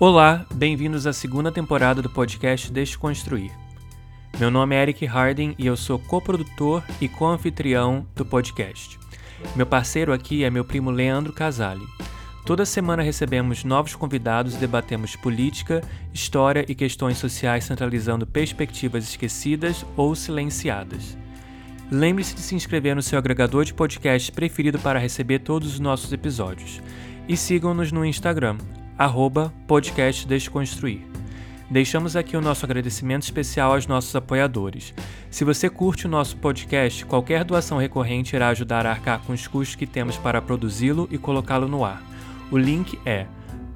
Olá, 0.00 0.44
bem-vindos 0.52 1.06
à 1.06 1.12
segunda 1.12 1.52
temporada 1.52 2.02
do 2.02 2.10
podcast 2.10 2.70
Desconstruir. 2.72 3.52
Meu 4.40 4.50
nome 4.50 4.74
é 4.74 4.82
Eric 4.82 5.06
Harding 5.06 5.54
e 5.56 5.66
eu 5.66 5.76
sou 5.76 6.00
coprodutor 6.00 6.82
e 7.00 7.08
co-anfitrião 7.08 8.04
do 8.16 8.26
podcast. 8.26 8.98
Meu 9.54 9.64
parceiro 9.64 10.12
aqui 10.12 10.42
é 10.42 10.50
meu 10.50 10.64
primo 10.64 10.90
Leandro 10.90 11.32
Casale. 11.32 11.86
Toda 12.44 12.66
semana 12.66 13.04
recebemos 13.04 13.62
novos 13.62 13.94
convidados 13.94 14.56
e 14.56 14.58
debatemos 14.58 15.14
política, 15.14 15.80
história 16.12 16.64
e 16.68 16.74
questões 16.74 17.16
sociais 17.16 17.62
centralizando 17.62 18.26
perspectivas 18.26 19.04
esquecidas 19.04 19.86
ou 19.96 20.16
silenciadas. 20.16 21.16
Lembre-se 21.88 22.34
de 22.34 22.40
se 22.40 22.56
inscrever 22.56 22.96
no 22.96 23.02
seu 23.02 23.16
agregador 23.16 23.64
de 23.64 23.72
podcast 23.72 24.32
preferido 24.32 24.76
para 24.80 24.98
receber 24.98 25.38
todos 25.38 25.74
os 25.74 25.78
nossos 25.78 26.12
episódios. 26.12 26.82
E 27.28 27.36
sigam-nos 27.36 27.92
no 27.92 28.04
Instagram, 28.04 28.58
arroba 28.98 29.52
podcast 29.66 30.26
Desconstruir. 30.26 31.00
Deixamos 31.70 32.14
aqui 32.14 32.36
o 32.36 32.40
nosso 32.40 32.64
agradecimento 32.64 33.22
especial 33.22 33.72
aos 33.72 33.86
nossos 33.86 34.14
apoiadores. 34.14 34.94
Se 35.30 35.44
você 35.44 35.70
curte 35.70 36.06
o 36.06 36.10
nosso 36.10 36.36
podcast, 36.36 37.04
qualquer 37.06 37.42
doação 37.42 37.78
recorrente 37.78 38.36
irá 38.36 38.48
ajudar 38.48 38.86
a 38.86 38.90
arcar 38.90 39.20
com 39.20 39.32
os 39.32 39.46
custos 39.46 39.74
que 39.74 39.86
temos 39.86 40.16
para 40.16 40.42
produzi-lo 40.42 41.08
e 41.10 41.18
colocá-lo 41.18 41.66
no 41.66 41.84
ar. 41.84 42.02
O 42.50 42.58
link 42.58 42.98
é 43.04 43.26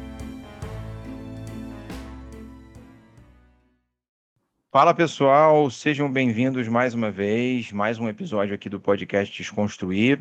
Fala 4.72 4.92
pessoal, 4.92 5.70
sejam 5.70 6.12
bem-vindos 6.12 6.68
mais 6.68 6.96
uma 6.96 7.12
vez, 7.12 7.72
mais 7.72 8.00
um 8.00 8.10
episódio 8.10 8.56
aqui 8.56 8.70
do 8.70 8.80
podcast 8.80 9.38
Desconstruir. 9.38 10.20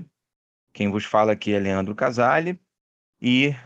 Quem 0.74 0.90
vos 0.90 1.06
fala 1.06 1.32
aqui 1.32 1.54
é 1.54 1.58
Leandro 1.58 1.94
Casale 1.94 2.60
e 3.18 3.56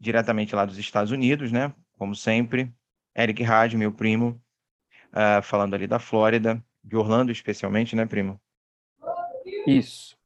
diretamente 0.00 0.52
lá 0.52 0.64
dos 0.64 0.78
Estados 0.78 1.12
Unidos, 1.12 1.52
né? 1.52 1.72
Como 1.96 2.16
sempre, 2.16 2.74
Eric 3.16 3.40
Rádio, 3.44 3.78
meu 3.78 3.92
primo, 3.92 4.42
uh, 5.12 5.40
falando 5.44 5.74
ali 5.74 5.86
da 5.86 6.00
Flórida 6.00 6.60
de 6.86 6.96
Orlando, 6.96 7.32
especialmente, 7.32 7.96
né, 7.96 8.06
primo? 8.06 8.40
Isso. 9.66 10.16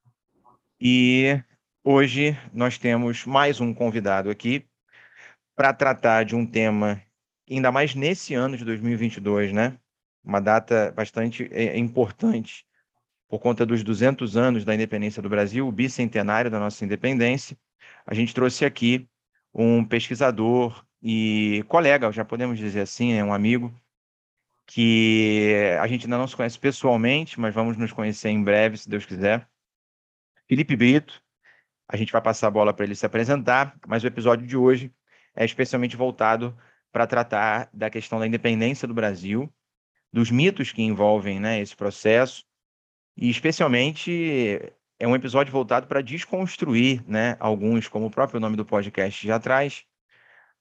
E 0.78 1.42
hoje 1.82 2.38
nós 2.52 2.76
temos 2.76 3.24
mais 3.24 3.60
um 3.60 3.72
convidado 3.72 4.28
aqui 4.28 4.66
para 5.56 5.72
tratar 5.72 6.24
de 6.24 6.36
um 6.36 6.46
tema, 6.46 7.02
ainda 7.50 7.72
mais 7.72 7.94
nesse 7.94 8.34
ano 8.34 8.56
de 8.56 8.64
2022, 8.64 9.52
né? 9.52 9.78
Uma 10.22 10.40
data 10.40 10.92
bastante 10.92 11.48
é, 11.50 11.78
importante 11.78 12.66
por 13.26 13.38
conta 13.38 13.64
dos 13.64 13.82
200 13.82 14.36
anos 14.36 14.64
da 14.64 14.74
independência 14.74 15.22
do 15.22 15.28
Brasil, 15.28 15.66
o 15.66 15.72
bicentenário 15.72 16.50
da 16.50 16.58
nossa 16.58 16.84
independência. 16.84 17.56
A 18.06 18.12
gente 18.12 18.34
trouxe 18.34 18.64
aqui 18.64 19.08
um 19.54 19.84
pesquisador 19.84 20.84
e 21.02 21.64
colega, 21.68 22.12
já 22.12 22.24
podemos 22.24 22.58
dizer 22.58 22.80
assim, 22.80 23.12
é 23.12 23.24
um 23.24 23.32
amigo, 23.32 23.72
que 24.72 25.52
a 25.80 25.86
gente 25.88 26.06
ainda 26.06 26.16
não 26.16 26.28
se 26.28 26.36
conhece 26.36 26.56
pessoalmente, 26.56 27.40
mas 27.40 27.52
vamos 27.52 27.76
nos 27.76 27.90
conhecer 27.90 28.28
em 28.28 28.40
breve, 28.40 28.76
se 28.76 28.88
Deus 28.88 29.04
quiser. 29.04 29.48
Felipe 30.48 30.76
Brito, 30.76 31.20
a 31.88 31.96
gente 31.96 32.12
vai 32.12 32.22
passar 32.22 32.46
a 32.46 32.52
bola 32.52 32.72
para 32.72 32.84
ele 32.84 32.94
se 32.94 33.04
apresentar, 33.04 33.76
mas 33.84 34.04
o 34.04 34.06
episódio 34.06 34.46
de 34.46 34.56
hoje 34.56 34.94
é 35.34 35.44
especialmente 35.44 35.96
voltado 35.96 36.56
para 36.92 37.04
tratar 37.04 37.68
da 37.72 37.90
questão 37.90 38.20
da 38.20 38.28
independência 38.28 38.86
do 38.86 38.94
Brasil, 38.94 39.52
dos 40.12 40.30
mitos 40.30 40.70
que 40.70 40.82
envolvem 40.82 41.40
né, 41.40 41.60
esse 41.60 41.74
processo, 41.74 42.44
e 43.16 43.28
especialmente 43.28 44.72
é 45.00 45.08
um 45.08 45.16
episódio 45.16 45.52
voltado 45.52 45.88
para 45.88 46.00
desconstruir 46.00 47.02
né, 47.08 47.36
alguns, 47.40 47.88
como 47.88 48.06
o 48.06 48.10
próprio 48.10 48.38
nome 48.38 48.56
do 48.56 48.64
podcast 48.64 49.26
já 49.26 49.40
traz, 49.40 49.84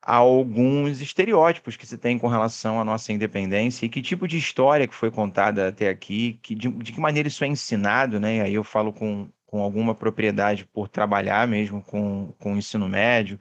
alguns 0.02 1.02
estereótipos 1.02 1.76
que 1.76 1.86
se 1.86 1.98
tem 1.98 2.18
com 2.18 2.28
relação 2.28 2.80
à 2.80 2.86
nossa 2.86 3.12
independência 3.14 3.86
e 3.86 3.90
que 3.90 4.02
tipo 4.02 4.28
de 4.28 4.38
história 4.38 4.88
que 4.88 4.96
foi 4.96 5.12
contada 5.12 5.68
até 5.70 5.90
aqui, 5.90 6.40
que, 6.42 6.56
de, 6.56 6.70
de 6.70 6.92
que 6.94 7.00
maneira 7.00 7.28
isso 7.28 7.44
é 7.44 7.48
ensinado, 7.48 8.20
né? 8.20 8.38
E 8.38 8.42
aí 8.42 8.54
eu 8.54 8.64
falo 8.64 8.94
com, 8.94 9.30
com 9.46 9.62
alguma 9.62 9.94
propriedade 9.96 10.66
por 10.66 10.88
trabalhar 10.88 11.48
mesmo 11.48 11.82
com, 11.84 12.34
com 12.40 12.54
o 12.54 12.58
ensino 12.58 12.88
médio 12.88 13.40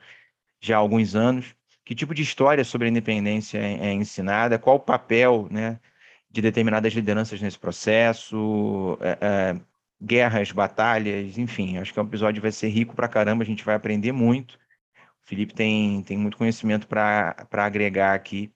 já 0.61 0.77
há 0.77 0.79
alguns 0.79 1.15
anos. 1.15 1.55
Que 1.85 1.95
tipo 1.95 2.15
de 2.15 2.23
história 2.23 2.65
sobre 2.65 2.87
a 2.89 2.91
independência 2.91 3.59
é, 3.59 3.89
é 3.89 3.93
ensinada? 3.93 4.59
Qual 4.59 4.77
o 4.77 4.81
papel, 4.81 5.49
né, 5.51 5.81
de 6.31 6.43
determinadas 6.43 6.93
lideranças 6.93 7.41
nesse 7.41 7.59
processo? 7.59 8.99
É, 9.01 9.19
é, 9.21 9.61
guerras, 10.03 10.53
batalhas, 10.53 11.39
enfim. 11.39 11.79
Acho 11.79 11.93
que 11.93 12.01
o 12.01 12.03
episódio 12.03 12.43
vai 12.43 12.53
ser 12.53 12.69
rico 12.69 12.95
pra 12.95 13.09
caramba, 13.09 13.43
a 13.43 13.47
gente 13.47 13.65
vai 13.65 13.75
aprender 13.75 14.13
muito. 14.13 14.59
Felipe 15.29 15.53
tem, 15.53 16.03
tem 16.05 16.17
muito 16.17 16.39
conhecimento 16.39 16.89
para 16.89 17.37
agregar 17.53 18.15
aqui, 18.15 18.51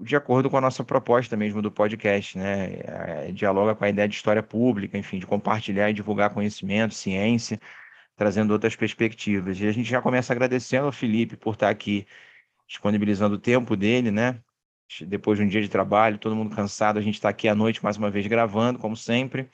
de 0.00 0.16
acordo 0.16 0.50
com 0.50 0.56
a 0.56 0.60
nossa 0.60 0.82
proposta 0.82 1.36
mesmo 1.36 1.62
do 1.62 1.70
podcast, 1.70 2.36
né? 2.36 2.80
É, 2.82 3.30
dialoga 3.30 3.72
com 3.76 3.84
a 3.84 3.88
ideia 3.88 4.08
de 4.08 4.16
história 4.16 4.42
pública, 4.42 4.98
enfim, 4.98 5.20
de 5.20 5.26
compartilhar 5.28 5.88
e 5.88 5.92
divulgar 5.94 6.34
conhecimento, 6.34 6.92
ciência, 6.92 7.60
trazendo 8.16 8.52
outras 8.52 8.74
perspectivas. 8.74 9.60
E 9.60 9.68
a 9.68 9.70
gente 9.70 9.88
já 9.88 10.02
começa 10.02 10.32
agradecendo 10.32 10.86
ao 10.86 10.92
Felipe 10.92 11.36
por 11.36 11.54
estar 11.54 11.70
aqui 11.70 12.04
disponibilizando 12.66 13.36
o 13.36 13.38
tempo 13.38 13.76
dele, 13.76 14.10
né? 14.10 14.40
Depois 15.06 15.38
de 15.38 15.44
um 15.44 15.48
dia 15.48 15.62
de 15.62 15.68
trabalho, 15.68 16.18
todo 16.18 16.34
mundo 16.34 16.54
cansado, 16.54 16.98
a 16.98 17.02
gente 17.02 17.14
está 17.14 17.28
aqui 17.28 17.46
à 17.46 17.54
noite 17.54 17.82
mais 17.82 17.96
uma 17.96 18.10
vez 18.10 18.26
gravando, 18.26 18.80
como 18.80 18.96
sempre. 18.96 19.48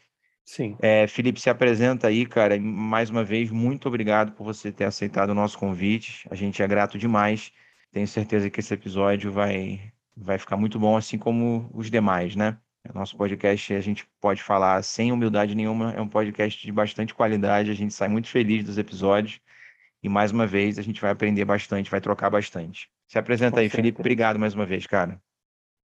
Sim. 0.45 0.77
É, 0.81 1.07
Felipe, 1.07 1.41
se 1.41 1.49
apresenta 1.49 2.09
aí, 2.09 2.27
cara. 2.27 2.59
Mais 2.61 3.09
uma 3.09 3.23
vez, 3.23 3.51
muito 3.51 3.87
obrigado 3.89 4.33
por 4.33 4.45
você 4.45 4.73
ter 4.73 4.85
aceitado 4.85 5.31
o 5.31 5.35
nosso 5.35 5.57
convite. 5.59 6.27
A 6.31 6.35
gente 6.35 6.63
é 6.63 6.67
grato 6.67 6.99
demais. 6.99 7.53
Tenho 7.93 8.07
certeza 8.07 8.51
que 8.51 8.61
esse 8.61 8.75
episódio 8.75 9.31
vai, 9.33 9.93
vai 10.17 10.39
ficar 10.39 10.57
muito 10.57 10.79
bom, 10.79 10.97
assim 10.97 11.19
como 11.19 11.71
os 11.73 11.91
demais, 11.91 12.35
né? 12.35 12.59
Nosso 12.95 13.17
podcast, 13.17 13.75
a 13.75 13.81
gente 13.81 14.07
pode 14.21 14.43
falar 14.43 14.83
sem 14.83 15.13
humildade 15.13 15.55
nenhuma, 15.55 15.93
é 15.93 16.01
um 16.01 16.09
podcast 16.09 16.65
de 16.65 16.73
bastante 16.73 17.15
qualidade. 17.15 17.71
A 17.71 17.75
gente 17.75 17.95
sai 17.95 18.09
muito 18.09 18.29
feliz 18.29 18.65
dos 18.65 18.79
episódios. 18.79 19.41
E 20.03 20.09
mais 20.09 20.33
uma 20.33 20.47
vez, 20.47 20.79
a 20.79 20.83
gente 20.83 21.01
vai 21.01 21.11
aprender 21.11 21.45
bastante, 21.45 21.91
vai 21.91 22.01
trocar 22.01 22.31
bastante. 22.31 22.91
Se 23.07 23.19
apresenta 23.19 23.53
Com 23.53 23.59
aí, 23.59 23.67
certeza. 23.67 23.77
Felipe. 23.77 24.01
Obrigado 24.01 24.39
mais 24.39 24.55
uma 24.55 24.65
vez, 24.67 24.87
cara. 24.87 25.21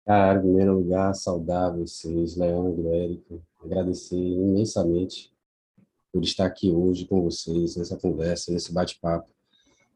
Cara, 0.08 0.40
em 0.40 0.42
primeiro 0.42 0.74
lugar, 0.74 1.14
saudar 1.14 1.76
vocês, 1.76 2.38
Leandro, 2.38 2.94
Érico, 2.94 3.42
agradecer 3.62 4.16
imensamente 4.16 5.34
por 6.14 6.24
estar 6.24 6.46
aqui 6.46 6.72
hoje 6.72 7.06
com 7.06 7.22
vocês, 7.22 7.76
nessa 7.76 7.98
conversa, 7.98 8.54
nesse 8.54 8.72
bate-papo, 8.72 9.30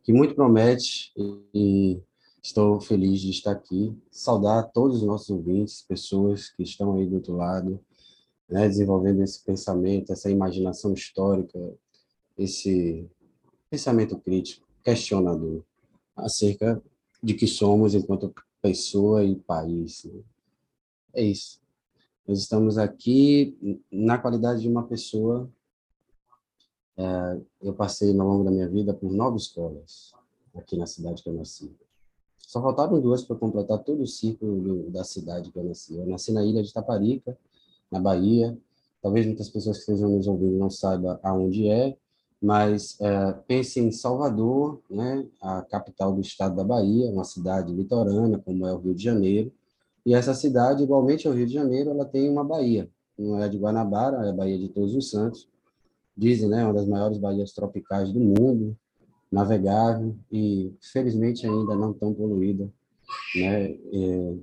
que 0.03 0.11
muito 0.11 0.35
promete 0.35 1.13
e 1.53 1.97
estou 2.43 2.81
feliz 2.81 3.21
de 3.21 3.29
estar 3.29 3.53
aqui. 3.53 3.97
Saudar 4.11 4.63
todos 4.73 4.97
os 4.97 5.03
nossos 5.03 5.29
ouvintes, 5.29 5.81
pessoas 5.87 6.49
que 6.49 6.63
estão 6.63 6.97
aí 6.97 7.07
do 7.07 7.15
outro 7.15 7.37
lado, 7.37 7.79
né, 8.49 8.67
desenvolvendo 8.67 9.23
esse 9.23 9.41
pensamento, 9.41 10.11
essa 10.11 10.29
imaginação 10.29 10.93
histórica, 10.93 11.57
esse 12.37 13.09
pensamento 13.69 14.17
crítico, 14.17 14.67
questionador, 14.83 15.63
acerca 16.17 16.83
de 17.23 17.33
que 17.33 17.47
somos 17.47 17.95
enquanto 17.95 18.33
pessoa 18.61 19.23
e 19.23 19.35
país. 19.35 20.03
Né? 20.05 20.21
É 21.13 21.23
isso. 21.23 21.59
Nós 22.27 22.39
estamos 22.39 22.77
aqui 22.77 23.57
na 23.91 24.17
qualidade 24.17 24.61
de 24.61 24.69
uma 24.69 24.83
pessoa. 24.83 25.49
É, 26.95 27.41
eu 27.61 27.73
passei 27.73 28.11
ao 28.11 28.27
longo 28.27 28.43
da 28.43 28.51
minha 28.51 28.69
vida 28.69 28.93
por 28.93 29.11
nove 29.11 29.37
escolas 29.37 30.13
aqui 30.53 30.77
na 30.77 30.85
cidade 30.85 31.23
que 31.23 31.29
eu 31.29 31.33
nasci. 31.33 31.73
Só 32.37 32.61
faltaram 32.61 32.99
duas 32.99 33.23
para 33.23 33.37
completar 33.37 33.79
todo 33.79 34.03
o 34.03 34.07
ciclo 34.07 34.89
da 34.91 35.03
cidade 35.03 35.51
que 35.51 35.57
eu 35.57 35.63
nasci. 35.63 35.95
Eu 35.95 36.05
nasci 36.05 36.33
na 36.33 36.43
ilha 36.43 36.61
de 36.61 36.73
Taparica, 36.73 37.37
na 37.89 37.99
Bahia. 37.99 38.57
Talvez 39.01 39.25
muitas 39.25 39.49
pessoas 39.49 39.77
que 39.77 39.83
estejam 39.83 40.09
nos 40.09 40.27
ouvindo 40.27 40.57
não 40.57 40.69
saibam 40.69 41.17
aonde 41.23 41.67
é, 41.67 41.97
mas 42.41 42.99
é, 42.99 43.33
pense 43.47 43.79
em 43.79 43.91
Salvador, 43.91 44.81
né, 44.89 45.25
a 45.39 45.61
capital 45.61 46.11
do 46.11 46.21
estado 46.21 46.55
da 46.55 46.63
Bahia, 46.63 47.11
uma 47.11 47.23
cidade 47.23 47.71
litorânea, 47.71 48.39
como 48.39 48.65
é 48.65 48.73
o 48.73 48.79
Rio 48.79 48.95
de 48.95 49.03
Janeiro, 49.03 49.51
e 50.03 50.15
essa 50.15 50.33
cidade, 50.33 50.81
igualmente 50.81 51.27
ao 51.27 51.33
Rio 51.33 51.45
de 51.45 51.53
Janeiro, 51.53 51.91
ela 51.91 52.05
tem 52.05 52.27
uma 52.27 52.43
baía. 52.43 52.89
Não 53.15 53.39
é 53.39 53.47
de 53.47 53.59
Guanabara, 53.59 54.25
é 54.25 54.29
a 54.31 54.33
Baía 54.33 54.57
de 54.57 54.69
Todos 54.69 54.95
os 54.95 55.11
Santos. 55.11 55.47
Dizem, 56.17 56.49
né, 56.49 56.63
uma 56.63 56.73
das 56.73 56.87
maiores 56.87 57.19
baías 57.19 57.51
tropicais 57.51 58.11
do 58.11 58.19
mundo, 58.19 58.75
navegável 59.31 60.15
e, 60.31 60.73
felizmente, 60.81 61.45
ainda 61.45 61.75
não 61.75 61.93
tão 61.93 62.13
poluída, 62.13 62.67
né, 63.35 63.71
é, 63.71 64.35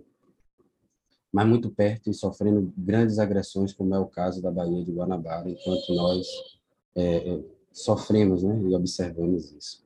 mas 1.32 1.48
muito 1.48 1.70
perto 1.70 2.08
e 2.08 2.14
sofrendo 2.14 2.72
grandes 2.76 3.18
agressões, 3.18 3.72
como 3.72 3.94
é 3.94 3.98
o 3.98 4.06
caso 4.06 4.40
da 4.40 4.52
Baía 4.52 4.84
de 4.84 4.92
Guanabara, 4.92 5.50
enquanto 5.50 5.94
nós 5.94 6.26
é, 6.94 7.34
é, 7.34 7.40
sofremos 7.78 8.42
né, 8.42 8.60
e 8.68 8.74
observamos 8.74 9.52
isso. 9.52 9.82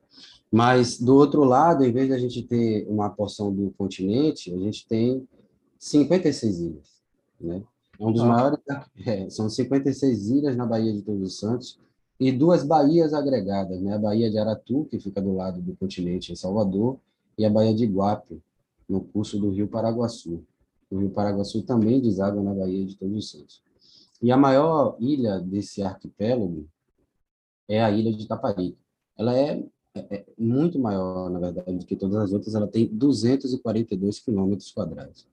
Mas, 0.51 0.99
do 0.99 1.15
outro 1.15 1.43
lado, 1.43 1.83
em 1.83 1.91
vez 1.91 2.07
de 2.07 2.13
a 2.13 2.17
gente 2.17 2.43
ter 2.43 2.85
uma 2.87 3.09
porção 3.09 3.53
do 3.53 3.71
continente, 3.71 4.53
a 4.53 4.57
gente 4.57 4.87
tem 4.87 5.27
56 5.79 6.59
ilhas. 6.59 7.01
Né? 7.41 7.63
É 7.99 8.05
um 8.05 8.11
dos 8.11 8.21
ah. 8.21 8.27
maiores. 8.27 8.59
É, 9.05 9.29
são 9.29 9.49
56 9.49 10.29
ilhas 10.29 10.55
na 10.55 10.65
Baía 10.65 10.93
de 10.93 11.01
Todos 11.01 11.21
os 11.21 11.39
Santos 11.39 11.79
e 12.19 12.31
duas 12.31 12.63
baías 12.63 13.13
agregadas, 13.13 13.81
né? 13.81 13.95
a 13.95 13.97
Baía 13.97 14.29
de 14.29 14.37
Aratu, 14.37 14.85
que 14.85 14.99
fica 14.99 15.19
do 15.19 15.33
lado 15.33 15.59
do 15.61 15.75
continente 15.75 16.31
em 16.31 16.35
Salvador, 16.35 16.97
e 17.37 17.43
a 17.43 17.49
Baía 17.49 17.73
de 17.73 17.83
Iguape, 17.83 18.39
no 18.87 19.01
curso 19.01 19.39
do 19.39 19.49
Rio 19.49 19.67
Paraguaçu. 19.67 20.43
O 20.89 20.99
Rio 20.99 21.09
Paraguaçu 21.09 21.63
também 21.63 21.99
deságua 21.99 22.41
na 22.41 22.53
Baía 22.53 22.85
de 22.85 22.95
Todos 22.95 23.17
os 23.17 23.31
Santos. 23.31 23.63
E 24.21 24.31
a 24.31 24.37
maior 24.37 24.95
ilha 24.99 25.39
desse 25.39 25.81
arquipélago 25.81 26.67
é 27.73 27.83
a 27.83 27.91
ilha 27.91 28.11
de 28.13 28.27
Taparica. 28.27 28.77
Ela 29.17 29.37
é, 29.37 29.63
é, 29.95 30.15
é, 30.15 30.25
muito 30.37 30.79
maior, 30.79 31.29
na 31.29 31.39
verdade, 31.39 31.77
do 31.77 31.85
que 31.85 31.95
todas 31.95 32.17
as 32.17 32.31
outras. 32.31 32.53
Ela 32.55 32.67
tem 32.67 32.87
242 32.87 34.19
quilômetros 34.19 34.71
quadrados. 34.71 35.27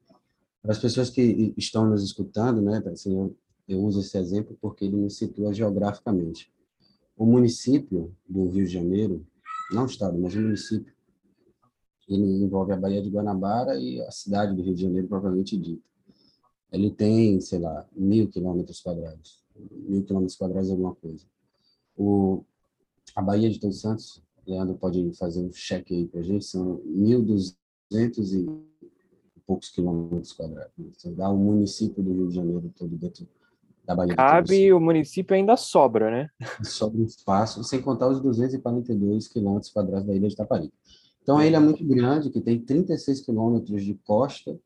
Para 0.63 0.73
as 0.73 0.79
pessoas 0.79 1.11
que 1.11 1.55
estão 1.57 1.89
nos 1.89 2.03
escutando, 2.03 2.61
né, 2.61 2.83
assim, 2.87 3.17
eu, 3.17 3.37
eu 3.69 3.83
uso 3.83 4.01
esse 4.01 4.17
exemplo 4.19 4.57
porque 4.61 4.85
ele 4.85 4.97
me 4.97 5.11
situa 5.11 5.53
geograficamente. 5.53 6.53
O 7.17 7.25
município 7.25 8.15
do 8.29 8.49
Rio 8.49 8.67
de 8.67 8.73
Janeiro, 8.73 9.27
não 9.73 9.85
o 9.85 9.87
estado, 9.87 10.19
mas 10.19 10.35
o 10.35 10.41
município, 10.41 10.93
ele 12.09 12.43
envolve 12.43 12.73
a 12.73 12.77
Baía 12.77 13.03
de 13.03 13.09
Guanabara 13.09 13.79
e 13.79 14.01
a 14.03 14.11
cidade 14.11 14.55
do 14.55 14.63
Rio 14.63 14.75
de 14.75 14.83
Janeiro, 14.83 15.09
propriamente 15.09 15.57
dita. 15.57 15.83
Ele 16.73 16.91
tem, 16.91 17.41
sei 17.41 17.59
lá, 17.59 17.87
mil 17.93 18.29
quilômetros 18.29 18.81
quadrados. 18.81 19.43
Mil 19.71 20.05
quilômetros 20.05 20.37
quadrados 20.37 20.69
é 20.69 20.73
alguma 20.73 20.95
coisa. 20.95 21.25
O, 21.97 22.45
a 23.15 23.23
Baía 23.23 23.51
de 23.51 23.59
Todos 23.59 23.81
Santos, 23.81 24.23
Leandro 24.47 24.77
pode 24.77 25.13
fazer 25.15 25.41
um 25.41 25.53
cheque 25.53 25.95
aí 25.95 26.07
para 26.07 26.21
a 26.21 26.23
gente, 26.23 26.45
são 26.45 26.79
1.200 26.87 27.55
e 28.35 28.71
poucos 29.47 29.69
quilômetros 29.71 30.33
quadrados. 30.33 30.73
Então, 30.79 31.15
dá 31.15 31.29
o 31.29 31.37
município 31.37 32.03
do 32.03 32.13
Rio 32.13 32.29
de 32.29 32.35
Janeiro 32.35 32.73
todo 32.77 32.97
dentro 32.97 33.27
da 33.85 33.95
Baía 33.95 34.15
Cabe, 34.15 34.73
o 34.73 34.81
município 34.81 35.35
ainda 35.35 35.57
sobra, 35.57 36.11
né? 36.11 36.31
Sobra 36.65 37.03
espaço, 37.03 37.65
sem 37.65 37.81
contar 37.81 38.09
os 38.09 38.21
242 38.21 39.29
quilômetros 39.29 39.73
quadrados 39.73 40.07
da 40.07 40.15
ilha 40.15 40.29
de 40.29 40.37
Taparica. 40.37 40.75
Então, 41.23 41.39
a 41.39 41.47
ilha 41.47 41.57
é 41.57 41.61
muito 41.61 41.85
grande, 41.85 42.31
que 42.31 42.41
tem 42.41 42.61
36 42.61 43.21
quilômetros 43.21 43.85
de 43.85 43.95
costa 44.05 44.59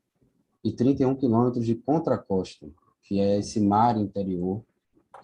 e 0.63 0.71
31 0.71 1.15
quilômetros 1.15 1.65
de 1.65 1.75
contracosta, 1.75 2.67
que 3.03 3.19
é 3.19 3.39
esse 3.39 3.59
mar 3.59 3.97
interior 3.97 4.63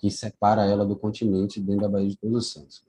que 0.02 0.10
separa 0.10 0.66
ela 0.66 0.84
do 0.84 0.96
continente 0.96 1.62
dentro 1.62 1.84
da 1.84 1.90
Baía 1.90 2.10
de 2.10 2.18
Todos 2.18 2.38
os 2.38 2.52
Santos. 2.52 2.84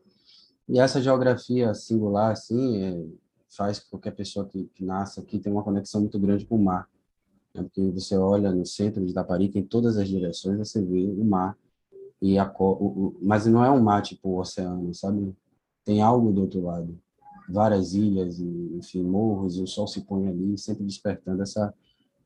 E 0.66 0.80
essa 0.80 1.02
geografia 1.02 1.74
singular, 1.74 2.32
assim, 2.32 2.82
é, 2.82 3.04
faz 3.50 3.78
com 3.78 3.98
que 3.98 4.08
a 4.08 4.12
pessoa 4.12 4.46
que, 4.46 4.64
que 4.74 4.82
nasce 4.82 5.20
aqui 5.20 5.38
tenha 5.38 5.54
uma 5.54 5.62
conexão 5.62 6.00
muito 6.00 6.18
grande 6.18 6.46
com 6.46 6.56
o 6.56 6.64
mar. 6.64 6.88
Né? 7.54 7.62
Porque 7.62 7.82
você 7.90 8.16
olha 8.16 8.50
no 8.50 8.64
centro 8.64 9.04
de 9.04 9.10
Itaparica, 9.10 9.58
em 9.58 9.62
todas 9.62 9.98
as 9.98 10.08
direções, 10.08 10.56
você 10.56 10.82
vê 10.82 11.06
o 11.06 11.24
mar. 11.24 11.56
E 12.20 12.38
a, 12.38 12.50
o, 12.58 12.64
o, 12.64 13.18
mas 13.20 13.44
não 13.46 13.62
é 13.62 13.70
um 13.70 13.82
mar 13.82 14.00
tipo 14.00 14.30
o 14.30 14.38
oceano, 14.38 14.94
sabe? 14.94 15.36
Tem 15.84 16.00
algo 16.00 16.32
do 16.32 16.42
outro 16.42 16.62
lado 16.62 16.98
várias 17.48 17.94
ilhas 17.94 18.38
e 18.38 18.76
enfim 18.76 19.02
morros 19.02 19.56
e 19.56 19.62
o 19.62 19.66
sol 19.66 19.86
se 19.86 20.00
põe 20.02 20.28
ali 20.28 20.56
sempre 20.56 20.84
despertando 20.84 21.42
essa 21.42 21.74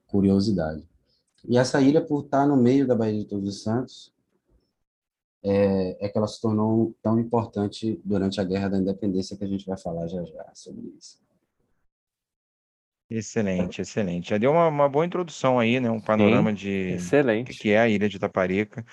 curiosidade 0.06 0.84
e 1.48 1.56
essa 1.56 1.80
ilha 1.80 2.04
por 2.04 2.24
estar 2.24 2.46
no 2.46 2.56
meio 2.56 2.86
da 2.86 2.94
Baía 2.94 3.18
de 3.18 3.24
Todos 3.24 3.48
os 3.48 3.62
Santos 3.62 4.12
é, 5.42 6.06
é 6.06 6.08
que 6.08 6.18
ela 6.18 6.26
se 6.26 6.40
tornou 6.40 6.94
tão 7.02 7.18
importante 7.18 8.00
durante 8.04 8.40
a 8.40 8.44
Guerra 8.44 8.70
da 8.70 8.78
Independência 8.78 9.36
que 9.36 9.44
a 9.44 9.48
gente 9.48 9.66
vai 9.66 9.78
falar 9.78 10.06
já 10.08 10.22
já 10.24 10.50
sobre 10.54 10.92
isso 10.98 11.24
Excelente, 13.08 13.80
excelente. 13.80 14.30
Já 14.30 14.38
deu 14.38 14.50
uma, 14.50 14.66
uma 14.66 14.88
boa 14.88 15.06
introdução 15.06 15.60
aí, 15.60 15.78
né? 15.78 15.88
Um 15.88 16.00
panorama 16.00 16.50
Sim, 16.50 16.56
de 16.56 16.70
excelente. 16.94 17.56
que 17.56 17.70
é 17.70 17.78
a 17.78 17.88
Ilha 17.88 18.08
de 18.08 18.16
Itaparica. 18.16 18.84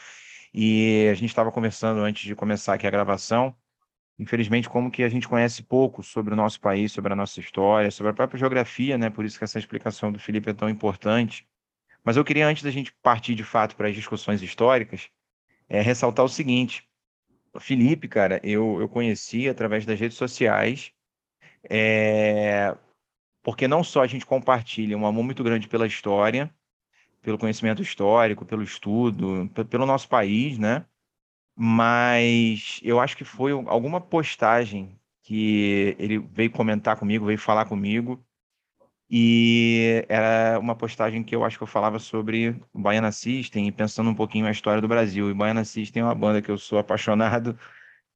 E 0.53 1.07
a 1.11 1.15
gente 1.15 1.29
estava 1.29 1.51
conversando 1.51 1.99
antes 2.01 2.23
de 2.23 2.35
começar 2.35 2.75
aqui 2.75 2.85
a 2.85 2.91
gravação 2.91 3.55
infelizmente, 4.17 4.69
como 4.69 4.91
que 4.91 5.03
a 5.03 5.09
gente 5.09 5.27
conhece 5.27 5.63
pouco 5.63 6.03
sobre 6.03 6.33
o 6.33 6.37
nosso 6.37 6.59
país, 6.59 6.91
sobre 6.91 7.13
a 7.13 7.15
nossa 7.15 7.39
história, 7.39 7.91
sobre 7.91 8.11
a 8.11 8.13
própria 8.13 8.39
geografia, 8.39 8.97
né? 8.97 9.09
Por 9.09 9.25
isso 9.25 9.37
que 9.37 9.43
essa 9.43 9.59
explicação 9.59 10.11
do 10.11 10.19
Felipe 10.19 10.49
é 10.49 10.53
tão 10.53 10.69
importante. 10.69 11.47
Mas 12.03 12.17
eu 12.17 12.23
queria, 12.23 12.47
antes 12.47 12.63
da 12.63 12.71
gente 12.71 12.93
partir 13.01 13.35
de 13.35 13.43
fato 13.43 13.75
para 13.75 13.87
as 13.87 13.95
discussões 13.95 14.41
históricas, 14.41 15.09
é, 15.73 15.81
ressaltar 15.81 16.23
o 16.23 16.29
seguinte. 16.29 16.87
Felipe, 17.59 18.07
cara, 18.07 18.39
eu, 18.43 18.79
eu 18.79 18.87
conheci 18.87 19.49
através 19.49 19.85
das 19.85 19.99
redes 19.99 20.17
sociais, 20.17 20.91
é, 21.69 22.75
porque 23.43 23.67
não 23.67 23.83
só 23.83 24.01
a 24.03 24.07
gente 24.07 24.25
compartilha 24.25 24.97
um 24.97 25.05
amor 25.05 25.23
muito 25.23 25.43
grande 25.43 25.67
pela 25.67 25.87
história, 25.87 26.53
pelo 27.21 27.37
conhecimento 27.37 27.81
histórico, 27.81 28.45
pelo 28.45 28.63
estudo, 28.63 29.49
pelo 29.69 29.85
nosso 29.85 30.07
país, 30.07 30.57
né? 30.57 30.85
mas 31.55 32.79
eu 32.83 32.99
acho 32.99 33.15
que 33.15 33.23
foi 33.23 33.51
alguma 33.51 34.01
postagem 34.01 34.99
que 35.21 35.95
ele 35.99 36.17
veio 36.19 36.51
comentar 36.51 36.97
comigo, 36.97 37.25
veio 37.25 37.37
falar 37.37 37.65
comigo, 37.65 38.23
e 39.15 40.03
era 40.09 40.57
uma 40.57 40.75
postagem 40.75 41.23
que 41.23 41.35
eu 41.35 41.45
acho 41.45 41.55
que 41.55 41.61
eu 41.61 41.67
falava 41.67 41.99
sobre 41.99 42.59
Baiana 42.73 43.11
System, 43.11 43.67
e 43.67 43.71
pensando 43.71 44.09
um 44.09 44.15
pouquinho 44.15 44.45
na 44.45 44.49
história 44.49 44.81
do 44.81 44.87
Brasil. 44.87 45.29
E 45.29 45.35
Baiana 45.35 45.63
System 45.63 46.01
é 46.01 46.05
uma 46.05 46.15
banda 46.15 46.41
que 46.41 46.49
eu 46.49 46.57
sou 46.57 46.79
apaixonado. 46.79 47.55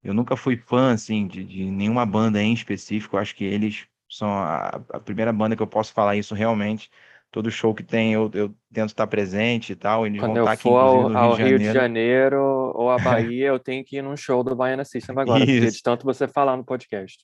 Eu 0.03 0.11
nunca 0.11 0.35
fui 0.35 0.57
fã, 0.57 0.93
assim, 0.93 1.27
de, 1.27 1.43
de 1.43 1.65
nenhuma 1.65 2.03
banda 2.03 2.41
em 2.41 2.51
específico. 2.51 3.15
Eu 3.15 3.19
acho 3.19 3.35
que 3.35 3.43
eles 3.45 3.85
são 4.09 4.27
a, 4.27 4.81
a 4.91 4.99
primeira 4.99 5.31
banda 5.31 5.55
que 5.55 5.61
eu 5.61 5.67
posso 5.67 5.93
falar 5.93 6.15
isso 6.15 6.33
realmente 6.33 6.89
todo 7.29 7.51
show 7.51 7.75
que 7.75 7.83
tem 7.83 8.13
eu, 8.13 8.31
eu 8.33 8.55
tento 8.73 8.89
estar 8.89 9.05
presente 9.05 9.73
e 9.73 9.75
tal. 9.75 10.07
Eles 10.07 10.19
Quando 10.19 10.37
eu 10.37 10.57
for 10.57 10.77
ao, 10.77 11.15
ao 11.15 11.33
Rio, 11.35 11.45
de, 11.45 11.65
Rio 11.65 11.73
de 11.73 11.73
Janeiro 11.73 12.41
ou 12.73 12.89
a 12.89 12.97
Bahia, 12.97 13.47
eu 13.47 13.59
tenho 13.59 13.85
que 13.85 13.97
ir 13.97 14.01
num 14.01 14.17
show 14.17 14.43
do 14.43 14.55
Baiana 14.55 14.81
System 14.85 15.19
agora, 15.19 15.45
de 15.45 15.83
tanto 15.83 16.05
você 16.05 16.27
falar 16.27 16.57
no 16.57 16.63
podcast. 16.63 17.23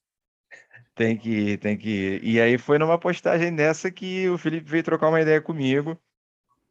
Tem 0.95 1.17
que 1.17 1.57
tem 1.57 1.77
que. 1.77 2.19
E 2.23 2.39
aí 2.39 2.57
foi 2.57 2.77
numa 2.77 2.99
postagem 2.99 3.55
dessa 3.55 3.89
que 3.91 4.29
o 4.29 4.37
Felipe 4.37 4.69
veio 4.69 4.83
trocar 4.83 5.09
uma 5.09 5.21
ideia 5.21 5.41
comigo 5.41 5.99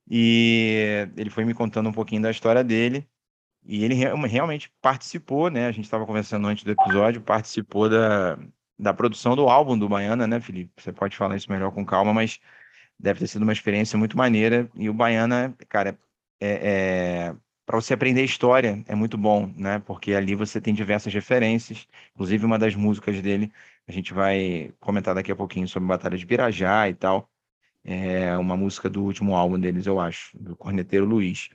e 0.08 1.08
ele 1.16 1.30
foi 1.30 1.44
me 1.44 1.54
contando 1.54 1.88
um 1.88 1.92
pouquinho 1.92 2.22
da 2.22 2.30
história 2.30 2.62
dele. 2.62 3.08
E 3.64 3.84
ele 3.84 3.94
realmente 3.94 4.72
participou, 4.80 5.50
né? 5.50 5.66
A 5.66 5.72
gente 5.72 5.84
estava 5.84 6.06
conversando 6.06 6.46
antes 6.48 6.64
do 6.64 6.72
episódio, 6.72 7.20
participou 7.22 7.88
da, 7.88 8.38
da 8.78 8.94
produção 8.94 9.36
do 9.36 9.48
álbum 9.48 9.78
do 9.78 9.88
Baiana, 9.88 10.26
né, 10.26 10.40
Felipe? 10.40 10.72
Você 10.82 10.92
pode 10.92 11.16
falar 11.16 11.36
isso 11.36 11.50
melhor 11.50 11.72
com 11.72 11.84
calma, 11.86 12.12
mas 12.12 12.40
deve 12.98 13.20
ter 13.20 13.28
sido 13.28 13.42
uma 13.42 13.52
experiência 13.52 13.98
muito 13.98 14.16
maneira. 14.16 14.68
E 14.74 14.88
o 14.90 14.94
Baiana, 14.94 15.54
cara, 15.68 15.98
é, 16.40 17.30
é 17.30 17.36
para 17.64 17.80
você 17.80 17.94
aprender 17.94 18.24
história 18.24 18.82
é 18.86 18.94
muito 18.94 19.16
bom, 19.16 19.52
né? 19.56 19.78
Porque 19.80 20.12
ali 20.14 20.34
você 20.34 20.60
tem 20.60 20.74
diversas 20.74 21.14
referências, 21.14 21.86
inclusive 22.14 22.44
uma 22.44 22.58
das 22.58 22.74
músicas 22.74 23.20
dele, 23.22 23.52
a 23.86 23.92
gente 23.92 24.14
vai 24.14 24.72
comentar 24.80 25.14
daqui 25.14 25.32
a 25.32 25.36
pouquinho 25.36 25.68
sobre 25.68 25.88
Batalha 25.88 26.16
de 26.16 26.26
Pirajá 26.26 26.88
e 26.88 26.94
tal. 26.94 27.28
É 27.84 28.36
uma 28.38 28.56
música 28.56 28.88
do 28.88 29.02
último 29.02 29.34
álbum 29.34 29.58
deles, 29.58 29.86
eu 29.86 29.98
acho, 29.98 30.36
do 30.38 30.56
Corneteiro 30.56 31.04
Luiz. 31.04 31.50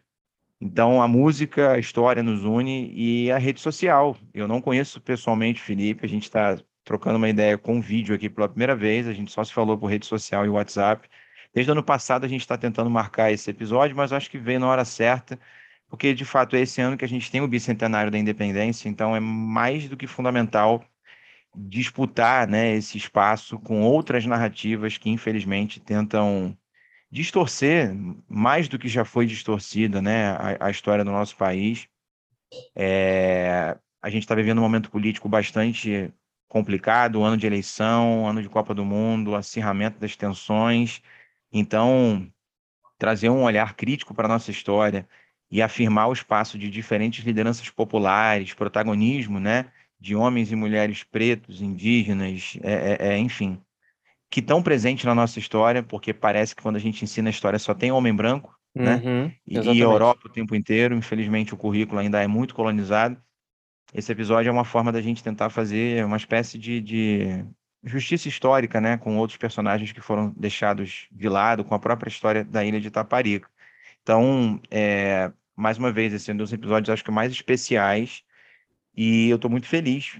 Então, 0.59 1.01
a 1.01 1.07
música, 1.07 1.73
a 1.73 1.79
história 1.79 2.23
nos 2.23 2.43
une 2.43 2.91
e 2.93 3.31
a 3.31 3.37
rede 3.37 3.61
social. 3.61 4.17
Eu 4.33 4.47
não 4.47 4.59
conheço 4.59 4.99
pessoalmente 4.99 5.61
o 5.61 5.65
Felipe, 5.65 6.05
a 6.05 6.09
gente 6.09 6.23
está 6.23 6.57
trocando 6.83 7.17
uma 7.17 7.29
ideia 7.29 7.57
com 7.57 7.81
vídeo 7.81 8.15
aqui 8.15 8.29
pela 8.29 8.49
primeira 8.49 8.75
vez, 8.75 9.07
a 9.07 9.13
gente 9.13 9.31
só 9.31 9.43
se 9.43 9.53
falou 9.53 9.77
por 9.77 9.87
rede 9.87 10.05
social 10.05 10.45
e 10.45 10.49
WhatsApp. 10.49 11.07
Desde 11.53 11.71
o 11.71 11.73
ano 11.73 11.83
passado 11.83 12.25
a 12.25 12.27
gente 12.27 12.41
está 12.41 12.57
tentando 12.57 12.89
marcar 12.89 13.31
esse 13.31 13.49
episódio, 13.49 13.95
mas 13.95 14.11
acho 14.11 14.29
que 14.29 14.37
veio 14.37 14.59
na 14.59 14.67
hora 14.67 14.85
certa, 14.85 15.39
porque 15.87 16.13
de 16.13 16.25
fato 16.25 16.55
é 16.55 16.61
esse 16.61 16.81
ano 16.81 16.97
que 16.97 17.05
a 17.05 17.07
gente 17.07 17.29
tem 17.31 17.41
o 17.41 17.47
bicentenário 17.47 18.11
da 18.11 18.17
independência, 18.17 18.89
então 18.89 19.15
é 19.15 19.19
mais 19.19 19.87
do 19.87 19.97
que 19.97 20.07
fundamental 20.07 20.83
disputar 21.57 22.47
né, 22.47 22.75
esse 22.75 22.97
espaço 22.97 23.57
com 23.59 23.81
outras 23.81 24.25
narrativas 24.25 24.97
que 24.97 25.09
infelizmente 25.09 25.79
tentam 25.79 26.55
distorcer 27.11 27.95
mais 28.27 28.67
do 28.67 28.77
que 28.77 28.87
já 28.87 29.03
foi 29.03 29.25
distorcida 29.25 30.01
né, 30.01 30.31
a, 30.31 30.67
a 30.67 30.69
história 30.69 31.03
do 31.03 31.11
nosso 31.11 31.35
país. 31.35 31.87
É, 32.75 33.77
a 34.01 34.09
gente 34.09 34.23
está 34.23 34.35
vivendo 34.35 34.59
um 34.59 34.61
momento 34.61 34.91
político 34.91 35.27
bastante 35.27 36.13
complicado, 36.47 37.23
ano 37.23 37.37
de 37.37 37.47
eleição, 37.47 38.27
ano 38.27 38.41
de 38.41 38.49
Copa 38.49 38.73
do 38.73 38.85
Mundo, 38.85 39.35
acirramento 39.35 39.99
das 39.99 40.15
tensões. 40.15 41.01
Então, 41.51 42.31
trazer 42.97 43.29
um 43.29 43.43
olhar 43.43 43.75
crítico 43.75 44.13
para 44.13 44.27
a 44.27 44.29
nossa 44.29 44.51
história 44.51 45.07
e 45.49 45.61
afirmar 45.61 46.07
o 46.07 46.13
espaço 46.13 46.57
de 46.57 46.69
diferentes 46.69 47.25
lideranças 47.25 47.69
populares, 47.69 48.53
protagonismo, 48.53 49.39
né, 49.39 49.71
de 49.99 50.15
homens 50.15 50.51
e 50.51 50.55
mulheres 50.55 51.03
pretos, 51.03 51.61
indígenas, 51.61 52.57
é, 52.63 52.97
é, 52.99 53.13
é 53.13 53.17
enfim, 53.17 53.61
que 54.29 54.39
estão 54.41 54.61
presentes 54.61 55.05
na 55.05 55.15
nossa 55.15 55.39
história, 55.39 55.83
porque 55.83 56.13
parece 56.13 56.55
que 56.55 56.61
quando 56.61 56.75
a 56.75 56.79
gente 56.79 57.03
ensina 57.03 57.29
a 57.29 57.31
história 57.31 57.59
só 57.59 57.73
tem 57.73 57.91
homem 57.91 58.15
branco, 58.15 58.57
né? 58.79 59.01
Uhum, 59.03 59.31
E, 59.45 59.57
exatamente. 59.57 59.77
e 59.77 59.81
Europa 59.81 60.27
o 60.27 60.31
tempo 60.31 60.55
inteiro. 60.55 60.95
Infelizmente, 60.95 61.53
o 61.53 61.57
currículo 61.57 61.99
ainda 61.99 62.21
é 62.21 62.27
muito 62.27 62.53
colonizado. 62.55 63.21
Esse 63.93 64.11
episódio 64.11 64.49
é 64.49 64.51
uma 64.51 64.65
forma 64.65 64.91
da 64.91 65.01
gente 65.01 65.23
tentar 65.23 65.49
fazer 65.49 66.05
uma 66.05 66.17
espécie 66.17 66.57
de, 66.57 66.81
de 66.81 67.45
justiça 67.83 68.27
histórica, 68.27 68.81
né? 68.81 68.97
Com 68.97 69.17
outros 69.17 69.37
personagens 69.37 69.91
que 69.91 70.01
foram 70.01 70.31
deixados 70.37 71.07
de 71.11 71.29
lado, 71.29 71.63
com 71.65 71.73
a 71.75 71.79
própria 71.79 72.09
história 72.09 72.43
da 72.43 72.63
ilha 72.65 72.79
de 72.81 72.87
Itaparica. 72.87 73.49
Então, 74.01 74.61
é, 74.71 75.31
mais 75.55 75.77
uma 75.77 75.91
vez, 75.91 76.13
esse 76.13 76.31
é 76.31 76.33
um 76.33 76.37
dos 76.37 76.53
episódios, 76.53 76.89
acho 76.89 77.03
que 77.03 77.11
mais 77.11 77.31
especiais. 77.31 78.23
E 78.97 79.29
eu 79.29 79.35
estou 79.35 79.51
muito 79.51 79.67
feliz 79.67 80.19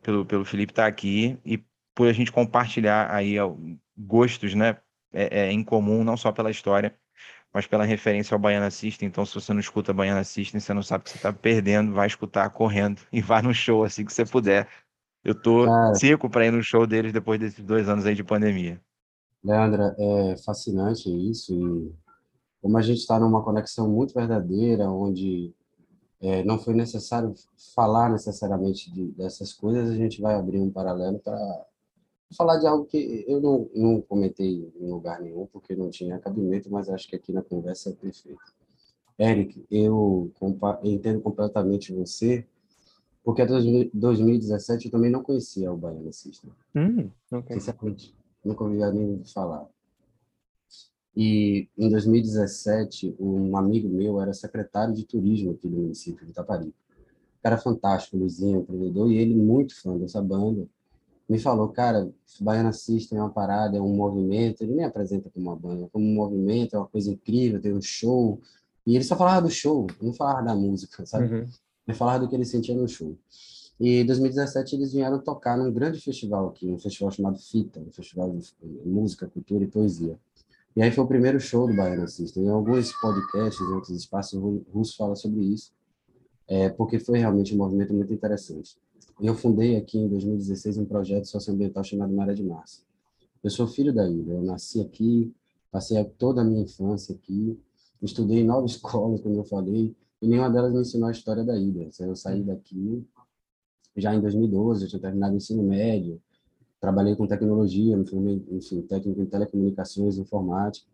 pelo, 0.00 0.24
pelo 0.24 0.44
Felipe 0.46 0.72
estar 0.72 0.86
aqui 0.86 1.38
e 1.44 1.62
por 1.94 2.08
a 2.08 2.12
gente 2.12 2.32
compartilhar 2.32 3.14
aí 3.14 3.34
gostos, 3.96 4.54
né? 4.54 4.78
É, 5.12 5.42
é, 5.42 5.52
em 5.52 5.62
comum, 5.62 6.02
não 6.02 6.16
só 6.16 6.32
pela 6.32 6.50
história, 6.50 6.96
mas 7.52 7.68
pela 7.68 7.84
referência 7.84 8.34
ao 8.34 8.38
Baiana 8.38 8.70
System. 8.70 9.06
Então, 9.06 9.24
se 9.24 9.34
você 9.34 9.52
não 9.52 9.60
escuta 9.60 9.92
Baiana 9.92 10.24
System, 10.24 10.58
você 10.58 10.74
não 10.74 10.82
sabe 10.82 11.04
que 11.04 11.10
você 11.10 11.18
está 11.18 11.32
perdendo, 11.32 11.92
vai 11.92 12.08
escutar 12.08 12.50
correndo 12.50 13.00
e 13.12 13.20
vá 13.20 13.40
no 13.42 13.54
show 13.54 13.84
assim 13.84 14.04
que 14.04 14.12
você 14.12 14.24
puder. 14.24 14.66
Eu 15.22 15.34
tô 15.34 15.66
Cara. 15.66 15.94
seco 15.94 16.28
para 16.28 16.46
ir 16.46 16.50
no 16.50 16.62
show 16.62 16.86
deles 16.86 17.12
depois 17.12 17.38
desses 17.38 17.64
dois 17.64 17.88
anos 17.88 18.06
aí 18.06 18.14
de 18.14 18.24
pandemia. 18.24 18.80
Leandra, 19.42 19.94
é 19.98 20.36
fascinante 20.44 21.08
isso 21.30 21.54
e 21.54 21.92
como 22.60 22.78
a 22.78 22.82
gente 22.82 22.98
está 22.98 23.20
numa 23.20 23.42
conexão 23.42 23.88
muito 23.88 24.14
verdadeira, 24.14 24.90
onde 24.90 25.54
é, 26.24 26.42
não 26.42 26.58
foi 26.58 26.72
necessário 26.72 27.34
falar 27.74 28.10
necessariamente 28.10 28.90
de, 28.90 29.12
dessas 29.12 29.52
coisas, 29.52 29.90
a 29.90 29.94
gente 29.94 30.22
vai 30.22 30.34
abrir 30.34 30.58
um 30.58 30.70
paralelo 30.70 31.18
para 31.18 31.66
falar 32.34 32.56
de 32.56 32.66
algo 32.66 32.86
que 32.86 33.24
eu 33.28 33.42
não, 33.42 33.68
não 33.74 34.00
comentei 34.00 34.72
em 34.80 34.90
lugar 34.90 35.20
nenhum, 35.20 35.46
porque 35.46 35.76
não 35.76 35.90
tinha 35.90 36.18
cabimento, 36.18 36.70
mas 36.70 36.88
acho 36.88 37.06
que 37.06 37.14
aqui 37.14 37.30
na 37.30 37.42
conversa 37.42 37.90
é 37.90 37.92
perfeito. 37.92 38.40
Eric, 39.18 39.66
eu 39.70 40.32
entendo 40.82 41.20
completamente 41.20 41.92
você, 41.92 42.46
porque 43.22 43.42
até 43.42 43.52
2017 43.92 44.86
eu 44.86 44.90
também 44.90 45.10
não 45.10 45.22
conhecia 45.22 45.70
o 45.70 45.76
Baiana 45.76 46.10
System. 46.10 46.50
Hum, 46.74 47.10
ok. 47.30 47.54
Sinceramente, 47.54 48.14
nunca 48.42 48.64
ouvi 48.64 48.78
nem 48.92 49.22
falar. 49.26 49.68
E 51.16 51.68
em 51.78 51.88
2017, 51.88 53.14
um 53.20 53.56
amigo 53.56 53.88
meu 53.88 54.20
era 54.20 54.32
secretário 54.32 54.94
de 54.94 55.04
turismo 55.04 55.52
aqui 55.52 55.68
do 55.68 55.76
município 55.76 56.24
de 56.24 56.32
Itaparica. 56.32 56.74
Cara 57.42 57.58
fantástico, 57.58 58.16
Luizinho, 58.16 58.60
empreendedor, 58.60 59.12
e 59.12 59.18
ele 59.18 59.34
muito 59.34 59.80
fã 59.80 59.96
dessa 59.96 60.20
banda. 60.20 60.66
Me 61.28 61.38
falou, 61.38 61.68
cara, 61.68 62.10
Baiana 62.40 62.72
System 62.72 63.18
é 63.18 63.22
uma 63.22 63.30
parada, 63.30 63.76
é 63.76 63.80
um 63.80 63.94
movimento. 63.94 64.62
Ele 64.62 64.74
nem 64.74 64.84
apresenta 64.84 65.30
como 65.30 65.48
uma 65.48 65.56
banda, 65.56 65.88
como 65.92 66.04
um 66.04 66.14
movimento, 66.14 66.74
é 66.74 66.78
uma 66.78 66.88
coisa 66.88 67.10
incrível, 67.10 67.60
tem 67.60 67.72
um 67.72 67.80
show. 67.80 68.40
E 68.86 68.94
ele 68.94 69.04
só 69.04 69.16
falava 69.16 69.42
do 69.42 69.50
show, 69.50 69.86
não 70.02 70.12
falava 70.12 70.42
da 70.42 70.54
música, 70.54 71.06
sabe? 71.06 71.32
Uhum. 71.32 71.48
Ele 71.86 71.96
falava 71.96 72.20
do 72.20 72.28
que 72.28 72.34
ele 72.34 72.44
sentia 72.44 72.74
no 72.74 72.88
show. 72.88 73.16
E 73.78 74.00
em 74.00 74.06
2017 74.06 74.76
eles 74.76 74.92
vieram 74.92 75.18
tocar 75.18 75.56
num 75.56 75.72
grande 75.72 76.00
festival 76.00 76.48
aqui, 76.48 76.66
um 76.66 76.78
festival 76.78 77.10
chamado 77.10 77.38
FITA, 77.38 77.80
um 77.80 77.90
festival 77.90 78.30
de 78.30 78.54
música, 78.84 79.26
cultura 79.26 79.64
e 79.64 79.66
poesia. 79.66 80.18
E 80.76 80.82
aí 80.82 80.90
foi 80.90 81.04
o 81.04 81.06
primeiro 81.06 81.38
show 81.38 81.68
do 81.68 81.74
Baiana 81.74 82.08
System. 82.08 82.44
Em 82.44 82.48
alguns 82.48 82.92
podcasts, 82.94 83.60
em 83.60 83.72
outros 83.72 83.96
espaços, 83.96 84.34
o 84.34 84.64
Russo 84.72 84.96
fala 84.96 85.14
sobre 85.14 85.42
isso, 85.42 85.72
é, 86.48 86.68
porque 86.68 86.98
foi 86.98 87.20
realmente 87.20 87.54
um 87.54 87.58
movimento 87.58 87.94
muito 87.94 88.12
interessante. 88.12 88.76
Eu 89.20 89.36
fundei 89.36 89.76
aqui 89.76 89.98
em 89.98 90.08
2016 90.08 90.78
um 90.78 90.84
projeto 90.84 91.26
socioambiental 91.26 91.84
chamado 91.84 92.12
Maré 92.12 92.34
de 92.34 92.42
Março. 92.42 92.84
Eu 93.42 93.50
sou 93.50 93.68
filho 93.68 93.92
da 93.92 94.08
ilha, 94.08 94.32
eu 94.32 94.42
nasci 94.42 94.80
aqui, 94.80 95.32
passei 95.70 96.02
toda 96.18 96.40
a 96.40 96.44
minha 96.44 96.62
infância 96.62 97.14
aqui, 97.14 97.56
estudei 98.02 98.40
em 98.40 98.44
nove 98.44 98.66
escolas, 98.66 99.20
como 99.20 99.36
eu 99.36 99.44
falei, 99.44 99.94
e 100.20 100.26
nenhuma 100.26 100.50
delas 100.50 100.72
me 100.72 100.80
ensinou 100.80 101.08
a 101.08 101.12
história 101.12 101.44
da 101.44 101.56
ilha. 101.56 101.88
Eu 102.00 102.16
saí 102.16 102.42
daqui 102.42 103.06
já 103.96 104.12
em 104.12 104.20
2012, 104.20 104.84
eu 104.84 104.88
tinha 104.88 105.00
terminado 105.00 105.34
o 105.34 105.36
ensino 105.36 105.62
médio, 105.62 106.20
trabalhei 106.84 107.16
com 107.16 107.26
tecnologia, 107.26 107.96
me 107.96 108.06
formei, 108.06 108.44
enfim, 108.50 108.82
técnico 108.82 109.22
em 109.22 109.24
telecomunicações 109.24 110.18
e 110.18 110.20
informática. 110.20 110.86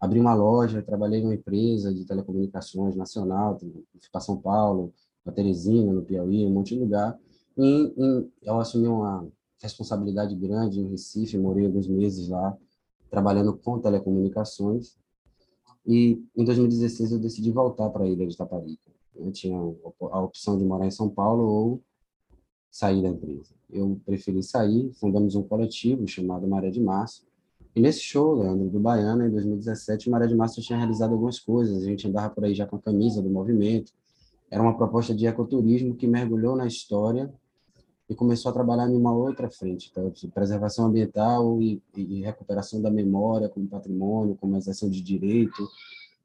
Abri 0.00 0.20
uma 0.20 0.32
loja, 0.32 0.80
trabalhei 0.80 1.20
numa 1.20 1.34
empresa 1.34 1.92
de 1.92 2.04
telecomunicações 2.04 2.94
nacional, 2.94 3.58
para 4.12 4.20
São 4.20 4.36
Paulo, 4.36 4.92
para 5.24 5.32
Teresina, 5.32 5.92
no 5.92 6.02
Piauí, 6.02 6.46
um 6.46 6.50
monte 6.50 6.74
de 6.74 6.80
lugar. 6.80 7.18
E, 7.58 7.94
e 7.96 8.30
eu 8.42 8.60
assumi 8.60 8.86
uma 8.86 9.26
responsabilidade 9.60 10.36
grande 10.36 10.80
em 10.80 10.88
Recife, 10.88 11.36
morei 11.36 11.66
alguns 11.66 11.88
meses 11.88 12.28
lá, 12.28 12.56
trabalhando 13.10 13.56
com 13.56 13.80
telecomunicações. 13.80 14.96
E 15.84 16.22
em 16.36 16.44
2016 16.44 17.10
eu 17.10 17.18
decidi 17.18 17.50
voltar 17.50 17.90
para 17.90 18.04
a 18.04 18.08
ilha 18.08 18.24
de 18.24 18.36
Taparica. 18.36 18.88
Eu 19.16 19.32
tinha 19.32 19.56
a 19.56 20.20
opção 20.20 20.56
de 20.56 20.64
morar 20.64 20.86
em 20.86 20.92
São 20.92 21.08
Paulo 21.10 21.42
ou 21.42 21.82
sair 22.74 23.00
da 23.00 23.08
empresa. 23.08 23.54
Eu 23.70 24.00
preferi 24.04 24.42
sair, 24.42 24.90
fundamos 24.94 25.36
um 25.36 25.44
coletivo 25.44 26.08
chamado 26.08 26.44
Maré 26.48 26.70
de 26.70 26.80
Março. 26.80 27.24
E 27.72 27.80
nesse 27.80 28.00
show, 28.00 28.34
Leandro, 28.34 28.68
do 28.68 28.80
Baiana, 28.80 29.28
em 29.28 29.30
2017, 29.30 30.10
Maré 30.10 30.26
de 30.26 30.34
Março 30.34 30.60
tinha 30.60 30.76
realizado 30.76 31.12
algumas 31.12 31.38
coisas. 31.38 31.84
A 31.84 31.86
gente 31.86 32.08
andava 32.08 32.34
por 32.34 32.44
aí 32.44 32.52
já 32.52 32.66
com 32.66 32.74
a 32.74 32.80
camisa 32.80 33.22
do 33.22 33.30
movimento. 33.30 33.92
Era 34.50 34.60
uma 34.60 34.76
proposta 34.76 35.14
de 35.14 35.24
ecoturismo 35.24 35.94
que 35.94 36.08
mergulhou 36.08 36.56
na 36.56 36.66
história 36.66 37.32
e 38.08 38.14
começou 38.14 38.50
a 38.50 38.52
trabalhar 38.52 38.90
em 38.90 38.96
uma 38.96 39.14
outra 39.14 39.48
frente, 39.48 39.92
tá? 39.92 40.02
preservação 40.34 40.86
ambiental 40.86 41.62
e, 41.62 41.80
e, 41.96 42.22
recuperação 42.22 42.82
da 42.82 42.90
memória 42.90 43.48
como 43.48 43.68
patrimônio, 43.68 44.34
como 44.34 44.56
exerção 44.56 44.90
de 44.90 45.00
direito, 45.00 45.62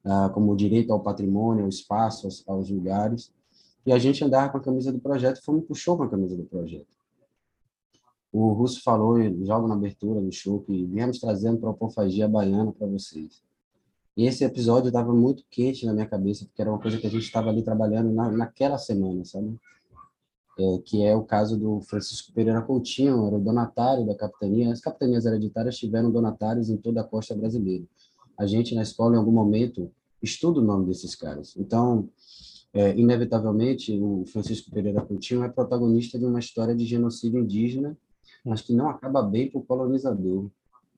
uh, 0.04 0.34
como 0.34 0.56
direito 0.56 0.92
ao 0.92 1.00
patrimônio, 1.00 1.64
ao 1.64 1.70
espaço, 1.70 2.26
aos, 2.26 2.44
aos 2.48 2.72
lugares. 2.72 3.32
E 3.86 3.92
a 3.92 3.98
gente 3.98 4.24
andava 4.24 4.52
com 4.52 4.58
a 4.58 4.62
camisa 4.62 4.92
do 4.92 5.00
projeto, 5.00 5.44
fomos 5.44 5.66
pro 5.66 5.76
show 5.76 5.98
com 5.98 6.04
a 6.04 6.10
camisa 6.10 6.36
do 6.36 6.44
projeto. 6.44 6.88
O 8.32 8.52
Russo 8.54 8.84
falou, 8.84 9.18
logo 9.18 9.68
na 9.68 9.74
abertura 9.74 10.22
do 10.22 10.32
show, 10.32 10.60
que 10.62 10.86
viemos 10.86 11.20
trazendo 11.20 11.58
propofagia 11.58 12.28
baiana 12.28 12.72
para 12.72 12.86
vocês. 12.86 13.42
E 14.16 14.26
esse 14.26 14.44
episódio 14.44 14.90
estava 14.90 15.14
muito 15.14 15.44
quente 15.50 15.86
na 15.86 15.94
minha 15.94 16.06
cabeça, 16.06 16.46
porque 16.46 16.62
era 16.62 16.70
uma 16.70 16.80
coisa 16.80 16.98
que 16.98 17.08
a 17.08 17.10
gente 17.10 17.24
estava 17.24 17.50
ali 17.50 17.64
trabalhando 17.64 18.12
na, 18.12 18.30
naquela 18.30 18.78
semana, 18.78 19.24
sabe? 19.26 19.58
É, 20.60 20.78
que 20.80 21.04
é 21.04 21.16
o 21.16 21.24
caso 21.24 21.58
do 21.58 21.80
Francisco 21.82 22.34
Pereira 22.34 22.62
Coutinho, 22.62 23.26
era 23.26 23.38
o 23.38 23.40
donatário 23.40 24.06
da 24.06 24.14
capitania. 24.14 24.74
As 24.74 24.82
capitanias 24.82 25.26
hereditárias 25.26 25.78
tiveram 25.78 26.12
donatários 26.12 26.70
em 26.70 26.76
toda 26.76 27.00
a 27.02 27.04
costa 27.04 27.34
brasileira. 27.34 27.86
A 28.38 28.46
gente, 28.46 28.76
na 28.76 28.82
escola, 28.82 29.16
em 29.16 29.18
algum 29.18 29.32
momento, 29.32 29.90
estuda 30.22 30.60
o 30.60 30.64
nome 30.64 30.86
desses 30.86 31.16
caras. 31.16 31.56
Então, 31.56 32.10
é, 32.74 32.96
inevitavelmente, 32.96 33.98
o 34.00 34.26
Francisco 34.26 34.72
Pereira 34.72 35.02
Coutinho 35.02 35.44
é 35.44 35.50
protagonista 35.50 36.20
de 36.20 36.26
uma 36.26 36.40
história 36.40 36.76
de 36.76 36.86
genocídio 36.86 37.40
indígena, 37.40 37.98
mas 38.46 38.62
que 38.62 38.74
não 38.74 38.90
acaba 38.90 39.22
bem 39.22 39.50
para 39.50 39.60
o 39.60 39.64
colonizador, 39.64 40.50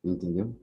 entendeu? 0.04 0.54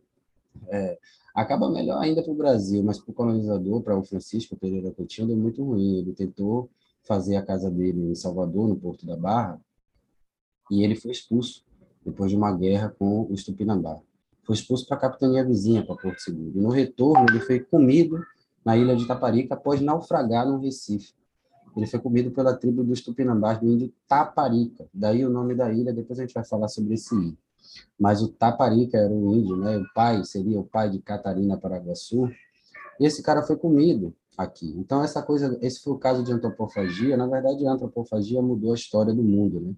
É, 0.68 0.98
acaba 1.34 1.70
melhor 1.70 2.02
ainda 2.02 2.22
para 2.22 2.32
o 2.32 2.36
Brasil, 2.36 2.82
mas 2.82 2.98
para 2.98 3.10
o 3.10 3.14
colonizador, 3.14 3.82
para 3.82 3.96
o 3.96 4.04
Francisco 4.04 4.56
Pereira 4.56 4.90
Coutinho, 4.90 5.28
deu 5.28 5.36
muito 5.36 5.64
ruim. 5.64 5.98
Ele 5.98 6.12
tentou 6.12 6.68
fazer 7.02 7.36
a 7.36 7.42
casa 7.42 7.70
dele 7.70 8.10
em 8.10 8.14
Salvador, 8.14 8.68
no 8.68 8.76
Porto 8.76 9.06
da 9.06 9.16
Barra, 9.16 9.60
e 10.70 10.84
ele 10.84 10.94
foi 10.94 11.10
expulso 11.10 11.64
depois 12.04 12.30
de 12.30 12.36
uma 12.36 12.52
guerra 12.54 12.94
com 12.98 13.22
o 13.22 13.34
Tupinambá. 13.34 13.98
Foi 14.44 14.54
expulso 14.54 14.86
para 14.86 14.96
a 14.96 15.00
capitania 15.00 15.44
vizinha, 15.44 15.84
para 15.84 15.96
Porto 15.96 16.20
Seguro. 16.20 16.52
E 16.54 16.60
no 16.60 16.70
retorno, 16.70 17.26
ele 17.30 17.40
foi 17.40 17.60
comido 17.60 18.22
na 18.64 18.76
ilha 18.76 18.96
de 18.96 19.06
Taparica 19.06 19.54
após 19.54 19.80
naufragar 19.80 20.46
no 20.46 20.58
Recife. 20.58 21.12
Ele 21.76 21.86
foi 21.86 22.00
comido 22.00 22.30
pela 22.30 22.54
tribo 22.56 22.82
dos 22.82 23.00
Tupinambás 23.00 23.60
do 23.60 23.68
índio 23.68 23.92
Taparica. 24.08 24.86
Daí 24.92 25.24
o 25.24 25.30
nome 25.30 25.54
da 25.54 25.72
ilha, 25.72 25.92
depois 25.92 26.18
a 26.18 26.22
gente 26.22 26.34
vai 26.34 26.44
falar 26.44 26.68
sobre 26.68 26.94
esse 26.94 27.14
índio. 27.14 27.38
Mas 27.98 28.22
o 28.22 28.28
Taparica 28.28 28.98
era 28.98 29.12
o 29.12 29.34
índio, 29.34 29.56
né? 29.56 29.78
O 29.78 29.84
pai 29.94 30.24
seria 30.24 30.58
o 30.58 30.64
pai 30.64 30.90
de 30.90 30.98
Catarina 30.98 31.56
Paraguaçu. 31.56 32.28
E 32.98 33.06
esse 33.06 33.22
cara 33.22 33.42
foi 33.42 33.56
comido 33.56 34.14
aqui. 34.36 34.74
Então 34.76 35.02
essa 35.02 35.22
coisa, 35.22 35.56
esse 35.60 35.80
foi 35.80 35.92
o 35.92 35.98
caso 35.98 36.22
de 36.22 36.32
antropofagia. 36.32 37.16
Na 37.16 37.26
verdade, 37.26 37.66
a 37.66 37.72
antropofagia 37.72 38.42
mudou 38.42 38.72
a 38.72 38.74
história 38.74 39.12
do 39.12 39.22
mundo, 39.22 39.60
né? 39.60 39.74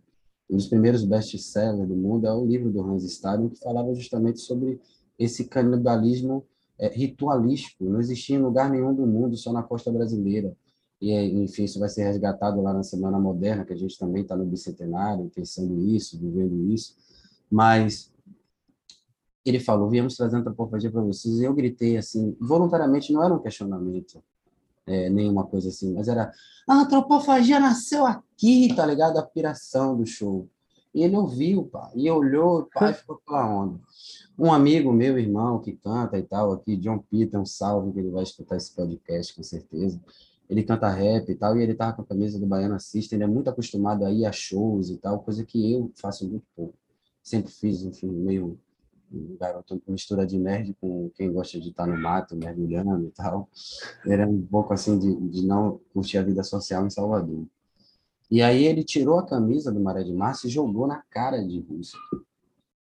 Um 0.49 0.56
dos 0.56 0.66
primeiros 0.66 1.04
best-sellers 1.04 1.87
do 1.87 1.94
mundo 1.94 2.26
é 2.26 2.34
o 2.34 2.44
livro 2.44 2.72
do 2.72 2.80
Hans 2.82 3.04
Staden, 3.04 3.49
que 3.50 3.60
falava 3.60 3.94
justamente 3.94 4.40
sobre 4.40 4.80
esse 5.18 5.44
canibalismo 5.44 6.44
é, 6.80 6.88
ritualístico. 6.88 7.84
Não 7.84 8.00
existia 8.00 8.37
em 8.37 8.42
lugar 8.42 8.70
nenhum 8.70 8.94
do 8.94 9.06
mundo, 9.06 9.37
só 9.37 9.52
na 9.52 9.62
costa 9.62 9.92
brasileira. 9.92 10.56
E, 11.00 11.12
enfim, 11.14 11.64
isso 11.64 11.78
vai 11.78 11.88
ser 11.88 12.04
resgatado 12.04 12.60
lá 12.60 12.72
na 12.72 12.82
Semana 12.82 13.18
Moderna, 13.18 13.64
que 13.64 13.72
a 13.72 13.76
gente 13.76 13.99
também 13.99 14.22
está 14.22 14.37
no 14.37 14.44
bicentenário, 14.44 15.30
pensando 15.34 15.78
isso, 15.80 16.18
vivendo 16.18 16.72
isso. 16.72 16.96
Mas 17.50 18.12
ele 19.44 19.60
falou, 19.60 19.88
viemos 19.88 20.16
trazendo 20.16 20.40
antropofagia 20.40 20.90
para 20.90 21.02
vocês, 21.02 21.38
e 21.38 21.44
eu 21.44 21.54
gritei 21.54 21.96
assim, 21.96 22.37
voluntariamente, 22.40 23.12
não 23.12 23.25
era 23.25 23.34
um 23.34 23.38
questionamento, 23.38 24.22
é, 24.87 25.08
nenhuma 25.08 25.46
coisa 25.46 25.68
assim, 25.68 25.94
mas 25.94 26.08
era, 26.08 26.30
a 26.68 26.75
antropofagia 26.75 27.58
nasceu 27.58 28.06
aqui, 28.06 28.75
tá 28.75 28.84
ligado? 28.84 29.18
A 29.18 29.22
piração 29.22 29.96
do 29.96 30.04
show. 30.04 30.49
E 30.92 31.02
ele 31.04 31.16
ouviu, 31.16 31.64
pá, 31.64 31.90
e 31.94 32.11
olhou, 32.11 32.68
e 32.82 32.92
ficou 32.92 33.20
pela 33.25 33.47
onda. 33.49 33.80
Um 34.38 34.52
amigo 34.52 34.92
meu, 34.92 35.18
irmão, 35.18 35.61
que 35.61 35.73
canta 35.73 36.18
e 36.18 36.23
tal, 36.23 36.52
aqui, 36.52 36.76
John 36.76 36.99
Peter, 37.11 37.38
um 37.38 37.47
salve, 37.47 37.92
que 37.92 38.00
ele 38.00 38.11
vai 38.11 38.23
escutar 38.23 38.56
esse 38.56 38.75
podcast, 38.75 39.35
com 39.35 39.42
certeza. 39.42 40.00
Ele 40.49 40.64
canta 40.64 40.88
rap 40.88 41.28
e 41.28 41.35
tal, 41.37 41.56
e 41.56 41.62
ele 41.62 41.75
tava 41.75 41.92
com 41.92 42.02
a 42.02 42.06
camisa 42.06 42.38
do 42.38 42.47
Baiano 42.47 42.78
System, 42.80 43.18
ele 43.18 43.25
é 43.25 43.26
muito 43.28 43.49
acostumado 43.49 44.04
a 44.04 44.11
ir 44.11 44.26
a 44.26 44.32
shows 44.32 44.90
e 44.90 44.97
tal, 44.97 45.20
coisa 45.20 45.44
que 45.44 45.73
eu 45.73 45.92
faço 45.94 46.28
muito 46.28 46.44
pouco. 46.56 46.75
Sempre 47.23 47.52
fiz, 47.52 47.82
enfim, 47.82 48.09
meio 48.09 48.59
um 49.12 49.37
garoto 49.37 49.80
mistura 49.88 50.26
de 50.26 50.38
nerd 50.38 50.75
com 50.80 51.11
quem 51.14 51.32
gosta 51.32 51.61
de 51.61 51.70
estar 51.70 51.87
no 51.87 52.00
mato, 52.00 52.37
mergulhando 52.37 53.06
e 53.06 53.11
tal. 53.11 53.49
Era 54.06 54.26
um 54.26 54.40
pouco 54.47 54.73
assim 54.73 54.99
de, 54.99 55.14
de 55.28 55.47
não 55.47 55.80
curtir 55.92 56.18
a 56.18 56.23
vida 56.23 56.42
social 56.42 56.87
em 56.87 56.90
Salvador. 56.90 57.44
E 58.30 58.40
aí 58.42 58.64
ele 58.64 58.84
tirou 58.84 59.18
a 59.18 59.26
camisa 59.26 59.72
do 59.72 59.80
Maré 59.80 60.04
de 60.04 60.12
Março 60.12 60.46
e 60.46 60.50
jogou 60.50 60.87
na 60.87 61.02
cara 61.10 61.44
de 61.44 61.58
Russo. 61.60 61.99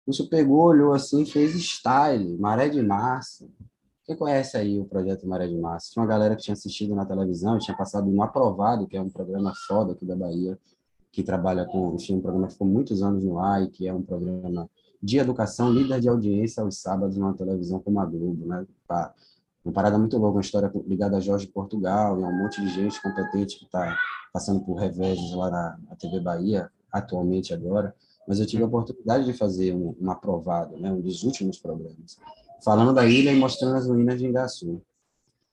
Russo 0.06 0.28
pegou, 0.28 0.62
olhou 0.62 0.92
assim, 0.92 1.26
fez 1.26 1.54
style, 1.54 2.38
Maré 2.38 2.68
de 2.68 2.82
Março. 2.82 3.50
Quem 4.06 4.16
conhece 4.16 4.56
aí 4.56 4.78
o 4.78 4.84
projeto 4.84 5.26
Maré 5.26 5.46
de 5.46 5.56
Março? 5.56 5.92
Tinha 5.92 6.02
uma 6.02 6.08
galera 6.08 6.34
que 6.34 6.42
tinha 6.42 6.54
assistido 6.54 6.94
na 6.94 7.04
televisão, 7.04 7.58
tinha 7.58 7.76
passado 7.76 8.10
no 8.10 8.22
Aprovado, 8.22 8.86
que 8.86 8.96
é 8.96 9.00
um 9.00 9.10
programa 9.10 9.52
foda 9.66 9.92
aqui 9.92 10.04
da 10.04 10.16
Bahia, 10.16 10.58
que 11.12 11.22
trabalha 11.22 11.64
com, 11.64 11.94
enfim, 11.94 12.16
um 12.16 12.20
programa 12.20 12.46
que 12.46 12.54
ficou 12.54 12.66
muitos 12.66 13.02
anos 13.02 13.22
no 13.22 13.38
ar 13.38 13.62
e 13.62 13.68
que 13.68 13.86
é 13.86 13.92
um 13.92 14.02
programa 14.02 14.68
de 15.02 15.18
educação, 15.18 15.70
líder 15.70 16.00
de 16.00 16.08
audiência 16.08 16.62
aos 16.62 16.78
sábados 16.78 17.16
numa 17.16 17.34
televisão 17.34 17.78
como 17.80 18.00
a 18.00 18.06
Globo, 18.06 18.46
né? 18.46 18.66
Uma 19.64 19.72
parada 19.72 19.98
muito 19.98 20.18
louca, 20.18 20.36
uma 20.36 20.40
história 20.42 20.70
ligada 20.86 21.16
a 21.16 21.20
Jorge 21.20 21.46
Portugal 21.46 22.20
e 22.20 22.24
a 22.24 22.26
um 22.26 22.38
monte 22.38 22.60
de 22.60 22.68
gente 22.68 23.00
competente 23.00 23.58
que 23.58 23.64
está 23.64 23.96
passando 24.30 24.60
por 24.60 24.74
reveses 24.74 25.32
lá 25.32 25.50
na, 25.50 25.78
na, 25.88 25.96
TV 25.96 26.20
Bahia, 26.20 26.70
atualmente 26.92 27.54
agora. 27.54 27.94
Mas 28.28 28.40
eu 28.40 28.46
tive 28.46 28.62
a 28.62 28.66
oportunidade 28.66 29.24
de 29.24 29.32
fazer 29.32 29.74
um, 29.74 29.96
um 29.98 30.10
aprovado, 30.10 30.76
né? 30.76 30.92
um 30.92 31.00
dos 31.00 31.22
últimos 31.22 31.58
programas, 31.58 32.18
falando 32.62 32.92
da 32.92 33.06
ilha 33.06 33.32
e 33.32 33.38
mostrando 33.38 33.76
as 33.76 33.86
ruínas 33.86 34.18
de 34.18 34.26
Ingaçu. 34.26 34.82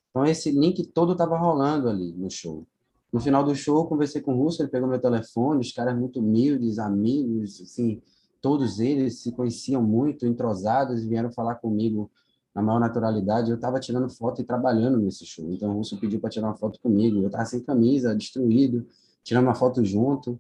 Então, 0.10 0.26
esse 0.26 0.52
link 0.52 0.86
todo 0.88 1.14
estava 1.14 1.38
rolando 1.38 1.88
ali 1.88 2.12
no 2.12 2.30
show. 2.30 2.68
No 3.14 3.20
final 3.20 3.44
do 3.44 3.56
show, 3.56 3.88
conversei 3.88 4.22
com 4.22 4.34
o 4.34 4.44
Russo, 4.44 4.62
ele 4.62 4.70
pegou 4.70 4.90
meu 4.90 5.00
telefone, 5.00 5.62
os 5.62 5.72
caras 5.72 5.98
muito 5.98 6.20
humildes, 6.20 6.80
amigos, 6.80 7.62
assim, 7.62 8.02
todos 8.42 8.80
eles 8.80 9.22
se 9.22 9.32
conheciam 9.32 9.82
muito, 9.82 10.26
entrosados, 10.26 11.04
vieram 11.06 11.32
falar 11.32 11.56
comigo 11.56 12.10
na 12.54 12.62
maior 12.62 12.80
naturalidade. 12.80 13.50
Eu 13.50 13.56
estava 13.56 13.80
tirando 13.80 14.10
foto 14.10 14.42
e 14.42 14.44
trabalhando 14.44 14.98
nesse 14.98 15.26
show. 15.26 15.52
Então 15.52 15.72
o 15.72 15.74
Russo 15.74 15.98
pediu 15.98 16.20
para 16.20 16.30
tirar 16.30 16.48
uma 16.48 16.56
foto 16.56 16.80
comigo. 16.80 17.20
Eu 17.20 17.28
estava 17.28 17.46
sem 17.46 17.62
camisa, 17.62 18.16
destruído, 18.16 18.86
tirando 19.24 19.46
uma 19.46 19.56
foto 19.56 19.84
junto. 19.84 20.40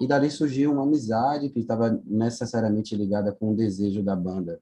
E 0.00 0.06
dali 0.06 0.30
surgiu 0.30 0.72
uma 0.72 0.82
amizade 0.82 1.50
que 1.50 1.60
estava 1.60 2.00
necessariamente 2.06 2.96
ligada 2.96 3.32
com 3.32 3.52
o 3.52 3.56
desejo 3.56 4.02
da 4.02 4.16
banda 4.16 4.58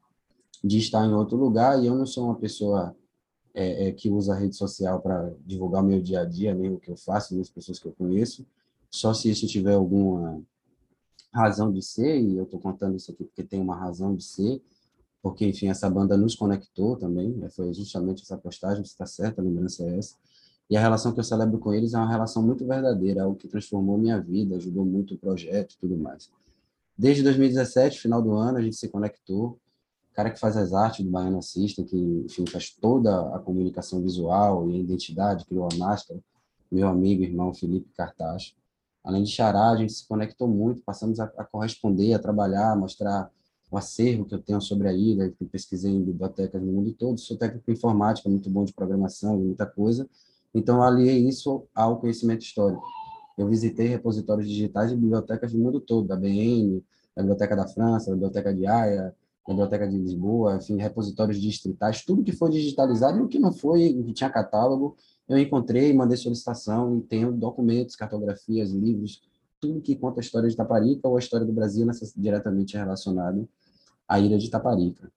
de 0.62 0.78
estar 0.78 1.06
em 1.06 1.14
outro 1.14 1.36
lugar. 1.36 1.82
E 1.82 1.86
eu 1.86 1.94
não 1.94 2.06
sou 2.06 2.24
uma 2.24 2.34
pessoa 2.34 2.94
é, 3.54 3.88
é, 3.88 3.92
que 3.92 4.10
usa 4.10 4.34
a 4.34 4.36
rede 4.36 4.56
social 4.56 5.00
para 5.00 5.32
divulgar 5.46 5.82
o 5.82 5.86
meu 5.86 6.00
dia 6.00 6.20
a 6.20 6.24
dia, 6.24 6.54
nem 6.54 6.72
o 6.72 6.78
que 6.78 6.90
eu 6.90 6.96
faço, 6.96 7.34
nem 7.34 7.40
as 7.40 7.50
pessoas 7.50 7.78
que 7.78 7.86
eu 7.86 7.92
conheço. 7.92 8.46
Só 8.90 9.12
se 9.12 9.30
isso 9.30 9.46
tiver 9.46 9.74
alguma 9.74 10.40
razão 11.32 11.72
de 11.72 11.82
ser, 11.82 12.20
e 12.20 12.36
eu 12.36 12.44
estou 12.44 12.58
contando 12.58 12.96
isso 12.96 13.10
aqui 13.10 13.24
porque 13.24 13.42
tem 13.42 13.60
uma 13.60 13.76
razão 13.76 14.14
de 14.14 14.24
ser, 14.24 14.62
porque, 15.22 15.46
enfim, 15.46 15.68
essa 15.68 15.88
banda 15.90 16.16
nos 16.16 16.34
conectou 16.34 16.96
também, 16.96 17.30
né? 17.30 17.48
foi 17.50 17.72
justamente 17.74 18.22
essa 18.22 18.36
postagem, 18.36 18.82
está 18.82 19.06
certo, 19.06 19.40
a 19.40 19.42
lembrança 19.42 19.82
é 19.84 19.98
essa. 19.98 20.16
E 20.70 20.76
a 20.76 20.80
relação 20.80 21.12
que 21.12 21.20
eu 21.20 21.24
celebro 21.24 21.58
com 21.58 21.72
eles 21.72 21.94
é 21.94 21.96
uma 21.96 22.08
relação 22.08 22.42
muito 22.42 22.66
verdadeira, 22.66 23.22
algo 23.22 23.36
que 23.36 23.48
transformou 23.48 23.96
minha 23.96 24.20
vida, 24.20 24.56
ajudou 24.56 24.84
muito 24.84 25.14
o 25.14 25.18
projeto 25.18 25.72
e 25.72 25.78
tudo 25.78 25.96
mais. 25.96 26.30
Desde 26.96 27.22
2017, 27.22 28.00
final 28.00 28.20
do 28.20 28.34
ano, 28.34 28.58
a 28.58 28.62
gente 28.62 28.76
se 28.76 28.88
conectou. 28.88 29.58
O 30.10 30.14
cara 30.14 30.30
que 30.30 30.38
faz 30.38 30.56
as 30.56 30.72
artes 30.72 31.04
do 31.04 31.10
Baiano 31.10 31.42
System, 31.42 31.84
que, 31.84 31.96
enfim, 31.96 32.44
faz 32.46 32.70
toda 32.70 33.34
a 33.34 33.38
comunicação 33.38 34.02
visual 34.02 34.68
e 34.68 34.74
a 34.74 34.78
identidade, 34.78 35.46
criou 35.46 35.68
a 35.72 35.76
máscara, 35.76 36.20
meu 36.70 36.86
amigo, 36.86 37.22
irmão 37.22 37.54
Felipe 37.54 37.90
Cartacho. 37.96 38.54
Além 39.02 39.22
de 39.22 39.30
Xará, 39.30 39.70
a 39.70 39.76
gente 39.76 39.92
se 39.92 40.06
conectou 40.06 40.48
muito, 40.48 40.82
passamos 40.82 41.18
a, 41.18 41.24
a 41.38 41.44
corresponder, 41.44 42.12
a 42.12 42.18
trabalhar, 42.18 42.72
a 42.72 42.76
mostrar 42.76 43.30
o 43.70 43.76
acervo 43.76 44.24
que 44.24 44.34
eu 44.34 44.38
tenho 44.40 44.60
sobre 44.60 44.88
a 44.88 44.92
ilha, 44.92 45.30
que 45.30 45.44
pesquisei 45.44 45.92
em 45.92 46.02
bibliotecas 46.02 46.60
no 46.62 46.72
mundo 46.72 46.92
todo, 46.92 47.20
sou 47.20 47.36
técnico 47.36 47.70
em 47.70 47.74
informática, 47.74 48.28
muito 48.28 48.48
bom 48.48 48.64
de 48.64 48.72
programação, 48.72 49.38
muita 49.38 49.66
coisa, 49.66 50.08
então 50.54 50.82
aliei 50.82 51.28
isso 51.28 51.64
ao 51.74 52.00
conhecimento 52.00 52.42
histórico. 52.42 52.82
Eu 53.36 53.46
visitei 53.46 53.86
repositórios 53.86 54.48
digitais 54.48 54.90
de 54.90 54.96
bibliotecas 54.96 55.52
do 55.52 55.58
mundo 55.58 55.80
todo, 55.80 56.08
da 56.08 56.16
BN, 56.16 56.82
da 57.14 57.22
Biblioteca 57.22 57.54
da 57.54 57.68
França, 57.68 58.06
da 58.06 58.12
Biblioteca 58.12 58.54
de 58.54 58.66
Haia, 58.66 59.14
da 59.46 59.54
Biblioteca 59.54 59.86
de 59.86 59.98
Lisboa, 59.98 60.56
enfim, 60.56 60.76
repositórios 60.76 61.40
distritais, 61.40 62.04
tudo 62.04 62.24
que 62.24 62.32
foi 62.32 62.50
digitalizado 62.50 63.18
e 63.18 63.20
o 63.20 63.28
que 63.28 63.38
não 63.38 63.52
foi, 63.52 63.92
que 64.02 64.12
tinha 64.12 64.30
catálogo, 64.30 64.96
eu 65.28 65.38
encontrei, 65.38 65.92
mandei 65.92 66.16
solicitação 66.16 66.96
e 66.96 67.02
tenho 67.02 67.30
documentos, 67.32 67.94
cartografias, 67.94 68.70
livros, 68.70 69.22
tudo 69.60 69.80
que 69.80 69.94
conta 69.94 70.20
a 70.20 70.22
história 70.22 70.48
de 70.48 70.56
Taparica 70.56 71.06
ou 71.06 71.16
a 71.16 71.18
história 71.18 71.46
do 71.46 71.52
Brasil 71.52 71.84
nessa, 71.84 72.10
diretamente 72.16 72.76
relacionado 72.76 73.48
à 74.08 74.18
ilha 74.18 74.38
de 74.38 74.50
Taparica. 74.50 75.12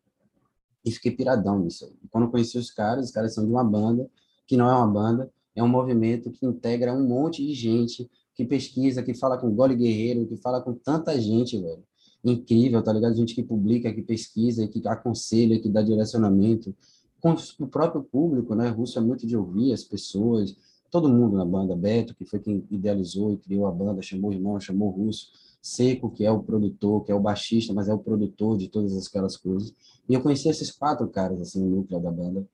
E 0.83 0.91
fiquei 0.91 1.11
piradão 1.11 1.59
nisso. 1.59 1.91
E 2.03 2.07
quando 2.07 2.29
conheci 2.29 2.57
os 2.57 2.69
caras, 2.69 3.05
os 3.05 3.11
caras 3.11 3.33
são 3.33 3.45
de 3.45 3.51
uma 3.51 3.63
banda, 3.63 4.09
que 4.47 4.57
não 4.57 4.69
é 4.69 4.75
uma 4.75 4.87
banda, 4.87 5.31
é 5.55 5.63
um 5.63 5.67
movimento 5.67 6.31
que 6.31 6.45
integra 6.45 6.93
um 6.93 7.07
monte 7.07 7.45
de 7.45 7.53
gente 7.53 8.09
que 8.33 8.45
pesquisa, 8.45 9.03
que 9.03 9.13
fala 9.13 9.37
com 9.37 9.53
Gole 9.53 9.75
Guerreiro, 9.75 10.25
que 10.25 10.37
fala 10.37 10.61
com 10.61 10.73
tanta 10.73 11.19
gente, 11.19 11.59
velho. 11.59 11.83
Incrível, 12.23 12.81
tá 12.83 12.93
ligado? 12.93 13.15
Gente 13.15 13.35
que 13.35 13.43
publica, 13.43 13.93
que 13.93 14.01
pesquisa, 14.01 14.67
que 14.67 14.81
aconselha, 14.87 15.59
que 15.59 15.69
dá 15.69 15.81
direcionamento 15.81 16.75
com 17.19 17.35
o 17.59 17.67
próprio 17.67 18.03
público, 18.03 18.55
né? 18.55 18.69
Russo 18.69 18.97
é 18.97 19.01
muito 19.01 19.27
de 19.27 19.37
ouvir 19.37 19.73
as 19.73 19.83
pessoas, 19.83 20.55
todo 20.89 21.07
mundo 21.07 21.37
na 21.37 21.45
banda, 21.45 21.75
Beto, 21.75 22.15
que 22.15 22.25
foi 22.25 22.39
quem 22.39 22.65
idealizou 22.69 23.33
e 23.33 23.37
criou 23.37 23.67
a 23.67 23.71
banda, 23.71 24.01
chamou 24.01 24.31
o 24.31 24.33
irmão, 24.33 24.59
chamou 24.59 24.89
o 24.89 24.91
Russo, 24.91 25.29
Seco, 25.61 26.09
que 26.09 26.25
é 26.25 26.31
o 26.31 26.41
produtor, 26.41 27.03
que 27.03 27.11
é 27.11 27.15
o 27.15 27.19
baixista, 27.19 27.73
mas 27.73 27.87
é 27.87 27.93
o 27.93 27.99
produtor 27.99 28.57
de 28.57 28.67
todas 28.67 29.07
aquelas 29.07 29.37
coisas. 29.37 29.73
E 30.09 30.13
eu 30.13 30.21
conheci 30.21 30.49
esses 30.49 30.71
quatro 30.71 31.07
caras, 31.07 31.39
assim, 31.39 31.63
no 31.63 31.77
núcleo 31.77 31.99
da 31.99 32.11
banda, 32.11 32.45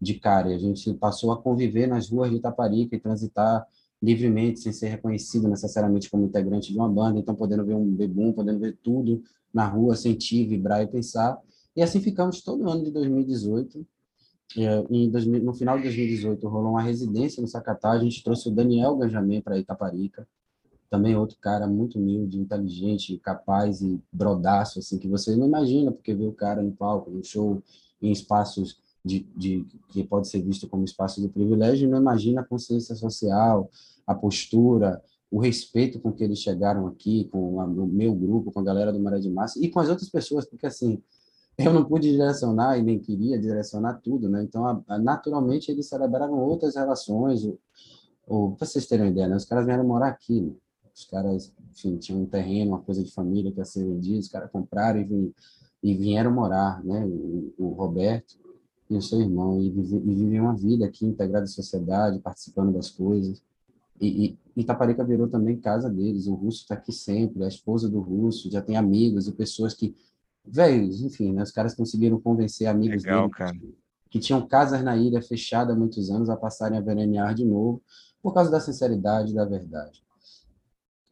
de 0.00 0.14
cara, 0.14 0.50
e 0.50 0.54
a 0.54 0.58
gente 0.58 0.92
passou 0.94 1.32
a 1.32 1.40
conviver 1.40 1.86
nas 1.86 2.08
ruas 2.08 2.30
de 2.30 2.36
Itaparica 2.36 2.96
e 2.96 3.00
transitar 3.00 3.66
livremente, 4.02 4.60
sem 4.60 4.72
ser 4.72 4.88
reconhecido 4.88 5.46
necessariamente 5.46 6.10
como 6.10 6.24
integrante 6.24 6.72
de 6.72 6.78
uma 6.78 6.88
banda, 6.88 7.18
então 7.18 7.34
podendo 7.34 7.64
ver 7.64 7.74
um 7.74 7.94
bebum, 7.94 8.32
podendo 8.32 8.58
ver 8.58 8.78
tudo 8.82 9.22
na 9.52 9.66
rua, 9.66 9.94
sentir, 9.94 10.46
vibrar 10.46 10.82
e 10.82 10.86
pensar. 10.86 11.38
E 11.76 11.82
assim 11.82 12.00
ficamos 12.00 12.40
todo 12.40 12.68
ano 12.68 12.82
de 12.82 12.90
2018, 12.90 13.86
é, 14.56 14.84
em 14.90 15.10
2000, 15.10 15.44
no 15.44 15.52
final 15.54 15.76
de 15.76 15.84
2018 15.84 16.48
rolou 16.48 16.72
uma 16.72 16.82
residência 16.82 17.40
no 17.40 17.46
Sacatá, 17.46 17.90
a 17.90 17.98
gente 17.98 18.24
trouxe 18.24 18.48
o 18.48 18.52
Daniel 18.52 18.96
Ganjamin 18.96 19.40
para 19.40 19.58
Itaparica, 19.58 20.26
também 20.90 21.16
outro 21.16 21.38
cara 21.40 21.68
muito 21.68 21.98
humilde, 21.98 22.38
inteligente, 22.38 23.16
capaz 23.18 23.80
e 23.80 24.02
brodaço, 24.12 24.80
assim, 24.80 24.98
que 24.98 25.06
você 25.06 25.36
não 25.36 25.46
imagina, 25.46 25.92
porque 25.92 26.12
vê 26.12 26.26
o 26.26 26.32
cara 26.32 26.60
no 26.60 26.72
palco, 26.72 27.10
no 27.10 27.24
show, 27.24 27.62
em 28.02 28.10
espaços 28.10 28.78
de, 29.04 29.20
de, 29.36 29.64
que 29.88 30.02
pode 30.02 30.28
ser 30.28 30.42
visto 30.42 30.68
como 30.68 30.84
espaço 30.84 31.20
de 31.20 31.28
privilégio, 31.28 31.88
não 31.88 31.98
imagina 31.98 32.40
a 32.40 32.44
consciência 32.44 32.94
social, 32.96 33.70
a 34.04 34.14
postura, 34.14 35.00
o 35.30 35.38
respeito 35.38 36.00
com 36.00 36.12
que 36.12 36.24
eles 36.24 36.40
chegaram 36.40 36.88
aqui, 36.88 37.28
com 37.30 37.60
a, 37.60 37.64
o 37.64 37.86
meu 37.86 38.12
grupo, 38.12 38.50
com 38.50 38.58
a 38.58 38.64
galera 38.64 38.92
do 38.92 38.98
Maré 38.98 39.20
de 39.20 39.30
Massa, 39.30 39.64
e 39.64 39.70
com 39.70 39.78
as 39.78 39.88
outras 39.88 40.08
pessoas, 40.08 40.44
porque, 40.44 40.66
assim, 40.66 41.00
eu 41.56 41.72
não 41.72 41.84
pude 41.84 42.10
direcionar 42.10 42.78
e 42.78 42.82
nem 42.82 42.98
queria 42.98 43.38
direcionar 43.38 44.00
tudo, 44.02 44.28
né? 44.28 44.42
Então, 44.42 44.66
a, 44.66 44.82
a, 44.88 44.98
naturalmente, 44.98 45.70
eles 45.70 45.86
celebravam 45.86 46.38
outras 46.40 46.74
relações. 46.74 47.48
Para 48.26 48.66
vocês 48.66 48.86
terem 48.86 49.06
uma 49.06 49.10
ideia, 49.10 49.28
né? 49.28 49.36
os 49.36 49.44
caras 49.44 49.66
vieram 49.66 49.84
morar 49.84 50.08
aqui. 50.08 50.40
Né? 50.40 50.52
Os 50.94 51.04
caras, 51.04 51.52
enfim, 51.70 51.96
tinham 51.96 52.22
um 52.22 52.26
terreno, 52.26 52.72
uma 52.72 52.80
coisa 52.80 53.02
de 53.02 53.12
família 53.12 53.50
que 53.52 53.58
ia 53.58 53.64
ser 53.64 53.84
vendida, 53.84 54.18
os 54.18 54.28
caras 54.28 54.50
compraram 54.50 55.00
e, 55.00 55.04
vim, 55.04 55.34
e 55.82 55.94
vieram 55.94 56.32
morar, 56.32 56.82
né? 56.84 57.04
O, 57.04 57.52
o, 57.58 57.68
Roberto 57.68 58.38
e 58.88 58.96
o 58.96 59.02
seu 59.02 59.20
irmão, 59.20 59.60
e, 59.60 59.70
vive, 59.70 59.96
e 59.96 60.14
vivem 60.14 60.40
uma 60.40 60.54
vida 60.54 60.84
aqui 60.86 61.06
integrada 61.06 61.44
à 61.44 61.48
sociedade, 61.48 62.18
participando 62.18 62.72
das 62.72 62.90
coisas. 62.90 63.42
E, 64.00 64.38
e 64.56 64.60
Itaparica 64.60 65.04
virou 65.04 65.28
também 65.28 65.60
casa 65.60 65.88
deles. 65.88 66.26
O 66.26 66.34
Russo 66.34 66.62
está 66.62 66.74
aqui 66.74 66.92
sempre, 66.92 67.44
a 67.44 67.48
esposa 67.48 67.88
do 67.88 68.00
Russo, 68.00 68.50
já 68.50 68.60
tem 68.60 68.76
amigos 68.76 69.28
e 69.28 69.32
pessoas 69.32 69.74
que 69.74 69.94
velho, 70.44 70.84
enfim, 70.84 71.32
né, 71.32 71.42
os 71.42 71.52
caras 71.52 71.74
conseguiram 71.74 72.20
convencer 72.20 72.66
amigos 72.66 73.04
Legal, 73.04 73.22
dele 73.22 73.32
cara. 73.32 73.52
Que, 73.52 73.74
que 74.10 74.18
tinham 74.18 74.46
casas 74.46 74.82
na 74.82 74.96
ilha 74.96 75.22
fechada 75.22 75.72
há 75.72 75.76
muitos 75.76 76.10
anos 76.10 76.28
a 76.28 76.36
passarem 76.36 76.78
a 76.78 76.80
veranear 76.80 77.34
de 77.34 77.44
novo, 77.44 77.82
por 78.22 78.34
causa 78.34 78.50
da 78.50 78.60
sinceridade 78.60 79.32
e 79.32 79.34
da 79.34 79.44
verdade. 79.44 80.02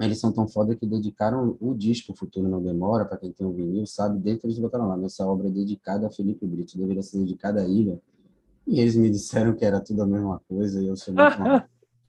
Eles 0.01 0.21
são 0.21 0.33
tão 0.33 0.47
foda 0.47 0.77
que 0.77 0.87
dedicaram 0.87 1.57
o 1.61 1.75
disco 1.75 2.15
Futuro 2.15 2.49
Não 2.49 2.63
Demora, 2.63 3.05
para 3.05 3.19
quem 3.19 3.33
tem 3.33 3.47
um 3.47 3.53
vinil, 3.53 3.85
sabe, 3.87 4.19
dentro 4.19 4.47
eles 4.47 4.59
botaram 4.59 4.87
lá, 4.87 5.05
essa 5.05 5.27
obra 5.27 5.49
é 5.49 5.51
dedicada 5.51 6.07
a 6.07 6.11
Felipe 6.11 6.47
Brito, 6.47 6.79
deveria 6.79 7.03
ser 7.03 7.19
dedicada 7.19 7.63
à 7.63 7.69
ilha. 7.69 8.01
E 8.67 8.81
eles 8.81 8.95
me 8.95 9.11
disseram 9.11 9.55
que 9.55 9.65
era 9.65 9.81
tudo 9.81 10.03
a 10.03 10.07
mesma 10.07 10.41
coisa, 10.49 10.81
e 10.81 10.87
eu 10.87 10.97
sou 10.97 11.13
muito 11.13 11.41
honrado, 11.41 11.69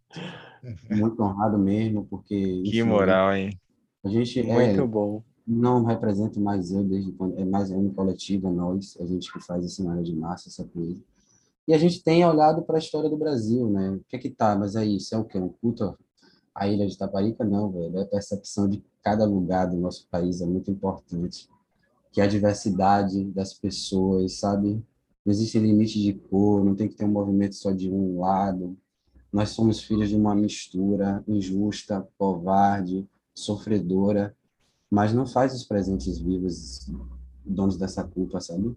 muito 0.91 1.23
honrado 1.23 1.57
mesmo, 1.57 2.05
porque... 2.05 2.35
Enfim, 2.35 2.69
que 2.69 2.83
moral, 2.83 3.33
hein? 3.33 3.59
A 4.03 4.09
gente, 4.09 4.43
muito 4.43 4.81
é, 4.81 4.87
bom 4.87 5.23
não 5.49 5.83
represento 5.83 6.39
mais 6.39 6.71
eu 6.71 6.83
desde 6.83 7.11
quando 7.13 7.39
é 7.39 7.43
mais 7.43 7.71
um 7.71 7.89
coletivo, 7.91 8.49
é 8.49 8.51
nós, 8.51 8.95
a 9.01 9.05
gente 9.05 9.33
que 9.33 9.39
faz 9.39 9.65
esse 9.65 9.85
área 9.87 10.03
de 10.03 10.15
massa, 10.15 10.47
essa 10.47 10.63
coisa. 10.63 11.01
E 11.67 11.73
a 11.73 11.77
gente 11.77 12.03
tem 12.03 12.23
olhado 12.23 12.61
para 12.61 12.75
a 12.75 12.79
história 12.79 13.09
do 13.09 13.17
Brasil, 13.17 13.67
né? 13.67 13.91
O 13.91 14.01
que 14.07 14.15
é 14.15 14.19
que 14.19 14.29
tá? 14.29 14.55
Mas 14.55 14.75
é 14.75 14.85
isso, 14.85 15.15
é 15.15 15.17
o 15.17 15.25
quê? 15.25 15.39
Um 15.39 15.49
culto 15.49 15.97
à 16.59 16.67
ilha 16.67 16.85
de 16.85 16.97
Taparica? 16.97 17.43
Não, 17.43 17.71
velho. 17.71 18.01
A 18.01 18.05
percepção 18.05 18.67
de 18.67 18.83
cada 19.01 19.25
lugar 19.25 19.67
do 19.67 19.77
nosso 19.77 20.07
país 20.09 20.41
é 20.41 20.45
muito 20.45 20.69
importante. 20.69 21.49
Que 22.11 22.21
a 22.21 22.27
diversidade 22.27 23.23
das 23.25 23.53
pessoas, 23.53 24.33
sabe? 24.33 24.83
Não 25.25 25.31
existe 25.31 25.57
limite 25.59 26.01
de 26.01 26.13
cor, 26.13 26.63
não 26.63 26.75
tem 26.75 26.87
que 26.87 26.95
ter 26.95 27.05
um 27.05 27.11
movimento 27.11 27.55
só 27.55 27.71
de 27.71 27.89
um 27.89 28.19
lado. 28.19 28.77
Nós 29.31 29.49
somos 29.49 29.81
filhos 29.81 30.09
de 30.09 30.15
uma 30.15 30.35
mistura 30.35 31.23
injusta, 31.27 32.07
covarde, 32.17 33.07
sofredora, 33.33 34.35
mas 34.89 35.13
não 35.13 35.25
faz 35.25 35.53
os 35.53 35.63
presentes 35.63 36.17
vivos 36.17 36.89
donos 37.45 37.77
dessa 37.77 38.03
culpa, 38.03 38.41
sabe? 38.41 38.75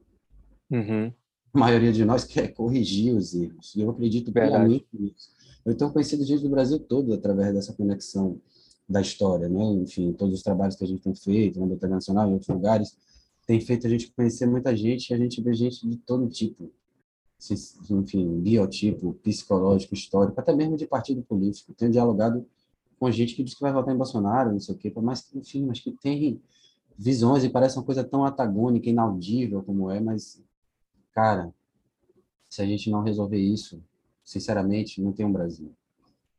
Uhum. 0.70 1.12
A 1.54 1.58
maioria 1.58 1.92
de 1.92 2.04
nós 2.04 2.24
quer 2.24 2.48
corrigir 2.48 3.14
os 3.14 3.34
erros, 3.34 3.74
e 3.74 3.80
eu 3.80 3.90
acredito 3.90 4.32
plenamente 4.32 4.86
nisso. 4.92 5.31
Eu 5.64 5.76
tenho 5.76 5.92
conhecido 5.92 6.24
gente 6.24 6.42
do 6.42 6.48
Brasil 6.48 6.78
todo 6.78 7.12
através 7.12 7.54
dessa 7.54 7.72
conexão 7.72 8.40
da 8.88 9.00
história, 9.00 9.48
né? 9.48 9.64
Enfim, 9.64 10.12
todos 10.12 10.34
os 10.34 10.42
trabalhos 10.42 10.76
que 10.76 10.84
a 10.84 10.86
gente 10.86 11.02
tem 11.02 11.14
feito, 11.14 11.58
na 11.58 11.66
Biblioteca 11.66 11.94
Nacional, 11.94 12.28
em 12.28 12.32
outros 12.32 12.48
lugares, 12.48 12.96
tem 13.46 13.60
feito 13.60 13.86
a 13.86 13.90
gente 13.90 14.10
conhecer 14.12 14.46
muita 14.46 14.76
gente 14.76 15.10
e 15.10 15.14
a 15.14 15.16
gente 15.16 15.40
vê 15.40 15.54
gente 15.54 15.88
de 15.88 15.96
todo 15.96 16.28
tipo, 16.28 16.70
enfim, 17.90 18.40
biotipo, 18.40 19.14
psicológico, 19.22 19.94
histórico, 19.94 20.38
até 20.40 20.54
mesmo 20.54 20.76
de 20.76 20.86
partido 20.86 21.22
político. 21.22 21.74
Tenho 21.74 21.90
dialogado 21.90 22.46
com 22.98 23.10
gente 23.10 23.34
que 23.34 23.42
diz 23.42 23.54
que 23.54 23.60
vai 23.60 23.72
votar 23.72 23.94
em 23.94 23.98
Bolsonaro, 23.98 24.52
não 24.52 24.60
sei 24.60 24.74
o 24.74 24.78
quê, 24.78 24.92
mas, 24.96 25.28
enfim, 25.34 25.64
mas 25.66 25.80
que 25.80 25.90
tem 25.90 26.40
visões 26.96 27.42
e 27.42 27.48
parece 27.48 27.76
uma 27.76 27.84
coisa 27.84 28.04
tão 28.04 28.24
antagônica, 28.24 28.88
inaudível 28.88 29.62
como 29.62 29.90
é, 29.90 29.98
mas, 29.98 30.40
cara, 31.12 31.52
se 32.48 32.62
a 32.62 32.66
gente 32.66 32.90
não 32.90 33.02
resolver 33.02 33.38
isso, 33.38 33.82
sinceramente, 34.24 35.00
não 35.00 35.12
tem 35.12 35.26
um 35.26 35.32
Brasil. 35.32 35.72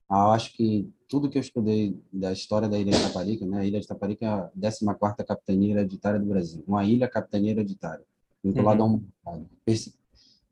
Ah, 0.09 0.25
eu 0.25 0.31
acho 0.31 0.53
que 0.53 0.89
tudo 1.07 1.29
que 1.29 1.37
eu 1.37 1.41
estudei 1.41 1.99
da 2.11 2.31
história 2.31 2.67
da 2.67 2.77
Ilha 2.77 2.91
de 2.91 3.01
Taparica, 3.01 3.45
né? 3.45 3.59
A 3.59 3.65
Ilha 3.65 3.79
de 3.79 3.87
Taparica 3.87 4.25
é 4.25 4.29
a 4.29 4.51
14ª 4.57 5.25
capitania 5.25 5.73
hereditária 5.73 6.19
do 6.19 6.25
Brasil, 6.25 6.63
uma 6.67 6.83
ilha 6.85 7.07
capitania 7.07 7.51
hereditária, 7.51 8.05
vinculada 8.43 8.83
uhum. 8.83 9.01
a 9.25 9.31
um 9.31 9.45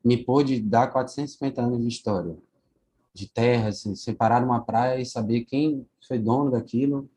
me 0.04 0.16
pôde 0.16 0.60
dar 0.60 0.88
450 0.88 1.62
anos 1.62 1.80
de 1.80 1.88
história, 1.88 2.36
de 3.14 3.28
terra, 3.28 3.68
assim, 3.68 3.94
separar 3.94 4.42
uma 4.42 4.60
praia 4.60 5.00
e 5.00 5.06
saber 5.06 5.44
quem 5.44 5.86
foi 6.06 6.18
dono 6.18 6.50
daquilo 6.50 7.08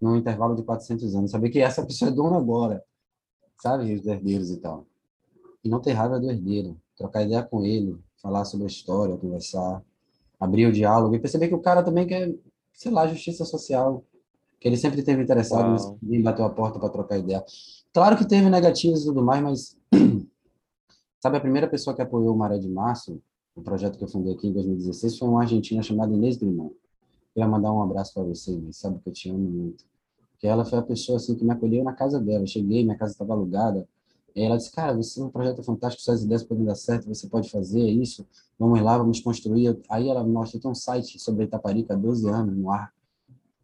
num 0.00 0.16
intervalo 0.16 0.56
de 0.56 0.64
400 0.64 1.14
anos, 1.14 1.30
saber 1.30 1.50
que 1.50 1.60
essa 1.60 1.86
pessoa 1.86 2.10
é 2.10 2.14
dona 2.14 2.36
agora, 2.36 2.82
sabe, 3.60 3.94
os 3.94 4.04
herdeiros 4.04 4.50
e 4.50 4.56
tal. 4.56 4.84
E 5.62 5.68
não 5.68 5.80
ter 5.80 5.92
raiva 5.92 6.18
do 6.18 6.28
herdeiro, 6.28 6.76
trocar 6.96 7.22
ideia 7.22 7.42
com 7.44 7.64
ele, 7.64 7.96
falar 8.22 8.44
sobre 8.44 8.64
a 8.64 8.68
história, 8.68 9.16
conversar, 9.16 9.82
abrir 10.38 10.66
o 10.66 10.72
diálogo 10.72 11.14
e 11.14 11.18
perceber 11.18 11.48
que 11.48 11.54
o 11.54 11.60
cara 11.60 11.82
também 11.82 12.06
quer, 12.06 12.32
sei 12.72 12.92
lá, 12.92 13.06
justiça 13.06 13.44
social, 13.44 14.04
que 14.60 14.68
ele 14.68 14.76
sempre 14.76 15.02
teve 15.02 15.22
interessado 15.22 15.98
em 16.02 16.22
bater 16.22 16.42
a 16.42 16.48
porta 16.48 16.78
para 16.78 16.88
trocar 16.88 17.18
ideia. 17.18 17.44
Claro 17.92 18.16
que 18.16 18.26
teve 18.26 18.48
negativos 18.48 19.02
e 19.02 19.06
tudo 19.06 19.22
mais, 19.22 19.42
mas 19.42 19.76
sabe, 21.20 21.36
a 21.36 21.40
primeira 21.40 21.68
pessoa 21.68 21.94
que 21.94 22.00
apoiou 22.00 22.34
o 22.34 22.38
Maré 22.38 22.58
de 22.58 22.68
Março, 22.68 23.20
o 23.54 23.60
projeto 23.60 23.98
que 23.98 24.04
eu 24.04 24.08
fundei 24.08 24.34
aqui 24.34 24.48
em 24.48 24.52
2016, 24.52 25.18
foi 25.18 25.28
uma 25.28 25.42
argentina 25.42 25.82
chamada 25.82 26.14
Inês 26.14 26.36
Grimão. 26.36 26.72
Queria 27.34 27.48
mandar 27.48 27.72
um 27.72 27.82
abraço 27.82 28.14
para 28.14 28.22
você, 28.22 28.52
Inês, 28.52 28.76
sabe 28.76 29.00
que 29.00 29.08
eu 29.08 29.12
te 29.12 29.28
amo 29.28 29.38
muito. 29.38 29.84
Que 30.38 30.46
ela 30.46 30.64
foi 30.64 30.78
a 30.78 30.82
pessoa 30.82 31.16
assim 31.16 31.34
que 31.34 31.44
me 31.44 31.52
acolheu 31.52 31.84
na 31.84 31.92
casa 31.92 32.20
dela. 32.20 32.42
Eu 32.42 32.46
cheguei, 32.46 32.82
minha 32.82 32.96
casa 32.96 33.12
estava 33.12 33.32
alugada, 33.32 33.86
ela 34.34 34.56
disse, 34.56 34.72
cara, 34.72 34.94
você 34.94 35.20
é 35.20 35.24
um 35.24 35.30
projeto 35.30 35.62
fantástico, 35.62 36.02
suas 36.02 36.22
ideias 36.22 36.42
podem 36.42 36.64
dar 36.64 36.74
certo, 36.74 37.06
você 37.06 37.26
pode 37.28 37.50
fazer 37.50 37.86
isso, 37.88 38.26
vamos 38.58 38.80
lá, 38.80 38.96
vamos 38.96 39.20
construir. 39.20 39.78
Aí 39.88 40.08
ela 40.08 40.24
mostra, 40.24 40.60
tem 40.60 40.70
um 40.70 40.74
site 40.74 41.18
sobre 41.18 41.44
Itaparica 41.44 41.94
há 41.94 41.96
12 41.96 42.28
anos 42.28 42.56
no 42.56 42.70
ar, 42.70 42.92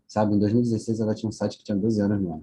sabe? 0.07 0.35
Em 0.35 0.39
2016 0.39 1.01
ela 1.01 1.15
tinha 1.15 1.29
um 1.29 1.33
site 1.33 1.59
que 1.59 1.65
tinha 1.65 1.77
12 1.77 2.01
anos 2.01 2.21
no 2.21 2.35
ar. 2.35 2.41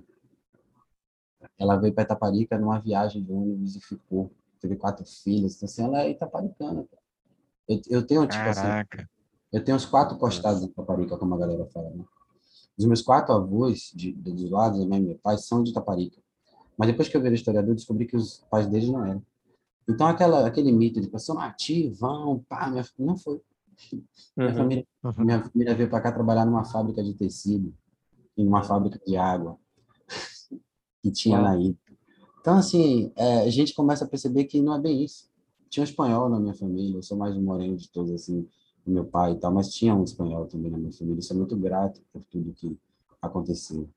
Ela 1.58 1.76
veio 1.78 1.94
para 1.94 2.04
Itaparica 2.04 2.58
numa 2.58 2.80
viagem 2.80 3.24
de 3.24 3.32
ônibus 3.32 3.76
e 3.76 3.80
ficou. 3.80 4.32
Teve 4.60 4.76
quatro 4.76 5.06
filhos, 5.06 5.56
então 5.56 5.68
assim, 5.68 5.84
ela 5.84 6.02
é 6.02 6.12
itaparicana. 6.12 6.86
Eu, 7.68 7.82
eu 7.90 8.08
tenho, 8.08 8.28
tipo 8.28 8.50
assim, 8.50 8.62
Caraca. 8.62 8.98
assim, 9.02 9.08
eu 9.52 9.64
tenho 9.64 9.78
uns 9.78 9.86
quatro 9.86 10.18
postados 10.18 10.64
em 10.64 10.66
Itaparica, 10.66 11.18
como 11.18 11.36
a 11.36 11.38
galera 11.38 11.66
fala, 11.68 11.90
né? 11.92 12.04
Os 12.78 12.86
meus 12.86 13.02
quatro 13.02 13.34
avós, 13.34 13.92
de, 13.96 14.12
dos 14.12 14.50
lados 14.50 14.80
da 14.80 14.86
minha 14.86 15.00
meu 15.00 15.18
pai, 15.20 15.38
são 15.38 15.64
de 15.64 15.72
Itaparica. 15.72 16.25
Mas 16.78 16.88
depois 16.88 17.08
que 17.08 17.16
eu 17.16 17.22
virei 17.22 17.36
historiador, 17.36 17.74
descobri 17.76 18.06
que 18.06 18.16
os 18.16 18.44
pais 18.50 18.68
deles 18.68 18.90
não 18.90 19.06
eram. 19.06 19.24
Então, 19.88 20.08
aquela, 20.08 20.46
aquele 20.48 20.72
mito 20.72 21.00
de 21.00 21.08
pessoa 21.08 21.40
nativão, 21.40 22.44
pá, 22.50 22.70
minha, 22.70 22.84
não 22.98 23.16
foi. 23.16 23.40
Minha, 24.36 24.50
uhum. 24.50 24.56
família, 24.56 24.88
uhum. 25.04 25.14
minha 25.20 25.44
família 25.44 25.76
veio 25.76 25.90
para 25.90 26.02
cá 26.02 26.12
trabalhar 26.12 26.46
numa 26.46 26.64
fábrica 26.64 27.04
de 27.04 27.14
tecido, 27.14 27.74
em 28.38 28.48
uma 28.48 28.64
fábrica 28.64 29.00
de 29.06 29.16
água 29.16 29.58
que 31.02 31.12
tinha 31.12 31.38
uhum. 31.38 31.44
na 31.44 31.58
ilha. 31.58 31.78
Então, 32.40 32.58
assim, 32.58 33.12
é, 33.16 33.40
a 33.42 33.50
gente 33.50 33.74
começa 33.74 34.06
a 34.06 34.08
perceber 34.08 34.46
que 34.46 34.62
não 34.62 34.76
é 34.76 34.80
bem 34.80 35.04
isso. 35.04 35.30
Tinha 35.70 35.82
um 35.82 35.88
espanhol 35.88 36.30
na 36.30 36.40
minha 36.40 36.54
família, 36.54 36.98
eu 36.98 37.04
sou 37.04 37.18
mais 37.18 37.36
um 37.36 37.42
moreno 37.42 37.76
de 37.76 37.90
todos, 37.90 38.12
assim, 38.12 38.48
meu 38.86 39.04
pai 39.04 39.34
e 39.34 39.36
tal, 39.36 39.52
mas 39.52 39.74
tinha 39.74 39.96
um 39.96 40.04
espanhol 40.04 40.46
também 40.46 40.72
na 40.72 40.78
minha 40.78 40.92
família. 40.92 41.22
Sou 41.22 41.36
muito 41.36 41.56
grato 41.58 42.02
por 42.14 42.24
tudo 42.26 42.54
que 42.54 42.78
aconteceu. 43.22 43.90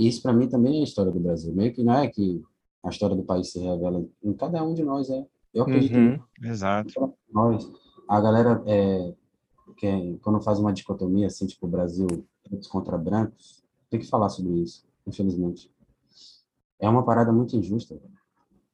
E 0.00 0.08
isso, 0.08 0.22
para 0.22 0.32
mim, 0.32 0.48
também 0.48 0.78
é 0.78 0.80
a 0.80 0.84
história 0.84 1.12
do 1.12 1.20
Brasil. 1.20 1.52
Meio 1.52 1.74
que 1.74 1.84
não 1.84 1.92
é 1.92 2.08
que 2.08 2.42
a 2.82 2.88
história 2.88 3.14
do 3.14 3.22
país 3.22 3.52
se 3.52 3.58
revela 3.58 4.02
em 4.24 4.32
cada 4.32 4.64
um 4.64 4.72
de 4.72 4.82
nós, 4.82 5.10
é. 5.10 5.26
Eu 5.52 5.64
acredito 5.64 5.94
uhum, 5.94 6.18
Exato. 6.42 7.14
Nós, 7.30 7.70
a 8.08 8.18
galera, 8.18 8.62
é, 8.66 9.12
que 9.76 10.18
quando 10.22 10.40
faz 10.40 10.58
uma 10.58 10.72
dicotomia, 10.72 11.26
assim, 11.26 11.46
tipo, 11.46 11.68
Brasil 11.68 12.06
contra 12.70 12.96
brancos, 12.96 13.62
tem 13.90 14.00
que 14.00 14.06
falar 14.06 14.30
sobre 14.30 14.54
isso, 14.62 14.88
infelizmente. 15.06 15.70
É 16.78 16.88
uma 16.88 17.04
parada 17.04 17.30
muito 17.30 17.54
injusta, 17.54 18.00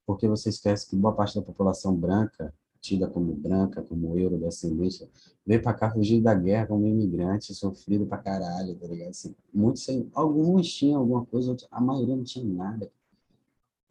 porque 0.07 0.29
você 0.29 0.51
esquece 0.51 0.89
que 0.89 0.95
boa 0.95 1.13
parte 1.13 1.35
da 1.35 1.43
população 1.43 1.93
branca 1.93 2.55
tida 2.87 3.09
como 3.09 3.35
branca, 3.35 3.83
como 3.83 4.17
eurodescendente, 4.17 5.09
veio 5.45 5.63
para 5.63 5.75
cá 5.75 5.91
fugir 5.91 6.21
da 6.21 6.35
guerra 6.35 6.69
como 6.69 6.87
imigrante, 6.87 7.55
sofrido 7.55 8.07
pra 8.07 8.19
caralho, 8.19 8.75
tá 8.77 8.87
ligado? 8.87 9.11
Assim, 9.11 9.35
muitos 9.53 9.83
sem, 9.83 10.09
alguns 10.15 10.73
tinham 10.73 11.01
alguma 11.01 11.25
coisa, 11.27 11.57
a 11.71 11.81
maioria 11.81 12.17
não 12.17 12.25
tinha 12.25 12.45
nada. 12.45 12.91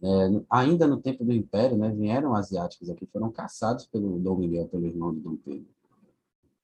É, 0.02 0.08
ainda 0.50 0.88
no 0.88 1.02
tempo 1.02 1.26
do 1.26 1.34
Império, 1.34 1.78
né, 1.78 1.90
vieram 1.92 2.36
asiáticos 2.36 2.90
aqui, 2.90 3.06
foram 3.08 3.32
caçados 3.32 3.86
pelo 3.86 4.20
Dom 4.20 4.38
Miguel, 4.38 4.68
pelo 4.68 4.86
irmão 4.86 5.14
do 5.14 5.20
Dom 5.20 5.36
Pedro. 5.38 5.68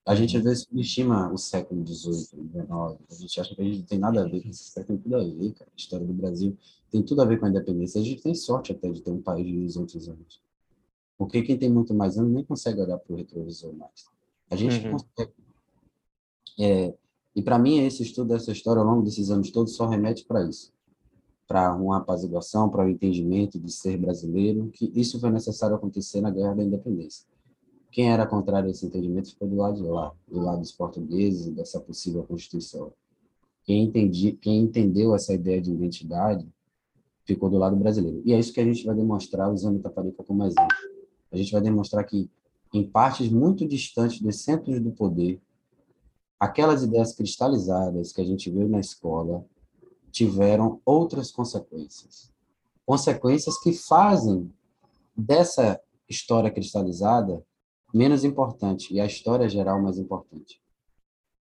A 0.06 0.16
gente 0.16 0.36
às 0.36 0.44
vezes 0.44 0.64
subestima 0.64 1.32
o 1.32 1.38
século 1.38 1.86
XVIII, 1.86 2.50
XIX, 2.52 2.70
a 2.72 3.14
gente 3.14 3.40
acha 3.40 3.56
que 3.56 3.62
a 3.62 3.66
gente 3.66 3.80
não 3.80 3.86
tem 3.86 4.00
nada 4.00 4.22
a 4.22 4.28
ver 4.28 4.42
com 4.42 4.50
isso, 4.50 4.74
tem 4.74 4.98
tudo 4.98 5.16
a 5.16 5.24
ver, 5.24 5.54
cara. 5.54 5.70
A 5.72 5.78
história 5.80 6.06
do 6.06 6.14
Brasil 6.14 6.58
tem 6.90 7.04
tudo 7.04 7.22
a 7.22 7.26
ver 7.26 7.40
com 7.40 7.46
a 7.46 7.50
independência. 7.50 8.02
A 8.02 8.04
gente 8.04 8.22
tem 8.22 8.34
sorte 8.34 8.72
até 8.72 8.90
de 8.92 9.02
ter 9.02 9.12
um 9.12 9.22
país 9.22 9.46
de 9.46 9.60
200 9.60 10.10
anos. 10.10 10.41
Porque 11.22 11.44
quem 11.44 11.56
tem 11.56 11.70
muito 11.70 11.94
mais 11.94 12.18
anos 12.18 12.34
nem 12.34 12.44
consegue 12.44 12.82
olhar 12.82 12.98
para 12.98 13.14
o 13.14 13.16
retrovisor 13.16 13.72
mais. 13.76 14.06
A 14.50 14.56
gente 14.56 14.84
uhum. 14.84 14.94
consegue. 14.94 15.32
É, 16.60 16.96
e 17.36 17.44
para 17.44 17.60
mim, 17.60 17.78
esse 17.78 18.02
estudo 18.02 18.30
dessa 18.30 18.52
história 18.52 18.82
ao 18.82 18.88
longo 18.88 19.04
desses 19.04 19.30
anos 19.30 19.52
todos 19.52 19.76
só 19.76 19.86
remete 19.86 20.26
para 20.26 20.44
isso. 20.44 20.74
Para 21.48 21.76
uma 21.76 21.98
apaziguação, 21.98 22.72
para 22.72 22.82
o 22.82 22.88
um 22.88 22.90
entendimento 22.90 23.60
de 23.60 23.72
ser 23.72 23.98
brasileiro, 23.98 24.72
que 24.74 24.92
isso 24.96 25.20
foi 25.20 25.30
necessário 25.30 25.76
acontecer 25.76 26.22
na 26.22 26.32
Guerra 26.32 26.56
da 26.56 26.64
Independência. 26.64 27.28
Quem 27.92 28.12
era 28.12 28.26
contrário 28.26 28.70
a 28.70 28.72
esse 28.72 28.88
entendimento 28.88 29.30
ficou 29.30 29.48
do 29.48 29.58
lado 29.58 29.76
de 29.76 29.88
lá, 29.88 30.12
do 30.28 30.40
lado 30.40 30.62
dos 30.62 30.72
portugueses 30.72 31.46
e 31.46 31.52
dessa 31.52 31.80
possível 31.80 32.24
Constituição. 32.24 32.92
Quem, 33.64 33.84
entendi, 33.84 34.32
quem 34.32 34.64
entendeu 34.64 35.14
essa 35.14 35.36
ideia 35.36 35.62
de 35.62 35.72
identidade 35.72 36.50
ficou 37.26 37.48
do 37.48 37.60
lado 37.60 37.76
brasileiro. 37.76 38.24
E 38.26 38.34
é 38.34 38.40
isso 38.40 38.52
que 38.52 38.60
a 38.60 38.66
gente 38.66 38.84
vai 38.84 38.96
demonstrar 38.96 39.54
usando 39.54 39.78
Itaparica 39.78 40.24
como 40.24 40.44
exemplo 40.44 40.91
a 41.32 41.38
gente 41.38 41.52
vai 41.52 41.62
demonstrar 41.62 42.06
que, 42.06 42.30
em 42.74 42.84
partes 42.88 43.30
muito 43.30 43.68
distantes 43.68 44.20
dos 44.20 44.44
centros 44.44 44.80
do 44.82 44.92
poder, 44.92 45.42
aquelas 46.40 46.84
ideias 46.84 47.14
cristalizadas 47.14 48.12
que 48.12 48.22
a 48.22 48.26
gente 48.26 48.50
viu 48.50 48.68
na 48.68 48.80
escola 48.80 49.46
tiveram 50.12 50.82
outras 50.86 51.32
consequências. 51.32 52.32
Consequências 52.86 53.58
que 53.62 53.74
fazem 53.74 54.52
dessa 55.16 55.80
história 56.10 56.52
cristalizada 56.52 57.44
menos 57.94 58.24
importante 58.24 58.94
e 58.94 59.00
a 59.00 59.06
história 59.06 59.48
geral 59.48 59.82
mais 59.82 59.98
importante. 59.98 60.62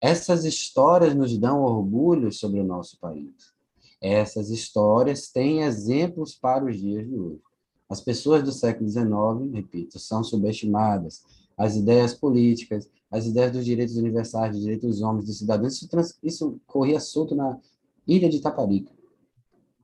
Essas 0.00 0.44
histórias 0.44 1.14
nos 1.14 1.36
dão 1.36 1.62
orgulho 1.62 2.32
sobre 2.32 2.60
o 2.60 2.64
nosso 2.64 2.98
país. 2.98 3.52
Essas 4.00 4.50
histórias 4.50 5.30
têm 5.30 5.62
exemplos 5.62 6.34
para 6.34 6.64
os 6.64 6.78
dias 6.78 7.06
de 7.06 7.18
hoje. 7.18 7.49
As 7.90 8.00
pessoas 8.00 8.44
do 8.44 8.52
século 8.52 8.88
XIX, 8.88 9.52
repito, 9.52 9.98
são 9.98 10.22
subestimadas. 10.22 11.24
As 11.58 11.74
ideias 11.74 12.14
políticas, 12.14 12.88
as 13.10 13.26
ideias 13.26 13.50
dos 13.50 13.64
direitos 13.64 13.96
universais, 13.96 14.52
dos 14.52 14.60
direitos 14.60 14.88
dos 14.88 15.02
homens, 15.02 15.26
dos 15.26 15.38
cidadãos, 15.38 15.74
isso, 15.74 15.88
trans, 15.88 16.16
isso 16.22 16.60
corria 16.68 17.00
solto 17.00 17.34
na 17.34 17.58
ilha 18.06 18.28
de 18.28 18.40
Taparica. 18.40 18.92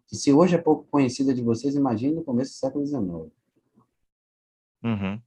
que 0.07 0.15
se 0.15 0.33
hoje 0.33 0.55
é 0.55 0.59
pouco 0.59 0.87
conhecida 0.89 1.35
de 1.35 1.43
vocês, 1.43 1.75
imagine 1.75 2.15
no 2.15 2.23
começo 2.23 2.53
do 2.53 2.57
século 2.57 2.87
XIX. 2.87 3.03
Uhum. 4.85 5.21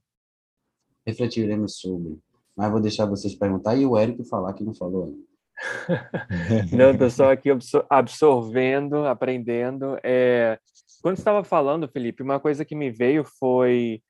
Refletiremos 1.06 1.76
sobre. 1.76 2.18
Mas 2.56 2.70
vou 2.70 2.80
deixar 2.80 3.04
vocês 3.04 3.34
perguntar 3.34 3.76
e 3.76 3.84
o 3.84 3.96
Érico 3.96 4.24
falar 4.24 4.54
que 4.54 4.64
não 4.64 4.72
falou 4.72 5.04
ainda. 5.04 5.30
não, 6.74 6.92
estou 6.92 7.10
só 7.10 7.30
aqui 7.30 7.50
absorvendo, 7.90 9.04
aprendendo. 9.04 9.98
É... 10.02 10.58
Quando 11.02 11.16
você 11.16 11.22
estava 11.22 11.42
falando, 11.42 11.88
Felipe, 11.88 12.22
uma 12.22 12.38
coisa 12.38 12.64
que 12.64 12.74
me 12.74 12.90
veio 12.90 13.24
foi 13.24 14.02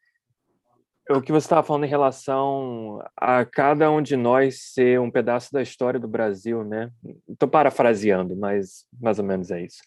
o 1.08 1.20
que 1.20 1.32
você 1.32 1.46
estava 1.46 1.62
falando 1.62 1.84
em 1.84 1.88
relação 1.88 3.02
a 3.16 3.44
cada 3.44 3.90
um 3.90 4.00
de 4.00 4.16
nós 4.16 4.72
ser 4.72 5.00
um 5.00 5.10
pedaço 5.10 5.52
da 5.52 5.60
história 5.60 5.98
do 5.98 6.06
Brasil, 6.06 6.64
né? 6.64 6.90
Estou 7.28 7.48
parafraseando, 7.48 8.36
mas 8.36 8.86
mais 9.00 9.18
ou 9.18 9.24
menos 9.24 9.50
é 9.50 9.62
isso. 9.62 9.80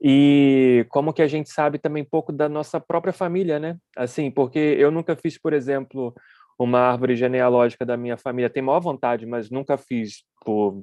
E 0.00 0.86
como 0.90 1.12
que 1.12 1.22
a 1.22 1.26
gente 1.26 1.50
sabe 1.50 1.78
também 1.78 2.04
pouco 2.04 2.32
da 2.32 2.48
nossa 2.48 2.80
própria 2.80 3.12
família, 3.12 3.58
né? 3.58 3.76
Assim, 3.96 4.30
porque 4.30 4.58
eu 4.58 4.90
nunca 4.90 5.16
fiz, 5.16 5.38
por 5.38 5.52
exemplo, 5.52 6.14
uma 6.58 6.78
árvore 6.78 7.16
genealógica 7.16 7.84
da 7.84 7.96
minha 7.96 8.16
família. 8.16 8.50
Tenho 8.50 8.66
maior 8.66 8.80
vontade, 8.80 9.26
mas 9.26 9.50
nunca 9.50 9.76
fiz 9.76 10.24
por 10.44 10.82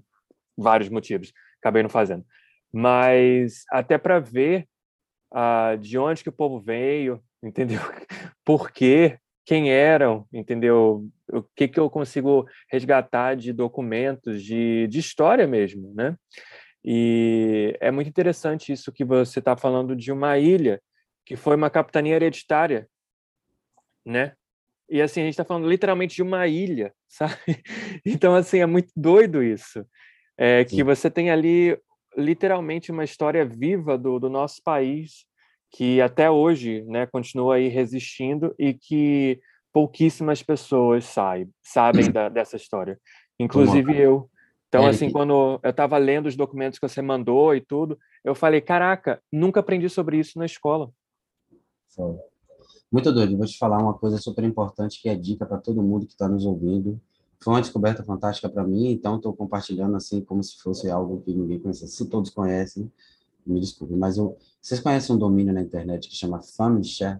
vários 0.57 0.89
motivos. 0.89 1.31
Acabei 1.59 1.83
não 1.83 1.89
fazendo. 1.89 2.25
Mas 2.73 3.63
até 3.69 3.97
para 3.97 4.19
ver 4.19 4.67
uh, 5.31 5.77
de 5.77 5.97
onde 5.97 6.23
que 6.23 6.29
o 6.29 6.33
povo 6.33 6.59
veio, 6.59 7.21
entendeu? 7.41 7.79
Por 8.45 8.71
quê? 8.71 9.17
Quem 9.45 9.71
eram, 9.71 10.27
entendeu? 10.31 11.07
O 11.31 11.43
que 11.55 11.67
que 11.67 11.79
eu 11.79 11.89
consigo 11.89 12.47
resgatar 12.69 13.35
de 13.35 13.51
documentos, 13.51 14.43
de, 14.43 14.87
de 14.87 14.99
história 14.99 15.47
mesmo, 15.47 15.93
né? 15.95 16.15
E 16.83 17.75
é 17.79 17.91
muito 17.91 18.09
interessante 18.09 18.71
isso 18.71 18.91
que 18.91 19.03
você 19.03 19.39
está 19.39 19.55
falando 19.55 19.95
de 19.95 20.11
uma 20.11 20.37
ilha 20.37 20.81
que 21.25 21.35
foi 21.35 21.55
uma 21.55 21.69
capitania 21.69 22.15
hereditária, 22.15 22.87
né? 24.05 24.33
E 24.89 25.01
assim, 25.01 25.21
a 25.21 25.23
gente 25.23 25.33
está 25.33 25.45
falando 25.45 25.69
literalmente 25.69 26.15
de 26.15 26.23
uma 26.23 26.47
ilha, 26.47 26.93
sabe? 27.07 27.37
Então, 28.05 28.35
assim, 28.35 28.59
é 28.59 28.65
muito 28.65 28.91
doido 28.95 29.41
isso. 29.41 29.85
É, 30.37 30.65
que 30.65 30.83
você 30.83 31.09
tem 31.09 31.29
ali 31.29 31.77
literalmente 32.15 32.91
uma 32.91 33.03
história 33.03 33.45
viva 33.45 33.97
do, 33.97 34.19
do 34.19 34.29
nosso 34.29 34.61
país 34.63 35.25
que 35.71 36.01
até 36.01 36.29
hoje 36.29 36.83
né, 36.83 37.05
continua 37.05 37.55
aí 37.55 37.69
resistindo 37.69 38.53
e 38.59 38.73
que 38.73 39.39
pouquíssimas 39.71 40.43
pessoas 40.43 41.05
sabem, 41.05 41.49
sabem 41.63 42.11
da, 42.11 42.27
dessa 42.27 42.57
história, 42.57 42.99
inclusive 43.39 43.97
eu. 43.97 44.29
Então, 44.67 44.85
assim, 44.85 45.11
quando 45.11 45.59
eu 45.61 45.69
estava 45.69 45.97
lendo 45.97 46.27
os 46.27 46.35
documentos 46.35 46.79
que 46.79 46.87
você 46.87 47.01
mandou 47.01 47.53
e 47.53 47.59
tudo, 47.59 47.97
eu 48.23 48.33
falei, 48.33 48.61
caraca, 48.61 49.21
nunca 49.31 49.59
aprendi 49.59 49.89
sobre 49.89 50.17
isso 50.17 50.39
na 50.39 50.45
escola. 50.45 50.89
Muito 52.89 53.11
doido. 53.11 53.37
Vou 53.37 53.45
te 53.45 53.57
falar 53.57 53.77
uma 53.79 53.93
coisa 53.93 54.17
super 54.17 54.45
importante 54.45 55.01
que 55.01 55.09
é 55.09 55.15
dica 55.15 55.45
para 55.45 55.57
todo 55.57 55.83
mundo 55.83 56.05
que 56.05 56.13
está 56.13 56.27
nos 56.27 56.45
ouvindo. 56.45 57.01
Foi 57.43 57.53
uma 57.53 57.61
descoberta 57.61 58.03
fantástica 58.03 58.47
para 58.47 58.63
mim, 58.63 58.91
então 58.91 59.15
estou 59.15 59.33
compartilhando 59.33 59.95
assim 59.95 60.21
como 60.21 60.43
se 60.43 60.57
fosse 60.57 60.89
algo 60.89 61.21
que 61.21 61.33
ninguém 61.33 61.59
conhecia. 61.59 61.87
Se 61.87 62.05
todos 62.07 62.29
conhecem, 62.29 62.91
me 63.45 63.59
desculpe, 63.59 63.95
mas 63.95 64.17
eu, 64.17 64.37
vocês 64.61 64.79
conhecem 64.79 65.15
um 65.15 65.19
domínio 65.19 65.53
na 65.53 65.61
internet 65.61 66.07
que 66.07 66.15
chama 66.15 66.41
Famishare? 66.41 67.19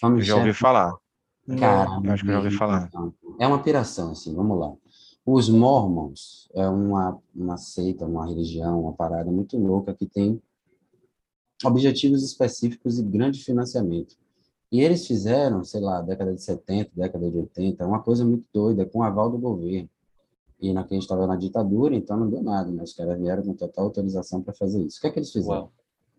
Famishare. 0.00 0.26
Já 0.26 0.36
ouvi 0.36 0.52
falar. 0.52 0.96
Cara, 1.58 2.12
acho 2.12 2.24
que 2.24 2.32
já 2.32 2.38
ouvi 2.38 2.50
falar. 2.50 2.90
É 3.38 3.46
uma 3.46 3.62
piração, 3.62 4.10
assim, 4.10 4.34
vamos 4.34 4.58
lá. 4.58 4.74
Os 5.24 5.48
Mormons 5.48 6.48
é 6.54 6.68
uma, 6.68 7.16
uma 7.34 7.56
seita, 7.56 8.04
uma 8.04 8.26
religião, 8.26 8.82
uma 8.82 8.92
parada 8.92 9.30
muito 9.30 9.56
louca 9.56 9.94
que 9.94 10.06
tem 10.06 10.42
objetivos 11.64 12.24
específicos 12.24 12.98
e 12.98 13.02
grande 13.04 13.42
financiamento. 13.42 14.16
E 14.70 14.80
eles 14.80 15.06
fizeram, 15.06 15.62
sei 15.64 15.80
lá, 15.80 16.00
década 16.02 16.34
de 16.34 16.42
70, 16.42 16.90
década 16.94 17.30
de 17.30 17.36
80, 17.36 17.86
uma 17.86 18.02
coisa 18.02 18.24
muito 18.24 18.44
doida, 18.52 18.84
com 18.84 19.02
aval 19.02 19.30
do 19.30 19.38
governo. 19.38 19.88
E 20.60 20.72
na 20.72 20.82
que 20.84 20.94
a 20.94 20.96
gente 20.96 21.02
estava 21.02 21.26
na 21.26 21.36
ditadura, 21.36 21.94
então 21.94 22.16
não 22.16 22.28
deu 22.28 22.42
nada, 22.42 22.70
né? 22.70 22.82
Os 22.82 22.92
caras 22.92 23.18
vieram 23.18 23.42
com 23.42 23.54
total 23.54 23.84
autorização 23.84 24.42
para 24.42 24.54
fazer 24.54 24.82
isso. 24.82 24.98
O 24.98 25.00
que 25.00 25.06
é 25.06 25.10
que 25.10 25.18
eles 25.18 25.30
fizeram? 25.30 25.62
Uau. 25.62 25.72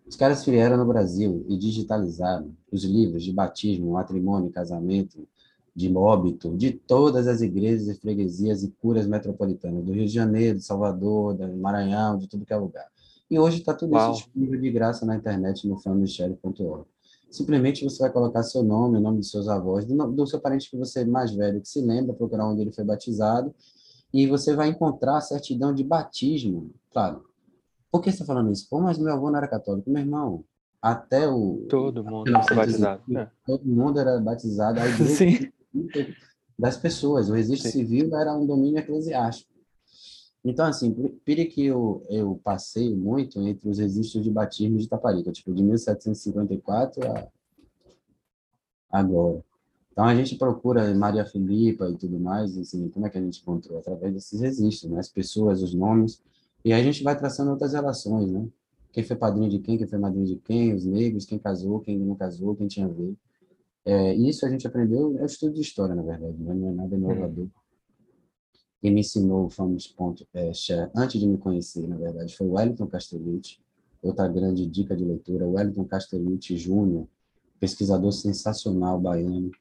Os 0.07 0.15
caras 0.15 0.45
vieram 0.45 0.77
no 0.77 0.85
Brasil 0.85 1.45
e 1.49 1.57
digitalizaram 1.57 2.55
os 2.71 2.83
livros 2.83 3.23
de 3.23 3.33
batismo, 3.33 3.91
matrimônio, 3.91 4.49
casamento, 4.49 5.27
de 5.75 5.95
óbito, 5.95 6.55
de 6.55 6.71
todas 6.71 7.27
as 7.27 7.41
igrejas 7.41 7.87
e 7.87 7.93
freguesias 7.99 8.63
e 8.63 8.69
curas 8.81 9.05
metropolitanas, 9.05 9.83
do 9.83 9.91
Rio 9.91 10.07
de 10.07 10.13
Janeiro, 10.13 10.57
de 10.57 10.63
Salvador, 10.63 11.35
do 11.35 11.55
Maranhão, 11.57 12.17
de 12.17 12.27
tudo 12.27 12.45
que 12.45 12.53
é 12.53 12.57
lugar. 12.57 12.87
E 13.29 13.37
hoje 13.37 13.59
está 13.59 13.73
tudo 13.73 13.93
Uau. 13.93 14.11
isso 14.11 14.23
disponível 14.23 14.59
de 14.59 14.71
graça 14.71 15.05
na 15.05 15.15
internet 15.15 15.67
no 15.67 15.77
familyshare.org. 15.77 16.85
Simplesmente 17.29 17.83
você 17.83 17.99
vai 17.99 18.11
colocar 18.11 18.43
seu 18.43 18.63
nome, 18.63 18.97
o 18.97 19.01
nome 19.01 19.17
dos 19.17 19.31
seus 19.31 19.47
avós, 19.47 19.85
do, 19.85 19.95
do 20.11 20.27
seu 20.27 20.39
parente 20.39 20.69
que 20.69 20.77
você 20.77 21.01
é 21.01 21.05
mais 21.05 21.33
velho, 21.33 21.61
que 21.61 21.67
se 21.67 21.81
lembra, 21.81 22.13
procurar 22.13 22.47
onde 22.47 22.61
ele 22.61 22.71
foi 22.71 22.83
batizado, 22.83 23.53
e 24.13 24.25
você 24.25 24.55
vai 24.55 24.69
encontrar 24.69 25.17
a 25.17 25.21
certidão 25.21 25.73
de 25.73 25.83
batismo, 25.83 26.71
claro, 26.91 27.27
por 27.91 28.01
que 28.01 28.11
você 28.11 28.15
está 28.21 28.25
falando 28.25 28.51
isso? 28.51 28.67
Pô, 28.69 28.79
mas 28.79 28.97
meu 28.97 29.13
avô 29.13 29.29
não 29.29 29.37
era 29.37 29.47
católico. 29.47 29.89
Meu 29.89 30.01
irmão, 30.01 30.43
até 30.81 31.27
o... 31.27 31.65
Todo 31.69 32.03
mundo 32.03 32.29
era 32.29 32.55
batizado. 32.55 33.01
Né? 33.07 33.31
Todo 33.45 33.65
mundo 33.65 33.99
era 33.99 34.19
batizado. 34.19 34.79
Sim. 35.07 35.51
das 36.57 36.77
pessoas. 36.77 37.29
O 37.29 37.33
registro 37.33 37.71
Sim. 37.71 37.79
civil 37.79 38.15
era 38.15 38.33
um 38.35 38.45
domínio 38.45 38.79
eclesiástico. 38.79 39.51
Então, 40.43 40.65
assim, 40.65 40.93
pire 41.25 41.45
que 41.45 41.65
eu, 41.65 42.03
eu 42.09 42.39
passei 42.43 42.95
muito 42.95 43.41
entre 43.41 43.69
os 43.69 43.79
registros 43.79 44.23
de 44.23 44.31
batismo 44.31 44.77
de 44.77 44.87
Taparica, 44.87 45.31
tipo, 45.31 45.53
de 45.53 45.63
1754 45.63 47.03
a 47.11 47.27
agora. 48.89 49.43
Então, 49.91 50.05
a 50.05 50.15
gente 50.15 50.35
procura 50.35 50.93
Maria 50.93 51.25
Filipa 51.25 51.89
e 51.89 51.95
tudo 51.95 52.19
mais, 52.19 52.57
assim, 52.57 52.87
como 52.89 53.07
é 53.07 53.09
que 53.09 53.17
a 53.17 53.21
gente 53.21 53.41
encontrou? 53.41 53.79
Através 53.79 54.13
desses 54.13 54.39
registros, 54.39 54.91
né? 54.91 54.99
As 54.99 55.09
pessoas, 55.09 55.61
os 55.61 55.73
nomes, 55.73 56.21
e 56.63 56.71
a 56.71 56.81
gente 56.81 57.03
vai 57.03 57.17
traçando 57.17 57.51
outras 57.51 57.73
relações, 57.73 58.29
né? 58.31 58.47
Quem 58.91 59.03
foi 59.03 59.15
padrinho 59.15 59.49
de 59.49 59.59
quem, 59.59 59.77
quem 59.77 59.87
foi 59.87 59.97
madrinha 59.97 60.25
de 60.25 60.35
quem, 60.37 60.73
os 60.73 60.85
negros, 60.85 61.25
quem 61.25 61.39
casou, 61.39 61.79
quem 61.79 61.97
não 61.97 62.15
casou, 62.15 62.55
quem 62.55 62.67
tinha 62.67 62.85
a 62.85 62.89
ver. 62.89 63.15
É, 63.85 64.13
isso 64.15 64.45
a 64.45 64.49
gente 64.49 64.67
aprendeu, 64.67 65.17
é 65.17 65.23
o 65.23 65.25
estudo 65.25 65.53
de 65.53 65.61
história, 65.61 65.95
na 65.95 66.03
verdade, 66.03 66.37
né? 66.37 66.53
não 66.53 66.69
é 66.69 66.71
nada 66.73 66.95
inovador. 66.95 67.45
Hum. 67.45 67.49
Quem 68.81 68.91
me 68.91 69.01
ensinou 69.01 69.45
o 69.45 69.49
Famos 69.49 69.87
Ponto 69.87 70.27
é, 70.33 70.51
antes 70.95 71.19
de 71.19 71.27
me 71.27 71.37
conhecer, 71.37 71.87
na 71.87 71.97
verdade, 71.97 72.35
foi 72.35 72.47
o 72.47 72.51
Wellington 72.51 72.87
Castellucci, 72.87 73.59
outra 74.01 74.27
grande 74.27 74.65
dica 74.67 74.95
de 74.95 75.03
leitura, 75.03 75.47
o 75.47 75.53
Wellington 75.53 75.85
Castellucci 75.85 76.57
Júnior, 76.57 77.07
pesquisador 77.59 78.11
sensacional 78.11 78.99
baiano, 78.99 79.51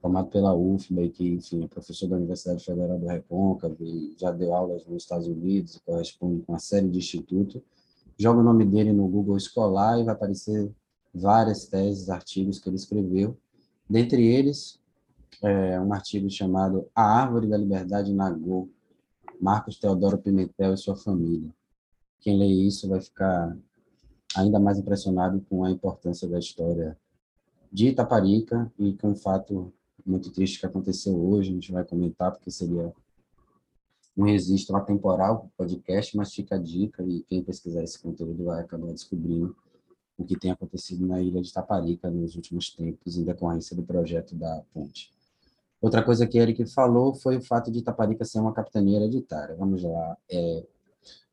formado 0.00 0.28
pela 0.28 0.54
UFBA, 0.54 1.08
que, 1.08 1.28
enfim, 1.28 1.64
é 1.64 1.66
professor 1.68 2.08
da 2.08 2.16
Universidade 2.16 2.64
Federal 2.64 2.98
do 2.98 3.06
Recôncavo 3.06 3.76
e 3.80 4.14
já 4.18 4.30
deu 4.30 4.54
aulas 4.54 4.86
nos 4.86 5.02
Estados 5.02 5.26
Unidos 5.26 5.76
e 5.76 5.80
corresponde 5.80 6.42
com 6.42 6.52
uma 6.52 6.58
série 6.58 6.88
de 6.88 6.98
institutos. 6.98 7.60
Joga 8.16 8.40
o 8.40 8.44
nome 8.44 8.64
dele 8.64 8.92
no 8.92 9.08
Google 9.08 9.36
Escolar 9.36 9.98
e 9.98 10.04
vai 10.04 10.14
aparecer 10.14 10.70
várias 11.12 11.66
teses, 11.66 12.08
artigos 12.08 12.58
que 12.58 12.68
ele 12.68 12.76
escreveu. 12.76 13.36
Dentre 13.88 14.24
eles, 14.24 14.77
é, 15.42 15.80
um 15.80 15.92
artigo 15.92 16.28
chamado 16.30 16.88
A 16.94 17.02
Árvore 17.02 17.48
da 17.48 17.56
Liberdade 17.56 18.12
Nagô, 18.12 18.68
Marcos 19.40 19.78
Teodoro 19.78 20.18
Pimentel 20.18 20.74
e 20.74 20.78
sua 20.78 20.96
família. 20.96 21.54
Quem 22.20 22.38
lê 22.38 22.46
isso 22.46 22.88
vai 22.88 23.00
ficar 23.00 23.56
ainda 24.36 24.58
mais 24.58 24.78
impressionado 24.78 25.40
com 25.48 25.64
a 25.64 25.70
importância 25.70 26.28
da 26.28 26.38
história 26.38 26.96
de 27.72 27.88
Itaparica 27.88 28.70
e 28.78 28.92
com 28.94 29.12
o 29.12 29.16
fato 29.16 29.72
muito 30.04 30.30
triste 30.30 30.58
que 30.58 30.66
aconteceu 30.66 31.14
hoje, 31.14 31.50
a 31.50 31.54
gente 31.54 31.72
vai 31.72 31.84
comentar, 31.84 32.32
porque 32.32 32.50
seria 32.50 32.92
um 34.16 34.24
registro 34.24 34.76
atemporal 34.76 35.38
para 35.38 35.46
o 35.46 35.50
podcast, 35.56 36.16
mas 36.16 36.34
fica 36.34 36.56
a 36.56 36.58
dica 36.58 37.04
e 37.04 37.22
quem 37.22 37.42
pesquisar 37.42 37.84
esse 37.84 37.98
conteúdo 37.98 38.44
vai 38.44 38.60
acabar 38.60 38.90
descobrindo 38.92 39.54
o 40.16 40.24
que 40.24 40.36
tem 40.36 40.50
acontecido 40.50 41.06
na 41.06 41.22
ilha 41.22 41.40
de 41.40 41.52
Taparica 41.52 42.10
nos 42.10 42.34
últimos 42.34 42.70
tempos, 42.70 43.16
em 43.16 43.24
decorrência 43.24 43.76
do 43.76 43.84
projeto 43.84 44.34
da 44.34 44.62
ponte. 44.74 45.12
Outra 45.80 46.02
coisa 46.02 46.26
que 46.26 46.38
Eric 46.38 46.66
falou 46.66 47.14
foi 47.14 47.36
o 47.36 47.42
fato 47.42 47.70
de 47.70 47.82
Taparica 47.82 48.24
ser 48.24 48.40
uma 48.40 48.52
capitania 48.52 48.96
hereditária. 48.96 49.54
Vamos 49.54 49.82
lá. 49.82 50.16
É, 50.30 50.66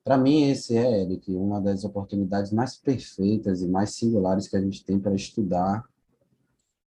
para 0.04 0.18
mim, 0.18 0.50
esse 0.50 0.78
é, 0.78 1.02
Eric, 1.02 1.34
uma 1.36 1.60
das 1.60 1.84
oportunidades 1.84 2.52
mais 2.52 2.78
perfeitas 2.78 3.62
e 3.64 3.68
mais 3.68 3.96
singulares 3.96 4.48
que 4.48 4.56
a 4.56 4.62
gente 4.62 4.86
tem 4.86 5.00
para 5.00 5.16
estudar 5.16 5.84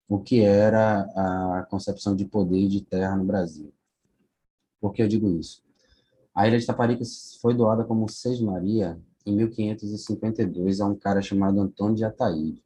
o 0.08 0.20
que 0.20 0.41
era 0.41 1.02
a 1.60 1.65
concepção 1.70 2.15
de 2.15 2.26
poder 2.26 2.60
e 2.60 2.68
de 2.68 2.82
terra 2.82 3.15
no 3.15 3.24
Brasil. 3.24 3.74
Por 4.80 4.94
que 4.94 5.02
eu 5.02 5.08
digo 5.08 5.30
isso? 5.32 5.63
A 6.34 6.48
ilha 6.48 6.60
de 6.60 6.65
Taparica 6.65 7.04
foi 7.41 7.54
doada 7.54 7.86
como 7.86 8.10
Seis 8.10 8.41
Maria 8.41 9.00
em 9.26 9.36
1552 9.36 10.82
a 10.82 10.86
um 10.86 10.96
cara 10.96 11.22
chamado 11.22 11.60
Antônio 11.60 11.96
de 11.96 12.04
Ataíde. 12.04 12.62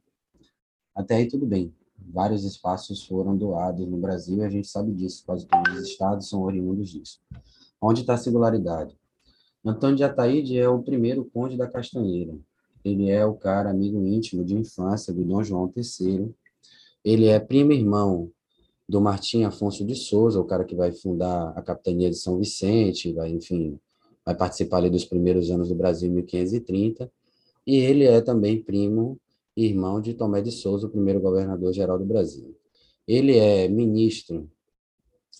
Até 0.94 1.14
aí 1.14 1.28
tudo 1.28 1.46
bem. 1.46 1.72
Vários 2.08 2.44
espaços 2.44 3.04
foram 3.04 3.36
doados 3.36 3.86
no 3.86 3.96
Brasil 3.96 4.38
e 4.38 4.44
a 4.44 4.48
gente 4.48 4.68
sabe 4.68 4.92
disso, 4.92 5.22
quase 5.24 5.46
todos 5.46 5.74
os 5.74 5.88
estados 5.88 6.28
são 6.28 6.42
oriundos 6.42 6.90
disso. 6.90 7.20
Onde 7.80 8.00
está 8.00 8.14
a 8.14 8.18
singularidade? 8.18 8.96
Antônio 9.64 9.96
de 9.96 10.04
Ataíde 10.04 10.58
é 10.58 10.68
o 10.68 10.82
primeiro 10.82 11.24
conde 11.24 11.56
da 11.56 11.68
Castanheira. 11.68 12.34
Ele 12.84 13.10
é 13.10 13.24
o 13.24 13.34
cara 13.34 13.70
amigo 13.70 14.04
íntimo 14.06 14.44
de 14.44 14.54
infância 14.54 15.12
do 15.12 15.22
Dom 15.24 15.42
João 15.42 15.72
III. 15.74 16.34
Ele 17.04 17.26
é 17.26 17.38
primo 17.38 17.72
irmão 17.72 18.30
do 18.88 19.00
Martim 19.00 19.44
Afonso 19.44 19.84
de 19.84 19.94
Souza, 19.94 20.40
o 20.40 20.44
cara 20.44 20.64
que 20.64 20.74
vai 20.74 20.90
fundar 20.90 21.52
a 21.56 21.62
capitania 21.62 22.10
de 22.10 22.16
São 22.16 22.38
Vicente, 22.38 23.12
vai, 23.12 23.30
enfim, 23.30 23.78
vai 24.24 24.34
participar 24.34 24.78
ali 24.78 24.90
dos 24.90 25.04
primeiros 25.04 25.50
anos 25.50 25.68
do 25.68 25.74
Brasil 25.74 26.08
em 26.08 26.14
1530. 26.14 27.10
E 27.66 27.76
ele 27.76 28.04
é 28.04 28.20
também 28.20 28.60
primo 28.60 29.18
irmão 29.56 30.00
de 30.00 30.14
Tomé 30.14 30.40
de 30.40 30.50
Souza, 30.50 30.86
o 30.86 30.90
primeiro 30.90 31.20
governador-geral 31.20 31.98
do 31.98 32.04
Brasil. 32.04 32.56
Ele 33.06 33.36
é 33.36 33.68
ministro, 33.68 34.48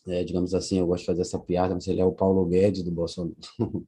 é, 0.06 0.24
digamos 0.24 0.54
assim, 0.54 0.78
eu 0.78 0.86
gosto 0.86 1.02
de 1.02 1.06
fazer 1.06 1.22
essa 1.22 1.38
piada, 1.38 1.74
mas 1.74 1.86
ele 1.86 2.00
é 2.00 2.04
o 2.04 2.12
Paulo 2.12 2.44
Guedes 2.46 2.82
do 2.82 2.90
Bolsonaro, 2.90 3.36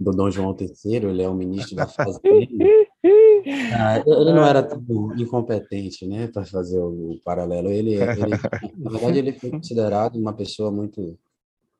do 0.00 0.10
Dom 0.10 0.30
João 0.30 0.56
III, 0.58 0.96
ele 1.06 1.22
é 1.22 1.28
o 1.28 1.34
ministro 1.34 1.76
da 1.76 1.86
Fazenda. 1.86 2.22
Ah, 3.76 3.98
ele 4.06 4.32
não 4.32 4.44
era 4.46 4.62
tão 4.62 4.80
incompetente, 5.16 6.06
né, 6.06 6.28
para 6.28 6.44
fazer 6.44 6.78
o, 6.78 7.12
o, 7.12 7.20
paralelo. 7.24 7.68
Ele, 7.68 7.94
ele, 7.94 8.00
na 8.78 8.90
verdade, 8.90 9.18
ele 9.18 9.32
foi 9.32 9.50
considerado 9.50 10.16
uma 10.16 10.32
pessoa 10.32 10.70
muito 10.70 11.18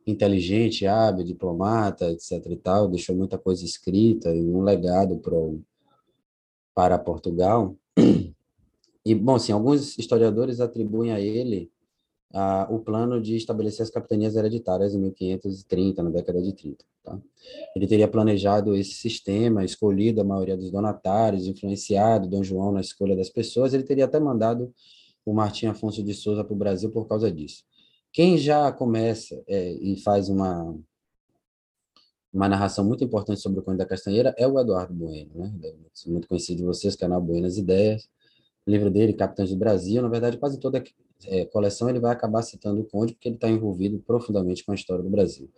inteligente, 0.07 0.87
hábil, 0.87 1.25
diplomata, 1.25 2.11
etc. 2.11 2.45
e 2.47 2.57
tal. 2.57 2.89
Deixou 2.89 3.15
muita 3.15 3.39
coisa 3.39 3.65
escrita 3.65 4.35
e 4.35 4.41
um 4.41 4.63
legado 4.63 5.19
pro, 5.19 5.61
para 6.75 6.99
Portugal. 6.99 7.77
E, 9.05 9.17
bom, 9.17 9.35
assim, 9.35 9.51
alguns 9.51 9.99
historiadores 9.99 10.61
atribuem 10.61 11.11
a 11.11 11.19
ele 11.19 11.73
ah, 12.33 12.69
o 12.71 12.79
plano 12.79 13.21
de 13.21 13.37
estabelecer 13.37 13.83
as 13.83 13.91
capitanias 13.91 14.37
hereditárias 14.37 14.95
em 14.95 14.99
1530, 15.01 16.03
na 16.05 16.11
década 16.11 16.41
de 16.41 16.53
30. 16.53 16.85
Tá? 17.03 17.19
Ele 17.75 17.87
teria 17.87 18.09
planejado 18.09 18.75
esse 18.75 18.95
sistema, 18.95 19.65
escolhido 19.65 20.21
a 20.21 20.25
maioria 20.25 20.57
dos 20.57 20.71
donatários, 20.71 21.47
influenciado 21.47 22.29
Dom 22.29 22.43
João 22.43 22.73
na 22.73 22.81
escolha 22.81 23.17
das 23.17 23.29
pessoas, 23.29 23.75
ele 23.75 23.83
teria 23.83 24.05
até 24.05 24.21
mandado 24.21 24.73
o 25.25 25.33
Martim 25.33 25.67
Afonso 25.67 26.03
de 26.03 26.15
Souza 26.15 26.45
para 26.45 26.55
o 26.55 26.57
Brasil 26.57 26.91
por 26.91 27.07
causa 27.07 27.31
disso. 27.31 27.65
Quem 28.13 28.37
já 28.39 28.71
começa 28.71 29.43
é, 29.47 29.73
e 29.73 29.97
faz 29.97 30.29
uma, 30.29 30.77
uma 32.33 32.49
narração 32.49 32.85
muito 32.85 33.05
importante 33.05 33.41
sobre 33.41 33.61
o 33.61 33.63
Conde 33.63 33.79
da 33.79 33.87
Castanheira 33.87 34.35
é 34.39 34.49
o 34.49 34.59
Eduardo 34.59 34.95
Bueno, 34.95 35.31
né? 35.35 35.53
muito 36.07 36.27
conhecido 36.27 36.59
de 36.59 36.65
vocês, 36.65 36.97
canal 36.97 37.21
Buenas 37.21 37.59
Ideias, 37.59 38.09
livro 38.67 38.91
dele, 38.91 39.13
Capitães 39.13 39.51
do 39.51 39.57
Brasil, 39.57 40.01
na 40.01 40.09
verdade, 40.09 40.39
quase 40.39 40.59
toda 40.59 40.83
é, 41.27 41.45
coleção 41.47 41.89
ele 41.89 42.01
vai 42.01 42.13
acabar 42.13 42.43
citando 42.43 42.81
o 42.81 42.85
Conde, 42.85 43.13
porque 43.13 43.29
ele 43.29 43.37
está 43.37 43.49
envolvido 43.49 43.99
profundamente 43.99 44.65
com 44.65 44.73
a 44.73 44.75
história 44.75 45.03
do 45.03 45.11
Brasil. 45.11 45.51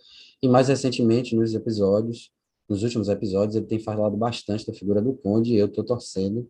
E 0.43 0.49
mais 0.49 0.69
recentemente, 0.69 1.37
nos 1.37 1.55
episódios, 1.55 2.33
nos 2.69 2.83
últimos 2.83 3.09
episódios, 3.09 3.57
ele 3.57 3.67
tem 3.67 3.79
falado 3.79 4.17
bastante 4.17 4.67
da 4.67 4.73
figura 4.73 5.01
do 5.01 5.13
Conde, 5.13 5.55
e 5.55 5.57
eu 5.57 5.67
estou 5.67 5.85
torcendo 5.85 6.49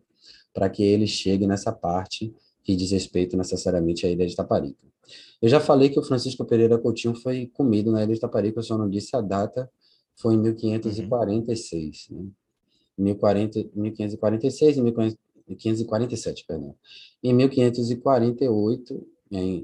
para 0.53 0.69
que 0.69 0.81
ele 0.81 1.05
chegue 1.05 1.45
nessa 1.45 1.71
parte 1.71 2.33
que 2.63 2.75
diz 2.75 2.91
respeito 2.91 3.37
necessariamente 3.37 4.07
à 4.07 4.09
ilha 4.09 4.25
de 4.25 4.35
Taparica. 4.35 4.79
Eu 5.41 5.49
já 5.49 5.59
falei 5.59 5.89
que 5.89 5.99
o 5.99 6.03
Francisco 6.03 6.43
Pereira 6.45 6.79
Coutinho 6.79 7.13
foi 7.13 7.45
comido 7.53 7.91
na 7.91 8.03
ilha 8.03 8.13
de 8.13 8.19
Taparica, 8.19 8.59
eu 8.59 8.63
só 8.63 8.77
não 8.77 8.89
disse 8.89 9.15
a 9.15 9.21
data, 9.21 9.69
foi 10.15 10.35
em 10.35 10.39
1546, 10.39 12.09
uhum. 12.09 12.23
né? 12.23 12.29
1040, 12.97 13.71
1546 13.75 14.77
e 14.77 14.81
1547, 14.81 16.45
perdão. 16.47 16.75
Em 17.21 17.33
1548, 17.33 19.07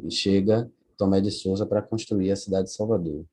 chega 0.09 0.69
Tomé 0.97 1.21
de 1.21 1.31
Souza 1.31 1.65
para 1.65 1.81
construir 1.81 2.31
a 2.31 2.35
cidade 2.35 2.67
de 2.67 2.73
Salvador. 2.73 3.25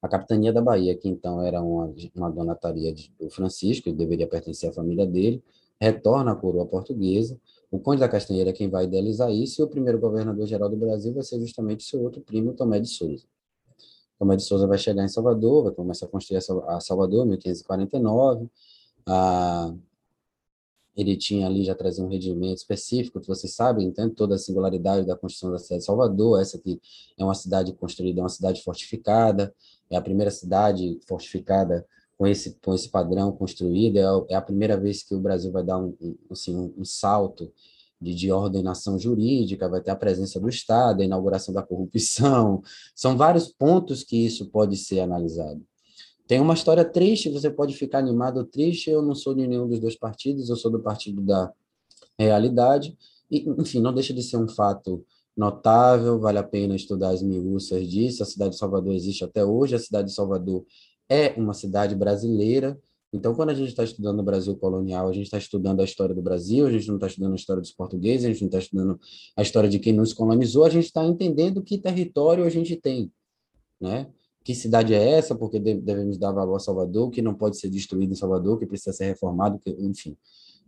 A 0.00 0.08
capitania 0.08 0.52
da 0.52 0.60
Bahia, 0.60 0.96
que 0.96 1.08
então 1.08 1.42
era 1.42 1.60
uma, 1.60 1.92
uma 2.14 2.30
donataria 2.30 2.94
do 3.18 3.30
Francisco, 3.30 3.84
que 3.84 3.92
deveria 3.92 4.28
pertencer 4.28 4.70
à 4.70 4.72
família 4.72 5.06
dele, 5.06 5.42
retorna 5.80 6.32
à 6.32 6.36
coroa 6.36 6.66
portuguesa. 6.66 7.40
O 7.70 7.80
Conde 7.80 8.00
da 8.00 8.08
Castanheira 8.08 8.50
é 8.50 8.52
quem 8.52 8.68
vai 8.68 8.84
idealizar 8.84 9.30
isso, 9.32 9.60
e 9.60 9.64
o 9.64 9.68
primeiro 9.68 9.98
governador-geral 9.98 10.68
do 10.68 10.76
Brasil 10.76 11.12
vai 11.12 11.22
ser 11.22 11.40
justamente 11.40 11.84
seu 11.84 12.02
outro 12.02 12.20
primo, 12.20 12.52
Tomé 12.52 12.78
de 12.78 12.88
Souza. 12.88 13.24
Tomé 14.18 14.36
de 14.36 14.44
Souza 14.44 14.66
vai 14.66 14.78
chegar 14.78 15.04
em 15.04 15.08
Salvador, 15.08 15.64
vai 15.64 15.72
começar 15.72 16.06
a 16.06 16.08
construir 16.08 16.38
a 16.38 16.80
Salvador 16.80 17.26
em 17.26 17.30
1549. 17.30 18.48
A, 19.06 19.74
ele 20.96 21.16
tinha 21.16 21.46
ali 21.46 21.64
já 21.64 21.74
trazia 21.74 22.04
um 22.04 22.08
regimento 22.08 22.54
específico, 22.54 23.20
que 23.20 23.26
vocês 23.26 23.52
sabem, 23.52 23.86
entende 23.88 24.14
toda 24.14 24.36
a 24.36 24.38
singularidade 24.38 25.06
da 25.06 25.16
construção 25.16 25.50
da 25.50 25.58
cidade 25.58 25.80
de 25.80 25.86
Salvador, 25.86 26.40
essa 26.40 26.56
aqui 26.56 26.80
é 27.18 27.24
uma 27.24 27.34
cidade 27.34 27.72
construída, 27.72 28.20
é 28.20 28.22
uma 28.22 28.28
cidade 28.28 28.62
fortificada, 28.62 29.52
é 29.90 29.96
a 29.96 30.00
primeira 30.00 30.30
cidade 30.30 31.00
fortificada 31.06 31.84
com 32.16 32.26
esse, 32.26 32.56
com 32.64 32.72
esse 32.72 32.88
padrão 32.88 33.32
construída, 33.32 34.00
é, 34.00 34.34
é 34.34 34.36
a 34.36 34.42
primeira 34.42 34.76
vez 34.76 35.02
que 35.02 35.14
o 35.14 35.20
Brasil 35.20 35.50
vai 35.50 35.64
dar 35.64 35.78
um, 35.78 35.96
assim, 36.30 36.72
um 36.76 36.84
salto 36.84 37.52
de, 38.00 38.14
de 38.14 38.30
ordenação 38.30 38.98
jurídica, 38.98 39.68
vai 39.68 39.80
ter 39.80 39.90
a 39.90 39.96
presença 39.96 40.38
do 40.40 40.48
Estado, 40.48 41.02
a 41.02 41.04
inauguração 41.04 41.54
da 41.54 41.62
corrupção, 41.62 42.62
são 42.94 43.16
vários 43.16 43.48
pontos 43.48 44.02
que 44.02 44.16
isso 44.16 44.46
pode 44.50 44.76
ser 44.76 45.00
analisado. 45.00 45.62
Tem 46.26 46.40
uma 46.40 46.54
história 46.54 46.84
triste, 46.84 47.28
você 47.28 47.50
pode 47.50 47.74
ficar 47.74 47.98
animado 47.98 48.38
ou 48.38 48.44
triste, 48.44 48.90
eu 48.90 49.02
não 49.02 49.14
sou 49.14 49.34
de 49.34 49.46
nenhum 49.46 49.68
dos 49.68 49.78
dois 49.78 49.96
partidos, 49.96 50.48
eu 50.48 50.56
sou 50.56 50.70
do 50.70 50.80
partido 50.80 51.20
da 51.20 51.52
realidade, 52.18 52.96
e, 53.30 53.48
enfim, 53.58 53.80
não 53.80 53.92
deixa 53.92 54.14
de 54.14 54.22
ser 54.22 54.38
um 54.38 54.48
fato 54.48 55.04
notável, 55.36 56.18
vale 56.18 56.38
a 56.38 56.42
pena 56.42 56.76
estudar 56.76 57.10
as 57.10 57.22
miúças 57.22 57.88
disso, 57.88 58.22
a 58.22 58.26
cidade 58.26 58.52
de 58.52 58.58
Salvador 58.58 58.94
existe 58.94 59.24
até 59.24 59.44
hoje, 59.44 59.74
a 59.74 59.78
cidade 59.78 60.08
de 60.08 60.14
Salvador 60.14 60.64
é 61.08 61.34
uma 61.36 61.52
cidade 61.52 61.94
brasileira, 61.94 62.78
então 63.14 63.34
quando 63.34 63.50
a 63.50 63.54
gente 63.54 63.68
está 63.68 63.84
estudando 63.84 64.20
o 64.20 64.22
Brasil 64.22 64.56
colonial, 64.56 65.08
a 65.08 65.12
gente 65.12 65.24
está 65.24 65.38
estudando 65.38 65.80
a 65.80 65.84
história 65.84 66.14
do 66.14 66.20
Brasil, 66.20 66.66
a 66.66 66.70
gente 66.70 66.88
não 66.88 66.96
está 66.96 67.06
estudando 67.06 67.32
a 67.32 67.36
história 67.36 67.62
dos 67.62 67.72
portugueses, 67.72 68.26
a 68.26 68.28
gente 68.28 68.40
não 68.42 68.48
está 68.48 68.58
estudando 68.58 69.00
a 69.36 69.42
história 69.42 69.68
de 69.68 69.78
quem 69.78 69.92
nos 69.92 70.12
colonizou, 70.12 70.64
a 70.64 70.70
gente 70.70 70.86
está 70.86 71.04
entendendo 71.04 71.62
que 71.62 71.78
território 71.78 72.44
a 72.44 72.50
gente 72.50 72.76
tem, 72.76 73.10
né? 73.80 74.08
que 74.44 74.54
cidade 74.54 74.92
é 74.92 75.12
essa, 75.12 75.34
porque 75.34 75.58
devemos 75.58 76.18
dar 76.18 76.30
valor 76.30 76.56
a 76.56 76.58
Salvador, 76.58 77.10
que 77.10 77.22
não 77.22 77.34
pode 77.34 77.58
ser 77.58 77.70
destruído 77.70 78.12
em 78.12 78.14
Salvador, 78.16 78.58
que 78.58 78.66
precisa 78.66 78.92
ser 78.92 79.06
reformado, 79.06 79.58
que, 79.58 79.70
enfim, 79.70 80.14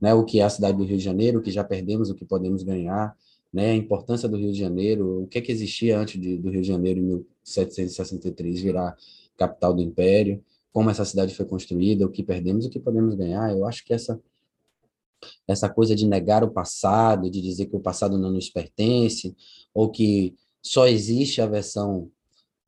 né, 0.01 0.15
o 0.15 0.25
que 0.25 0.41
é 0.41 0.45
a 0.45 0.49
cidade 0.49 0.79
do 0.79 0.85
Rio 0.85 0.97
de 0.97 1.05
Janeiro, 1.05 1.39
o 1.39 1.43
que 1.43 1.51
já 1.51 1.63
perdemos, 1.63 2.09
o 2.09 2.15
que 2.15 2.25
podemos 2.25 2.63
ganhar, 2.63 3.15
né, 3.53 3.73
a 3.73 3.77
importância 3.77 4.27
do 4.27 4.37
Rio 4.39 4.51
de 4.51 4.59
Janeiro, 4.59 5.25
o 5.25 5.27
que 5.27 5.39
é 5.39 5.41
que 5.43 5.53
existia 5.53 5.99
antes 5.99 6.19
de, 6.19 6.39
do 6.39 6.49
Rio 6.49 6.63
de 6.63 6.69
Janeiro 6.69 7.01
em 7.01 7.03
1763 7.03 8.63
virar 8.63 8.97
capital 9.37 9.75
do 9.75 9.83
Império, 9.83 10.43
como 10.77 10.91
essa 10.91 11.07
cidade 11.07 11.35
foi 11.35 11.47
construída, 11.47 12.05
o 12.05 12.11
que 12.11 12.23
perdemos, 12.23 12.67
o 12.67 12.69
que 12.69 12.79
podemos 12.79 13.15
ganhar. 13.15 13.51
Eu 13.51 13.65
acho 13.65 13.83
que 13.83 13.95
essa 13.95 14.21
essa 15.49 15.71
coisa 15.71 15.97
de 15.97 16.07
negar 16.07 16.45
o 16.45 16.51
passado, 16.51 17.31
de 17.31 17.41
dizer 17.41 17.65
que 17.65 17.75
o 17.75 17.81
passado 17.81 18.19
não 18.19 18.31
nos 18.31 18.51
pertence, 18.51 19.35
ou 19.73 19.91
que 19.91 20.35
só 20.61 20.87
existe 20.87 21.41
a 21.41 21.47
versão 21.47 22.11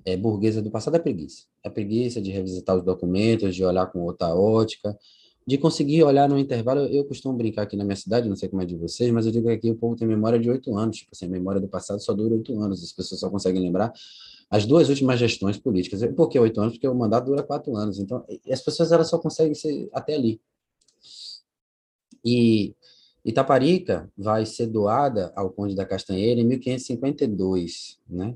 é, 0.07 0.17
burguesa 0.17 0.63
do 0.63 0.71
passado 0.71 0.97
é 0.97 0.99
preguiça. 0.99 1.45
É 1.63 1.69
preguiça 1.69 2.19
de 2.19 2.31
revisitar 2.31 2.79
os 2.79 2.83
documentos, 2.83 3.55
de 3.55 3.63
olhar 3.63 3.85
com 3.93 4.01
outra 4.01 4.35
ótica, 4.35 4.99
de 5.47 5.59
conseguir 5.59 6.03
olhar 6.03 6.31
no 6.31 6.39
intervalo. 6.39 6.81
Eu 6.87 7.05
costumo 7.05 7.37
brincar 7.37 7.65
aqui 7.65 7.77
na 7.77 7.85
minha 7.85 7.95
cidade, 7.95 8.27
não 8.27 8.37
sei 8.37 8.49
como 8.49 8.63
é 8.63 8.65
de 8.65 8.75
vocês, 8.75 9.11
mas 9.11 9.27
eu 9.27 9.33
digo 9.33 9.49
que 9.49 9.53
aqui 9.53 9.71
o 9.71 9.77
povo 9.77 9.97
tem 9.97 10.09
memória 10.09 10.39
de 10.39 10.49
oito 10.49 10.75
anos. 10.79 10.97
Tipo 10.97 11.11
assim, 11.13 11.27
a 11.27 11.29
memória 11.29 11.61
do 11.61 11.69
passado 11.69 12.01
só 12.01 12.15
dura 12.15 12.37
oito 12.37 12.59
anos. 12.59 12.83
As 12.83 12.91
pessoas 12.91 13.21
só 13.21 13.29
conseguem 13.29 13.61
lembrar 13.61 13.93
as 14.51 14.65
duas 14.65 14.89
últimas 14.89 15.19
gestões 15.19 15.59
políticas. 15.59 16.01
Por 16.15 16.29
que 16.29 16.39
oito 16.39 16.61
anos? 16.61 16.75
Porque 16.75 16.89
o 16.89 16.95
mandato 16.95 17.27
dura 17.27 17.43
quatro 17.43 17.77
anos. 17.77 17.99
Então, 17.99 18.25
as 18.51 18.61
pessoas 18.61 18.93
elas 18.93 19.09
só 19.09 19.19
conseguem 19.19 19.55
ser 19.55 19.89
até 19.93 20.15
ali. 20.15 20.41
E 22.25 22.75
Itaparica 23.25 24.11
vai 24.17 24.47
ser 24.47 24.67
doada 24.67 25.33
ao 25.37 25.51
Conde 25.51 25.75
da 25.75 25.85
Castanheira 25.85 26.41
em 26.41 26.45
1552, 26.45 27.99
né? 28.09 28.35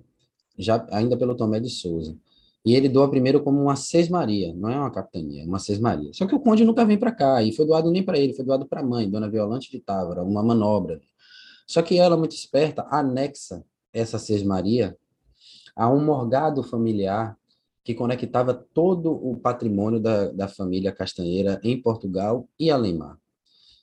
já 0.58 0.86
ainda 0.90 1.16
pelo 1.16 1.34
Tomé 1.34 1.60
de 1.60 1.70
Souza. 1.70 2.16
E 2.64 2.74
ele 2.74 2.88
doa 2.88 3.10
primeiro 3.10 3.42
como 3.42 3.60
uma 3.60 3.74
sesmaria, 3.74 4.54
não 4.54 4.68
é 4.68 4.78
uma 4.78 4.90
capitania, 4.90 5.42
é 5.42 5.46
uma 5.46 5.58
sesmaria. 5.58 6.12
Só 6.12 6.26
que 6.26 6.34
o 6.34 6.38
conde 6.38 6.64
nunca 6.64 6.84
vem 6.84 6.96
para 6.96 7.10
cá, 7.10 7.42
e 7.42 7.52
foi 7.52 7.66
doado 7.66 7.90
nem 7.90 8.04
para 8.04 8.16
ele, 8.16 8.34
foi 8.34 8.44
doado 8.44 8.66
para 8.66 8.80
a 8.80 8.84
mãe, 8.84 9.10
Dona 9.10 9.28
Violante 9.28 9.68
de 9.70 9.80
Távora, 9.80 10.22
uma 10.22 10.44
manobra. 10.44 11.00
Só 11.66 11.82
que 11.82 11.98
ela, 11.98 12.16
muito 12.16 12.36
esperta, 12.36 12.86
anexa 12.88 13.64
essa 13.92 14.16
sesmaria 14.16 14.96
a 15.74 15.88
um 15.90 16.04
morgado 16.04 16.62
familiar 16.62 17.36
que 17.84 17.94
conectava 17.94 18.54
todo 18.54 19.12
o 19.12 19.36
patrimônio 19.36 19.98
da, 19.98 20.28
da 20.28 20.48
família 20.48 20.92
Castanheira 20.92 21.60
em 21.64 21.80
Portugal 21.80 22.48
e 22.58 22.70
Alemar. 22.70 23.18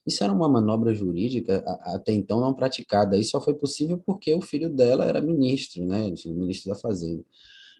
Isso 0.06 0.24
era 0.24 0.32
uma 0.34 0.48
manobra 0.48 0.94
jurídica 0.94 1.64
até 1.82 2.14
então 2.14 2.40
não 2.40 2.54
praticada. 2.54 3.18
Isso 3.18 3.32
só 3.32 3.42
foi 3.42 3.54
possível 3.54 4.02
porque 4.04 4.34
o 4.34 4.42
filho 4.42 4.70
dela 4.70 5.06
era 5.06 5.22
ministro, 5.22 5.86
né? 5.86 6.12
Ministro 6.26 6.74
da 6.74 6.80
Fazenda. 6.80 7.24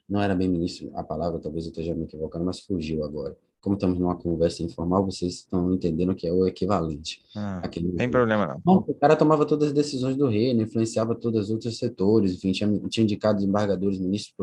Não 0.07 0.22
era 0.22 0.36
bem 0.36 0.47
ministro, 0.47 0.91
a 0.95 1.03
palavra 1.03 1.39
talvez 1.39 1.66
eu 1.66 1.72
esteja 1.72 1.93
me 1.93 2.03
equivocando, 2.03 2.43
mas 2.43 2.60
fugiu 2.60 3.03
agora. 3.03 3.38
Como 3.62 3.76
estamos 3.76 3.99
numa 3.99 4.16
conversa 4.16 4.64
informal, 4.64 5.05
vocês 5.05 5.36
estão 5.36 5.74
entendendo 5.74 6.16
que 6.16 6.26
é 6.26 6.32
o 6.32 6.47
equivalente. 6.47 7.22
Ah, 7.36 7.60
Aquele... 7.64 7.91
Tem 7.93 8.10
problema 8.10 8.47
não. 8.47 8.62
Bom, 8.64 8.86
o 8.88 8.93
cara 8.93 9.16
tomava 9.16 9.45
todas 9.45 9.70
as 9.70 9.74
decisões 9.74 10.16
do 10.16 10.28
reino, 10.28 10.62
influenciava 10.62 11.14
todos 11.14 11.45
os 11.45 11.49
outros 11.49 11.78
setores, 11.78 12.34
enfim, 12.34 12.51
tinha, 12.53 12.80
tinha 12.88 13.03
indicado 13.03 13.43
embargadores, 13.43 13.99
ministros 13.99 14.34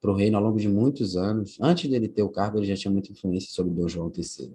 para 0.00 0.10
o 0.10 0.14
reino 0.14 0.36
ao 0.36 0.42
longo 0.42 0.58
de 0.58 0.68
muitos 0.68 1.16
anos. 1.16 1.58
Antes 1.60 1.90
dele 1.90 2.08
ter 2.08 2.22
o 2.22 2.28
cargo, 2.28 2.58
ele 2.58 2.66
já 2.66 2.76
tinha 2.76 2.92
muita 2.92 3.12
influência 3.12 3.50
sobre 3.50 3.72
Dom 3.72 3.88
João 3.88 4.12
III, 4.14 4.54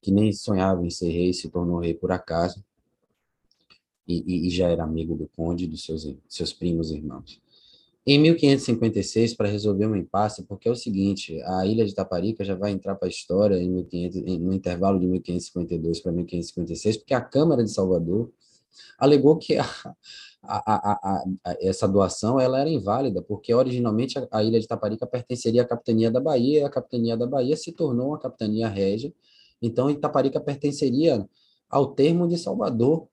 que 0.00 0.10
nem 0.10 0.32
sonhava 0.32 0.84
em 0.84 0.90
ser 0.90 1.10
rei, 1.10 1.32
se 1.32 1.48
tornou 1.48 1.78
rei 1.78 1.94
por 1.94 2.10
acaso, 2.10 2.64
e, 4.06 4.22
e, 4.26 4.48
e 4.48 4.50
já 4.50 4.68
era 4.68 4.84
amigo 4.84 5.14
do 5.14 5.28
conde 5.28 5.64
e 5.64 5.68
dos 5.68 5.84
seus, 5.84 6.06
seus 6.28 6.52
primos 6.52 6.90
e 6.90 6.96
irmãos. 6.96 7.40
Em 8.06 8.18
1556, 8.18 9.32
para 9.34 9.48
resolver 9.48 9.86
um 9.86 9.96
impasse, 9.96 10.42
porque 10.42 10.68
é 10.68 10.70
o 10.70 10.76
seguinte, 10.76 11.40
a 11.42 11.64
ilha 11.64 11.86
de 11.86 11.94
Taparica 11.94 12.44
já 12.44 12.54
vai 12.54 12.70
entrar 12.70 12.94
para 12.96 13.08
a 13.08 13.10
história 13.10 13.56
em 13.56 13.70
1500, 13.70 14.38
no 14.40 14.52
intervalo 14.52 15.00
de 15.00 15.06
1552 15.06 16.00
para 16.00 16.12
1556, 16.12 16.98
porque 16.98 17.14
a 17.14 17.20
Câmara 17.22 17.64
de 17.64 17.70
Salvador 17.70 18.30
alegou 18.98 19.38
que 19.38 19.56
a, 19.56 19.64
a, 20.42 21.24
a, 21.44 21.56
essa 21.60 21.88
doação 21.88 22.38
ela 22.38 22.60
era 22.60 22.68
inválida, 22.68 23.22
porque 23.22 23.54
originalmente 23.54 24.18
a, 24.30 24.44
ilha 24.44 24.60
de 24.60 24.68
Taparica 24.68 25.06
pertenceria 25.06 25.62
à 25.62 25.64
capitania 25.64 26.10
da 26.10 26.20
Bahia, 26.20 26.60
e 26.60 26.64
a 26.64 26.68
capitania 26.68 27.16
da 27.16 27.26
Bahia 27.26 27.56
se 27.56 27.72
tornou 27.72 28.08
uma 28.08 28.18
capitania 28.18 28.68
régia, 28.68 29.14
então 29.62 29.88
Itaparica 29.88 30.38
pertenceria 30.40 31.26
ao 31.70 31.94
termo 31.94 32.28
de 32.28 32.36
Salvador, 32.36 33.08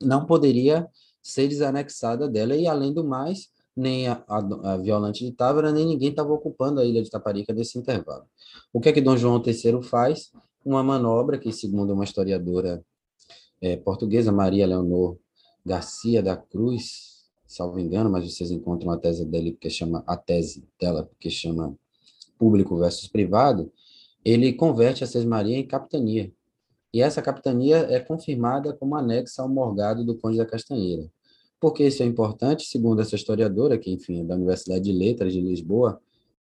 não 0.00 0.26
poderia 0.26 0.88
ser 1.20 1.48
desanexada 1.48 2.28
dela, 2.28 2.54
e 2.54 2.68
além 2.68 2.92
do 2.92 3.02
mais, 3.02 3.50
nem 3.76 4.08
a, 4.08 4.22
a, 4.28 4.72
a 4.72 4.76
Violante 4.76 5.24
de 5.24 5.32
Távora, 5.32 5.72
nem 5.72 5.86
ninguém 5.86 6.10
estava 6.10 6.32
ocupando 6.32 6.80
a 6.80 6.84
ilha 6.84 7.02
de 7.02 7.10
Taparica 7.10 7.52
nesse 7.52 7.78
intervalo. 7.78 8.24
O 8.72 8.80
que 8.80 8.88
é 8.88 8.92
que 8.92 9.00
Dom 9.00 9.16
João 9.16 9.42
III 9.44 9.82
faz? 9.82 10.32
Uma 10.64 10.82
manobra 10.82 11.38
que, 11.38 11.52
segundo 11.52 11.92
uma 11.92 12.04
historiadora 12.04 12.84
é, 13.60 13.76
portuguesa, 13.76 14.30
Maria 14.30 14.66
Leonor 14.66 15.18
Garcia 15.64 16.22
da 16.22 16.36
Cruz, 16.36 17.24
salvo 17.46 17.78
engano, 17.78 18.10
mas 18.10 18.30
vocês 18.30 18.50
encontram 18.50 18.90
a 18.92 18.98
tese 18.98 19.24
dele 19.24 19.52
que 19.52 19.70
chama 19.70 20.04
a 20.06 20.16
tese 20.16 20.68
dela 20.78 21.10
que 21.18 21.30
chama 21.30 21.74
público 22.38 22.76
versus 22.76 23.08
privado, 23.08 23.72
ele 24.24 24.52
converte 24.52 25.04
a 25.04 25.06
Sesmaria 25.06 25.58
em 25.58 25.66
capitania. 25.66 26.32
E 26.92 27.02
essa 27.02 27.20
capitania 27.20 27.78
é 27.90 27.98
confirmada 27.98 28.72
como 28.72 28.96
anexa 28.96 29.42
ao 29.42 29.48
morgado 29.48 30.04
do 30.04 30.16
Conde 30.16 30.38
da 30.38 30.46
Castanheira. 30.46 31.10
Por 31.64 31.72
que 31.72 31.86
isso 31.86 32.02
é 32.02 32.06
importante? 32.06 32.66
Segundo 32.66 33.00
essa 33.00 33.14
historiadora, 33.14 33.78
que, 33.78 33.90
enfim, 33.90 34.20
é 34.20 34.24
da 34.24 34.34
Universidade 34.34 34.84
de 34.84 34.92
Letras 34.92 35.32
de 35.32 35.40
Lisboa, 35.40 35.98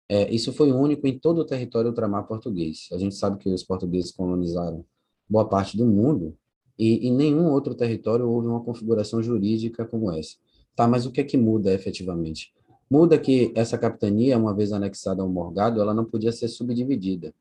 é, 0.10 0.30
isso 0.30 0.52
foi 0.52 0.70
único 0.74 1.08
em 1.08 1.18
todo 1.18 1.38
o 1.40 1.46
território 1.46 1.92
ultramar 1.92 2.28
português. 2.28 2.90
A 2.92 2.98
gente 2.98 3.16
sabe 3.16 3.38
que 3.38 3.48
os 3.48 3.64
portugueses 3.64 4.12
colonizaram 4.12 4.84
boa 5.30 5.48
parte 5.48 5.78
do 5.78 5.86
mundo 5.86 6.36
e 6.78 7.08
em 7.08 7.14
nenhum 7.14 7.50
outro 7.50 7.74
território 7.74 8.30
houve 8.30 8.50
uma 8.50 8.60
configuração 8.66 9.24
jurídica 9.24 9.86
como 9.86 10.12
essa. 10.12 10.36
Tá, 10.76 10.90
mas 10.90 11.06
o 11.06 11.12
que 11.12 11.22
é 11.22 11.24
que 11.24 11.38
muda 11.38 11.74
efetivamente? 11.74 12.52
Muda 12.92 13.18
que 13.18 13.54
essa 13.56 13.78
capitania, 13.78 14.38
uma 14.38 14.54
vez 14.54 14.74
anexada 14.74 15.22
ao 15.22 15.30
morgado, 15.30 15.80
ela 15.80 15.94
não 15.94 16.04
podia 16.04 16.34
ser 16.34 16.50
subdividida. 16.50 17.34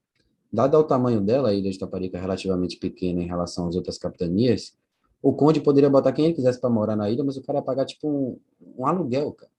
Dado 0.52 0.78
o 0.78 0.84
tamanho 0.84 1.20
dela, 1.20 1.48
a 1.48 1.52
ilha 1.52 1.68
de 1.68 1.80
Taparica 1.80 2.16
é 2.16 2.20
relativamente 2.20 2.76
pequena 2.76 3.20
em 3.20 3.26
relação 3.26 3.66
às 3.66 3.74
outras 3.74 3.98
capitanias, 3.98 4.72
o 5.22 5.32
conde 5.32 5.60
poderia 5.60 5.88
botar 5.88 6.12
quem 6.12 6.26
ele 6.26 6.34
quisesse 6.34 6.60
para 6.60 6.68
morar 6.68 6.96
na 6.96 7.08
ilha, 7.08 7.22
mas 7.22 7.36
o 7.36 7.42
cara 7.42 7.60
ia 7.60 7.64
pagar 7.64 7.86
tipo 7.86 8.08
um, 8.08 8.38
um 8.76 8.86
aluguel, 8.86 9.32
cara. 9.32 9.52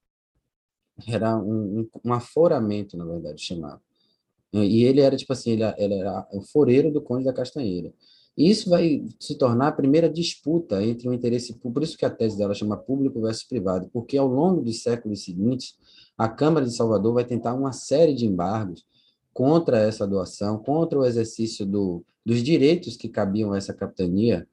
Era 1.07 1.37
um, 1.37 1.79
um, 1.79 1.89
um, 2.05 2.13
aforamento, 2.13 2.97
na 2.97 3.05
verdade, 3.05 3.41
chamava. 3.41 3.81
E 4.51 4.83
ele 4.83 5.01
era 5.01 5.15
tipo 5.15 5.33
assim, 5.33 5.51
ele, 5.51 5.63
ele 5.77 5.95
era 5.95 6.27
o 6.31 6.41
foreiro 6.41 6.91
do 6.91 7.01
conde 7.01 7.25
da 7.25 7.33
Castanheira. 7.33 7.91
E 8.37 8.49
isso 8.49 8.69
vai 8.69 9.05
se 9.19 9.35
tornar 9.35 9.69
a 9.69 9.71
primeira 9.71 10.09
disputa 10.09 10.83
entre 10.83 11.07
o 11.07 11.13
interesse 11.13 11.53
público, 11.53 11.73
por 11.73 11.83
isso 11.83 11.97
que 11.97 12.05
a 12.05 12.09
tese 12.09 12.37
dela 12.37 12.53
chama 12.53 12.75
público 12.75 13.21
versus 13.21 13.43
privado, 13.43 13.89
porque 13.93 14.17
ao 14.17 14.27
longo 14.27 14.61
dos 14.61 14.81
séculos 14.81 15.23
seguintes, 15.23 15.75
a 16.17 16.27
Câmara 16.27 16.65
de 16.65 16.75
Salvador 16.75 17.13
vai 17.13 17.25
tentar 17.25 17.53
uma 17.53 17.71
série 17.71 18.13
de 18.13 18.25
embargos 18.25 18.85
contra 19.31 19.79
essa 19.79 20.05
doação, 20.05 20.57
contra 20.57 20.99
o 20.99 21.05
exercício 21.05 21.65
do, 21.65 22.03
dos 22.25 22.41
direitos 22.43 22.95
que 22.97 23.07
cabiam 23.07 23.53
a 23.53 23.57
essa 23.57 23.73
capitania, 23.73 24.47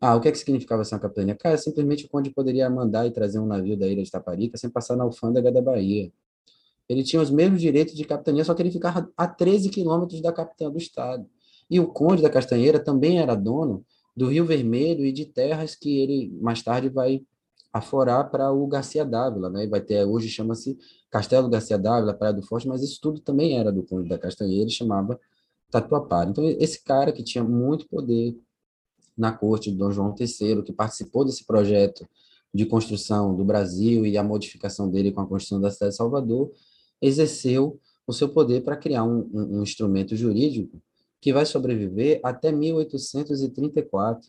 ah, 0.00 0.14
o 0.14 0.20
que, 0.20 0.28
é 0.28 0.32
que 0.32 0.38
significava 0.38 0.82
essa 0.82 0.98
capitania? 0.98 1.34
Cara, 1.34 1.56
simplesmente 1.56 2.04
o 2.04 2.08
conde 2.08 2.30
poderia 2.30 2.68
mandar 2.68 3.06
e 3.06 3.10
trazer 3.10 3.38
um 3.38 3.46
navio 3.46 3.76
da 3.76 3.86
ilha 3.86 4.02
de 4.02 4.10
Taparica 4.10 4.58
sem 4.58 4.68
passar 4.68 4.96
na 4.96 5.04
alfândega 5.04 5.50
da 5.50 5.62
Bahia. 5.62 6.12
Ele 6.88 7.02
tinha 7.02 7.20
os 7.20 7.30
mesmos 7.30 7.60
direitos 7.60 7.94
de 7.94 8.04
capitania, 8.04 8.44
só 8.44 8.54
que 8.54 8.62
ele 8.62 8.70
ficava 8.70 9.10
a 9.16 9.26
13 9.26 9.70
quilômetros 9.70 10.20
da 10.20 10.32
capital 10.32 10.70
do 10.70 10.78
estado. 10.78 11.26
E 11.68 11.80
o 11.80 11.88
conde 11.88 12.22
da 12.22 12.30
Castanheira 12.30 12.78
também 12.78 13.18
era 13.18 13.34
dono 13.34 13.84
do 14.16 14.28
Rio 14.28 14.44
Vermelho 14.44 15.04
e 15.04 15.12
de 15.12 15.24
terras 15.26 15.74
que 15.74 15.98
ele 15.98 16.32
mais 16.40 16.62
tarde 16.62 16.88
vai 16.88 17.22
aforar 17.72 18.30
para 18.30 18.50
o 18.52 18.66
Garcia 18.66 19.04
Dávila, 19.04 19.50
né? 19.50 19.66
Vai 19.66 19.80
ter 19.80 20.04
hoje 20.04 20.28
chama-se 20.28 20.78
Castelo 21.10 21.48
Garcia 21.48 21.76
Dávila, 21.76 22.14
Praia 22.14 22.32
do 22.32 22.42
Forte, 22.42 22.68
mas 22.68 22.82
isso 22.82 22.98
tudo 23.02 23.20
também 23.20 23.58
era 23.58 23.72
do 23.72 23.82
conde 23.82 24.08
da 24.08 24.18
Castanheira, 24.18 24.68
e 24.68 24.72
chamava 24.72 25.18
Tatuapara. 25.70 26.30
Então 26.30 26.44
esse 26.44 26.82
cara 26.82 27.12
que 27.12 27.22
tinha 27.22 27.44
muito 27.44 27.86
poder, 27.88 28.36
na 29.16 29.32
corte 29.32 29.70
de 29.70 29.76
Dom 29.76 29.90
João 29.90 30.14
III, 30.18 30.62
que 30.62 30.72
participou 30.72 31.24
desse 31.24 31.44
projeto 31.44 32.06
de 32.52 32.66
construção 32.66 33.34
do 33.34 33.44
Brasil 33.44 34.06
e 34.06 34.16
a 34.16 34.22
modificação 34.22 34.90
dele 34.90 35.12
com 35.12 35.20
a 35.20 35.26
construção 35.26 35.60
da 35.60 35.70
cidade 35.70 35.92
de 35.92 35.96
Salvador, 35.96 36.50
exerceu 37.00 37.78
o 38.06 38.12
seu 38.12 38.28
poder 38.28 38.62
para 38.62 38.76
criar 38.76 39.04
um, 39.04 39.28
um, 39.32 39.58
um 39.58 39.62
instrumento 39.62 40.14
jurídico 40.14 40.80
que 41.20 41.32
vai 41.32 41.44
sobreviver 41.44 42.20
até 42.22 42.52
1834. 42.52 44.28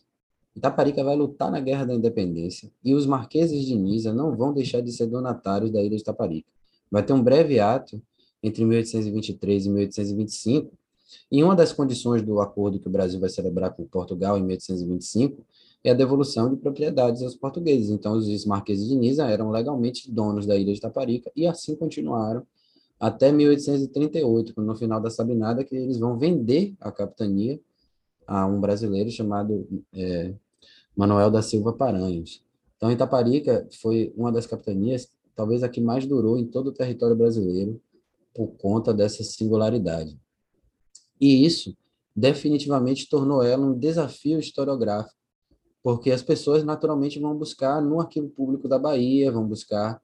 Itaparica 0.56 1.04
vai 1.04 1.14
lutar 1.14 1.50
na 1.50 1.60
Guerra 1.60 1.84
da 1.84 1.94
Independência 1.94 2.70
e 2.84 2.94
os 2.94 3.06
marqueses 3.06 3.64
de 3.64 3.76
Nisa 3.76 4.12
não 4.12 4.36
vão 4.36 4.52
deixar 4.52 4.80
de 4.80 4.90
ser 4.90 5.06
donatários 5.06 5.70
da 5.70 5.80
ilha 5.80 5.96
de 5.96 6.02
Itaparica. 6.02 6.48
Vai 6.90 7.04
ter 7.04 7.12
um 7.12 7.22
breve 7.22 7.60
ato 7.60 8.02
entre 8.42 8.64
1823 8.64 9.66
e 9.66 9.68
1825 9.68 10.78
e 11.30 11.42
uma 11.42 11.54
das 11.54 11.72
condições 11.72 12.22
do 12.22 12.40
acordo 12.40 12.78
que 12.78 12.88
o 12.88 12.90
Brasil 12.90 13.20
vai 13.20 13.28
celebrar 13.28 13.74
com 13.74 13.84
Portugal 13.84 14.36
em 14.36 14.42
1825 14.42 15.44
é 15.84 15.90
a 15.90 15.94
devolução 15.94 16.50
de 16.50 16.56
propriedades 16.56 17.22
aos 17.22 17.34
portugueses. 17.34 17.90
Então, 17.90 18.12
os 18.12 18.44
marqueses 18.44 18.88
de 18.88 18.96
Nisa 18.96 19.26
eram 19.26 19.50
legalmente 19.50 20.10
donos 20.10 20.46
da 20.46 20.56
ilha 20.56 20.72
de 20.72 20.80
Taparica 20.80 21.30
e 21.34 21.46
assim 21.46 21.76
continuaram 21.76 22.46
até 22.98 23.30
1838, 23.30 24.60
no 24.60 24.74
final 24.74 25.00
da 25.00 25.08
Sabinada, 25.08 25.62
que 25.62 25.76
eles 25.76 25.98
vão 25.98 26.18
vender 26.18 26.74
a 26.80 26.90
capitania 26.90 27.60
a 28.26 28.44
um 28.44 28.60
brasileiro 28.60 29.10
chamado 29.10 29.66
é, 29.94 30.34
Manuel 30.96 31.30
da 31.30 31.40
Silva 31.40 31.72
Paranhos. 31.72 32.42
Então, 32.76 32.90
Itaparica 32.90 33.68
foi 33.80 34.12
uma 34.16 34.32
das 34.32 34.46
capitanias, 34.46 35.08
talvez 35.34 35.62
a 35.62 35.68
que 35.68 35.80
mais 35.80 36.06
durou 36.06 36.36
em 36.36 36.44
todo 36.44 36.68
o 36.68 36.72
território 36.72 37.14
brasileiro, 37.14 37.80
por 38.34 38.48
conta 38.58 38.92
dessa 38.92 39.22
singularidade. 39.22 40.18
E 41.20 41.44
isso 41.44 41.76
definitivamente 42.14 43.08
tornou 43.08 43.42
ela 43.42 43.66
um 43.66 43.78
desafio 43.78 44.38
historiográfico, 44.38 45.16
porque 45.82 46.10
as 46.10 46.22
pessoas 46.22 46.64
naturalmente 46.64 47.18
vão 47.18 47.36
buscar 47.36 47.80
no 47.80 48.00
Arquivo 48.00 48.28
Público 48.28 48.68
da 48.68 48.78
Bahia, 48.78 49.32
vão 49.32 49.46
buscar 49.46 50.00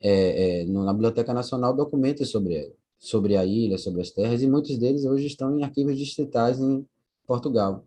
é, 0.00 0.62
é, 0.62 0.64
na 0.64 0.92
Biblioteca 0.92 1.34
Nacional 1.34 1.74
documentos 1.74 2.30
sobre 2.30 2.72
sobre 3.00 3.34
a 3.34 3.46
ilha, 3.46 3.78
sobre 3.78 4.02
as 4.02 4.10
terras, 4.10 4.42
e 4.42 4.46
muitos 4.46 4.76
deles 4.76 5.06
hoje 5.06 5.26
estão 5.26 5.58
em 5.58 5.64
arquivos 5.64 5.96
distritais 5.96 6.60
em 6.60 6.86
Portugal, 7.26 7.82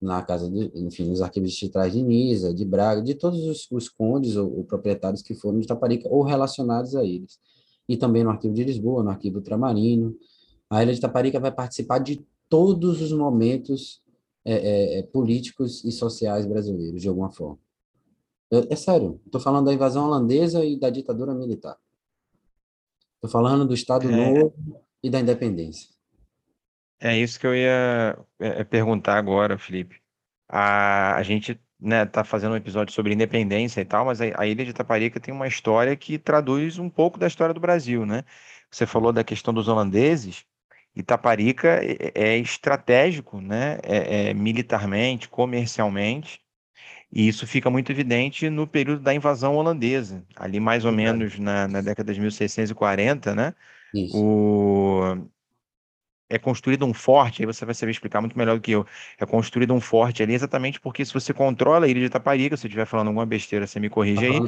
na 0.00 0.22
casa, 0.22 0.52
enfim, 0.74 1.08
nos 1.08 1.22
arquivos 1.22 1.50
distritais 1.50 1.94
de 1.94 2.02
Nisa, 2.02 2.52
de 2.52 2.64
Braga, 2.64 3.02
de 3.02 3.14
todos 3.14 3.42
os, 3.44 3.66
os 3.70 3.88
condes 3.88 4.36
ou, 4.36 4.58
ou, 4.58 4.64
proprietários 4.64 5.22
que 5.22 5.34
foram 5.34 5.58
de 5.58 5.66
Taparica 5.66 6.08
ou 6.08 6.22
relacionados 6.22 6.94
a 6.94 7.04
eles. 7.04 7.40
E 7.88 7.96
também 7.96 8.22
no 8.22 8.28
arquivo 8.28 8.52
de 8.52 8.64
Lisboa, 8.64 9.02
no 9.02 9.08
arquivo 9.08 9.38
Ultramarino, 9.38 10.14
a 10.70 10.82
Ilha 10.82 10.94
de 10.94 11.00
Taparica 11.00 11.40
vai 11.40 11.52
participar 11.52 11.98
de 11.98 12.24
todos 12.48 13.00
os 13.00 13.12
momentos 13.12 14.02
é, 14.44 14.54
é, 14.54 14.98
é 14.98 15.02
políticos 15.02 15.84
e 15.84 15.92
sociais 15.92 16.46
brasileiros, 16.46 17.00
de 17.00 17.08
alguma 17.08 17.30
forma. 17.30 17.58
É, 18.50 18.72
é 18.72 18.76
sério, 18.76 19.20
estou 19.26 19.40
falando 19.40 19.66
da 19.66 19.74
invasão 19.74 20.06
holandesa 20.06 20.64
e 20.64 20.78
da 20.78 20.90
ditadura 20.90 21.34
militar. 21.34 21.76
Estou 23.14 23.30
falando 23.30 23.66
do 23.66 23.74
Estado 23.74 24.08
é. 24.08 24.12
Novo 24.12 24.54
e 25.02 25.10
da 25.10 25.20
independência. 25.20 25.88
É 27.00 27.16
isso 27.16 27.38
que 27.38 27.46
eu 27.46 27.54
ia 27.54 28.18
é, 28.38 28.64
perguntar 28.64 29.16
agora, 29.16 29.58
Felipe. 29.58 30.00
A, 30.48 31.14
a 31.16 31.22
gente 31.22 31.60
né, 31.80 32.04
tá 32.06 32.24
fazendo 32.24 32.52
um 32.52 32.56
episódio 32.56 32.92
sobre 32.92 33.14
independência 33.14 33.80
e 33.80 33.84
tal, 33.84 34.06
mas 34.06 34.20
a, 34.20 34.24
a 34.36 34.46
Ilha 34.46 34.64
de 34.64 34.72
Taparica 34.72 35.20
tem 35.20 35.32
uma 35.32 35.46
história 35.46 35.94
que 35.96 36.18
traduz 36.18 36.78
um 36.78 36.90
pouco 36.90 37.18
da 37.18 37.26
história 37.26 37.54
do 37.54 37.60
Brasil, 37.60 38.04
né? 38.04 38.24
Você 38.70 38.84
falou 38.86 39.12
da 39.12 39.22
questão 39.22 39.54
dos 39.54 39.68
holandeses, 39.68 40.44
Itaparica 40.94 41.80
é, 41.82 42.12
é 42.14 42.38
estratégico, 42.38 43.40
né? 43.40 43.78
É, 43.82 44.30
é 44.30 44.34
militarmente, 44.34 45.28
comercialmente, 45.28 46.40
e 47.10 47.26
isso 47.26 47.46
fica 47.46 47.70
muito 47.70 47.90
evidente 47.90 48.50
no 48.50 48.66
período 48.66 49.00
da 49.02 49.14
invasão 49.14 49.56
holandesa, 49.56 50.24
ali 50.36 50.60
mais 50.60 50.84
ou 50.84 50.92
menos 50.92 51.38
na, 51.38 51.66
na 51.66 51.80
década 51.80 52.12
de 52.12 52.20
1640, 52.20 53.34
né? 53.34 53.54
Isso. 53.94 54.16
O, 54.16 55.28
é 56.28 56.38
construído 56.38 56.84
um 56.84 56.92
forte, 56.92 57.42
aí 57.42 57.46
você 57.46 57.64
vai 57.64 57.74
saber 57.74 57.92
explicar 57.92 58.20
muito 58.20 58.36
melhor 58.36 58.56
do 58.56 58.60
que 58.60 58.72
eu. 58.72 58.86
É 59.18 59.24
construído 59.24 59.72
um 59.72 59.80
forte 59.80 60.22
ali 60.22 60.34
exatamente 60.34 60.78
porque 60.78 61.02
se 61.04 61.14
você 61.14 61.32
controla 61.32 61.86
a 61.86 61.88
ilha 61.88 62.00
de 62.00 62.06
Itaparica, 62.06 62.56
se 62.56 62.66
eu 62.66 62.68
estiver 62.68 62.84
falando 62.84 63.08
alguma 63.08 63.24
besteira, 63.24 63.66
você 63.66 63.80
me 63.80 63.88
corrige 63.88 64.26
aí, 64.26 64.40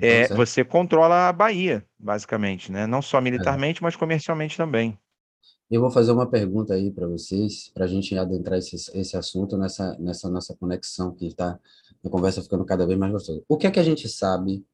é, 0.00 0.28
você 0.28 0.62
controla 0.62 1.28
a 1.28 1.32
Bahia, 1.32 1.86
basicamente, 1.98 2.70
né? 2.70 2.86
Não 2.86 3.00
só 3.00 3.20
militarmente, 3.20 3.80
é. 3.80 3.82
mas 3.82 3.96
comercialmente 3.96 4.56
também. 4.56 4.98
Eu 5.70 5.80
vou 5.80 5.90
fazer 5.90 6.12
uma 6.12 6.26
pergunta 6.26 6.74
aí 6.74 6.90
para 6.90 7.06
vocês, 7.06 7.70
para 7.72 7.84
a 7.84 7.88
gente 7.88 8.16
adentrar 8.16 8.58
esse, 8.58 8.76
esse 8.76 9.16
assunto 9.16 9.56
nessa, 9.56 9.96
nessa 9.98 10.28
nossa 10.28 10.54
conexão 10.54 11.12
que 11.12 11.26
está 11.26 11.58
a 12.04 12.08
conversa 12.08 12.42
ficando 12.42 12.64
cada 12.64 12.86
vez 12.86 12.98
mais 12.98 13.12
gostosa. 13.12 13.42
O 13.48 13.56
que 13.56 13.66
é 13.66 13.70
que 13.70 13.80
a 13.80 13.84
gente 13.84 14.08
sabe 14.08 14.64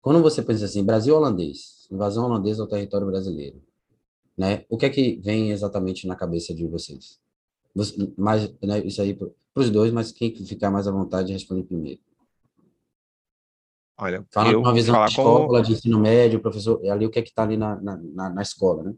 quando 0.00 0.22
você 0.22 0.42
pensa 0.42 0.64
assim, 0.64 0.82
Brasil 0.82 1.14
holandês, 1.14 1.86
invasão 1.90 2.24
holandesa 2.24 2.62
ao 2.62 2.68
território 2.68 3.06
brasileiro? 3.06 3.60
né? 4.40 4.64
O 4.70 4.78
que 4.78 4.86
é 4.86 4.90
que 4.90 5.20
vem 5.22 5.50
exatamente 5.50 6.06
na 6.06 6.16
cabeça 6.16 6.54
de 6.54 6.66
vocês? 6.66 7.20
Você, 7.74 8.10
mais, 8.16 8.50
né, 8.62 8.78
isso 8.80 9.02
aí 9.02 9.12
para 9.12 9.28
os 9.54 9.68
dois, 9.68 9.92
mas 9.92 10.12
quem 10.12 10.34
ficar 10.34 10.70
mais 10.70 10.88
à 10.88 10.90
vontade 10.90 11.30
responde 11.30 11.62
primeiro. 11.62 12.00
Olha, 13.98 14.26
Fala 14.30 14.50
eu 14.50 14.60
uma 14.60 14.72
visão 14.72 15.04
de 15.04 15.10
escola, 15.10 15.46
como... 15.46 15.62
de 15.62 15.72
ensino 15.72 16.00
médio, 16.00 16.40
professor, 16.40 16.80
é 16.82 16.88
ali 16.88 17.04
o 17.04 17.10
que 17.10 17.18
é 17.18 17.22
que 17.22 17.28
está 17.28 17.42
ali 17.42 17.58
na, 17.58 17.78
na, 17.82 18.30
na, 18.30 18.40
escola, 18.40 18.82
né? 18.82 18.94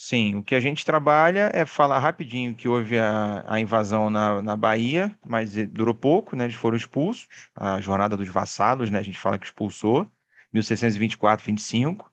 Sim, 0.00 0.36
o 0.36 0.44
que 0.44 0.54
a 0.54 0.60
gente 0.60 0.84
trabalha 0.84 1.50
é 1.52 1.66
falar 1.66 1.98
rapidinho 1.98 2.54
que 2.54 2.68
houve 2.68 2.96
a, 2.96 3.44
a 3.48 3.58
invasão 3.58 4.08
na, 4.08 4.40
na 4.40 4.56
Bahia, 4.56 5.12
mas 5.26 5.54
durou 5.70 5.92
pouco, 5.92 6.36
né? 6.36 6.44
Eles 6.44 6.54
foram 6.54 6.76
expulsos, 6.76 7.26
a 7.52 7.80
jornada 7.80 8.16
dos 8.16 8.28
vassalos, 8.28 8.90
né? 8.90 9.00
A 9.00 9.02
gente 9.02 9.18
fala 9.18 9.36
que 9.36 9.46
expulsou, 9.46 10.08
1624, 10.52 11.44
25. 11.44 12.12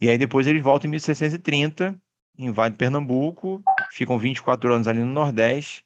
E 0.00 0.08
aí 0.08 0.16
depois 0.16 0.46
eles 0.46 0.62
voltam 0.62 0.86
em 0.86 0.92
1630, 0.92 2.00
invadem 2.38 2.78
Pernambuco, 2.78 3.60
ficam 3.90 4.16
24 4.20 4.72
anos 4.72 4.86
ali 4.86 5.00
no 5.00 5.06
Nordeste. 5.06 5.84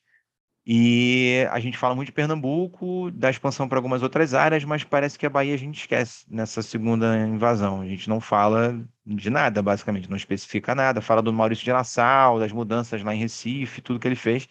E 0.67 1.47
a 1.51 1.59
gente 1.59 1.79
fala 1.79 1.95
muito 1.95 2.09
de 2.09 2.13
Pernambuco, 2.13 3.11
da 3.11 3.31
expansão 3.31 3.69
para 3.69 3.79
algumas 3.79 4.03
outras 4.03 4.35
áreas, 4.35 4.63
mas 4.63 4.85
parece 4.85 5.19
que 5.19 5.25
a 5.25 5.31
Bahia 5.31 5.55
a 5.55 5.59
gente 5.59 5.81
esquece 5.81 6.27
nessa 6.29 6.63
segunda 6.63 7.17
invasão. 7.27 7.81
A 7.81 7.87
gente 7.87 8.09
não 8.09 8.21
fala 8.21 8.79
de 9.05 9.31
nada, 9.31 9.63
basicamente, 9.63 10.09
não 10.09 10.17
especifica 10.17 10.75
nada. 10.75 11.01
Fala 11.01 11.23
do 11.23 11.33
Maurício 11.33 11.65
de 11.65 11.73
Nassau, 11.73 12.39
das 12.39 12.53
mudanças 12.53 13.03
lá 13.03 13.15
em 13.15 13.19
Recife, 13.19 13.81
tudo 13.81 13.99
que 13.99 14.07
ele 14.07 14.15
fez, 14.15 14.49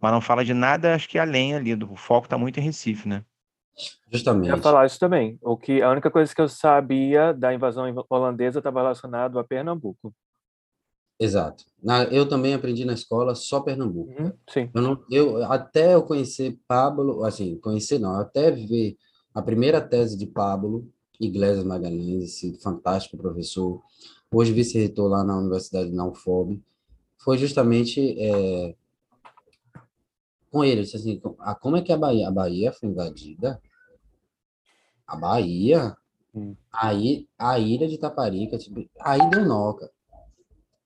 mas 0.00 0.12
não 0.12 0.20
fala 0.20 0.44
de 0.44 0.52
nada, 0.52 0.94
acho 0.94 1.08
que 1.08 1.18
além 1.18 1.54
ali, 1.54 1.74
do 1.76 1.90
o 1.90 1.96
foco 1.96 2.26
está 2.26 2.36
muito 2.36 2.58
em 2.58 2.62
Recife, 2.62 3.08
né? 3.08 3.24
Justamente. 4.10 4.50
Eu 4.50 4.56
ia 4.56 4.62
falar 4.62 4.86
isso 4.86 4.98
também. 4.98 5.38
O 5.40 5.56
que, 5.56 5.82
a 5.82 5.90
única 5.90 6.10
coisa 6.10 6.34
que 6.34 6.40
eu 6.40 6.48
sabia 6.48 7.32
da 7.32 7.54
invasão 7.54 7.84
holandesa 8.08 8.58
estava 8.58 8.80
relacionado 8.80 9.38
a 9.38 9.44
Pernambuco. 9.44 10.12
Exato. 11.18 11.64
Na, 11.82 12.04
eu 12.04 12.28
também 12.28 12.54
aprendi 12.54 12.84
na 12.84 12.94
escola 12.94 13.34
só 13.34 13.60
Pernambuco. 13.60 14.10
Uhum, 14.20 14.32
sim. 14.50 14.70
Eu, 14.74 14.82
não, 14.82 15.04
eu 15.10 15.44
até 15.44 15.94
eu 15.94 16.02
conhecer 16.02 16.58
Pablo, 16.66 17.24
assim, 17.24 17.56
conhecer 17.58 17.98
não, 17.98 18.14
até 18.16 18.50
ver 18.50 18.96
a 19.32 19.40
primeira 19.40 19.80
tese 19.80 20.16
de 20.16 20.26
Pablo 20.26 20.88
Iglesias 21.20 21.64
Magalhães, 21.64 22.24
esse 22.24 22.58
fantástico 22.60 23.16
professor, 23.16 23.80
hoje 24.32 24.52
vice-reitor 24.52 25.08
lá 25.08 25.24
na 25.24 25.38
Universidade 25.38 25.90
de 25.90 26.00
UFOB, 26.00 26.62
foi 27.18 27.38
justamente 27.38 28.16
é, 28.18 28.74
com 30.50 30.64
ele, 30.64 30.82
disse 30.82 30.96
assim, 30.96 31.20
ah, 31.40 31.54
como 31.54 31.76
é 31.76 31.82
que 31.82 31.92
a 31.92 31.96
Bahia, 31.96 32.28
a 32.28 32.32
Bahia 32.32 32.72
foi 32.72 32.88
invadida? 32.88 33.60
A 35.06 35.16
Bahia, 35.16 35.96
hum. 36.34 36.54
aí 36.72 37.28
a 37.38 37.58
ilha 37.58 37.88
de 37.88 37.98
Taparica, 37.98 38.58
tipo, 38.58 38.84
aí 39.00 39.20
deu 39.30 39.44
nó, 39.44 39.72
cara. 39.74 39.92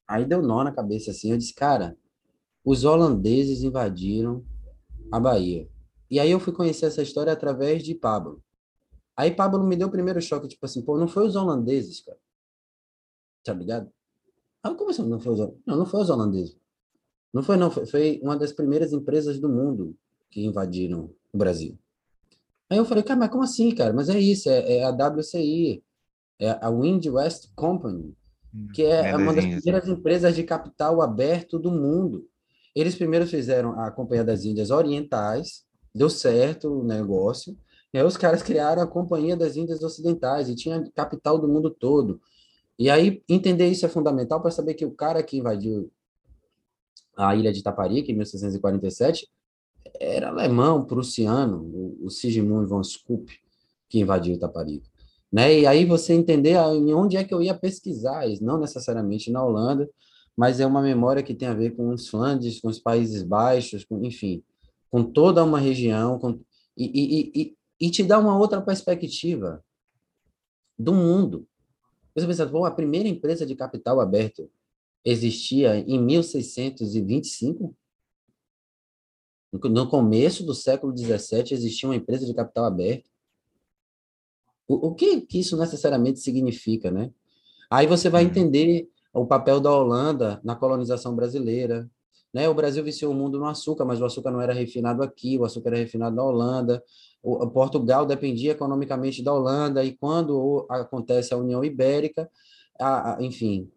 Aí 0.09 0.25
deu 0.25 0.41
nó 0.41 0.65
na 0.65 0.73
cabeça, 0.73 1.11
assim, 1.11 1.31
eu 1.31 1.37
disse, 1.37 1.55
cara, 1.55 1.97
os 2.65 2.85
holandeses 2.85 3.63
invadiram 3.63 4.43
a 5.13 5.21
Bahia. 5.21 5.69
E 6.11 6.19
aí 6.19 6.31
eu 6.31 6.41
fui 6.41 6.53
conhecer 6.53 6.87
essa 6.87 7.03
história 7.03 7.33
através 7.33 7.83
de 7.85 7.95
Pablo. 7.95 8.43
Aí 9.15 9.31
Pablo 9.31 9.63
me 9.63 9.77
deu 9.77 9.89
o 9.89 9.91
primeiro 9.91 10.21
choque, 10.23 10.49
tipo 10.49 10.65
assim, 10.65 10.83
pô, 10.83 10.97
não 10.97 11.07
foi 11.07 11.27
os 11.27 11.37
holandeses, 11.37 12.01
cara. 12.01 12.19
Tá 13.45 13.53
ligado? 13.53 13.93
Aí 14.63 14.75
como 14.75 14.91
assim 14.91 15.07
não 15.07 15.21
foi 15.21 15.33
os 15.35 15.41
Não, 15.67 15.77
não 15.77 15.87
foi 15.87 16.01
os 16.01 16.11
holandeses. 16.11 16.57
Não 17.33 17.43
foi, 17.43 17.57
não. 17.57 17.71
Foi, 17.71 17.87
foi 17.87 18.21
uma 18.23 18.37
das 18.37 18.53
primeiras 18.53 18.93
empresas 18.93 19.39
do 19.39 19.49
mundo 19.49 19.97
que 20.31 20.45
invadiram 20.45 21.15
o 21.33 21.39
Brasil. 21.39 21.79
Aí 22.71 22.79
eu 22.79 22.85
falei, 22.85 23.03
cara, 23.03 23.21
mas 23.21 23.31
como 23.31 23.45
assim, 23.45 23.75
cara? 23.75 23.93
Mas 23.93 24.09
é 24.09 24.19
isso, 24.19 24.49
é, 24.49 24.79
é 24.79 24.85
a 24.85 24.91
WCI, 24.91 25.83
é 26.39 26.51
a 26.51 26.71
Wind 26.71 27.07
West 27.07 27.51
Company, 27.55 28.15
que 28.75 28.83
é, 28.83 29.11
é 29.11 29.17
uma 29.17 29.33
das 29.33 29.45
primeiras 29.45 29.89
empresas 29.89 30.35
de 30.35 30.43
capital 30.43 31.03
aberto 31.03 31.59
do 31.59 31.71
mundo. 31.71 32.27
Eles 32.75 32.95
primeiro 32.95 33.27
fizeram 33.27 33.79
a 33.81 33.91
Companhia 33.91 34.25
das 34.25 34.45
Índias 34.45 34.71
Orientais, 34.71 35.65
deu 35.95 36.09
certo 36.09 36.81
o 36.81 36.85
negócio, 36.85 37.57
e 37.93 37.99
aí 37.99 38.05
os 38.05 38.17
caras 38.17 38.43
criaram 38.43 38.83
a 38.83 38.87
Companhia 38.87 39.37
das 39.37 39.57
Índias 39.57 39.83
Ocidentais, 39.83 40.49
e 40.49 40.55
tinha 40.55 40.85
capital 40.95 41.39
do 41.39 41.49
mundo 41.49 41.71
todo. 41.71 42.21
E 42.79 42.89
aí 42.89 43.23
entender 43.29 43.69
isso 43.69 43.85
é 43.85 43.89
fundamental 43.89 44.41
para 44.41 44.51
saber 44.51 44.75
que 44.75 44.85
o 44.85 44.93
cara 44.93 45.23
que 45.23 45.39
invadiu 45.39 45.91
a 47.17 47.35
ilha 47.35 47.53
de 47.53 47.63
Taparica, 47.63 48.13
em 48.13 48.15
1647, 48.15 49.29
era 49.99 50.29
alemão, 50.29 50.85
prussiano, 50.85 51.63
o, 51.63 52.07
o 52.07 52.11
Sigismund 52.11 52.69
von 52.69 52.85
Schupp, 52.85 53.41
que 53.89 53.99
invadiu 53.99 54.39
Taparica. 54.39 54.88
Né? 55.33 55.61
E 55.61 55.67
aí 55.67 55.85
você 55.85 56.15
entender 56.15 56.55
em 56.55 56.95
onde 56.95 57.17
é 57.17 57.25
que 57.25 57.35
eu 57.35 57.43
ia 57.43 57.55
pesquisar, 57.55 58.25
não 58.41 58.59
necessariamente 58.59 59.31
na 59.31 59.45
Holanda, 59.45 59.89
mas 60.37 60.61
é 60.61 60.67
uma 60.67 60.81
memória 60.81 61.23
que 61.23 61.35
tem 61.35 61.49
a 61.49 61.55
ver 61.55 61.75
com 61.75 61.91
os 61.91 62.09
Flandres, 62.09 62.61
com 62.61 62.69
os 62.69 62.79
Países 62.79 63.23
Baixos, 63.23 63.85
com, 63.85 64.05
enfim, 64.05 64.43
com 64.91 65.03
toda 65.03 65.45
uma 65.45 65.59
região, 65.59 66.19
com, 66.19 66.41
e, 66.77 66.85
e, 66.85 67.33
e, 67.35 67.57
e 67.81 67.91
te 67.91 68.03
dá 68.05 68.19
uma 68.19 68.39
outra 68.39 68.63
perspectiva 68.63 69.63
do 70.79 70.95
mundo. 70.95 71.47
Você 72.15 72.27
pensa, 72.27 72.47
pô, 72.47 72.65
a 72.65 72.71
primeira 72.71 73.09
empresa 73.09 73.45
de 73.45 73.55
capital 73.55 74.01
aberto 74.01 74.51
existia 75.05 75.77
em 75.79 76.01
1625. 76.01 77.77
No 79.53 79.89
começo 79.89 80.45
do 80.45 80.55
século 80.55 80.97
XVII 80.97 81.53
existia 81.53 81.89
uma 81.89 81.97
empresa 81.97 82.27
de 82.27 82.35
capital 82.35 82.65
aberto. 82.65 83.11
O, 84.69 84.89
o 84.89 84.95
que, 84.95 85.23
que 85.23 85.41
isso 85.41 85.57
necessariamente 85.57 86.21
significa, 86.21 86.91
né? 86.91 87.11
Aí 87.71 87.87
você 87.87 88.09
vai 88.11 88.25
uhum. 88.25 88.31
entender 88.31 88.89
o 89.13 89.27
papel 89.27 89.61
da 89.61 89.73
Holanda 89.73 90.41
na 90.45 90.55
colonização 90.55 91.17
brasileira. 91.17 91.91
Né? 92.33 92.49
O 92.49 92.55
Brasil 92.55 92.85
viciou 92.85 93.13
o 93.13 93.15
mundo 93.15 93.39
no 93.39 93.47
açúcar, 93.47 93.85
mas 93.85 94.01
o 94.01 94.05
açúcar 94.05 94.31
não 94.31 94.41
era 94.41 94.53
refinado 94.53 95.03
aqui, 95.03 95.39
o 95.39 95.45
açúcar 95.45 95.71
era 95.71 95.79
refinado 95.79 96.15
na 96.15 96.23
Holanda. 96.23 96.83
O, 97.23 97.45
o 97.45 97.51
Portugal 97.51 98.07
dependia 98.07 98.53
economicamente 98.53 99.23
da 99.23 99.33
Holanda, 99.33 99.85
e 99.85 99.97
quando 99.97 100.67
acontece 100.69 101.33
a 101.33 101.37
União 101.37 101.65
Ibérica, 101.65 102.31
a, 102.79 103.17
a, 103.17 103.23
enfim, 103.23 103.71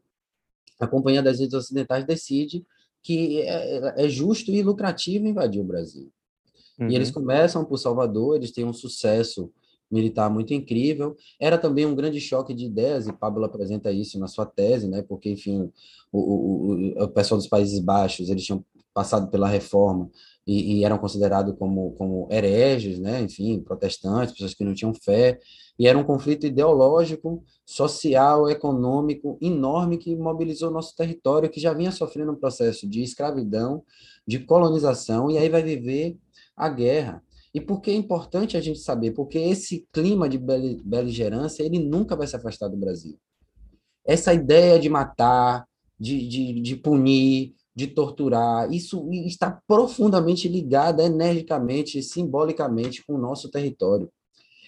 a 0.79 0.87
Companhia 0.87 1.23
das 1.23 1.39
Ilhas 1.39 1.53
Ocidentais 1.53 2.05
decide 2.05 2.65
que 3.01 3.41
é, 3.41 4.05
é 4.05 4.09
justo 4.09 4.51
e 4.51 4.61
lucrativo 4.61 5.27
invadir 5.27 5.61
o 5.61 5.65
Brasil. 5.65 6.11
Uhum. 6.79 6.89
E 6.89 6.95
eles 6.95 7.07
uhum. 7.09 7.15
começam 7.15 7.65
por 7.65 7.77
Salvador, 7.77 8.35
eles 8.35 8.51
têm 8.51 8.65
um 8.65 8.73
sucesso 8.73 9.51
militar 9.91 10.29
muito 10.29 10.53
incrível. 10.53 11.15
Era 11.39 11.57
também 11.57 11.85
um 11.85 11.95
grande 11.95 12.19
choque 12.19 12.53
de 12.53 12.65
ideias, 12.65 13.07
e 13.07 13.13
Pablo 13.13 13.43
apresenta 13.43 13.91
isso 13.91 14.17
na 14.19 14.27
sua 14.27 14.45
tese, 14.45 14.87
né? 14.87 15.01
porque, 15.01 15.29
enfim, 15.31 15.71
o, 16.11 16.19
o, 16.19 17.03
o, 17.03 17.07
pessoal 17.09 17.37
dos 17.37 17.47
Países 17.47 17.79
Baixos, 17.79 18.29
eles 18.29 18.45
tinham 18.45 18.63
passado 18.93 19.29
pela 19.29 19.47
reforma 19.47 20.09
e, 20.45 20.79
e, 20.79 20.85
eram 20.85 20.97
considerados 20.97 21.55
como, 21.57 21.91
como 21.93 22.27
hereges, 22.31 22.99
né? 22.99 23.21
enfim, 23.21 23.59
protestantes, 23.59 24.33
pessoas 24.33 24.53
que 24.53 24.63
não 24.63 24.73
tinham 24.73 24.93
fé, 24.93 25.39
e 25.77 25.87
era 25.87 25.97
um 25.97 26.03
conflito 26.03 26.45
ideológico, 26.45 27.43
social, 27.65 28.49
econômico 28.49 29.37
enorme 29.41 29.97
que 29.97 30.15
mobilizou 30.15 30.69
nosso 30.69 30.95
território, 30.95 31.49
que 31.49 31.59
já 31.59 31.73
vinha 31.73 31.91
sofrendo 31.91 32.31
um 32.31 32.35
processo 32.35 32.87
de 32.87 33.01
escravidão, 33.01 33.83
de 34.27 34.39
colonização, 34.39 35.31
e 35.31 35.37
aí 35.37 35.49
vai 35.49 35.63
viver 35.63 36.17
a 36.55 36.69
guerra. 36.69 37.23
E 37.53 37.59
por 37.59 37.81
que 37.81 37.91
é 37.91 37.95
importante 37.95 38.55
a 38.55 38.61
gente 38.61 38.79
saber? 38.79 39.11
Porque 39.11 39.37
esse 39.37 39.85
clima 39.91 40.29
de 40.29 40.37
beligerância, 40.37 41.63
ele 41.63 41.79
nunca 41.79 42.15
vai 42.15 42.25
se 42.25 42.35
afastar 42.35 42.69
do 42.69 42.77
Brasil. 42.77 43.17
Essa 44.05 44.33
ideia 44.33 44.79
de 44.79 44.89
matar, 44.89 45.65
de, 45.99 46.27
de, 46.27 46.61
de 46.61 46.75
punir, 46.77 47.53
de 47.75 47.87
torturar, 47.87 48.71
isso 48.71 49.09
está 49.25 49.61
profundamente 49.67 50.47
ligado 50.47 51.01
energicamente, 51.01 52.01
simbolicamente 52.01 53.03
com 53.05 53.15
o 53.15 53.17
nosso 53.17 53.49
território. 53.49 54.09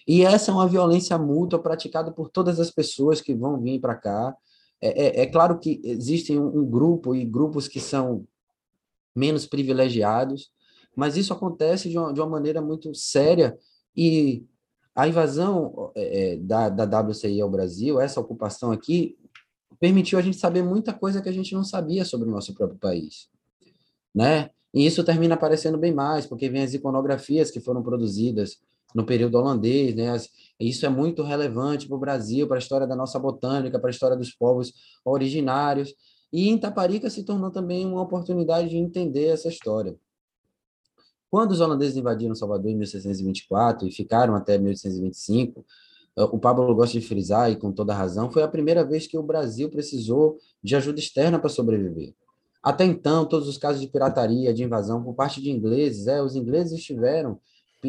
E 0.08 0.24
essa 0.24 0.52
é 0.52 0.54
uma 0.54 0.68
violência 0.68 1.18
mútua 1.18 1.60
praticada 1.60 2.12
por 2.12 2.30
todas 2.30 2.60
as 2.60 2.70
pessoas 2.70 3.22
que 3.22 3.34
vão 3.34 3.60
vir 3.60 3.80
para 3.80 3.96
cá. 3.96 4.36
É, 4.82 5.22
é, 5.22 5.22
é, 5.22 5.26
claro 5.26 5.60
que 5.60 5.80
existem 5.84 6.38
um, 6.38 6.48
um, 6.48 6.66
grupo 6.66 7.16
e 7.16 7.24
grupos 7.24 7.68
que 7.68 7.80
são 7.80 8.26
menos 9.16 9.46
privilegiados, 9.46 10.52
mas 10.96 11.18
isso 11.18 11.34
acontece 11.34 11.90
de 11.90 11.98
uma, 11.98 12.14
de 12.14 12.20
uma 12.20 12.30
maneira 12.30 12.62
muito 12.62 12.94
séria 12.94 13.58
e 13.96 14.46
a 14.96 15.08
invasão 15.08 15.92
é, 15.96 16.34
é 16.34 16.38
da, 16.38 16.70
da 16.70 17.00
WCI 17.02 17.42
ao 17.42 17.50
Brasil, 17.50 18.00
essa 18.00 18.20
ocupação 18.20 18.72
aqui, 18.72 19.18
permitiu 19.80 20.20
a 20.20 20.22
gente 20.22 20.38
saber 20.38 20.64
muita 20.64 20.94
coisa 20.94 21.22
que 21.22 21.30
a 21.30 21.34
gente 21.34 21.54
não 21.54 21.64
sabia 21.64 22.06
sobre 22.06 22.30
o 22.30 22.32
nosso 22.32 22.54
próprio 22.54 22.80
país, 22.80 23.28
né? 24.14 24.50
E 24.74 24.86
isso 24.86 25.04
termina 25.04 25.36
aparecendo 25.36 25.78
bem 25.78 25.94
mais, 25.94 26.26
porque 26.26 26.50
vem 26.50 26.64
as 26.64 26.74
iconografias 26.74 27.52
que 27.52 27.60
foram 27.60 27.84
produzidas 27.84 28.58
no 28.94 29.06
período 29.06 29.36
holandês, 29.36 29.96
né? 29.96 30.16
Isso 30.60 30.86
é 30.86 30.90
muito 30.90 31.24
relevante 31.24 31.88
para 31.88 31.98
o 31.98 32.00
Brasil, 32.00 32.48
para 32.48 32.58
a 32.58 32.60
história 32.60 32.88
da 32.88 32.96
nossa 32.96 33.20
botânica, 33.20 33.80
para 33.80 33.90
a 33.90 33.92
história 33.92 34.16
dos 34.16 34.32
povos 34.32 34.74
originários. 35.04 35.94
E 36.32 36.50
em 36.50 36.58
Taparica 36.58 37.10
se 37.10 37.24
tornou 37.24 37.52
também 37.52 37.86
uma 37.86 38.02
oportunidade 38.02 38.70
de 38.70 38.78
entender 38.78 39.28
essa 39.28 39.48
história. 39.48 39.96
Quando 41.34 41.50
os 41.50 41.62
holandeses 41.62 41.98
invadiram 41.98 42.36
Salvador 42.36 42.70
em 42.70 42.76
1624 42.76 43.88
e 43.88 43.92
ficaram 43.92 44.36
até 44.36 44.56
1825, 44.56 45.66
o 46.32 46.38
Pablo 46.38 46.76
gosta 46.76 47.00
de 47.00 47.04
frisar, 47.04 47.52
e 47.52 47.56
com 47.56 47.72
toda 47.72 47.92
razão, 47.92 48.30
foi 48.30 48.44
a 48.44 48.48
primeira 48.48 48.86
vez 48.86 49.08
que 49.08 49.18
o 49.18 49.24
Brasil 49.24 49.68
precisou 49.68 50.38
de 50.62 50.76
ajuda 50.76 51.00
externa 51.00 51.40
para 51.40 51.50
sobreviver. 51.50 52.14
Até 52.62 52.86
então, 52.86 53.26
todos 53.26 53.48
os 53.48 53.58
casos 53.58 53.82
de 53.82 53.88
pirataria, 53.88 54.54
de 54.54 54.64
invasão 54.64 55.04
por 55.04 55.16
parte 55.16 55.42
de 55.42 55.50
ingleses, 55.50 56.06
é, 56.06 56.22
os 56.22 56.36
ingleses 56.36 56.74
estiveram, 56.74 57.40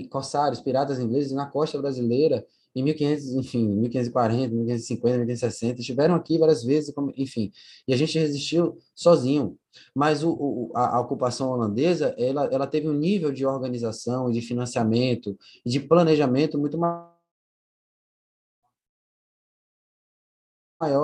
corsários, 0.08 0.62
piratas 0.62 0.98
ingleses 0.98 1.32
na 1.32 1.44
costa 1.44 1.78
brasileira 1.78 2.46
em 2.74 2.82
1500, 2.82 3.34
enfim, 3.34 3.68
1540, 3.68 4.54
1550, 4.54 5.18
1560, 5.18 5.80
estiveram 5.80 6.14
aqui 6.14 6.38
várias 6.38 6.64
vezes, 6.64 6.92
enfim, 7.16 7.52
e 7.86 7.94
a 7.94 7.96
gente 7.96 8.18
resistiu 8.18 8.76
sozinho. 8.94 9.56
Mas 9.94 10.22
o, 10.22 10.30
o, 10.30 10.72
a, 10.74 10.96
a, 10.96 11.00
ocupação 11.00 11.50
holandesa, 11.50 12.14
ela, 12.18 12.46
ela 12.46 12.66
teve 12.66 12.88
um 12.88 12.92
nível 12.92 13.32
de 13.32 13.46
organização, 13.46 14.30
de 14.30 14.40
financiamento, 14.40 15.36
de 15.64 15.80
planejamento 15.80 16.58
muito 16.58 16.78
maior 16.78 17.14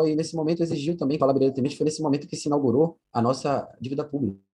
e 0.06 0.14
nesse 0.14 0.36
momento 0.36 0.62
exigiu 0.62 0.96
também, 0.96 1.18
brilhantemente, 1.18 1.76
foi 1.76 1.84
nesse 1.84 2.02
momento 2.02 2.26
que 2.28 2.36
se 2.36 2.48
inaugurou 2.48 2.98
a 3.12 3.22
nossa 3.22 3.66
dívida 3.80 4.04
pública. 4.04 4.49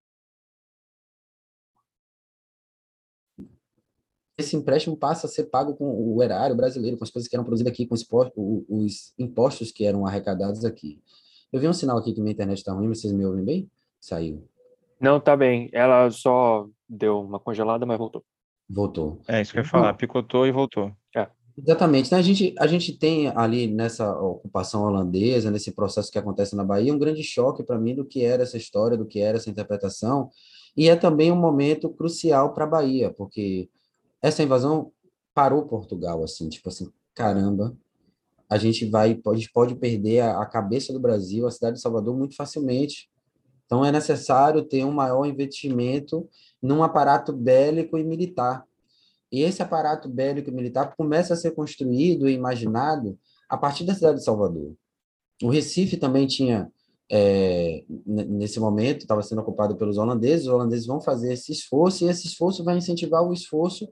Esse 4.39 4.55
empréstimo 4.55 4.97
passa 4.97 5.27
a 5.27 5.31
ser 5.31 5.45
pago 5.45 5.75
com 5.75 6.15
o 6.15 6.23
erário 6.23 6.55
brasileiro, 6.55 6.99
com 6.99 7.05
as 7.05 7.11
coisas 7.11 7.29
que 7.29 7.35
eram 7.35 7.45
produzidas 7.45 7.73
aqui, 7.73 7.87
com 7.87 7.95
os, 7.95 8.07
os 8.69 9.15
impostos 9.19 9.73
que 9.73 9.87
eram 9.87 10.07
arrecadados 10.07 10.65
aqui. 10.65 11.01
Eu 11.51 11.59
vi 11.59 11.67
um 11.67 11.73
sinal 11.73 11.97
aqui 11.97 12.13
que 12.13 12.21
minha 12.21 12.33
internet 12.33 12.59
está 12.59 12.73
ruim, 12.73 12.89
vocês 12.89 13.13
me 13.13 13.25
ouvem 13.25 13.45
bem? 13.45 13.71
Saiu. 13.99 14.47
Não, 15.01 15.19
tá 15.19 15.37
bem. 15.37 15.71
Ela 15.73 16.11
só 16.11 16.69
deu 16.89 17.21
uma 17.21 17.41
congelada, 17.41 17.87
mas 17.87 17.97
voltou. 17.97 18.23
Voltou. 18.69 19.21
É 19.27 19.41
isso 19.41 19.53
que 19.53 19.59
eu 19.59 19.63
ia 19.63 19.69
falar, 19.69 19.95
picotou 19.95 20.47
e 20.47 20.53
voltou. 20.53 20.93
É. 21.17 21.29
Exatamente. 21.57 22.07
Então, 22.07 22.19
a, 22.19 22.23
gente, 22.23 22.55
a 22.59 22.67
gente 22.67 22.99
tem 22.99 23.29
ali 23.29 23.67
nessa 23.67 24.13
ocupação 24.21 24.83
holandesa, 24.83 25.51
nesse 25.51 25.73
processo 25.73 26.13
que 26.13 26.19
acontece 26.19 26.55
na 26.55 26.65
Bahia, 26.65 26.93
um 26.93 26.99
grande 26.99 27.23
choque 27.23 27.63
para 27.63 27.79
mim 27.79 27.95
do 27.95 28.05
que 28.05 28.23
era 28.23 28.43
essa 28.43 28.59
história, 28.59 28.97
do 28.97 29.07
que 29.07 29.21
era 29.21 29.39
essa 29.39 29.49
interpretação, 29.49 30.29
e 30.77 30.89
é 30.89 30.97
também 30.97 31.33
um 31.33 31.41
momento 31.41 31.89
crucial 31.89 32.53
para 32.53 32.65
a 32.65 32.69
Bahia, 32.69 33.11
porque 33.11 33.71
essa 34.27 34.43
invasão 34.43 34.93
parou 35.33 35.67
Portugal, 35.67 36.25
assim, 36.25 36.49
tipo 36.49 36.69
assim, 36.69 36.91
caramba, 37.15 37.77
a 38.49 38.59
gente 38.59 38.85
vai, 38.89 39.15
pode, 39.15 39.51
pode 39.53 39.77
perder 39.77 40.21
a, 40.21 40.43
a 40.43 40.47
cabeça 40.47 40.93
do 40.93 40.99
Brasil, 40.99 41.47
a 41.47 41.51
cidade 41.51 41.77
de 41.77 41.83
Salvador, 41.83 42.17
muito 42.17 42.35
facilmente. 42.35 43.09
Então, 43.65 43.85
é 43.85 43.93
necessário 43.93 44.65
ter 44.65 44.85
um 44.85 44.91
maior 44.93 45.27
investimento 45.27 46.29
num 46.61 46.83
aparato 46.83 47.33
bélico 47.33 47.99
e 47.99 48.05
militar, 48.05 48.65
e 49.31 49.43
esse 49.43 49.63
aparato 49.63 50.09
bélico 50.09 50.51
militar 50.51 50.95
começa 50.97 51.35
a 51.35 51.37
ser 51.37 51.53
construído 51.53 52.29
e 52.29 52.33
imaginado 52.33 53.19
a 53.49 53.57
partir 53.57 53.85
da 53.85 53.95
cidade 53.95 54.19
de 54.19 54.25
Salvador. 54.25 54.75
O 55.43 55.49
Recife 55.51 55.97
também 55.97 56.27
tinha, 56.27 56.71
é, 57.11 57.85
nesse 58.07 58.59
momento, 58.59 59.03
estava 59.03 59.23
sendo 59.23 59.41
ocupado 59.41 59.77
pelos 59.77 59.99
holandeses, 59.99 60.47
os 60.47 60.53
holandeses 60.53 60.87
vão 60.87 61.01
fazer 61.01 61.33
esse 61.33 61.53
esforço, 61.53 62.05
e 62.05 62.09
esse 62.09 62.27
esforço 62.27 62.65
vai 62.65 62.77
incentivar 62.77 63.23
o 63.23 63.33
esforço 63.33 63.89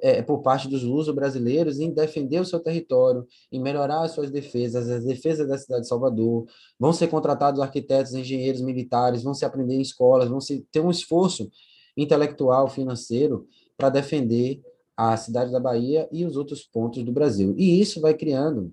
é, 0.00 0.22
por 0.22 0.42
parte 0.42 0.68
dos 0.68 0.82
luso-brasileiros 0.82 1.78
em 1.78 1.90
defender 1.90 2.40
o 2.40 2.44
seu 2.44 2.60
território, 2.60 3.26
em 3.50 3.60
melhorar 3.60 4.02
as 4.02 4.12
suas 4.12 4.30
defesas, 4.30 4.88
as 4.90 5.04
defesas 5.04 5.48
da 5.48 5.56
cidade 5.56 5.82
de 5.82 5.88
Salvador. 5.88 6.46
Vão 6.78 6.92
ser 6.92 7.08
contratados 7.08 7.60
arquitetos, 7.60 8.14
engenheiros 8.14 8.60
militares, 8.60 9.22
vão 9.22 9.34
se 9.34 9.44
aprender 9.44 9.74
em 9.74 9.80
escolas, 9.80 10.28
vão 10.28 10.40
se 10.40 10.66
ter 10.70 10.80
um 10.80 10.90
esforço 10.90 11.50
intelectual, 11.96 12.68
financeiro, 12.68 13.46
para 13.76 13.88
defender 13.88 14.60
a 14.96 15.16
cidade 15.16 15.50
da 15.50 15.60
Bahia 15.60 16.08
e 16.12 16.24
os 16.24 16.36
outros 16.36 16.64
pontos 16.64 17.02
do 17.02 17.12
Brasil. 17.12 17.54
E 17.56 17.80
isso 17.80 18.00
vai 18.00 18.14
criando 18.14 18.72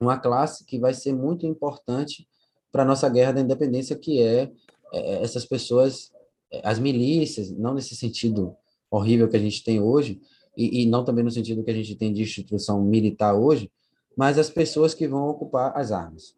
uma 0.00 0.18
classe 0.18 0.64
que 0.64 0.78
vai 0.78 0.94
ser 0.94 1.12
muito 1.12 1.46
importante 1.46 2.28
para 2.70 2.82
a 2.82 2.86
nossa 2.86 3.08
guerra 3.08 3.32
da 3.32 3.40
independência, 3.40 3.96
que 3.96 4.20
é, 4.20 4.50
é 4.92 5.22
essas 5.22 5.44
pessoas, 5.44 6.12
é, 6.52 6.60
as 6.64 6.78
milícias, 6.78 7.50
não 7.50 7.74
nesse 7.74 7.96
sentido 7.96 8.56
horrível 8.96 9.28
que 9.28 9.36
a 9.36 9.40
gente 9.40 9.62
tem 9.62 9.80
hoje, 9.80 10.20
e, 10.56 10.82
e, 10.82 10.86
não 10.86 11.04
também 11.04 11.24
no 11.24 11.30
sentido 11.30 11.64
que 11.64 11.70
a 11.70 11.74
gente 11.74 11.96
tem 11.96 12.12
de 12.12 12.22
instituição 12.22 12.82
militar 12.82 13.34
hoje, 13.34 13.70
mas 14.16 14.38
as 14.38 14.48
pessoas 14.48 14.94
que 14.94 15.08
vão 15.08 15.28
ocupar 15.28 15.76
as 15.76 15.90
armas. 15.90 16.36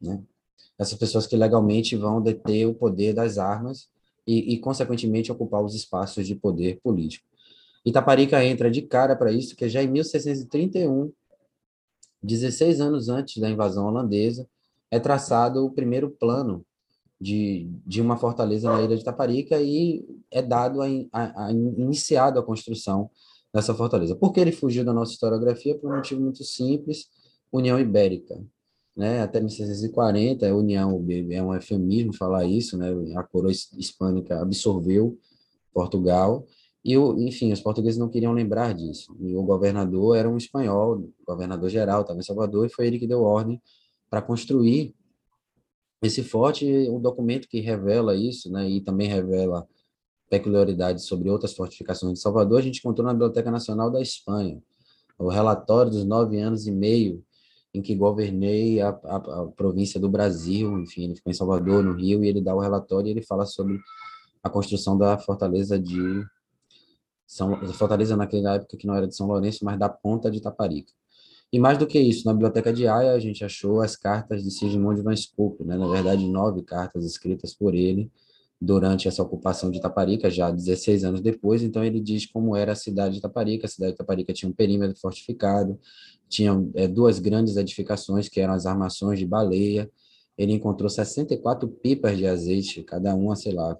Né? 0.00 0.22
Essas 0.78 0.98
pessoas 0.98 1.26
que 1.26 1.36
legalmente 1.36 1.94
vão 1.94 2.22
deter 2.22 2.66
o 2.66 2.74
poder 2.74 3.12
das 3.12 3.36
armas 3.36 3.90
e, 4.26 4.54
e 4.54 4.58
consequentemente, 4.58 5.30
ocupar 5.30 5.62
os 5.62 5.74
espaços 5.74 6.26
de 6.26 6.34
poder 6.34 6.80
político. 6.82 7.26
Itaparica 7.84 8.42
entra 8.44 8.70
de 8.70 8.82
cara 8.82 9.16
para 9.16 9.32
isso, 9.32 9.56
que 9.56 9.68
já 9.68 9.82
em 9.82 9.88
1631, 9.88 11.12
16 12.22 12.80
anos 12.80 13.08
antes 13.08 13.38
da 13.38 13.48
invasão 13.48 13.86
holandesa, 13.86 14.48
é 14.90 14.98
traçado 14.98 15.64
o 15.64 15.70
primeiro 15.70 16.10
plano 16.10 16.64
de, 17.20 17.68
de 17.86 18.00
uma 18.00 18.16
fortaleza 18.16 18.72
na 18.72 18.82
ilha 18.82 18.96
de 18.96 19.02
Itaparica 19.02 19.60
e 19.60 20.04
é 20.30 20.40
dado 20.40 20.80
a, 20.80 20.86
a, 21.12 21.46
a 21.46 21.52
iniciado 21.52 22.38
a 22.38 22.42
construção 22.42 23.10
dessa 23.52 23.74
fortaleza. 23.74 24.16
Por 24.16 24.32
que 24.32 24.40
ele 24.40 24.52
fugiu 24.52 24.84
da 24.84 24.92
nossa 24.92 25.12
historiografia? 25.12 25.76
Por 25.76 25.90
um 25.90 25.96
motivo 25.96 26.20
muito 26.20 26.42
simples, 26.44 27.08
União 27.52 27.78
Ibérica. 27.78 28.42
Né? 28.96 29.20
Até 29.20 29.40
1640, 29.40 30.48
a 30.48 30.54
União 30.54 31.04
é 31.30 31.42
um 31.42 31.54
eufemismo 31.54 32.14
falar 32.14 32.44
isso, 32.44 32.78
né? 32.78 32.88
a 33.16 33.22
coroa 33.22 33.52
hispânica 33.52 34.40
absorveu 34.40 35.18
Portugal 35.72 36.46
e, 36.84 36.94
enfim, 36.94 37.52
os 37.52 37.60
portugueses 37.60 37.98
não 37.98 38.08
queriam 38.08 38.32
lembrar 38.32 38.72
disso. 38.72 39.14
E 39.20 39.36
o 39.36 39.42
governador 39.42 40.16
era 40.16 40.28
um 40.28 40.36
espanhol, 40.36 41.06
governador 41.26 41.68
geral 41.68 42.00
estava 42.00 42.18
em 42.18 42.22
Salvador, 42.22 42.66
e 42.66 42.70
foi 42.70 42.86
ele 42.86 42.98
que 42.98 43.06
deu 43.06 43.22
ordem 43.22 43.60
para 44.08 44.22
construir 44.22 44.94
esse 46.02 46.22
forte, 46.22 46.66
um 46.88 47.00
documento 47.00 47.48
que 47.48 47.60
revela 47.60 48.14
isso, 48.14 48.50
né, 48.50 48.68
e 48.68 48.80
também 48.80 49.08
revela 49.08 49.66
peculiaridades 50.30 51.04
sobre 51.04 51.28
outras 51.28 51.52
fortificações 51.52 52.14
de 52.14 52.20
Salvador, 52.20 52.58
a 52.58 52.62
gente 52.62 52.78
encontrou 52.78 53.06
na 53.06 53.12
Biblioteca 53.12 53.50
Nacional 53.50 53.90
da 53.90 54.00
Espanha, 54.00 54.62
o 55.18 55.28
relatório 55.28 55.90
dos 55.90 56.04
nove 56.04 56.40
anos 56.40 56.66
e 56.66 56.72
meio 56.72 57.22
em 57.74 57.82
que 57.82 57.94
governei 57.94 58.80
a, 58.80 58.88
a, 58.88 59.16
a 59.16 59.46
província 59.48 60.00
do 60.00 60.08
Brasil, 60.08 60.78
enfim, 60.80 61.04
ele 61.04 61.16
ficou 61.16 61.30
em 61.30 61.34
Salvador, 61.34 61.82
no 61.84 61.92
Rio, 61.92 62.24
e 62.24 62.28
ele 62.28 62.40
dá 62.40 62.54
o 62.54 62.60
relatório 62.60 63.08
e 63.08 63.10
ele 63.10 63.22
fala 63.22 63.44
sobre 63.44 63.78
a 64.42 64.48
construção 64.50 64.96
da 64.96 65.18
fortaleza 65.18 65.78
de 65.78 66.24
são, 67.26 67.56
Fortaleza 67.74 68.16
naquela 68.16 68.56
época 68.56 68.76
que 68.76 68.86
não 68.86 68.94
era 68.94 69.06
de 69.06 69.14
São 69.14 69.28
Lourenço, 69.28 69.64
mas 69.64 69.78
da 69.78 69.88
ponta 69.88 70.28
de 70.30 70.40
Taparica. 70.40 70.92
E 71.52 71.58
mais 71.58 71.76
do 71.78 71.86
que 71.86 71.98
isso, 71.98 72.26
na 72.26 72.32
biblioteca 72.32 72.72
de 72.72 72.86
Haia 72.86 73.12
a 73.12 73.18
gente 73.18 73.44
achou 73.44 73.80
as 73.80 73.96
cartas 73.96 74.44
de 74.44 74.50
Sigismund 74.50 75.02
Van 75.02 75.16
Scoop, 75.16 75.64
né? 75.64 75.76
na 75.76 75.88
verdade 75.88 76.26
nove 76.28 76.62
cartas 76.62 77.04
escritas 77.04 77.54
por 77.54 77.74
ele 77.74 78.10
durante 78.60 79.08
essa 79.08 79.22
ocupação 79.22 79.70
de 79.70 79.80
Taparica, 79.80 80.30
já 80.30 80.50
16 80.50 81.02
anos 81.04 81.20
depois, 81.22 81.62
então 81.62 81.82
ele 81.82 81.98
diz 81.98 82.26
como 82.26 82.54
era 82.54 82.72
a 82.72 82.76
cidade 82.76 83.14
de 83.14 83.20
Taparica, 83.20 83.66
a 83.66 83.70
cidade 83.70 83.92
de 83.92 83.98
Taparica 83.98 84.34
tinha 84.34 84.48
um 84.50 84.52
perímetro 84.52 85.00
fortificado, 85.00 85.80
tinha 86.28 86.52
é, 86.74 86.86
duas 86.86 87.18
grandes 87.18 87.56
edificações 87.56 88.28
que 88.28 88.38
eram 88.38 88.52
as 88.52 88.66
armações 88.66 89.18
de 89.18 89.24
baleia, 89.24 89.90
ele 90.36 90.52
encontrou 90.52 90.90
64 90.90 91.68
pipas 91.68 92.18
de 92.18 92.26
azeite, 92.26 92.82
cada 92.82 93.14
uma, 93.14 93.34
sei 93.34 93.52
lá, 93.52 93.76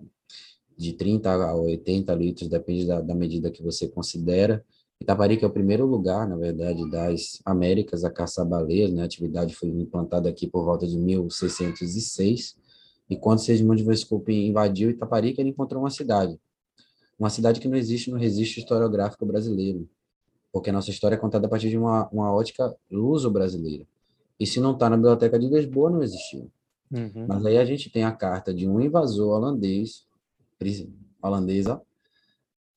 de 0.76 0.94
30 0.94 1.30
a 1.30 1.54
80 1.54 2.14
litros, 2.14 2.48
depende 2.48 2.86
da, 2.86 3.02
da 3.02 3.14
medida 3.14 3.50
que 3.50 3.62
você 3.62 3.86
considera. 3.86 4.64
Itaparica 5.00 5.46
é 5.46 5.48
o 5.48 5.52
primeiro 5.52 5.86
lugar, 5.86 6.28
na 6.28 6.36
verdade, 6.36 6.88
das 6.90 7.40
Américas 7.44 8.04
a 8.04 8.10
caçar 8.10 8.46
baleias, 8.46 8.92
né? 8.92 9.02
A 9.02 9.06
atividade 9.06 9.54
foi 9.54 9.70
implantada 9.70 10.28
aqui 10.28 10.46
por 10.46 10.62
volta 10.62 10.86
de 10.86 10.98
1606. 10.98 12.56
E 13.08 13.16
quando 13.16 13.38
Segismundo 13.38 13.76
de 13.76 13.84
Vescope 13.84 14.32
invadiu 14.32 14.90
Itaparica, 14.90 15.40
ele 15.40 15.50
encontrou 15.50 15.82
uma 15.82 15.90
cidade. 15.90 16.38
Uma 17.18 17.30
cidade 17.30 17.60
que 17.60 17.68
não 17.68 17.76
existe 17.76 18.10
no 18.10 18.18
registro 18.18 18.60
historiográfico 18.60 19.24
brasileiro, 19.24 19.88
porque 20.52 20.70
a 20.70 20.72
nossa 20.72 20.90
história 20.90 21.16
é 21.16 21.18
contada 21.18 21.46
a 21.46 21.50
partir 21.50 21.70
de 21.70 21.78
uma, 21.78 22.08
uma 22.10 22.32
ótica 22.32 22.74
luso-brasileira. 22.90 23.86
E 24.38 24.46
se 24.46 24.60
não 24.60 24.72
está 24.72 24.88
na 24.88 24.96
Biblioteca 24.96 25.38
de 25.38 25.48
Lisboa, 25.48 25.90
não 25.90 26.02
existiu. 26.02 26.50
Uhum. 26.90 27.26
Mas 27.26 27.44
aí 27.46 27.58
a 27.58 27.64
gente 27.64 27.90
tem 27.90 28.04
a 28.04 28.12
carta 28.12 28.52
de 28.52 28.68
um 28.68 28.80
invasor 28.80 29.34
holandês 29.34 30.06
holandesa, 31.22 31.80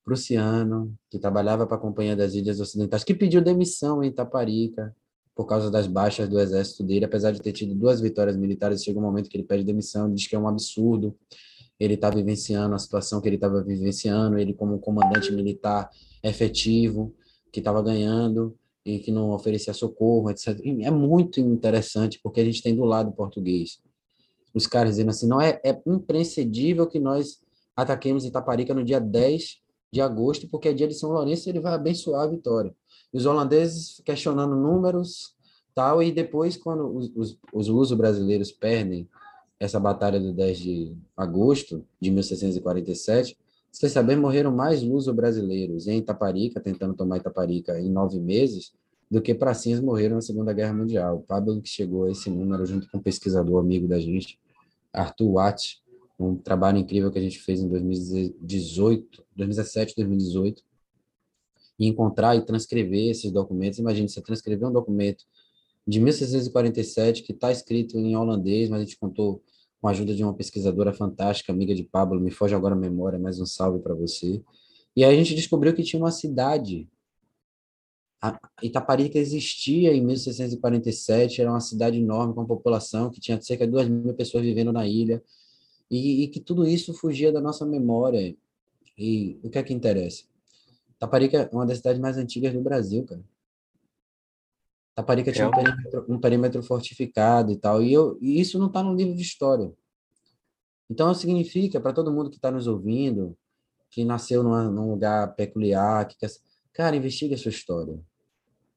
prussiano, 0.03 0.93
que 1.09 1.17
trabalhava 1.17 1.65
para 1.65 1.77
a 1.77 1.79
Companhia 1.79 2.15
das 2.15 2.33
Ilhas 2.33 2.59
Ocidentais, 2.59 3.03
que 3.03 3.13
pediu 3.13 3.41
demissão 3.41 4.03
em 4.03 4.07
Itaparica, 4.07 4.95
por 5.35 5.45
causa 5.45 5.71
das 5.71 5.87
baixas 5.87 6.29
do 6.29 6.39
exército 6.39 6.83
dele, 6.83 7.05
apesar 7.05 7.31
de 7.31 7.41
ter 7.41 7.51
tido 7.53 7.73
duas 7.73 7.99
vitórias 7.99 8.37
militares, 8.37 8.83
chega 8.83 8.99
um 8.99 9.01
momento 9.01 9.29
que 9.29 9.37
ele 9.37 9.43
pede 9.43 9.63
demissão, 9.63 10.13
diz 10.13 10.27
que 10.27 10.35
é 10.35 10.39
um 10.39 10.47
absurdo, 10.47 11.17
ele 11.79 11.95
está 11.95 12.09
vivenciando 12.09 12.75
a 12.75 12.79
situação 12.79 13.19
que 13.19 13.27
ele 13.27 13.35
estava 13.35 13.63
vivenciando, 13.63 14.37
ele 14.37 14.53
como 14.53 14.77
comandante 14.79 15.31
militar 15.31 15.89
efetivo, 16.21 17.15
que 17.51 17.59
estava 17.59 17.81
ganhando 17.81 18.55
e 18.85 18.99
que 18.99 19.11
não 19.11 19.31
oferecia 19.31 19.73
socorro, 19.73 20.29
etc. 20.29 20.59
E 20.63 20.83
é 20.83 20.91
muito 20.91 21.39
interessante, 21.39 22.19
porque 22.21 22.41
a 22.41 22.45
gente 22.45 22.61
tem 22.61 22.75
do 22.75 22.83
lado 22.83 23.11
português 23.11 23.81
os 24.53 24.67
caras 24.67 24.91
dizendo 24.91 25.09
assim, 25.09 25.27
não 25.27 25.41
é, 25.41 25.59
é 25.63 25.81
imprescindível 25.87 26.87
que 26.87 26.99
nós 26.99 27.41
ataquemos 27.75 28.23
Itaparica 28.23 28.73
no 28.73 28.83
dia 28.83 28.99
10 28.99 29.62
de 29.93 30.01
agosto, 30.01 30.47
porque 30.47 30.69
é 30.69 30.73
dia 30.73 30.87
de 30.87 30.95
São 30.95 31.11
Lourenço 31.11 31.47
e 31.47 31.51
ele 31.51 31.59
vai 31.59 31.71
abençoar 31.71 32.23
a 32.23 32.27
vitória. 32.27 32.73
Os 33.13 33.27
holandeses 33.27 34.01
questionando 34.03 34.55
números, 34.55 35.35
tal, 35.75 36.01
e 36.01 36.11
depois, 36.11 36.57
quando 36.57 36.97
os, 36.97 37.11
os, 37.15 37.39
os 37.53 37.67
luso-brasileiros 37.67 38.51
perdem 38.51 39.07
essa 39.59 39.79
batalha 39.79 40.19
do 40.19 40.33
10 40.33 40.57
de 40.57 40.97
agosto 41.15 41.85
de 42.01 42.09
1647, 42.09 43.37
vocês 43.71 43.91
sabem, 43.91 44.17
morreram 44.17 44.51
mais 44.51 44.81
luso-brasileiros 44.81 45.87
em 45.87 45.99
Itaparica, 45.99 46.59
tentando 46.59 46.95
tomar 46.95 47.17
Itaparica 47.17 47.79
em 47.79 47.89
nove 47.91 48.19
meses, 48.19 48.73
do 49.11 49.21
que 49.21 49.35
pracinhas 49.35 49.79
morreram 49.79 50.15
na 50.15 50.21
Segunda 50.21 50.53
Guerra 50.53 50.73
Mundial. 50.73 51.17
O 51.17 51.21
Pablo 51.21 51.61
que 51.61 51.69
chegou 51.69 52.05
a 52.05 52.11
esse 52.11 52.31
número 52.31 52.65
junto 52.65 52.89
com 52.89 52.97
um 52.97 53.01
pesquisador 53.01 53.59
amigo 53.59 53.87
da 53.87 53.99
gente, 53.99 54.39
Arthur 54.91 55.33
Watt, 55.33 55.82
um 56.23 56.35
trabalho 56.35 56.77
incrível 56.77 57.11
que 57.11 57.19
a 57.19 57.21
gente 57.21 57.39
fez 57.39 57.61
em 57.61 57.69
2018, 57.69 59.23
2017, 59.35 59.95
2018, 59.95 60.63
e 61.79 61.87
encontrar 61.87 62.35
e 62.35 62.45
transcrever 62.45 63.09
esses 63.09 63.31
documentos. 63.31 63.79
Imagine, 63.79 64.07
você 64.07 64.21
transcrever 64.21 64.67
um 64.67 64.71
documento 64.71 65.25
de 65.85 65.99
1647 65.99 67.23
que 67.23 67.33
está 67.33 67.51
escrito 67.51 67.97
em 67.97 68.15
holandês, 68.15 68.69
mas 68.69 68.81
a 68.81 68.83
gente 68.83 68.97
contou 68.97 69.43
com 69.81 69.87
a 69.87 69.91
ajuda 69.91 70.15
de 70.15 70.23
uma 70.23 70.33
pesquisadora 70.33 70.93
fantástica, 70.93 71.51
amiga 71.51 71.75
de 71.75 71.83
Pablo, 71.83 72.19
me 72.19 72.31
foge 72.31 72.55
agora 72.55 72.73
a 72.73 72.77
memória, 72.77 73.19
mais 73.19 73.39
um 73.39 73.45
salve 73.45 73.79
para 73.79 73.93
você. 73.93 74.41
E 74.95 75.03
aí 75.03 75.13
a 75.13 75.17
gente 75.17 75.35
descobriu 75.35 75.73
que 75.73 75.83
tinha 75.83 76.01
uma 76.01 76.11
cidade. 76.11 76.87
Itaparica 78.61 79.19
existia 79.19 79.93
em 79.93 79.99
1647, 80.05 81.41
era 81.41 81.51
uma 81.51 81.59
cidade 81.59 81.97
enorme 81.97 82.33
com 82.33 82.45
população 82.45 83.09
que 83.09 83.19
tinha 83.19 83.41
cerca 83.41 83.65
de 83.65 83.71
duas 83.73 83.89
mil 83.89 84.13
pessoas 84.13 84.45
vivendo 84.45 84.71
na 84.71 84.87
ilha 84.87 85.21
e, 85.93 86.23
e 86.23 86.27
que 86.27 86.39
tudo 86.39 86.67
isso 86.67 86.93
fugia 86.93 87.31
da 87.31 87.39
nossa 87.39 87.65
memória. 87.65 88.35
E 88.97 89.39
o 89.43 89.49
que 89.49 89.57
é 89.57 89.63
que 89.63 89.73
interessa? 89.73 90.23
Taparica 90.97 91.37
é 91.37 91.55
uma 91.55 91.65
das 91.65 91.77
cidades 91.77 92.01
mais 92.01 92.17
antigas 92.17 92.53
do 92.53 92.61
Brasil, 92.61 93.05
cara. 93.05 93.23
Taparica 94.95 95.31
tinha 95.31 95.47
um 95.47 95.51
perímetro, 95.51 96.05
um 96.07 96.19
perímetro, 96.19 96.63
fortificado 96.63 97.51
e 97.51 97.57
tal, 97.57 97.81
e, 97.81 97.91
eu, 97.91 98.17
e 98.21 98.39
isso 98.39 98.59
não 98.59 98.67
está 98.67 98.83
no 98.83 98.93
livro 98.93 99.15
de 99.15 99.21
história. 99.21 99.73
Então, 100.89 101.13
significa, 101.13 101.81
para 101.81 101.93
todo 101.93 102.11
mundo 102.11 102.29
que 102.29 102.35
está 102.35 102.51
nos 102.51 102.67
ouvindo, 102.67 103.35
que 103.89 104.05
nasceu 104.05 104.43
numa, 104.43 104.69
num 104.69 104.91
lugar 104.91 105.35
peculiar, 105.35 106.07
que 106.07 106.17
quer... 106.17 106.29
cara, 106.71 106.95
investigue 106.95 107.33
a 107.33 107.37
sua 107.37 107.49
história. 107.49 107.99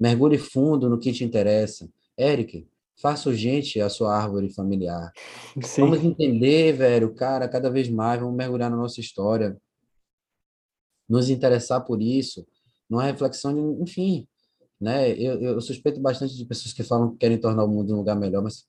Mergulhe 0.01 0.39
fundo 0.39 0.89
no 0.89 0.99
que 0.99 1.13
te 1.13 1.25
interessa. 1.25 1.89
Eric, 2.19 2.67
faça 3.01 3.29
urgente 3.29 3.81
a 3.81 3.89
sua 3.89 4.17
árvore 4.17 4.53
familiar. 4.53 5.13
Sim. 5.63 5.83
Vamos 5.83 6.05
entender, 6.05 6.73
velho, 6.73 7.15
cara, 7.15 7.49
cada 7.49 7.71
vez 7.71 7.89
mais, 7.89 8.21
vamos 8.21 8.37
mergulhar 8.37 8.71
na 8.71 8.77
nossa 8.77 9.01
história 9.01 9.57
nos 11.09 11.31
interessar 11.31 11.85
por 11.85 12.03
isso, 12.03 12.47
numa 12.89 13.05
reflexão 13.05 13.55
de, 13.55 13.83
enfim, 13.83 14.27
né? 14.81 15.11
Eu, 15.13 15.41
eu 15.41 15.61
suspeito 15.61 16.01
bastante 16.01 16.37
de 16.37 16.45
pessoas 16.45 16.73
que 16.73 16.83
falam 16.83 17.13
que 17.13 17.19
querem 17.19 17.39
tornar 17.39 17.65
o 17.65 17.69
mundo 17.69 17.95
um 17.95 17.99
lugar 17.99 18.17
melhor, 18.17 18.43
mas 18.43 18.67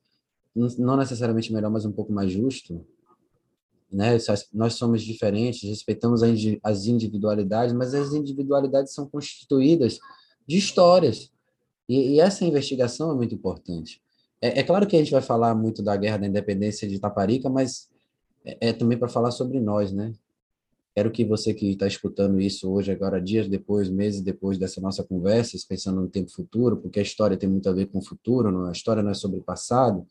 não 0.55 0.97
necessariamente 0.97 1.51
melhor, 1.51 1.69
mas 1.69 1.85
um 1.85 1.91
pouco 1.91 2.11
mais 2.11 2.31
justo, 2.31 2.85
né? 3.91 4.17
Nós 4.53 4.73
somos 4.73 5.01
diferentes, 5.01 5.67
respeitamos 5.67 6.21
as 6.63 6.85
individualidades, 6.85 7.73
mas 7.73 7.93
as 7.93 8.13
individualidades 8.13 8.93
são 8.93 9.07
constituídas 9.07 9.99
de 10.45 10.57
histórias. 10.57 11.31
E, 11.87 12.15
e 12.15 12.19
essa 12.19 12.45
investigação 12.45 13.11
é 13.11 13.15
muito 13.15 13.33
importante. 13.33 14.01
É, 14.41 14.59
é, 14.59 14.63
claro 14.63 14.87
que 14.87 14.95
a 14.95 14.99
gente 14.99 15.11
vai 15.11 15.21
falar 15.21 15.55
muito 15.55 15.81
da 15.81 15.95
Guerra 15.95 16.17
da 16.17 16.27
Independência 16.27 16.87
de 16.87 16.99
Taparica, 16.99 17.49
mas 17.49 17.89
é, 18.45 18.69
é 18.69 18.73
também 18.73 18.97
para 18.97 19.07
falar 19.07 19.31
sobre 19.31 19.59
nós, 19.59 19.91
né? 19.91 20.13
Quero 20.95 21.11
que 21.11 21.23
você 21.23 21.53
que 21.53 21.69
está 21.69 21.85
escutando 21.85 22.39
isso 22.41 22.71
hoje, 22.71 22.91
agora, 22.91 23.21
dias 23.21 23.47
depois, 23.47 23.87
meses 23.87 24.19
depois 24.19 24.57
dessa 24.57 24.81
nossa 24.81 25.03
conversa, 25.03 25.55
pensando 25.69 26.01
no 26.01 26.07
tempo 26.07 26.31
futuro, 26.31 26.77
porque 26.77 26.99
a 26.99 27.03
história 27.03 27.37
tem 27.37 27.47
muito 27.47 27.69
a 27.69 27.71
ver 27.73 27.85
com 27.85 27.99
o 27.99 28.01
futuro, 28.03 28.51
não? 28.51 28.65
a 28.65 28.71
história 28.71 29.03
não 29.03 29.11
é 29.11 29.13
sobre 29.13 29.39
passado, 29.41 30.07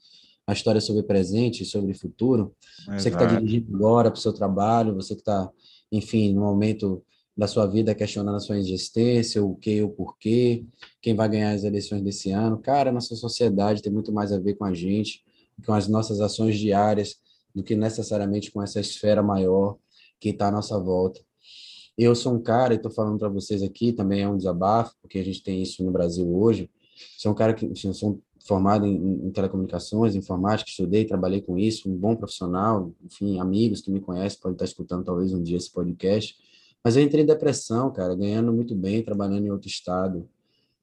a 0.46 0.52
história 0.52 0.78
é 0.78 0.80
sobre 0.80 1.02
presente 1.02 1.64
e 1.64 1.66
sobre 1.66 1.92
futuro. 1.92 2.54
Exato. 2.82 3.00
Você 3.00 3.10
que 3.10 3.16
está 3.16 3.26
dirigindo 3.26 3.74
agora 3.74 4.12
para 4.12 4.18
o 4.18 4.20
seu 4.20 4.32
trabalho, 4.32 4.94
você 4.94 5.14
que 5.16 5.22
está, 5.22 5.50
enfim, 5.90 6.32
no 6.32 6.42
momento 6.42 7.04
da 7.36 7.46
sua 7.46 7.66
vida 7.66 7.94
questionando 7.94 8.36
a 8.36 8.40
sua 8.40 8.58
existência, 8.58 9.44
o 9.44 9.54
que, 9.54 9.82
o 9.82 9.90
porquê, 9.90 10.64
quem 11.02 11.14
vai 11.14 11.28
ganhar 11.28 11.52
as 11.52 11.64
eleições 11.64 12.02
desse 12.02 12.30
ano. 12.30 12.58
Cara, 12.58 12.90
nossa 12.90 13.14
sociedade 13.14 13.82
tem 13.82 13.92
muito 13.92 14.10
mais 14.10 14.32
a 14.32 14.38
ver 14.38 14.54
com 14.54 14.64
a 14.64 14.72
gente, 14.72 15.22
com 15.64 15.72
as 15.72 15.86
nossas 15.86 16.20
ações 16.20 16.58
diárias, 16.58 17.16
do 17.54 17.62
que 17.62 17.76
necessariamente 17.76 18.50
com 18.50 18.62
essa 18.62 18.80
esfera 18.80 19.22
maior 19.22 19.76
que 20.18 20.30
está 20.30 20.48
à 20.48 20.50
nossa 20.50 20.78
volta. 20.78 21.20
Eu 21.96 22.14
sou 22.14 22.34
um 22.34 22.42
cara, 22.42 22.74
e 22.74 22.76
estou 22.76 22.90
falando 22.90 23.18
para 23.18 23.28
vocês 23.28 23.62
aqui, 23.62 23.92
também 23.92 24.22
é 24.22 24.28
um 24.28 24.36
desabafo, 24.36 24.94
porque 25.00 25.18
a 25.18 25.24
gente 25.24 25.42
tem 25.42 25.62
isso 25.62 25.84
no 25.84 25.90
Brasil 25.90 26.26
hoje. 26.34 26.70
Sou 27.18 27.32
um 27.32 27.34
cara 27.34 27.54
que 27.54 27.66
assim, 27.66 27.92
sou 27.92 28.20
formado 28.46 28.86
em, 28.86 29.26
em, 29.26 29.30
telecomunicações, 29.30 30.14
informática, 30.14 30.70
estudei, 30.70 31.04
trabalhei 31.04 31.40
com 31.40 31.58
isso, 31.58 31.90
um 31.90 31.96
bom 31.96 32.14
profissional, 32.14 32.92
enfim, 33.04 33.40
amigos 33.40 33.80
que 33.80 33.90
me 33.90 34.00
conhecem 34.00 34.38
podem 34.40 34.54
estar 34.54 34.64
escutando 34.64 35.04
talvez 35.04 35.32
um 35.32 35.42
dia 35.42 35.56
esse 35.56 35.72
podcast. 35.72 36.36
Mas 36.86 36.96
eu 36.96 37.02
entrei 37.02 37.24
em 37.24 37.26
depressão, 37.26 37.92
cara, 37.92 38.14
ganhando 38.14 38.52
muito 38.52 38.72
bem, 38.72 39.02
trabalhando 39.02 39.44
em 39.44 39.50
outro 39.50 39.66
estado. 39.66 40.28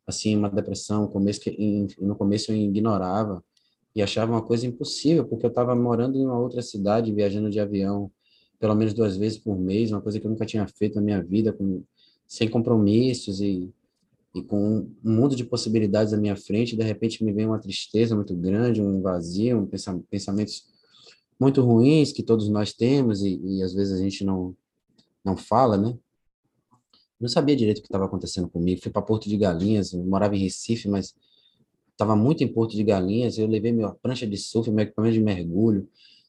Assim, 0.05 0.35
uma 0.35 0.49
depressão, 0.49 1.07
começo 1.07 1.39
que, 1.39 1.51
em, 1.51 1.87
no 1.97 2.13
começo 2.13 2.51
eu 2.51 2.57
ignorava 2.57 3.41
e 3.95 4.01
achava 4.01 4.33
uma 4.33 4.41
coisa 4.41 4.67
impossível, 4.67 5.23
porque 5.23 5.45
eu 5.45 5.49
estava 5.49 5.73
morando 5.73 6.17
em 6.17 6.25
uma 6.25 6.37
outra 6.37 6.61
cidade, 6.61 7.13
viajando 7.13 7.49
de 7.49 7.57
avião 7.57 8.11
pelo 8.59 8.75
menos 8.75 8.93
duas 8.93 9.15
vezes 9.15 9.37
por 9.37 9.57
mês, 9.57 9.93
uma 9.93 10.01
coisa 10.01 10.19
que 10.19 10.27
eu 10.27 10.29
nunca 10.29 10.45
tinha 10.45 10.67
feito 10.67 10.95
na 10.95 11.01
minha 11.01 11.23
vida, 11.23 11.53
com, 11.53 11.81
sem 12.27 12.49
compromissos 12.49 13.39
e, 13.39 13.73
e 14.35 14.43
com 14.43 14.79
um 14.79 15.09
mundo 15.09 15.37
de 15.37 15.45
possibilidades 15.45 16.13
à 16.13 16.17
minha 16.17 16.35
frente, 16.35 16.75
de 16.75 16.83
repente 16.83 17.23
me 17.23 17.31
vem 17.31 17.45
uma 17.45 17.59
tristeza 17.59 18.13
muito 18.13 18.35
grande, 18.35 18.81
um 18.81 19.01
vazio, 19.01 19.57
um 19.57 19.65
pensamento, 19.65 20.05
pensamentos 20.09 20.65
muito 21.39 21.61
ruins 21.61 22.11
que 22.11 22.23
todos 22.23 22.49
nós 22.49 22.73
temos 22.73 23.21
e, 23.21 23.39
e 23.41 23.63
às 23.63 23.73
vezes 23.73 23.93
a 23.93 24.03
gente 24.03 24.25
não 24.25 24.53
não 25.23 25.37
fala, 25.37 25.77
né? 25.77 25.97
Não 27.19 27.29
sabia 27.29 27.55
direito 27.55 27.79
o 27.79 27.81
que 27.81 27.87
estava 27.87 28.05
acontecendo 28.05 28.49
comigo. 28.49 28.81
Fui 28.81 28.91
para 28.91 29.01
Porto 29.01 29.29
de 29.29 29.37
Galinhas, 29.37 29.93
morava 29.93 30.35
em 30.35 30.39
Recife, 30.39 30.89
mas 30.89 31.15
estava 31.91 32.15
muito 32.15 32.43
em 32.43 32.47
Porto 32.47 32.75
de 32.75 32.83
Galinhas. 32.83 33.37
Eu 33.37 33.47
levei 33.47 33.71
minha 33.71 33.89
prancha 33.89 34.27
de 34.27 34.37
surf, 34.37 34.69
meu 34.71 34.83
equipamento 34.83 35.13
de 35.13 35.21
mergulho, 35.21 35.87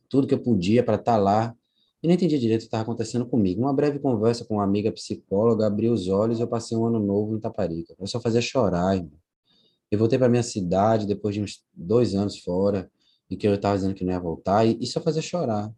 tudo 0.08 0.26
que 0.26 0.34
eu 0.34 0.38
podia 0.40 0.84
para 0.84 0.96
estar 0.96 1.14
tá 1.14 1.18
lá 1.18 1.56
e 2.04 2.06
não 2.06 2.12
entendia 2.14 2.38
direito 2.38 2.60
o 2.60 2.64
que 2.64 2.66
estava 2.66 2.82
acontecendo 2.82 3.24
comigo. 3.24 3.62
Uma 3.62 3.72
breve 3.72 3.98
conversa 3.98 4.44
com 4.44 4.56
uma 4.56 4.62
amiga 4.62 4.92
psicóloga 4.92 5.66
abriu 5.66 5.90
os 5.90 6.06
olhos 6.06 6.38
e 6.38 6.42
eu 6.42 6.46
passei 6.46 6.76
um 6.76 6.84
ano 6.84 7.00
novo 7.00 7.34
em 7.34 7.40
Taparica. 7.40 7.94
Eu 7.98 8.06
só 8.06 8.20
fazia 8.20 8.42
chorar, 8.42 8.96
irmão. 8.96 9.10
Eu 9.90 9.98
voltei 9.98 10.18
para 10.18 10.28
minha 10.28 10.42
cidade 10.42 11.06
depois 11.06 11.34
de 11.34 11.40
uns 11.40 11.64
dois 11.72 12.14
anos 12.14 12.38
fora, 12.38 12.90
e 13.30 13.36
que 13.36 13.48
eu 13.48 13.54
estava 13.54 13.74
dizendo 13.74 13.94
que 13.94 14.04
não 14.04 14.12
ia 14.12 14.20
voltar, 14.20 14.66
e, 14.66 14.76
e 14.78 14.86
só 14.86 15.00
fazia 15.00 15.22
chorar. 15.22 15.72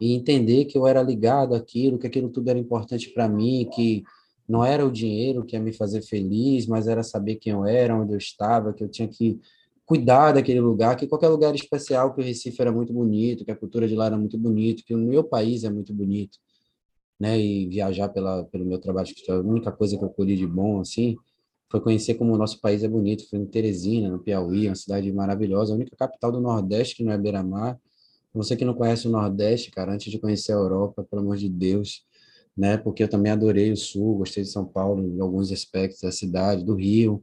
E 0.00 0.14
entender 0.14 0.64
que 0.66 0.76
eu 0.76 0.86
era 0.86 1.02
ligado 1.02 1.54
àquilo, 1.54 1.98
que 1.98 2.06
aquilo 2.06 2.28
tudo 2.28 2.48
era 2.50 2.58
importante 2.58 3.10
para 3.10 3.28
mim, 3.28 3.68
que 3.74 4.02
não 4.48 4.64
era 4.64 4.84
o 4.84 4.90
dinheiro 4.90 5.44
que 5.44 5.56
ia 5.56 5.62
me 5.62 5.72
fazer 5.72 6.02
feliz, 6.02 6.66
mas 6.66 6.86
era 6.86 7.02
saber 7.02 7.36
quem 7.36 7.52
eu 7.52 7.64
era, 7.64 7.96
onde 7.96 8.12
eu 8.12 8.18
estava, 8.18 8.72
que 8.72 8.84
eu 8.84 8.88
tinha 8.88 9.08
que 9.08 9.40
cuidar 9.86 10.32
daquele 10.32 10.60
lugar, 10.60 10.96
que 10.96 11.06
qualquer 11.06 11.28
lugar 11.28 11.54
especial, 11.54 12.14
que 12.14 12.20
o 12.20 12.24
Recife 12.24 12.60
era 12.60 12.72
muito 12.72 12.92
bonito, 12.92 13.44
que 13.44 13.50
a 13.50 13.56
cultura 13.56 13.86
de 13.86 13.94
lá 13.94 14.06
era 14.06 14.16
muito 14.16 14.38
bonito, 14.38 14.84
que 14.84 14.94
o 14.94 14.98
meu 14.98 15.24
país 15.24 15.64
é 15.64 15.70
muito 15.70 15.92
bonito, 15.92 16.38
né? 17.20 17.38
E 17.38 17.68
viajar 17.68 18.08
pela, 18.08 18.44
pelo 18.44 18.64
meu 18.64 18.78
trabalho, 18.78 19.08
a 19.28 19.34
única 19.40 19.72
coisa 19.72 19.96
que 19.98 20.04
eu 20.04 20.10
colhi 20.10 20.36
de 20.36 20.46
bom, 20.46 20.80
assim, 20.80 21.16
foi 21.70 21.80
conhecer 21.80 22.14
como 22.14 22.32
o 22.32 22.38
nosso 22.38 22.60
país 22.60 22.84
é 22.84 22.88
bonito. 22.88 23.28
Foi 23.28 23.38
em 23.38 23.46
Teresina, 23.46 24.08
no 24.08 24.20
Piauí, 24.20 24.68
uma 24.68 24.76
cidade 24.76 25.12
maravilhosa, 25.12 25.72
a 25.72 25.76
única 25.76 25.96
capital 25.96 26.32
do 26.32 26.40
Nordeste 26.40 26.96
que 26.96 27.04
não 27.04 27.12
é 27.12 27.18
beira-mar. 27.18 27.78
Você 28.34 28.56
que 28.56 28.64
não 28.64 28.74
conhece 28.74 29.06
o 29.06 29.10
Nordeste, 29.10 29.70
cara, 29.70 29.92
antes 29.94 30.10
de 30.10 30.18
conhecer 30.18 30.52
a 30.52 30.56
Europa, 30.56 31.06
pelo 31.08 31.22
amor 31.22 31.36
de 31.36 31.48
Deus, 31.48 32.04
né? 32.56 32.76
Porque 32.76 33.02
eu 33.04 33.08
também 33.08 33.30
adorei 33.30 33.70
o 33.70 33.76
Sul, 33.76 34.18
gostei 34.18 34.42
de 34.42 34.48
São 34.50 34.64
Paulo 34.64 35.06
em 35.06 35.20
alguns 35.20 35.52
aspectos 35.52 36.00
da 36.00 36.10
cidade, 36.10 36.64
do 36.64 36.74
Rio, 36.74 37.22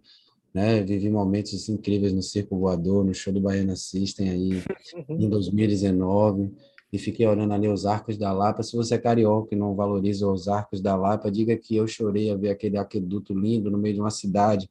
né? 0.54 0.82
Vivi 0.82 1.10
momentos 1.10 1.68
incríveis 1.68 2.14
no 2.14 2.22
Circo 2.22 2.58
Voador, 2.58 3.04
no 3.04 3.14
show 3.14 3.34
do 3.34 3.42
Baiana 3.42 3.76
System 3.76 4.30
aí 4.30 4.62
em 5.10 5.28
2019 5.30 6.52
e 6.94 6.98
fiquei 6.98 7.26
olhando 7.26 7.54
ali 7.54 7.68
os 7.70 7.86
Arcos 7.86 8.18
da 8.18 8.32
Lapa. 8.34 8.64
Se 8.64 8.76
você 8.76 8.96
é 8.96 8.98
carioca 8.98 9.54
e 9.54 9.58
não 9.58 9.76
valoriza 9.76 10.28
os 10.28 10.48
Arcos 10.48 10.82
da 10.82 10.96
Lapa, 10.96 11.30
diga 11.32 11.56
que 11.58 11.76
eu 11.76 11.88
chorei 11.88 12.30
a 12.32 12.36
ver 12.36 12.50
aquele 12.50 12.78
aqueduto 12.78 13.34
lindo 13.34 13.70
no 13.70 13.78
meio 13.78 13.96
de 13.96 14.02
uma 14.02 14.10
cidade 14.12 14.70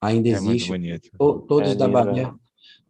ainda 0.00 0.28
É 0.28 0.32
muito 0.32 0.44
existe. 0.46 0.68
bonito. 0.68 1.10
To- 1.18 1.40
Todos 1.40 1.70
É 1.70 1.74
da 1.74 1.88
Bahia, 1.88 2.34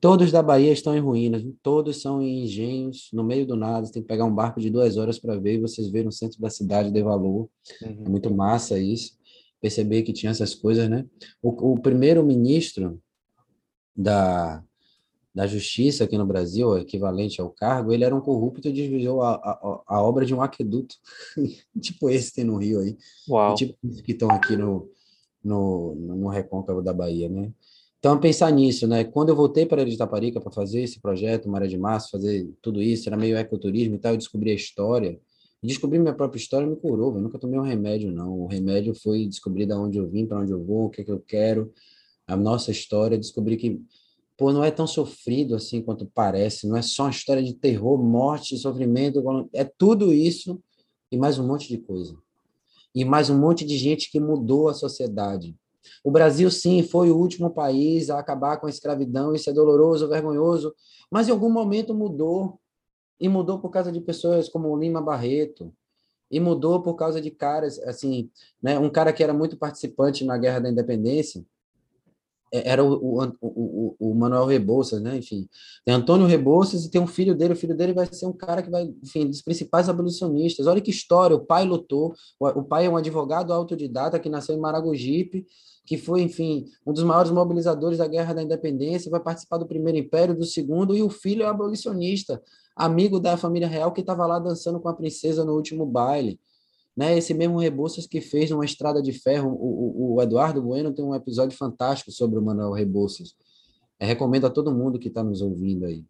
todos 0.07 0.31
da 0.31 0.41
Bahia 0.41 0.73
estão 0.73 0.97
em 0.97 1.01
ruínas, 1.01 1.45
todos 1.61 2.01
são 2.01 2.23
em 2.23 2.45
engenhos, 2.45 3.09
no 3.13 3.25
meio 3.25 3.45
do 3.45 3.57
nada. 3.57 3.85
Você 3.85 3.93
tem 3.95 4.03
que 4.03 4.07
pegar 4.09 4.25
um 4.25 4.33
barco 4.33 4.61
de 4.61 4.71
duas 4.71 4.97
horas 4.97 5.19
para 5.19 5.37
ver, 5.37 5.55
e 5.55 5.61
vocês 5.61 5.89
verem 5.89 6.07
o 6.07 6.13
centro 6.13 6.41
da 6.41 6.49
cidade 6.49 6.93
de 6.93 7.03
valor. 7.03 7.49
É 7.83 7.89
Uhum. 7.89 8.05
muito 8.11 8.31
massa 8.33 8.79
isso, 8.79 9.19
perceber 9.61 10.03
que 10.03 10.13
tinha 10.13 10.31
essas 10.31 10.55
coisas, 10.55 10.89
né? 10.89 11.05
O, 11.43 11.73
o 11.73 11.81
primeiro 11.81 12.25
ministro 12.25 13.03
da, 13.97 14.63
da 15.35 15.45
Justiça 15.45 16.05
aqui 16.05 16.17
no 16.17 16.25
Brasil, 16.25 16.79
equivalente 16.79 17.41
ao 17.41 17.51
cargo, 17.51 17.93
ele 17.93 18.05
era 18.05 18.15
um 18.15 18.21
corrupto 18.21 18.69
e 18.69 18.73
desviou 18.73 19.23
a, 19.23 19.35
a, 19.35 19.83
a 19.89 20.03
obra 20.05 20.25
de 20.25 20.33
um 20.33 20.41
aqueduto, 20.41 20.95
tipo 21.83 22.09
esse 22.09 22.33
tem 22.33 22.45
no 22.45 22.59
Rio 22.59 22.79
aí, 22.79 22.97
Uau. 23.29 23.57
tipo 23.57 23.77
que 24.05 24.13
estão 24.13 24.31
aqui 24.31 24.57
no, 24.57 24.89
no, 25.43 25.97
no 25.97 26.29
recôncavo 26.29 26.81
da 26.81 26.93
Bahia, 26.93 27.29
né? 27.29 27.51
Então, 28.07 28.21
pensar 28.21 28.53
nisso, 28.53 28.87
né? 28.87 29.03
Quando 29.03 29.31
eu 29.31 29.35
voltei 29.35 29.67
para 29.67 29.83
Itaparica 29.83 30.41
para 30.41 30.53
fazer 30.53 30.81
esse 30.81 31.01
projeto, 31.01 31.49
Maré 31.49 31.67
de 31.67 31.77
Março, 31.77 32.13
fazer 32.13 32.49
tudo 32.63 32.81
isso, 32.81 33.09
era 33.09 33.17
meio 33.17 33.37
ecoturismo 33.37 33.97
e 33.97 33.99
tal, 33.99 34.13
eu 34.13 34.17
descobri 34.17 34.53
a 34.53 34.55
história. 34.55 35.19
Descobrir 35.61 35.99
minha 35.99 36.15
própria 36.15 36.39
história 36.39 36.69
me 36.69 36.77
curou, 36.77 37.17
eu 37.17 37.21
nunca 37.21 37.37
tomei 37.37 37.59
um 37.59 37.65
remédio, 37.65 38.13
não. 38.13 38.43
O 38.43 38.47
remédio 38.47 38.95
foi 38.95 39.27
descobrir 39.27 39.67
de 39.67 39.73
onde 39.73 39.99
eu 39.99 40.09
vim, 40.09 40.25
para 40.25 40.39
onde 40.39 40.53
eu 40.53 40.65
vou, 40.65 40.85
o 40.85 40.89
que 40.89 41.01
é 41.01 41.05
que 41.05 41.11
eu 41.11 41.19
quero, 41.19 41.73
a 42.29 42.37
nossa 42.37 42.71
história, 42.71 43.19
descobrir 43.19 43.57
que, 43.57 43.83
pô, 44.37 44.53
não 44.53 44.63
é 44.63 44.71
tão 44.71 44.87
sofrido 44.87 45.57
assim 45.57 45.83
quanto 45.83 46.07
parece, 46.07 46.69
não 46.69 46.77
é 46.77 46.83
só 46.83 47.07
uma 47.07 47.11
história 47.11 47.43
de 47.43 47.55
terror, 47.55 48.01
morte, 48.01 48.57
sofrimento, 48.57 49.21
é 49.53 49.65
tudo 49.65 50.13
isso 50.13 50.63
e 51.11 51.19
mais 51.19 51.41
um 51.41 51.47
monte 51.49 51.67
de 51.67 51.79
coisa. 51.79 52.17
E 52.95 53.05
mais 53.05 53.31
um 53.31 53.37
monte 53.37 53.67
de 53.67 53.77
gente 53.77 54.13
que 54.13 54.21
mudou 54.21 54.69
a 54.69 54.75
sociedade. 54.75 55.57
O 56.05 56.11
Brasil, 56.11 56.51
sim, 56.51 56.83
foi 56.83 57.11
o 57.11 57.17
último 57.17 57.51
país 57.51 58.11
a 58.11 58.19
acabar 58.19 58.59
com 58.59 58.67
a 58.67 58.71
escravidão, 58.71 59.35
isso 59.35 59.51
é 59.51 59.53
doloroso, 59.53 60.09
vergonhoso, 60.09 60.75
mas 61.11 61.29
em 61.29 61.33
algum 61.33 61.51
momento 61.51 61.95
mudou. 61.95 62.59
E 63.19 63.29
mudou 63.31 63.59
por 63.59 63.71
causa 63.71 63.91
de 63.91 63.99
pessoas 64.01 64.47
como 64.47 64.77
Lima 64.77 65.01
Barreto, 65.01 65.73
e 66.31 66.41
mudou 66.41 66.83
por 66.83 66.95
causa 66.95 67.21
de 67.21 67.31
caras, 67.31 67.79
assim, 67.81 68.31
né, 68.63 68.79
um 68.79 68.91
cara 68.91 69.13
que 69.13 69.23
era 69.23 69.33
muito 69.33 69.57
participante 69.57 70.25
na 70.25 70.37
Guerra 70.37 70.61
da 70.61 70.71
Independência, 70.71 71.45
é- 72.53 72.71
era 72.71 72.85
o, 72.85 72.93
o, 72.95 73.33
o, 73.41 73.97
o 73.99 74.15
Manuel 74.15 74.45
Rebouças, 74.47 75.01
né, 75.01 75.17
enfim, 75.17 75.49
tem 75.85 75.95
Antônio 75.95 76.27
Rebouças 76.27 76.85
e 76.85 76.91
tem 76.91 77.01
um 77.01 77.07
filho 77.07 77.35
dele, 77.35 77.55
o 77.55 77.57
filho 77.57 77.77
dele 77.77 77.93
vai 77.93 78.07
ser 78.07 78.27
um 78.27 78.33
cara 78.33 78.63
que 78.63 78.71
vai, 78.71 78.93
enfim, 79.03 79.27
dos 79.27 79.43
principais 79.43 79.89
abolicionistas, 79.89 80.67
olha 80.67 80.81
que 80.81 80.91
história, 80.91 81.37
o 81.37 81.45
pai 81.45 81.65
lutou, 81.65 82.15
o 82.41 82.63
pai 82.63 82.87
é 82.87 82.91
um 82.91 82.97
advogado 82.97 83.53
autodidata 83.53 84.19
que 84.19 84.29
nasceu 84.29 84.55
em 84.55 84.61
Maragogipe, 84.61 85.47
que 85.87 85.97
foi, 85.97 86.23
enfim, 86.23 86.67
um 86.85 86.93
dos 86.93 87.05
maiores 87.05 87.31
mobilizadores 87.31 87.99
da 87.99 88.09
Guerra 88.09 88.35
da 88.35 88.43
Independência, 88.43 89.11
vai 89.11 89.21
participar 89.21 89.59
do 89.59 89.67
primeiro 89.67 89.97
império, 89.99 90.37
do 90.37 90.45
segundo, 90.45 90.97
e 90.97 91.03
o 91.03 91.09
filho 91.09 91.45
é 91.45 91.47
abolicionista, 91.47 92.43
amigo 92.75 93.21
da 93.21 93.37
família 93.37 93.69
real 93.69 93.93
que 93.93 94.01
estava 94.01 94.27
lá 94.27 94.39
dançando 94.39 94.81
com 94.81 94.89
a 94.89 94.95
princesa 94.95 95.45
no 95.45 95.55
último 95.55 95.87
baile. 95.87 96.41
Né? 96.97 97.17
Esse 97.17 97.33
mesmo 97.33 97.59
Rebouças 97.59 98.07
que 98.07 98.21
fez 98.21 98.51
uma 98.51 98.65
estrada 98.65 99.01
de 99.01 99.13
ferro, 99.13 99.51
o, 99.51 100.15
o, 100.15 100.15
o 100.15 100.23
Eduardo 100.23 100.61
Bueno 100.61 100.93
tem 100.93 101.05
um 101.05 101.15
episódio 101.15 101.57
fantástico 101.57 102.11
sobre 102.11 102.39
o 102.39 102.43
Manuel 102.43 102.73
Rebouças. 102.73 103.37
Eu 104.01 104.09
recomendo 104.09 104.47
a 104.47 104.51
todo 104.51 104.75
mundo 104.75 104.99
que 104.99 105.09
está 105.09 105.23
nos 105.23 105.41
ouvindo 105.41 105.87
aí. 105.87 106.05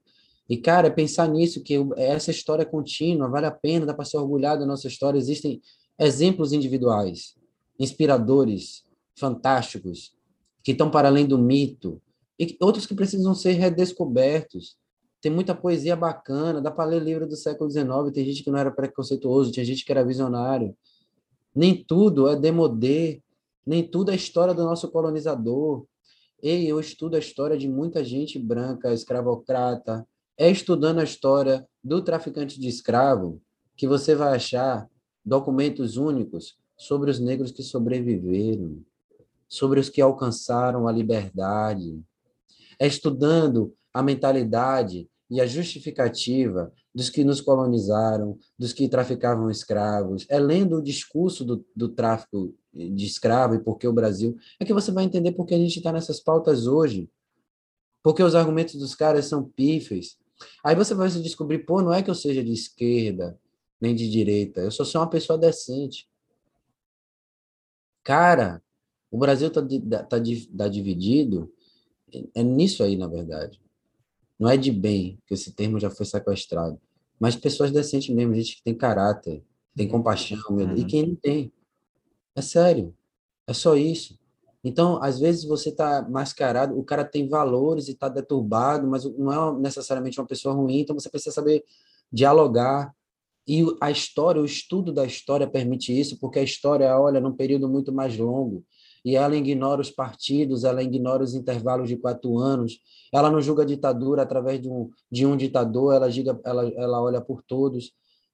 E, 0.49 0.57
cara, 0.57 0.91
pensar 0.91 1.29
nisso, 1.29 1.61
que 1.61 1.74
essa 1.97 2.31
história 2.31 2.62
é 2.62 2.66
contínua, 2.66 3.29
vale 3.29 3.47
a 3.47 3.51
pena, 3.51 3.85
dá 3.85 3.93
para 3.93 4.05
ser 4.05 4.16
orgulhado 4.16 4.61
da 4.61 4.66
nossa 4.66 4.87
história. 4.87 5.18
Existem 5.18 5.61
exemplos 5.99 6.53
individuais, 6.53 7.35
inspiradores, 7.79 8.86
fantásticos, 9.19 10.14
que 10.62 10.73
estão 10.73 10.91
para 10.91 11.09
além 11.09 11.27
do 11.27 11.39
mito, 11.39 12.01
e 12.39 12.57
outros 12.61 12.87
que 12.87 12.95
precisam 12.95 13.35
ser 13.35 13.53
redescobertos. 13.53 14.77
Tem 15.21 15.33
muita 15.33 15.55
poesia 15.55 15.97
bacana, 15.97 16.61
dá 16.61 16.71
para 16.71 16.91
ler 16.91 17.03
livro 17.03 17.27
do 17.27 17.37
século 17.37 17.71
XIX, 17.71 17.87
tem 18.12 18.25
gente 18.25 18.45
que 18.45 18.51
não 18.51 18.59
era 18.59 18.71
preconceituoso, 18.71 19.51
tinha 19.51 19.64
gente 19.64 19.85
que 19.85 19.91
era 19.91 20.05
visionário. 20.05 20.77
Nem 21.55 21.83
tudo 21.83 22.29
é 22.29 22.37
demodê, 22.37 23.23
nem 23.64 23.83
tudo 23.83 24.11
é 24.11 24.14
história 24.14 24.53
do 24.53 24.62
nosso 24.62 24.89
colonizador. 24.91 25.87
Ei, 26.43 26.71
eu 26.71 26.79
estudo 26.79 27.17
a 27.17 27.19
história 27.19 27.57
de 27.57 27.67
muita 27.67 28.05
gente 28.05 28.39
branca, 28.39 28.93
escravocrata, 28.93 30.07
é 30.37 30.51
estudando 30.51 30.99
a 30.99 31.05
história 31.05 31.67
do 31.83 32.03
traficante 32.03 32.61
de 32.61 32.69
escravo 32.69 33.41
que 33.77 33.89
você 33.89 34.14
vai 34.14 34.37
achar 34.37 34.87
documentos 35.25 35.97
únicos 35.97 36.57
sobre 36.77 37.11
os 37.11 37.19
negros 37.19 37.51
que 37.51 37.62
sobreviveram, 37.62 38.85
sobre 39.49 39.80
os 39.80 39.88
que 39.88 40.01
alcançaram 40.01 40.88
a 40.88 40.92
liberdade. 40.92 42.01
É 42.78 42.86
estudando 42.86 43.74
a 43.92 44.03
mentalidade 44.03 45.09
e 45.30 45.40
a 45.40 45.47
justificativa 45.47 46.72
dos 46.94 47.11
que 47.11 47.24
nos 47.24 47.40
colonizaram, 47.40 48.38
dos 48.59 48.72
que 48.72 48.88
traficavam 48.88 49.51
escravos, 49.51 50.24
é 50.28 50.38
lendo 50.38 50.76
o 50.76 50.82
discurso 50.82 51.44
do, 51.44 51.64
do 51.74 51.88
tráfico 51.88 52.55
de 52.72 53.05
escravo 53.05 53.55
e 53.55 53.59
por 53.59 53.76
que 53.76 53.88
o 53.88 53.92
Brasil, 53.92 54.36
é 54.61 54.64
que 54.64 54.72
você 54.72 54.92
vai 54.92 55.05
entender 55.05 55.32
por 55.32 55.47
que 55.47 55.55
a 55.55 55.59
gente 55.59 55.78
está 55.78 55.92
nessas 55.92 56.20
pautas 56.20 56.66
hoje, 56.66 57.11
porque 58.03 58.22
os 58.22 58.34
argumentos 58.34 58.76
dos 58.76 58.94
caras 58.94 59.26
são 59.26 59.44
pífios. 59.44 60.16
Aí 60.64 60.74
você 60.74 60.94
vai 60.94 61.11
se 61.11 61.22
descobrir, 61.22 61.61
pô, 61.61 61.82
não 61.82 61.92
é 61.92 62.03
que 62.03 62.11
eu 62.11 62.14
seja 62.14 62.42
de 62.44 62.53
esquerda, 62.53 63.38
nem 63.80 63.94
de 63.94 64.09
direita, 64.11 64.61
eu 64.61 64.70
só 64.70 64.84
sou 64.84 65.01
uma 65.01 65.11
pessoa 65.11 65.38
decente. 65.38 66.09
Cara, 68.05 68.62
o 69.11 69.18
Brasil 69.18 69.48
está 69.48 69.62
tá, 70.09 70.18
tá 70.59 70.68
dividido, 70.68 71.52
é 72.34 72.42
nisso 72.42 72.82
aí, 72.82 72.96
na 72.96 73.07
verdade. 73.07 73.61
Não 74.38 74.48
é 74.48 74.57
de 74.57 74.70
bem, 74.70 75.18
que 75.26 75.34
esse 75.34 75.52
termo 75.52 75.80
já 75.80 75.90
foi 75.90 76.04
sequestrado, 76.04 76.78
mas 77.18 77.36
pessoas 77.36 77.70
decentes 77.70 78.14
mesmo, 78.14 78.34
gente 78.34 78.57
que 78.57 78.62
tem 78.62 78.74
caráter, 78.74 79.42
tem 79.74 79.88
compaixão, 79.88 80.38
uhum. 80.50 80.76
e 80.76 80.84
quem 80.84 81.07
não 81.07 81.14
tem. 81.16 81.52
É 82.34 82.42
sério, 82.42 82.94
é 83.46 83.52
só 83.52 83.76
isso. 83.76 84.18
Então, 84.62 85.02
às 85.02 85.18
vezes 85.18 85.44
você 85.44 85.68
está 85.68 86.07
mascarado, 86.09 86.78
o 86.78 86.84
cara 86.84 87.04
tem 87.04 87.28
valores 87.28 87.88
e 87.88 87.92
está 87.92 88.09
deturbado, 88.09 88.86
mas 88.86 89.04
não 89.04 89.32
é 89.32 89.61
necessariamente 89.61 90.20
uma 90.20 90.26
pessoa 90.26 90.54
ruim, 90.54 90.80
então 90.80 90.98
você 90.98 91.09
precisa 91.09 91.34
saber 91.34 91.64
dialogar. 92.12 92.92
E 93.48 93.64
a 93.80 93.92
história, 93.92 94.42
o 94.42 94.44
estudo 94.44 94.92
da 94.92 95.07
história 95.07 95.46
permite 95.46 95.98
isso, 95.98 96.18
porque 96.18 96.40
a 96.40 96.42
história 96.42 96.98
olha 96.98 97.20
num 97.20 97.32
período 97.32 97.68
muito 97.68 97.92
mais 97.92 98.18
longo 98.18 98.64
e 99.07 99.14
ela 99.14 99.36
ignora 99.36 99.80
os 99.80 99.88
partidos, 99.88 100.64
ela 100.64 100.82
ignora 100.82 101.22
os 101.22 101.32
intervalos 101.32 101.88
de 101.88 101.96
quatro 101.96 102.38
anos, 102.38 102.80
ela 103.12 103.30
não 103.30 103.40
julga 103.40 103.62
a 103.62 103.64
ditadura 103.64 104.22
através 104.22 104.61
de 104.61 104.68
um, 104.68 104.90
de 105.09 105.24
um 105.24 105.36
ditador, 105.36 105.94
ela, 105.94 106.11
diga, 106.11 106.36
ela, 106.44 106.66
ela 106.70 107.00
olha 107.00 107.20
por 107.20 107.40
todos, 107.40 107.92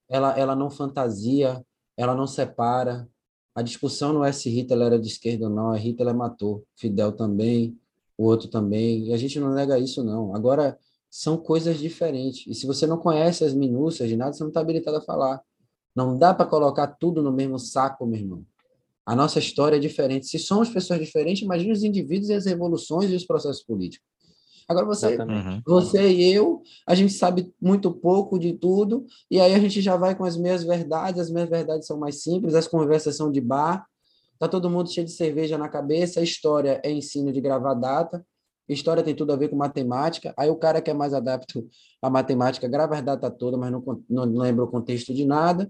ela, 0.08 0.32
ela 0.34 0.56
não 0.56 0.70
fantasia, 0.70 1.62
ela 1.94 2.14
não 2.14 2.26
separa. 2.26 3.06
A 3.54 3.60
discussão 3.60 4.14
não 4.14 4.24
é 4.24 4.32
se 4.32 4.48
Hitler 4.48 4.86
era 4.86 4.98
de 4.98 5.08
esquerda 5.08 5.44
ou 5.44 5.54
não, 5.54 5.74
é 5.74 5.78
Hitler 5.78 6.14
matou, 6.14 6.64
Fidel 6.74 7.12
também, 7.12 7.78
o 8.16 8.24
outro 8.24 8.48
também, 8.48 9.08
e 9.08 9.12
a 9.12 9.18
gente 9.18 9.38
não 9.38 9.52
nega 9.52 9.78
isso 9.78 10.02
não. 10.02 10.34
Agora, 10.34 10.78
são 11.10 11.36
coisas 11.36 11.78
diferentes, 11.78 12.46
e 12.46 12.54
se 12.54 12.66
você 12.66 12.86
não 12.86 12.96
conhece 12.96 13.44
as 13.44 13.52
minúcias 13.52 14.08
de 14.08 14.16
nada, 14.16 14.32
você 14.32 14.42
não 14.42 14.48
está 14.48 14.60
habilitado 14.60 14.96
a 14.96 15.02
falar. 15.02 15.42
Não 15.94 16.16
dá 16.16 16.32
para 16.32 16.46
colocar 16.46 16.86
tudo 16.86 17.22
no 17.22 17.30
mesmo 17.30 17.58
saco, 17.58 18.06
meu 18.06 18.18
irmão. 18.18 18.46
A 19.04 19.16
nossa 19.16 19.38
história 19.38 19.76
é 19.76 19.80
diferente. 19.80 20.26
Se 20.26 20.38
somos 20.38 20.68
pessoas 20.68 21.00
diferentes, 21.00 21.42
imagine 21.42 21.72
os 21.72 21.82
indivíduos 21.82 22.30
e 22.30 22.34
as 22.34 22.46
revoluções 22.46 23.10
e 23.10 23.16
os 23.16 23.26
processos 23.26 23.62
políticos. 23.62 24.06
Agora 24.68 24.86
você, 24.86 25.16
uhum. 25.16 25.60
você 25.66 26.08
e 26.08 26.32
eu, 26.32 26.62
a 26.86 26.94
gente 26.94 27.12
sabe 27.12 27.52
muito 27.60 27.92
pouco 27.92 28.38
de 28.38 28.52
tudo, 28.52 29.04
e 29.30 29.40
aí 29.40 29.54
a 29.54 29.58
gente 29.58 29.80
já 29.80 29.96
vai 29.96 30.14
com 30.14 30.24
as 30.24 30.36
meias 30.36 30.62
verdades, 30.62 31.20
as 31.20 31.30
meias 31.30 31.50
verdades 31.50 31.86
são 31.86 31.98
mais 31.98 32.22
simples, 32.22 32.54
as 32.54 32.68
conversas 32.68 33.16
são 33.16 33.30
de 33.30 33.40
bar, 33.40 33.84
tá 34.38 34.48
todo 34.48 34.70
mundo 34.70 34.90
cheio 34.90 35.04
de 35.04 35.12
cerveja 35.12 35.58
na 35.58 35.68
cabeça, 35.68 36.20
a 36.20 36.22
história 36.22 36.80
é 36.84 36.90
ensino 36.90 37.32
de 37.32 37.40
gravar 37.40 37.74
data, 37.74 38.24
história 38.68 39.02
tem 39.02 39.14
tudo 39.14 39.32
a 39.32 39.36
ver 39.36 39.48
com 39.48 39.56
matemática, 39.56 40.32
aí 40.36 40.48
o 40.48 40.56
cara 40.56 40.80
que 40.80 40.90
é 40.90 40.94
mais 40.94 41.12
adapto 41.12 41.68
à 42.00 42.08
matemática 42.08 42.66
grava 42.68 42.96
as 42.96 43.02
datas 43.02 43.32
todas, 43.38 43.58
mas 43.58 43.70
não, 43.70 43.82
não 44.08 44.38
lembra 44.38 44.64
o 44.64 44.68
contexto 44.68 45.12
de 45.12 45.24
nada, 45.24 45.68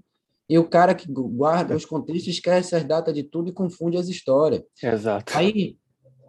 e 0.52 0.58
o 0.58 0.68
cara 0.68 0.94
que 0.94 1.10
guarda 1.10 1.74
os 1.74 1.86
contextos 1.86 2.34
esquece 2.34 2.76
as 2.76 2.84
datas 2.84 3.14
de 3.14 3.22
tudo 3.22 3.48
e 3.48 3.52
confunde 3.54 3.96
as 3.96 4.06
histórias. 4.10 4.62
Exato. 4.82 5.32
Aí, 5.34 5.78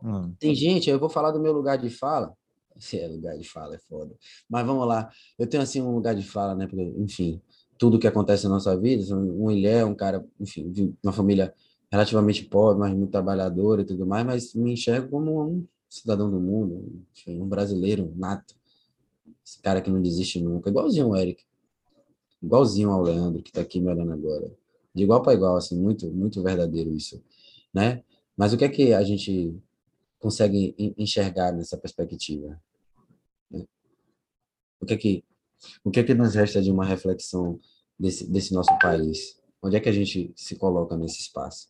hum. 0.02 0.34
tem 0.40 0.56
gente, 0.56 0.90
eu 0.90 0.98
vou 0.98 1.10
falar 1.10 1.32
do 1.32 1.42
meu 1.42 1.52
lugar 1.52 1.78
de 1.78 1.90
fala, 1.90 2.34
se 2.80 2.98
é 2.98 3.06
lugar 3.06 3.38
de 3.38 3.44
fala, 3.44 3.76
é 3.76 3.80
foda. 3.80 4.16
Mas 4.50 4.66
vamos 4.66 4.88
lá, 4.88 5.10
eu 5.38 5.46
tenho 5.46 5.62
assim 5.62 5.82
um 5.82 5.94
lugar 5.94 6.16
de 6.16 6.24
fala, 6.24 6.56
né? 6.56 6.68
Porque, 6.68 6.84
enfim, 6.98 7.42
tudo 7.78 8.00
que 8.00 8.08
acontece 8.08 8.46
na 8.46 8.52
nossa 8.52 8.80
vida, 8.80 9.14
um 9.14 9.52
ilhéu, 9.52 9.88
um 9.88 9.96
cara, 9.96 10.26
enfim, 10.40 10.72
de 10.72 10.94
uma 11.04 11.12
família 11.12 11.54
relativamente 11.92 12.46
pobre, 12.46 12.80
mas 12.80 12.94
muito 12.94 13.12
trabalhadora 13.12 13.82
e 13.82 13.86
tudo 13.86 14.08
mais, 14.08 14.26
mas 14.26 14.54
me 14.54 14.72
enxergo 14.72 15.10
como 15.10 15.44
um 15.44 15.68
cidadão 15.90 16.32
do 16.32 16.40
mundo, 16.40 17.04
enfim, 17.12 17.42
um 17.42 17.46
brasileiro 17.50 18.10
nato. 18.16 18.56
Esse 19.46 19.62
cara 19.62 19.82
que 19.82 19.92
não 19.92 20.02
desiste 20.02 20.42
nunca, 20.42 20.70
igualzinho 20.70 21.10
o 21.10 21.18
Eric 21.18 21.44
igualzinho 22.44 22.92
ao 22.92 23.02
Leandro, 23.02 23.42
que 23.42 23.50
está 23.50 23.62
aqui 23.62 23.80
me 23.80 23.90
olhando 23.90 24.12
agora. 24.12 24.52
De 24.94 25.04
igual 25.04 25.22
para 25.24 25.34
igual, 25.34 25.56
assim, 25.56 25.80
muito, 25.80 26.08
muito 26.12 26.44
verdadeiro 26.44 26.94
isso, 26.94 27.24
né? 27.74 28.04
Mas 28.36 28.54
o 28.54 28.58
que 28.58 28.66
é 28.66 28.70
que 28.70 28.94
a 28.94 29.04
gente 29.04 29.58
consegue 30.20 30.76
enxergar 30.98 31.52
nessa 31.52 31.78
perspectiva? 31.78 32.62
Né? 33.50 33.66
O 34.80 34.86
que 34.86 34.94
é 34.94 34.98
que 34.98 35.24
o 35.84 35.90
que 35.90 36.00
é 36.02 36.04
que 36.04 36.14
nos 36.14 36.36
resta 36.36 36.62
de 36.62 36.70
uma 36.70 36.86
reflexão 36.86 37.60
desse, 37.98 38.30
desse 38.30 38.54
nosso 38.54 38.78
país? 38.80 39.40
Onde 39.62 39.78
é 39.78 39.80
que 39.80 39.88
a 39.88 39.94
gente 39.94 40.34
se 40.36 40.58
coloca 40.58 40.98
nesse 40.98 41.22
espaço? 41.22 41.70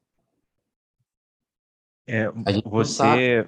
É, 2.08 2.30
você 2.66 3.48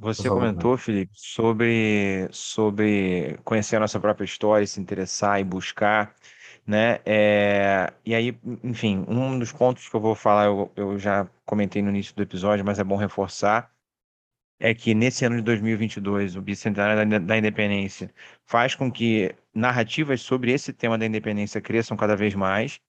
você 0.00 0.28
comentou, 0.28 0.76
Felipe, 0.78 1.12
sobre, 1.14 2.26
sobre 2.32 3.38
conhecer 3.44 3.76
a 3.76 3.80
nossa 3.80 4.00
própria 4.00 4.24
história, 4.24 4.66
se 4.66 4.80
interessar 4.80 5.38
e 5.40 5.44
buscar, 5.44 6.14
né? 6.66 7.00
É, 7.04 7.92
e 8.04 8.14
aí, 8.14 8.38
enfim, 8.64 9.04
um 9.06 9.38
dos 9.38 9.52
pontos 9.52 9.88
que 9.88 9.94
eu 9.94 10.00
vou 10.00 10.14
falar, 10.14 10.46
eu, 10.46 10.72
eu 10.74 10.98
já 10.98 11.28
comentei 11.44 11.82
no 11.82 11.90
início 11.90 12.14
do 12.16 12.22
episódio, 12.22 12.64
mas 12.64 12.78
é 12.78 12.84
bom 12.84 12.96
reforçar, 12.96 13.70
é 14.58 14.74
que 14.74 14.94
nesse 14.94 15.24
ano 15.24 15.36
de 15.36 15.42
2022, 15.42 16.36
o 16.36 16.42
bicentenário 16.42 17.08
da, 17.08 17.18
da 17.18 17.38
independência 17.38 18.12
faz 18.46 18.74
com 18.74 18.90
que 18.90 19.34
narrativas 19.54 20.20
sobre 20.22 20.52
esse 20.52 20.72
tema 20.72 20.96
da 20.98 21.06
independência 21.06 21.60
cresçam 21.60 21.96
cada 21.96 22.16
vez 22.16 22.34
mais. 22.34 22.80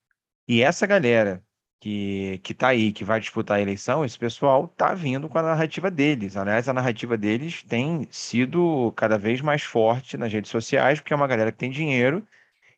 E 0.47 0.61
essa 0.61 0.85
galera 0.87 1.43
que 1.81 2.39
que 2.43 2.53
está 2.53 2.69
aí, 2.69 2.93
que 2.93 3.03
vai 3.03 3.19
disputar 3.19 3.57
a 3.57 3.61
eleição, 3.61 4.05
esse 4.05 4.17
pessoal 4.17 4.65
está 4.71 4.93
vindo 4.93 5.27
com 5.27 5.37
a 5.39 5.41
narrativa 5.41 5.91
deles. 5.91 6.37
Aliás, 6.37 6.69
a 6.69 6.73
narrativa 6.73 7.17
deles 7.17 7.63
tem 7.63 8.07
sido 8.11 8.93
cada 8.95 9.17
vez 9.17 9.41
mais 9.41 9.63
forte 9.63 10.15
nas 10.17 10.31
redes 10.31 10.51
sociais, 10.51 10.99
porque 11.01 11.13
é 11.13 11.15
uma 11.17 11.27
galera 11.27 11.51
que 11.51 11.57
tem 11.57 11.71
dinheiro, 11.71 12.25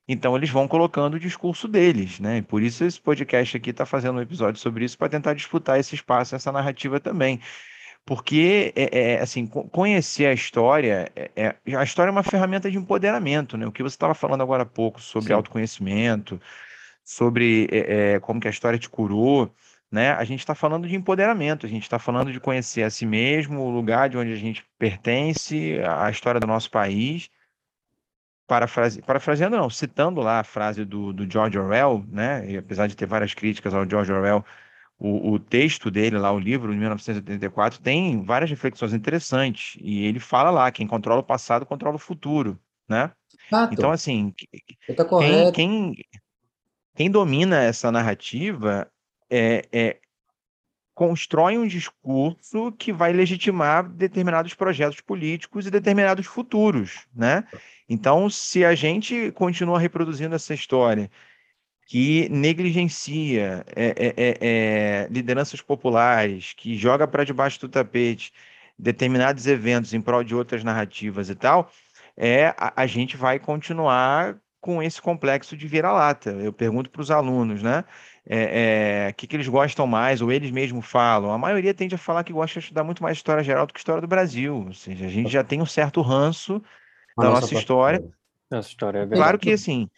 então 0.08 0.36
eles 0.36 0.50
vão 0.50 0.68
colocando 0.68 1.16
o 1.16 1.20
discurso 1.20 1.68
deles, 1.68 2.20
né? 2.20 2.38
E 2.38 2.42
por 2.42 2.62
isso 2.62 2.84
esse 2.86 3.00
podcast 3.00 3.58
aqui 3.58 3.72
está 3.72 3.86
fazendo 3.86 4.18
um 4.18 4.22
episódio 4.22 4.60
sobre 4.60 4.86
isso 4.86 4.98
para 4.98 5.10
tentar 5.10 5.34
disputar 5.34 5.80
esse 5.80 5.96
espaço, 5.96 6.36
essa 6.36 6.52
narrativa 6.52 7.00
também. 7.00 7.40
Porque, 8.06 8.74
é, 8.76 9.14
é, 9.16 9.22
assim, 9.22 9.48
conhecer 9.48 10.26
a 10.28 10.34
história, 10.34 11.10
é, 11.16 11.32
é, 11.66 11.76
a 11.76 11.84
história 11.84 12.10
é 12.10 12.12
uma 12.12 12.24
ferramenta 12.24 12.70
de 12.70 12.78
empoderamento, 12.78 13.58
né? 13.58 13.66
O 13.66 13.72
que 13.72 13.82
você 13.84 13.96
estava 13.96 14.14
falando 14.14 14.42
agora 14.42 14.64
há 14.64 14.66
pouco 14.66 15.02
sobre 15.02 15.28
Sim. 15.30 15.34
autoconhecimento, 15.34 16.40
sobre 17.04 17.68
é, 17.72 18.20
como 18.20 18.40
que 18.40 18.48
a 18.48 18.52
história 18.52 18.80
te 18.80 18.90
curou, 18.90 19.54
né? 19.92 20.12
A 20.14 20.24
gente 20.24 20.40
está 20.40 20.56
falando 20.56 20.88
de 20.88 20.96
empoderamento, 20.96 21.66
a 21.66 21.70
gente 21.70 21.84
está 21.84 22.00
falando 22.00 22.32
de 22.32 22.40
conhecer 22.40 22.84
a 22.84 22.90
si 22.90 23.06
mesmo, 23.06 23.62
o 23.62 23.70
lugar 23.70 24.10
de 24.10 24.18
onde 24.18 24.34
a 24.34 24.38
gente 24.38 24.66
pertence, 24.80 25.80
a 25.86 26.10
história 26.10 26.40
do 26.40 26.48
nosso 26.48 26.72
país. 26.72 27.30
Parafrase, 28.48 29.02
parafraseando 29.02 29.56
não, 29.56 29.70
citando 29.70 30.20
lá 30.20 30.40
a 30.40 30.44
frase 30.44 30.84
do, 30.84 31.14
do 31.14 31.32
George 31.32 31.58
Orwell, 31.58 32.04
né? 32.10 32.50
E 32.50 32.58
apesar 32.58 32.88
de 32.88 32.96
ter 32.96 33.06
várias 33.06 33.34
críticas 33.34 33.74
ao 33.74 33.88
George 33.90 34.12
Orwell, 34.12 34.44
o, 34.98 35.34
o, 35.34 35.40
texto 35.40 35.92
dele 35.92 36.18
lá, 36.18 36.32
o 36.32 36.40
livro 36.40 36.72
de 36.72 36.78
1984, 36.78 37.82
tem 37.82 38.24
várias 38.24 38.50
reflexões 38.50 38.94
interessantes. 38.94 39.78
E 39.82 40.06
ele 40.06 40.20
fala 40.20 40.50
lá: 40.50 40.72
quem 40.72 40.88
controla 40.88 41.22
o 41.22 41.26
passado 41.26 41.66
controla 41.66 41.96
o 41.96 42.00
futuro, 42.00 42.60
né? 42.88 43.12
Exato. 43.48 43.74
Então, 43.74 43.92
assim, 43.92 44.34
tá 44.96 45.06
quem, 45.06 45.52
quem, 45.52 45.96
quem, 46.96 47.10
domina 47.10 47.62
essa 47.62 47.92
narrativa 47.92 48.90
é, 49.30 49.64
é, 49.72 50.00
constrói 50.94 51.58
um 51.58 51.68
discurso 51.68 52.72
que 52.74 52.94
vai 52.94 53.12
legitimar 53.12 53.88
determinados 53.90 54.54
projetos 54.54 55.02
políticos 55.02 55.66
e 55.66 55.72
determinados 55.72 56.26
futuros, 56.26 57.08
né? 57.14 57.44
Então, 57.90 58.30
se 58.30 58.64
a 58.64 58.76
gente 58.76 59.32
continua 59.32 59.80
reproduzindo 59.80 60.36
essa 60.36 60.54
história 60.54 61.10
que 61.86 62.30
negligencia 62.30 63.66
é, 63.76 63.86
é, 63.86 64.14
é, 64.18 64.38
é, 64.42 65.08
lideranças 65.12 65.62
populares, 65.62 66.54
que 66.54 66.78
joga 66.78 67.08
para 67.08 67.24
debaixo 67.24 67.60
do 67.60 67.70
tapete 67.70 68.32
determinados 68.78 69.46
eventos 69.48 69.94
em 69.94 70.02
prol 70.02 70.24
de 70.24 70.34
outras 70.34 70.64
narrativas 70.64 71.30
e 71.30 71.36
tal, 71.36 71.72
é, 72.16 72.48
a, 72.58 72.82
a 72.84 72.88
gente 72.88 73.18
vai 73.18 73.40
continuar 73.40 74.40
com 74.64 74.82
esse 74.82 75.02
complexo 75.02 75.58
de 75.58 75.68
vira-lata. 75.68 76.30
Eu 76.30 76.54
pergunto 76.54 76.90
para 76.90 77.02
os 77.02 77.12
alunos, 77.12 77.62
né? 77.62 77.84
O 78.26 78.34
é, 78.34 79.08
é, 79.08 79.12
que, 79.12 79.28
que 79.28 79.36
eles 79.36 79.50
gostam 79.50 79.86
mais, 79.86 80.22
ou 80.22 80.32
eles 80.32 80.52
mesmos 80.52 80.86
falam. 80.86 81.34
A 81.34 81.38
maioria 81.38 81.74
tende 81.74 81.96
a 81.96 81.98
falar 81.98 82.24
que 82.24 82.32
gosta 82.32 82.62
de 82.62 82.68
estudar 82.68 82.86
muito 82.86 83.04
mais 83.04 83.18
história 83.18 83.44
geral 83.44 83.68
do 83.68 83.74
que 83.74 83.80
história 83.80 84.02
do 84.02 84.08
Brasil. 84.08 84.64
Ou 84.68 84.74
seja, 84.74 85.06
a 85.06 85.10
gente 85.10 85.30
já 85.30 85.44
tem 85.44 85.62
um 85.62 85.66
certo 85.66 86.02
ranço 86.02 86.62
da 87.18 87.26
nossa, 87.26 87.42
nossa 87.42 87.56
história. 87.56 88.02
Nossa 88.50 88.70
história 88.70 89.00
é 89.00 89.06
Claro 89.06 89.38
que, 89.38 89.52
assim, 89.52 89.90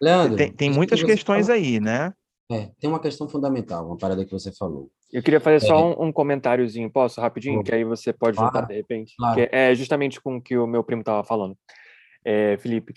Leandro, 0.00 0.36
tem, 0.36 0.52
tem 0.52 0.70
muitas 0.70 1.00
que 1.00 1.06
questões 1.06 1.48
fala... 1.48 1.58
aí, 1.58 1.80
né? 1.80 2.14
É, 2.48 2.70
tem 2.78 2.88
uma 2.88 3.00
questão 3.00 3.28
fundamental, 3.28 3.88
uma 3.88 3.98
parada 3.98 4.24
que 4.24 4.30
você 4.30 4.52
falou. 4.52 4.88
Eu 5.12 5.20
queria 5.20 5.40
fazer 5.40 5.66
só 5.66 5.74
é. 5.74 5.82
um, 5.82 6.06
um, 6.06 6.12
comentáriozinho, 6.12 6.88
posso, 6.88 7.20
rapidinho? 7.20 7.64
Que 7.64 7.74
aí 7.74 7.82
você 7.82 8.12
pode 8.12 8.36
claro, 8.36 8.54
juntar 8.54 8.68
de 8.68 8.74
repente. 8.74 9.14
Claro. 9.18 9.34
Que 9.34 9.48
é 9.50 9.74
justamente 9.74 10.20
com 10.20 10.36
o 10.36 10.40
que 10.40 10.56
o 10.56 10.66
meu 10.66 10.84
primo 10.84 11.02
estava 11.02 11.24
falando. 11.24 11.56
É, 12.24 12.56
Felipe, 12.58 12.94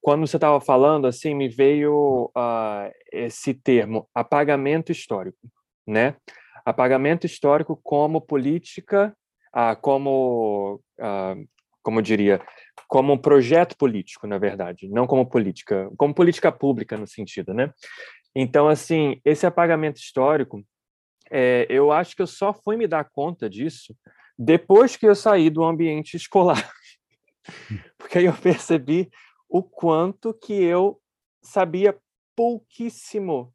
quando 0.00 0.26
você 0.26 0.36
estava 0.36 0.60
falando, 0.60 1.06
assim, 1.06 1.34
me 1.34 1.48
veio 1.48 2.30
ah, 2.34 2.90
esse 3.12 3.54
termo, 3.54 4.08
apagamento 4.14 4.92
histórico, 4.92 5.38
né? 5.86 6.16
Apagamento 6.64 7.26
histórico 7.26 7.78
como 7.82 8.20
política, 8.20 9.14
ah, 9.52 9.76
como, 9.76 10.80
ah, 11.00 11.34
como 11.82 11.98
eu 11.98 12.02
diria, 12.02 12.40
como 12.88 13.12
um 13.12 13.18
projeto 13.18 13.76
político, 13.76 14.26
na 14.26 14.38
verdade, 14.38 14.88
não 14.88 15.06
como 15.06 15.26
política, 15.26 15.90
como 15.96 16.14
política 16.14 16.52
pública 16.52 16.96
no 16.96 17.06
sentido, 17.06 17.52
né? 17.52 17.72
Então, 18.34 18.68
assim, 18.68 19.20
esse 19.24 19.46
apagamento 19.46 20.00
histórico, 20.00 20.64
é, 21.30 21.66
eu 21.68 21.92
acho 21.92 22.14
que 22.14 22.22
eu 22.22 22.26
só 22.26 22.52
fui 22.52 22.76
me 22.76 22.86
dar 22.86 23.04
conta 23.04 23.48
disso 23.48 23.96
depois 24.38 24.96
que 24.96 25.06
eu 25.06 25.14
saí 25.14 25.48
do 25.48 25.64
ambiente 25.64 26.16
escolar, 26.16 26.70
porque 28.04 28.18
aí 28.18 28.26
eu 28.26 28.34
percebi 28.36 29.10
o 29.48 29.62
quanto 29.62 30.34
que 30.34 30.52
eu 30.52 31.00
sabia 31.42 31.96
pouquíssimo, 32.36 33.50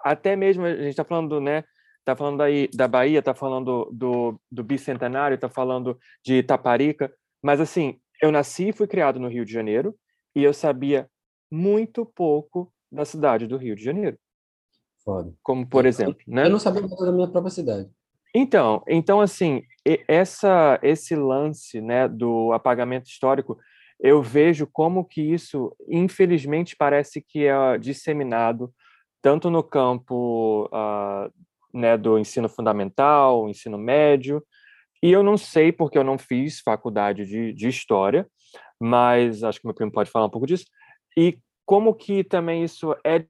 até 0.00 0.34
mesmo 0.34 0.64
a 0.64 0.74
gente 0.74 0.88
está 0.88 1.04
falando, 1.04 1.40
né? 1.40 1.62
Tá 2.04 2.16
falando 2.16 2.40
aí 2.42 2.68
da 2.74 2.88
Bahia, 2.88 3.22
tá 3.22 3.32
falando 3.32 3.88
do, 3.92 4.40
do 4.50 4.64
bicentenário, 4.64 5.38
tá 5.38 5.48
falando 5.48 5.96
de 6.24 6.34
Itaparica, 6.34 7.14
mas 7.40 7.60
assim, 7.60 8.00
eu 8.20 8.32
nasci 8.32 8.70
e 8.70 8.72
fui 8.72 8.88
criado 8.88 9.20
no 9.20 9.28
Rio 9.28 9.44
de 9.44 9.52
Janeiro 9.52 9.94
e 10.34 10.42
eu 10.42 10.52
sabia 10.52 11.08
muito 11.48 12.04
pouco 12.04 12.72
da 12.90 13.04
cidade 13.04 13.46
do 13.46 13.56
Rio 13.56 13.76
de 13.76 13.84
Janeiro. 13.84 14.18
Foda. 15.04 15.32
Como, 15.44 15.64
por 15.64 15.84
eu, 15.84 15.88
exemplo, 15.88 16.22
né? 16.26 16.46
Eu 16.46 16.50
não 16.50 16.58
sabia 16.58 16.82
nada 16.82 17.06
da 17.06 17.12
minha 17.12 17.28
própria 17.28 17.50
cidade. 17.50 17.88
Então, 18.34 18.82
então 18.88 19.20
assim, 19.20 19.62
essa 20.08 20.80
esse 20.82 21.14
lance, 21.14 21.80
né, 21.80 22.08
do 22.08 22.52
apagamento 22.52 23.08
histórico, 23.08 23.58
eu 24.02 24.20
vejo 24.20 24.66
como 24.66 25.04
que 25.04 25.22
isso, 25.22 25.74
infelizmente, 25.88 26.74
parece 26.74 27.22
que 27.22 27.46
é 27.46 27.78
disseminado 27.78 28.74
tanto 29.22 29.48
no 29.48 29.62
campo 29.62 30.68
uh, 30.72 31.32
né, 31.72 31.96
do 31.96 32.18
ensino 32.18 32.48
fundamental, 32.48 33.48
ensino 33.48 33.78
médio, 33.78 34.44
e 35.00 35.12
eu 35.12 35.22
não 35.22 35.36
sei 35.36 35.70
porque 35.70 35.96
eu 35.96 36.02
não 36.02 36.18
fiz 36.18 36.58
faculdade 36.58 37.24
de, 37.24 37.52
de 37.52 37.68
história, 37.68 38.26
mas 38.80 39.44
acho 39.44 39.60
que 39.60 39.66
meu 39.66 39.74
primo 39.74 39.92
pode 39.92 40.10
falar 40.10 40.26
um 40.26 40.30
pouco 40.30 40.48
disso. 40.48 40.64
E 41.16 41.38
como 41.64 41.94
que 41.94 42.24
também 42.24 42.64
isso 42.64 42.96
é 43.04 43.24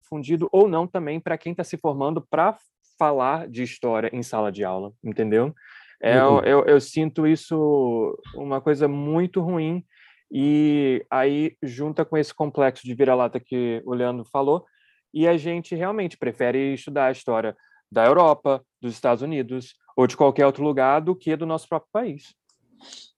difundido 0.00 0.48
ou 0.50 0.68
não 0.68 0.88
também 0.88 1.20
para 1.20 1.38
quem 1.38 1.52
está 1.52 1.62
se 1.62 1.76
formando 1.76 2.24
para 2.28 2.56
falar 2.98 3.48
de 3.48 3.62
história 3.62 4.10
em 4.12 4.24
sala 4.24 4.50
de 4.50 4.64
aula, 4.64 4.92
entendeu? 5.04 5.54
É, 6.02 6.16
eu, 6.18 6.40
eu, 6.40 6.64
eu, 6.64 6.80
sinto 6.80 7.26
isso 7.26 8.18
uma 8.34 8.60
coisa 8.60 8.88
muito 8.88 9.40
ruim 9.40 9.84
e 10.30 11.04
aí 11.10 11.56
junta 11.62 12.04
com 12.04 12.16
esse 12.16 12.32
complexo 12.32 12.84
de 12.84 12.94
vira-lata 12.94 13.40
que 13.40 13.82
o 13.84 13.94
Leandro 13.94 14.24
falou 14.24 14.64
e 15.12 15.26
a 15.26 15.36
gente 15.36 15.74
realmente 15.74 16.16
prefere 16.16 16.74
estudar 16.74 17.06
a 17.06 17.12
história 17.12 17.56
da 17.90 18.06
Europa, 18.06 18.64
dos 18.80 18.92
Estados 18.92 19.22
Unidos 19.22 19.74
ou 19.96 20.06
de 20.06 20.16
qualquer 20.16 20.46
outro 20.46 20.62
lugar 20.62 21.00
do 21.00 21.16
que 21.16 21.36
do 21.36 21.44
nosso 21.44 21.68
próprio 21.68 21.90
país. 21.92 22.34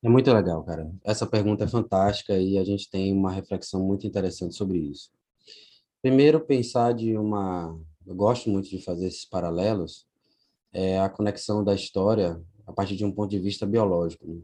É 0.03 0.09
muito 0.09 0.33
legal, 0.33 0.65
cara. 0.65 0.91
Essa 1.05 1.27
pergunta 1.27 1.65
é 1.65 1.69
fantástica 1.69 2.37
e 2.37 2.59
a 2.59 2.65
gente 2.65 2.91
tem 2.91 3.13
uma 3.13 3.31
reflexão 3.31 3.81
muito 3.81 4.07
interessante 4.07 4.55
sobre 4.55 4.79
isso. 4.79 5.11
Primeiro, 6.01 6.41
pensar 6.41 6.93
de 6.93 7.17
uma. 7.17 7.79
Eu 8.05 8.15
gosto 8.17 8.51
muito 8.51 8.69
de 8.69 8.83
fazer 8.83 9.07
esses 9.07 9.25
paralelos, 9.25 10.05
é 10.73 10.99
a 10.99 11.09
conexão 11.09 11.63
da 11.63 11.75
história 11.75 12.43
a 12.67 12.73
partir 12.73 12.97
de 12.97 13.05
um 13.05 13.13
ponto 13.13 13.31
de 13.31 13.39
vista 13.39 13.65
biológico. 13.65 14.27
Né? 14.27 14.41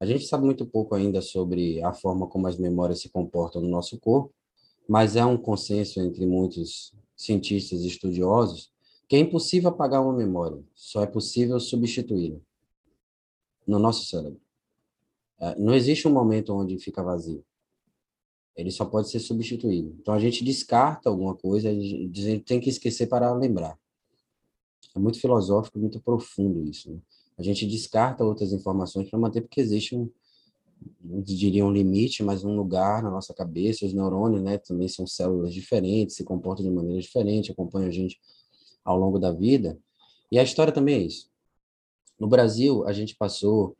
A 0.00 0.06
gente 0.06 0.26
sabe 0.26 0.44
muito 0.44 0.64
pouco 0.64 0.94
ainda 0.94 1.20
sobre 1.20 1.82
a 1.82 1.92
forma 1.92 2.26
como 2.26 2.46
as 2.46 2.56
memórias 2.56 3.00
se 3.00 3.08
comportam 3.08 3.60
no 3.60 3.68
nosso 3.68 3.98
corpo, 3.98 4.32
mas 4.88 5.16
é 5.16 5.24
um 5.24 5.36
consenso 5.36 6.00
entre 6.00 6.24
muitos 6.24 6.94
cientistas 7.16 7.80
e 7.80 7.88
estudiosos 7.88 8.70
que 9.08 9.16
é 9.16 9.18
impossível 9.18 9.70
apagar 9.70 10.02
uma 10.02 10.12
memória, 10.12 10.62
só 10.74 11.02
é 11.02 11.06
possível 11.06 11.58
substituí-la 11.58 12.38
no 13.66 13.78
nosso 13.78 14.06
cérebro. 14.06 14.40
É, 15.40 15.58
não 15.58 15.74
existe 15.74 16.06
um 16.06 16.12
momento 16.12 16.54
onde 16.54 16.78
fica 16.78 17.02
vazio. 17.02 17.44
Ele 18.54 18.70
só 18.70 18.84
pode 18.84 19.08
ser 19.08 19.20
substituído. 19.20 19.96
Então 20.00 20.12
a 20.12 20.18
gente 20.18 20.44
descarta 20.44 21.08
alguma 21.08 21.34
coisa, 21.34 21.70
a 21.70 21.72
gente 21.72 22.40
tem 22.40 22.60
que 22.60 22.68
esquecer 22.68 23.06
para 23.06 23.32
lembrar. 23.32 23.78
É 24.94 24.98
muito 24.98 25.20
filosófico, 25.20 25.78
muito 25.78 26.00
profundo 26.00 26.64
isso. 26.64 26.90
Né? 26.90 26.98
A 27.38 27.42
gente 27.42 27.66
descarta 27.66 28.24
outras 28.24 28.52
informações 28.52 29.08
para 29.08 29.18
manter, 29.18 29.42
porque 29.42 29.60
existe 29.60 29.94
um, 29.94 30.10
não 31.00 31.22
diria 31.22 31.64
um 31.64 31.70
limite, 31.70 32.22
mas 32.22 32.44
um 32.44 32.56
lugar 32.56 33.02
na 33.02 33.10
nossa 33.10 33.32
cabeça. 33.32 33.86
Os 33.86 33.92
neurônios, 33.92 34.42
né, 34.42 34.58
também 34.58 34.88
são 34.88 35.06
células 35.06 35.54
diferentes, 35.54 36.16
se 36.16 36.24
comportam 36.24 36.64
de 36.64 36.70
maneira 36.70 37.00
diferente, 37.00 37.52
acompanham 37.52 37.88
a 37.88 37.92
gente 37.92 38.20
ao 38.84 38.98
longo 38.98 39.18
da 39.18 39.32
vida. 39.32 39.78
E 40.30 40.38
a 40.38 40.42
história 40.42 40.72
também 40.72 40.96
é 40.96 41.02
isso. 41.02 41.30
No 42.18 42.26
Brasil, 42.26 42.84
a 42.86 42.92
gente 42.92 43.14
passou. 43.14 43.76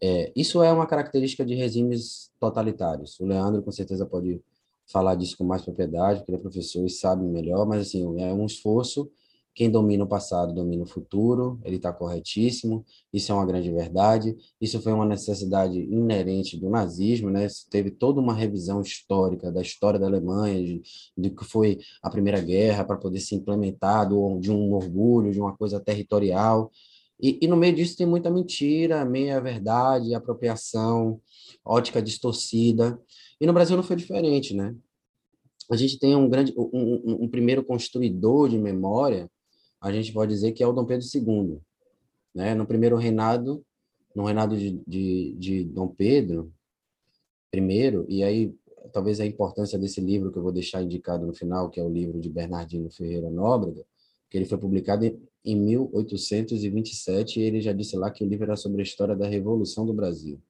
É, 0.00 0.32
isso 0.34 0.62
é 0.62 0.72
uma 0.72 0.86
característica 0.86 1.44
de 1.44 1.54
regimes 1.54 2.32
totalitários. 2.40 3.20
O 3.20 3.26
Leandro, 3.26 3.62
com 3.62 3.70
certeza, 3.70 4.06
pode 4.06 4.40
falar 4.86 5.14
disso 5.14 5.36
com 5.38 5.44
mais 5.44 5.62
propriedade, 5.62 6.20
porque 6.20 6.32
ele 6.32 6.38
é 6.38 6.40
professor 6.40 6.84
e 6.84 6.90
sabe 6.90 7.24
melhor, 7.24 7.66
mas 7.66 7.82
assim, 7.82 8.20
é 8.20 8.32
um 8.32 8.46
esforço 8.46 9.10
quem 9.54 9.70
domina 9.70 10.04
o 10.04 10.06
passado 10.06 10.54
domina 10.54 10.82
o 10.82 10.86
futuro, 10.86 11.60
ele 11.62 11.76
está 11.76 11.92
corretíssimo, 11.92 12.84
isso 13.12 13.30
é 13.30 13.34
uma 13.34 13.44
grande 13.44 13.70
verdade. 13.70 14.34
Isso 14.60 14.80
foi 14.80 14.92
uma 14.92 15.04
necessidade 15.04 15.78
inerente 15.78 16.56
do 16.56 16.70
nazismo, 16.70 17.28
né? 17.30 17.46
Teve 17.70 17.90
toda 17.90 18.18
uma 18.18 18.32
revisão 18.32 18.80
histórica 18.80 19.52
da 19.52 19.60
história 19.60 20.00
da 20.00 20.06
Alemanha, 20.06 20.62
de, 20.64 20.82
de 21.16 21.30
que 21.30 21.44
foi 21.44 21.78
a 22.02 22.08
Primeira 22.08 22.40
Guerra, 22.40 22.84
para 22.84 22.96
poder 22.96 23.20
ser 23.20 23.34
implementado 23.34 24.38
de 24.40 24.50
um 24.50 24.72
orgulho, 24.72 25.32
de 25.32 25.40
uma 25.40 25.54
coisa 25.54 25.78
territorial. 25.78 26.70
E, 27.20 27.38
e 27.42 27.46
no 27.46 27.56
meio 27.56 27.74
disso 27.74 27.96
tem 27.96 28.06
muita 28.06 28.30
mentira, 28.30 29.04
meia-verdade, 29.04 30.14
apropriação, 30.14 31.20
ótica 31.64 32.00
distorcida. 32.00 32.98
E 33.38 33.46
no 33.46 33.52
Brasil 33.52 33.76
não 33.76 33.84
foi 33.84 33.96
diferente, 33.96 34.54
né? 34.54 34.74
A 35.70 35.76
gente 35.76 35.98
tem 35.98 36.16
um 36.16 36.28
grande, 36.28 36.52
um, 36.56 36.70
um, 36.72 37.24
um 37.24 37.28
primeiro 37.28 37.62
construidor 37.64 38.48
de 38.48 38.58
memória, 38.58 39.30
a 39.82 39.92
gente 39.92 40.12
pode 40.12 40.32
dizer 40.32 40.52
que 40.52 40.62
é 40.62 40.66
o 40.66 40.72
Dom 40.72 40.86
Pedro 40.86 41.04
II. 41.12 41.58
Né? 42.32 42.54
No 42.54 42.64
primeiro 42.64 42.96
reinado, 42.96 43.64
no 44.14 44.24
reinado 44.24 44.56
de, 44.56 44.80
de, 44.86 45.34
de 45.36 45.64
Dom 45.64 45.88
Pedro 45.88 46.52
I, 47.52 47.60
e 48.08 48.22
aí 48.22 48.54
talvez 48.92 49.18
a 49.20 49.26
importância 49.26 49.78
desse 49.78 50.00
livro 50.00 50.30
que 50.30 50.38
eu 50.38 50.42
vou 50.42 50.52
deixar 50.52 50.82
indicado 50.82 51.26
no 51.26 51.34
final, 51.34 51.68
que 51.68 51.80
é 51.80 51.82
o 51.82 51.88
livro 51.88 52.20
de 52.20 52.30
Bernardino 52.30 52.90
Ferreira 52.90 53.28
Nóbrega, 53.28 53.84
que 54.30 54.38
ele 54.38 54.46
foi 54.46 54.56
publicado 54.56 55.04
em, 55.04 55.20
em 55.44 55.56
1827, 55.56 57.40
e 57.40 57.42
ele 57.42 57.60
já 57.60 57.72
disse 57.72 57.96
lá 57.96 58.10
que 58.10 58.24
o 58.24 58.26
livro 58.26 58.44
era 58.44 58.56
sobre 58.56 58.80
a 58.80 58.84
história 58.84 59.16
da 59.16 59.26
Revolução 59.26 59.84
do 59.84 59.92
Brasil. 59.92 60.40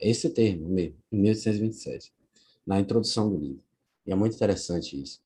Esse 0.00 0.30
termo 0.30 0.68
mesmo, 0.68 0.96
em 1.12 1.18
1827, 1.18 2.12
na 2.66 2.80
introdução 2.80 3.30
do 3.30 3.38
livro. 3.38 3.62
E 4.06 4.12
é 4.12 4.14
muito 4.14 4.34
interessante 4.34 5.00
isso. 5.00 5.20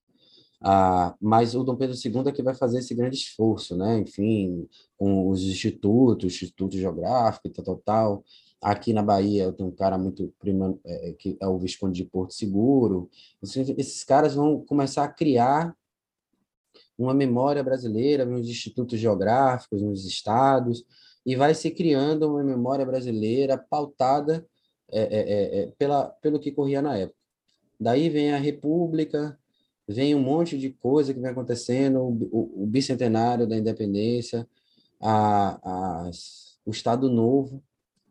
Ah, 0.63 1.15
mas 1.21 1.55
o 1.55 1.65
Dom 1.65 1.77
Pedro 1.77 1.97
II 1.97 2.29
é 2.29 2.33
que 2.33 2.43
vai 2.43 2.55
fazer 2.55 2.81
esse 2.81 2.95
grande 2.95 3.17
esforço, 3.17 3.77
né? 3.77 3.99
Enfim, 3.99 4.69
com 4.97 5.29
os 5.29 5.43
institutos, 5.43 6.35
Instituto 6.35 6.77
Geográfico 6.77 7.49
tal, 7.49 7.65
tal, 7.65 7.77
tal. 7.79 8.25
Aqui 8.61 8.93
na 8.93 9.03
Bahia 9.03 9.53
tenho 9.53 9.71
um 9.71 9.75
cara 9.75 9.97
muito 9.97 10.35
prima, 10.39 10.79
é, 10.85 11.13
que 11.19 11.37
é 11.41 11.47
o 11.47 11.59
Visconde 11.59 12.03
de 12.03 12.05
Porto 12.05 12.35
Seguro. 12.35 13.09
Esses 13.43 14.05
caras 14.05 14.35
vão 14.35 14.61
começar 14.67 15.05
a 15.05 15.09
criar 15.09 15.75
uma 16.99 17.15
memória 17.15 17.63
brasileira 17.63 18.27
nos 18.27 18.47
institutos 18.47 18.99
geográficos, 18.99 19.81
nos 19.81 20.05
estados, 20.05 20.85
e 21.25 21.35
vai 21.35 21.55
se 21.55 21.71
criando 21.71 22.29
uma 22.29 22.45
memória 22.45 22.85
brasileira 22.85 23.57
pautada 23.57 24.47
é, 24.91 25.01
é, 25.01 25.61
é, 25.63 25.67
pela, 25.79 26.07
pelo 26.21 26.39
que 26.39 26.53
corria 26.53 26.83
na 26.83 26.99
época. 26.99 27.19
Daí 27.79 28.11
vem 28.11 28.33
a 28.33 28.39
República, 28.39 29.39
vem 29.93 30.15
um 30.15 30.23
monte 30.23 30.57
de 30.57 30.71
coisa 30.71 31.13
que 31.13 31.21
vem 31.21 31.31
acontecendo, 31.31 32.01
o, 32.01 32.13
o, 32.31 32.63
o 32.63 32.67
bicentenário 32.67 33.47
da 33.47 33.57
independência, 33.57 34.47
a, 35.01 35.59
a, 35.63 36.11
o 36.65 36.71
Estado 36.71 37.11
Novo, 37.11 37.63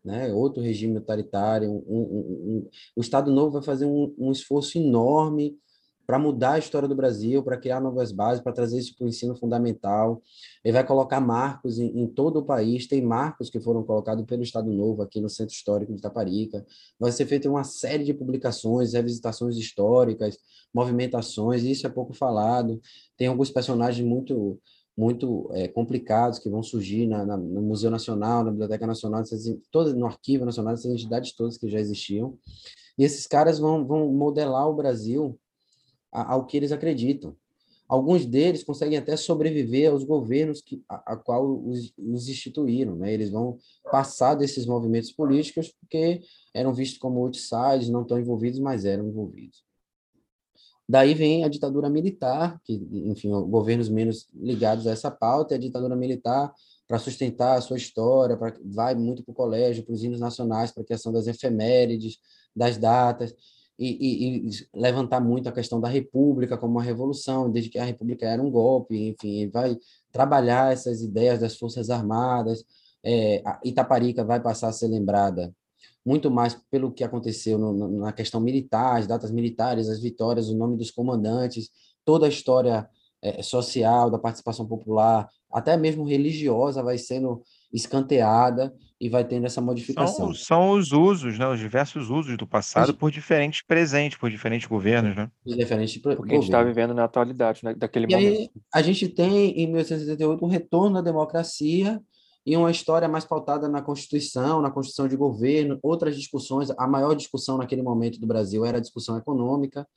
né? 0.04 0.34
outro 0.34 0.62
regime 0.62 1.00
totalitário, 1.00 1.72
um, 1.72 1.82
um, 1.88 1.98
um, 1.98 2.70
o 2.96 3.02
Estado 3.02 3.32
Novo 3.32 3.52
vai 3.52 3.62
fazer 3.62 3.86
um, 3.86 4.32
esforço 4.32 4.78
enorme 4.78 5.58
para 6.10 6.18
mudar 6.18 6.54
a 6.54 6.58
história 6.58 6.88
do 6.88 6.96
Brasil, 6.96 7.44
para 7.44 7.56
criar 7.56 7.80
novas 7.80 8.12
bases, 8.12 8.42
para 8.42 8.52
trazer 8.52 8.80
isso 8.80 8.96
para 8.98 9.06
o 9.06 9.08
ensino 9.08 9.36
fundamental. 9.36 10.24
Ele 10.64 10.74
vai 10.74 10.84
colocar 10.84 11.22
marcos 11.22 11.78
em, 11.78 11.86
em, 12.02 12.08
todo 12.08 12.38
o 12.38 12.44
país. 12.44 12.88
Tem 12.88 13.00
marcos 13.00 13.48
que 13.48 13.60
foram 13.60 13.84
colocados 13.84 14.26
pelo 14.26 14.42
Estado 14.42 14.74
Novo 14.74 15.04
aqui 15.04 15.22
no 15.22 15.30
Centro 15.30 15.54
Histórico 15.54 15.94
de 15.94 16.00
Itaparica. 16.00 16.66
Vai 17.00 17.12
ser 17.12 17.28
feita 17.28 17.48
uma 17.48 17.64
série 17.64 18.04
de 18.04 18.12
publicações, 18.12 18.94
revisitações 18.94 19.56
históricas, 19.56 20.40
movimentações. 20.74 21.62
Isso 21.62 21.86
é 21.86 21.92
pouco 21.92 22.12
falado. 22.12 22.82
Tem 23.16 23.28
alguns 23.28 23.52
personagens 23.52 24.04
muito 24.04 24.60
muito 24.98 25.48
é, 25.54 25.68
complicados 25.68 26.40
que 26.40 26.50
vão 26.50 26.64
surgir 26.64 27.06
na, 27.06 27.24
na, 27.24 27.38
no 27.38 27.62
Museu 27.62 27.92
Nacional, 27.92 28.44
na 28.44 28.50
Biblioteca 28.50 28.88
Nacional, 28.88 29.24
todas, 29.72 29.94
no 29.94 30.08
Arquivo 30.08 30.44
Nacional, 30.44 30.74
essas 30.74 30.92
entidades 30.92 31.34
todas 31.36 31.56
que 31.56 31.70
já 31.70 31.80
existiam. 31.80 32.36
E 32.98 33.04
esses 33.04 33.28
caras 33.28 33.60
vão, 33.60 33.86
vão 33.86 34.12
modelar 34.12 34.68
o 34.68 34.74
Brasil 34.74 35.40
ao 36.12 36.46
que 36.46 36.58
eles 36.58 36.72
acreditam. 36.72 37.36
Alguns 37.90 38.24
deles 38.24 38.64
conseguem 38.64 39.00
até 39.00 39.18
sobreviver 39.18 39.90
aos 39.90 40.04
governos 40.04 40.62
que, 40.62 40.84
a, 40.88 41.14
a 41.14 41.18
qual 41.18 41.60
os, 41.66 41.92
os 41.98 42.30
instituíram. 42.30 42.96
Né? 42.96 43.12
Eles 43.12 43.32
vão 43.32 43.58
passar 43.92 44.36
desses 44.36 44.68
movimentos 44.68 45.12
políticos 45.12 45.74
porque 45.80 46.22
eram 46.54 46.72
vistos 46.72 47.00
como 47.00 47.20
outsiders, 47.20 47.90
não 47.90 48.04
estão 48.04 48.20
envolvidos, 48.20 48.60
mas 48.60 48.86
eram 48.86 49.08
envolvidos. 49.08 49.64
Daí 50.88 51.16
vem 51.16 51.44
a 51.44 51.48
ditadura 51.48 51.90
militar, 51.90 52.60
que, 52.64 52.74
enfim, 52.74 53.30
governos 53.30 53.90
menos 53.90 54.28
ligados 54.36 54.86
a 54.86 54.92
essa 54.92 55.10
pauta, 55.10 55.54
e 55.54 55.58
a 55.58 55.60
ditadura 55.60 55.96
militar 55.96 56.54
para 56.88 57.00
sustentar 57.00 57.58
a 57.58 57.62
sua 57.62 57.78
história, 57.78 58.38
pra, 58.38 58.56
vai 58.66 58.94
muito 58.94 59.24
para 59.24 59.32
o 59.32 59.36
colégio, 59.36 59.84
para 59.84 59.94
os 59.94 60.04
hinos 60.04 60.20
nacionais, 60.20 60.72
para 60.72 60.84
a 60.84 60.86
questão 60.86 61.12
das 61.12 61.28
efemérides, 61.28 62.20
das 62.56 62.78
datas 62.78 63.36
e, 63.80 63.88
e, 63.88 64.50
e, 64.50 64.68
levantar 64.76 65.22
muito 65.22 65.48
a 65.48 65.52
questão 65.52 65.80
da 65.80 65.88
República 65.88 66.58
como 66.58 66.74
uma 66.74 66.84
revolução, 66.84 67.50
desde 67.50 67.70
que 67.70 67.80
a 67.80 67.86
República 67.86 68.26
era 68.26 68.42
um 68.42 68.52
golpe, 68.52 68.96
enfim, 68.96 69.50
vai 69.50 69.78
trabalhar 70.12 70.74
essas 70.74 71.02
ideias 71.02 71.40
das 71.40 71.58
Forças 71.58 71.90
Armadas. 71.90 72.66
É, 73.02 73.42
Itaparica 73.64 74.26
vai 74.26 74.42
passar 74.42 74.68
a 74.68 74.74
ser 74.74 74.90
lembrada 74.90 75.54
muito 76.06 76.32
mais 76.32 76.56
pelo 76.72 76.92
que 76.92 77.04
aconteceu 77.04 77.58
no, 77.58 78.00
na 78.00 78.12
questão 78.12 78.40
militar, 78.40 78.98
as 78.98 79.08
datas 79.08 79.32
militares, 79.32 79.90
as 79.90 80.00
vitórias, 80.00 80.50
o 80.50 80.58
nome 80.58 80.78
dos 80.78 80.92
comandantes, 80.92 81.70
toda 82.04 82.26
a 82.26 82.30
história 82.30 82.90
é, 83.22 83.44
social 83.44 84.10
da 84.10 84.18
participação 84.18 84.66
popular, 84.66 85.30
até 85.52 85.76
mesmo 85.78 86.04
religiosa, 86.06 86.82
vai 86.82 86.98
sendo 86.98 87.42
escanteada 87.72 88.74
e 89.00 89.08
vai 89.08 89.24
tendo 89.24 89.46
essa 89.46 89.62
modificação. 89.62 90.34
São, 90.34 90.34
são 90.34 90.72
os 90.72 90.92
usos, 90.92 91.40
né, 91.40 91.48
os 91.48 91.60
diversos 91.60 92.10
usos 92.10 92.38
do 92.38 92.46
passado 92.46 92.94
por 92.94 93.10
diferentes 93.10 93.62
presentes, 93.62 94.18
por 94.18 94.30
diferentes 94.30 94.68
governos, 94.68 95.16
né? 95.16 95.32
Diferentes 95.46 95.98
Porque 95.98 96.34
a 96.34 96.36
gente 96.36 96.46
está 96.46 96.62
vivendo 96.62 96.94
na 96.94 97.06
atualidade, 97.06 97.64
né, 97.64 97.74
daquele 97.74 98.08
e 98.10 98.16
momento. 98.16 98.38
Aí, 98.38 98.52
a 98.74 98.82
gente 98.82 99.08
tem, 99.08 99.52
em 99.52 99.68
1878, 99.68 100.44
um 100.44 100.50
retorno 100.50 100.98
à 100.98 101.02
democracia 101.02 102.02
e 102.46 102.58
uma 102.58 102.72
história 102.72 103.08
mais 103.08 103.24
pautada 103.24 103.70
na 103.70 103.82
Constituição, 103.82 104.62
na 104.62 104.72
Constituição 104.72 105.08
de 105.08 105.16
governo, 105.16 105.80
outras 105.82 106.16
discussões. 106.18 106.70
A 106.78 106.88
maior 106.88 107.16
discussão 107.16 107.58
naquele 107.58 107.82
momento 107.82 108.20
do 108.20 108.28
Brasil 108.28 108.66
era 108.66 108.80
a 108.80 108.82
discussão 108.82 109.18
econômica 109.18 109.88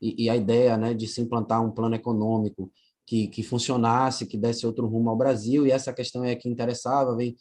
e, 0.00 0.24
e 0.24 0.30
a 0.30 0.36
ideia 0.36 0.76
né, 0.76 0.94
de 0.94 1.06
se 1.06 1.20
implantar 1.20 1.64
um 1.64 1.70
plano 1.70 1.94
econômico 1.94 2.72
que, 3.08 3.26
que 3.26 3.42
funcionasse, 3.42 4.26
que 4.26 4.36
desse 4.36 4.66
outro 4.66 4.86
rumo 4.86 5.08
ao 5.08 5.16
Brasil, 5.16 5.66
e 5.66 5.70
essa 5.70 5.94
questão 5.94 6.22
é 6.22 6.36
que 6.36 6.46
interessava, 6.46 7.16
vem, 7.16 7.34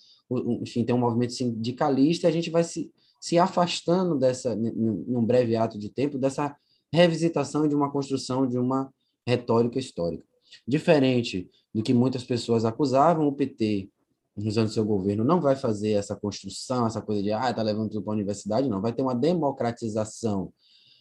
enfim, 0.61 0.85
tem 0.85 0.95
um 0.95 0.99
movimento 0.99 1.33
sindicalista, 1.33 2.25
e 2.25 2.29
a 2.29 2.31
gente 2.31 2.49
vai 2.49 2.63
se, 2.63 2.89
se 3.19 3.37
afastando 3.37 4.17
dessa, 4.17 4.55
num 4.55 5.25
breve 5.25 5.57
ato 5.57 5.77
de 5.77 5.89
tempo, 5.89 6.17
dessa 6.17 6.55
revisitação 6.89 7.67
de 7.67 7.75
uma 7.75 7.91
construção 7.91 8.47
de 8.47 8.57
uma 8.57 8.89
retórica 9.27 9.77
histórica. 9.77 10.23
Diferente 10.65 11.49
do 11.75 11.83
que 11.83 11.93
muitas 11.93 12.23
pessoas 12.23 12.63
acusavam, 12.63 13.27
o 13.27 13.33
PT, 13.33 13.89
usando 14.37 14.69
seu 14.69 14.85
governo, 14.85 15.25
não 15.25 15.41
vai 15.41 15.57
fazer 15.57 15.91
essa 15.91 16.15
construção, 16.15 16.87
essa 16.87 17.01
coisa 17.01 17.21
de, 17.21 17.33
ah, 17.33 17.49
está 17.49 17.61
levando 17.61 17.89
tudo 17.89 18.03
para 18.03 18.13
a 18.13 18.15
universidade, 18.15 18.69
não, 18.69 18.79
vai 18.79 18.93
ter 18.93 19.01
uma 19.01 19.15
democratização 19.15 20.53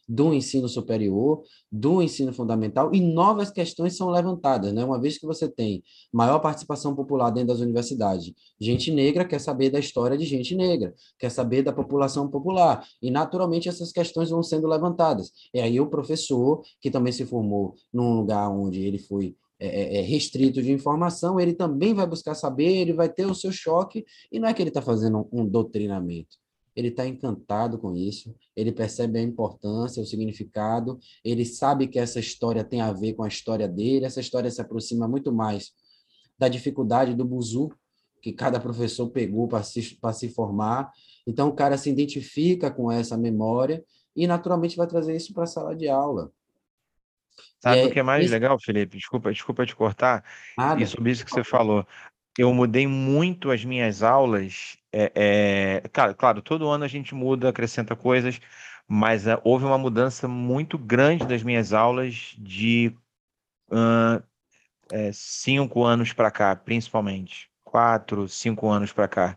do 0.08 0.32
ensino 0.32 0.68
superior, 0.68 1.42
do 1.70 2.00
ensino 2.00 2.32
fundamental, 2.32 2.94
e 2.94 3.00
novas 3.00 3.50
questões 3.50 3.96
são 3.96 4.08
levantadas, 4.08 4.72
né? 4.72 4.84
Uma 4.84 5.00
vez 5.00 5.18
que 5.18 5.26
você 5.26 5.48
tem 5.48 5.82
maior 6.12 6.38
participação 6.38 6.94
popular 6.94 7.30
dentro 7.30 7.48
das 7.48 7.60
universidades, 7.60 8.32
gente 8.60 8.92
negra 8.92 9.24
quer 9.24 9.40
saber 9.40 9.70
da 9.70 9.78
história 9.78 10.16
de 10.16 10.24
gente 10.24 10.54
negra, 10.54 10.94
quer 11.18 11.30
saber 11.30 11.62
da 11.62 11.72
população 11.72 12.30
popular, 12.30 12.86
e 13.02 13.10
naturalmente 13.10 13.68
essas 13.68 13.90
questões 13.90 14.30
vão 14.30 14.42
sendo 14.42 14.68
levantadas. 14.68 15.32
E 15.52 15.60
aí 15.60 15.80
o 15.80 15.88
professor, 15.88 16.62
que 16.80 16.90
também 16.90 17.12
se 17.12 17.26
formou 17.26 17.74
num 17.92 18.16
lugar 18.16 18.48
onde 18.50 18.80
ele 18.80 18.98
foi 18.98 19.34
é, 19.58 19.66
é, 19.66 19.98
é 19.98 20.00
restrito 20.02 20.62
de 20.62 20.70
informação, 20.70 21.40
ele 21.40 21.54
também 21.54 21.94
vai 21.94 22.06
buscar 22.06 22.34
saber, 22.34 22.76
ele 22.76 22.92
vai 22.92 23.08
ter 23.08 23.26
o 23.26 23.34
seu 23.34 23.50
choque, 23.50 24.04
e 24.30 24.38
não 24.38 24.48
é 24.48 24.54
que 24.54 24.62
ele 24.62 24.68
está 24.68 24.82
fazendo 24.82 25.26
um 25.32 25.46
doutrinamento 25.46 26.36
ele 26.76 26.88
está 26.88 27.06
encantado 27.06 27.78
com 27.78 27.96
isso, 27.96 28.36
ele 28.54 28.70
percebe 28.70 29.18
a 29.18 29.22
importância, 29.22 30.02
o 30.02 30.06
significado, 30.06 31.00
ele 31.24 31.44
sabe 31.44 31.88
que 31.88 31.98
essa 31.98 32.20
história 32.20 32.62
tem 32.62 32.82
a 32.82 32.92
ver 32.92 33.14
com 33.14 33.24
a 33.24 33.28
história 33.28 33.66
dele, 33.66 34.04
essa 34.04 34.20
história 34.20 34.50
se 34.50 34.60
aproxima 34.60 35.08
muito 35.08 35.32
mais 35.32 35.72
da 36.38 36.48
dificuldade 36.48 37.14
do 37.14 37.24
buzu, 37.24 37.70
que 38.20 38.32
cada 38.32 38.60
professor 38.60 39.08
pegou 39.08 39.48
para 39.48 39.62
se, 39.62 39.98
se 40.14 40.28
formar. 40.28 40.90
Então, 41.26 41.48
o 41.48 41.54
cara 41.54 41.78
se 41.78 41.88
identifica 41.88 42.70
com 42.70 42.92
essa 42.92 43.16
memória 43.16 43.82
e, 44.14 44.26
naturalmente, 44.26 44.76
vai 44.76 44.86
trazer 44.86 45.16
isso 45.16 45.32
para 45.32 45.44
a 45.44 45.46
sala 45.46 45.74
de 45.74 45.88
aula. 45.88 46.30
Sabe 47.60 47.84
o 47.84 47.90
que 47.90 48.00
é 48.00 48.02
mais 48.02 48.24
isso... 48.24 48.34
legal, 48.34 48.58
Felipe? 48.60 48.96
Desculpa, 48.96 49.32
desculpa 49.32 49.64
te 49.64 49.74
cortar. 49.74 50.24
Nada. 50.58 50.82
E 50.82 50.86
sobre 50.86 51.10
isso 51.10 51.24
que 51.24 51.30
você 51.30 51.44
falou. 51.44 51.86
Eu 52.38 52.52
mudei 52.54 52.86
muito 52.86 53.50
as 53.50 53.64
minhas 53.64 54.02
aulas. 54.02 54.76
É, 54.92 55.80
é... 55.84 55.88
Claro, 55.88 56.14
claro, 56.14 56.42
todo 56.42 56.68
ano 56.68 56.84
a 56.84 56.88
gente 56.88 57.14
muda, 57.14 57.48
acrescenta 57.48 57.96
coisas, 57.96 58.40
mas 58.86 59.26
uh, 59.26 59.40
houve 59.44 59.64
uma 59.64 59.78
mudança 59.78 60.28
muito 60.28 60.78
grande 60.78 61.26
das 61.26 61.42
minhas 61.42 61.72
aulas 61.72 62.34
de 62.38 62.94
uh, 63.70 64.22
é, 64.92 65.12
cinco 65.12 65.84
anos 65.84 66.12
para 66.12 66.30
cá, 66.30 66.54
principalmente. 66.56 67.50
Quatro, 67.64 68.28
cinco 68.28 68.68
anos 68.70 68.92
para 68.92 69.08
cá. 69.08 69.36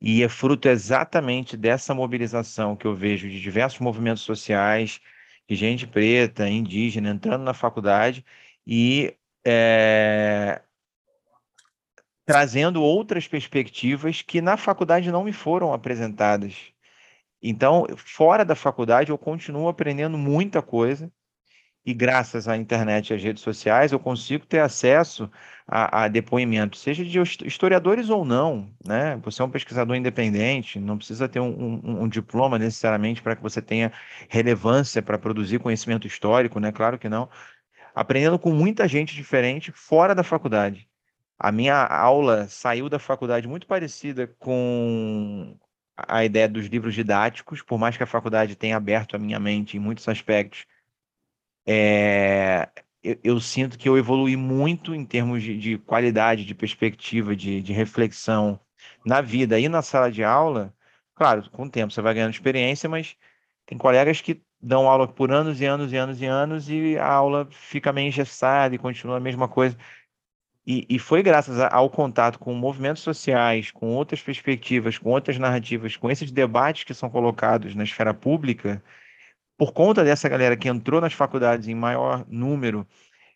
E 0.00 0.22
é 0.22 0.28
fruto 0.28 0.68
exatamente 0.68 1.56
dessa 1.56 1.94
mobilização 1.94 2.76
que 2.76 2.86
eu 2.86 2.94
vejo 2.94 3.28
de 3.28 3.40
diversos 3.40 3.80
movimentos 3.80 4.22
sociais, 4.22 5.00
de 5.48 5.56
gente 5.56 5.86
preta, 5.86 6.48
indígena, 6.48 7.10
entrando 7.10 7.42
na 7.44 7.54
faculdade 7.54 8.24
e 8.66 9.16
é, 9.44 10.62
trazendo 12.28 12.82
outras 12.82 13.26
perspectivas 13.26 14.20
que 14.20 14.42
na 14.42 14.58
faculdade 14.58 15.10
não 15.10 15.24
me 15.24 15.32
foram 15.32 15.72
apresentadas. 15.72 16.54
Então, 17.42 17.86
fora 17.96 18.44
da 18.44 18.54
faculdade, 18.54 19.08
eu 19.08 19.16
continuo 19.16 19.66
aprendendo 19.66 20.18
muita 20.18 20.60
coisa 20.60 21.10
e 21.86 21.94
graças 21.94 22.46
à 22.46 22.54
internet 22.54 23.08
e 23.08 23.14
às 23.14 23.22
redes 23.22 23.42
sociais 23.42 23.92
eu 23.92 23.98
consigo 23.98 24.44
ter 24.44 24.58
acesso 24.58 25.30
a, 25.66 26.04
a, 26.04 26.08
depoimentos, 26.08 26.82
seja 26.82 27.02
de 27.02 27.18
historiadores 27.46 28.10
ou 28.10 28.26
não, 28.26 28.70
né? 28.86 29.16
Você 29.24 29.40
é 29.40 29.44
um 29.46 29.50
pesquisador 29.50 29.96
independente, 29.96 30.78
não 30.78 30.98
precisa 30.98 31.30
ter 31.30 31.40
um, 31.40 31.80
um, 31.82 32.02
um 32.02 32.08
diploma 32.08 32.58
necessariamente 32.58 33.22
para 33.22 33.36
que 33.36 33.42
você 33.42 33.62
tenha 33.62 33.90
relevância 34.28 35.00
para 35.00 35.18
produzir 35.18 35.60
conhecimento 35.60 36.06
histórico, 36.06 36.60
né? 36.60 36.72
Claro 36.72 36.98
que 36.98 37.08
não. 37.08 37.30
Aprendendo 37.94 38.38
com 38.38 38.52
muita 38.52 38.86
gente 38.86 39.14
diferente 39.14 39.72
fora 39.72 40.14
da 40.14 40.22
faculdade. 40.22 40.87
A 41.38 41.52
minha 41.52 41.84
aula 41.86 42.48
saiu 42.48 42.88
da 42.88 42.98
faculdade 42.98 43.46
muito 43.48 43.66
parecida 43.66 44.26
com 44.38 45.56
a 45.96 46.24
ideia 46.24 46.48
dos 46.48 46.66
livros 46.66 46.94
didáticos, 46.94 47.62
por 47.62 47.78
mais 47.78 47.96
que 47.96 48.02
a 48.02 48.06
faculdade 48.06 48.56
tenha 48.56 48.76
aberto 48.76 49.16
a 49.16 49.18
minha 49.18 49.38
mente 49.38 49.76
em 49.76 49.80
muitos 49.80 50.08
aspectos 50.08 50.66
é, 51.70 52.66
eu, 53.02 53.18
eu, 53.22 53.40
sinto 53.40 53.78
que 53.78 53.86
eu 53.86 53.98
evolui 53.98 54.36
muito 54.36 54.94
em 54.94 55.04
termos 55.04 55.42
de, 55.42 55.58
de 55.58 55.76
qualidade, 55.76 56.46
de 56.46 56.54
perspectiva, 56.54 57.36
de, 57.36 57.60
de, 57.60 57.74
reflexão 57.74 58.58
na 59.04 59.20
vida 59.20 59.60
e 59.60 59.68
na 59.68 59.82
sala 59.82 60.10
de 60.10 60.24
aula. 60.24 60.74
Claro, 61.14 61.50
com 61.50 61.64
o 61.64 61.70
tempo 61.70 61.92
você 61.92 62.00
vai 62.00 62.14
ganhando 62.14 62.32
experiência, 62.32 62.88
mas 62.88 63.16
tem 63.66 63.76
colegas 63.76 64.22
que 64.22 64.42
dão 64.60 64.88
aula 64.88 65.06
por 65.06 65.30
anos 65.30 65.60
e 65.60 65.66
anos 65.66 65.92
e 65.92 65.96
anos 65.96 66.22
e 66.22 66.26
anos 66.26 66.68
e 66.70 66.96
a 66.96 67.06
aula 67.06 67.46
fica 67.50 67.92
meio 67.92 68.08
engessada 68.08 68.74
e 68.74 68.78
continua 68.78 69.18
a 69.18 69.20
mesma 69.20 69.46
coisa. 69.46 69.76
E, 70.70 70.84
e 70.86 70.98
foi 70.98 71.22
graças 71.22 71.58
ao 71.58 71.88
contato 71.88 72.38
com 72.38 72.52
movimentos 72.52 73.02
sociais, 73.02 73.70
com 73.70 73.94
outras 73.94 74.20
perspectivas, 74.20 74.98
com 74.98 75.08
outras 75.08 75.38
narrativas, 75.38 75.96
com 75.96 76.10
esses 76.10 76.30
debates 76.30 76.84
que 76.84 76.92
são 76.92 77.08
colocados 77.08 77.74
na 77.74 77.84
esfera 77.84 78.12
pública, 78.12 78.84
por 79.56 79.72
conta 79.72 80.04
dessa 80.04 80.28
galera 80.28 80.58
que 80.58 80.68
entrou 80.68 81.00
nas 81.00 81.14
faculdades 81.14 81.68
em 81.68 81.74
maior 81.74 82.22
número, 82.28 82.86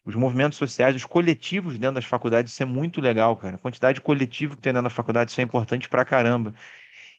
os 0.04 0.14
movimentos 0.14 0.58
sociais, 0.58 0.94
os 0.94 1.06
coletivos 1.06 1.78
dentro 1.78 1.94
das 1.94 2.04
faculdades, 2.04 2.52
isso 2.52 2.62
é 2.62 2.66
muito 2.66 3.00
legal, 3.00 3.34
cara. 3.34 3.54
A 3.54 3.58
quantidade 3.58 3.94
de 3.94 4.02
coletivo 4.02 4.54
que 4.54 4.60
tem 4.60 4.70
dentro 4.70 4.90
da 4.90 4.94
faculdade, 4.94 5.30
isso 5.30 5.40
é 5.40 5.44
importante 5.44 5.88
pra 5.88 6.04
caramba. 6.04 6.54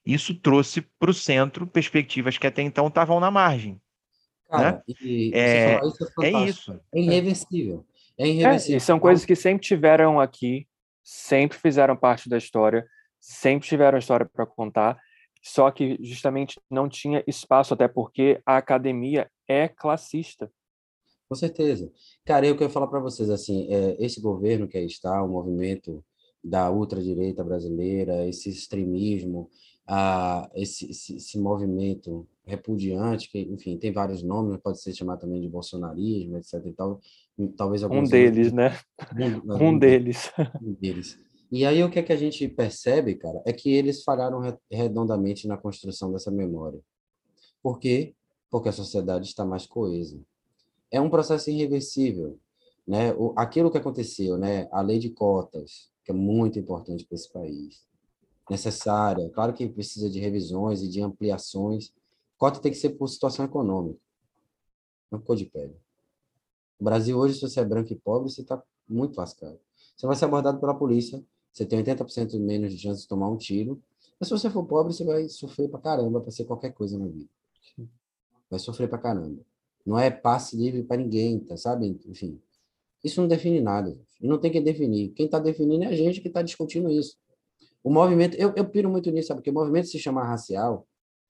Isso 0.05 0.35
trouxe 0.35 0.81
para 0.99 1.09
o 1.09 1.13
centro 1.13 1.65
perspectivas 1.65 2.37
que 2.37 2.45
até 2.45 2.61
então 2.61 2.85
estavam 2.85 3.19
na 3.19 3.31
margem. 3.31 3.81
Cara, 4.47 4.73
né? 4.73 4.81
e 5.01 5.31
é, 5.33 5.79
isso 5.83 6.21
é, 6.21 6.27
é, 6.27 6.43
isso. 6.43 6.79
É 6.93 6.99
irreversível. 6.99 7.83
É 8.17 8.27
irreversível. 8.27 8.75
É, 8.75 8.77
e 8.77 8.81
são 8.81 8.99
coisas 8.99 9.25
que 9.25 9.35
sempre 9.35 9.65
tiveram 9.65 10.19
aqui, 10.19 10.67
sempre 11.03 11.57
fizeram 11.57 11.95
parte 11.95 12.29
da 12.29 12.37
história, 12.37 12.85
sempre 13.19 13.67
tiveram 13.67 13.97
história 13.97 14.29
para 14.31 14.45
contar 14.45 14.97
só 15.43 15.69
que 15.69 15.97
justamente 16.01 16.59
não 16.71 16.87
tinha 16.87 17.21
espaço, 17.27 17.73
até 17.73 17.85
porque 17.85 18.41
a 18.45 18.55
academia 18.55 19.29
é 19.45 19.67
classista. 19.67 20.49
Com 21.27 21.35
certeza. 21.35 21.91
Cara, 22.23 22.47
eu 22.47 22.55
quero 22.55 22.69
falar 22.69 22.87
para 22.87 23.01
vocês 23.01 23.29
assim, 23.29 23.67
é, 23.69 23.97
esse 23.99 24.21
governo 24.21 24.67
que 24.67 24.77
aí 24.77 24.85
está, 24.85 25.21
o 25.21 25.27
movimento 25.27 26.03
da 26.41 26.71
ultradireita 26.71 27.43
brasileira, 27.43 28.25
esse 28.25 28.49
extremismo, 28.49 29.49
a, 29.85 30.49
esse, 30.55 30.89
esse, 30.91 31.17
esse, 31.17 31.37
movimento 31.37 32.25
repudiante, 32.45 33.29
que, 33.29 33.39
enfim, 33.39 33.77
tem 33.77 33.91
vários 33.91 34.23
nomes, 34.23 34.57
pode 34.61 34.81
ser 34.81 34.93
chamado 34.93 35.19
também 35.19 35.41
de 35.41 35.49
bolsonarismo, 35.49 36.37
etc. 36.37 36.65
E 36.65 36.71
tal, 36.71 37.01
talvez 37.57 37.83
um 37.83 38.03
deles, 38.03 38.51
né? 38.51 38.77
Um, 39.15 39.69
um 39.69 39.79
deles. 39.79 40.31
Um 40.61 40.73
deles. 40.73 41.17
E 41.51 41.65
aí 41.65 41.83
o 41.83 41.89
que 41.89 41.99
é 41.99 42.03
que 42.03 42.13
a 42.13 42.17
gente 42.17 42.47
percebe, 42.47 43.15
cara, 43.15 43.41
é 43.45 43.53
que 43.53 43.71
eles 43.71 44.03
falharam 44.03 44.41
redondamente 44.71 45.47
na 45.47 45.55
construção 45.55 46.11
dessa 46.11 46.31
memória. 46.31 46.79
Por 47.61 47.79
quê? 47.79 48.15
Porque 48.49 48.69
a 48.69 48.73
sociedade 48.73 49.27
está 49.27 49.45
mais 49.45 49.65
coesa. 49.67 50.19
É 50.91 50.99
um 50.99 51.09
processo 51.09 51.51
irreversível, 51.51 52.39
né? 52.87 53.13
O, 53.13 53.33
aquilo 53.37 53.69
que 53.69 53.77
aconteceu, 53.77 54.37
né? 54.37 54.67
A 54.71 54.81
lei 54.81 54.97
de 54.97 55.11
cotas, 55.11 55.91
que 56.03 56.11
é 56.11 56.13
muito 56.13 56.57
importante 56.57 57.05
para 57.05 57.15
esse 57.15 57.31
país, 57.31 57.85
necessária. 58.49 59.29
Claro 59.29 59.53
que 59.53 59.69
precisa 59.69 60.09
de 60.09 60.19
revisões 60.19 60.81
e 60.81 60.89
de 60.89 61.01
ampliações. 61.01 61.93
Cota 62.37 62.59
tem 62.59 62.71
que 62.71 62.77
ser 62.77 62.91
por 62.91 63.07
situação 63.07 63.45
econômica, 63.45 63.99
não 65.11 65.21
cor 65.21 65.35
de 65.35 65.45
pele. 65.45 65.82
No 66.79 66.85
Brasil 66.85 67.17
hoje, 67.17 67.35
se 67.35 67.41
você 67.41 67.59
é 67.59 67.65
branco 67.65 67.91
e 67.93 67.95
pobre, 67.95 68.29
você 68.29 68.41
está 68.41 68.61
muito 68.87 69.17
lascado. 69.17 69.59
Você 69.95 70.07
vai 70.07 70.15
ser 70.15 70.25
abordado 70.25 70.59
pela 70.59 70.73
polícia 70.73 71.23
você 71.53 71.67
tem 71.67 71.83
80% 71.83 72.39
menos 72.39 72.73
de 72.73 72.79
chance 72.79 73.03
de 73.03 73.07
tomar 73.07 73.29
um 73.29 73.37
tiro. 73.37 73.79
Mas 74.19 74.27
se 74.27 74.33
você 74.33 74.49
for 74.49 74.65
pobre, 74.65 74.91
você 74.91 75.03
vai 75.03 75.29
sofrer 75.29 75.69
pra 75.69 75.79
caramba 75.79 76.19
para 76.19 76.31
ser 76.31 76.45
qualquer 76.45 76.73
coisa 76.73 76.97
na 76.97 77.05
vida. 77.05 77.29
Vai 78.49 78.59
sofrer 78.59 78.89
pra 78.89 78.97
caramba. 78.97 79.39
Não 79.85 79.99
é 79.99 80.09
passe 80.09 80.57
livre 80.57 80.81
para 80.83 80.97
ninguém, 80.97 81.39
tá, 81.39 81.55
sabe? 81.55 81.99
Enfim, 82.07 82.41
isso 83.03 83.21
não 83.21 83.27
define 83.27 83.61
nada. 83.61 83.95
E 84.19 84.27
não 84.27 84.39
tem 84.39 84.51
que 84.51 84.59
definir. 84.59 85.09
Quem 85.09 85.27
está 85.27 85.37
definindo 85.37 85.83
é 85.83 85.87
a 85.87 85.95
gente 85.95 86.21
que 86.21 86.27
está 86.27 86.41
discutindo 86.41 86.89
isso. 86.89 87.17
O 87.83 87.91
movimento, 87.91 88.35
eu, 88.35 88.53
eu 88.55 88.65
piro 88.65 88.89
muito 88.89 89.11
nisso, 89.11 89.27
sabe? 89.27 89.41
Porque 89.41 89.51
o 89.51 89.53
movimento 89.53 89.89
se 89.89 89.99
chama 89.99 90.23
racial, 90.23 90.87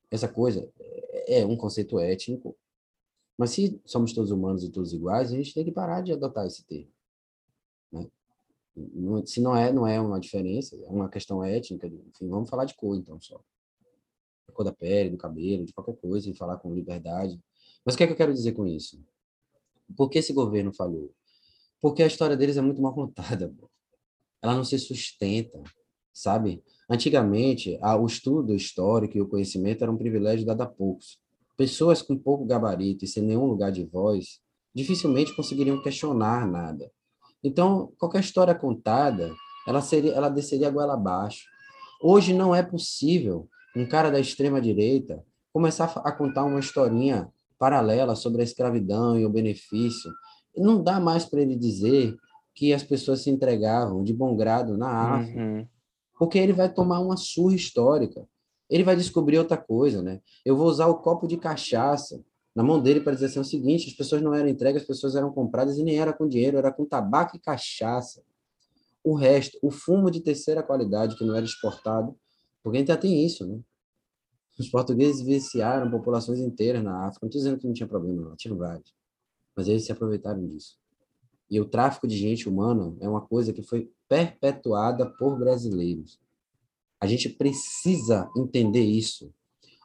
essa 0.09 0.27
coisa 0.27 0.69
é, 0.79 1.41
é 1.41 1.45
um 1.45 1.57
conceito 1.57 1.99
étnico. 1.99 2.55
Mas 3.37 3.51
se 3.51 3.81
somos 3.85 4.13
todos 4.13 4.31
humanos 4.31 4.63
e 4.63 4.69
todos 4.69 4.93
iguais, 4.93 5.31
a 5.31 5.35
gente 5.35 5.53
tem 5.53 5.65
que 5.65 5.71
parar 5.71 6.01
de 6.01 6.13
adotar 6.13 6.45
esse 6.45 6.65
termo. 6.65 6.91
Né? 7.91 8.09
se 9.25 9.39
não 9.39 9.55
é, 9.55 9.71
não 9.71 9.87
é 9.87 9.99
uma 10.01 10.19
diferença, 10.19 10.75
é 10.75 10.89
uma 10.89 11.07
questão 11.07 11.43
étnica, 11.43 11.87
enfim, 11.87 12.27
vamos 12.27 12.49
falar 12.49 12.65
de 12.65 12.73
cor 12.75 12.97
então 12.97 13.19
só. 13.21 13.39
A 14.47 14.51
cor 14.51 14.65
da 14.65 14.73
pele, 14.73 15.11
do 15.11 15.17
cabelo, 15.17 15.65
de 15.65 15.73
qualquer 15.73 15.95
coisa, 15.97 16.29
e 16.29 16.35
falar 16.35 16.57
com 16.57 16.73
liberdade. 16.73 17.39
Mas 17.85 17.95
o 17.95 17.97
que 17.97 18.03
é 18.03 18.07
que 18.07 18.13
eu 18.13 18.17
quero 18.17 18.33
dizer 18.33 18.53
com 18.53 18.65
isso? 18.65 19.03
Por 19.95 20.09
que 20.09 20.19
esse 20.19 20.33
governo 20.33 20.73
falhou? 20.73 21.13
Porque 21.81 22.01
a 22.01 22.07
história 22.07 22.35
deles 22.35 22.57
é 22.57 22.61
muito 22.61 22.81
mal 22.81 22.93
contada. 22.93 23.53
Ela 24.41 24.55
não 24.55 24.63
se 24.63 24.77
sustenta, 24.79 25.61
sabe? 26.11 26.63
Antigamente, 26.89 27.79
o 27.81 28.05
estudo 28.05 28.53
histórico 28.53 29.17
e 29.17 29.21
o 29.21 29.27
conhecimento 29.27 29.83
era 29.83 29.91
um 29.91 29.97
privilégio 29.97 30.45
dado 30.45 30.61
a 30.61 30.65
poucos. 30.65 31.19
Pessoas 31.55 32.01
com 32.01 32.17
pouco 32.17 32.45
gabarito 32.45 33.05
e 33.05 33.07
sem 33.07 33.23
nenhum 33.23 33.45
lugar 33.45 33.71
de 33.71 33.85
voz 33.85 34.39
dificilmente 34.73 35.35
conseguiriam 35.35 35.81
questionar 35.81 36.47
nada 36.47 36.91
então, 37.43 37.91
qualquer 37.99 38.21
história 38.21 38.55
contada, 38.55 39.29
ela 39.67 39.81
seria, 39.81 40.13
ela 40.13 40.29
desceria 40.29 40.69
a 40.69 40.71
goela 40.71 40.93
abaixo. 40.93 41.45
Hoje 42.01 42.33
não 42.33 42.55
é 42.55 42.63
possível 42.63 43.49
um 43.75 43.85
cara 43.85 44.09
da 44.09 44.19
extrema 44.19 44.61
direita 44.61 45.23
começar 45.51 45.85
a 46.03 46.11
contar 46.11 46.45
uma 46.45 46.59
historinha 46.59 47.29
paralela 47.59 48.15
sobre 48.15 48.41
a 48.41 48.43
escravidão 48.43 49.19
e 49.19 49.25
o 49.25 49.29
benefício. 49.29 50.11
Não 50.55 50.81
dá 50.81 50.99
mais 50.99 51.25
para 51.25 51.41
ele 51.41 51.55
dizer 51.55 52.15
que 52.55 52.73
as 52.73 52.83
pessoas 52.83 53.21
se 53.21 53.29
entregavam 53.29 54.03
de 54.03 54.13
bom 54.13 54.35
grado 54.35 54.77
na 54.77 55.15
África, 55.15 55.39
uhum. 55.39 55.67
porque 56.17 56.37
ele 56.37 56.53
vai 56.53 56.71
tomar 56.71 56.99
uma 56.99 57.17
surra 57.17 57.55
histórica. 57.55 58.25
Ele 58.69 58.83
vai 58.83 58.95
descobrir 58.95 59.37
outra 59.37 59.57
coisa, 59.57 60.01
né? 60.01 60.21
Eu 60.45 60.55
vou 60.55 60.67
usar 60.67 60.87
o 60.87 60.99
copo 60.99 61.27
de 61.27 61.37
cachaça 61.37 62.23
na 62.55 62.63
mão 62.63 62.81
dele 62.81 63.01
para 63.01 63.13
dizer 63.13 63.27
assim, 63.27 63.39
o 63.39 63.43
seguinte, 63.43 63.89
as 63.89 63.95
pessoas 63.95 64.21
não 64.21 64.33
eram 64.33 64.47
entregues, 64.47 64.81
as 64.81 64.87
pessoas 64.87 65.15
eram 65.15 65.31
compradas 65.31 65.77
e 65.77 65.83
nem 65.83 65.97
era 65.97 66.13
com 66.13 66.27
dinheiro, 66.27 66.57
era 66.57 66.71
com 66.71 66.85
tabaco 66.85 67.35
e 67.35 67.39
cachaça. 67.39 68.23
O 69.03 69.15
resto, 69.15 69.57
o 69.61 69.71
fumo 69.71 70.09
de 70.09 70.21
terceira 70.21 70.63
qualidade 70.63 71.15
que 71.17 71.25
não 71.25 71.35
era 71.35 71.45
exportado, 71.45 72.15
porque 72.61 72.77
ainda 72.77 72.95
tem 72.95 73.25
isso, 73.25 73.45
né? 73.45 73.59
Os 74.57 74.69
portugueses 74.69 75.21
viciaram 75.21 75.89
populações 75.89 76.39
inteiras 76.39 76.83
na 76.83 77.07
África. 77.07 77.19
Não 77.23 77.29
estou 77.29 77.41
dizendo 77.41 77.59
que 77.59 77.67
não 77.67 77.73
tinha 77.73 77.87
problema, 77.87 78.21
não, 78.21 78.35
tinha 78.35 78.53
vários. 78.53 78.93
Mas 79.55 79.67
eles 79.67 79.83
se 79.83 79.91
aproveitaram 79.91 80.45
disso. 80.45 80.77
E 81.49 81.59
o 81.59 81.65
tráfico 81.65 82.07
de 82.07 82.15
gente 82.15 82.47
humana 82.47 82.95
é 82.99 83.09
uma 83.09 83.21
coisa 83.21 83.51
que 83.51 83.63
foi 83.63 83.91
perpetuada 84.07 85.07
por 85.17 85.37
brasileiros. 85.37 86.19
A 87.03 87.05
gente 87.05 87.27
precisa 87.27 88.31
entender 88.33 88.79
isso. 88.79 89.29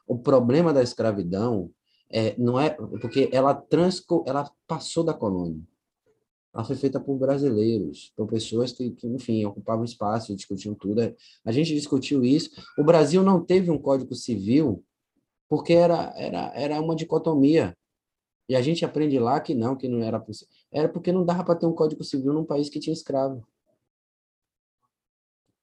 O 0.07 0.17
problema 0.17 0.71
da 0.71 0.81
escravidão 0.81 1.69
é, 2.09 2.33
não 2.37 2.57
é 2.57 2.69
porque 2.69 3.29
ela 3.33 3.53
transco, 3.53 4.23
ela 4.25 4.49
passou 4.65 5.03
da 5.03 5.13
colônia. 5.13 5.61
Ela 6.53 6.63
foi 6.63 6.77
feita 6.77 6.97
por 6.97 7.17
brasileiros, 7.17 8.13
por 8.15 8.25
pessoas 8.25 8.71
que, 8.71 8.91
que, 8.91 9.05
enfim, 9.05 9.43
ocupavam 9.43 9.83
espaço, 9.83 10.33
discutiam 10.33 10.73
tudo. 10.73 11.13
A 11.43 11.51
gente 11.51 11.75
discutiu 11.75 12.23
isso. 12.23 12.51
O 12.77 12.85
Brasil 12.85 13.21
não 13.21 13.43
teve 13.43 13.69
um 13.69 13.77
código 13.77 14.15
civil 14.15 14.81
porque 15.49 15.73
era, 15.73 16.13
era, 16.15 16.53
era 16.55 16.81
uma 16.81 16.95
dicotomia. 16.95 17.77
E 18.47 18.55
a 18.55 18.61
gente 18.61 18.85
aprende 18.85 19.19
lá 19.19 19.41
que 19.41 19.53
não, 19.53 19.75
que 19.75 19.89
não 19.89 20.01
era 20.01 20.21
possível. 20.21 20.53
Era 20.71 20.87
porque 20.87 21.11
não 21.11 21.25
dava 21.25 21.43
para 21.43 21.55
ter 21.55 21.65
um 21.65 21.73
código 21.73 22.01
civil 22.01 22.31
num 22.31 22.45
país 22.45 22.69
que 22.69 22.79
tinha 22.79 22.93
escravo. 22.93 23.45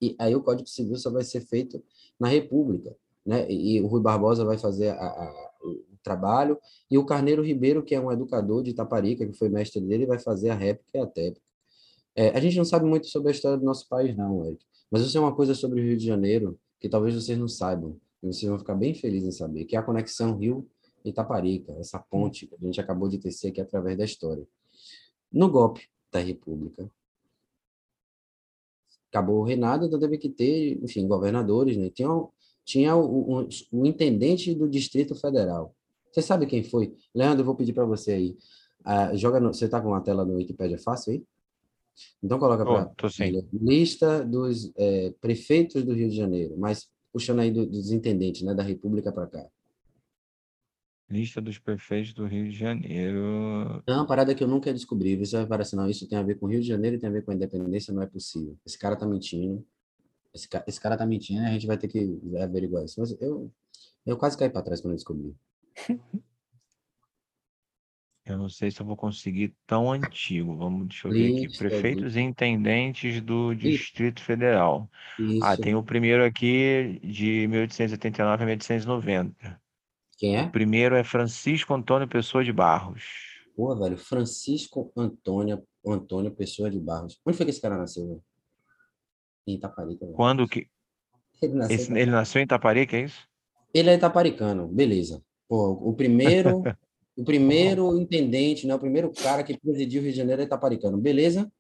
E 0.00 0.14
aí 0.18 0.34
o 0.34 0.42
código 0.42 0.68
civil 0.68 0.96
só 0.96 1.10
vai 1.10 1.24
ser 1.24 1.40
feito 1.40 1.82
na 2.18 2.28
República. 2.28 2.94
Né? 3.24 3.50
E 3.50 3.80
o 3.80 3.86
Rui 3.86 4.00
Barbosa 4.00 4.44
vai 4.44 4.58
fazer 4.58 4.90
a, 4.90 5.06
a, 5.06 5.50
o 5.62 5.98
trabalho, 6.02 6.58
e 6.90 6.96
o 6.96 7.04
Carneiro 7.04 7.42
Ribeiro, 7.42 7.82
que 7.82 7.94
é 7.94 8.00
um 8.00 8.12
educador 8.12 8.62
de 8.62 8.70
Itaparica, 8.70 9.26
que 9.26 9.32
foi 9.32 9.48
mestre 9.48 9.80
dele, 9.80 10.06
vai 10.06 10.18
fazer 10.18 10.50
a 10.50 10.54
réplica 10.54 10.98
e 10.98 11.00
a 11.00 11.06
técnica. 11.06 11.46
É, 12.14 12.30
a 12.30 12.40
gente 12.40 12.56
não 12.56 12.64
sabe 12.64 12.86
muito 12.86 13.08
sobre 13.08 13.28
a 13.28 13.32
história 13.32 13.58
do 13.58 13.64
nosso 13.64 13.88
país, 13.88 14.16
não, 14.16 14.46
Eric. 14.46 14.64
Mas 14.90 15.02
isso 15.02 15.18
é 15.18 15.20
uma 15.20 15.34
coisa 15.34 15.54
sobre 15.54 15.80
o 15.80 15.84
Rio 15.84 15.96
de 15.96 16.06
Janeiro 16.06 16.58
que 16.78 16.88
talvez 16.88 17.14
vocês 17.14 17.38
não 17.38 17.48
saibam, 17.48 17.98
e 18.22 18.26
vocês 18.26 18.48
vão 18.48 18.58
ficar 18.58 18.74
bem 18.74 18.94
felizes 18.94 19.28
em 19.28 19.32
saber, 19.32 19.64
que 19.64 19.76
é 19.76 19.78
a 19.78 19.82
conexão 19.82 20.36
Rio 20.36 20.68
Itaparica, 21.04 21.72
essa 21.78 21.98
ponte 21.98 22.46
que 22.46 22.54
a 22.54 22.58
gente 22.58 22.80
acabou 22.80 23.08
de 23.08 23.18
tecer 23.18 23.50
aqui 23.50 23.60
através 23.60 23.96
da 23.96 24.04
história. 24.04 24.46
No 25.32 25.50
golpe 25.50 25.88
da 26.12 26.20
República, 26.20 26.90
acabou 29.16 29.40
o 29.40 29.44
reinado, 29.44 29.86
então 29.86 29.98
teve 29.98 30.18
que 30.18 30.28
ter, 30.28 30.78
enfim, 30.82 31.06
governadores, 31.08 31.76
né? 31.76 31.90
Tinha, 31.90 32.08
tinha 32.64 32.94
o, 32.94 33.40
o, 33.40 33.48
o 33.72 33.86
intendente 33.86 34.54
do 34.54 34.68
Distrito 34.68 35.14
Federal. 35.14 35.74
Você 36.12 36.20
sabe 36.20 36.46
quem 36.46 36.62
foi? 36.62 36.94
Leandro, 37.14 37.40
eu 37.40 37.44
vou 37.46 37.54
pedir 37.54 37.72
para 37.72 37.84
você 37.84 38.12
aí. 38.12 38.36
Uh, 38.86 39.16
joga 39.16 39.40
no, 39.40 39.52
você 39.52 39.64
está 39.64 39.80
com 39.80 39.94
a 39.94 40.00
tela 40.00 40.24
no 40.24 40.34
Wikipedia 40.34 40.78
fácil 40.78 41.12
aí? 41.12 41.24
Então 42.22 42.38
coloca 42.38 42.64
para 42.64 42.92
oh, 42.92 43.08
lista 43.52 44.24
dos 44.24 44.70
é, 44.76 45.14
prefeitos 45.20 45.82
do 45.82 45.94
Rio 45.94 46.10
de 46.10 46.16
Janeiro, 46.16 46.54
mas 46.58 46.88
puxando 47.10 47.40
aí 47.40 47.50
do, 47.50 47.66
dos 47.66 47.90
intendentes, 47.90 48.42
né, 48.42 48.54
da 48.54 48.62
República 48.62 49.10
para 49.10 49.26
cá. 49.26 49.46
Lista 51.08 51.40
dos 51.40 51.58
prefeitos 51.58 52.12
do 52.12 52.26
Rio 52.26 52.50
de 52.50 52.56
Janeiro. 52.56 53.82
É 53.86 53.92
uma 53.92 54.06
parada 54.06 54.34
que 54.34 54.42
eu 54.42 54.48
nunca 54.48 54.72
descobri. 54.72 55.16
Você 55.16 55.36
vai 55.36 55.46
parecer, 55.46 55.76
não, 55.76 55.88
isso 55.88 56.08
tem 56.08 56.18
a 56.18 56.22
ver 56.22 56.36
com 56.36 56.46
o 56.46 56.48
Rio 56.48 56.60
de 56.60 56.66
Janeiro 56.66 56.96
e 56.96 56.98
tem 56.98 57.08
a 57.08 57.12
ver 57.12 57.24
com 57.24 57.30
a 57.30 57.34
independência, 57.34 57.94
não 57.94 58.02
é 58.02 58.06
possível. 58.06 58.58
Esse 58.66 58.78
cara 58.78 58.96
tá 58.96 59.06
mentindo. 59.06 59.64
Esse, 60.34 60.48
ca... 60.48 60.64
esse 60.66 60.80
cara 60.80 60.96
tá 60.96 61.06
mentindo, 61.06 61.44
a 61.44 61.50
gente 61.50 61.66
vai 61.66 61.78
ter 61.78 61.88
que 61.88 62.20
averiguar 62.42 62.84
isso. 62.84 63.00
Mas 63.00 63.16
eu, 63.20 63.52
eu 64.04 64.16
quase 64.16 64.36
caí 64.36 64.50
para 64.50 64.62
trás 64.62 64.80
quando 64.80 64.92
eu 64.92 64.96
descobri. 64.96 65.34
Eu 68.26 68.36
não 68.36 68.48
sei 68.48 68.72
se 68.72 68.80
eu 68.80 68.86
vou 68.86 68.96
conseguir 68.96 69.54
tão 69.68 69.92
antigo. 69.92 70.56
Vamos, 70.56 70.88
deixa 70.88 71.06
eu 71.06 71.12
ver 71.12 71.46
aqui. 71.46 71.58
Prefeitos 71.58 72.16
e 72.16 72.20
intendentes 72.20 73.20
do 73.20 73.54
Distrito 73.54 74.20
Federal. 74.20 74.90
Ah, 75.40 75.56
tem 75.56 75.76
o 75.76 75.82
primeiro 75.82 76.24
aqui 76.24 77.00
de 77.04 77.46
1889 77.46 78.42
a 78.42 78.46
1890. 78.46 79.62
Quem 80.16 80.36
é? 80.36 80.44
O 80.44 80.50
primeiro 80.50 80.96
é 80.96 81.04
Francisco 81.04 81.74
Antônio 81.74 82.08
Pessoa 82.08 82.42
de 82.42 82.52
Barros. 82.52 83.04
Pô, 83.54 83.74
velho, 83.76 83.96
Francisco 83.96 84.92
Antônio, 84.96 85.62
Antônio 85.86 86.30
Pessoa 86.30 86.70
de 86.70 86.78
Barros. 86.78 87.20
Onde 87.24 87.36
foi 87.36 87.46
que 87.46 87.50
esse 87.50 87.60
cara 87.60 87.76
nasceu, 87.76 88.06
velho? 88.06 88.24
Em 89.46 89.54
Itaparica. 89.54 90.04
Velho. 90.04 90.16
Quando 90.16 90.48
que. 90.48 90.68
Ele 91.40 91.54
nasceu, 91.54 91.76
esse, 91.76 91.92
ele 91.92 92.10
nasceu 92.10 92.40
em 92.40 92.44
Itaparica, 92.44 92.96
é 92.96 93.02
isso? 93.02 93.28
Ele 93.74 93.90
é 93.90 93.94
itaparicano, 93.94 94.66
beleza. 94.68 95.22
Pô, 95.46 95.72
o 95.72 95.92
primeiro, 95.92 96.62
o 97.16 97.24
primeiro 97.24 97.94
intendente, 97.96 98.66
né, 98.66 98.74
o 98.74 98.78
primeiro 98.78 99.12
cara 99.12 99.42
que 99.42 99.58
presidiu 99.58 100.00
o 100.00 100.04
Rio 100.04 100.12
de 100.12 100.16
Janeiro 100.16 100.40
é 100.40 100.44
itaparicano, 100.46 100.96
beleza? 100.96 101.50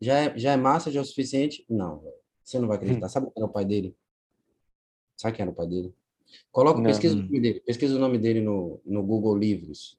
Já 0.00 0.18
é, 0.18 0.38
já 0.38 0.52
é 0.52 0.56
massa, 0.56 0.90
já 0.90 1.00
é 1.00 1.02
o 1.02 1.06
suficiente? 1.06 1.64
Não, 1.68 2.00
velho. 2.00 2.14
Você 2.42 2.58
não 2.58 2.66
vai 2.66 2.78
acreditar. 2.78 3.08
Sabe 3.10 3.26
quem 3.26 3.42
era 3.42 3.46
o 3.46 3.52
pai 3.52 3.66
dele? 3.66 3.94
Sabe 5.18 5.36
quem 5.36 5.42
era 5.42 5.50
o 5.50 5.54
pai 5.54 5.66
dele? 5.66 5.94
Coloca, 6.50 6.82
pesquisa 6.82 7.14
o 7.14 7.18
nome 7.18 7.40
dele, 7.40 7.60
pesquisa 7.60 7.96
o 7.96 7.98
nome 7.98 8.18
dele 8.18 8.40
no, 8.40 8.80
no 8.84 9.02
Google 9.02 9.36
Livros. 9.36 9.98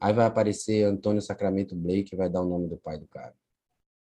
Aí 0.00 0.12
vai 0.12 0.26
aparecer 0.26 0.84
Antônio 0.84 1.22
Sacramento 1.22 1.74
Blake, 1.74 2.16
vai 2.16 2.28
dar 2.28 2.42
o 2.42 2.48
nome 2.48 2.68
do 2.68 2.76
pai 2.76 2.98
do 2.98 3.06
cara. 3.06 3.34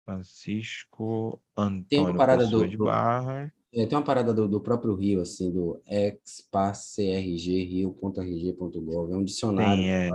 Francisco 0.03 1.39
Antônio 1.55 1.85
tem 1.89 1.99
uma 1.99 2.15
parada 2.15 2.47
do, 2.47 2.67
de 2.67 2.77
Barra. 2.77 3.53
É, 3.73 3.85
tem 3.85 3.97
uma 3.97 4.03
parada 4.03 4.33
do, 4.33 4.47
do, 4.47 4.59
próprio 4.59 4.95
Rio, 4.95 5.21
assim, 5.21 5.49
do 5.49 5.81
expacrg, 5.87 7.63
rio.rg.gov, 7.63 9.13
é 9.13 9.15
um 9.15 9.23
dicionário. 9.23 9.81
Tem, 9.81 9.91
é. 9.91 10.09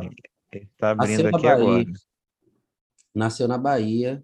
Ele 0.53 0.69
está 0.73 0.91
abrindo 0.91 1.27
aqui 1.29 1.43
Bahia, 1.43 1.53
agora. 1.53 1.85
Nasceu 3.15 3.49
na 3.49 3.57
Bahia, 3.57 4.23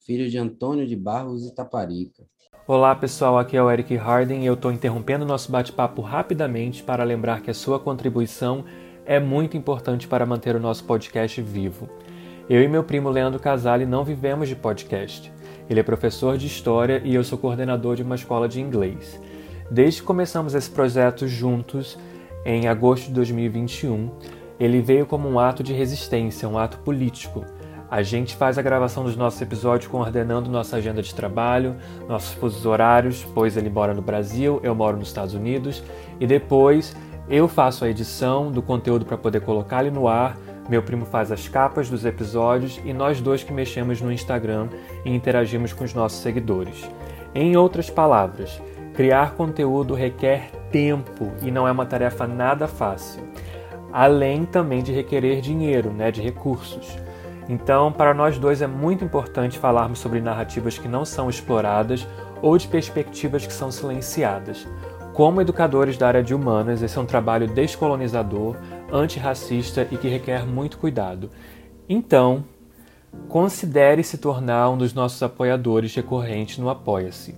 filho 0.00 0.28
de 0.28 0.36
Antônio 0.36 0.86
de 0.86 0.96
Barros 0.96 1.46
e 1.46 1.54
Taparica. 1.54 2.26
Olá 2.66 2.94
pessoal, 2.94 3.38
aqui 3.38 3.58
é 3.58 3.62
o 3.62 3.70
Eric 3.70 3.94
Harden 3.94 4.42
e 4.42 4.46
eu 4.46 4.54
estou 4.54 4.72
interrompendo 4.72 5.26
nosso 5.26 5.52
bate-papo 5.52 6.00
rapidamente 6.00 6.82
para 6.82 7.04
lembrar 7.04 7.42
que 7.42 7.50
a 7.50 7.54
sua 7.54 7.78
contribuição 7.78 8.64
é 9.04 9.20
muito 9.20 9.54
importante 9.54 10.08
para 10.08 10.24
manter 10.24 10.56
o 10.56 10.60
nosso 10.60 10.82
podcast 10.84 11.42
vivo. 11.42 11.90
Eu 12.48 12.62
e 12.62 12.68
meu 12.68 12.82
primo 12.82 13.10
Leandro 13.10 13.38
Casale 13.38 13.84
não 13.84 14.02
vivemos 14.02 14.48
de 14.48 14.56
podcast. 14.56 15.30
Ele 15.68 15.78
é 15.78 15.82
professor 15.82 16.38
de 16.38 16.46
história 16.46 17.02
e 17.04 17.14
eu 17.14 17.22
sou 17.22 17.36
coordenador 17.36 17.96
de 17.96 18.02
uma 18.02 18.14
escola 18.14 18.48
de 18.48 18.62
inglês. 18.62 19.20
Desde 19.70 20.00
que 20.00 20.06
começamos 20.06 20.54
esse 20.54 20.70
projeto 20.70 21.28
juntos, 21.28 21.98
em 22.46 22.66
agosto 22.66 23.08
de 23.08 23.12
2021, 23.12 24.10
ele 24.58 24.80
veio 24.80 25.04
como 25.04 25.28
um 25.28 25.38
ato 25.38 25.62
de 25.62 25.74
resistência, 25.74 26.48
um 26.48 26.56
ato 26.56 26.78
político 26.78 27.44
a 27.94 28.02
gente 28.02 28.34
faz 28.34 28.58
a 28.58 28.62
gravação 28.62 29.04
dos 29.04 29.14
nossos 29.14 29.40
episódios 29.40 29.88
coordenando 29.88 30.50
nossa 30.50 30.78
agenda 30.78 31.00
de 31.00 31.14
trabalho, 31.14 31.76
nossos 32.08 32.34
fusos 32.34 32.66
horários, 32.66 33.24
pois 33.32 33.56
ele 33.56 33.70
mora 33.70 33.94
no 33.94 34.02
Brasil, 34.02 34.58
eu 34.64 34.74
moro 34.74 34.96
nos 34.96 35.06
Estados 35.06 35.32
Unidos, 35.32 35.80
e 36.18 36.26
depois 36.26 36.96
eu 37.28 37.46
faço 37.46 37.84
a 37.84 37.88
edição 37.88 38.50
do 38.50 38.60
conteúdo 38.60 39.06
para 39.06 39.16
poder 39.16 39.42
colocar 39.42 39.82
ele 39.82 39.92
no 39.92 40.08
ar. 40.08 40.36
Meu 40.68 40.82
primo 40.82 41.06
faz 41.06 41.30
as 41.30 41.46
capas 41.46 41.88
dos 41.88 42.04
episódios 42.04 42.80
e 42.84 42.92
nós 42.92 43.20
dois 43.20 43.44
que 43.44 43.52
mexemos 43.52 44.00
no 44.00 44.10
Instagram 44.10 44.66
e 45.04 45.14
interagimos 45.14 45.72
com 45.72 45.84
os 45.84 45.94
nossos 45.94 46.18
seguidores. 46.18 46.90
Em 47.32 47.56
outras 47.56 47.90
palavras, 47.90 48.60
criar 48.92 49.34
conteúdo 49.36 49.94
requer 49.94 50.50
tempo 50.72 51.30
e 51.42 51.50
não 51.52 51.68
é 51.68 51.70
uma 51.70 51.86
tarefa 51.86 52.26
nada 52.26 52.66
fácil. 52.66 53.22
Além 53.92 54.44
também 54.44 54.82
de 54.82 54.90
requerer 54.90 55.40
dinheiro, 55.40 55.92
né, 55.92 56.10
de 56.10 56.20
recursos. 56.20 57.03
Então, 57.48 57.92
para 57.92 58.14
nós 58.14 58.38
dois 58.38 58.62
é 58.62 58.66
muito 58.66 59.04
importante 59.04 59.58
falarmos 59.58 59.98
sobre 59.98 60.20
narrativas 60.20 60.78
que 60.78 60.88
não 60.88 61.04
são 61.04 61.28
exploradas 61.28 62.06
ou 62.40 62.56
de 62.56 62.66
perspectivas 62.66 63.46
que 63.46 63.52
são 63.52 63.70
silenciadas. 63.70 64.66
Como 65.12 65.40
educadores 65.40 65.96
da 65.96 66.08
área 66.08 66.22
de 66.22 66.34
humanas, 66.34 66.82
esse 66.82 66.98
é 66.98 67.00
um 67.00 67.06
trabalho 67.06 67.46
descolonizador, 67.46 68.56
antirracista 68.92 69.86
e 69.90 69.96
que 69.96 70.08
requer 70.08 70.46
muito 70.46 70.78
cuidado. 70.78 71.30
Então, 71.88 72.44
considere 73.28 74.02
se 74.02 74.18
tornar 74.18 74.70
um 74.70 74.78
dos 74.78 74.92
nossos 74.92 75.22
apoiadores 75.22 75.94
recorrentes 75.94 76.58
no 76.58 76.68
Apoia-se. 76.68 77.34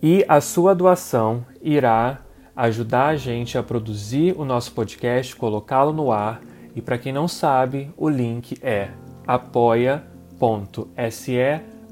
E 0.00 0.24
a 0.28 0.40
sua 0.40 0.74
doação 0.74 1.44
irá 1.60 2.20
ajudar 2.54 3.06
a 3.06 3.16
gente 3.16 3.56
a 3.56 3.62
produzir 3.62 4.34
o 4.38 4.44
nosso 4.44 4.72
podcast, 4.72 5.34
colocá-lo 5.34 5.92
no 5.92 6.12
ar 6.12 6.40
e 6.74 6.80
para 6.80 6.98
quem 6.98 7.12
não 7.12 7.28
sabe, 7.28 7.90
o 7.96 8.08
link 8.08 8.58
é 8.62 8.90
apoia.se 9.26 10.02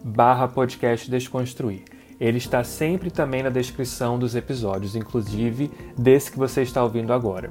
barra 0.03 0.49
podcast 0.49 1.11
Desconstruir. 1.11 1.85
Ele 2.19 2.39
está 2.39 2.63
sempre 2.65 3.11
também 3.11 3.43
na 3.43 3.51
descrição 3.51 4.19
dos 4.19 4.35
episódios, 4.35 4.95
inclusive 4.95 5.71
desse 5.97 6.31
que 6.31 6.39
você 6.39 6.63
está 6.63 6.83
ouvindo 6.83 7.13
agora. 7.13 7.51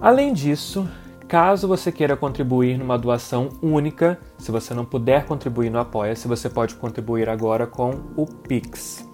Além 0.00 0.32
disso, 0.32 0.86
caso 1.26 1.66
você 1.66 1.90
queira 1.90 2.16
contribuir 2.16 2.78
numa 2.78 2.98
doação 2.98 3.48
única, 3.62 4.18
se 4.38 4.50
você 4.50 4.74
não 4.74 4.84
puder 4.84 5.24
contribuir 5.24 5.70
no 5.70 5.78
Apoia-se, 5.78 6.28
você 6.28 6.50
pode 6.50 6.74
contribuir 6.74 7.28
agora 7.28 7.66
com 7.66 7.90
o 8.14 8.26
Pix. 8.26 9.08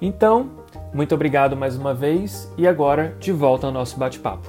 Então, 0.00 0.64
muito 0.94 1.14
obrigado 1.14 1.54
mais 1.54 1.76
uma 1.76 1.92
vez 1.92 2.50
e 2.56 2.66
agora 2.66 3.14
de 3.20 3.30
volta 3.32 3.66
ao 3.66 3.72
nosso 3.74 3.98
bate-papo. 3.98 4.48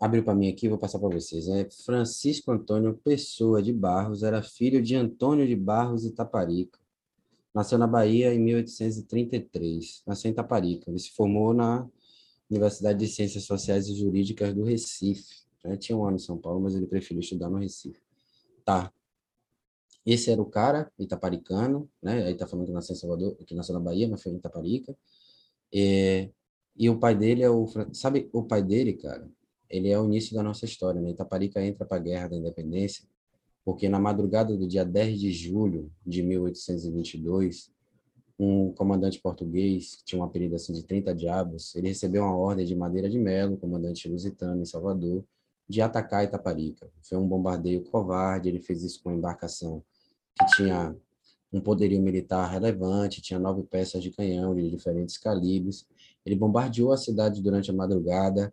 Abriu 0.00 0.24
para 0.24 0.34
mim 0.34 0.48
aqui, 0.48 0.70
vou 0.70 0.78
passar 0.78 0.98
para 0.98 1.10
vocês. 1.10 1.48
É 1.48 1.68
Francisco 1.84 2.50
Antônio 2.50 2.98
Pessoa 3.04 3.62
de 3.62 3.74
Barros 3.74 4.22
era 4.22 4.42
filho 4.42 4.80
de 4.80 4.96
Antônio 4.96 5.46
de 5.46 5.56
Barros 5.56 6.06
e 6.06 6.14
Taparica. 6.14 6.78
Nasceu 7.54 7.76
na 7.76 7.86
Bahia 7.86 8.32
em 8.32 8.38
1833. 8.38 10.02
Nasceu 10.06 10.30
em 10.30 10.34
Taparica. 10.34 10.88
Ele 10.88 10.98
se 10.98 11.10
formou 11.10 11.52
na 11.52 11.86
Universidade 12.50 12.98
de 13.00 13.06
Ciências 13.06 13.44
Sociais 13.44 13.86
e 13.86 13.94
Jurídicas 13.94 14.54
do 14.54 14.64
Recife. 14.64 15.39
Já 15.64 15.76
tinha 15.76 15.96
um 15.96 16.04
ano 16.04 16.16
em 16.16 16.20
São 16.20 16.38
Paulo, 16.38 16.60
mas 16.60 16.74
ele 16.74 16.86
preferiu 16.86 17.20
estudar 17.20 17.50
no 17.50 17.58
Recife. 17.58 18.00
Tá. 18.64 18.92
Esse 20.04 20.30
era 20.30 20.40
o 20.40 20.46
cara, 20.46 20.90
itaparicano, 20.98 21.88
né? 22.02 22.24
Aí 22.24 22.34
tá 22.34 22.46
falando 22.46 22.66
que 22.66 22.72
nasceu 22.72 22.94
em 22.94 22.98
Salvador, 22.98 23.36
que 23.36 23.54
nasceu 23.54 23.74
na 23.74 23.80
Bahia, 23.80 24.08
mas 24.08 24.22
foi 24.22 24.32
em 24.32 24.36
Itaparica. 24.36 24.96
É, 25.72 26.30
e 26.76 26.88
o 26.88 26.98
pai 26.98 27.14
dele 27.14 27.42
é 27.42 27.50
o. 27.50 27.66
Sabe, 27.92 28.28
o 28.32 28.42
pai 28.42 28.62
dele, 28.62 28.94
cara, 28.94 29.28
ele 29.68 29.88
é 29.88 30.00
o 30.00 30.04
início 30.04 30.34
da 30.34 30.42
nossa 30.42 30.64
história, 30.64 31.00
né? 31.00 31.10
Itaparica 31.10 31.62
entra 31.62 31.84
para 31.86 31.98
a 31.98 32.00
Guerra 32.00 32.28
da 32.28 32.36
Independência, 32.36 33.04
porque 33.64 33.88
na 33.88 34.00
madrugada 34.00 34.56
do 34.56 34.66
dia 34.66 34.84
10 34.84 35.20
de 35.20 35.30
julho 35.32 35.92
de 36.04 36.22
1822, 36.22 37.70
um 38.38 38.72
comandante 38.72 39.20
português, 39.20 39.96
que 39.96 40.04
tinha 40.04 40.20
um 40.20 40.24
apelido 40.24 40.54
assim 40.54 40.72
de 40.72 40.82
30 40.82 41.14
diabos, 41.14 41.74
ele 41.76 41.88
recebeu 41.88 42.22
uma 42.22 42.34
ordem 42.34 42.64
de 42.64 42.74
Madeira 42.74 43.08
de 43.08 43.18
Melo, 43.18 43.58
comandante 43.58 44.08
lusitano 44.08 44.62
em 44.62 44.64
Salvador, 44.64 45.22
de 45.70 45.80
atacar 45.80 46.24
Itaparica. 46.24 46.90
Foi 47.00 47.16
um 47.16 47.28
bombardeio 47.28 47.84
covarde, 47.84 48.48
ele 48.48 48.58
fez 48.58 48.82
isso 48.82 49.00
com 49.00 49.10
uma 49.10 49.16
embarcação 49.16 49.84
que 50.36 50.44
tinha 50.56 50.96
um 51.52 51.60
poderio 51.60 52.02
militar 52.02 52.50
relevante, 52.50 53.22
tinha 53.22 53.38
nove 53.38 53.62
peças 53.62 54.02
de 54.02 54.10
canhão 54.10 54.52
de 54.52 54.68
diferentes 54.68 55.16
calibres. 55.16 55.86
Ele 56.26 56.34
bombardeou 56.34 56.90
a 56.92 56.96
cidade 56.96 57.40
durante 57.40 57.70
a 57.70 57.72
madrugada, 57.72 58.52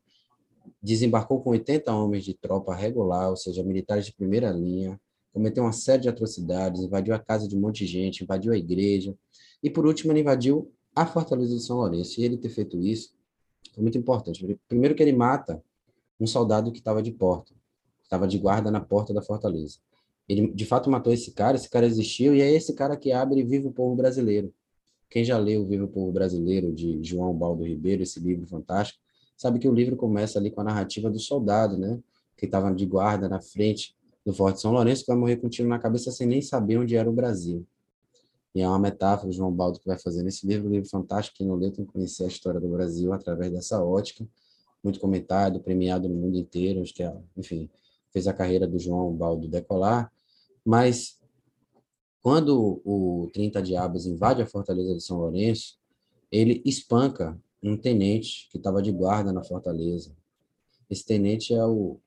desembarcou 0.79 1.41
com 1.41 1.49
80 1.49 1.91
homens 1.91 2.23
de 2.23 2.35
tropa 2.35 2.75
regular, 2.75 3.31
ou 3.31 3.35
seja, 3.35 3.63
militares 3.63 4.05
de 4.05 4.13
primeira 4.13 4.51
linha, 4.51 4.99
cometeu 5.33 5.63
uma 5.63 5.71
série 5.71 6.03
de 6.03 6.09
atrocidades, 6.09 6.83
invadiu 6.83 7.15
a 7.15 7.19
casa 7.19 7.47
de 7.47 7.57
um 7.57 7.59
monte 7.59 7.79
de 7.79 7.87
gente, 7.87 8.23
invadiu 8.23 8.53
a 8.53 8.57
igreja, 8.57 9.17
e 9.63 9.71
por 9.71 9.87
último 9.87 10.11
ele 10.11 10.19
invadiu 10.19 10.71
a 10.95 11.03
fortaleza 11.07 11.55
de 11.55 11.63
São 11.63 11.77
Lourenço. 11.77 12.21
E 12.21 12.23
ele 12.23 12.37
ter 12.37 12.49
feito 12.49 12.79
isso 12.79 13.11
foi 13.73 13.81
muito 13.81 13.97
importante. 13.97 14.59
Primeiro 14.67 14.93
que 14.93 15.01
ele 15.01 15.13
mata 15.13 15.63
um 16.19 16.27
soldado 16.27 16.71
que 16.71 16.79
estava 16.79 17.01
de 17.01 17.11
porta, 17.11 17.53
estava 18.03 18.27
de 18.27 18.37
guarda 18.37 18.71
na 18.71 18.79
porta 18.79 19.13
da 19.13 19.21
fortaleza. 19.21 19.77
Ele 20.27 20.51
de 20.51 20.65
fato 20.65 20.89
matou 20.89 21.13
esse 21.13 21.31
cara, 21.31 21.55
esse 21.55 21.69
cara 21.69 21.85
existiu 21.85 22.35
e 22.35 22.41
é 22.41 22.51
esse 22.51 22.73
cara 22.73 22.97
que 22.97 23.11
abre 23.11 23.43
Viva 23.43 23.67
o 23.69 23.71
Povo 23.71 23.95
Brasileiro. 23.95 24.53
Quem 25.09 25.23
já 25.23 25.37
leu 25.37 25.65
Viva 25.65 25.85
o 25.85 25.87
Povo 25.87 26.11
Brasileiro 26.11 26.73
de 26.73 27.01
João 27.01 27.33
Baldo 27.33 27.63
Ribeiro, 27.63 28.03
esse 28.03 28.19
livro 28.19 28.45
fantástico, 28.45 28.99
sabe 29.37 29.59
que 29.59 29.69
o 29.69 29.73
livro 29.73 29.95
começa 29.95 30.37
ali 30.37 30.51
com 30.51 30.61
a 30.61 30.63
narrativa 30.65 31.09
do 31.09 31.19
soldado, 31.19 31.77
né? 31.77 31.99
Que 32.35 32.45
estava 32.45 32.73
de 32.73 32.85
guarda 32.85 33.29
na 33.29 33.39
frente 33.39 33.95
do 34.25 34.33
Forte 34.33 34.59
São 34.59 34.73
Lourenço, 34.73 35.05
que 35.05 35.11
vai 35.11 35.17
morrer 35.17 35.37
com 35.37 35.47
um 35.47 35.49
tiro 35.49 35.69
na 35.69 35.79
cabeça 35.79 36.11
sem 36.11 36.27
nem 36.27 36.41
saber 36.41 36.77
onde 36.77 36.95
era 36.97 37.09
o 37.09 37.13
Brasil. 37.13 37.65
E 38.53 38.61
é 38.61 38.67
uma 38.67 38.79
metáfora, 38.79 39.31
João 39.31 39.51
Baldo, 39.51 39.79
que 39.79 39.87
vai 39.87 39.97
fazer 39.97 40.23
nesse 40.23 40.45
livro, 40.45 40.67
um 40.67 40.71
livro 40.71 40.89
fantástico, 40.89 41.37
quem 41.37 41.47
não 41.47 41.55
leu 41.55 41.71
tem 41.71 41.85
que 41.85 41.93
conhecer 41.93 42.25
a 42.25 42.27
história 42.27 42.59
do 42.59 42.67
Brasil 42.67 43.13
através 43.13 43.51
dessa 43.51 43.81
ótica, 43.81 44.27
muito 44.83 44.99
comentado, 44.99 45.59
premiado 45.59 46.07
no 46.07 46.15
mundo 46.15 46.37
inteiro, 46.37 46.81
acho 46.81 46.93
que, 46.93 47.03
é, 47.03 47.15
enfim, 47.35 47.69
fez 48.11 48.27
a 48.27 48.33
carreira 48.33 48.67
do 48.67 48.79
João 48.79 49.13
Baldo 49.13 49.47
decolar, 49.47 50.11
mas 50.65 51.19
quando 52.21 52.81
o 52.83 53.29
30 53.33 53.61
Diabos 53.61 54.05
invade 54.05 54.41
a 54.41 54.45
fortaleza 54.45 54.95
de 54.95 55.01
São 55.03 55.17
Lourenço, 55.17 55.77
ele 56.31 56.61
espanca 56.65 57.39
um 57.63 57.77
tenente 57.77 58.49
que 58.51 58.57
estava 58.57 58.81
de 58.81 58.91
guarda 58.91 59.31
na 59.31 59.43
fortaleza. 59.43 60.15
Esse 60.89 61.05
tenente 61.05 61.53
é 61.53 61.65
o 61.65 61.99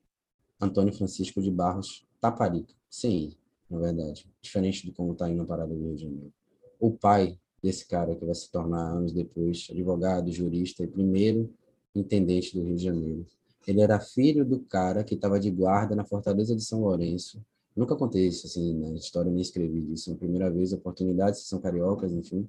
Antônio 0.61 0.93
Francisco 0.93 1.41
de 1.41 1.51
Barros 1.51 2.07
Taparica, 2.21 2.75
sim, 2.89 3.33
na 3.69 3.79
verdade, 3.79 4.31
diferente 4.43 4.85
de 4.85 4.93
como 4.93 5.13
está 5.13 5.29
indo 5.29 5.39
na 5.39 5.47
parada 5.47 5.75
do 5.75 5.81
Rio 5.81 5.97
de 5.97 6.03
Janeiro. 6.03 6.33
O 6.79 6.91
pai 6.91 7.39
desse 7.63 7.87
cara 7.87 8.15
que 8.15 8.25
vai 8.25 8.35
se 8.35 8.51
tornar 8.51 8.91
anos 8.91 9.13
depois 9.13 9.69
advogado, 9.71 10.31
jurista 10.33 10.83
e 10.83 10.87
primeiro 10.87 11.53
intendente 11.95 12.57
do 12.57 12.65
Rio 12.65 12.77
de 12.77 12.85
Janeiro. 12.85 13.27
Ele 13.67 13.81
era 13.81 14.01
filho 14.01 14.45
do 14.45 14.61
cara 14.61 15.05
que 15.05 15.15
estava 15.15 15.39
de 15.39 15.51
guarda 15.51 15.95
na 15.95 16.05
Fortaleza 16.05 16.57
de 16.57 16.62
São 16.62 16.81
Lourenço. 16.81 17.41
Nunca 17.77 17.95
contei 17.95 18.27
isso 18.27 18.47
assim 18.47 18.75
na 18.75 18.91
história, 18.93 19.31
nem 19.31 19.41
escrevi 19.41 19.81
disso. 19.81 20.11
Na 20.11 20.17
primeira 20.17 20.51
vez, 20.51 20.73
oportunidades, 20.73 21.41
são 21.41 21.61
cariocas, 21.61 22.12
enfim 22.12 22.49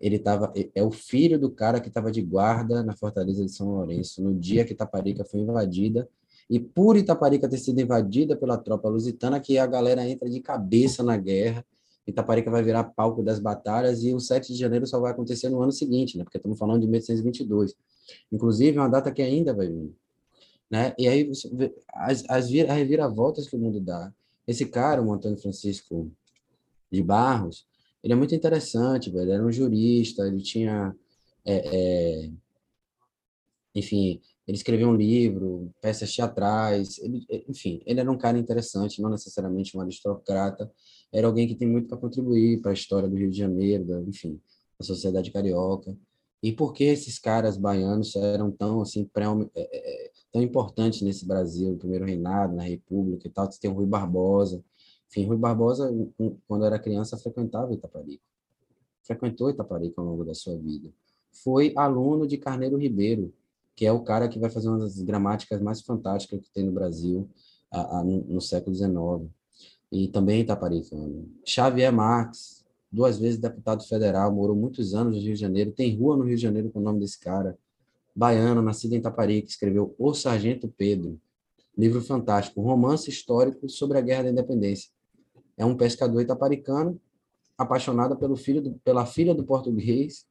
ele 0.00 0.18
tava, 0.18 0.52
é 0.74 0.82
o 0.82 0.90
filho 0.90 1.38
do 1.38 1.50
cara 1.50 1.80
que 1.80 1.88
estava 1.88 2.10
de 2.10 2.22
guarda 2.22 2.82
na 2.82 2.94
fortaleza 2.94 3.44
de 3.44 3.50
São 3.50 3.68
Lourenço 3.68 4.22
no 4.22 4.32
dia 4.32 4.64
que 4.64 4.72
Itaparica 4.72 5.24
foi 5.24 5.40
invadida 5.40 6.08
e 6.48 6.60
por 6.60 6.96
Itaparica 6.96 7.48
ter 7.48 7.58
sido 7.58 7.80
invadida 7.80 8.36
pela 8.36 8.56
tropa 8.56 8.88
lusitana 8.88 9.40
que 9.40 9.58
a 9.58 9.66
galera 9.66 10.08
entra 10.08 10.30
de 10.30 10.40
cabeça 10.40 11.02
na 11.02 11.16
guerra 11.16 11.64
Itaparica 12.06 12.50
vai 12.50 12.62
virar 12.62 12.84
palco 12.84 13.22
das 13.22 13.38
batalhas 13.38 14.02
e 14.02 14.14
o 14.14 14.20
7 14.20 14.52
de 14.52 14.58
janeiro 14.58 14.86
só 14.86 14.98
vai 14.98 15.12
acontecer 15.12 15.50
no 15.50 15.60
ano 15.60 15.70
seguinte, 15.70 16.16
né? 16.16 16.24
Porque 16.24 16.38
estamos 16.38 16.58
falando 16.58 16.80
de 16.80 16.86
1822. 16.86 17.74
Inclusive, 18.30 18.76
é 18.76 18.80
uma 18.80 18.88
data 18.88 19.12
que 19.12 19.22
ainda 19.22 19.54
vai 19.54 19.68
vir. 19.68 19.94
Né? 20.70 20.94
E 20.98 21.08
aí, 21.08 21.30
as, 21.30 22.24
as, 22.24 22.24
as 22.28 22.50
reviravoltas 22.50 23.48
que 23.48 23.56
o 23.56 23.58
mundo 23.58 23.80
dá. 23.80 24.12
Esse 24.46 24.66
cara, 24.66 25.02
o 25.02 25.12
Antônio 25.12 25.38
Francisco 25.38 26.10
de 26.90 27.02
Barros, 27.02 27.66
ele 28.02 28.12
é 28.12 28.16
muito 28.16 28.34
interessante, 28.34 29.10
velho. 29.10 29.24
Ele 29.24 29.32
era 29.32 29.44
um 29.44 29.52
jurista, 29.52 30.26
ele 30.26 30.40
tinha. 30.40 30.94
É, 31.44 32.24
é, 32.24 32.30
enfim, 33.74 34.20
ele 34.46 34.56
escreveu 34.56 34.88
um 34.88 34.94
livro, 34.94 35.70
peças 35.80 36.14
teatrais, 36.14 36.98
ele, 36.98 37.24
enfim, 37.48 37.82
ele 37.86 38.00
era 38.00 38.10
um 38.10 38.16
cara 38.18 38.38
interessante, 38.38 39.00
não 39.00 39.10
necessariamente 39.10 39.76
um 39.76 39.80
aristocrata, 39.80 40.70
era 41.12 41.26
alguém 41.26 41.46
que 41.46 41.54
tem 41.54 41.68
muito 41.68 41.86
para 41.86 41.98
contribuir 41.98 42.60
para 42.60 42.70
a 42.70 42.74
história 42.74 43.08
do 43.08 43.16
Rio 43.16 43.30
de 43.30 43.36
Janeiro, 43.38 43.84
da, 43.84 44.00
enfim, 44.00 44.40
da 44.78 44.84
sociedade 44.86 45.30
carioca. 45.30 45.96
E 46.42 46.52
por 46.52 46.72
que 46.72 46.84
esses 46.84 47.18
caras 47.18 47.56
baianos 47.56 48.14
eram 48.14 48.50
tão 48.50 48.80
assim 48.80 49.04
pré, 49.04 49.26
é, 49.54 50.06
é, 50.06 50.10
tão 50.32 50.40
importantes 50.40 51.02
nesse 51.02 51.26
Brasil, 51.26 51.72
no 51.72 51.78
primeiro 51.78 52.04
reinado, 52.04 52.54
na 52.54 52.62
República 52.62 53.26
e 53.26 53.30
tal? 53.30 53.50
Você 53.50 53.58
tem 53.60 53.70
o 53.70 53.74
Rui 53.74 53.86
Barbosa, 53.86 54.62
enfim, 55.10 55.26
Rui 55.26 55.36
Barbosa, 55.36 55.90
quando 56.46 56.64
era 56.64 56.78
criança, 56.78 57.16
frequentava 57.16 57.72
Itaparica. 57.72 58.22
Frequentou 59.02 59.50
Itaparica 59.50 60.00
ao 60.00 60.06
longo 60.06 60.24
da 60.24 60.34
sua 60.34 60.56
vida. 60.56 60.92
Foi 61.32 61.72
aluno 61.76 62.26
de 62.26 62.36
Carneiro 62.36 62.76
Ribeiro, 62.76 63.32
que 63.74 63.86
é 63.86 63.92
o 63.92 64.02
cara 64.02 64.28
que 64.28 64.38
vai 64.38 64.50
fazer 64.50 64.68
uma 64.68 64.78
das 64.78 65.00
gramáticas 65.00 65.60
mais 65.60 65.80
fantásticas 65.80 66.40
que 66.40 66.50
tem 66.50 66.64
no 66.64 66.72
Brasil 66.72 67.28
a, 67.70 67.98
a, 67.98 68.04
no, 68.04 68.24
no, 68.24 68.40
século 68.40 68.74
XIX. 68.74 69.30
E 69.90 70.08
também 70.08 70.40
itaparicano. 70.40 71.30
Xavier 71.44 71.92
Marx, 71.92 72.57
duas 72.90 73.18
vezes 73.18 73.38
deputado 73.38 73.86
federal, 73.86 74.32
morou 74.32 74.56
muitos 74.56 74.94
anos 74.94 75.16
no 75.16 75.22
Rio 75.22 75.34
de 75.34 75.40
Janeiro, 75.40 75.72
tem 75.72 75.96
rua 75.96 76.16
no 76.16 76.24
Rio 76.24 76.36
de 76.36 76.42
Janeiro 76.42 76.70
com 76.70 76.78
o 76.78 76.82
nome 76.82 77.00
desse 77.00 77.18
cara. 77.18 77.58
Baiano, 78.14 78.62
nascido 78.62 78.94
em 78.94 78.98
Itaparica, 78.98 79.48
escreveu 79.48 79.94
O 79.98 80.12
Sargento 80.14 80.68
Pedro, 80.76 81.20
livro 81.76 82.00
fantástico, 82.00 82.60
romance 82.60 83.08
histórico 83.08 83.68
sobre 83.68 83.98
a 83.98 84.00
Guerra 84.00 84.24
da 84.24 84.30
Independência 84.30 84.90
é 85.58 85.66
um 85.66 85.76
pescador 85.76 86.22
itaparicano 86.22 86.98
apaixonado 87.58 88.16
pelo 88.16 88.36
filho 88.36 88.62
do, 88.62 88.74
pela 88.78 89.04
filha 89.04 89.34
do 89.34 89.44
português 89.44 90.24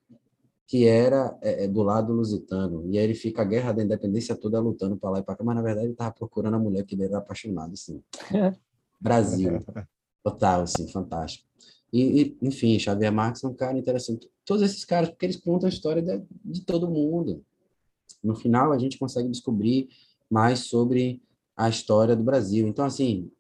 que 0.66 0.86
era 0.86 1.38
é, 1.42 1.66
é, 1.66 1.68
do 1.68 1.82
lado 1.82 2.12
lusitano. 2.12 2.86
E 2.90 2.98
aí 2.98 3.04
ele 3.04 3.14
fica 3.14 3.42
a 3.42 3.46
guerra 3.46 3.72
da 3.72 3.84
independência 3.84 4.36
toda 4.36 4.60
lutando 4.60 4.98
para 4.98 5.12
lá 5.12 5.20
e 5.20 5.24
para 5.24 5.36
cá, 5.36 5.44
mas 5.44 5.56
na 5.56 5.62
verdade 5.62 5.86
ele 5.86 5.94
estava 5.94 6.14
procurando 6.14 6.56
a 6.56 6.60
mulher 6.60 6.84
que 6.84 6.96
ele 6.96 7.04
era 7.04 7.20
apaixonado, 7.20 7.74
assim. 7.74 8.02
Brasil. 9.00 9.64
Total, 10.22 10.62
assim, 10.62 10.92
fantástico. 10.92 11.48
E, 11.92 12.22
e, 12.22 12.38
enfim, 12.42 12.78
Xavier 12.78 13.12
Marques 13.12 13.44
é 13.44 13.48
um 13.48 13.54
cara 13.54 13.78
interessante. 13.78 14.30
Todos 14.46 14.64
esses 14.64 14.84
caras, 14.84 15.10
porque 15.10 15.26
eles 15.26 15.38
contam 15.38 15.68
a 15.68 15.70
história 15.70 16.02
de, 16.02 16.22
de 16.44 16.62
todo 16.66 16.90
mundo. 16.90 17.44
No 18.24 18.36
final, 18.36 18.72
a 18.72 18.78
gente 18.78 18.98
consegue 18.98 19.30
descobrir 19.30 19.90
mais 20.30 20.60
sobre 20.60 21.22
a 21.56 21.70
história 21.70 22.16
do 22.16 22.24
Brasil. 22.24 22.68
Então, 22.68 22.86
assim, 22.86 23.32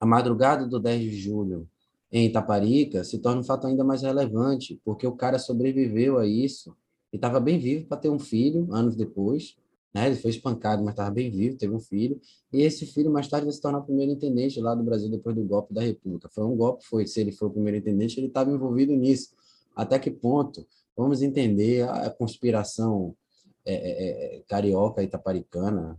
a 0.00 0.06
madrugada 0.06 0.66
do 0.66 0.78
10 0.78 1.02
de 1.02 1.16
julho 1.16 1.68
em 2.10 2.26
Itaparica 2.26 3.02
se 3.02 3.18
torna 3.18 3.40
um 3.40 3.44
fato 3.44 3.66
ainda 3.66 3.82
mais 3.82 4.02
relevante, 4.02 4.80
porque 4.84 5.06
o 5.06 5.16
cara 5.16 5.38
sobreviveu 5.38 6.18
a 6.18 6.26
isso 6.26 6.76
e 7.12 7.16
estava 7.16 7.40
bem 7.40 7.58
vivo 7.58 7.86
para 7.86 7.96
ter 7.96 8.08
um 8.08 8.18
filho 8.18 8.72
anos 8.72 8.94
depois. 8.94 9.56
Né? 9.94 10.06
Ele 10.06 10.16
foi 10.16 10.30
espancado, 10.30 10.82
mas 10.82 10.92
estava 10.92 11.10
bem 11.10 11.30
vivo, 11.30 11.56
teve 11.56 11.72
um 11.72 11.80
filho. 11.80 12.20
E 12.52 12.62
esse 12.62 12.84
filho 12.86 13.10
mais 13.10 13.28
tarde 13.28 13.46
vai 13.46 13.52
se 13.52 13.60
tornar 13.60 13.78
o 13.78 13.84
primeiro 13.84 14.12
intendente 14.12 14.60
lá 14.60 14.74
do 14.74 14.82
Brasil 14.82 15.08
depois 15.08 15.36
do 15.36 15.44
golpe 15.44 15.72
da 15.72 15.80
República. 15.80 16.28
Foi 16.28 16.44
um 16.44 16.56
golpe, 16.56 16.84
foi. 16.84 17.06
Se 17.06 17.20
ele 17.20 17.32
foi 17.32 17.48
o 17.48 17.50
primeiro 17.50 17.78
intendente, 17.78 18.18
ele 18.18 18.26
estava 18.26 18.50
envolvido 18.50 18.94
nisso. 18.94 19.30
Até 19.74 19.98
que 19.98 20.10
ponto? 20.10 20.66
Vamos 20.96 21.22
entender 21.22 21.88
a 21.88 22.10
conspiração 22.10 23.16
é, 23.64 23.74
é, 23.74 24.36
é 24.36 24.42
carioca 24.46 25.02
itaparicana 25.02 25.98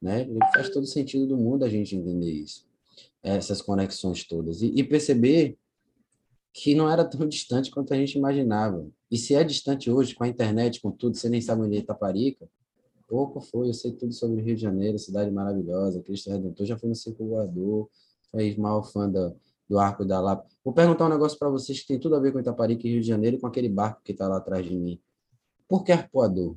né? 0.00 0.26
Faz 0.54 0.70
todo 0.70 0.86
sentido 0.86 1.26
do 1.26 1.36
mundo 1.36 1.64
a 1.64 1.68
gente 1.68 1.94
entender 1.94 2.30
isso, 2.30 2.66
essas 3.22 3.60
conexões 3.60 4.24
todas. 4.24 4.62
E, 4.62 4.72
e 4.74 4.82
perceber 4.82 5.58
que 6.52 6.74
não 6.74 6.90
era 6.90 7.04
tão 7.04 7.28
distante 7.28 7.70
quanto 7.70 7.92
a 7.92 7.96
gente 7.96 8.16
imaginava. 8.16 8.88
E 9.10 9.18
se 9.18 9.34
é 9.34 9.44
distante 9.44 9.90
hoje, 9.90 10.14
com 10.14 10.24
a 10.24 10.28
internet, 10.28 10.80
com 10.80 10.90
tudo, 10.90 11.16
você 11.16 11.28
nem 11.28 11.40
sabe 11.40 11.62
onde 11.62 11.76
é 11.76 11.80
Itaparica, 11.80 12.48
pouco 13.10 13.40
foi, 13.40 13.68
eu 13.68 13.74
sei 13.74 13.90
tudo 13.90 14.12
sobre 14.12 14.40
o 14.40 14.44
Rio 14.44 14.54
de 14.54 14.62
Janeiro, 14.62 14.96
cidade 14.96 15.32
maravilhosa, 15.32 16.00
Cristo 16.00 16.30
Redentor, 16.30 16.64
já 16.64 16.78
fui 16.78 16.88
no 16.88 16.94
Circo 16.94 17.26
Voador, 17.26 17.90
fez 18.30 18.56
mal 18.56 18.84
fã 18.84 19.10
da, 19.10 19.34
do 19.68 19.80
Arco 19.80 20.04
da 20.04 20.20
Lapa. 20.20 20.46
Vou 20.64 20.72
perguntar 20.72 21.06
um 21.06 21.08
negócio 21.08 21.36
para 21.36 21.48
vocês 21.48 21.80
que 21.80 21.88
tem 21.88 21.98
tudo 21.98 22.14
a 22.14 22.20
ver 22.20 22.32
com 22.32 22.38
Itaparica 22.38 22.86
e 22.86 22.92
Rio 22.92 23.00
de 23.00 23.08
Janeiro, 23.08 23.40
com 23.40 23.48
aquele 23.48 23.68
barco 23.68 24.00
que 24.04 24.12
está 24.12 24.28
lá 24.28 24.36
atrás 24.36 24.64
de 24.64 24.76
mim. 24.76 25.02
Por 25.68 25.82
que 25.82 25.90
arpoador? 25.90 26.56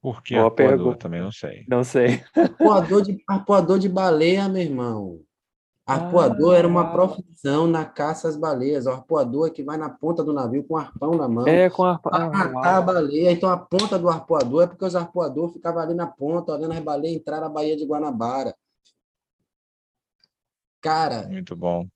Por 0.00 0.22
que 0.22 0.34
Boa 0.34 0.46
arpoador? 0.46 0.76
Pergunta. 0.76 0.98
Também 0.98 1.20
não 1.20 1.32
sei. 1.32 1.64
Não 1.68 1.82
sei. 1.82 2.22
Arpoador 2.34 3.02
de, 3.02 3.22
arpoador 3.28 3.78
de 3.80 3.88
baleia, 3.88 4.48
meu 4.48 4.62
irmão. 4.62 5.20
Arpoador 5.90 6.54
ah, 6.54 6.58
era 6.58 6.68
uma 6.68 6.92
profissão 6.92 7.66
na 7.66 7.84
caça 7.84 8.28
às 8.28 8.36
baleias. 8.36 8.86
O 8.86 8.90
arpoador 8.90 9.48
é 9.48 9.50
que 9.50 9.62
vai 9.62 9.76
na 9.76 9.90
ponta 9.90 10.22
do 10.22 10.32
navio 10.32 10.62
com 10.64 10.74
o 10.74 10.76
arpão 10.76 11.16
na 11.16 11.28
mão. 11.28 11.46
É, 11.46 11.68
com 11.68 11.82
arpão. 11.82 12.12
Para 12.12 12.24
ah, 12.24 12.30
matar 12.30 12.76
a 12.76 12.80
baleia. 12.80 13.32
Então, 13.32 13.50
a 13.50 13.56
ponta 13.56 13.98
do 13.98 14.08
arpoador 14.08 14.62
é 14.62 14.66
porque 14.66 14.84
os 14.84 14.94
arpoadores 14.94 15.52
ficavam 15.52 15.82
ali 15.82 15.94
na 15.94 16.06
ponta, 16.06 16.52
olhando 16.52 16.72
as 16.72 16.80
baleias 16.80 17.16
entrar 17.16 17.40
na 17.40 17.48
Baía 17.48 17.76
de 17.76 17.84
Guanabara. 17.84 18.54
Cara. 20.80 21.26
Muito 21.28 21.56
bom. 21.56 21.86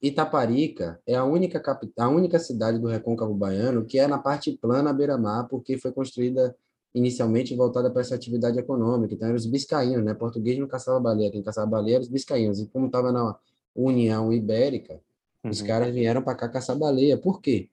Itaparica 0.00 1.00
é 1.06 1.14
a 1.14 1.24
única, 1.24 1.62
a 1.98 2.08
única 2.08 2.38
cidade 2.38 2.78
do 2.78 2.88
Recôncavo 2.88 3.34
Baiano 3.34 3.84
que 3.84 3.98
é 3.98 4.06
na 4.06 4.18
parte 4.18 4.52
plana 4.52 4.90
à 4.90 4.92
beira-mar, 4.92 5.48
porque 5.48 5.78
foi 5.78 5.90
construída 5.90 6.54
inicialmente 6.96 7.54
voltada 7.54 7.90
para 7.90 8.00
essa 8.00 8.14
atividade 8.14 8.58
econômica. 8.58 9.12
Então, 9.12 9.28
eram 9.28 9.36
os 9.36 9.44
biscaínos, 9.44 10.02
né? 10.02 10.14
Português 10.14 10.58
não 10.58 10.66
caçava 10.66 10.98
baleia, 10.98 11.30
quem 11.30 11.42
caçava 11.42 11.66
baleia 11.66 11.96
eram 11.96 12.02
os 12.02 12.08
biscaínos. 12.08 12.58
E 12.58 12.66
como 12.68 12.86
estava 12.86 13.12
na 13.12 13.38
União 13.74 14.32
Ibérica, 14.32 14.98
uhum. 15.44 15.50
os 15.50 15.60
caras 15.60 15.92
vieram 15.92 16.22
para 16.22 16.34
cá 16.34 16.48
caçar 16.48 16.74
baleia. 16.74 17.18
Por 17.18 17.42
quê? 17.42 17.68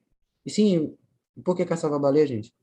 E 0.45 0.52
sim, 0.52 0.94
por 1.44 1.56
que 1.56 1.66
caçava 1.66 1.98
baleia, 1.98 2.28
gente? 2.28 2.54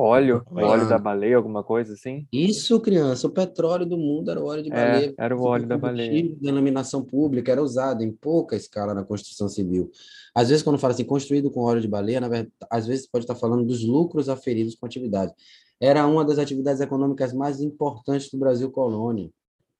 Óleo, 0.00 0.42
o 0.50 0.56
óleo 0.60 0.88
da 0.88 0.98
baleia, 0.98 1.36
alguma 1.36 1.62
coisa 1.62 1.92
assim? 1.92 2.26
Isso, 2.32 2.80
criança, 2.80 3.26
o 3.26 3.30
petróleo 3.30 3.84
do 3.84 3.98
mundo 3.98 4.30
era 4.30 4.40
o 4.40 4.46
óleo 4.46 4.62
de 4.62 4.72
é, 4.72 4.74
baleia. 4.74 5.08
É, 5.10 5.24
era 5.24 5.36
o 5.36 5.42
óleo 5.42 5.66
da 5.66 5.76
baleia. 5.76 6.34
Denominação 6.40 7.04
pública, 7.04 7.52
era 7.52 7.62
usado 7.62 8.02
em 8.02 8.10
pouca 8.10 8.56
escala 8.56 8.94
na 8.94 9.04
construção 9.04 9.46
civil. 9.46 9.90
Às 10.34 10.48
vezes, 10.48 10.62
quando 10.62 10.78
fala 10.78 10.94
assim, 10.94 11.04
construído 11.04 11.50
com 11.50 11.60
óleo 11.60 11.82
de 11.82 11.88
baleia, 11.88 12.18
na 12.18 12.28
verdade, 12.28 12.50
às 12.70 12.86
vezes 12.86 13.06
pode 13.06 13.24
estar 13.24 13.34
falando 13.34 13.62
dos 13.62 13.84
lucros 13.84 14.30
aferidos 14.30 14.74
com 14.74 14.86
a 14.86 14.88
atividade. 14.88 15.34
Era 15.78 16.06
uma 16.06 16.24
das 16.24 16.38
atividades 16.38 16.80
econômicas 16.80 17.34
mais 17.34 17.60
importantes 17.60 18.30
do 18.30 18.38
Brasil 18.38 18.70
colônia. 18.70 19.28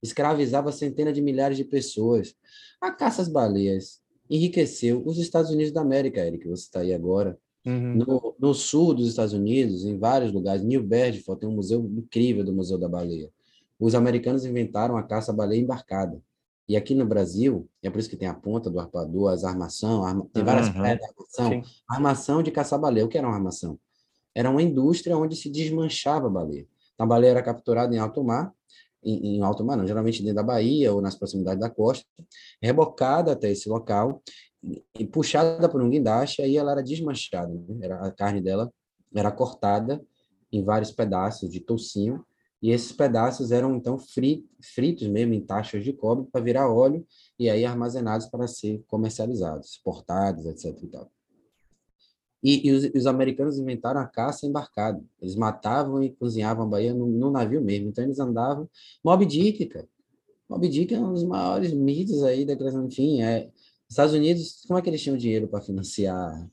Escravizava 0.03 0.71
centenas 0.71 1.15
de 1.15 1.23
milhares 1.23 1.57
de 1.57 1.65
pessoas. 1.65 2.35
A 2.79 2.91
caça 2.91 3.23
às 3.23 3.29
baleias 3.29 4.01
enriqueceu 4.29 5.03
os 5.07 5.19
Estados 5.19 5.51
Unidos 5.51 5.73
da 5.73 5.81
América, 5.81 6.21
Eric, 6.21 6.47
você 6.47 6.65
está 6.65 6.81
aí 6.81 6.93
agora 6.93 7.39
Uhum. 7.65 7.95
No, 7.95 8.37
no, 8.39 8.55
sul 8.55 8.95
dos 8.95 9.09
Estados 9.09 9.35
Unidos, 9.35 9.85
em 9.85 9.99
vários 9.99 10.33
lugares, 10.33 10.63
New 10.63 10.83
Bedford 10.83 11.41
tem 11.41 11.49
um 11.49 11.55
museu 11.55 11.85
incrível 11.85 12.45
do 12.45 12.53
Museu 12.53 12.79
da 12.79 12.89
Baleia. 12.89 13.31
Os 13.79 13.95
americanos 13.95 14.45
inventaram 14.45 14.97
a 14.97 15.03
caça 15.03 15.33
à 15.33 15.35
baleia 15.35 15.61
embarcada. 15.61 16.21
E 16.69 16.77
aqui 16.77 16.95
no 16.95 17.05
Brasil, 17.05 17.69
é 17.83 17.91
por 17.91 17.99
isso 17.99 18.09
que 18.09 18.17
tem 18.17 18.29
a 18.29 18.35
ponta 18.35 18.71
do 18.71 18.79
arpoador, 18.79 19.33
as 19.33 19.45
armação, 19.45 20.05
arma, 20.05 20.27
tem 20.33 20.45
várias 20.45 20.69
uhum. 20.69 20.75
pedras 20.75 20.99
de 20.99 21.07
armação. 21.07 21.51
Sim. 21.51 21.63
Armação 21.89 22.43
de 22.43 22.51
caçar 22.51 22.79
baleia. 22.79 23.05
O 23.05 23.09
que 23.09 23.19
era 23.19 23.27
uma 23.27 23.35
armação? 23.35 23.79
Era 24.35 24.49
uma 24.49 24.63
indústria 24.63 25.17
onde 25.17 25.35
se 25.35 25.51
desmanchava 25.51 26.29
a 26.29 26.31
baleia. 26.31 26.67
Então, 26.95 27.05
a 27.05 27.09
baleia 27.09 27.33
era 27.33 27.43
capturada 27.43 27.95
em 27.95 27.99
alto 27.99 28.23
mar, 28.23 28.53
em, 29.03 29.37
em 29.37 29.43
alto 29.43 29.65
mar, 29.65 29.77
não, 29.77 29.87
geralmente 29.87 30.23
dentro 30.23 30.37
da 30.37 30.43
Bahia 30.43 30.93
ou 30.93 31.01
nas 31.01 31.17
proximidades 31.17 31.61
da 31.61 31.71
costa, 31.71 32.05
rebocada 32.63 33.33
até 33.33 33.51
esse 33.51 33.69
local 33.69 34.23
puxada 35.11 35.69
por 35.69 35.83
um 35.83 35.89
guindaste, 35.89 36.43
aí 36.43 36.57
ela 36.57 36.73
era 36.73 36.83
desmanchada, 36.83 37.53
né? 37.53 37.79
era, 37.81 38.07
a 38.07 38.11
carne 38.11 38.41
dela 38.41 38.73
era 39.15 39.31
cortada 39.31 40.05
em 40.53 40.63
vários 40.63 40.91
pedaços 40.91 41.51
de 41.51 41.61
toucinho, 41.61 42.25
e 42.63 42.71
esses 42.73 42.93
pedaços 42.93 43.53
eram 43.53 43.75
então 43.75 43.99
fritos 43.99 45.09
mesmo 45.09 45.33
em 45.33 45.41
taxas 45.41 45.83
de 45.83 45.93
cobre 45.95 46.29
para 46.31 46.43
virar 46.43 46.71
óleo 46.71 47.07
e 47.39 47.49
aí 47.49 47.65
armazenados 47.65 48.27
para 48.27 48.47
ser 48.47 48.85
comercializados, 48.87 49.71
exportados, 49.71 50.45
etc. 50.45 50.77
E, 50.83 50.87
tal. 50.89 51.11
e, 52.43 52.69
e 52.69 52.73
os, 52.73 52.85
os, 52.95 53.07
americanos 53.07 53.59
inventaram 53.59 53.99
a 54.01 54.07
caça 54.07 54.47
embarcada. 54.47 55.03
Eles 55.23 55.37
matavam 55.37 56.03
e 56.03 56.11
cozinhavam 56.11 56.67
a 56.67 56.69
Bahia 56.69 56.93
no, 56.93 57.07
no, 57.07 57.31
navio 57.31 57.63
mesmo. 57.63 57.89
Então 57.89 58.05
eles 58.05 58.21
andavam. 58.21 58.69
Mob 59.03 59.25
Dick, 59.25 59.65
cara. 59.65 59.89
Mob 60.47 60.69
Dick 60.69 60.93
é 60.93 61.01
um 61.01 61.15
dos 61.15 61.25
maiores 61.25 61.73
mitos 61.73 62.23
aí 62.23 62.45
da 62.45 62.55
criação. 62.55 62.85
Enfim, 62.85 63.23
é, 63.23 63.51
Estados 63.91 64.15
Unidos, 64.15 64.65
como 64.69 64.79
é 64.79 64.83
que 64.83 64.89
eles 64.89 65.03
tinham 65.03 65.17
dinheiro 65.17 65.49
para 65.49 65.61
financiar 65.61 66.49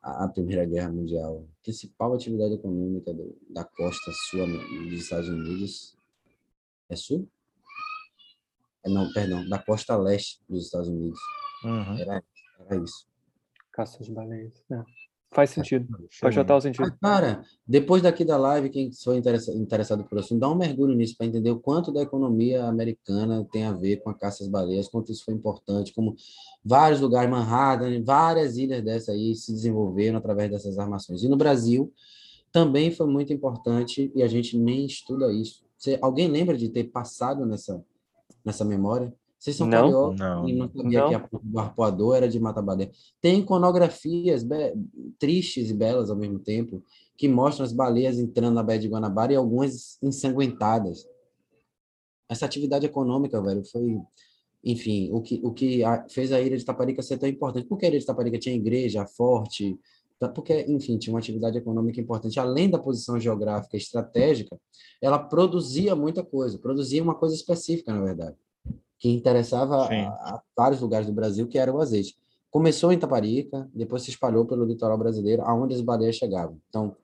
a, 0.00 0.24
a, 0.24 0.28
Primeira 0.28 0.64
Guerra 0.64 0.92
Mundial? 0.92 1.44
A 1.60 1.62
principal 1.64 2.14
atividade 2.14 2.54
econômica 2.54 3.12
do, 3.12 3.36
da 3.50 3.64
costa 3.64 4.12
sul 4.30 4.46
dos 4.46 4.92
Estados 4.92 5.28
Unidos 5.28 5.96
é 6.88 6.94
sul? 6.94 7.28
É, 8.84 8.88
não, 8.88 9.12
perdão, 9.12 9.48
da 9.48 9.58
costa 9.58 9.96
leste 9.96 10.40
dos 10.48 10.66
Estados 10.66 10.88
Unidos. 10.88 11.18
Uhum. 11.64 11.98
Era, 11.98 12.24
era 12.60 12.76
isso. 12.76 13.08
Caça 13.72 14.04
de 14.04 14.12
baleias. 14.12 14.64
É. 14.70 15.01
Faz 15.32 15.50
sentido. 15.50 15.86
Faz 16.20 16.34
total 16.34 16.60
sentido. 16.60 16.94
cara, 17.00 17.42
depois 17.66 18.02
daqui 18.02 18.22
da 18.22 18.36
live, 18.36 18.68
quem 18.68 18.92
for 18.92 19.16
interessado 19.16 20.04
por 20.04 20.18
assunto, 20.18 20.40
dá 20.40 20.50
um 20.50 20.54
mergulho 20.54 20.94
nisso 20.94 21.16
para 21.16 21.26
entender 21.26 21.50
o 21.50 21.58
quanto 21.58 21.90
da 21.90 22.02
economia 22.02 22.66
americana 22.66 23.46
tem 23.50 23.64
a 23.64 23.72
ver 23.72 24.02
com 24.02 24.10
a 24.10 24.14
caça 24.14 24.44
às 24.44 24.50
baleias, 24.50 24.88
quanto 24.88 25.10
isso 25.10 25.24
foi 25.24 25.32
importante, 25.32 25.94
como 25.94 26.14
vários 26.62 27.00
lugares, 27.00 27.30
Manhattan, 27.30 28.02
várias 28.04 28.58
ilhas 28.58 28.84
dessas 28.84 29.08
aí 29.08 29.34
se 29.34 29.52
desenvolveram 29.52 30.18
através 30.18 30.50
dessas 30.50 30.78
armações. 30.78 31.22
E 31.22 31.28
no 31.28 31.36
Brasil 31.36 31.90
também 32.52 32.90
foi 32.90 33.06
muito 33.06 33.32
importante 33.32 34.12
e 34.14 34.22
a 34.22 34.28
gente 34.28 34.58
nem 34.58 34.84
estuda 34.84 35.32
isso. 35.32 35.64
Você, 35.78 35.98
alguém 36.02 36.28
lembra 36.28 36.56
de 36.56 36.68
ter 36.68 36.84
passado 36.84 37.46
nessa, 37.46 37.82
nessa 38.44 38.64
memória? 38.64 39.12
Vocês 39.42 39.56
são 39.56 39.66
não, 39.66 39.76
cariocas 39.76 40.20
não, 40.20 40.48
e 40.48 40.52
não 40.52 40.70
sabia 40.70 41.00
não. 41.00 41.08
que 41.08 41.14
a 41.16 41.28
o 41.52 41.58
arpoador 41.58 42.14
era 42.14 42.28
de 42.28 42.38
mata-baleia. 42.38 42.92
Tem 43.20 43.40
iconografias 43.40 44.46
tristes 45.18 45.68
e 45.68 45.74
belas 45.74 46.10
ao 46.10 46.16
mesmo 46.16 46.38
tempo 46.38 46.80
que 47.16 47.26
mostram 47.26 47.66
as 47.66 47.72
baleias 47.72 48.20
entrando 48.20 48.54
na 48.54 48.62
Baía 48.62 48.78
de 48.78 48.86
Guanabara 48.86 49.32
e 49.32 49.36
algumas 49.36 50.00
ensanguentadas. 50.00 51.04
Essa 52.28 52.46
atividade 52.46 52.86
econômica, 52.86 53.42
velho, 53.42 53.64
foi, 53.64 54.00
enfim, 54.62 55.10
o 55.12 55.20
que, 55.20 55.40
o 55.42 55.52
que 55.52 55.82
fez 56.08 56.30
a 56.30 56.40
ilha 56.40 56.56
de 56.56 56.64
Taparica 56.64 57.02
ser 57.02 57.18
tão 57.18 57.28
importante. 57.28 57.66
Porque 57.66 57.84
a 57.84 57.88
ilha 57.88 57.98
de 57.98 58.06
Taparica 58.06 58.38
tinha 58.38 58.54
igreja 58.54 59.04
forte, 59.06 59.76
porque, 60.36 60.66
enfim, 60.68 60.98
tinha 60.98 61.12
uma 61.12 61.18
atividade 61.18 61.58
econômica 61.58 62.00
importante. 62.00 62.38
Além 62.38 62.70
da 62.70 62.78
posição 62.78 63.18
geográfica 63.18 63.76
estratégica, 63.76 64.56
ela 65.00 65.18
produzia 65.18 65.96
muita 65.96 66.22
coisa, 66.22 66.60
produzia 66.60 67.02
uma 67.02 67.16
coisa 67.16 67.34
específica, 67.34 67.92
na 67.92 68.04
verdade 68.04 68.36
que 69.02 69.10
interessava 69.10 69.84
a, 69.84 70.06
a, 70.10 70.42
vários 70.56 70.80
lugares 70.80 71.08
do 71.08 71.12
Brasil, 71.12 71.48
que 71.48 71.58
era 71.58 71.74
o 71.74 71.80
azeite. 71.80 72.16
Começou 72.52 72.92
em 72.92 72.94
Itaparica, 72.94 73.68
depois 73.74 74.02
se 74.02 74.10
espalhou 74.10 74.46
pelo 74.46 74.64
litoral 74.64 74.96
brasileiro, 74.96 75.42
aonde 75.42 75.74
as 75.74 75.80
baleias 75.80 76.14
chegavam. 76.14 76.56
Então, 76.68 76.94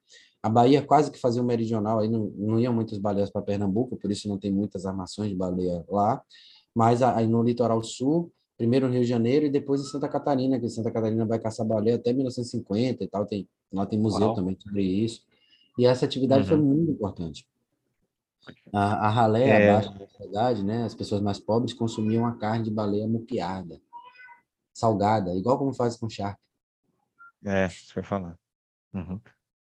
a 0.41 0.49
Bahia 0.49 0.81
quase 0.81 1.11
que 1.11 1.19
fazia 1.19 1.43
um 1.43 1.45
meridional, 1.45 1.99
aí 1.99 2.09
não, 2.09 2.33
não 2.37 2.61
iam 2.61 2.73
muitas 2.73 2.99
baleias 2.99 3.31
para 3.31 3.43
Pernambuco, 3.43 3.97
por 3.97 4.13
isso 4.13 4.29
não 4.29 4.39
tem 4.39 4.53
muitas 4.53 4.87
armações 4.87 5.31
de 5.31 5.35
baleia 5.35 5.85
lá, 5.89 6.23
mas 6.73 7.03
aí 7.03 7.27
no 7.27 7.43
litoral 7.43 7.83
sul, 7.83 8.31
primeiro 8.57 8.87
no 8.87 8.93
Rio 8.93 9.03
de 9.03 9.09
Janeiro 9.09 9.47
e 9.47 9.51
depois 9.51 9.81
em 9.81 9.85
Santa 9.85 10.09
Catarina, 10.09 10.61
que 10.61 10.69
Santa 10.69 10.93
Catarina 10.93 11.27
vai 11.27 11.41
caçar 11.41 11.67
baleia 11.67 11.97
até 11.97 12.13
1950 12.13 13.03
e 13.03 13.09
tal, 13.09 13.27
tem, 13.27 13.49
lá 13.73 13.85
tem 13.87 13.99
museu 13.99 14.29
Uau. 14.29 14.35
também 14.37 14.57
sobre 14.61 14.85
isso. 14.85 15.23
E 15.77 15.85
essa 15.85 16.05
atividade 16.05 16.43
uhum. 16.43 16.49
foi 16.49 16.59
muito 16.59 16.93
importante. 16.93 17.45
A, 18.73 19.07
a 19.07 19.11
ralé 19.11 19.49
é. 19.49 19.71
abaixo 19.71 19.93
da 19.99 20.07
sociedade, 20.07 20.63
né, 20.65 20.85
as 20.85 20.95
pessoas 20.95 21.21
mais 21.21 21.39
pobres 21.39 21.73
consumiam 21.73 22.27
a 22.27 22.37
carne 22.37 22.65
de 22.65 22.71
baleia 22.71 23.07
mupiada, 23.07 23.81
salgada, 24.73 25.35
igual 25.35 25.59
como 25.59 25.73
faz 25.73 25.97
com 25.97 26.09
charque. 26.09 26.41
É, 27.45 27.69
que 27.69 27.99
eu 27.99 28.05
falar. 28.05 28.37
Uhum. 28.93 29.21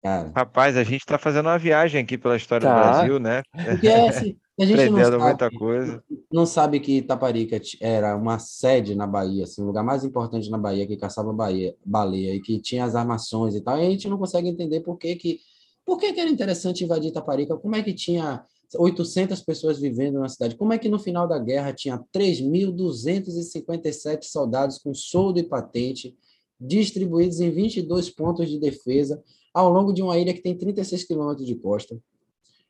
Cara, 0.02 0.30
Rapaz, 0.34 0.76
a 0.76 0.84
gente 0.84 1.00
está 1.00 1.18
fazendo 1.18 1.46
uma 1.46 1.58
viagem 1.58 2.00
aqui 2.00 2.16
pela 2.16 2.36
história 2.36 2.68
tá. 2.68 2.74
do 2.74 2.80
Brasil, 2.80 3.18
né? 3.18 3.42
Porque 3.52 3.88
assim, 3.88 4.38
a 4.58 4.64
gente 4.64 4.90
não 4.90 5.04
sabe, 5.04 5.18
muita 5.18 5.50
coisa. 5.50 6.04
não 6.32 6.46
sabe 6.46 6.80
que 6.80 6.98
Itaparica 6.98 7.60
era 7.80 8.16
uma 8.16 8.38
sede 8.38 8.94
na 8.94 9.06
Bahia, 9.06 9.44
assim, 9.44 9.62
o 9.62 9.66
lugar 9.66 9.82
mais 9.82 10.04
importante 10.04 10.48
na 10.48 10.58
Bahia 10.58 10.86
que 10.86 10.96
caçava 10.96 11.32
Bahia, 11.32 11.74
baleia 11.84 12.34
e 12.34 12.40
que 12.40 12.60
tinha 12.60 12.84
as 12.84 12.94
armações 12.94 13.54
e 13.54 13.60
tal. 13.60 13.78
E 13.78 13.86
a 13.86 13.90
gente 13.90 14.08
não 14.08 14.16
consegue 14.16 14.48
entender 14.48 14.80
por 14.80 14.96
que 14.96 15.16
que 15.16 15.40
por 15.84 15.98
que, 15.98 16.12
que 16.12 16.20
era 16.20 16.28
interessante 16.28 16.82
invadir 16.82 17.10
Itaparica? 17.10 17.56
Como 17.56 17.76
é 17.76 17.82
que 17.82 17.94
tinha 17.94 18.44
800 18.74 19.42
pessoas 19.42 19.78
vivendo 19.78 20.18
na 20.18 20.28
cidade. 20.28 20.56
Como 20.56 20.72
é 20.72 20.78
que 20.78 20.88
no 20.88 20.98
final 20.98 21.28
da 21.28 21.38
guerra 21.38 21.72
tinha 21.72 22.02
3.257 22.12 24.24
soldados 24.24 24.78
com 24.78 24.92
soldo 24.94 25.38
e 25.38 25.44
patente 25.44 26.16
distribuídos 26.58 27.38
em 27.40 27.50
22 27.50 28.08
pontos 28.10 28.48
de 28.48 28.58
defesa 28.58 29.22
ao 29.52 29.70
longo 29.70 29.92
de 29.92 30.02
uma 30.02 30.18
ilha 30.18 30.34
que 30.34 30.42
tem 30.42 30.56
36 30.56 31.04
quilômetros 31.04 31.46
de 31.46 31.54
costa. 31.54 31.96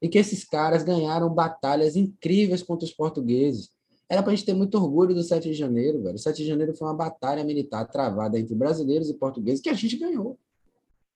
E 0.01 0.09
que 0.09 0.19
esses 0.19 0.45
caras 0.45 0.85
ganharam 0.85 1.33
batalhas 1.33 1.97
incríveis 1.97 2.63
contra 2.63 2.85
os 2.85 2.93
portugueses. 2.93 3.71
Era 4.09 4.23
para 4.23 4.33
a 4.33 4.37
gente 4.37 4.45
ter 4.45 4.55
muito 4.55 4.77
orgulho 4.77 5.15
do 5.15 5.23
7 5.23 5.49
de 5.49 5.55
janeiro, 5.55 6.03
velho. 6.03 6.15
O 6.15 6.19
7 6.19 6.37
de 6.37 6.47
janeiro 6.47 6.77
foi 6.77 6.87
uma 6.87 6.95
batalha 6.95 7.43
militar 7.43 7.87
travada 7.87 8.39
entre 8.39 8.55
brasileiros 8.55 9.09
e 9.09 9.15
portugueses 9.15 9.61
que 9.61 9.69
a 9.69 9.75
gente 9.75 9.97
ganhou. 9.97 10.39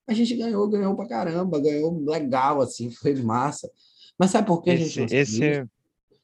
A 0.08 0.14
gente 0.14 0.34
ganhou, 0.34 0.68
ganhou 0.68 0.96
pra 0.96 1.06
caramba, 1.06 1.60
ganhou 1.60 2.02
legal, 2.04 2.60
assim, 2.60 2.90
foi 2.98 3.14
massa. 3.14 3.70
Mas 4.20 4.32
sabe 4.32 4.46
por 4.46 4.60
que 4.60 4.68
esse, 4.68 4.82
a 4.82 4.86
gente 4.86 5.16
esse... 5.16 5.64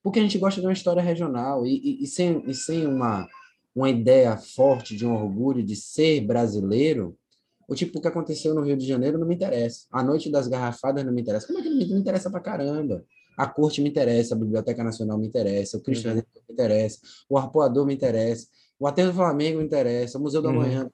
Porque 0.03 0.19
a 0.19 0.23
gente 0.23 0.37
gosta 0.37 0.61
de 0.61 0.67
uma 0.67 0.73
história 0.75 1.01
regional 1.01 1.67
e, 1.67 1.81
e, 1.83 2.05
e 2.05 2.07
sem, 2.07 2.45
e 2.47 2.53
sem 2.53 2.87
uma, 2.87 3.27
uma 3.75 3.89
ideia 3.89 4.37
forte 4.37 4.95
de 4.95 5.07
um 5.07 5.15
orgulho 5.15 5.63
de 5.63 5.75
ser 5.75 6.21
brasileiro, 6.21 7.17
o 7.67 7.75
tipo 7.75 7.99
que 7.99 8.07
aconteceu 8.07 8.55
no 8.55 8.61
Rio 8.61 8.77
de 8.77 8.87
Janeiro 8.87 9.19
não 9.19 9.27
me 9.27 9.35
interessa. 9.35 9.87
A 9.91 10.03
Noite 10.03 10.31
das 10.31 10.47
Garrafadas 10.47 11.07
não 11.07 11.13
me 11.13 11.23
interessa. 11.23 11.47
Como 11.47 11.59
é 11.59 11.63
que 11.63 11.71
não 11.71 11.79
me, 11.79 11.87
me 11.87 11.99
interessa 11.99 12.31
pra 12.31 12.39
caramba? 12.39 13.03
A 13.35 13.47
corte 13.47 13.81
me 13.81 13.89
interessa, 13.89 14.35
a 14.35 14.39
Biblioteca 14.39 14.85
Nacional 14.85 15.19
me 15.19 15.27
interessa, 15.27 15.79
o 15.79 15.81
Cristianismo 15.81 16.29
uhum. 16.37 16.43
me 16.49 16.53
interessa, 16.53 16.99
o 17.31 17.39
Arpoador 17.39 17.87
me 17.87 17.95
interessa, 17.95 18.47
o 18.79 18.87
Aterro 18.87 19.09
do 19.09 19.17
Flamengo 19.17 19.59
me 19.59 19.65
interessa, 19.65 20.19
o 20.19 20.21
Museu 20.21 20.43
da 20.43 20.51
uhum. 20.51 20.57
Manhã 20.57 20.91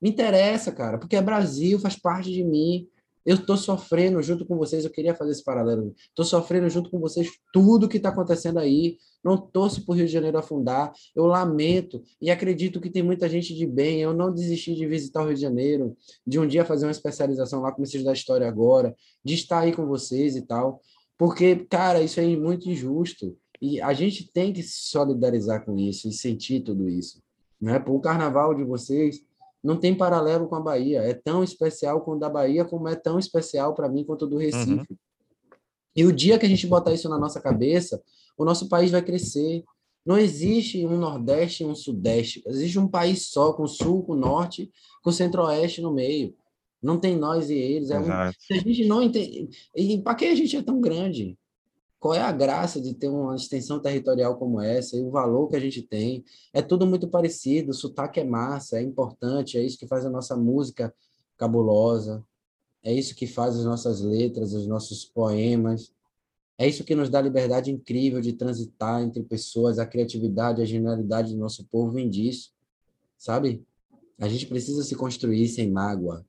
me 0.00 0.08
interessa, 0.08 0.72
cara, 0.72 0.96
porque 0.96 1.14
é 1.14 1.20
Brasil, 1.20 1.78
faz 1.78 1.94
parte 1.94 2.32
de 2.32 2.42
mim. 2.42 2.88
Eu 3.24 3.36
estou 3.36 3.56
sofrendo 3.56 4.20
junto 4.22 4.44
com 4.44 4.56
vocês, 4.56 4.84
eu 4.84 4.90
queria 4.90 5.14
fazer 5.14 5.32
esse 5.32 5.44
paralelo. 5.44 5.94
Estou 6.08 6.24
sofrendo 6.24 6.68
junto 6.68 6.90
com 6.90 6.98
vocês 6.98 7.30
tudo 7.52 7.88
que 7.88 7.96
está 7.96 8.08
acontecendo 8.08 8.58
aí. 8.58 8.98
Não 9.22 9.36
torço 9.36 9.84
para 9.84 9.92
o 9.92 9.96
Rio 9.96 10.06
de 10.06 10.12
Janeiro 10.12 10.38
afundar. 10.38 10.92
Eu 11.14 11.26
lamento 11.26 12.02
e 12.20 12.30
acredito 12.30 12.80
que 12.80 12.90
tem 12.90 13.02
muita 13.02 13.28
gente 13.28 13.54
de 13.54 13.66
bem. 13.66 14.00
Eu 14.00 14.12
não 14.12 14.32
desisti 14.32 14.74
de 14.74 14.86
visitar 14.86 15.22
o 15.22 15.26
Rio 15.26 15.34
de 15.34 15.40
Janeiro, 15.40 15.96
de 16.26 16.40
um 16.40 16.46
dia 16.46 16.64
fazer 16.64 16.86
uma 16.86 16.92
especialização 16.92 17.60
lá, 17.60 17.70
comecei 17.70 17.98
a 17.98 18.00
estudar 18.00 18.12
história 18.14 18.48
agora, 18.48 18.94
de 19.24 19.34
estar 19.34 19.60
aí 19.60 19.72
com 19.72 19.86
vocês 19.86 20.34
e 20.34 20.42
tal. 20.42 20.80
Porque, 21.16 21.56
cara, 21.70 22.02
isso 22.02 22.18
é 22.18 22.26
muito 22.36 22.68
injusto. 22.68 23.36
E 23.60 23.80
a 23.80 23.92
gente 23.92 24.28
tem 24.32 24.52
que 24.52 24.62
se 24.62 24.88
solidarizar 24.88 25.64
com 25.64 25.78
isso 25.78 26.08
e 26.08 26.12
sentir 26.12 26.62
tudo 26.62 26.88
isso. 26.88 27.22
Né? 27.60 27.80
O 27.86 28.00
carnaval 28.00 28.52
de 28.52 28.64
vocês 28.64 29.22
não 29.62 29.76
tem 29.76 29.94
paralelo 29.94 30.48
com 30.48 30.56
a 30.56 30.60
Bahia. 30.60 31.02
É 31.02 31.14
tão 31.14 31.44
especial 31.44 32.00
quanto 32.00 32.20
da 32.20 32.28
Bahia, 32.28 32.64
como 32.64 32.88
é 32.88 32.96
tão 32.96 33.18
especial 33.18 33.74
para 33.74 33.88
mim 33.88 34.04
quanto 34.04 34.26
do 34.26 34.36
Recife. 34.36 34.72
Uhum. 34.72 34.96
E 35.94 36.04
o 36.04 36.12
dia 36.12 36.38
que 36.38 36.46
a 36.46 36.48
gente 36.48 36.66
botar 36.66 36.92
isso 36.92 37.08
na 37.08 37.18
nossa 37.18 37.40
cabeça, 37.40 38.02
o 38.36 38.44
nosso 38.44 38.68
país 38.68 38.90
vai 38.90 39.02
crescer. 39.02 39.62
Não 40.04 40.18
existe 40.18 40.84
um 40.84 40.98
Nordeste 40.98 41.62
e 41.62 41.66
um 41.66 41.74
Sudeste. 41.74 42.42
Existe 42.46 42.78
um 42.78 42.88
país 42.88 43.26
só, 43.26 43.52
com 43.52 43.66
Sul, 43.66 44.02
com 44.02 44.16
Norte, 44.16 44.70
com 45.02 45.12
Centro-Oeste 45.12 45.80
no 45.80 45.92
meio. 45.92 46.34
Não 46.82 46.98
tem 46.98 47.16
nós 47.16 47.50
e 47.50 47.54
eles. 47.54 47.90
É 47.90 48.00
um... 48.00 48.10
a 48.10 48.32
gente 48.50 48.84
não 48.86 49.02
entende. 49.02 49.48
E 49.76 49.98
para 49.98 50.16
que 50.16 50.24
a 50.24 50.34
gente 50.34 50.56
é 50.56 50.62
tão 50.62 50.80
grande? 50.80 51.38
Qual 52.02 52.14
é 52.14 52.20
a 52.20 52.32
graça 52.32 52.80
de 52.80 52.94
ter 52.94 53.06
uma 53.06 53.36
extensão 53.36 53.78
territorial 53.78 54.36
como 54.36 54.60
essa 54.60 54.96
e 54.96 55.00
o 55.00 55.08
valor 55.12 55.48
que 55.48 55.54
a 55.54 55.60
gente 55.60 55.80
tem? 55.82 56.24
É 56.52 56.60
tudo 56.60 56.84
muito 56.84 57.06
parecido, 57.06 57.70
o 57.70 57.74
sotaque 57.74 58.18
é 58.18 58.24
massa, 58.24 58.80
é 58.80 58.82
importante, 58.82 59.56
é 59.56 59.62
isso 59.62 59.78
que 59.78 59.86
faz 59.86 60.04
a 60.04 60.10
nossa 60.10 60.36
música 60.36 60.92
cabulosa, 61.36 62.20
é 62.82 62.92
isso 62.92 63.14
que 63.14 63.24
faz 63.24 63.56
as 63.56 63.64
nossas 63.64 64.00
letras, 64.00 64.52
os 64.52 64.66
nossos 64.66 65.04
poemas, 65.04 65.94
é 66.58 66.66
isso 66.66 66.82
que 66.82 66.96
nos 66.96 67.08
dá 67.08 67.20
a 67.20 67.22
liberdade 67.22 67.70
incrível 67.70 68.20
de 68.20 68.32
transitar 68.32 69.00
entre 69.00 69.22
pessoas, 69.22 69.78
a 69.78 69.86
criatividade, 69.86 70.60
a 70.60 70.64
genialidade 70.64 71.32
do 71.32 71.38
nosso 71.38 71.64
povo 71.66 71.92
vem 71.92 72.10
disso, 72.10 72.52
sabe? 73.16 73.64
A 74.18 74.26
gente 74.26 74.48
precisa 74.48 74.82
se 74.82 74.96
construir 74.96 75.46
sem 75.46 75.70
mágoa, 75.70 76.26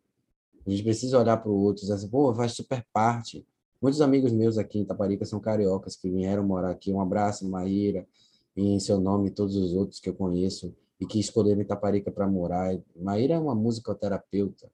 a 0.68 0.70
gente 0.70 0.84
precisa 0.84 1.18
olhar 1.18 1.38
para 1.38 1.50
o 1.50 1.60
outro 1.60 1.82
e 1.82 1.86
dizer 1.86 1.94
assim, 1.94 2.10
pô, 2.10 2.32
faz 2.36 2.52
super 2.52 2.86
parte, 2.94 3.44
Muitos 3.84 4.00
amigos 4.00 4.32
meus 4.32 4.58
aqui 4.58 4.80
em 4.80 4.86
Taparica 4.86 5.26
são 5.26 5.42
cariocas 5.42 5.98
que 5.98 6.10
vieram 6.10 6.42
morar 6.42 6.70
aqui. 6.70 6.94
Um 6.94 7.02
abraço, 7.02 7.46
Maíra, 7.50 8.08
em 8.56 8.80
seu 8.80 8.98
nome 8.98 9.28
e 9.28 9.32
todos 9.32 9.58
os 9.58 9.74
outros 9.74 10.00
que 10.00 10.08
eu 10.08 10.14
conheço 10.14 10.74
e 11.02 11.06
que 11.06 11.20
escolheram 11.20 11.60
Itaparica 11.60 12.10
para 12.10 12.26
morar. 12.26 12.80
Maíra 12.96 13.34
é 13.34 13.38
uma 13.38 13.54
musicoterapeuta. 13.54 14.72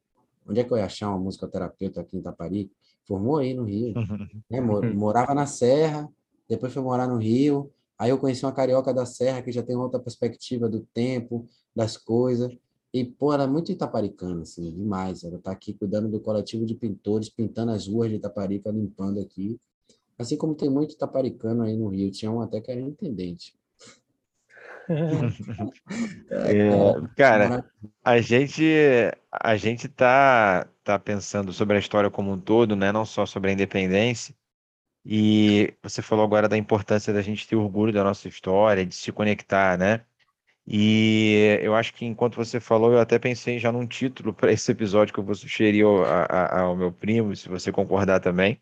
Onde 0.48 0.60
é 0.60 0.64
que 0.64 0.72
eu 0.72 0.78
ia 0.78 0.86
achar 0.86 1.10
uma 1.10 1.18
musicoterapeuta 1.18 2.02
aqui 2.02 2.18
em 2.18 2.20
Itaparica? 2.20 2.72
Formou 3.08 3.38
aí 3.38 3.52
no 3.56 3.64
Rio. 3.64 3.96
né? 4.48 4.62
Morava 4.94 5.34
na 5.34 5.48
Serra, 5.48 6.08
depois 6.48 6.72
foi 6.72 6.84
morar 6.84 7.08
no 7.08 7.18
Rio. 7.18 7.72
Aí 7.98 8.12
eu 8.12 8.20
conheci 8.20 8.46
uma 8.46 8.52
carioca 8.52 8.94
da 8.94 9.08
Serra 9.08 9.42
que 9.42 9.52
já 9.52 9.64
tem 9.64 9.76
outra 9.76 10.00
perspectiva 10.00 10.70
do 10.70 10.82
tempo, 10.94 11.48
das 11.76 11.98
coisas. 11.98 12.56
E, 12.94 13.06
pô, 13.06 13.34
ela 13.34 13.44
é 13.44 13.48
muito 13.48 13.72
itaparicana, 13.72 14.42
assim, 14.42 14.72
demais. 14.72 15.24
Ela 15.24 15.38
tá 15.40 15.52
aqui 15.52 15.74
cuidando 15.74 16.10
do 16.10 16.20
coletivo 16.20 16.66
de 16.66 16.74
pintores, 16.74 17.30
pintando 17.30 17.72
as 17.72 17.88
ruas 17.88 18.10
de 18.10 18.16
Itaparica, 18.16 18.72
limpando 18.72 19.20
aqui. 19.20 19.60
Assim 20.18 20.36
como 20.36 20.56
tem 20.56 20.70
muito 20.70 20.94
itaparicano 20.94 21.64
aí 21.64 21.78
no 21.78 21.88
Rio. 21.88 22.12
Tinha 22.12 22.32
um 22.32 22.42
até 22.42 22.60
que 22.60 22.72
era 22.72 22.82
intendente. 22.82 23.54
é, 26.32 26.70
cara, 27.16 27.64
a 28.04 28.20
gente 28.20 28.64
a 29.32 29.56
gente 29.56 29.88
tá 29.88 30.68
tá 30.84 30.98
pensando 30.98 31.54
sobre 31.54 31.78
a 31.78 31.80
história 31.80 32.10
como 32.10 32.32
um 32.32 32.40
todo, 32.40 32.76
né? 32.76 32.92
Não 32.92 33.06
só 33.06 33.26
sobre 33.26 33.52
a 33.52 33.54
independência. 33.54 34.34
E 35.06 35.74
você 35.82 36.02
falou 36.02 36.26
agora 36.26 36.50
da 36.50 36.58
importância 36.58 37.14
da 37.14 37.22
gente 37.22 37.48
ter 37.48 37.56
orgulho 37.56 37.94
da 37.94 38.04
nossa 38.04 38.28
história, 38.28 38.86
de 38.86 38.96
se 38.96 39.12
conectar, 39.12 39.78
né? 39.78 40.06
E 40.72 41.58
eu 41.64 41.76
acho 41.76 41.94
que 41.96 42.06
enquanto 42.06 42.36
você 42.36 42.60
falou, 42.60 42.94
eu 42.94 43.00
até 43.00 43.18
pensei 43.18 43.58
já 43.58 43.72
num 43.72 43.88
título 43.88 44.32
para 44.36 44.52
esse 44.52 44.72
episódio 44.72 45.12
que 45.14 45.20
eu 45.20 45.24
vou 45.24 45.34
sugerir 45.34 45.84
ao, 45.84 46.06
ao 46.06 46.76
meu 46.76 46.92
primo, 46.92 47.36
se 47.36 47.50
você 47.50 47.72
concordar 47.72 48.20
também. 48.20 48.62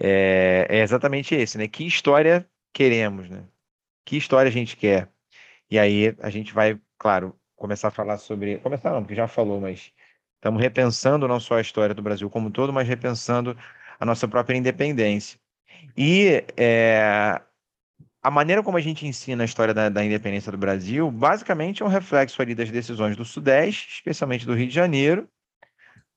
É, 0.00 0.66
é, 0.68 0.80
exatamente 0.82 1.34
esse, 1.34 1.56
né? 1.58 1.68
Que 1.68 1.86
história 1.86 2.48
queremos, 2.72 3.30
né? 3.30 3.44
Que 4.04 4.16
história 4.16 4.48
a 4.48 4.52
gente 4.52 4.76
quer? 4.76 5.10
E 5.70 5.78
aí 5.78 6.16
a 6.20 6.30
gente 6.30 6.52
vai, 6.52 6.80
claro, 6.98 7.38
começar 7.56 7.88
a 7.88 7.90
falar 7.92 8.18
sobre. 8.18 8.58
Começar 8.58 8.92
não, 8.92 9.02
porque 9.02 9.14
já 9.14 9.28
falou, 9.28 9.60
mas 9.60 9.92
estamos 10.36 10.60
repensando 10.60 11.28
não 11.28 11.40
só 11.40 11.56
a 11.56 11.60
história 11.60 11.94
do 11.94 12.02
Brasil 12.02 12.28
como 12.30 12.48
um 12.48 12.50
todo, 12.52 12.72
mas 12.72 12.88
repensando 12.88 13.56
a 14.00 14.06
nossa 14.06 14.26
própria 14.26 14.56
independência. 14.56 15.38
E 15.96 16.44
é, 16.56 17.40
a 18.22 18.30
maneira 18.30 18.62
como 18.62 18.76
a 18.76 18.80
gente 18.80 19.06
ensina 19.06 19.44
a 19.44 19.46
história 19.46 19.72
da, 19.72 19.88
da, 19.88 20.04
independência 20.04 20.50
do 20.50 20.58
Brasil, 20.58 21.10
basicamente 21.10 21.82
é 21.82 21.86
um 21.86 21.88
reflexo 21.88 22.40
ali 22.42 22.54
das 22.54 22.70
decisões 22.70 23.16
do 23.16 23.24
Sudeste, 23.24 23.88
especialmente 23.94 24.46
do 24.46 24.54
Rio 24.54 24.68
de 24.68 24.74
Janeiro, 24.74 25.28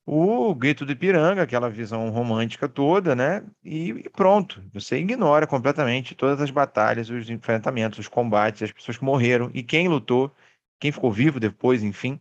o 0.06 0.54
grito 0.56 0.86
do 0.86 0.92
Ipiranga, 0.92 1.44
aquela 1.44 1.70
visão 1.70 2.10
romântica 2.10 2.68
toda, 2.68 3.16
né? 3.16 3.44
E, 3.64 3.92
e, 3.92 4.10
pronto, 4.10 4.62
você 4.74 4.98
ignora 4.98 5.46
completamente 5.48 6.16
todas 6.16 6.42
as 6.42 6.50
batalhas, 6.52 7.10
os 7.10 7.30
enfrentamentos, 7.30 8.00
os 8.00 8.08
combates, 8.08 8.64
as 8.64 8.72
pessoas 8.72 8.98
que 8.98 9.04
morreram 9.06 9.52
e 9.54 9.64
quem 9.64 9.88
lutou, 9.88 10.36
quem 10.80 10.92
ficou 10.92 11.12
vivo 11.12 11.40
depois, 11.40 11.84
enfim, 11.84 12.20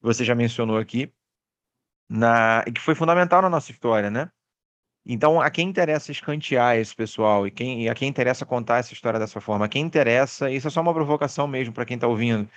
você 0.00 0.24
já 0.24 0.34
mencionou 0.34 0.78
aqui, 0.78 1.12
na, 2.08 2.64
que 2.64 2.80
foi 2.80 2.94
fundamental 2.94 3.42
na 3.42 3.50
nossa 3.50 3.70
história, 3.70 4.10
né? 4.10 4.30
Então, 5.04 5.40
a 5.40 5.50
quem 5.50 5.68
interessa 5.68 6.12
escantear 6.12 6.76
esse 6.76 6.94
pessoal 6.94 7.46
e, 7.46 7.50
quem, 7.50 7.84
e 7.84 7.88
a 7.88 7.94
quem 7.94 8.08
interessa 8.08 8.44
contar 8.44 8.78
essa 8.78 8.92
história 8.92 9.18
dessa 9.18 9.40
forma, 9.40 9.64
a 9.64 9.68
quem 9.68 9.82
interessa, 9.82 10.50
isso 10.50 10.68
é 10.68 10.70
só 10.70 10.80
uma 10.80 10.94
provocação 10.94 11.48
mesmo 11.48 11.72
para 11.72 11.84
quem 11.86 11.94
está 11.96 12.06
ouvindo, 12.06 12.48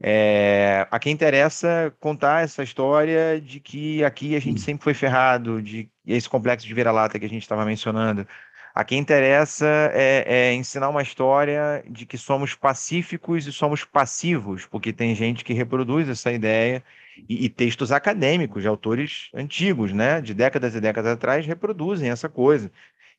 é, 0.00 0.86
a 0.90 0.98
quem 0.98 1.12
interessa 1.12 1.94
contar 2.00 2.42
essa 2.44 2.62
história 2.62 3.40
de 3.40 3.60
que 3.60 4.04
aqui 4.04 4.34
a 4.36 4.40
gente 4.40 4.60
sempre 4.60 4.84
foi 4.84 4.94
ferrado, 4.94 5.62
de 5.62 5.88
esse 6.06 6.28
complexo 6.28 6.66
de 6.66 6.74
vira-lata 6.74 7.18
que 7.18 7.26
a 7.26 7.28
gente 7.28 7.42
estava 7.42 7.64
mencionando. 7.64 8.26
A 8.74 8.84
quem 8.84 8.98
interessa 8.98 9.66
é, 9.94 10.24
é, 10.26 10.54
ensinar 10.54 10.88
uma 10.88 11.02
história 11.02 11.84
de 11.88 12.04
que 12.06 12.18
somos 12.18 12.54
pacíficos 12.56 13.46
e 13.46 13.52
somos 13.52 13.84
passivos, 13.84 14.66
porque 14.66 14.92
tem 14.92 15.14
gente 15.14 15.44
que 15.44 15.52
reproduz 15.54 16.08
essa 16.08 16.32
ideia 16.32 16.82
e, 17.28 17.44
e, 17.46 17.48
textos 17.48 17.92
acadêmicos 17.92 18.62
de 18.62 18.68
autores 18.68 19.28
antigos, 19.34 19.92
né, 19.92 20.20
de 20.20 20.34
décadas 20.34 20.74
e 20.74 20.80
décadas 20.80 21.12
atrás, 21.12 21.46
reproduzem 21.46 22.10
essa 22.10 22.28
coisa 22.28 22.70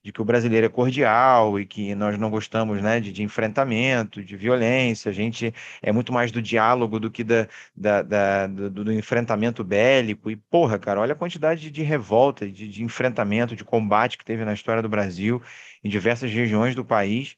de 0.06 0.12
que 0.12 0.22
o 0.22 0.26
brasileiro 0.26 0.68
é 0.68 0.70
cordial 0.70 1.60
e 1.60 1.66
que 1.66 1.96
nós 1.96 2.16
não 2.20 2.30
gostamos 2.30 2.80
né, 2.80 3.00
de, 3.00 3.12
de 3.12 3.24
enfrentamento, 3.24 4.24
de 4.24 4.38
violência, 4.38 5.10
a 5.10 5.14
gente 5.14 5.52
é 5.82 5.92
muito 5.92 6.14
mais 6.14 6.32
do 6.32 6.40
diálogo 6.42 7.00
do 7.00 7.10
que 7.10 7.24
da, 7.24 7.48
da, 7.76 8.04
da 8.04 8.46
do, 8.46 8.70
do, 8.70 8.94
enfrentamento 8.94 9.64
bélico. 9.64 10.30
E, 10.30 10.36
porra, 10.36 10.78
cara, 10.78 11.02
olha 11.02 11.14
a 11.14 11.16
quantidade 11.16 11.60
de, 11.62 11.72
de 11.72 11.82
revolta, 11.82 12.48
de, 12.48 12.68
de 12.68 12.84
enfrentamento, 12.84 13.56
de 13.56 13.64
combate 13.64 14.18
que 14.18 14.24
teve 14.24 14.46
na 14.46 14.54
história 14.54 14.82
do 14.84 14.90
Brasil, 14.90 15.42
em 15.84 15.90
diversas 15.90 16.32
regiões 16.32 16.76
do 16.76 16.86
país 16.86 17.36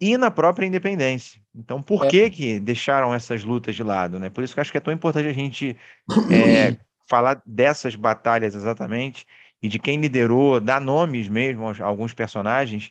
e 0.00 0.16
na 0.16 0.30
própria 0.30 0.66
independência. 0.66 1.40
Então, 1.54 1.82
por 1.82 2.06
é. 2.06 2.08
que 2.08 2.30
que 2.30 2.60
deixaram 2.60 3.14
essas 3.14 3.44
lutas 3.44 3.74
de 3.74 3.82
lado, 3.82 4.18
né? 4.18 4.28
Por 4.28 4.44
isso 4.44 4.52
que 4.52 4.60
eu 4.60 4.62
acho 4.62 4.70
que 4.70 4.78
é 4.78 4.80
tão 4.80 4.92
importante 4.92 5.28
a 5.28 5.32
gente 5.32 5.76
é, 6.30 6.76
falar 7.08 7.42
dessas 7.46 7.94
batalhas 7.94 8.54
exatamente 8.54 9.26
e 9.62 9.68
de 9.68 9.78
quem 9.78 10.00
liderou, 10.00 10.60
dar 10.60 10.80
nomes 10.80 11.28
mesmo 11.28 11.68
a 11.68 11.84
alguns 11.84 12.12
personagens 12.12 12.90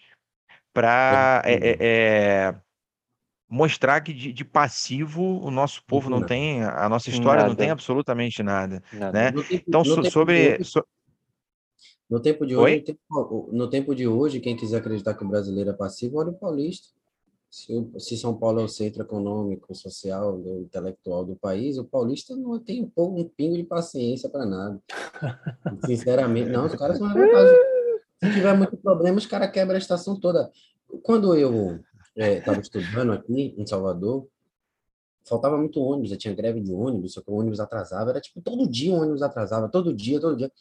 para 0.73 1.41
é, 1.45 1.53
é, 1.53 1.77
é 1.79 2.55
mostrar 3.47 4.01
que 4.01 4.13
de, 4.13 4.33
de, 4.33 4.43
passivo 4.43 5.39
o 5.41 5.51
nosso 5.51 5.83
povo 5.85 6.09
não, 6.09 6.21
tem, 6.21 6.63
a 6.63 6.89
nossa 6.89 7.09
história 7.09 7.41
nada. 7.41 7.49
não 7.49 7.55
tem 7.55 7.69
absolutamente 7.69 8.41
nada. 8.41 8.83
nada. 8.91 9.11
Né? 9.11 9.31
Tempo, 9.31 9.63
então, 9.67 9.85
so, 9.85 10.11
sobre. 10.11 10.63
So... 10.63 10.85
No 12.09 12.19
tempo 12.19 12.45
de 12.45 12.55
hoje, 12.55 12.81
tempo, 12.81 13.49
no 13.51 13.69
tempo, 13.69 13.95
de 13.95 14.07
hoje, 14.07 14.39
quem 14.39 14.55
quiser 14.55 14.77
acreditar 14.77 15.15
que 15.15 15.23
o 15.23 15.27
brasileiro 15.27 15.71
é 15.71 15.73
passivo, 15.73 16.19
olha 16.19 16.29
o 16.29 16.33
paulista. 16.33 16.89
Se, 17.49 17.87
se 17.97 18.17
São 18.17 18.35
Paulo 18.35 18.59
é 18.59 18.63
o 18.63 18.67
centro 18.67 19.01
econômico, 19.01 19.73
social, 19.73 20.39
intelectual 20.59 21.25
do 21.25 21.35
país, 21.35 21.77
o 21.77 21.85
paulista 21.85 22.35
não 22.35 22.59
tem 22.59 22.83
um, 22.83 22.89
pouco, 22.89 23.19
um 23.19 23.23
pingo 23.23 23.55
de 23.55 23.63
paciência 23.63 24.29
para 24.29 24.45
nada. 24.45 24.79
Sinceramente, 25.85 26.49
não, 26.49 26.65
os 26.65 26.75
caras 26.75 26.97
são 26.97 27.07
revoltados. 27.07 27.51
Se 28.23 28.31
tiver 28.33 28.57
muito 28.57 28.77
problema, 28.77 29.17
os 29.17 29.25
caras 29.25 29.51
quebram 29.51 29.75
a 29.75 29.79
estação 29.79 30.19
toda. 30.19 30.51
Quando 31.01 31.33
eu 31.35 31.79
estava 32.15 32.57
é, 32.57 32.61
estudando 32.61 33.13
aqui 33.13 33.55
em 33.57 33.65
Salvador, 33.65 34.27
faltava 35.23 35.57
muito 35.57 35.81
ônibus, 35.81 36.11
eu 36.11 36.17
tinha 36.17 36.35
greve 36.35 36.61
de 36.61 36.71
ônibus, 36.71 37.13
só 37.13 37.21
que 37.21 37.31
o 37.31 37.35
ônibus 37.35 37.59
atrasava, 37.59 38.11
era 38.11 38.21
tipo 38.21 38.41
todo 38.41 38.69
dia 38.69 38.93
o 38.93 39.01
ônibus 39.01 39.21
atrasava, 39.21 39.67
todo 39.67 39.93
dia, 39.93 40.19
todo 40.19 40.37
dia. 40.37 40.51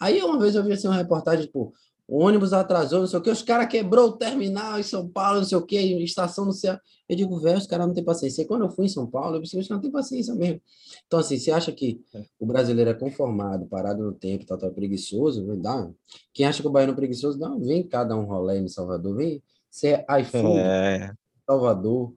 Aí 0.00 0.22
uma 0.22 0.38
vez 0.38 0.54
eu 0.54 0.64
vi 0.64 0.72
assim 0.72 0.86
uma 0.86 0.96
reportagem, 0.96 1.46
tipo, 1.46 1.72
o 2.08 2.24
ônibus 2.24 2.54
atrasou, 2.54 3.00
não 3.00 3.06
sei 3.06 3.18
o 3.18 3.22
que, 3.22 3.30
os 3.30 3.42
caras 3.42 3.68
quebrou 3.68 4.08
o 4.08 4.12
terminal 4.12 4.78
em 4.78 4.82
São 4.82 5.06
Paulo, 5.06 5.40
não 5.40 5.44
sei 5.44 5.58
o 5.58 5.66
que, 5.66 5.76
estação 6.02 6.46
no 6.46 6.52
céu. 6.52 6.78
Eu 7.06 7.14
digo, 7.14 7.38
velho, 7.38 7.58
os 7.58 7.66
caras 7.66 7.86
não 7.86 7.92
têm 7.92 8.02
paciência. 8.02 8.40
E 8.40 8.46
quando 8.46 8.64
eu 8.64 8.70
fui 8.70 8.86
em 8.86 8.88
São 8.88 9.06
Paulo, 9.06 9.36
eu 9.36 9.40
percebi 9.40 9.62
que 9.62 9.70
não 9.70 9.80
tem 9.80 9.90
paciência 9.90 10.34
mesmo. 10.34 10.58
Então, 11.06 11.18
assim, 11.18 11.38
você 11.38 11.50
acha 11.50 11.70
que 11.70 12.00
é. 12.14 12.24
o 12.40 12.46
brasileiro 12.46 12.88
é 12.88 12.94
conformado, 12.94 13.66
parado 13.66 14.02
no 14.02 14.12
tempo, 14.12 14.46
tá, 14.46 14.56
tá 14.56 14.70
preguiçoso, 14.70 15.44
dá. 15.58 15.90
Quem 16.32 16.46
acha 16.46 16.62
que 16.62 16.68
o 16.68 16.70
baiano 16.70 16.94
é 16.94 16.96
preguiçoso, 16.96 17.38
não, 17.38 17.60
vem 17.60 17.86
cá 17.86 18.04
dar 18.04 18.16
um 18.16 18.24
rolê 18.24 18.58
em 18.58 18.68
Salvador, 18.68 19.14
vem 19.14 19.42
ser 19.70 20.06
iPhone, 20.18 20.60
é. 20.60 21.12
Salvador, 21.46 22.14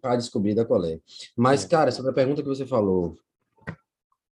para 0.00 0.16
descobrir 0.16 0.54
da 0.54 0.64
colé. 0.64 0.98
Mas, 1.36 1.62
é. 1.62 1.68
cara, 1.68 1.92
sobre 1.92 2.10
a 2.10 2.14
pergunta 2.14 2.42
que 2.42 2.48
você 2.48 2.64
falou, 2.64 3.18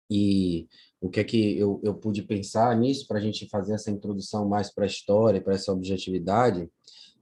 e 0.09 0.67
o 0.99 1.09
que 1.09 1.19
é 1.19 1.23
que 1.23 1.57
eu, 1.57 1.79
eu 1.83 1.93
pude 1.93 2.23
pensar 2.23 2.75
nisso 2.75 3.07
para 3.07 3.19
a 3.19 3.21
gente 3.21 3.47
fazer 3.49 3.73
essa 3.73 3.91
introdução 3.91 4.47
mais 4.47 4.73
para 4.73 4.83
a 4.83 4.87
história, 4.87 5.41
para 5.41 5.53
essa 5.53 5.71
objetividade, 5.71 6.69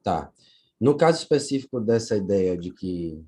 tá. 0.01 0.31
No 0.79 0.95
caso 0.95 1.19
específico 1.19 1.79
dessa 1.79 2.15
ideia 2.15 2.57
de 2.57 2.71
que 2.71 3.21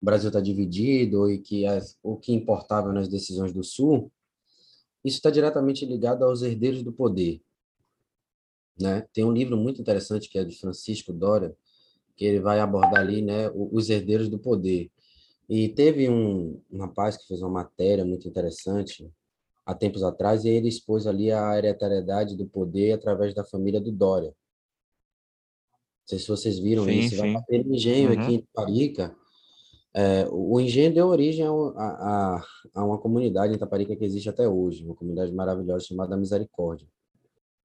o 0.00 0.04
Brasil 0.04 0.28
está 0.28 0.40
dividido 0.40 1.30
e 1.30 1.38
que 1.38 1.64
o 2.02 2.16
que 2.16 2.32
importava 2.32 2.92
nas 2.92 3.08
decisões 3.08 3.52
do 3.52 3.62
Sul, 3.62 4.10
isso 5.04 5.16
está 5.16 5.30
diretamente 5.30 5.84
ligado 5.84 6.24
aos 6.24 6.42
herdeiros 6.42 6.82
do 6.82 6.92
poder. 6.92 7.40
Né? 8.80 9.06
Tem 9.12 9.24
um 9.24 9.32
livro 9.32 9.56
muito 9.56 9.80
interessante 9.80 10.28
que 10.28 10.38
é 10.38 10.44
de 10.44 10.56
Francisco 10.58 11.12
Dória, 11.12 11.54
que 12.16 12.24
ele 12.24 12.40
vai 12.40 12.60
abordar 12.60 13.00
ali 13.00 13.22
né, 13.22 13.50
os 13.54 13.90
herdeiros 13.90 14.28
do 14.28 14.38
poder. 14.38 14.90
E 15.48 15.68
teve 15.68 16.08
um, 16.08 16.60
um 16.70 16.78
rapaz 16.78 17.16
que 17.16 17.26
fez 17.26 17.40
uma 17.40 17.50
matéria 17.50 18.04
muito 18.04 18.28
interessante 18.28 19.10
há 19.68 19.74
tempos 19.74 20.02
atrás, 20.02 20.44
e 20.44 20.48
ele 20.48 20.68
expôs 20.68 21.06
ali 21.06 21.30
a 21.30 21.56
hereditariedade 21.56 22.36
do 22.36 22.46
poder 22.46 22.92
através 22.92 23.34
da 23.34 23.44
família 23.44 23.80
do 23.80 23.92
Dória. 23.92 24.28
Não 24.28 24.34
sei 26.06 26.18
se 26.18 26.28
vocês 26.28 26.58
viram 26.58 26.84
sim, 26.84 27.00
isso. 27.00 27.16
Sim. 27.16 27.32
Vai 27.34 27.42
ter 27.44 27.66
um 27.66 27.74
engenho 27.74 28.10
uhum. 28.12 28.20
aqui 28.20 28.34
em 28.34 28.40
Taparica. 28.40 29.16
É, 29.94 30.26
o 30.30 30.58
engenho 30.60 30.94
deu 30.94 31.08
origem 31.08 31.44
a, 31.46 31.50
a, 31.50 32.44
a, 32.74 32.84
uma 32.84 32.98
comunidade 32.98 33.54
em 33.54 33.58
Taparica 33.58 33.94
que 33.94 34.04
existe 34.04 34.28
até 34.28 34.48
hoje, 34.48 34.84
uma 34.84 34.94
comunidade 34.94 35.32
maravilhosa 35.32 35.84
chamada 35.84 36.16
Misericórdia 36.16 36.86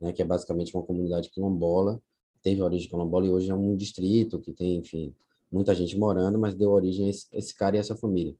né, 0.03 0.11
que 0.11 0.21
é 0.21 0.25
basicamente 0.25 0.75
uma 0.75 0.83
comunidade 0.83 1.29
quilombola, 1.29 2.01
teve 2.41 2.61
origem 2.61 2.89
quilombola 2.89 3.25
e 3.25 3.31
hoje 3.31 3.49
é 3.49 3.55
um 3.55 3.75
distrito 3.75 4.37
que 4.37 4.51
tem, 4.51 4.77
enfim, 4.77 5.15
muita 5.49 5.73
gente 5.73 5.97
morando, 5.97 6.37
mas 6.37 6.53
deu 6.53 6.71
origem 6.71 7.05
a 7.05 7.09
esse, 7.09 7.27
esse 7.31 7.55
cara 7.55 7.77
e 7.77 7.79
essa 7.79 7.95
família. 7.95 8.35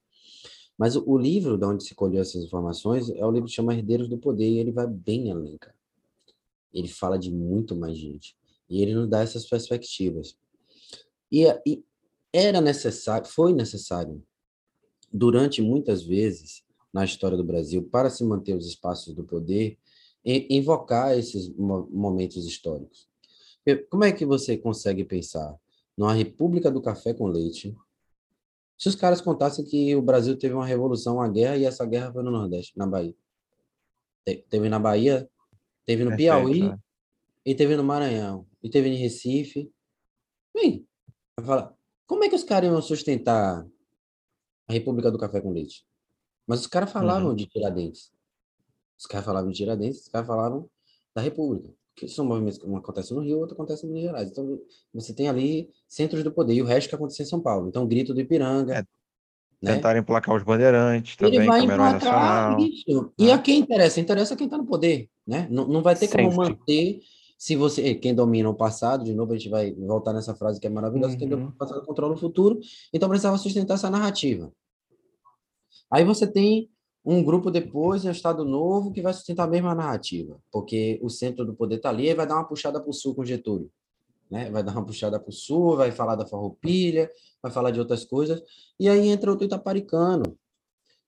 Mas 0.84 0.98
o, 0.98 1.18
livro 1.18 1.58
de 1.58 1.66
onde 1.66 1.82
se 1.86 1.96
colheu 1.96 2.22
essas 2.22 2.44
informações 2.44 3.10
é 3.12 3.26
o 3.26 3.32
livro 3.32 3.48
que 3.48 3.56
chama 3.56 3.74
Herdeiros 3.74 4.10
do 4.10 4.18
Poder 4.18 4.50
e 4.50 4.60
ele 4.60 4.70
vai 4.70 4.86
bem 4.86 5.32
além, 5.32 5.58
cara. 5.58 5.74
Ele 6.74 6.90
fala 6.90 7.18
de 7.18 7.32
muito 7.32 7.74
mais 7.74 7.98
gente 7.98 8.36
e 8.70 8.82
ele 8.82 8.94
nos 8.94 9.08
dá 9.08 9.22
essas 9.22 9.46
perspectivas. 9.46 10.38
E, 11.32 11.46
e 11.66 11.82
era 12.34 12.60
necessário, 12.60 13.26
foi 13.30 13.54
necessário, 13.54 14.22
durante 15.10 15.62
muitas 15.62 16.04
vezes 16.04 16.66
na 16.92 17.06
história 17.06 17.38
do 17.38 17.46
Brasil, 17.46 17.88
para 17.90 18.10
se 18.10 18.22
manter 18.26 18.54
os 18.54 18.68
espaços 18.68 19.14
do 19.14 19.24
poder, 19.24 19.78
invocar 20.26 21.18
esses 21.18 21.48
momentos 21.56 22.46
históricos. 22.46 23.08
Como 23.90 24.04
é 24.04 24.12
que 24.12 24.26
você 24.26 24.58
consegue 24.58 25.06
pensar 25.06 25.58
numa 25.98 26.14
república 26.14 26.70
do 26.70 26.82
café 26.82 27.14
com 27.14 27.28
leite 27.28 27.74
se 28.84 28.90
os 28.90 28.96
caras 28.96 29.22
contassem 29.22 29.64
que 29.64 29.96
o 29.96 30.02
Brasil 30.02 30.38
teve 30.38 30.54
uma 30.54 30.66
revolução, 30.66 31.16
uma 31.16 31.30
guerra, 31.30 31.56
e 31.56 31.64
essa 31.64 31.86
guerra 31.86 32.12
foi 32.12 32.22
no 32.22 32.30
Nordeste, 32.30 32.78
na 32.78 32.86
Bahia? 32.86 33.16
Teve 34.50 34.68
na 34.68 34.78
Bahia, 34.78 35.30
teve 35.86 36.04
no 36.04 36.14
Piauí, 36.18 36.64
é. 36.64 36.78
e 37.46 37.56
teve 37.56 37.78
no 37.78 37.84
Maranhão, 37.86 38.46
e 38.62 38.70
teve 38.70 38.90
em 38.90 38.98
Recife. 38.98 39.72
Bem, 40.54 40.86
falar, 41.46 41.74
como 42.06 42.26
é 42.26 42.30
que 42.30 42.36
os 42.36 42.44
caras 42.44 42.70
iam 42.70 42.82
sustentar 42.82 43.66
a 44.68 44.74
República 44.74 45.10
do 45.10 45.18
Café 45.18 45.40
com 45.40 45.54
Leite? 45.54 45.88
Mas 46.46 46.60
os 46.60 46.68
caras 46.68 46.92
falavam 46.92 47.30
uhum. 47.30 47.36
de 47.36 47.48
Tiradentes. 47.48 48.12
Os 49.00 49.06
caras 49.06 49.26
falavam 49.26 49.50
de 49.50 49.56
Tiradentes, 49.56 50.02
os 50.02 50.10
caras 50.10 50.28
falavam 50.28 50.70
da 51.16 51.22
República. 51.22 51.74
Que 51.96 52.08
são 52.08 52.26
movimentos 52.26 52.58
que 52.58 52.66
um 52.66 52.76
acontece 52.76 53.14
no 53.14 53.22
Rio, 53.22 53.40
outro 53.40 53.54
acontece 53.54 53.86
em 53.86 53.90
Minas 53.90 54.04
Gerais. 54.04 54.30
Então, 54.32 54.60
você 54.94 55.14
tem 55.14 55.30
ali 55.30 55.70
centros 55.88 56.24
do 56.24 56.32
poder, 56.32 56.54
e 56.54 56.62
o 56.62 56.66
resto 56.66 56.90
que 56.90 56.96
acontece 56.96 57.22
em 57.22 57.26
São 57.26 57.40
Paulo. 57.40 57.68
Então, 57.68 57.88
grito 57.88 58.14
do 58.14 58.22
Ipiranga. 58.22 58.80
É, 58.80 58.86
né? 59.62 59.76
Tentar 59.76 59.98
emplacar 59.98 60.36
os 60.36 60.44
bandeirantes 60.44 61.16
também, 61.16 61.36
Ele 61.36 61.48
vai 61.48 61.62
emplacar 61.62 62.60
isso. 62.60 63.12
E 63.18 63.32
a 63.32 63.38
quem 63.38 63.60
interessa? 63.60 64.00
Interessa 64.00 64.36
quem 64.36 64.46
está 64.46 64.58
no 64.58 64.66
poder. 64.66 65.10
Né? 65.26 65.48
Não, 65.50 65.68
não 65.68 65.82
vai 65.82 65.96
ter 65.96 66.08
Sempre. 66.08 66.26
como 66.26 66.38
manter 66.38 67.00
se 67.38 67.56
você 67.56 67.94
quem 67.96 68.16
domina 68.16 68.50
o 68.50 68.54
passado, 68.54 69.04
de 69.04 69.14
novo 69.14 69.34
a 69.34 69.38
gente 69.38 69.50
vai 69.50 69.74
voltar 69.74 70.14
nessa 70.14 70.34
frase 70.34 70.62
que 70.62 70.68
é 70.68 70.70
maravilhosa, 70.70 71.14
uhum. 71.14 71.20
quem 71.20 71.28
domina 71.28 71.50
o 71.50 71.54
passado 71.54 71.86
controla 71.86 72.14
o 72.14 72.18
futuro, 72.18 72.58
então 72.94 73.10
precisava 73.10 73.38
sustentar 73.38 73.74
essa 73.74 73.90
narrativa. 73.90 74.50
Aí 75.92 76.06
você 76.06 76.26
tem 76.26 76.70
um 77.06 77.24
grupo 77.24 77.52
depois, 77.52 78.06
é 78.06 78.10
um 78.10 78.12
Estado 78.12 78.46
novo, 78.46 78.92
que 78.92 79.02
vai 79.02 79.14
sustentar 79.14 79.44
a 79.44 79.48
mesma 79.48 79.76
narrativa, 79.76 80.40
porque 80.52 81.00
o 81.02 81.10
centro 81.10 81.46
do 81.46 81.54
poder 81.54 81.76
está 81.76 81.90
ali 81.90 82.10
e 82.10 82.14
vai 82.14 82.26
dar 82.26 82.36
uma 82.36 82.48
puxada 82.48 82.80
para 82.80 82.90
o 82.90 82.94
sul 82.94 83.14
com 83.14 83.26
Getúlio. 83.26 83.70
Né? 84.32 84.50
Vai 84.50 84.64
dar 84.64 84.72
uma 84.72 84.86
puxada 84.86 85.20
para 85.20 85.30
o 85.30 85.34
sul, 85.34 85.76
vai 85.76 85.92
falar 85.92 86.16
da 86.16 86.26
farroupilha, 86.26 87.12
vai 87.42 87.52
falar 87.52 87.72
de 87.72 87.80
outras 87.80 88.06
coisas, 88.06 88.42
e 88.80 88.88
aí 88.88 89.10
entra 89.10 89.34
o 89.34 89.44
Itaparicano, 89.44 90.38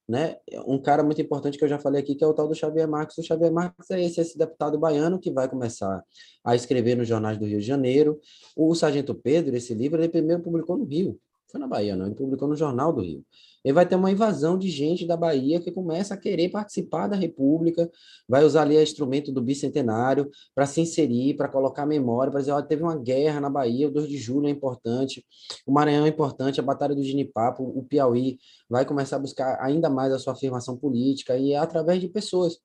né? 0.07 0.37
Um 0.67 0.77
cara 0.77 1.03
muito 1.03 1.19
importante 1.19 1.57
que 1.57 1.63
eu 1.63 1.67
já 1.67 1.79
falei 1.79 2.01
aqui, 2.01 2.13
que 2.13 2.23
é 2.23 2.27
o 2.27 2.33
tal 2.33 2.47
do 2.47 2.53
Xavier 2.53 2.87
Marques. 2.87 3.17
O 3.17 3.23
Xavier 3.23 3.51
Marques 3.51 3.89
é 3.89 4.03
esse, 4.03 4.21
esse 4.21 4.37
deputado 4.37 4.77
baiano 4.77 5.19
que 5.19 5.31
vai 5.31 5.49
começar 5.49 6.03
a 6.43 6.55
escrever 6.55 6.95
nos 6.95 7.07
jornais 7.07 7.39
do 7.39 7.45
Rio 7.45 7.59
de 7.59 7.65
Janeiro. 7.65 8.19
O 8.55 8.75
Sargento 8.75 9.15
Pedro, 9.15 9.55
esse 9.55 9.73
livro, 9.73 9.99
ele 9.99 10.09
primeiro 10.09 10.43
publicou 10.43 10.77
no 10.77 10.85
Rio. 10.85 11.19
Foi 11.51 11.59
na 11.59 11.67
Bahia, 11.67 11.95
não, 11.95 12.07
ele 12.07 12.15
publicou 12.15 12.47
no 12.47 12.55
Jornal 12.55 12.91
do 12.91 13.01
Rio 13.01 13.25
ele 13.65 13.73
vai 13.73 13.85
ter 13.87 13.95
uma 13.95 14.11
invasão 14.11 14.59
de 14.59 14.69
gente 14.69 15.07
da 15.07 15.17
Bahia 15.17 15.59
que 15.59 15.71
começa 15.71 16.13
a 16.13 16.17
querer 16.17 16.49
participar 16.49 17.07
da 17.07 17.15
República, 17.15 17.89
vai 18.29 18.45
usar 18.45 18.61
ali 18.61 18.77
o 18.77 18.81
instrumento 18.81 19.31
do 19.31 19.41
bicentenário 19.41 20.29
para 20.53 20.67
se 20.67 20.81
inserir, 20.81 21.35
para 21.35 21.47
colocar 21.47 21.83
memória, 21.83 22.31
para 22.31 22.41
dizer, 22.41 22.51
olha, 22.51 22.63
teve 22.63 22.83
uma 22.83 22.95
guerra 22.95 23.41
na 23.41 23.49
Bahia, 23.49 23.87
o 23.87 23.91
2 23.91 24.07
de 24.07 24.19
julho 24.19 24.45
é 24.45 24.51
importante, 24.51 25.25
o 25.65 25.73
Maranhão 25.73 26.05
é 26.05 26.09
importante, 26.09 26.59
a 26.59 26.63
Batalha 26.63 26.93
do 26.93 27.01
Ginipapo, 27.01 27.63
o 27.63 27.83
Piauí 27.83 28.37
vai 28.69 28.85
começar 28.85 29.15
a 29.15 29.19
buscar 29.19 29.57
ainda 29.59 29.89
mais 29.89 30.13
a 30.13 30.19
sua 30.19 30.33
afirmação 30.33 30.77
política 30.77 31.35
e 31.35 31.53
é 31.53 31.57
através 31.57 31.99
de 31.99 32.07
pessoas. 32.07 32.59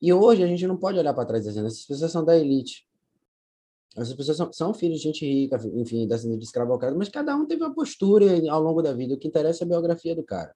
E 0.00 0.12
hoje 0.12 0.44
a 0.44 0.46
gente 0.46 0.64
não 0.64 0.76
pode 0.76 0.96
olhar 0.96 1.12
para 1.12 1.26
trás 1.26 1.44
dizendo, 1.44 1.66
essas 1.66 1.84
pessoas 1.84 2.12
são 2.12 2.24
da 2.24 2.38
elite. 2.38 2.88
Essas 3.96 4.14
pessoas 4.14 4.36
são, 4.36 4.52
são, 4.52 4.74
filhos 4.74 4.98
de 4.98 5.04
gente 5.04 5.24
rica, 5.24 5.56
enfim, 5.74 6.06
descendentes 6.06 6.40
de 6.40 6.46
escravocrata, 6.46 6.96
mas 6.96 7.08
cada 7.08 7.34
um 7.34 7.44
teve 7.44 7.62
uma 7.62 7.74
postura 7.74 8.26
ao 8.50 8.62
longo 8.62 8.82
da 8.82 8.92
vida. 8.92 9.14
O 9.14 9.18
que 9.18 9.26
interessa 9.26 9.64
é 9.64 9.66
a 9.66 9.68
biografia 9.68 10.14
do 10.14 10.22
cara. 10.22 10.54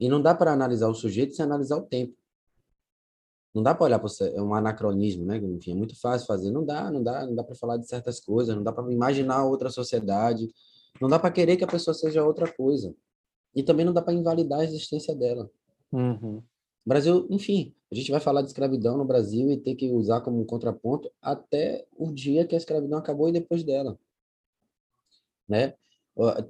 E 0.00 0.08
não 0.08 0.20
dá 0.20 0.34
para 0.34 0.52
analisar 0.52 0.88
o 0.88 0.94
sujeito 0.94 1.34
sem 1.34 1.44
analisar 1.44 1.76
o 1.76 1.82
tempo. 1.82 2.16
Não 3.54 3.62
dá 3.62 3.74
para 3.74 3.84
olhar 3.84 3.98
para 3.98 4.10
é 4.34 4.40
um 4.40 4.54
anacronismo, 4.54 5.26
né? 5.26 5.36
Enfim, 5.36 5.72
é 5.72 5.74
muito 5.74 5.98
fácil 6.00 6.26
fazer. 6.26 6.50
Não 6.50 6.64
dá, 6.64 6.90
não 6.90 7.02
dá, 7.02 7.26
não 7.26 7.34
dá 7.34 7.44
para 7.44 7.54
falar 7.54 7.76
de 7.76 7.86
certas 7.86 8.18
coisas, 8.18 8.56
não 8.56 8.62
dá 8.62 8.72
para 8.72 8.90
imaginar 8.90 9.44
outra 9.44 9.68
sociedade, 9.68 10.48
não 11.00 11.08
dá 11.08 11.18
para 11.18 11.30
querer 11.30 11.56
que 11.58 11.64
a 11.64 11.68
pessoa 11.68 11.92
seja 11.92 12.24
outra 12.24 12.50
coisa. 12.50 12.94
E 13.54 13.62
também 13.62 13.84
não 13.84 13.92
dá 13.92 14.00
para 14.00 14.14
invalidar 14.14 14.60
a 14.60 14.64
existência 14.64 15.14
dela. 15.14 15.50
Uhum. 15.92 16.42
Brasil, 16.84 17.26
enfim, 17.28 17.74
a 17.92 17.94
gente 17.94 18.10
vai 18.10 18.20
falar 18.20 18.40
de 18.40 18.48
escravidão 18.48 18.96
no 18.96 19.04
Brasil 19.04 19.50
e 19.50 19.56
ter 19.58 19.74
que 19.74 19.90
usar 19.90 20.22
como 20.22 20.40
um 20.40 20.46
contraponto 20.46 21.12
até 21.20 21.84
o 21.94 22.10
dia 22.10 22.46
que 22.46 22.54
a 22.54 22.58
escravidão 22.58 22.98
acabou 22.98 23.28
e 23.28 23.32
depois 23.32 23.62
dela. 23.62 23.98
Né? 25.46 25.74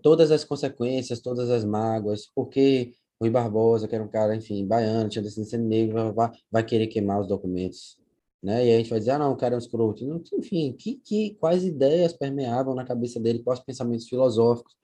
Todas 0.03 0.31
as 0.31 0.45
consequências, 0.45 1.21
todas 1.21 1.51
as 1.51 1.65
mágoas, 1.65 2.31
porque 2.33 2.95
Rui 3.21 3.29
Barbosa, 3.29 3.89
que 3.89 3.95
era 3.95 4.05
um 4.05 4.09
cara, 4.09 4.37
enfim, 4.37 4.65
baiano, 4.65 5.09
tinha 5.09 5.21
descendência 5.21 5.59
negra, 5.59 6.13
vai, 6.13 6.31
vai 6.49 6.65
querer 6.65 6.87
queimar 6.87 7.21
os 7.21 7.27
documentos. 7.27 7.99
Né? 8.41 8.69
E 8.69 8.75
a 8.75 8.79
gente 8.79 8.91
vai 8.91 9.01
dizer, 9.01 9.11
ah, 9.11 9.19
não, 9.19 9.33
o 9.33 9.37
cara 9.37 9.55
é 9.55 9.57
um 9.57 9.59
escroto. 9.59 10.05
Enfim, 10.35 10.73
que, 10.79 10.95
que, 10.95 11.35
quais 11.41 11.65
ideias 11.65 12.13
permeavam 12.13 12.73
na 12.73 12.85
cabeça 12.85 13.19
dele, 13.19 13.43
quais 13.43 13.59
pensamentos 13.59 14.09
filosóficos. 14.09 14.77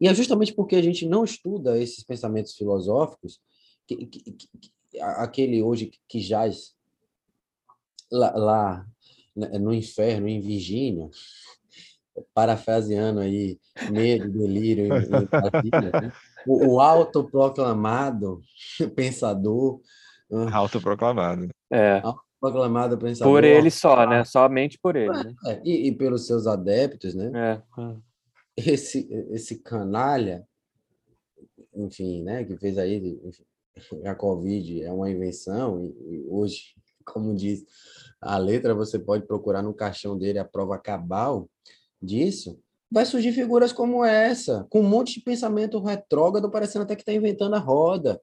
E 0.00 0.08
é 0.08 0.14
justamente 0.14 0.54
porque 0.54 0.76
a 0.76 0.82
gente 0.82 1.06
não 1.06 1.24
estuda 1.24 1.78
esses 1.78 2.02
pensamentos 2.02 2.54
filosóficos, 2.54 3.38
que, 3.86 4.06
que, 4.06 4.34
aquele 5.00 5.62
hoje 5.62 5.92
que 6.08 6.20
jaz 6.20 6.74
lá, 8.10 8.30
lá 8.36 8.86
né, 9.34 9.58
no 9.58 9.72
inferno, 9.72 10.28
em 10.28 10.40
Virgínia, 10.40 11.10
parafraseando 12.32 13.20
aí, 13.20 13.58
medo, 13.90 14.30
delírio, 14.30 14.86
em, 14.86 14.88
em 14.88 15.70
né? 15.70 16.12
o, 16.46 16.74
o 16.74 16.80
autoproclamado 16.80 18.40
pensador. 18.94 19.80
Autoproclamado. 20.52 21.48
É. 21.70 22.00
Autoproclamado 22.00 22.98
pensador. 22.98 23.32
Por 23.32 23.44
ele 23.44 23.70
só, 23.70 24.06
né? 24.06 24.24
Somente 24.24 24.78
por 24.78 24.96
ele. 24.96 25.10
Né? 25.10 25.34
É, 25.46 25.60
e, 25.64 25.88
e, 25.88 25.92
pelos 25.92 26.26
seus 26.26 26.46
adeptos, 26.46 27.14
né? 27.14 27.32
É. 27.34 27.62
Esse, 28.56 29.08
esse 29.32 29.60
canalha, 29.60 30.46
enfim, 31.74 32.22
né? 32.22 32.44
Que 32.44 32.56
fez 32.56 32.78
aí 32.78 33.20
enfim, 33.24 33.44
a 34.04 34.14
Covid 34.14 34.82
é 34.82 34.92
uma 34.92 35.10
invenção, 35.10 35.84
e, 35.84 36.24
hoje, 36.28 36.74
como 37.04 37.34
diz 37.34 37.64
a 38.20 38.38
letra, 38.38 38.74
você 38.74 38.98
pode 38.98 39.26
procurar 39.26 39.62
no 39.62 39.74
caixão 39.74 40.16
dele 40.16 40.38
a 40.38 40.44
prova 40.44 40.78
cabal 40.78 41.48
disso, 42.00 42.58
vai 42.90 43.04
surgir 43.04 43.32
figuras 43.32 43.72
como 43.72 44.04
essa, 44.04 44.66
com 44.70 44.80
um 44.80 44.88
monte 44.88 45.14
de 45.14 45.20
pensamento 45.20 45.80
retrógrado, 45.80 46.50
parecendo 46.50 46.84
até 46.84 46.94
que 46.94 47.02
está 47.02 47.12
inventando 47.12 47.54
a 47.54 47.58
roda. 47.58 48.20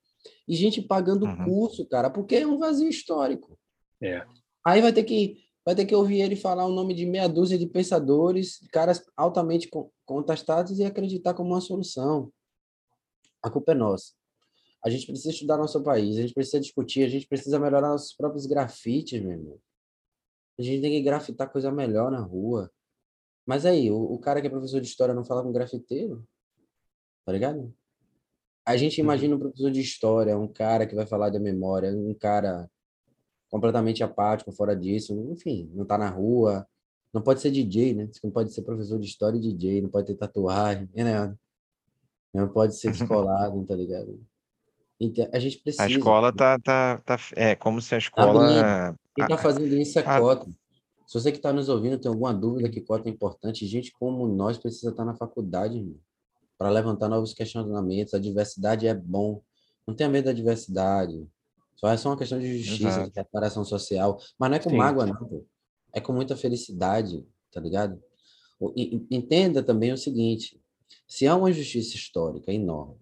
E 0.48 0.56
gente 0.56 0.82
pagando 0.82 1.26
uhum. 1.26 1.46
curso, 1.46 1.86
cara, 1.88 2.10
porque 2.10 2.38
é 2.38 2.48
um 2.48 2.58
vazio 2.58 2.88
histórico. 2.88 3.58
É. 4.02 4.26
Aí 4.66 4.82
vai 4.82 4.94
ter 4.94 5.04
que 5.04 5.38
vai 5.66 5.76
ter 5.76 5.86
que 5.86 5.96
ouvir 5.96 6.22
ele 6.22 6.36
falar 6.36 6.66
o 6.66 6.72
nome 6.72 6.94
de 6.94 7.06
meia 7.06 7.28
dúzia 7.28 7.58
de 7.58 7.68
pensadores, 7.68 8.66
caras 8.72 9.04
altamente 9.16 9.70
contestados 10.06 10.80
e 10.80 10.84
acreditar 10.84 11.34
como 11.34 11.50
uma 11.50 11.62
solução. 11.62 12.32
A 13.44 13.50
culpa 13.50 13.74
é 13.74 13.76
nossa. 13.76 14.14
A 14.84 14.90
gente 14.90 15.06
precisa 15.06 15.30
estudar 15.30 15.58
nosso 15.58 15.82
país, 15.84 16.18
a 16.18 16.22
gente 16.22 16.34
precisa 16.34 16.60
discutir, 16.60 17.04
a 17.04 17.10
gente 17.10 17.28
precisa 17.28 17.60
melhorar 17.60 17.90
nossos 17.90 18.14
próprios 18.16 18.46
grafites, 18.46 19.22
meu 19.22 19.32
irmão. 19.32 19.60
A 20.60 20.64
gente 20.64 20.82
tem 20.82 20.92
que 20.92 21.02
grafitar 21.02 21.52
coisa 21.52 21.72
melhor 21.72 22.12
na 22.12 22.20
rua. 22.20 22.72
Mas 23.46 23.66
aí, 23.66 23.92
o, 23.92 23.98
o 23.98 24.20
cara 24.20 24.42
que 24.42 24.48
é 24.48 24.50
professor 24.50 24.82
de 24.82 24.88
história 24.88 25.14
não 25.14 25.26
fala 25.26 25.44
com 25.44 25.52
grafiteiro? 25.52 26.28
Tá 27.26 27.32
ligado? 27.32 27.74
A 28.66 28.78
gente 28.78 29.00
uhum. 29.00 29.06
imagina 29.06 29.36
um 29.36 29.40
professor 29.40 29.72
de 29.72 29.82
história, 29.82 30.38
um 30.38 30.48
cara 30.48 30.86
que 30.86 30.96
vai 30.96 31.06
falar 31.06 31.30
da 31.30 31.40
memória, 31.40 31.92
um 31.92 32.14
cara 32.14 32.70
completamente 33.50 34.04
apático, 34.04 34.52
fora 34.52 34.76
disso, 34.76 35.14
enfim, 35.32 35.70
não 35.74 35.86
tá 35.86 35.98
na 35.98 36.10
rua, 36.10 36.66
não 37.14 37.22
pode 37.22 37.42
ser 37.42 37.52
DJ, 37.52 37.94
né? 37.94 38.10
Não 38.24 38.32
pode 38.32 38.54
ser 38.54 38.62
professor 38.62 38.98
de 38.98 39.06
história 39.06 39.38
e 39.38 39.42
DJ, 39.42 39.82
não 39.82 39.90
pode 39.90 40.08
ter 40.08 40.16
tatuagem, 40.16 40.90
né? 40.96 41.36
Não 42.34 42.48
pode 42.48 42.76
ser 42.78 42.92
descolado, 42.92 43.64
tá 43.68 43.76
ligado? 43.76 44.26
Então, 45.04 45.28
a 45.34 45.40
gente 45.40 45.58
precisa. 45.58 45.84
A 45.84 45.90
escola 45.90 46.32
tá, 46.32 46.60
tá, 46.60 47.02
tá 47.04 47.18
é 47.36 47.56
como 47.56 47.82
se 47.82 47.96
a 47.96 47.98
escola. 47.98 48.96
Quem 49.16 49.28
tá 49.28 49.36
fazendo 49.36 49.74
isso 49.76 49.98
é 49.98 50.04
a 50.06 50.20
cota. 50.20 50.46
Se 51.08 51.20
você 51.20 51.32
que 51.32 51.38
está 51.38 51.52
nos 51.52 51.68
ouvindo 51.70 51.98
tem 51.98 52.08
alguma 52.08 52.32
dúvida 52.32 52.70
que 52.70 52.80
cota 52.80 53.10
é 53.10 53.12
importante, 53.12 53.66
gente 53.66 53.92
como 53.92 54.28
nós 54.28 54.60
precisa 54.60 54.92
estar 54.92 55.04
tá 55.04 55.12
na 55.12 55.18
faculdade 55.18 55.84
para 56.56 56.70
levantar 56.70 57.10
novos 57.10 57.34
questionamentos. 57.34 58.14
A 58.14 58.20
diversidade 58.20 58.86
é 58.86 58.94
bom. 58.94 59.42
Não 59.88 59.96
tenha 59.96 60.08
medo 60.08 60.26
da 60.26 60.34
diversidade. 60.34 61.28
Só 61.76 61.90
é 61.90 61.98
só 61.98 62.10
uma 62.10 62.18
questão 62.18 62.40
de 62.40 62.60
justiça, 62.60 62.90
Exato. 62.90 63.10
de 63.10 63.16
reparação 63.20 63.66
social. 63.66 64.20
Mas 64.38 64.50
não 64.52 64.58
é 64.58 64.60
com 64.60 64.70
Sim. 64.70 64.78
mágoa, 64.78 65.08
não. 65.08 65.16
Pô. 65.16 65.44
É 65.92 66.00
com 66.00 66.14
muita 66.14 66.38
felicidade, 66.38 67.26
tá 67.52 67.60
ligado? 67.60 68.00
Entenda 69.10 69.64
também 69.64 69.92
o 69.92 69.98
seguinte: 69.98 70.62
se 71.08 71.26
há 71.26 71.36
uma 71.36 71.50
injustiça 71.50 71.96
histórica 71.96 72.54
enorme, 72.54 73.02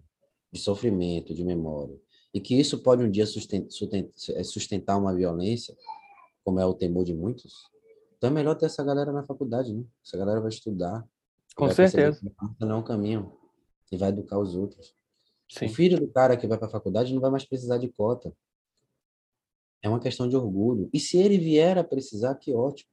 de 0.52 0.60
sofrimento, 0.60 1.34
de 1.34 1.44
memória, 1.44 1.98
e 2.32 2.40
que 2.40 2.54
isso 2.54 2.78
pode 2.82 3.02
um 3.02 3.10
dia 3.10 3.26
sustentar 3.26 4.96
uma 4.96 5.14
violência, 5.14 5.76
como 6.44 6.60
é 6.60 6.66
o 6.66 6.74
temor 6.74 7.04
de 7.04 7.14
muitos, 7.14 7.70
então 8.20 8.28
é 8.28 8.32
melhor 8.34 8.54
ter 8.54 8.66
essa 8.66 8.84
galera 8.84 9.10
na 9.12 9.22
faculdade, 9.22 9.72
né? 9.72 9.82
Essa 10.04 10.18
galera 10.18 10.42
vai 10.42 10.50
estudar. 10.50 11.08
Com 11.56 11.64
vai 11.64 11.74
certeza. 11.74 12.20
Não 12.60 12.70
é 12.70 12.74
um 12.74 12.82
caminho. 12.82 13.32
E 13.90 13.96
vai 13.96 14.10
educar 14.10 14.38
os 14.38 14.54
outros. 14.54 14.94
Sim. 15.48 15.64
O 15.64 15.68
filho 15.70 15.98
do 15.98 16.06
cara 16.06 16.36
que 16.36 16.46
vai 16.46 16.58
para 16.58 16.68
a 16.68 16.70
faculdade 16.70 17.14
não 17.14 17.20
vai 17.22 17.30
mais 17.30 17.46
precisar 17.46 17.78
de 17.78 17.88
cota. 17.88 18.30
É 19.80 19.88
uma 19.88 19.98
questão 19.98 20.28
de 20.28 20.36
orgulho. 20.36 20.90
E 20.92 21.00
se 21.00 21.16
ele 21.16 21.38
vier 21.38 21.78
a 21.78 21.82
precisar, 21.82 22.34
que 22.34 22.52
ótimo. 22.52 22.90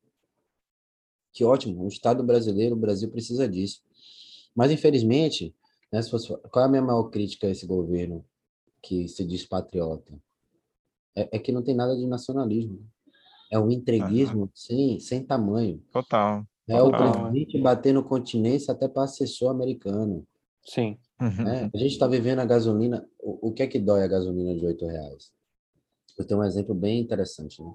Que 1.33 1.43
ótimo. 1.43 1.83
O 1.83 1.89
Estado 1.89 2.23
brasileiro, 2.23 2.75
o 2.75 2.79
Brasil 2.79 3.11
precisa 3.11 3.49
disso. 3.49 3.81
Mas, 4.55 4.71
infelizmente, 4.71 5.53
né, 5.91 6.03
fosse, 6.03 6.35
qual 6.51 6.65
é 6.65 6.67
a 6.67 6.71
minha 6.71 6.81
maior 6.81 7.05
crítica 7.05 7.47
a 7.47 7.49
esse 7.49 7.65
governo 7.65 8.25
que 8.81 9.07
se 9.07 9.25
diz 9.25 9.45
patriota? 9.45 10.13
É, 11.15 11.37
é 11.37 11.39
que 11.39 11.51
não 11.51 11.63
tem 11.63 11.75
nada 11.75 11.95
de 11.95 12.05
nacionalismo. 12.05 12.85
É 13.51 13.57
um 13.57 13.71
entreguismo 13.71 14.41
uhum. 14.41 14.49
sem, 14.53 14.99
sem 14.99 15.23
tamanho. 15.23 15.81
Total. 15.91 16.45
É 16.67 16.81
o 16.81 16.91
presidente 16.91 17.57
batendo 17.61 18.03
continência 18.03 18.73
até 18.73 18.89
para 18.89 19.03
assessor 19.03 19.49
americano. 19.49 20.27
Sim. 20.65 20.97
Uhum. 21.19 21.47
É, 21.47 21.71
a 21.73 21.77
gente 21.77 21.93
está 21.93 22.07
vivendo 22.07 22.39
a 22.39 22.45
gasolina. 22.45 23.07
O, 23.17 23.47
o, 23.47 23.53
que 23.53 23.63
é 23.63 23.67
que 23.67 23.79
dói 23.79 24.03
a 24.03 24.07
gasolina 24.07 24.53
de 24.53 24.65
oito 24.65 24.85
reais? 24.85 25.31
Eu 26.17 26.25
tenho 26.25 26.41
um 26.41 26.43
exemplo 26.43 26.75
bem 26.75 26.99
interessante. 26.99 27.61
Né? 27.63 27.73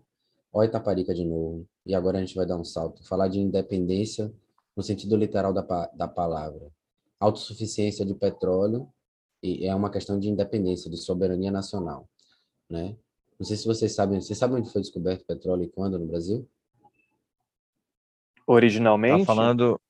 Olha 0.52 0.66
Itaparica 0.66 1.14
de 1.14 1.24
novo. 1.24 1.66
E 1.86 1.94
agora 1.94 2.18
a 2.18 2.20
gente 2.20 2.34
vai 2.34 2.44
dar 2.44 2.58
um 2.58 2.64
salto. 2.64 3.02
Falar 3.08 3.28
de 3.28 3.40
independência 3.40 4.30
no 4.76 4.82
sentido 4.82 5.16
literal 5.16 5.54
da, 5.54 5.62
da 5.94 6.06
palavra. 6.06 6.70
Autossuficiência 7.22 8.04
de 8.04 8.14
petróleo 8.14 8.92
e 9.42 9.66
é 9.66 9.74
uma 9.74 9.90
questão 9.90 10.18
de 10.18 10.28
independência, 10.28 10.90
de 10.90 10.96
soberania 10.96 11.50
nacional. 11.50 12.08
Né? 12.68 12.96
Não 13.38 13.46
sei 13.46 13.56
se 13.56 13.66
vocês 13.66 13.94
sabem, 13.94 14.20
vocês 14.20 14.38
sabem 14.38 14.58
onde 14.58 14.70
foi 14.70 14.80
descoberto 14.80 15.24
petróleo 15.24 15.64
e 15.64 15.68
quando 15.68 15.98
no 15.98 16.06
Brasil? 16.06 16.48
Originalmente? 18.46 19.20
Tá 19.20 19.34
falando 19.34 19.80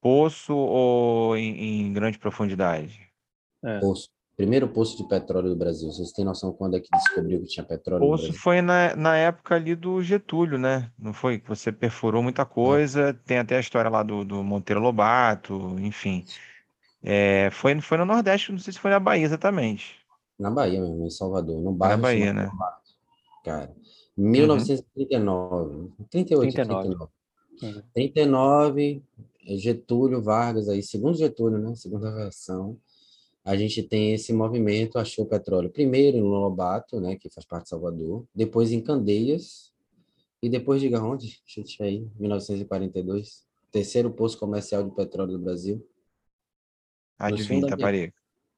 poço 0.00 0.54
ou 0.56 1.36
em, 1.36 1.82
em 1.82 1.92
grande 1.92 2.18
profundidade? 2.18 3.08
É. 3.62 3.78
Poço. 3.78 4.08
Primeiro 4.40 4.66
poço 4.68 4.96
de 4.96 5.06
petróleo 5.06 5.50
do 5.50 5.54
Brasil. 5.54 5.92
Vocês 5.92 6.12
têm 6.12 6.24
noção 6.24 6.50
quando 6.50 6.74
é 6.74 6.80
que 6.80 6.88
descobriu 6.90 7.42
que 7.42 7.46
tinha 7.46 7.62
petróleo? 7.62 8.00
Poço 8.00 8.32
foi 8.32 8.62
na, 8.62 8.96
na 8.96 9.14
época 9.14 9.54
ali 9.54 9.74
do 9.74 10.02
Getúlio, 10.02 10.56
né? 10.56 10.90
Não 10.98 11.12
foi? 11.12 11.38
Que 11.38 11.46
você 11.46 11.70
perfurou 11.70 12.22
muita 12.22 12.46
coisa. 12.46 13.10
É. 13.10 13.12
Tem 13.12 13.36
até 13.36 13.58
a 13.58 13.60
história 13.60 13.90
lá 13.90 14.02
do, 14.02 14.24
do 14.24 14.42
Monteiro 14.42 14.80
Lobato, 14.80 15.76
enfim. 15.78 16.24
É, 17.02 17.50
foi, 17.52 17.78
foi 17.82 17.98
no 17.98 18.06
Nordeste, 18.06 18.50
não 18.50 18.58
sei 18.58 18.72
se 18.72 18.78
foi 18.78 18.90
na 18.90 18.98
Bahia 18.98 19.26
exatamente. 19.26 19.96
Na 20.38 20.50
Bahia 20.50 20.80
mesmo, 20.80 21.04
em 21.04 21.10
Salvador, 21.10 21.60
no 21.60 21.72
bairro. 21.72 21.98
Na 21.98 22.02
Bahia, 22.02 22.32
né? 22.32 22.50
Cara, 23.44 23.70
1939, 24.16 25.74
uhum. 25.74 25.92
38, 26.10 26.52
39. 26.54 26.88
39. 26.88 27.12
Uhum. 27.62 27.82
39, 27.92 29.02
Getúlio 29.58 30.22
Vargas 30.22 30.66
aí, 30.66 30.82
segundo 30.82 31.18
Getúlio, 31.18 31.58
né? 31.58 31.74
Segunda 31.74 32.10
versão, 32.10 32.78
a 33.44 33.56
gente 33.56 33.82
tem 33.82 34.14
esse 34.14 34.32
movimento, 34.32 34.98
achou 34.98 35.26
petróleo 35.26 35.70
primeiro 35.70 36.18
no 36.18 36.28
Lobato, 36.28 37.00
né, 37.00 37.16
que 37.16 37.30
faz 37.30 37.46
parte 37.46 37.64
de 37.64 37.70
Salvador, 37.70 38.26
depois 38.34 38.70
em 38.72 38.80
Candeias, 38.80 39.72
e 40.42 40.48
depois 40.48 40.80
diga 40.80 41.02
onde? 41.02 41.40
Chute 41.44 41.82
aí, 41.82 42.08
1942, 42.18 43.44
terceiro 43.70 44.10
poço 44.10 44.38
comercial 44.38 44.82
de 44.82 44.94
petróleo 44.94 45.32
do 45.32 45.38
Brasil. 45.38 45.86
Adivinha, 47.18 47.66
Taparica. 47.66 48.14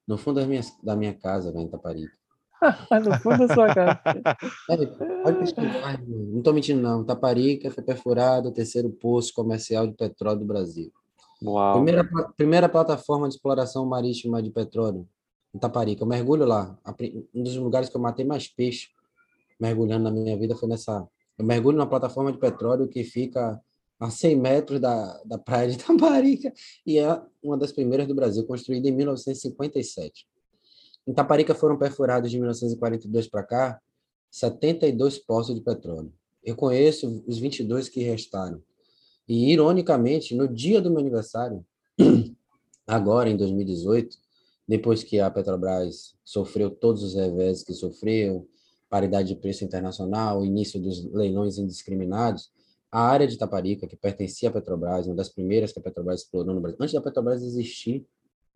No 0.07 0.17
fundo 0.17 0.41
da 0.41 0.47
minha, 0.47 0.63
da 0.83 0.97
minha 0.97 1.15
casa, 1.15 1.53
velho, 1.53 1.65
em 1.65 1.69
Taparica. 1.69 2.13
no 3.05 3.19
fundo 3.21 3.47
da 3.47 3.55
sua 3.55 3.75
casa. 3.75 4.01
É, 4.71 4.87
pode 5.23 5.39
pesquisar, 5.39 6.01
não 6.07 6.39
estou 6.39 6.55
mentindo, 6.55 6.81
não. 6.81 7.05
Taparica 7.05 7.71
foi 7.71 7.83
perfurado 7.83 8.53
terceiro 8.53 8.91
poço 8.91 9.33
comercial 9.35 9.87
de 9.87 9.95
petróleo 9.95 10.41
do 10.41 10.45
Brasil. 10.45 10.93
Uau. 11.43 11.75
Primeira, 11.75 12.09
primeira 12.37 12.69
plataforma 12.69 13.29
de 13.29 13.35
exploração 13.35 13.85
marítima 13.85 14.43
de 14.43 14.51
petróleo 14.51 15.09
em 15.55 15.59
Taparica. 15.59 16.03
Eu 16.03 16.07
mergulho 16.07 16.45
lá. 16.45 16.79
Um 17.35 17.43
dos 17.43 17.57
lugares 17.57 17.89
que 17.89 17.97
eu 17.97 18.01
matei 18.01 18.25
mais 18.25 18.49
peixe 18.49 18.89
mergulhando 19.61 20.05
na 20.05 20.11
minha 20.11 20.37
vida 20.37 20.57
foi 20.57 20.69
nessa. 20.69 21.07
Eu 21.39 21.45
mergulho 21.45 21.79
na 21.79 21.87
plataforma 21.87 22.33
de 22.33 22.39
petróleo 22.39 22.89
que 22.89 23.05
fica 23.05 23.61
a 23.99 24.11
100 24.11 24.37
metros 24.37 24.81
da, 24.81 25.23
da 25.25 25.39
praia 25.39 25.71
de 25.71 25.79
Taparica, 25.79 26.53
e 26.85 26.99
é 26.99 27.23
uma 27.41 27.57
das 27.57 27.71
primeiras 27.71 28.09
do 28.09 28.15
Brasil, 28.15 28.45
construída 28.45 28.89
em 28.89 28.93
1957. 28.93 30.27
Em 31.07 31.13
Taparica 31.13 31.55
foram 31.55 31.79
perfurados 31.79 32.31
de 32.31 32.37
1942 32.37 33.29
para 33.29 33.45
cá 33.45 33.81
72 34.31 35.19
poços 35.19 35.55
de 35.55 35.61
petróleo. 35.61 36.13
Eu 36.43 36.57
conheço 36.57 37.23
os 37.27 37.39
22 37.39 37.89
que 37.89 38.03
restaram. 38.03 38.61
E, 39.33 39.51
ironicamente, 39.51 40.35
no 40.35 40.47
dia 40.47 40.79
do 40.79 40.91
meu 40.91 41.01
aniversário, 41.01 41.65
agora 42.87 43.31
em 43.31 43.37
2018, 43.39 44.19
depois 44.69 45.03
que 45.03 45.21
a 45.21 45.31
Petrobras 45.31 46.15
sofreu 46.23 46.71
todos 46.71 47.03
os 47.03 47.15
revés 47.15 47.63
que 47.63 47.73
sofreu, 47.73 48.47
paridade 48.91 49.29
de 49.29 49.37
preço 49.37 49.65
internacional, 49.65 50.45
início 50.45 50.79
dos 50.79 51.11
leilões 51.11 51.57
indiscriminados, 51.57 52.53
a 52.91 53.01
área 53.01 53.27
de 53.27 53.39
Taparica, 53.39 53.87
que 53.87 53.97
pertencia 53.97 54.51
à 54.51 54.53
Petrobras, 54.53 55.07
uma 55.07 55.17
das 55.17 55.31
primeiras 55.31 55.73
que 55.73 55.79
a 55.79 55.83
Petrobras 55.83 56.21
explorou 56.21 56.55
no 56.55 56.61
Brasil, 56.61 56.77
antes 56.79 56.93
da 56.93 57.01
Petrobras 57.01 57.43
existir, 57.43 58.07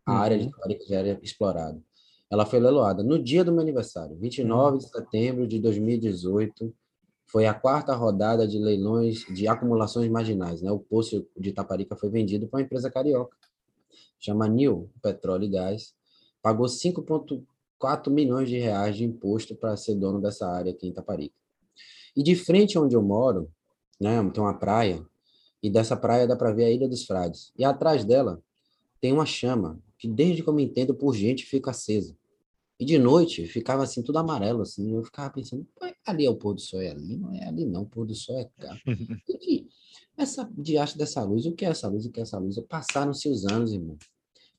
a 0.05 0.13
uhum. 0.13 0.19
área 0.19 0.39
de 0.39 0.45
Itaparica 0.45 0.85
já 0.87 0.97
era 0.97 1.19
explorada. 1.23 1.83
Ela 2.31 2.45
foi 2.45 2.61
leiloada 2.61 3.03
no 3.03 3.19
dia 3.19 3.43
do 3.43 3.51
meu 3.51 3.63
aniversário, 3.63 4.15
29 4.15 4.73
uhum. 4.73 4.77
de 4.77 4.91
setembro 4.91 5.47
de 5.49 5.59
2018. 5.59 6.71
Foi 7.27 7.47
a 7.47 7.55
quarta 7.55 7.95
rodada 7.95 8.47
de 8.47 8.59
leilões 8.59 9.25
de 9.35 9.49
acumulações 9.49 10.09
marginais. 10.11 10.63
Né? 10.63 10.71
O 10.71 10.79
poço 10.79 11.27
de 11.37 11.51
Itaparica 11.51 11.97
foi 11.97 12.09
vendido 12.09 12.47
para 12.47 12.59
uma 12.59 12.65
empresa 12.65 12.91
carioca, 12.91 13.37
chama 14.19 14.49
Nil 14.49 14.91
Petróleo 15.03 15.45
e 15.45 15.49
Gás. 15.49 15.95
Pagou 16.41 16.67
5,4 16.67 18.11
milhões 18.11 18.49
de 18.49 18.59
reais 18.59 18.97
de 18.97 19.05
imposto 19.05 19.57
para 19.57 19.77
ser 19.77 19.97
dono 19.97 20.21
dessa 20.21 20.49
área 20.49 20.71
aqui 20.71 20.87
em 20.87 20.91
Itaparica. 20.91 21.35
E 22.17 22.23
de 22.23 22.37
frente 22.37 22.79
onde 22.79 22.95
eu 22.95 23.03
moro, 23.03 23.51
né, 24.01 24.17
tem 24.31 24.43
uma 24.43 24.59
praia, 24.59 25.05
e 25.63 25.69
dessa 25.69 25.97
praia 25.97 26.27
dá 26.27 26.37
para 26.37 26.53
ver 26.53 26.65
a 26.65 26.71
Ilha 26.71 26.89
dos 26.89 27.05
Frades. 27.05 27.53
E 27.59 27.65
atrás 27.65 28.05
dela 28.05 28.41
tem 29.01 29.13
uma 29.13 29.27
chama, 29.27 29.81
que 29.99 30.07
desde 30.07 30.43
que 30.43 30.49
eu 30.49 30.55
me 30.55 30.65
entendo 30.65 30.95
por 30.95 31.15
gente 31.15 31.45
fica 31.45 31.71
acesa. 31.71 32.17
E 32.79 32.85
de 32.85 32.99
noite 32.99 33.47
ficava 33.47 33.83
assim, 33.83 34.03
tudo 34.03 34.19
amarelo, 34.19 34.63
assim. 34.63 34.95
Eu 34.95 35.03
ficava 35.03 35.33
pensando, 35.33 35.67
ali 36.05 36.27
é 36.27 36.31
o 36.31 36.37
pôr 36.37 36.55
do 36.55 36.61
sol, 36.61 36.81
é 36.81 36.91
ali? 36.91 37.17
Não 37.17 37.35
é 37.35 37.47
ali, 37.47 37.65
não. 37.65 37.83
O 37.83 37.87
pôr 37.87 38.07
do 38.07 38.15
sol 38.15 38.39
é 38.39 38.45
cá. 38.59 38.77
E 39.41 39.67
essa 40.17 40.51
diacho 40.57 40.97
dessa 40.97 41.23
luz, 41.23 41.47
o 41.47 41.53
que 41.53 41.65
é 41.65 41.69
essa 41.69 41.89
luz? 41.89 42.07
O 42.07 42.11
que 42.11 42.21
é 42.21 42.23
essa 42.23 42.39
luz? 42.39 42.59
Passaram-se 42.69 43.29
os 43.29 43.45
anos, 43.47 43.73
irmão. 43.73 43.97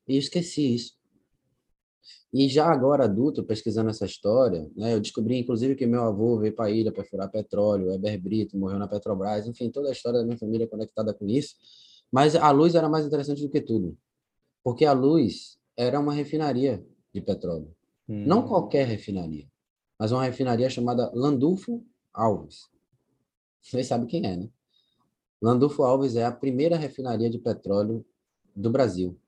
E 0.07 0.15
eu 0.15 0.19
esqueci 0.19 0.76
isso. 0.76 0.98
E 2.34 2.48
já 2.49 2.68
agora 2.68 3.06
adulto, 3.06 3.44
pesquisando 3.44 3.89
essa 3.89 4.06
história, 4.06 4.69
né, 4.76 4.94
eu 4.94 4.99
descobri, 4.99 5.38
inclusive, 5.38 5.76
que 5.76 5.85
meu 5.85 6.03
avô 6.03 6.38
veio 6.38 6.53
para 6.53 6.65
a 6.65 6.72
ilha 6.72 6.91
para 6.91 7.03
furar 7.03 7.31
petróleo, 7.31 7.88
Weber 7.88 8.22
Brito 8.22 8.57
morreu 8.57 8.77
na 8.77 8.88
Petrobras, 8.88 9.48
enfim, 9.48 9.69
toda 9.69 9.89
a 9.89 9.91
história 9.91 10.19
da 10.19 10.26
minha 10.26 10.38
família 10.38 10.65
é 10.65 10.68
conectada 10.68 11.14
com 11.14 11.26
isso. 11.27 11.56
Mas 12.11 12.35
a 12.35 12.52
luz 12.52 12.76
era 12.76 12.89
mais 12.89 13.06
interessante 13.06 13.41
do 13.41 13.49
que 13.49 13.61
tudo, 13.61 13.98
porque 14.64 14.85
a 14.85 14.94
luz 14.94 15.57
era 15.76 15.99
uma 15.99 16.14
refinaria 16.14 16.85
de 17.14 17.22
petróleo. 17.22 17.76
Hum. 18.07 18.25
Não 18.25 18.47
qualquer 18.47 18.88
refinaria, 18.88 19.47
mas 19.99 20.11
uma 20.11 20.23
refinaria 20.23 20.69
chamada 20.69 21.11
Landulfo 21.13 21.85
Alves. 22.13 22.69
Vocês 23.61 23.88
sabem 23.88 24.07
quem 24.07 24.25
é, 24.25 24.38
né? 24.38 24.49
Landulfo 25.41 25.84
Alves 25.84 26.15
é 26.15 26.25
a 26.25 26.31
primeira 26.31 26.77
refinaria 26.77 27.29
de 27.29 27.38
petróleo 27.38 28.05
do 28.55 28.71
Brasil, 28.71 29.19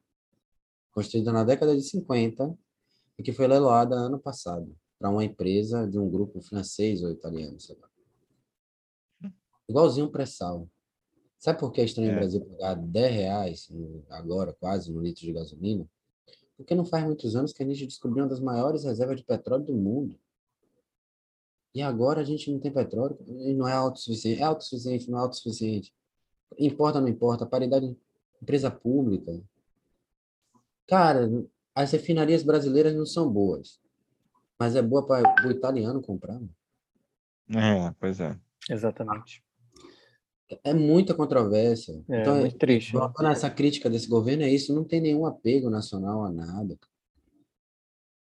construída 0.92 1.32
na 1.32 1.44
década 1.44 1.76
de 1.76 1.84
50 1.84 2.58
e 3.18 3.24
que 3.24 3.34
foi 3.34 3.48
leiloada 3.48 3.96
ano 3.96 4.20
passado 4.20 4.76
para 4.98 5.10
uma 5.10 5.24
empresa 5.24 5.88
de 5.88 6.00
um 6.00 6.10
grupo 6.10 6.42
francês 6.42 7.04
ou 7.04 7.12
italiano, 7.12 7.60
sei 7.60 7.78
lá. 7.80 7.90
Igualzinho 9.68 10.08
um 10.08 10.12
pré-sal. 10.12 10.68
Sabe 11.38 11.60
por 11.60 11.72
que 11.72 11.80
é 11.80 11.86
estranho 11.86 12.12
é. 12.12 12.14
o 12.14 12.16
Brasil 12.18 12.46
pagar 12.46 12.76
10 12.76 13.14
reais, 13.14 13.72
agora 14.10 14.52
quase, 14.54 14.92
no 14.92 15.00
litro 15.00 15.22
de 15.22 15.32
gasolina? 15.32 15.88
Porque 16.60 16.76
não 16.76 16.84
faz 16.84 17.06
muitos 17.06 17.38
anos 17.38 17.54
que 17.54 17.64
a 17.64 17.66
gente 17.66 17.88
descobriu 17.88 18.26
uma 18.26 18.30
das 18.30 18.42
maiores 18.42 18.84
reservas 18.84 19.16
de 19.16 19.24
petróleo 19.24 19.64
do 19.64 19.74
mundo. 19.74 20.20
E 21.74 21.82
agora 21.82 22.20
a 22.20 22.24
gente 22.26 22.52
não 22.52 22.60
tem 22.60 22.70
petróleo 22.70 23.18
e 23.26 23.54
não 23.54 23.66
é 23.66 23.72
autossuficiente. 23.72 24.42
É 24.42 24.44
autossuficiente, 24.44 25.10
não 25.10 25.20
é 25.20 25.22
autossuficiente. 25.22 25.96
Importa, 26.58 27.00
não 27.00 27.08
importa. 27.08 27.46
Paridade 27.46 27.98
empresa 28.42 28.70
pública. 28.70 29.42
Cara, 30.86 31.30
as 31.74 31.92
refinarias 31.94 32.44
brasileiras 32.44 32.94
não 32.94 33.06
são 33.06 33.32
boas, 33.32 33.80
mas 34.60 34.76
é 34.76 34.82
boa 34.82 35.08
para 35.08 35.48
o 35.48 35.52
italiano 35.52 36.02
comprar. 36.02 36.42
É, 37.56 37.90
pois 37.98 38.20
é. 38.20 38.38
Exatamente. 38.70 39.42
É 40.64 40.74
muita 40.74 41.14
controvérsia. 41.14 42.02
É, 42.10 42.22
então, 42.22 42.40
muito 42.40 42.58
triste. 42.58 42.96
Né? 42.96 43.32
Essa 43.32 43.50
crítica 43.50 43.90
desse 43.90 44.08
governo 44.08 44.44
é 44.44 44.50
isso, 44.50 44.74
não 44.74 44.84
tem 44.84 45.00
nenhum 45.00 45.26
apego 45.26 45.70
nacional 45.70 46.24
a 46.26 46.32
nada. 46.32 46.78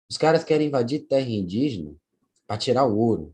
Os 0.09 0.17
caras 0.17 0.43
querem 0.43 0.67
invadir 0.67 1.01
terra 1.01 1.29
indígena 1.29 1.93
para 2.47 2.57
tirar 2.57 2.85
o 2.85 2.97
ouro. 2.97 3.33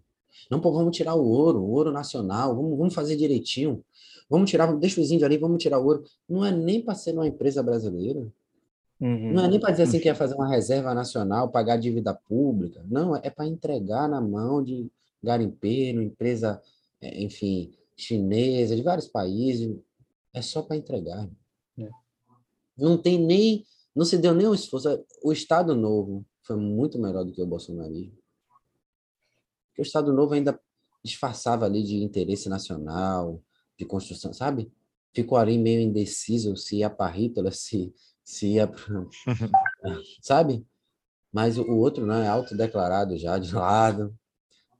Não, 0.49 0.59
pô, 0.59 0.71
vamos 0.71 0.95
tirar 0.95 1.15
o 1.15 1.25
ouro, 1.25 1.59
o 1.59 1.69
ouro 1.69 1.91
nacional, 1.91 2.55
vamos, 2.55 2.77
vamos 2.77 2.93
fazer 2.93 3.15
direitinho. 3.15 3.83
Vamos 4.29 4.49
tirar, 4.49 4.73
deixa 4.77 4.99
os 4.99 5.11
índios 5.11 5.23
ali, 5.23 5.37
vamos 5.37 5.61
tirar 5.61 5.79
o 5.79 5.85
ouro. 5.85 6.03
Não 6.27 6.43
é 6.43 6.51
nem 6.51 6.81
para 6.81 6.95
ser 6.95 7.13
uma 7.13 7.27
empresa 7.27 7.61
brasileira. 7.61 8.19
Uhum. 8.99 9.33
Não 9.33 9.45
é 9.45 9.47
nem 9.47 9.59
para 9.59 9.71
dizer 9.71 9.83
assim 9.83 9.99
que 9.99 10.07
ia 10.07 10.15
fazer 10.15 10.33
uma 10.35 10.49
reserva 10.49 10.93
nacional, 10.93 11.49
pagar 11.49 11.77
dívida 11.77 12.13
pública. 12.13 12.83
Não, 12.89 13.15
é 13.15 13.29
para 13.29 13.45
entregar 13.45 14.07
na 14.09 14.19
mão 14.19 14.63
de 14.63 14.89
garimpeiro, 15.21 16.01
empresa, 16.01 16.61
é, 17.01 17.21
enfim, 17.21 17.71
chinesa, 17.97 18.75
de 18.75 18.81
vários 18.81 19.07
países. 19.07 19.77
É 20.33 20.41
só 20.41 20.61
para 20.61 20.75
entregar. 20.75 21.29
É. 21.77 21.89
Não 22.77 22.97
tem 22.97 23.19
nem. 23.19 23.65
Não 23.95 24.05
se 24.05 24.17
deu 24.17 24.33
nem 24.33 24.47
um 24.47 24.53
esforço. 24.53 25.05
O 25.23 25.31
Estado 25.31 25.75
Novo 25.75 26.25
foi 26.41 26.55
muito 26.55 26.99
melhor 26.99 27.23
do 27.23 27.31
que 27.31 27.41
o 27.41 27.47
bolsonarismo. 27.47 28.17
Porque 29.67 29.81
o 29.81 29.83
Estado 29.83 30.11
Novo 30.11 30.33
ainda 30.33 30.59
disfarçava 31.03 31.65
ali 31.65 31.83
de 31.83 32.01
interesse 32.03 32.49
nacional, 32.49 33.41
de 33.77 33.85
construção, 33.85 34.33
sabe? 34.33 34.71
Ficou 35.13 35.37
ali 35.37 35.57
meio 35.57 35.81
indeciso 35.81 36.55
se 36.55 36.77
ia 36.77 36.89
para 36.89 37.11
Hitler, 37.11 37.53
se 37.55 37.93
se 38.23 38.47
ia, 38.47 38.71
sabe? 40.21 40.65
Mas 41.31 41.57
o 41.57 41.75
outro 41.77 42.05
não 42.05 42.15
é 42.15 42.27
autodeclarado 42.27 43.17
já 43.17 43.37
de 43.37 43.53
lado, 43.53 44.15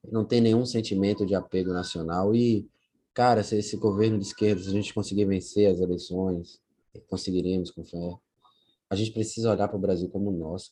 não 0.10 0.24
tem 0.24 0.40
nenhum 0.40 0.66
sentimento 0.66 1.26
de 1.26 1.36
apego 1.36 1.74
nacional 1.74 2.34
e, 2.34 2.70
cara, 3.14 3.44
se 3.44 3.58
esse 3.58 3.78
governo 3.78 4.18
de 4.18 4.26
esquerda, 4.26 4.62
se 4.62 4.70
a 4.70 4.72
gente 4.72 4.94
conseguir 4.94 5.26
vencer 5.26 5.70
as 5.70 5.80
eleições, 5.80 6.62
conseguiremos 7.08 7.72
com 7.72 7.84
fé, 7.84 8.18
a 8.90 8.96
gente 8.96 9.12
precisa 9.12 9.52
olhar 9.52 9.68
para 9.68 9.78
o 9.78 9.82
Brasil 9.82 10.10
como 10.10 10.32
nosso. 10.32 10.72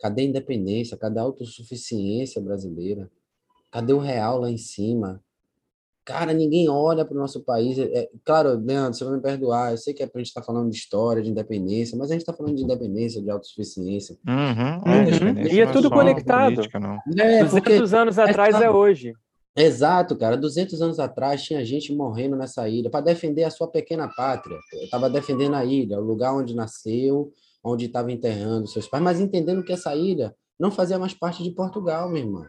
Cadê 0.00 0.22
a 0.22 0.24
independência? 0.24 0.96
Cadê 0.96 1.18
a 1.18 1.22
autossuficiência 1.22 2.40
brasileira? 2.40 3.10
Cadê 3.70 3.92
o 3.92 3.98
real 3.98 4.40
lá 4.40 4.50
em 4.50 4.56
cima? 4.56 5.22
Cara, 6.04 6.32
ninguém 6.32 6.68
olha 6.68 7.04
para 7.04 7.14
o 7.14 7.20
nosso 7.20 7.44
país. 7.44 7.78
É, 7.78 7.82
é, 7.82 8.10
claro, 8.24 8.58
Leandro, 8.58 8.94
você 8.94 9.04
vai 9.04 9.14
me 9.14 9.22
perdoar. 9.22 9.72
Eu 9.72 9.76
sei 9.76 9.94
que 9.94 10.02
é 10.02 10.06
para 10.06 10.18
a 10.18 10.20
gente 10.20 10.28
estar 10.28 10.40
tá 10.40 10.46
falando 10.46 10.70
de 10.70 10.76
história, 10.76 11.22
de 11.22 11.30
independência, 11.30 11.96
mas 11.96 12.10
a 12.10 12.14
gente 12.14 12.22
está 12.22 12.32
falando 12.32 12.56
de 12.56 12.64
independência, 12.64 13.22
de 13.22 13.30
autossuficiência. 13.30 14.16
Uhum, 14.26 14.92
é, 14.92 15.42
uhum. 15.42 15.46
E 15.46 15.60
é 15.60 15.66
tudo 15.70 15.90
conectado. 15.90 16.54
Política, 16.54 16.80
não. 16.80 16.98
É, 17.16 17.44
200 17.44 17.94
anos 17.94 18.18
atrás 18.18 18.60
é, 18.60 18.64
é 18.64 18.70
hoje. 18.70 19.12
Exato, 19.56 20.16
cara. 20.16 20.36
200 20.36 20.80
anos 20.80 20.98
atrás 20.98 21.42
tinha 21.42 21.64
gente 21.64 21.92
morrendo 21.94 22.36
nessa 22.36 22.68
ilha 22.68 22.88
para 22.88 23.00
defender 23.00 23.44
a 23.44 23.50
sua 23.50 23.68
pequena 23.68 24.08
pátria. 24.08 24.58
Eu 24.72 24.84
estava 24.84 25.10
defendendo 25.10 25.54
a 25.54 25.64
ilha, 25.64 25.98
o 25.98 26.04
lugar 26.04 26.34
onde 26.34 26.54
nasceu, 26.54 27.32
onde 27.62 27.86
estava 27.86 28.10
enterrando 28.12 28.68
seus 28.68 28.86
pais, 28.86 29.02
mas 29.02 29.20
entendendo 29.20 29.62
que 29.62 29.72
essa 29.72 29.94
ilha 29.94 30.34
não 30.58 30.70
fazia 30.70 30.98
mais 30.98 31.14
parte 31.14 31.42
de 31.42 31.50
Portugal, 31.50 32.08
meu 32.08 32.22
irmão. 32.22 32.46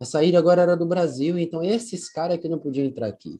Essa 0.00 0.22
ilha 0.24 0.38
agora 0.38 0.62
era 0.62 0.76
do 0.76 0.84
Brasil, 0.84 1.38
então 1.38 1.62
esses 1.62 2.10
caras 2.10 2.38
que 2.38 2.48
não 2.48 2.58
podiam 2.58 2.86
entrar 2.86 3.06
aqui. 3.06 3.38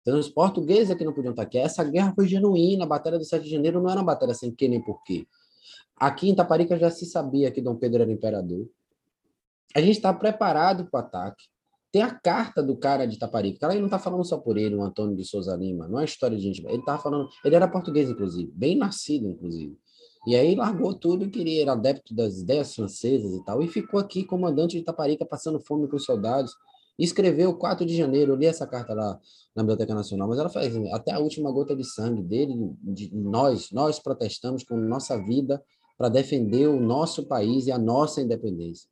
Então, 0.00 0.18
os 0.18 0.28
portugueses 0.28 0.90
é 0.90 0.96
que 0.96 1.04
não 1.04 1.12
podiam 1.12 1.30
estar 1.30 1.42
aqui. 1.42 1.58
Essa 1.58 1.84
guerra 1.84 2.12
foi 2.14 2.26
genuína, 2.26 2.84
a 2.84 2.88
Batalha 2.88 3.18
do 3.18 3.24
7 3.24 3.44
de 3.44 3.50
Janeiro 3.50 3.80
não 3.80 3.88
era 3.88 4.00
uma 4.00 4.06
batalha 4.06 4.34
sem 4.34 4.52
que 4.52 4.66
nem 4.66 4.82
porquê. 4.82 5.26
Aqui 5.96 6.28
em 6.28 6.34
Taparica 6.34 6.76
já 6.76 6.90
se 6.90 7.06
sabia 7.06 7.50
que 7.52 7.60
Dom 7.60 7.76
Pedro 7.76 8.02
era 8.02 8.10
imperador. 8.10 8.68
A 9.74 9.80
gente 9.80 9.96
está 9.96 10.12
preparado 10.12 10.86
para 10.86 10.98
o 10.98 11.04
ataque. 11.04 11.44
Tem 11.92 12.02
a 12.02 12.10
carta 12.10 12.62
do 12.62 12.74
cara 12.74 13.06
de 13.06 13.18
Taparica. 13.18 13.66
Ela 13.66 13.74
não 13.74 13.84
está 13.84 13.98
falando 13.98 14.24
só 14.24 14.38
por 14.38 14.56
ele, 14.56 14.74
o 14.74 14.82
Antônio 14.82 15.14
de 15.14 15.24
Souza 15.24 15.54
Lima. 15.54 15.86
Não 15.86 16.00
é 16.00 16.04
história 16.04 16.36
de 16.36 16.42
gente. 16.42 16.64
Ele 16.66 16.78
estava 16.78 17.00
falando. 17.00 17.28
Ele 17.44 17.54
era 17.54 17.68
português, 17.68 18.08
inclusive. 18.08 18.50
Bem 18.54 18.76
nascido, 18.76 19.28
inclusive. 19.28 19.76
E 20.26 20.36
aí 20.36 20.54
largou 20.54 20.94
tudo 20.94 21.24
e 21.24 21.30
queria, 21.30 21.62
era 21.62 21.72
adepto 21.72 22.14
das 22.14 22.38
ideias 22.38 22.74
francesas 22.74 23.34
e 23.34 23.44
tal, 23.44 23.60
e 23.60 23.66
ficou 23.66 23.98
aqui 23.98 24.24
comandante 24.24 24.78
de 24.78 24.84
Taparica, 24.84 25.26
passando 25.26 25.58
fome 25.58 25.88
com 25.88 25.96
os 25.96 26.04
soldados. 26.04 26.52
Escreveu 26.96 27.56
4 27.56 27.84
de 27.84 27.96
janeiro, 27.96 28.32
eu 28.32 28.36
li 28.36 28.46
essa 28.46 28.66
carta 28.66 28.94
lá 28.94 29.18
na 29.56 29.62
Biblioteca 29.64 29.94
Nacional, 29.94 30.28
mas 30.28 30.38
ela 30.38 30.48
faz 30.48 30.68
assim, 30.68 30.92
até 30.92 31.12
a 31.12 31.18
última 31.18 31.50
gota 31.50 31.74
de 31.74 31.84
sangue 31.84 32.22
dele, 32.22 32.54
de 32.82 33.10
nós, 33.12 33.72
nós 33.72 33.98
protestamos 33.98 34.62
com 34.62 34.76
nossa 34.76 35.20
vida 35.24 35.60
para 35.98 36.08
defender 36.08 36.68
o 36.68 36.78
nosso 36.78 37.26
país 37.26 37.66
e 37.66 37.72
a 37.72 37.78
nossa 37.78 38.20
independência. 38.20 38.88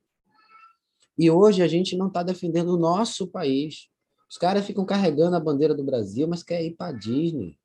E 1.21 1.31
hoje 1.31 1.63
a 1.63 1.69
gente 1.69 1.99
não 1.99 2.07
está 2.07 2.23
defendendo 2.23 2.71
o 2.71 2.79
nosso 2.79 3.27
país. 3.27 3.91
Os 4.27 4.39
caras 4.39 4.65
ficam 4.65 4.87
carregando 4.87 5.37
a 5.37 5.41
bandeira 5.41 5.75
do 5.75 5.85
Brasil, 5.85 6.27
mas 6.27 6.43
quer 6.43 6.65
ir 6.65 6.75
para 6.75 6.97
Disney. 6.97 7.59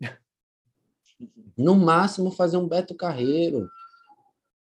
No 1.56 1.74
máximo 1.74 2.30
fazer 2.30 2.56
um 2.56 2.68
Beto 2.68 2.94
Carreiro, 2.94 3.68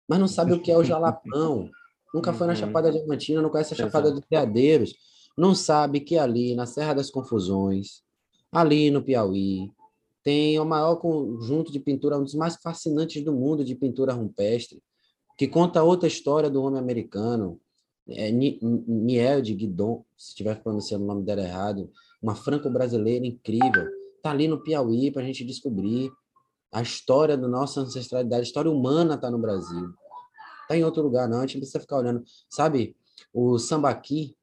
mas 0.07 0.19
não 0.19 0.27
sabe 0.27 0.53
o 0.53 0.59
que 0.59 0.71
é 0.71 0.77
o 0.77 0.83
Jalapão. 0.83 1.69
Nunca 2.11 2.33
foi 2.33 2.47
na 2.47 2.53
uhum. 2.53 2.59
Chapada 2.59 2.91
Diamantina, 2.91 3.39
não 3.39 3.51
conhece 3.51 3.75
a 3.75 3.77
Chapada 3.77 4.11
dos 4.11 4.23
Veadeiros. 4.27 4.95
Não 5.37 5.53
sabe 5.53 5.99
que 5.99 6.17
ali 6.17 6.55
na 6.55 6.65
Serra 6.65 6.95
das 6.95 7.11
Confusões, 7.11 8.01
ali 8.51 8.89
no 8.89 9.03
Piauí, 9.03 9.71
tem 10.23 10.59
o 10.59 10.65
maior 10.65 10.95
conjunto 10.95 11.71
de 11.71 11.79
pintura, 11.79 12.17
um 12.17 12.23
dos 12.23 12.33
mais 12.33 12.55
fascinantes 12.55 13.23
do 13.23 13.31
mundo 13.31 13.63
de 13.63 13.75
pintura 13.75 14.13
rupestre, 14.13 14.81
que 15.37 15.47
conta 15.47 15.83
outra 15.83 16.07
história 16.07 16.49
do 16.49 16.63
homem 16.63 16.79
americano, 16.79 17.61
é, 18.09 18.31
Niel 18.31 19.41
de 19.41 19.53
Guidon, 19.53 20.05
se 20.15 20.29
estiver 20.29 20.61
pronunciando 20.61 21.03
o 21.03 21.07
nome 21.07 21.23
dela 21.23 21.41
errado, 21.41 21.91
uma 22.21 22.35
franco-brasileira 22.35 23.25
incrível. 23.25 23.87
Está 24.15 24.31
ali 24.31 24.47
no 24.47 24.63
Piauí 24.63 25.11
para 25.11 25.21
a 25.21 25.25
gente 25.25 25.43
descobrir. 25.43 26.11
A 26.71 26.81
história 26.81 27.37
da 27.37 27.47
nossa 27.47 27.81
ancestralidade, 27.81 28.41
a 28.41 28.43
história 28.43 28.69
humana 28.69 29.15
está 29.15 29.31
no 29.31 29.39
Brasil. 29.39 29.93
Está 30.63 30.77
em 30.77 30.83
outro 30.83 31.01
lugar, 31.01 31.27
não. 31.27 31.39
A 31.39 31.41
gente 31.41 31.57
precisa 31.57 31.79
ficar 31.79 31.97
olhando. 31.97 32.23
Sabe, 32.49 32.95
o 33.33 33.57
sambaqui, 33.57 34.35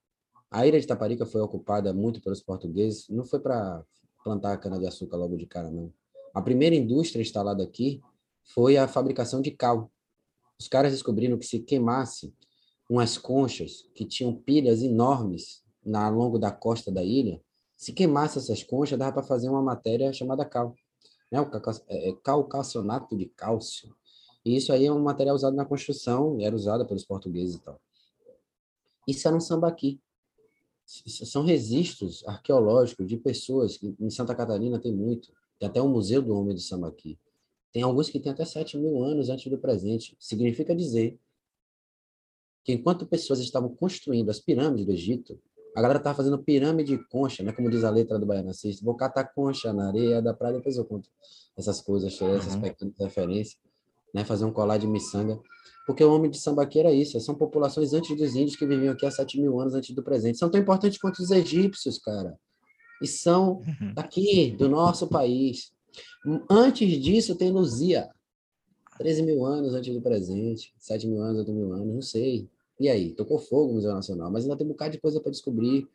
a 0.50 0.66
ilha 0.66 0.80
de 0.80 0.86
Taparica 0.86 1.26
foi 1.26 1.40
ocupada 1.40 1.92
muito 1.92 2.20
pelos 2.20 2.42
portugueses, 2.42 3.08
não 3.08 3.24
foi 3.24 3.40
para 3.40 3.84
plantar 4.24 4.56
cana-de-açúcar 4.58 5.16
logo 5.16 5.36
de 5.36 5.46
cara, 5.46 5.70
não. 5.70 5.92
A 6.32 6.40
primeira 6.40 6.74
indústria 6.74 7.20
instalada 7.20 7.62
aqui 7.62 8.00
foi 8.42 8.76
a 8.76 8.88
fabricação 8.88 9.40
de 9.40 9.50
cal. 9.50 9.90
Os 10.58 10.68
caras 10.68 10.92
descobriram 10.92 11.36
que 11.36 11.46
se 11.46 11.58
queimasse 11.58 12.32
umas 12.94 13.18
conchas 13.18 13.90
que 13.92 14.04
tinham 14.04 14.32
pilhas 14.32 14.80
enormes 14.80 15.64
na 15.84 16.06
ao 16.06 16.14
longo 16.14 16.38
da 16.38 16.52
costa 16.52 16.92
da 16.92 17.02
ilha, 17.02 17.42
se 17.76 17.92
queimasse 17.92 18.38
essas 18.38 18.62
conchas, 18.62 18.96
dava 18.96 19.12
para 19.12 19.22
fazer 19.24 19.48
uma 19.48 19.60
matéria 19.60 20.12
chamada 20.12 20.44
cal, 20.44 20.76
né? 21.30 21.40
o 21.40 21.50
é, 21.88 22.10
é, 22.10 22.12
calcacionato 22.22 23.16
de 23.16 23.26
cálcio. 23.26 23.92
E 24.44 24.56
isso 24.56 24.72
aí 24.72 24.86
é 24.86 24.92
um 24.92 25.02
material 25.02 25.34
usado 25.34 25.56
na 25.56 25.64
construção, 25.64 26.38
era 26.40 26.54
usado 26.54 26.86
pelos 26.86 27.04
portugueses 27.04 27.56
e 27.56 27.60
tal. 27.60 27.80
Isso 29.08 29.26
era 29.26 29.36
um 29.36 29.40
sambaqui. 29.40 30.00
São 30.86 31.42
registros 31.42 32.22
arqueológicos 32.28 33.08
de 33.08 33.16
pessoas, 33.16 33.76
que 33.76 33.92
em 33.98 34.10
Santa 34.10 34.36
Catarina 34.36 34.78
tem 34.78 34.94
muito, 34.94 35.32
tem 35.58 35.68
até 35.68 35.82
o 35.82 35.88
Museu 35.88 36.22
do 36.22 36.36
Homem 36.36 36.54
do 36.54 36.60
Sambaqui. 36.60 37.18
Tem 37.72 37.82
alguns 37.82 38.08
que 38.08 38.20
têm 38.20 38.30
até 38.30 38.44
7 38.44 38.78
mil 38.78 39.02
anos 39.02 39.30
antes 39.30 39.50
do 39.50 39.58
presente. 39.58 40.14
Significa 40.20 40.76
dizer 40.76 41.18
que 42.64 42.72
enquanto 42.72 43.06
pessoas 43.06 43.40
estavam 43.40 43.68
construindo 43.68 44.30
as 44.30 44.40
pirâmides 44.40 44.86
do 44.86 44.92
Egito, 44.92 45.38
a 45.76 45.82
galera 45.82 45.98
estava 45.98 46.16
fazendo 46.16 46.38
pirâmide 46.38 46.96
de 46.96 47.08
concha, 47.08 47.42
né? 47.42 47.52
Como 47.52 47.68
diz 47.68 47.84
a 47.84 47.90
letra 47.90 48.18
do 48.18 48.24
Baiano 48.24 48.50
Assist. 48.50 48.82
Vou 48.82 48.94
catar 48.94 49.24
concha 49.24 49.72
na 49.72 49.88
areia 49.88 50.22
da 50.22 50.32
praia, 50.32 50.56
depois 50.56 50.76
eu 50.76 50.84
conto 50.84 51.08
essas 51.56 51.80
coisas, 51.80 52.14
essas 52.14 52.54
uhum. 52.54 52.60
pequenas 52.60 52.94
referências, 52.98 53.58
né? 54.14 54.24
Fazer 54.24 54.44
um 54.44 54.52
colar 54.52 54.78
de 54.78 54.86
miçanga. 54.86 55.38
Porque 55.86 56.02
o 56.02 56.14
homem 56.14 56.30
de 56.30 56.38
sambaqui 56.38 56.78
era 56.78 56.92
isso, 56.92 57.20
são 57.20 57.34
populações 57.34 57.92
antes 57.92 58.16
dos 58.16 58.34
índios 58.34 58.56
que 58.56 58.66
viviam 58.66 58.94
aqui 58.94 59.04
há 59.04 59.10
7 59.10 59.38
mil 59.38 59.60
anos 59.60 59.74
antes 59.74 59.94
do 59.94 60.02
presente. 60.02 60.38
São 60.38 60.48
tão 60.48 60.60
importantes 60.60 60.98
quanto 60.98 61.18
os 61.18 61.30
egípcios, 61.30 61.98
cara. 61.98 62.38
E 63.02 63.06
são 63.06 63.58
uhum. 63.58 63.92
daqui, 63.94 64.52
do 64.52 64.68
nosso 64.68 65.08
país. 65.08 65.72
Antes 66.48 66.88
disso, 67.02 67.34
tem 67.34 67.50
Luzia. 67.50 68.08
13 68.96 69.22
mil 69.22 69.44
anos 69.44 69.74
antes 69.74 69.92
do 69.92 70.00
presente, 70.00 70.72
7 70.78 71.06
mil 71.08 71.20
anos, 71.20 71.40
8 71.40 71.52
mil 71.52 71.72
anos, 71.72 71.94
não 71.94 72.02
sei. 72.02 72.48
E 72.84 72.88
aí? 72.90 73.14
Tocou 73.14 73.38
fogo 73.38 73.68
no 73.68 73.74
Museu 73.76 73.94
Nacional, 73.94 74.30
mas 74.30 74.44
ainda 74.44 74.58
tem 74.58 74.66
um 74.66 74.70
bocado 74.70 74.92
de 74.92 75.00
coisa 75.00 75.18
para 75.18 75.30
descobrir. 75.30 75.88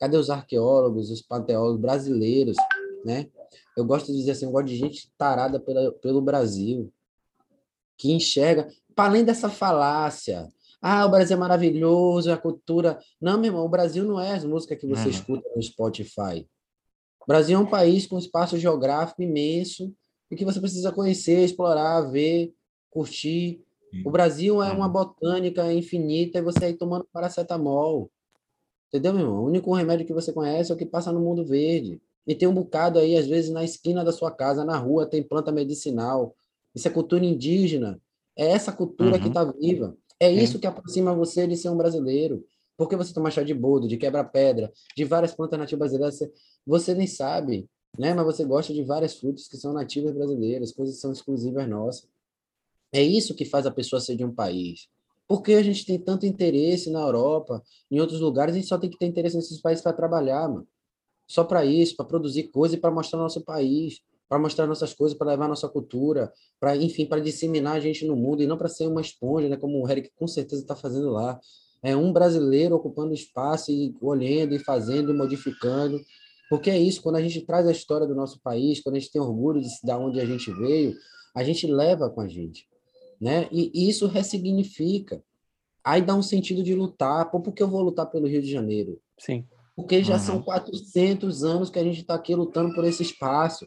Cadê 0.00 0.16
os 0.16 0.30
arqueólogos, 0.30 1.10
os 1.10 1.20
panteólogos 1.20 1.78
brasileiros, 1.78 2.56
né? 3.04 3.28
Eu 3.76 3.84
gosto 3.84 4.06
de 4.06 4.16
dizer 4.16 4.30
assim, 4.30 4.46
eu 4.46 4.50
gosto 4.50 4.68
de 4.68 4.76
gente 4.76 5.12
tarada 5.18 5.60
pela, 5.60 5.92
pelo 5.92 6.22
Brasil, 6.22 6.90
que 7.98 8.10
enxerga, 8.10 8.66
para 8.94 9.10
além 9.10 9.22
dessa 9.22 9.50
falácia, 9.50 10.48
ah, 10.80 11.04
o 11.04 11.10
Brasil 11.10 11.36
é 11.36 11.40
maravilhoso, 11.40 12.32
a 12.32 12.38
cultura. 12.38 12.98
Não, 13.20 13.38
meu 13.38 13.50
irmão, 13.50 13.66
o 13.66 13.68
Brasil 13.68 14.02
não 14.02 14.18
é 14.18 14.32
as 14.32 14.44
músicas 14.44 14.78
que 14.78 14.86
você 14.86 15.10
escuta 15.10 15.46
no 15.54 15.62
Spotify. 15.62 16.48
O 17.20 17.26
Brasil 17.26 17.58
é 17.58 17.60
um 17.60 17.66
país 17.66 18.06
com 18.06 18.18
espaço 18.18 18.56
geográfico 18.56 19.22
imenso 19.22 19.94
e 20.30 20.36
que 20.36 20.44
você 20.44 20.58
precisa 20.58 20.90
conhecer, 20.90 21.44
explorar, 21.44 22.00
ver, 22.10 22.54
curtir. 22.88 23.62
O 24.04 24.10
Brasil 24.10 24.62
é 24.62 24.72
uma 24.72 24.88
botânica 24.88 25.72
infinita 25.72 26.38
e 26.38 26.42
você 26.42 26.66
aí 26.66 26.74
tomando 26.74 27.06
paracetamol. 27.12 28.10
Entendeu, 28.88 29.12
meu 29.12 29.22
irmão? 29.22 29.42
O 29.42 29.46
único 29.46 29.74
remédio 29.74 30.06
que 30.06 30.12
você 30.12 30.32
conhece 30.32 30.70
é 30.70 30.74
o 30.74 30.78
que 30.78 30.86
passa 30.86 31.12
no 31.12 31.20
mundo 31.20 31.44
verde. 31.44 32.00
E 32.26 32.34
tem 32.34 32.48
um 32.48 32.54
bocado 32.54 32.98
aí, 32.98 33.16
às 33.16 33.26
vezes, 33.26 33.50
na 33.50 33.62
esquina 33.64 34.04
da 34.04 34.12
sua 34.12 34.30
casa, 34.30 34.64
na 34.64 34.78
rua, 34.78 35.04
tem 35.04 35.22
planta 35.22 35.52
medicinal. 35.52 36.34
Isso 36.74 36.88
é 36.88 36.90
cultura 36.90 37.24
indígena. 37.24 38.00
É 38.36 38.46
essa 38.46 38.72
cultura 38.72 39.16
uhum. 39.16 39.20
que 39.20 39.28
está 39.28 39.44
viva. 39.44 39.96
É 40.18 40.30
isso 40.30 40.58
que 40.58 40.66
aproxima 40.66 41.14
você 41.14 41.46
de 41.46 41.56
ser 41.56 41.68
um 41.68 41.76
brasileiro. 41.76 42.44
Porque 42.76 42.96
você 42.96 43.12
toma 43.12 43.30
chá 43.30 43.42
de 43.42 43.54
boldo, 43.54 43.86
de 43.86 43.96
quebra-pedra, 43.96 44.72
de 44.96 45.04
várias 45.04 45.34
plantas 45.34 45.58
nativas 45.58 45.90
brasileiras, 45.90 46.18
você, 46.18 46.32
você 46.66 46.94
nem 46.94 47.06
sabe, 47.06 47.68
né? 47.96 48.12
Mas 48.14 48.24
você 48.24 48.44
gosta 48.44 48.72
de 48.72 48.82
várias 48.82 49.14
frutas 49.14 49.46
que 49.46 49.56
são 49.56 49.72
nativas 49.72 50.12
brasileiras, 50.12 50.72
coisas 50.72 50.96
que 50.96 51.00
são 51.00 51.12
exclusivas 51.12 51.68
nossas. 51.68 52.08
É 52.94 53.02
isso 53.02 53.34
que 53.34 53.44
faz 53.44 53.66
a 53.66 53.72
pessoa 53.72 53.98
ser 53.98 54.14
de 54.14 54.24
um 54.24 54.32
país. 54.32 54.86
Porque 55.26 55.54
a 55.54 55.62
gente 55.64 55.84
tem 55.84 55.98
tanto 55.98 56.26
interesse 56.26 56.88
na 56.90 57.00
Europa, 57.00 57.60
em 57.90 57.98
outros 57.98 58.20
lugares, 58.20 58.54
a 58.54 58.58
gente 58.58 58.68
só 58.68 58.78
tem 58.78 58.88
que 58.88 58.96
ter 58.96 59.06
interesse 59.06 59.34
nesses 59.34 59.60
países 59.60 59.82
para 59.82 59.92
trabalhar, 59.92 60.48
mano. 60.48 60.64
Só 61.26 61.42
para 61.42 61.64
isso, 61.64 61.96
para 61.96 62.04
produzir 62.04 62.44
coisa 62.52 62.76
e 62.76 62.78
para 62.78 62.92
mostrar 62.92 63.18
nosso 63.18 63.40
país, 63.40 64.00
para 64.28 64.38
mostrar 64.38 64.68
nossas 64.68 64.94
coisas, 64.94 65.18
para 65.18 65.32
levar 65.32 65.48
nossa 65.48 65.68
cultura, 65.68 66.32
para, 66.60 66.76
enfim, 66.76 67.04
para 67.04 67.20
disseminar 67.20 67.74
a 67.74 67.80
gente 67.80 68.06
no 68.06 68.14
mundo 68.14 68.44
e 68.44 68.46
não 68.46 68.56
para 68.56 68.68
ser 68.68 68.86
uma 68.86 69.00
esponja, 69.00 69.48
né, 69.48 69.56
como 69.56 69.82
o 69.82 69.90
Eric 69.90 70.12
com 70.14 70.28
certeza 70.28 70.62
está 70.62 70.76
fazendo 70.76 71.10
lá. 71.10 71.40
É 71.82 71.96
um 71.96 72.12
brasileiro 72.12 72.76
ocupando 72.76 73.12
espaço 73.12 73.72
e 73.72 73.92
olhando 74.00 74.54
e 74.54 74.60
fazendo 74.60 75.10
e 75.10 75.16
modificando. 75.16 76.00
Porque 76.48 76.70
é 76.70 76.78
isso, 76.78 77.02
quando 77.02 77.16
a 77.16 77.22
gente 77.22 77.40
traz 77.40 77.66
a 77.66 77.72
história 77.72 78.06
do 78.06 78.14
nosso 78.14 78.40
país, 78.40 78.80
quando 78.80 78.94
a 78.94 78.98
gente 79.00 79.10
tem 79.10 79.20
orgulho 79.20 79.60
de 79.60 79.68
da 79.82 79.98
onde 79.98 80.20
a 80.20 80.24
gente 80.24 80.52
veio, 80.52 80.94
a 81.34 81.42
gente 81.42 81.66
leva 81.66 82.08
com 82.08 82.20
a 82.20 82.28
gente 82.28 82.72
né? 83.24 83.48
E 83.50 83.88
isso 83.88 84.06
ressignifica. 84.06 85.22
Aí 85.82 86.02
dá 86.02 86.14
um 86.14 86.22
sentido 86.22 86.62
de 86.62 86.74
lutar. 86.74 87.30
Pô, 87.30 87.40
por 87.40 87.52
que 87.52 87.62
eu 87.62 87.68
vou 87.68 87.82
lutar 87.82 88.06
pelo 88.06 88.28
Rio 88.28 88.42
de 88.42 88.50
Janeiro? 88.50 89.00
Sim. 89.18 89.46
Porque 89.74 90.04
já 90.04 90.14
uhum. 90.14 90.20
são 90.20 90.42
400 90.42 91.42
anos 91.42 91.70
que 91.70 91.78
a 91.78 91.84
gente 91.84 92.00
está 92.00 92.14
aqui 92.14 92.34
lutando 92.34 92.74
por 92.74 92.84
esse 92.84 93.02
espaço. 93.02 93.66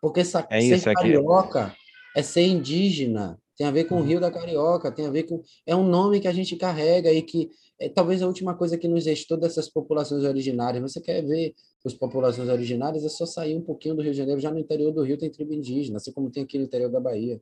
Porque 0.00 0.20
essa, 0.20 0.46
é 0.50 0.78
ser 0.78 0.94
carioca 0.94 1.74
é 2.14 2.22
ser 2.22 2.46
indígena, 2.46 3.38
tem 3.56 3.66
a 3.66 3.70
ver 3.70 3.84
com 3.84 3.96
o 3.96 3.98
uhum. 3.98 4.04
Rio 4.04 4.20
da 4.20 4.30
Carioca, 4.30 4.90
tem 4.90 5.06
a 5.06 5.10
ver 5.10 5.24
com. 5.24 5.42
É 5.66 5.74
um 5.74 5.86
nome 5.86 6.20
que 6.20 6.28
a 6.28 6.32
gente 6.32 6.56
carrega 6.56 7.12
e 7.12 7.20
que 7.22 7.50
é 7.78 7.88
talvez 7.88 8.22
a 8.22 8.26
última 8.26 8.54
coisa 8.54 8.78
que 8.78 8.86
nos 8.86 9.04
restou 9.04 9.36
dessas 9.36 9.68
populações 9.68 10.22
originárias. 10.24 10.82
Você 10.82 11.00
quer 11.00 11.22
ver 11.22 11.54
as 11.84 11.92
populações 11.92 12.48
originárias? 12.48 13.04
É 13.04 13.08
só 13.08 13.26
sair 13.26 13.56
um 13.56 13.60
pouquinho 13.60 13.96
do 13.96 14.02
Rio 14.02 14.12
de 14.12 14.18
Janeiro. 14.18 14.40
Já 14.40 14.50
no 14.50 14.58
interior 14.58 14.92
do 14.92 15.02
Rio 15.02 15.18
tem 15.18 15.30
tribo 15.30 15.52
indígena, 15.52 15.96
assim 15.96 16.12
como 16.12 16.30
tem 16.30 16.44
aqui 16.44 16.56
no 16.56 16.64
interior 16.64 16.90
da 16.90 17.00
Bahia. 17.00 17.40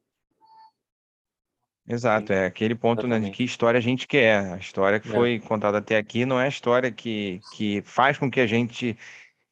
Exato, 1.86 2.32
é 2.32 2.46
aquele 2.46 2.74
ponto, 2.74 3.06
né, 3.06 3.18
de 3.18 3.30
que 3.30 3.42
história 3.42 3.78
a 3.78 3.80
gente 3.80 4.06
quer. 4.06 4.52
A 4.52 4.56
história 4.56 5.00
que 5.00 5.08
É. 5.08 5.12
foi 5.12 5.40
contada 5.40 5.78
até 5.78 5.96
aqui 5.96 6.24
não 6.24 6.40
é 6.40 6.44
a 6.44 6.48
história 6.48 6.92
que, 6.92 7.40
que 7.52 7.82
faz 7.82 8.16
com 8.16 8.30
que 8.30 8.40
a 8.40 8.46
gente, 8.46 8.96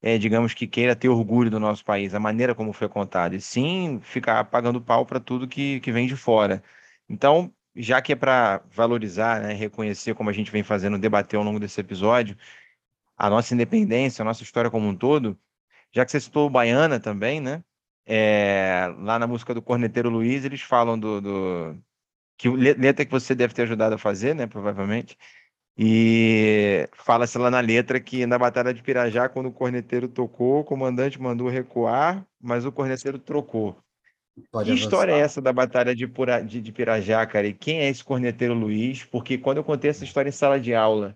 é, 0.02 0.16
digamos 0.16 0.54
que 0.54 0.66
queira 0.66 0.96
ter 0.96 1.08
orgulho 1.08 1.50
do 1.50 1.60
nosso 1.60 1.84
país, 1.84 2.14
a 2.14 2.20
maneira 2.20 2.54
como 2.54 2.72
foi 2.72 2.88
contada, 2.88 3.34
e 3.36 3.40
sim 3.40 4.00
ficar 4.02 4.44
pagando 4.44 4.80
pau 4.80 5.04
para 5.04 5.20
tudo 5.20 5.48
que, 5.48 5.80
que 5.80 5.92
vem 5.92 6.06
de 6.06 6.16
fora. 6.16 6.62
Então, 7.08 7.52
já 7.74 8.00
que 8.00 8.12
é 8.12 8.16
para 8.16 8.62
valorizar, 8.70 9.40
né, 9.40 9.52
reconhecer, 9.52 10.14
como 10.14 10.30
a 10.30 10.32
gente 10.32 10.50
vem 10.52 10.62
fazendo, 10.62 10.98
debater 10.98 11.36
ao 11.38 11.44
longo 11.44 11.58
desse 11.60 11.80
episódio, 11.80 12.36
a 13.16 13.28
nossa 13.30 13.54
independência, 13.54 14.22
a 14.22 14.24
nossa 14.24 14.42
história 14.42 14.70
como 14.70 14.86
um 14.88 14.96
todo, 14.96 15.38
já 15.92 16.04
que 16.04 16.10
você 16.12 16.20
citou 16.20 16.46
o 16.46 16.50
Baiana 16.50 17.00
também, 17.00 17.40
né? 17.40 17.64
É, 18.06 18.86
lá 18.98 19.18
na 19.18 19.26
música 19.26 19.54
do 19.54 19.62
Corneteiro 19.62 20.10
Luiz, 20.10 20.44
eles 20.44 20.62
falam 20.62 20.98
do, 20.98 21.20
do 21.20 21.82
que 22.40 22.48
letra 22.48 23.04
que 23.04 23.12
você 23.12 23.34
deve 23.34 23.52
ter 23.52 23.62
ajudado 23.64 23.96
a 23.96 23.98
fazer, 23.98 24.34
né, 24.34 24.46
provavelmente. 24.46 25.14
E 25.76 26.88
fala-se 26.94 27.36
lá 27.36 27.50
na 27.50 27.60
letra 27.60 28.00
que 28.00 28.24
na 28.24 28.38
Batalha 28.38 28.72
de 28.72 28.82
Pirajá, 28.82 29.28
quando 29.28 29.50
o 29.50 29.52
corneteiro 29.52 30.08
tocou, 30.08 30.60
o 30.60 30.64
comandante 30.64 31.20
mandou 31.20 31.48
recuar, 31.48 32.26
mas 32.40 32.64
o 32.64 32.72
corneteiro 32.72 33.18
trocou. 33.18 33.76
Pode 34.50 34.64
que 34.64 34.70
avançar. 34.70 34.74
história 34.74 35.12
é 35.12 35.18
essa 35.18 35.42
da 35.42 35.52
Batalha 35.52 35.94
de, 35.94 36.06
Pura, 36.06 36.40
de, 36.40 36.62
de 36.62 36.72
Pirajá, 36.72 37.26
cara? 37.26 37.46
E 37.46 37.52
quem 37.52 37.80
é 37.80 37.90
esse 37.90 38.02
corneteiro 38.02 38.54
Luiz? 38.54 39.04
Porque 39.04 39.36
quando 39.36 39.58
eu 39.58 39.64
contei 39.64 39.90
essa 39.90 40.04
história 40.04 40.30
em 40.30 40.32
sala 40.32 40.58
de 40.58 40.74
aula, 40.74 41.14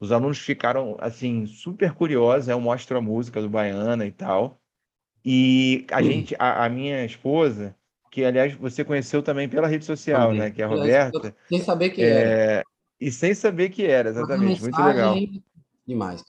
os 0.00 0.10
alunos 0.10 0.40
ficaram, 0.40 0.96
assim, 0.98 1.46
super 1.46 1.92
curiosos. 1.94 2.48
Eu 2.48 2.60
mostro 2.60 2.98
a 2.98 3.00
música 3.00 3.40
do 3.40 3.48
Baiana 3.48 4.04
e 4.04 4.10
tal. 4.10 4.60
E 5.24 5.86
a 5.92 6.02
gente, 6.02 6.34
a, 6.36 6.64
a 6.64 6.68
minha 6.68 7.04
esposa, 7.04 7.77
que 8.10 8.24
aliás 8.24 8.54
você 8.54 8.84
conheceu 8.84 9.22
também 9.22 9.48
pela 9.48 9.68
rede 9.68 9.84
social, 9.84 10.32
né? 10.32 10.50
Que 10.50 10.62
é 10.62 10.64
a 10.64 10.68
Roberta. 10.68 11.34
Sem 11.48 11.60
saber 11.60 11.90
que 11.90 12.02
é... 12.02 12.08
era. 12.08 12.64
E 13.00 13.12
sem 13.12 13.34
saber 13.34 13.68
que 13.68 13.86
era, 13.86 14.08
exatamente. 14.08 14.60
Muito 14.60 14.82
legal. 14.82 15.14
Demais. 15.86 16.24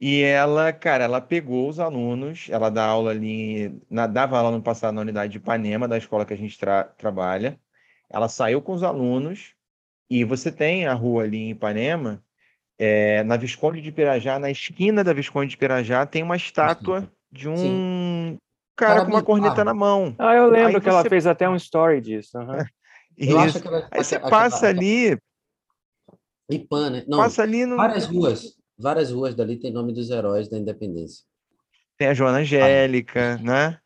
E 0.00 0.22
ela, 0.22 0.72
cara, 0.72 1.04
ela 1.04 1.20
pegou 1.20 1.68
os 1.68 1.80
alunos, 1.80 2.48
ela 2.50 2.70
dá 2.70 2.84
aula 2.84 3.10
ali, 3.10 3.80
na, 3.90 4.06
dava 4.06 4.38
aula 4.38 4.50
no 4.50 4.62
passado 4.62 4.94
na 4.94 5.00
unidade 5.00 5.32
de 5.32 5.38
Ipanema, 5.38 5.88
da 5.88 5.96
escola 5.96 6.24
que 6.24 6.34
a 6.34 6.36
gente 6.36 6.58
tra 6.58 6.84
trabalha. 6.84 7.58
Ela 8.08 8.28
saiu 8.28 8.60
com 8.60 8.72
os 8.72 8.82
alunos 8.82 9.54
e 10.08 10.22
você 10.22 10.52
tem 10.52 10.86
a 10.86 10.92
rua 10.92 11.24
ali 11.24 11.38
em 11.38 11.50
Ipanema, 11.50 12.22
é, 12.78 13.24
na 13.24 13.36
Visconde 13.36 13.80
de 13.80 13.90
Pirajá, 13.90 14.38
na 14.38 14.50
esquina 14.50 15.02
da 15.02 15.14
Visconde 15.14 15.50
de 15.50 15.56
Pirajá, 15.56 16.04
tem 16.04 16.22
uma 16.22 16.36
estátua 16.36 17.10
de 17.32 17.48
um 17.48 17.56
Sim 17.56 18.38
cara 18.76 19.04
com 19.04 19.10
uma 19.10 19.22
corneta 19.22 19.64
na 19.64 19.74
mão. 19.74 20.14
Ah, 20.18 20.34
eu 20.34 20.48
lembro 20.48 20.76
Aí 20.76 20.80
que 20.80 20.88
ela 20.88 21.04
fez 21.04 21.26
até 21.26 21.48
um 21.48 21.56
story 21.56 22.00
disso. 22.00 22.38
Uhum. 22.38 22.58
Eu 23.16 23.40
acho 23.40 23.62
que 23.62 23.66
ela, 23.66 23.88
Aí 23.90 24.04
você 24.04 24.18
passa 24.18 24.68
ali. 24.68 25.18
Ipan, 26.50 26.90
né? 26.90 27.04
Não, 27.08 27.16
passa 27.16 27.42
ali 27.42 27.64
no... 27.64 27.76
várias 27.76 28.04
ruas. 28.04 28.54
Várias 28.78 29.10
ruas 29.10 29.34
dali 29.34 29.56
tem 29.56 29.72
nome 29.72 29.94
dos 29.94 30.10
heróis 30.10 30.48
da 30.48 30.58
independência. 30.58 31.24
Tem 31.96 32.08
a 32.08 32.14
Joana 32.14 32.40
Angélica, 32.40 33.38
ah. 33.40 33.42
né? 33.42 33.78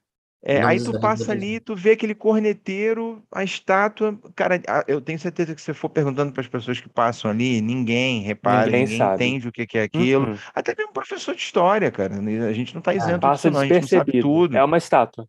É, 0.43 0.63
aí 0.63 0.83
tu 0.83 0.99
passa 0.99 1.33
ali, 1.33 1.61
tu 1.61 1.77
vê 1.77 1.91
aquele 1.91 2.15
corneteiro, 2.15 3.23
a 3.31 3.45
estátua. 3.45 4.19
Cara, 4.35 4.61
eu 4.89 4.99
tenho 4.99 5.19
certeza 5.19 5.55
que 5.55 5.61
se 5.61 5.75
for 5.75 5.91
perguntando 5.91 6.33
para 6.33 6.41
as 6.41 6.49
pessoas 6.49 6.81
que 6.81 6.89
passam 6.89 7.31
ali, 7.31 7.61
ninguém 7.61 8.23
repara, 8.23 8.65
ninguém, 8.67 8.87
ninguém 8.87 9.15
entende 9.15 9.49
o 9.49 9.53
que, 9.53 9.67
é 9.77 9.83
aquilo. 9.83 10.31
Uhum. 10.31 10.39
Até 10.55 10.75
mesmo 10.75 10.95
professor 10.95 11.35
de 11.35 11.43
história, 11.43 11.91
cara. 11.91 12.15
A 12.15 12.53
gente 12.55 12.73
não 12.75 12.79
está 12.79 12.95
isento 12.95 13.17
ah, 13.17 13.19
passa 13.19 13.51
disso, 13.51 13.53
não, 13.53 13.61
a 13.61 13.67
gente 13.67 13.83
não 13.83 13.89
sabe 13.89 14.21
tudo. 14.21 14.57
É 14.57 14.65
uma 14.65 14.79
estátua. 14.79 15.29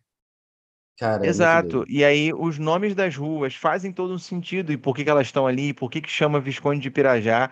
Cara, 0.98 1.26
é 1.26 1.30
Exato. 1.30 1.84
E 1.90 2.06
aí 2.06 2.32
os 2.32 2.58
nomes 2.58 2.96
das 2.96 3.16
ruas 3.16 3.54
fazem 3.54 3.92
todo 3.92 4.14
um 4.14 4.20
sentido 4.20 4.72
e 4.72 4.78
por 4.78 4.96
que, 4.96 5.04
que 5.04 5.10
elas 5.10 5.28
estão 5.28 5.46
ali, 5.46 5.74
por 5.74 5.90
que, 5.90 6.00
que 6.00 6.10
chama 6.10 6.40
Visconde 6.40 6.80
de 6.80 6.90
Pirajá. 6.90 7.52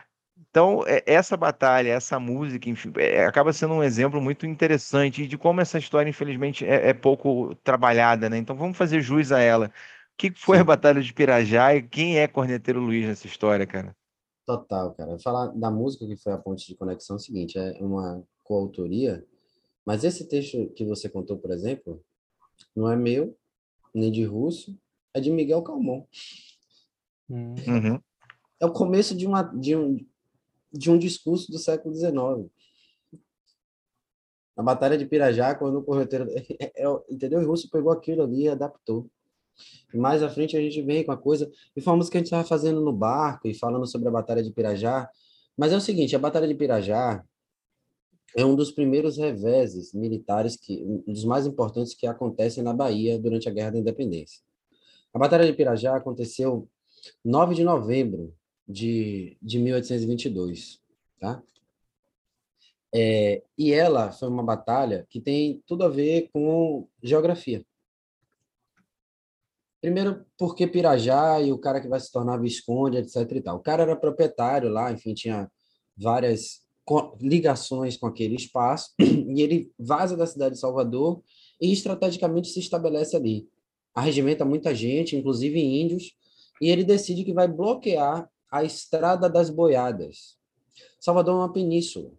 Então, 0.50 0.84
é, 0.88 1.04
essa 1.06 1.38
batalha, 1.38 1.90
essa 1.90 2.20
música, 2.20 2.70
enfim, 2.70 2.92
é, 2.98 3.26
acaba 3.26 3.54
sendo 3.54 3.76
um 3.76 3.84
exemplo 3.84 4.20
muito 4.20 4.46
interessante 4.46 5.28
de 5.28 5.38
como 5.38 5.62
essa 5.62 5.78
história, 5.78 6.10
infelizmente, 6.10 6.66
é, 6.66 6.90
é 6.90 6.94
pouco 6.94 7.54
trabalhada, 7.64 8.30
né? 8.30 8.38
Então, 8.38 8.56
vamos 8.56 8.78
fazer 8.78 9.02
jus 9.02 9.32
a 9.32 9.40
ela. 9.40 9.68
O 9.68 9.72
que 10.18 10.32
foi 10.36 10.58
Sim. 10.58 10.62
a 10.62 10.66
Batalha 10.66 11.02
de 11.02 11.14
Pirajá 11.14 11.76
e 11.76 11.84
quem 11.84 12.20
é 12.20 12.28
Corneteiro 12.28 12.80
Luiz 12.80 13.06
nessa 13.06 13.28
história, 13.28 13.66
cara? 13.66 13.96
Total, 14.46 14.94
cara. 14.96 15.20
Falar 15.20 15.48
da 15.48 15.70
música 15.70 16.08
que 16.08 16.18
foi 16.18 16.34
a 16.34 16.38
ponte 16.38 16.66
de 16.66 16.76
conexão 16.76 17.16
é 17.16 17.18
o 17.18 17.22
seguinte, 17.22 17.58
é 17.60 17.78
uma 17.82 18.24
coautoria, 18.44 19.24
mas 19.86 20.04
esse 20.04 20.28
texto 20.28 20.72
que 20.76 20.84
você 20.84 21.08
contou, 21.08 21.38
por 21.38 21.52
exemplo, 21.52 22.04
não 22.76 22.92
é 22.92 22.96
meu, 22.96 23.38
nem 23.94 24.12
de 24.12 24.24
Russo, 24.24 24.76
é 25.14 25.20
de 25.20 25.32
Miguel 25.32 25.62
Calmon. 25.62 26.04
Uhum. 27.30 28.00
É 28.60 28.66
o 28.66 28.74
começo 28.74 29.16
de, 29.16 29.28
uma, 29.28 29.44
de, 29.44 29.76
um, 29.76 29.98
de 30.72 30.92
um 30.92 30.98
discurso 30.98 31.52
do 31.52 31.58
século 31.58 31.96
XIX. 31.96 32.50
A 34.56 34.62
Batalha 34.62 34.98
de 34.98 35.06
Pirajá, 35.06 35.56
quando 35.56 35.80
o 35.80 35.84
correteiro. 35.84 36.28
É, 36.60 36.84
é, 36.84 37.00
entendeu? 37.10 37.40
O 37.40 37.48
russo 37.48 37.70
pegou 37.70 37.92
aquilo 37.92 38.24
ali 38.24 38.44
e 38.44 38.50
adaptou. 38.50 39.10
Mais 39.94 40.22
à 40.22 40.30
frente 40.30 40.56
a 40.56 40.62
gente 40.62 40.82
vem 40.82 41.04
com 41.04 41.12
a 41.12 41.18
coisa. 41.18 41.50
E 41.76 41.82
música 41.82 42.12
que 42.12 42.18
a 42.18 42.20
gente 42.20 42.28
estava 42.28 42.44
fazendo 42.44 42.82
no 42.82 42.94
barco 42.94 43.48
e 43.48 43.54
falando 43.54 43.86
sobre 43.86 44.08
a 44.08 44.12
Batalha 44.12 44.44
de 44.44 44.52
Pirajá. 44.52 45.10
Mas 45.58 45.72
é 45.72 45.78
o 45.78 45.82
seguinte: 45.82 46.16
a 46.16 46.20
Batalha 46.20 46.48
de 46.48 46.56
Pirajá 46.56 47.24
é 48.36 48.46
um 48.46 48.56
dos 48.56 48.72
primeiros 48.72 49.18
reveses 49.18 49.94
militares, 49.94 50.56
que, 50.56 50.84
um 50.84 51.14
dos 51.14 51.26
mais 51.26 51.48
importantes 51.48 51.94
que 51.94 52.06
acontecem 52.06 52.64
na 52.64 52.74
Bahia 52.74 53.18
durante 53.18 53.50
a 53.50 53.52
Guerra 53.52 53.72
da 53.72 53.80
Independência. 53.80 54.42
A 55.14 55.18
Batalha 55.18 55.46
de 55.46 55.54
Pirajá 55.54 55.96
aconteceu 55.96 56.70
9 57.24 57.56
de 57.56 57.64
novembro 57.64 58.34
de, 58.70 59.36
de 59.42 59.58
1822, 59.58 60.80
tá? 61.20 61.42
É, 62.94 63.44
e 63.58 63.74
ela 63.74 64.12
foi 64.12 64.30
uma 64.30 64.44
batalha 64.44 65.08
que 65.10 65.20
tem 65.20 65.64
tudo 65.66 65.84
a 65.84 65.90
ver 65.90 66.30
com 66.32 66.88
geografia. 67.02 67.66
Primeiro, 69.82 70.26
porque 70.38 70.68
Pirajá 70.68 71.42
e 71.42 71.52
o 71.52 71.58
cara 71.58 71.80
que 71.80 71.88
vai 71.88 72.00
se 72.00 72.12
tornar 72.12 72.38
Visconde, 72.38 72.98
etc. 72.98 73.32
E 73.32 73.42
tal. 73.42 73.58
O 73.58 73.62
cara 73.62 73.84
era 73.84 73.96
proprietário 73.96 74.70
lá, 74.70 74.92
enfim, 74.92 75.14
tinha 75.14 75.50
várias 75.98 76.62
ligações 77.22 77.96
com 77.98 78.08
aquele 78.08 78.36
espaço, 78.36 78.94
e 79.00 79.42
ele 79.42 79.72
vaza 79.78 80.18
da 80.18 80.26
cidade 80.26 80.56
de 80.56 80.62
Salvador 80.62 81.22
e 81.62 81.72
estrategicamente 81.72 82.50
se 82.50 82.60
estabelece 82.60 83.16
ali. 83.16 83.48
Arregimenta 83.94 84.44
muita 84.44 84.74
gente, 84.74 85.16
inclusive 85.16 85.60
índios, 85.60 86.16
e 86.62 86.70
ele 86.70 86.84
decide 86.84 87.24
que 87.24 87.34
vai 87.34 87.48
bloquear 87.48 88.30
a 88.50 88.64
Estrada 88.64 89.30
das 89.30 89.50
Boiadas. 89.50 90.38
Salvador 91.00 91.36
é 91.36 91.38
uma 91.38 91.54
península, 91.54 92.12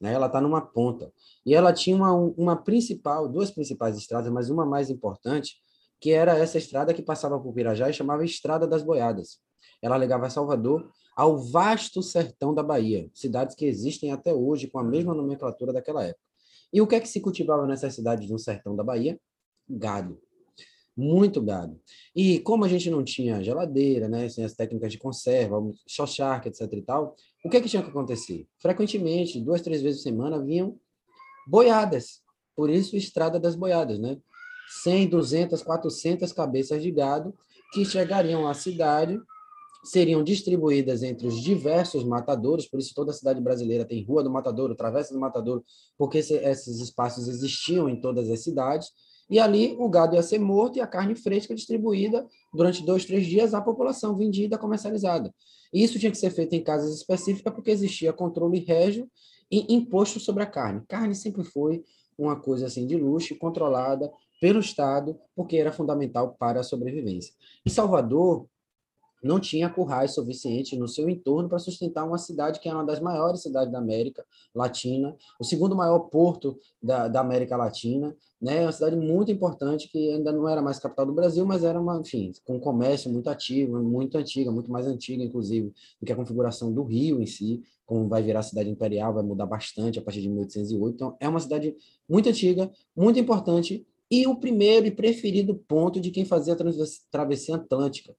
né? 0.00 0.12
ela 0.12 0.26
está 0.26 0.40
numa 0.40 0.60
ponta. 0.60 1.12
E 1.44 1.54
ela 1.54 1.72
tinha 1.72 1.96
uma, 1.96 2.12
uma 2.12 2.56
principal, 2.56 3.28
duas 3.28 3.50
principais 3.50 3.96
estradas, 3.96 4.30
mas 4.30 4.50
uma 4.50 4.66
mais 4.66 4.90
importante, 4.90 5.56
que 6.00 6.12
era 6.12 6.38
essa 6.38 6.58
estrada 6.58 6.94
que 6.94 7.02
passava 7.02 7.38
por 7.38 7.52
Pirajá 7.52 7.90
e 7.90 7.92
chamava 7.92 8.24
Estrada 8.24 8.66
das 8.66 8.82
Boiadas. 8.82 9.38
Ela 9.82 9.98
ligava 9.98 10.30
Salvador 10.30 10.90
ao 11.16 11.38
vasto 11.38 12.02
sertão 12.02 12.54
da 12.54 12.62
Bahia, 12.62 13.10
cidades 13.12 13.54
que 13.54 13.66
existem 13.66 14.12
até 14.12 14.32
hoje 14.32 14.68
com 14.68 14.78
a 14.78 14.84
mesma 14.84 15.14
nomenclatura 15.14 15.72
daquela 15.72 16.04
época. 16.04 16.24
E 16.72 16.80
o 16.80 16.86
que 16.86 16.94
é 16.94 17.00
que 17.00 17.08
se 17.08 17.20
cultivava 17.20 17.66
nessas 17.66 17.94
cidades 17.94 18.30
no 18.30 18.38
sertão 18.38 18.76
da 18.76 18.84
Bahia? 18.84 19.20
Gado 19.68 20.20
muito 21.00 21.40
gado. 21.40 21.80
E 22.14 22.38
como 22.40 22.64
a 22.64 22.68
gente 22.68 22.90
não 22.90 23.02
tinha 23.02 23.42
geladeira, 23.42 24.08
né, 24.08 24.28
sem 24.28 24.44
as 24.44 24.54
técnicas 24.54 24.92
de 24.92 24.98
conserva, 24.98 25.56
xoxarca, 25.88 26.48
etc 26.48 26.70
e 26.72 26.82
tal, 26.82 27.16
o 27.44 27.48
que, 27.48 27.56
é 27.56 27.60
que 27.60 27.68
tinha 27.68 27.82
que 27.82 27.88
acontecer? 27.88 28.46
Frequentemente, 28.58 29.40
duas, 29.40 29.62
três 29.62 29.80
vezes 29.80 30.02
por 30.02 30.10
semana, 30.10 30.42
vinham 30.42 30.78
boiadas. 31.46 32.20
Por 32.54 32.68
isso, 32.68 32.96
Estrada 32.96 33.40
das 33.40 33.56
Boiadas, 33.56 33.98
né? 33.98 34.18
100, 34.82 35.08
200, 35.08 35.62
400 35.62 36.32
cabeças 36.32 36.82
de 36.82 36.90
gado 36.90 37.34
que 37.72 37.84
chegariam 37.84 38.46
à 38.46 38.54
cidade, 38.54 39.18
seriam 39.84 40.22
distribuídas 40.22 41.02
entre 41.02 41.26
os 41.26 41.40
diversos 41.40 42.04
matadouros, 42.04 42.66
por 42.66 42.78
isso 42.78 42.94
toda 42.94 43.10
a 43.10 43.14
cidade 43.14 43.40
brasileira 43.40 43.84
tem 43.84 44.04
Rua 44.04 44.22
do 44.22 44.30
Matadouro, 44.30 44.74
Travessa 44.74 45.14
do 45.14 45.20
Matadouro, 45.20 45.64
porque 45.96 46.18
esses 46.18 46.80
espaços 46.80 47.28
existiam 47.28 47.88
em 47.88 48.00
todas 48.00 48.30
as 48.30 48.40
cidades, 48.40 48.90
e 49.30 49.38
ali 49.38 49.76
o 49.78 49.88
gado 49.88 50.16
ia 50.16 50.22
ser 50.22 50.40
morto 50.40 50.76
e 50.76 50.80
a 50.80 50.86
carne 50.86 51.14
fresca 51.14 51.54
distribuída 51.54 52.26
durante 52.52 52.84
dois, 52.84 53.04
três 53.04 53.26
dias 53.26 53.54
à 53.54 53.60
população, 53.60 54.16
vendida, 54.16 54.58
comercializada. 54.58 55.32
Isso 55.72 55.98
tinha 55.98 56.10
que 56.10 56.18
ser 56.18 56.30
feito 56.30 56.54
em 56.54 56.62
casas 56.62 56.96
específicas 56.96 57.54
porque 57.54 57.70
existia 57.70 58.12
controle 58.12 58.58
régio 58.58 59.08
e 59.50 59.72
imposto 59.72 60.18
sobre 60.18 60.42
a 60.42 60.46
carne. 60.46 60.82
Carne 60.88 61.14
sempre 61.14 61.44
foi 61.44 61.84
uma 62.18 62.36
coisa 62.36 62.66
assim 62.66 62.86
de 62.86 62.96
luxo, 62.96 63.38
controlada 63.38 64.12
pelo 64.40 64.58
Estado, 64.58 65.16
porque 65.36 65.56
era 65.56 65.70
fundamental 65.70 66.34
para 66.38 66.60
a 66.60 66.64
sobrevivência. 66.64 67.32
Em 67.64 67.70
Salvador, 67.70 68.46
não 69.22 69.38
tinha 69.38 69.68
currais 69.68 70.14
suficientes 70.14 70.78
no 70.78 70.88
seu 70.88 71.08
entorno 71.08 71.48
para 71.48 71.58
sustentar 71.58 72.04
uma 72.04 72.18
cidade 72.18 72.60
que 72.60 72.68
é 72.68 72.74
uma 72.74 72.84
das 72.84 73.00
maiores 73.00 73.42
cidades 73.42 73.72
da 73.72 73.78
América 73.78 74.24
Latina, 74.54 75.16
o 75.38 75.44
segundo 75.44 75.76
maior 75.76 75.98
porto 76.00 76.58
da, 76.82 77.08
da 77.08 77.20
América 77.20 77.56
Latina, 77.56 78.16
né? 78.40 78.62
Uma 78.62 78.72
cidade 78.72 78.96
muito 78.96 79.30
importante 79.30 79.88
que 79.88 80.12
ainda 80.12 80.32
não 80.32 80.48
era 80.48 80.62
mais 80.62 80.78
capital 80.78 81.04
do 81.04 81.12
Brasil, 81.12 81.44
mas 81.44 81.62
era 81.62 81.78
uma, 81.78 82.00
enfim, 82.00 82.32
com 82.44 82.56
um 82.56 82.60
comércio 82.60 83.10
muito 83.10 83.28
ativo, 83.28 83.82
muito 83.82 84.16
antiga, 84.16 84.50
muito 84.50 84.70
mais 84.70 84.86
antiga, 84.86 85.22
inclusive, 85.22 85.72
do 86.00 86.06
que 86.06 86.12
a 86.12 86.16
configuração 86.16 86.72
do 86.72 86.82
Rio 86.82 87.20
em 87.20 87.26
si, 87.26 87.62
como 87.84 88.08
vai 88.08 88.22
virar 88.22 88.42
cidade 88.42 88.70
imperial, 88.70 89.12
vai 89.12 89.22
mudar 89.22 89.46
bastante 89.46 89.98
a 89.98 90.02
partir 90.02 90.22
de 90.22 90.28
1808. 90.28 90.94
Então, 90.94 91.16
é 91.20 91.28
uma 91.28 91.40
cidade 91.40 91.76
muito 92.08 92.28
antiga, 92.28 92.70
muito 92.96 93.18
importante 93.18 93.86
e 94.10 94.26
o 94.26 94.34
primeiro 94.34 94.86
e 94.86 94.90
preferido 94.90 95.54
ponto 95.54 96.00
de 96.00 96.10
quem 96.10 96.24
fazia 96.24 96.54
a 96.54 96.56
travessia 97.10 97.56
atlântica 97.56 98.14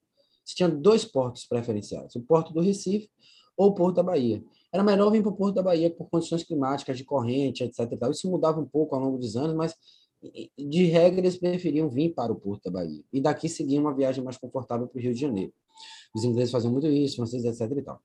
tinha 0.56 0.69
dois 0.69 1.06
portos 1.06 1.45
preferenciais, 1.45 2.15
o 2.15 2.22
Porto 2.22 2.53
do 2.53 2.61
Recife 2.61 3.10
ou 3.57 3.69
o 3.69 3.73
Porto 3.73 3.98
da 3.98 4.03
Bahia. 4.03 4.44
Era 4.72 4.84
melhor 4.84 5.11
vir 5.11 5.22
para 5.22 5.32
o 5.32 5.36
Porto 5.36 5.56
da 5.56 5.64
Bahia 5.64 5.90
por 5.90 6.10
condições 6.10 6.44
climáticas, 6.44 6.98
de 6.98 7.03
corrente, 7.03 7.64
etc. 7.64 7.80
Isso 8.10 8.30
mudava 8.30 8.60
um 8.60 8.65
pouco 8.65 8.95
ao 8.95 9.02
longo 9.02 9.18
dos 9.18 9.36
anos, 9.36 9.56
mas 9.56 9.76
de 10.57 10.86
regra 10.86 11.19
eles 11.19 11.38
preferiam 11.38 11.90
vir 11.90 12.14
para 12.14 12.32
o 12.32 12.36
Porto 12.36 12.65
da 12.65 12.72
Bahia. 12.72 13.03
E 13.11 13.19
daqui 13.19 13.49
seguir 13.49 13.80
uma 13.80 13.94
viagem 13.94 14.23
mais 14.23 14.38
confortável 14.38 14.88
para 14.88 14.98
o 14.98 15.02
Rio 15.02 15.14
de 15.14 15.19
Janeiro. 15.19 15.53
Os 16.15 16.23
ingleses 16.23 16.52
faziam 16.52 16.72
muito 16.72 16.88
isso, 16.88 17.18
franceses, 17.18 17.60
etc. 17.60 17.99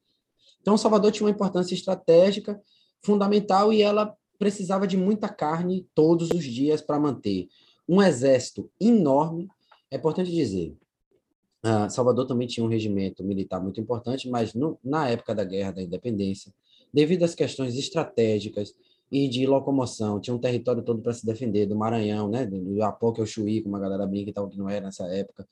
Então, 0.60 0.76
Salvador 0.76 1.12
tinha 1.12 1.26
uma 1.26 1.32
importância 1.32 1.74
estratégica 1.74 2.60
fundamental 3.02 3.72
e 3.72 3.82
ela 3.82 4.16
precisava 4.38 4.86
de 4.86 4.96
muita 4.96 5.28
carne 5.28 5.86
todos 5.94 6.30
os 6.30 6.44
dias 6.44 6.80
para 6.80 6.98
manter 6.98 7.48
um 7.88 8.02
exército 8.02 8.70
enorme. 8.80 9.48
É 9.90 9.96
importante 9.96 10.30
dizer, 10.30 10.76
Uh, 11.66 11.90
Salvador 11.90 12.26
também 12.26 12.46
tinha 12.46 12.64
um 12.64 12.68
regimento 12.68 13.24
militar 13.24 13.60
muito 13.60 13.80
importante, 13.80 14.28
mas 14.30 14.54
no, 14.54 14.78
na 14.84 15.08
época 15.08 15.34
da 15.34 15.42
Guerra 15.42 15.72
da 15.72 15.82
Independência, 15.82 16.52
devido 16.94 17.24
às 17.24 17.34
questões 17.34 17.76
estratégicas 17.76 18.72
e 19.10 19.28
de 19.28 19.44
locomoção, 19.48 20.20
tinha 20.20 20.34
um 20.34 20.38
território 20.38 20.80
todo 20.84 21.02
para 21.02 21.12
se 21.12 21.26
defender, 21.26 21.66
do 21.66 21.74
Maranhão, 21.74 22.28
né, 22.28 22.46
do 22.46 22.80
Apoque 22.84 23.20
ao 23.20 23.26
Chuí, 23.26 23.62
como 23.62 23.74
a 23.74 23.80
galera 23.80 24.06
brinca 24.06 24.30
e 24.30 24.32
tal, 24.32 24.48
que 24.48 24.56
não 24.56 24.70
era 24.70 24.86
nessa 24.86 25.06
época, 25.12 25.44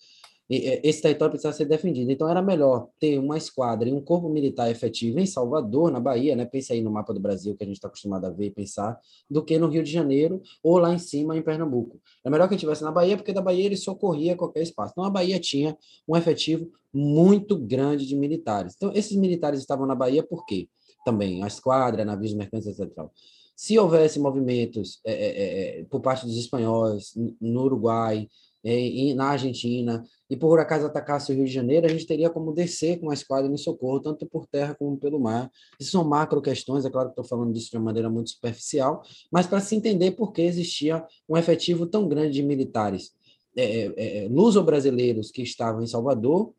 esse 0.49 1.01
território 1.01 1.31
precisava 1.31 1.57
ser 1.57 1.65
defendido. 1.65 2.11
Então, 2.11 2.29
era 2.29 2.43
melhor 2.43 2.89
ter 3.01 3.19
uma 3.19 3.39
esquadra 3.39 3.89
e 3.89 3.93
um 3.93 4.01
corpo 4.01 4.29
militar 4.29 4.71
efetivo 4.71 5.19
em 5.19 5.27
Salvador, 5.27 5.91
na 5.91 5.99
Bahia, 5.99 6.37
né? 6.37 6.45
Pensa 6.45 6.75
aí 6.75 6.83
no 6.83 6.91
mapa 6.91 7.15
do 7.15 7.21
Brasil, 7.21 7.57
que 7.57 7.65
a 7.65 7.67
gente 7.67 7.77
está 7.77 7.89
acostumado 7.89 8.27
a 8.27 8.31
ver 8.31 8.47
e 8.47 8.51
pensar, 8.51 8.99
do 9.31 9.43
que 9.43 9.59
no 9.59 9.69
Rio 9.69 9.83
de 9.83 9.91
Janeiro 9.91 10.43
ou 10.63 10.77
lá 10.79 10.93
em 10.93 10.99
cima, 10.99 11.37
em 11.37 11.43
Pernambuco. 11.43 11.99
É 12.23 12.29
melhor 12.29 12.49
que 12.49 12.57
tivesse 12.57 12.85
na 12.85 12.93
Bahia, 12.93 13.17
porque 13.17 13.33
da 13.33 13.41
Bahia 13.41 13.65
ele 13.65 13.77
socorria 13.77 14.37
qualquer 14.37 14.63
espaço. 14.63 14.93
Então, 14.93 15.05
a 15.05 15.11
Bahia 15.11 15.41
tinha 15.41 15.77
um 16.07 16.15
efetivo 16.15 16.71
muito 16.93 17.57
grande 17.59 18.07
de 18.07 18.15
militares. 18.15 18.75
Então, 18.77 18.93
esses 18.95 19.17
militares 19.17 19.61
estavam 19.61 19.87
na 19.87 19.95
Bahia 19.95 20.23
por 20.23 20.45
quê? 20.45 20.69
Também, 21.05 21.43
a 21.43 21.47
esquadra, 21.47 22.05
navios 22.05 22.35
mercantes, 22.35 22.67
etc. 22.67 22.91
Se 23.57 23.79
houvesse 23.79 24.19
movimentos 24.19 25.01
é, 25.05 25.13
é, 25.13 25.81
é, 25.81 25.85
por 25.85 26.01
parte 26.01 26.27
dos 26.27 26.37
espanhóis 26.37 27.15
no 27.41 27.63
Uruguai, 27.63 28.29
é, 28.65 29.15
na 29.15 29.27
Argentina, 29.27 30.05
e 30.29 30.37
por 30.37 30.59
acaso 30.59 30.87
atacasse 30.87 31.31
o 31.31 31.35
Rio 31.35 31.45
de 31.45 31.53
Janeiro, 31.53 31.87
a 31.87 31.89
gente 31.89 32.07
teria 32.07 32.31
como 32.31 32.53
descer 32.53 32.99
com 32.99 33.07
uma 33.07 33.15
esquadra 33.15 33.51
de 33.51 33.61
socorro, 33.61 34.01
tanto 34.01 34.27
por 34.27 34.47
terra 34.47 34.75
como 34.75 34.97
pelo 34.97 35.21
mar. 35.21 35.51
Isso 35.79 35.91
são 35.91 36.03
macro 36.03 36.41
questões, 36.41 36.85
é 36.85 36.91
claro 36.91 37.09
que 37.09 37.13
estou 37.13 37.25
falando 37.25 37.53
disso 37.53 37.71
de 37.71 37.77
uma 37.77 37.85
maneira 37.85 38.09
muito 38.09 38.31
superficial, 38.31 39.03
mas 39.31 39.47
para 39.47 39.61
se 39.61 39.77
entender 39.77 40.13
por 40.13 40.33
que 40.33 40.43
existia 40.43 41.05
um 41.29 41.37
efetivo 41.37 41.87
tão 41.87 42.09
grande 42.09 42.33
de 42.33 42.43
militares 42.43 43.13
é, 43.57 43.93
é, 43.97 44.25
é 44.25 44.29
luso-brasileiros 44.29 45.31
que 45.31 45.43
estavam 45.43 45.83
em 45.83 45.87
Salvador, 45.87 46.53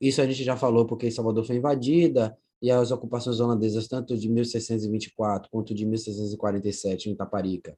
isso 0.00 0.22
a 0.22 0.26
gente 0.26 0.42
já 0.42 0.56
falou 0.56 0.86
porque 0.86 1.10
Salvador 1.10 1.44
foi 1.44 1.56
invadida, 1.56 2.36
e 2.62 2.70
as 2.70 2.90
ocupações 2.90 3.40
holandesas, 3.40 3.88
tanto 3.88 4.16
de 4.16 4.28
1624 4.28 5.48
quanto 5.50 5.74
de 5.74 5.86
1647 5.86 7.08
em 7.08 7.12
Itaparica, 7.12 7.76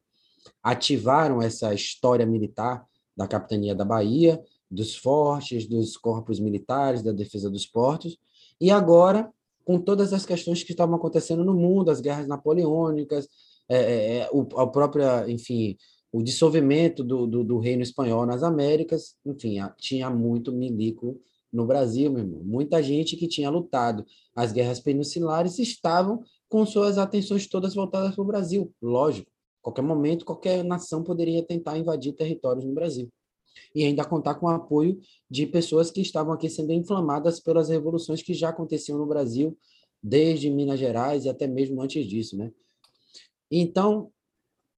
ativaram 0.61 1.41
essa 1.41 1.73
história 1.73 2.25
militar 2.25 2.85
da 3.15 3.27
capitania 3.27 3.75
da 3.75 3.85
Bahia, 3.85 4.41
dos 4.69 4.95
fortes, 4.95 5.67
dos 5.67 5.97
corpos 5.97 6.39
militares, 6.39 7.01
da 7.01 7.11
defesa 7.11 7.49
dos 7.49 7.65
portos, 7.65 8.17
e 8.59 8.71
agora, 8.71 9.31
com 9.63 9.79
todas 9.79 10.13
as 10.13 10.25
questões 10.25 10.63
que 10.63 10.71
estavam 10.71 10.95
acontecendo 10.95 11.43
no 11.43 11.53
mundo, 11.53 11.91
as 11.91 12.01
guerras 12.01 12.27
napoleônicas, 12.27 13.27
é, 13.69 13.77
é, 13.77 14.17
é 14.17 14.29
o, 14.31 14.41
a 14.59 14.67
própria, 14.67 15.29
enfim, 15.29 15.77
o 16.11 16.21
dissolvimento 16.21 17.03
do, 17.03 17.25
do, 17.25 17.43
do, 17.43 17.59
reino 17.59 17.81
espanhol 17.81 18.25
nas 18.25 18.43
Américas, 18.43 19.15
enfim, 19.25 19.57
tinha 19.77 20.09
muito 20.09 20.51
milico 20.51 21.19
no 21.51 21.65
Brasil, 21.65 22.11
meu 22.11 22.23
irmão. 22.23 22.43
Muita 22.43 22.81
gente 22.83 23.15
que 23.15 23.27
tinha 23.27 23.49
lutado 23.49 24.05
as 24.35 24.51
guerras 24.51 24.79
peninsulares 24.79 25.57
estavam 25.59 26.23
com 26.47 26.65
suas 26.65 26.99
atenções 26.99 27.47
todas 27.47 27.73
voltadas 27.73 28.13
para 28.13 28.23
o 28.23 28.27
Brasil. 28.27 28.71
Lógico, 28.79 29.31
qualquer 29.63 29.81
momento, 29.81 30.25
qualquer 30.25 30.63
nação 30.63 31.01
poderia 31.01 31.41
tentar 31.41 31.77
invadir 31.77 32.13
territórios 32.13 32.65
no 32.65 32.73
Brasil. 32.73 33.09
E 33.73 33.83
ainda 33.83 34.03
contar 34.03 34.35
com 34.35 34.45
o 34.45 34.49
apoio 34.49 34.99
de 35.29 35.47
pessoas 35.47 35.89
que 35.89 36.01
estavam 36.01 36.33
aqui 36.33 36.49
sendo 36.49 36.73
inflamadas 36.73 37.39
pelas 37.39 37.69
revoluções 37.69 38.21
que 38.21 38.33
já 38.33 38.49
aconteciam 38.49 38.97
no 38.97 39.05
Brasil, 39.05 39.57
desde 40.01 40.49
Minas 40.49 40.79
Gerais 40.79 41.25
e 41.25 41.29
até 41.29 41.47
mesmo 41.47 41.81
antes 41.81 42.05
disso, 42.05 42.37
né? 42.37 42.51
Então, 43.49 44.11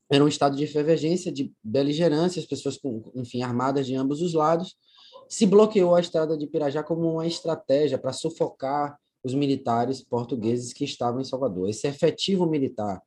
era 0.10 0.24
um 0.24 0.28
estado 0.28 0.56
de 0.56 0.64
efervescência, 0.64 1.32
de 1.32 1.52
beligerância, 1.64 2.40
as 2.40 2.46
pessoas, 2.46 2.78
com, 2.78 3.12
enfim, 3.16 3.42
armadas 3.42 3.88
de 3.88 3.96
ambos 3.96 4.22
os 4.22 4.34
lados, 4.34 4.78
se 5.28 5.48
bloqueou 5.48 5.96
a 5.96 6.00
estrada 6.00 6.38
de 6.38 6.46
Pirajá 6.46 6.84
como 6.84 7.12
uma 7.12 7.26
estratégia 7.26 7.98
para 7.98 8.14
sufocar 8.14 9.00
os 9.24 9.34
militares 9.34 10.02
portugueses 10.02 10.72
que 10.72 10.86
estavam 10.86 11.20
em 11.20 11.24
Salvador. 11.24 11.68
Esse 11.68 11.88
efetivo 11.88 12.46
militar 12.46 13.02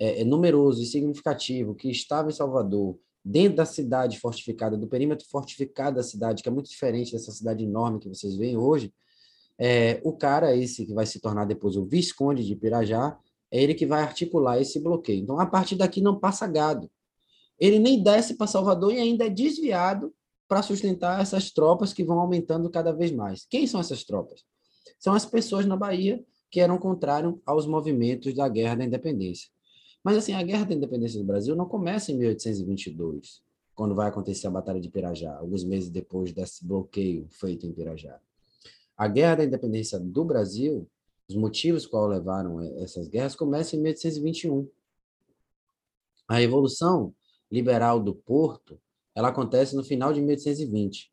é, 0.00 0.22
é 0.22 0.24
numeroso 0.24 0.82
e 0.82 0.86
significativo 0.86 1.74
que 1.74 1.90
estava 1.90 2.30
em 2.30 2.32
Salvador, 2.32 2.98
dentro 3.22 3.56
da 3.56 3.66
cidade 3.66 4.18
fortificada, 4.18 4.76
do 4.76 4.88
perímetro 4.88 5.28
fortificado 5.28 5.96
da 5.96 6.02
cidade, 6.02 6.42
que 6.42 6.48
é 6.48 6.52
muito 6.52 6.70
diferente 6.70 7.12
dessa 7.12 7.30
cidade 7.30 7.62
enorme 7.62 8.00
que 8.00 8.08
vocês 8.08 8.34
veem 8.34 8.56
hoje, 8.56 8.92
é, 9.58 10.00
o 10.02 10.12
cara 10.14 10.56
esse 10.56 10.86
que 10.86 10.94
vai 10.94 11.04
se 11.04 11.20
tornar 11.20 11.44
depois 11.44 11.76
o 11.76 11.84
Visconde 11.84 12.46
de 12.46 12.56
Pirajá, 12.56 13.18
é 13.50 13.62
ele 13.62 13.74
que 13.74 13.84
vai 13.84 14.00
articular 14.00 14.58
esse 14.58 14.80
bloqueio. 14.80 15.22
Então, 15.22 15.38
a 15.38 15.44
partir 15.44 15.76
daqui 15.76 16.00
não 16.00 16.18
passa 16.18 16.46
gado. 16.46 16.90
Ele 17.58 17.78
nem 17.78 18.02
desce 18.02 18.34
para 18.34 18.46
Salvador 18.46 18.94
e 18.94 18.98
ainda 18.98 19.26
é 19.26 19.28
desviado 19.28 20.14
para 20.48 20.62
sustentar 20.62 21.20
essas 21.20 21.50
tropas 21.50 21.92
que 21.92 22.02
vão 22.02 22.18
aumentando 22.18 22.70
cada 22.70 22.90
vez 22.90 23.12
mais. 23.12 23.44
Quem 23.44 23.66
são 23.66 23.78
essas 23.78 24.02
tropas? 24.02 24.42
São 24.98 25.12
as 25.12 25.26
pessoas 25.26 25.66
na 25.66 25.76
Bahia 25.76 26.24
que 26.50 26.58
eram 26.58 26.78
contrários 26.78 27.34
aos 27.44 27.66
movimentos 27.66 28.34
da 28.34 28.48
Guerra 28.48 28.76
da 28.76 28.84
Independência. 28.84 29.48
Mas 30.02 30.16
assim, 30.16 30.32
a 30.32 30.42
Guerra 30.42 30.64
da 30.64 30.74
Independência 30.74 31.18
do 31.18 31.24
Brasil 31.24 31.54
não 31.54 31.66
começa 31.66 32.10
em 32.10 32.16
1822, 32.16 33.42
quando 33.74 33.94
vai 33.94 34.08
acontecer 34.08 34.46
a 34.46 34.50
Batalha 34.50 34.80
de 34.80 34.88
Pirajá, 34.88 35.36
alguns 35.36 35.64
meses 35.64 35.90
depois 35.90 36.32
desse 36.32 36.64
bloqueio 36.64 37.26
feito 37.30 37.66
em 37.66 37.72
Pirajá. 37.72 38.18
A 38.96 39.08
Guerra 39.08 39.36
da 39.36 39.44
Independência 39.44 39.98
do 39.98 40.24
Brasil, 40.24 40.88
os 41.28 41.34
motivos 41.36 41.86
qual 41.86 42.06
levaram 42.06 42.60
essas 42.82 43.08
guerras, 43.08 43.34
começam 43.34 43.78
em 43.78 43.82
1821. 43.82 44.68
A 46.28 46.36
Revolução 46.36 47.14
Liberal 47.50 48.00
do 48.00 48.14
Porto 48.14 48.80
ela 49.14 49.28
acontece 49.28 49.74
no 49.74 49.82
final 49.82 50.12
de 50.12 50.20
1820. 50.20 51.12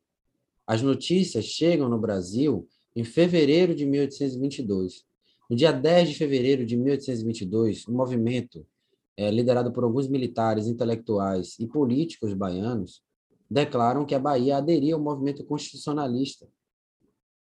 As 0.66 0.82
notícias 0.82 1.44
chegam 1.44 1.88
no 1.88 1.98
Brasil 1.98 2.68
em 2.94 3.04
fevereiro 3.04 3.74
de 3.74 3.84
1822. 3.86 5.04
No 5.48 5.56
dia 5.56 5.72
10 5.72 6.10
de 6.10 6.14
fevereiro 6.14 6.64
de 6.64 6.76
1822, 6.76 7.88
um 7.88 7.92
movimento 7.92 8.66
é, 9.18 9.32
liderado 9.32 9.72
por 9.72 9.82
alguns 9.82 10.06
militares, 10.06 10.68
intelectuais 10.68 11.58
e 11.58 11.66
políticos 11.66 12.32
baianos 12.32 13.02
declaram 13.50 14.06
que 14.06 14.14
a 14.14 14.18
Bahia 14.18 14.58
aderia 14.58 14.94
ao 14.94 15.00
movimento 15.00 15.42
constitucionalista. 15.44 16.46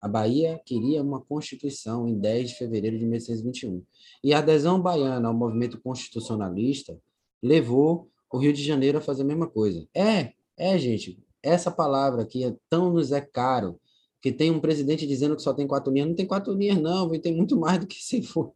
A 0.02 0.08
Bahia 0.08 0.60
queria 0.66 1.04
uma 1.04 1.22
constituição 1.22 2.08
em 2.08 2.18
10 2.18 2.50
de 2.50 2.56
fevereiro 2.56 2.98
de 2.98 3.06
1821. 3.06 3.84
E 4.24 4.34
a 4.34 4.40
adesão 4.40 4.82
baiana 4.82 5.28
ao 5.28 5.36
movimento 5.36 5.80
constitucionalista 5.80 6.98
levou 7.44 8.10
o 8.34 8.40
Rio 8.40 8.54
de 8.54 8.64
Janeiro 8.64 8.98
a 8.98 9.02
fazer 9.02 9.22
a 9.22 9.26
mesma 9.26 9.48
coisa. 9.48 9.88
É, 9.94 10.34
é, 10.58 10.80
gente, 10.80 11.24
essa 11.44 11.70
palavra 11.70 12.24
aqui 12.24 12.44
é 12.44 12.56
tão 12.72 12.92
nos 12.92 13.12
é 13.12 13.22
caro, 13.22 13.80
que 14.20 14.32
tem 14.32 14.50
um 14.50 14.60
presidente 14.60 15.06
dizendo 15.06 15.36
que 15.36 15.44
só 15.44 15.54
tem 15.54 15.68
quatro 15.68 15.94
linhas. 15.94 16.08
Não 16.08 16.16
tem 16.16 16.26
quatro 16.26 16.54
linhas, 16.54 16.80
não, 16.80 17.08
tem 17.20 17.36
muito 17.36 17.56
mais 17.60 17.80
do 17.80 17.86
que 17.86 18.02
se 18.02 18.24
for. 18.24 18.52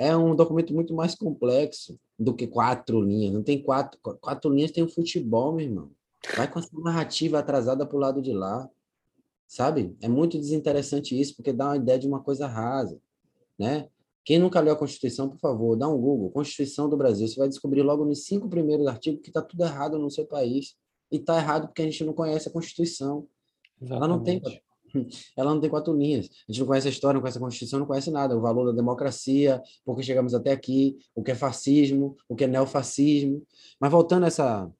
É 0.00 0.16
um 0.16 0.34
documento 0.34 0.72
muito 0.72 0.94
mais 0.94 1.14
complexo 1.14 2.00
do 2.18 2.34
que 2.34 2.46
quatro 2.46 3.02
linhas. 3.02 3.34
Não 3.34 3.42
tem 3.42 3.62
quatro, 3.62 4.00
quatro 4.00 4.50
linhas, 4.50 4.70
tem 4.70 4.82
o 4.82 4.88
futebol, 4.88 5.52
meu 5.52 5.66
irmão. 5.66 5.90
Vai 6.38 6.50
com 6.50 6.58
essa 6.58 6.70
narrativa 6.80 7.38
atrasada 7.38 7.84
para 7.84 7.96
o 7.98 8.00
lado 8.00 8.22
de 8.22 8.32
lá, 8.32 8.66
sabe? 9.46 9.94
É 10.00 10.08
muito 10.08 10.38
desinteressante 10.38 11.20
isso, 11.20 11.36
porque 11.36 11.52
dá 11.52 11.66
uma 11.66 11.76
ideia 11.76 11.98
de 11.98 12.08
uma 12.08 12.18
coisa 12.22 12.46
rasa, 12.46 12.98
né? 13.58 13.90
Quem 14.24 14.38
nunca 14.38 14.58
leu 14.60 14.72
a 14.72 14.76
Constituição, 14.76 15.28
por 15.28 15.38
favor, 15.38 15.76
dá 15.76 15.86
um 15.86 16.00
Google, 16.00 16.30
Constituição 16.30 16.88
do 16.88 16.96
Brasil. 16.96 17.28
Você 17.28 17.38
vai 17.38 17.48
descobrir 17.50 17.82
logo 17.82 18.02
nos 18.06 18.24
cinco 18.24 18.48
primeiros 18.48 18.86
artigos 18.86 19.20
que 19.20 19.28
está 19.28 19.42
tudo 19.42 19.64
errado 19.64 19.98
no 19.98 20.10
seu 20.10 20.24
país. 20.24 20.76
E 21.12 21.16
está 21.16 21.36
errado 21.36 21.66
porque 21.66 21.82
a 21.82 21.84
gente 21.84 22.04
não 22.04 22.14
conhece 22.14 22.48
a 22.48 22.52
Constituição. 22.52 23.26
Exatamente. 23.78 23.96
Ela 23.96 24.08
não 24.08 24.22
tem 24.22 24.40
ela 25.36 25.54
não 25.54 25.60
tem 25.60 25.70
quatro 25.70 25.96
linhas. 25.96 26.26
A 26.26 26.52
gente 26.52 26.60
não 26.60 26.66
conhece 26.66 26.88
a 26.88 26.90
história, 26.90 27.14
não 27.14 27.20
conhece 27.20 27.38
a 27.38 27.40
Constituição, 27.40 27.78
não 27.78 27.86
conhece 27.86 28.10
nada. 28.10 28.36
O 28.36 28.40
valor 28.40 28.66
da 28.66 28.72
democracia, 28.72 29.62
por 29.84 29.96
que 29.96 30.02
chegamos 30.02 30.34
até 30.34 30.52
aqui, 30.52 30.98
o 31.14 31.22
que 31.22 31.30
é 31.30 31.34
fascismo, 31.34 32.16
o 32.28 32.36
que 32.36 32.44
é 32.44 32.46
neofascismo. 32.46 33.42
Mas 33.78 33.90
voltando 33.90 34.24
a 34.24 34.26
essa, 34.26 34.70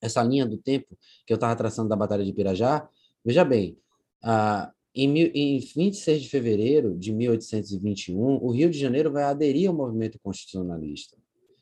essa 0.00 0.22
linha 0.22 0.46
do 0.46 0.58
tempo 0.58 0.96
que 1.26 1.32
eu 1.32 1.36
estava 1.36 1.54
traçando 1.56 1.88
da 1.88 1.96
Batalha 1.96 2.24
de 2.24 2.32
Pirajá, 2.32 2.88
veja 3.24 3.44
bem, 3.44 3.78
ah, 4.22 4.72
em, 4.94 5.18
em 5.18 5.58
26 5.58 6.22
de 6.22 6.28
fevereiro 6.28 6.96
de 6.96 7.12
1821, 7.12 8.18
o 8.20 8.50
Rio 8.50 8.70
de 8.70 8.78
Janeiro 8.78 9.12
vai 9.12 9.22
aderir 9.24 9.68
ao 9.68 9.74
movimento 9.74 10.18
constitucionalista. 10.20 11.16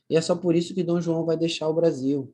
E 0.08 0.16
é 0.16 0.20
só 0.20 0.34
por 0.34 0.56
isso 0.56 0.74
que 0.74 0.82
Dom 0.82 1.00
João 1.00 1.24
vai 1.24 1.36
deixar 1.36 1.68
o 1.68 1.74
Brasil. 1.74 2.32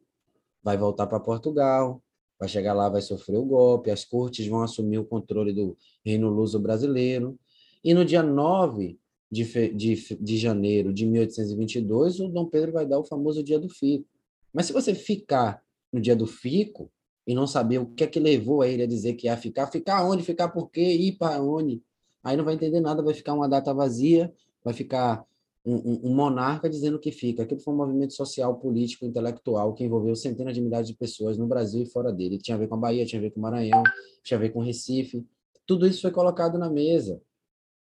Vai 0.62 0.76
voltar 0.76 1.06
para 1.06 1.18
Portugal, 1.18 2.00
vai 2.38 2.48
chegar 2.48 2.74
lá, 2.74 2.88
vai 2.88 3.00
sofrer 3.00 3.36
o 3.36 3.44
golpe, 3.44 3.90
as 3.90 4.04
cortes 4.04 4.46
vão 4.46 4.62
assumir 4.62 4.98
o 4.98 5.04
controle 5.04 5.52
do 5.52 5.76
Reino 6.04 6.28
Luso 6.28 6.58
brasileiro. 6.58 7.38
E 7.82 7.94
no 7.94 8.04
dia 8.04 8.22
9 8.22 8.98
de, 9.30 9.44
de, 9.74 10.16
de 10.20 10.36
janeiro 10.36 10.92
de 10.92 11.06
1822, 11.06 12.20
o 12.20 12.28
Dom 12.28 12.46
Pedro 12.46 12.72
vai 12.72 12.86
dar 12.86 12.98
o 12.98 13.04
famoso 13.04 13.42
dia 13.42 13.58
do 13.58 13.68
fico. 13.68 14.06
Mas 14.52 14.66
se 14.66 14.72
você 14.72 14.94
ficar 14.94 15.62
no 15.92 16.00
dia 16.00 16.16
do 16.16 16.26
fico, 16.26 16.90
e 17.26 17.34
não 17.34 17.46
saber 17.46 17.78
o 17.78 17.86
que 17.86 18.04
é 18.04 18.06
que 18.06 18.20
levou 18.20 18.62
a 18.62 18.68
ele 18.68 18.82
a 18.82 18.86
dizer 18.86 19.14
que 19.14 19.26
ia 19.26 19.36
ficar, 19.36 19.66
ficar 19.66 20.04
onde, 20.04 20.22
ficar 20.22 20.48
por 20.48 20.70
quê, 20.70 20.82
ir 20.82 21.12
para 21.12 21.42
onde. 21.42 21.82
Aí 22.22 22.36
não 22.36 22.44
vai 22.44 22.54
entender 22.54 22.80
nada, 22.80 23.02
vai 23.02 23.14
ficar 23.14 23.34
uma 23.34 23.48
data 23.48 23.72
vazia, 23.72 24.32
vai 24.62 24.74
ficar 24.74 25.24
um, 25.64 26.08
um, 26.10 26.14
monarca 26.14 26.68
dizendo 26.68 26.98
que 26.98 27.10
fica. 27.10 27.42
Aquilo 27.42 27.60
foi 27.60 27.72
um 27.72 27.76
movimento 27.76 28.12
social, 28.12 28.56
político, 28.56 29.06
intelectual 29.06 29.72
que 29.72 29.84
envolveu 29.84 30.14
centenas 30.14 30.54
de 30.54 30.60
milhares 30.60 30.88
de 30.88 30.94
pessoas 30.94 31.38
no 31.38 31.46
Brasil 31.46 31.82
e 31.82 31.86
fora 31.86 32.12
dele. 32.12 32.38
Tinha 32.38 32.56
a 32.56 32.58
ver 32.58 32.68
com 32.68 32.74
a 32.74 32.78
Bahia, 32.78 33.06
tinha 33.06 33.18
a 33.18 33.22
ver 33.22 33.30
com 33.30 33.40
o 33.40 33.42
Maranhão, 33.42 33.82
tinha 34.22 34.36
a 34.36 34.40
ver 34.40 34.50
com 34.50 34.60
o 34.60 34.62
Recife. 34.62 35.26
Tudo 35.66 35.86
isso 35.86 36.02
foi 36.02 36.10
colocado 36.10 36.58
na 36.58 36.68
mesa. 36.68 37.20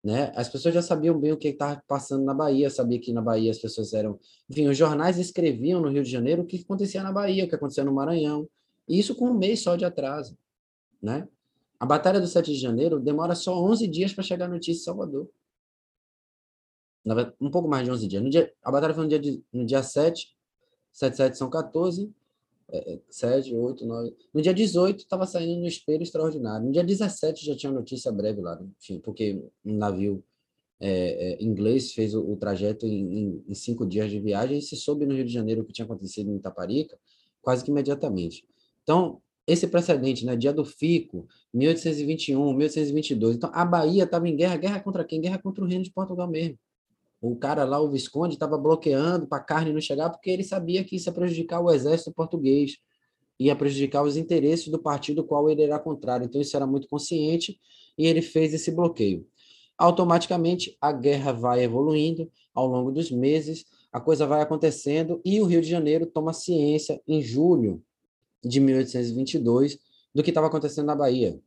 Né? 0.04 0.32
As 0.36 0.48
pessoas 0.48 0.76
já 0.76 0.84
sabiam 0.84 1.20
bem 1.20 1.32
o 1.32 1.38
que 1.38 1.48
estava 1.48 1.82
passando 1.88 2.24
na 2.24 2.34
Bahia, 2.34 2.70
sabia 2.70 3.00
que 3.00 3.12
na 3.12 3.24
Bahia 3.24 3.50
as 3.50 3.58
pessoas 3.58 3.92
eram... 3.92 4.20
Enfim, 4.48 4.68
os 4.68 4.78
jornais 4.78 5.18
escreviam 5.18 5.82
no 5.82 5.90
Rio 5.90 6.04
de 6.04 6.12
Janeiro 6.12 6.44
o 6.44 6.46
que 6.46 6.62
acontecia 6.62 7.02
na 7.02 7.12
Bahia, 7.12 7.46
o 7.46 7.50
que 7.50 7.56
acontecia 7.56 7.84
no 7.84 7.92
Maranhão, 7.92 8.48
e 8.88 9.00
isso 9.00 9.16
com 9.16 9.30
um 9.30 9.34
mês 9.34 9.62
só 9.62 9.76
de 9.76 9.84
atraso, 9.84 10.38
né? 11.02 11.28
A 11.80 11.86
Batalha 11.86 12.22
do 12.22 12.28
7 12.28 12.54
de 12.54 12.60
Janeiro 12.60 13.00
demora 13.00 13.34
só 13.34 13.60
11 13.60 13.88
dias 13.88 14.14
para 14.14 14.24
chegar 14.24 14.46
a 14.46 14.50
notícia 14.50 14.80
em 14.80 14.84
Salvador. 14.84 15.28
Um 17.40 17.52
pouco 17.52 17.68
mais 17.68 17.86
de 17.86 17.92
11 17.92 18.08
dias. 18.08 18.24
No 18.24 18.30
dia, 18.30 18.52
a 18.64 18.72
batalha 18.72 18.94
foi 18.94 19.04
no 19.04 19.10
dia, 19.10 19.20
de, 19.20 19.44
no 19.54 19.66
dia 19.66 19.84
7, 19.84 20.36
7, 20.92 21.18
7 21.18 21.38
são 21.38 21.50
14, 21.50 22.12
é, 22.70 23.00
7, 23.10 23.54
8, 23.54 23.86
9. 23.86 24.16
No 24.34 24.42
dia 24.42 24.54
18, 24.54 25.00
estava 25.00 25.26
saindo 25.28 25.62
no 25.62 25.68
espelho 25.68 26.04
extraordinário. 26.04 26.66
No 26.66 26.72
dia 26.72 26.84
17 26.84 27.46
já 27.46 27.56
tinha 27.56 27.72
notícia 27.72 28.12
breve 28.12 28.42
lá, 28.42 28.60
enfim, 28.82 29.00
porque 29.00 29.44
um 29.64 29.78
navio 29.78 30.24
é, 30.80 31.34
é, 31.34 31.44
inglês 31.44 31.94
fez 31.94 32.14
o, 32.16 32.22
o 32.22 32.36
trajeto 32.36 32.86
em, 32.86 33.20
em, 33.20 33.44
em, 33.48 33.54
cinco 33.54 33.86
dias 33.86 34.10
de 34.10 34.20
viagem 34.20 34.58
e 34.58 34.62
se 34.62 34.76
soube 34.76 35.06
no 35.06 35.14
Rio 35.14 35.26
de 35.26 35.32
Janeiro 35.32 35.62
o 35.62 35.66
que 35.66 35.72
tinha 35.72 35.86
acontecido 35.86 36.30
em 36.30 36.36
Itaparica 36.36 36.98
quase 37.46 37.64
que 37.64 37.70
imediatamente. 37.70 38.44
Então, 38.82 39.22
esse 39.46 39.68
precedente, 39.68 40.26
né? 40.26 40.36
Dia 40.36 40.52
do 40.52 40.66
Fico, 40.66 41.28
1821, 41.54 42.54
1822. 42.54 43.36
Então, 43.36 43.52
a 43.54 43.64
Bahia 43.64 44.04
estava 44.04 44.28
em 44.28 44.36
guerra. 44.36 44.58
Guerra 44.58 44.80
contra 44.80 45.06
quem? 45.06 45.22
Guerra 45.22 45.38
contra 45.38 45.64
o 45.64 45.68
Reino 45.68 45.84
de 45.84 45.92
Portugal 45.92 46.28
mesmo. 46.28 46.58
O 47.28 47.36
cara 47.36 47.64
lá, 47.64 47.82
o 47.82 47.90
Visconde, 47.90 48.36
estava 48.36 48.56
bloqueando 48.56 49.26
para 49.26 49.40
a 49.40 49.44
carne 49.44 49.74
não 49.74 49.82
chegar, 49.82 50.12
porque 50.12 50.30
ele 50.30 50.44
sabia 50.44 50.84
que 50.84 50.96
isso 50.96 51.10
ia 51.10 51.14
prejudicar 51.14 51.60
o 51.60 51.72
exército 51.72 52.12
português, 52.12 52.78
ia 53.40 53.56
prejudicar 53.56 54.04
os 54.04 54.16
interesses 54.16 54.68
do 54.68 54.78
partido 54.78 55.24
qual 55.24 55.50
ele 55.50 55.64
era 55.64 55.80
contrário. 55.80 56.26
Então, 56.26 56.40
isso 56.40 56.56
era 56.56 56.68
muito 56.68 56.88
consciente 56.88 57.60
e 57.98 58.06
ele 58.06 58.22
fez 58.22 58.54
esse 58.54 58.70
bloqueio. 58.70 59.28
Automaticamente, 59.76 60.78
a 60.80 60.92
guerra 60.92 61.32
vai 61.32 61.64
evoluindo 61.64 62.32
ao 62.54 62.68
longo 62.68 62.92
dos 62.92 63.10
meses, 63.10 63.66
a 63.92 64.00
coisa 64.00 64.28
vai 64.28 64.42
acontecendo 64.42 65.20
e 65.26 65.42
o 65.42 65.46
Rio 65.46 65.62
de 65.62 65.68
Janeiro 65.68 66.06
toma 66.06 66.32
ciência 66.32 67.02
em 67.08 67.24
julho 67.24 67.84
de 68.44 68.60
1822 68.60 69.80
do 70.14 70.22
que 70.22 70.30
estava 70.30 70.46
acontecendo 70.46 70.86
na 70.86 70.96
Bahia. 70.96 71.40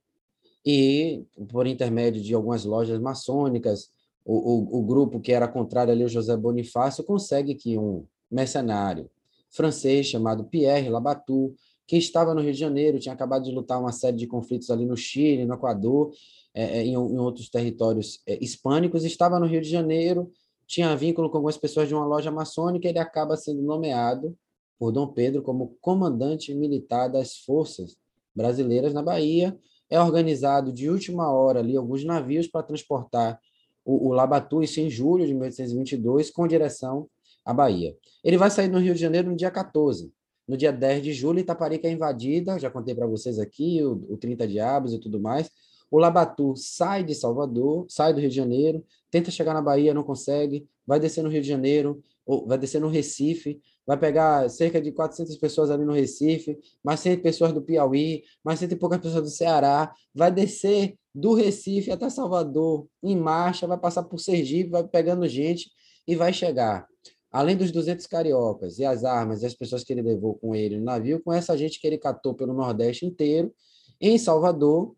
E, 0.66 1.24
por 1.48 1.68
intermédio 1.68 2.20
de 2.20 2.34
algumas 2.34 2.64
lojas 2.64 2.98
maçônicas, 3.00 3.90
o, 4.28 4.76
o, 4.76 4.80
o 4.80 4.82
grupo 4.84 5.18
que 5.18 5.32
era 5.32 5.48
contrário 5.48 5.90
ali, 5.90 6.05
o 6.05 6.09
José 6.09 6.36
Bonifácio, 6.36 7.02
consegue 7.02 7.55
que 7.55 7.78
um 7.78 8.05
mercenário 8.30 9.10
francês 9.50 10.06
chamado 10.06 10.44
Pierre 10.44 10.90
Labatut, 10.90 11.56
que 11.86 11.96
estava 11.96 12.34
no 12.34 12.42
Rio 12.42 12.52
de 12.52 12.59
Janeiro, 12.59 12.98
tinha 12.98 13.14
acabado 13.14 13.44
de 13.44 13.50
lutar 13.50 13.80
uma 13.80 13.90
série 13.90 14.18
de 14.18 14.26
conflitos 14.26 14.70
ali 14.70 14.84
no 14.84 14.98
Chile, 14.98 15.46
no 15.46 15.55
Equador, 15.55 16.12
é, 16.52 16.80
é 16.80 16.84
em, 16.84 16.92
em, 16.92 17.18
outros 17.18 17.48
territórios 17.48 18.20
é, 18.26 18.38
hispânicos, 18.44 19.02
estava 19.02 19.40
no 19.40 19.46
Rio 19.46 19.62
de 19.62 19.70
Janeiro, 19.70 20.30
tinha 20.66 20.94
vínculo 20.94 21.30
com 21.30 21.38
algumas 21.38 21.56
pessoas 21.56 21.88
de 21.88 21.94
uma 21.94 22.05
loja 22.05 22.30
maçônica, 22.30 22.86
ele 22.86 22.98
acaba 22.98 23.34
sendo 23.34 23.62
nomeado 23.62 24.36
por 24.78 24.92
Dom 24.92 25.06
Pedro 25.06 25.40
como 25.40 25.74
comandante 25.80 26.55
militar 26.55 27.09
das 27.09 27.38
forças 27.38 27.96
brasileiras 28.34 28.92
na 28.92 29.02
Bahia. 29.02 29.59
É 29.88 29.98
organizado 29.98 30.70
de 30.70 30.90
última 30.90 31.32
hora 31.32 31.60
ali 31.60 31.74
alguns 31.74 32.05
navios 32.05 32.46
para 32.46 32.62
transportar 32.62 33.40
o, 33.89 34.09
o 34.09 34.12
Labatu, 34.12 34.62
isso 34.62 34.81
em 34.81 34.90
julho 34.90 35.27
de 35.27 35.32
1822, 35.32 36.31
com 36.31 36.47
direção 36.47 37.09
à 37.43 37.55
Bahia. 37.55 37.97
Ele 38.23 38.36
vai 38.36 38.51
sair 38.51 38.69
no 38.69 38.78
Rio 38.78 38.93
de 38.93 39.01
Janeiro 39.01 39.31
no 39.31 39.36
dia 39.36 39.51
14. 39.51 40.12
No 40.47 40.59
dia 40.59 40.70
10 40.70 41.02
de 41.02 41.12
julho, 41.15 41.39
Itaparica 41.39 41.89
é 41.89 41.90
invadida, 41.90 42.59
já 42.59 42.70
contei 42.70 42.94
para 42.94 43.06
vocês 43.06 43.39
aqui, 43.39 43.82
o, 43.82 44.05
o 44.10 44.19
30 44.19 44.47
Diabos 44.47 44.93
e 44.93 44.98
tudo 44.98 45.19
mais. 45.19 45.51
O 45.90 45.98
Labatu 45.98 46.55
sai 46.55 47.02
de 47.02 47.15
Salvador, 47.15 47.86
sai 47.89 48.12
do 48.12 48.20
Rio 48.20 48.28
de 48.28 48.36
Janeiro, 48.36 48.85
tenta 49.10 49.31
chegar 49.31 49.55
na 49.55 49.62
Bahia, 49.62 49.94
não 49.94 50.02
consegue, 50.02 50.66
vai 50.86 51.01
descer 51.01 51.23
no 51.23 51.31
Rio 51.31 51.40
de 51.40 51.48
Janeiro, 51.48 52.02
vai 52.47 52.59
descer 52.59 52.82
no 52.82 52.89
Recife, 52.89 53.59
vai 53.89 53.97
pegar 53.97 54.51
cerca 54.51 54.82
de 54.82 54.93
400 54.93 55.35
pessoas 55.39 55.70
ali 55.70 55.82
no 55.82 55.94
Recife, 55.94 56.59
mais 56.85 57.01
100 57.01 57.20
pessoas 57.20 57.55
do 57.55 57.62
Piauí, 57.62 58.23
mais 58.44 58.59
100 58.59 58.73
e 58.73 58.77
poucas 58.77 59.01
pessoas 59.01 59.23
do 59.23 59.31
Ceará, 59.31 59.90
vai 60.15 60.31
descer 60.31 60.98
do 61.15 61.32
Recife 61.32 61.90
até 61.90 62.10
Salvador 62.10 62.86
em 63.02 63.16
marcha, 63.16 63.66
vai 63.66 63.78
passar 63.78 64.02
por 64.02 64.19
Sergipe, 64.19 64.69
vai 64.69 64.86
pegando 64.86 65.27
gente 65.27 65.70
e 66.06 66.15
vai 66.15 66.35
chegar. 66.35 66.86
Além 67.32 67.56
dos 67.56 67.73
200 67.73 68.06
cariocas 68.06 68.78
e 68.78 68.85
as 68.85 69.05
armas 69.05 69.43
e 69.43 69.47
as 69.47 69.55
pessoas 69.55 69.82
que 69.82 69.90
ele 69.90 70.02
levou 70.02 70.35
com 70.35 70.55
ele 70.55 70.77
no 70.77 70.85
navio, 70.85 71.23
com 71.24 71.32
essa 71.32 71.56
gente 71.56 71.81
que 71.81 71.86
ele 71.86 71.97
catou 71.97 72.35
pelo 72.35 72.52
Nordeste 72.52 73.06
inteiro, 73.06 73.51
em 73.98 74.19
Salvador, 74.19 74.94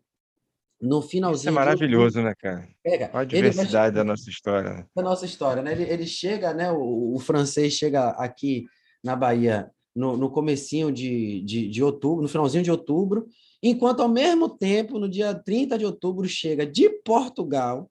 no 0.81 1.01
finalzinho. 1.01 1.49
Isso 1.49 1.49
é 1.49 1.51
maravilhoso, 1.51 2.21
né, 2.21 2.33
cara? 2.37 2.67
Pega. 2.83 3.09
Olha 3.13 3.21
a 3.21 3.23
diversidade 3.23 3.71
vai... 3.71 3.91
da 3.91 4.03
nossa 4.03 4.29
história. 4.29 4.85
Da 4.93 5.01
nossa 5.01 5.25
história, 5.25 5.61
né? 5.61 5.71
Ele, 5.71 5.83
ele 5.83 6.05
chega, 6.05 6.53
né? 6.53 6.71
O, 6.73 7.13
o, 7.15 7.19
francês 7.19 7.73
chega 7.73 8.09
aqui 8.09 8.65
na 9.03 9.15
Bahia 9.15 9.71
no, 9.95 10.15
no 10.15 10.29
comecinho 10.29 10.91
de, 10.91 11.41
de, 11.41 11.69
de 11.69 11.83
outubro, 11.83 12.21
no 12.21 12.29
finalzinho 12.29 12.63
de 12.63 12.71
outubro, 12.71 13.27
enquanto 13.61 14.01
ao 14.01 14.09
mesmo 14.09 14.49
tempo, 14.49 14.97
no 14.97 15.09
dia 15.09 15.33
30 15.35 15.77
de 15.77 15.85
outubro, 15.85 16.27
chega 16.27 16.65
de 16.65 16.89
Portugal 17.03 17.89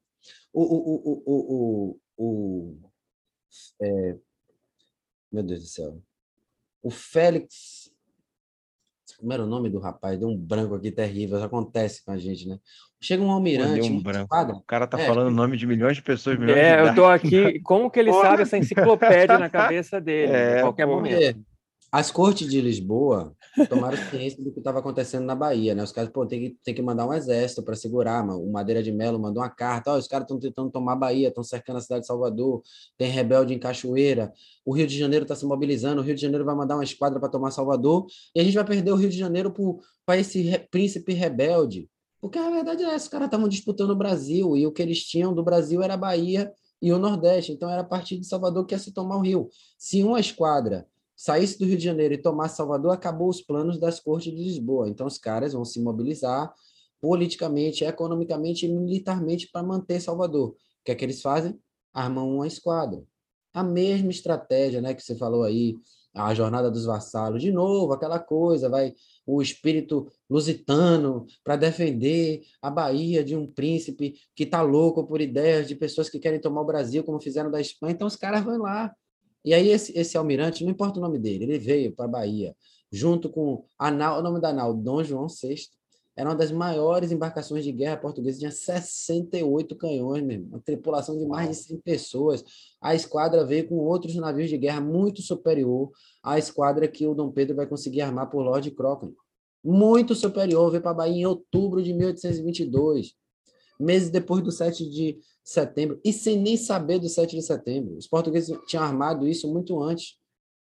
o, 0.53 0.61
o, 0.63 1.23
o, 1.25 1.97
o, 1.97 1.99
o, 2.17 2.77
é... 3.81 4.17
meu 5.31 5.43
Deus 5.43 5.61
do 5.61 5.67
céu, 5.67 6.03
o 6.83 6.89
Félix 6.89 7.80
como 9.21 9.31
era 9.31 9.43
o 9.43 9.47
nome 9.47 9.69
do 9.69 9.79
rapaz? 9.79 10.19
Deu 10.19 10.27
um 10.27 10.35
branco 10.35 10.73
aqui 10.73 10.91
terrível, 10.91 11.37
isso 11.37 11.45
acontece 11.45 12.03
com 12.03 12.11
a 12.11 12.17
gente, 12.17 12.47
né? 12.47 12.57
Chega 12.99 13.23
um 13.23 13.31
almirante. 13.31 13.89
um 13.89 14.01
branco. 14.01 14.35
O 14.53 14.61
cara 14.63 14.87
tá 14.87 14.99
é, 14.99 15.05
falando 15.05 15.27
o 15.27 15.31
nome 15.31 15.55
de 15.55 15.65
milhões 15.65 15.95
de 15.95 16.01
pessoas. 16.01 16.37
Milhões 16.37 16.57
é, 16.57 16.81
de 16.81 16.89
eu 16.89 16.95
tô 16.95 17.05
aqui. 17.05 17.59
Como 17.61 17.89
que 17.89 17.99
ele 17.99 18.11
sabe 18.19 18.41
essa 18.41 18.57
enciclopédia 18.57 19.37
na 19.37 19.49
cabeça 19.49 20.01
dele? 20.01 20.31
É, 20.41 20.61
qualquer 20.61 20.87
momento. 20.87 21.39
As 21.91 22.09
cortes 22.09 22.49
de 22.49 22.61
Lisboa 22.61 23.35
tomaram 23.67 23.97
ciência 24.09 24.43
do 24.43 24.51
que 24.51 24.59
estava 24.59 24.79
acontecendo 24.79 25.25
na 25.25 25.35
Bahia, 25.35 25.75
né? 25.75 25.83
Os 25.83 25.91
caras, 25.91 26.09
pô, 26.09 26.25
tem 26.25 26.39
que, 26.39 26.57
tem 26.63 26.73
que 26.73 26.81
mandar 26.81 27.07
um 27.07 27.13
exército 27.13 27.63
para 27.63 27.75
segurar. 27.75 28.23
O 28.23 28.51
Madeira 28.51 28.81
de 28.81 28.91
Melo 28.91 29.19
mandou 29.19 29.43
uma 29.43 29.49
carta: 29.49 29.93
oh, 29.93 29.97
os 29.97 30.07
caras 30.07 30.25
estão 30.25 30.39
tentando 30.39 30.71
tomar 30.71 30.93
a 30.93 30.95
Bahia, 30.95 31.27
estão 31.27 31.43
cercando 31.43 31.77
a 31.77 31.81
cidade 31.81 32.01
de 32.01 32.07
Salvador, 32.07 32.61
tem 32.97 33.09
rebelde 33.09 33.53
em 33.53 33.59
Cachoeira, 33.59 34.31
o 34.65 34.73
Rio 34.73 34.87
de 34.87 34.97
Janeiro 34.97 35.23
está 35.23 35.35
se 35.35 35.45
mobilizando, 35.45 36.01
o 36.01 36.03
Rio 36.03 36.15
de 36.15 36.21
Janeiro 36.21 36.45
vai 36.45 36.55
mandar 36.55 36.75
uma 36.75 36.83
esquadra 36.83 37.19
para 37.19 37.29
tomar 37.29 37.51
Salvador, 37.51 38.05
e 38.35 38.39
a 38.39 38.43
gente 38.43 38.55
vai 38.55 38.65
perder 38.65 38.91
o 38.91 38.95
Rio 38.95 39.09
de 39.09 39.17
Janeiro 39.17 39.53
para 40.05 40.17
esse 40.17 40.41
re, 40.41 40.59
príncipe 40.59 41.13
rebelde. 41.13 41.89
Porque 42.19 42.37
a 42.37 42.49
verdade 42.49 42.83
é 42.83 42.87
essa: 42.87 43.05
os 43.05 43.07
caras 43.07 43.27
estavam 43.27 43.47
disputando 43.47 43.91
o 43.91 43.95
Brasil, 43.95 44.55
e 44.55 44.65
o 44.65 44.71
que 44.71 44.81
eles 44.81 45.03
tinham 45.03 45.33
do 45.33 45.43
Brasil 45.43 45.81
era 45.81 45.95
a 45.95 45.97
Bahia 45.97 46.51
e 46.81 46.91
o 46.91 46.97
Nordeste, 46.97 47.51
então 47.51 47.69
era 47.69 47.81
a 47.81 47.85
partir 47.85 48.17
de 48.17 48.25
Salvador 48.25 48.65
que 48.65 48.73
ia 48.73 48.79
se 48.79 48.91
tomar 48.91 49.17
o 49.17 49.21
Rio. 49.21 49.49
Se 49.77 50.03
uma 50.03 50.19
esquadra 50.19 50.87
saísse 51.15 51.59
do 51.59 51.65
Rio 51.65 51.77
de 51.77 51.83
Janeiro 51.83 52.13
e 52.13 52.21
tomasse 52.21 52.57
Salvador, 52.57 52.91
acabou 52.91 53.29
os 53.29 53.41
planos 53.41 53.79
das 53.79 53.99
cortes 53.99 54.31
de 54.33 54.43
Lisboa. 54.43 54.89
Então, 54.89 55.05
os 55.05 55.17
caras 55.17 55.53
vão 55.53 55.63
se 55.63 55.81
mobilizar 55.81 56.53
politicamente, 56.99 57.83
economicamente 57.83 58.65
e 58.65 58.69
militarmente 58.69 59.49
para 59.51 59.63
manter 59.63 59.99
Salvador. 59.99 60.49
O 60.49 60.55
que 60.85 60.91
é 60.91 60.95
que 60.95 61.03
eles 61.03 61.21
fazem? 61.21 61.59
Armam 61.93 62.35
uma 62.35 62.47
esquadra. 62.47 63.03
A 63.53 63.63
mesma 63.63 64.11
estratégia 64.11 64.81
né, 64.81 64.93
que 64.93 65.01
você 65.01 65.15
falou 65.15 65.43
aí, 65.43 65.75
a 66.13 66.33
jornada 66.33 66.69
dos 66.69 66.85
vassalos. 66.85 67.41
De 67.41 67.51
novo, 67.51 67.93
aquela 67.93 68.19
coisa, 68.19 68.69
vai 68.69 68.93
o 69.25 69.41
espírito 69.41 70.07
lusitano 70.29 71.25
para 71.43 71.55
defender 71.55 72.41
a 72.61 72.69
Bahia 72.69 73.23
de 73.23 73.35
um 73.35 73.47
príncipe 73.47 74.15
que 74.35 74.43
está 74.43 74.61
louco 74.61 75.05
por 75.05 75.21
ideias 75.21 75.67
de 75.67 75.75
pessoas 75.75 76.09
que 76.09 76.19
querem 76.19 76.39
tomar 76.39 76.61
o 76.61 76.65
Brasil, 76.65 77.03
como 77.03 77.21
fizeram 77.21 77.49
da 77.49 77.61
Espanha. 77.61 77.93
Então, 77.93 78.07
os 78.07 78.15
caras 78.15 78.43
vão 78.43 78.57
lá 78.57 78.93
e 79.43 79.53
aí 79.53 79.69
esse, 79.69 79.97
esse 79.97 80.17
almirante, 80.17 80.63
não 80.63 80.71
importa 80.71 80.99
o 80.99 81.01
nome 81.01 81.19
dele, 81.19 81.45
ele 81.45 81.59
veio 81.59 81.91
para 81.93 82.05
a 82.05 82.07
Bahia, 82.07 82.55
junto 82.91 83.29
com 83.29 83.65
o 83.79 83.91
nome 83.91 84.39
da 84.39 84.53
nau, 84.53 84.73
Dom 84.73 85.03
João 85.03 85.27
VI, 85.27 85.55
era 86.15 86.29
uma 86.29 86.35
das 86.35 86.51
maiores 86.51 87.11
embarcações 87.11 87.63
de 87.63 87.71
guerra 87.71 87.97
portuguesa, 87.97 88.39
tinha 88.39 88.51
68 88.51 89.75
canhões, 89.75 90.21
mesmo, 90.21 90.47
uma 90.49 90.59
tripulação 90.59 91.17
de 91.17 91.25
mais 91.25 91.49
de 91.49 91.55
100 91.55 91.77
pessoas. 91.79 92.43
A 92.81 92.93
esquadra 92.93 93.45
veio 93.45 93.67
com 93.67 93.75
outros 93.77 94.15
navios 94.15 94.49
de 94.49 94.57
guerra 94.57 94.81
muito 94.81 95.21
superior 95.21 95.89
à 96.21 96.37
esquadra 96.37 96.87
que 96.87 97.07
o 97.07 97.15
Dom 97.15 97.31
Pedro 97.31 97.55
vai 97.55 97.65
conseguir 97.65 98.01
armar 98.01 98.29
por 98.29 98.43
Lord 98.43 98.69
Crocombe. 98.71 99.15
Muito 99.63 100.13
superior, 100.13 100.69
veio 100.69 100.81
para 100.83 100.91
a 100.91 100.95
Bahia 100.95 101.21
em 101.21 101.25
outubro 101.25 101.81
de 101.81 101.93
1822 101.93 103.15
meses 103.81 104.09
depois 104.09 104.43
do 104.43 104.51
7 104.51 104.89
de 104.89 105.19
setembro, 105.43 105.99
e 106.03 106.13
sem 106.13 106.37
nem 106.37 106.55
saber 106.55 106.99
do 106.99 107.09
7 107.09 107.35
de 107.35 107.41
setembro. 107.41 107.97
Os 107.97 108.07
portugueses 108.07 108.55
tinham 108.67 108.83
armado 108.83 109.27
isso 109.27 109.51
muito 109.51 109.81
antes. 109.81 110.17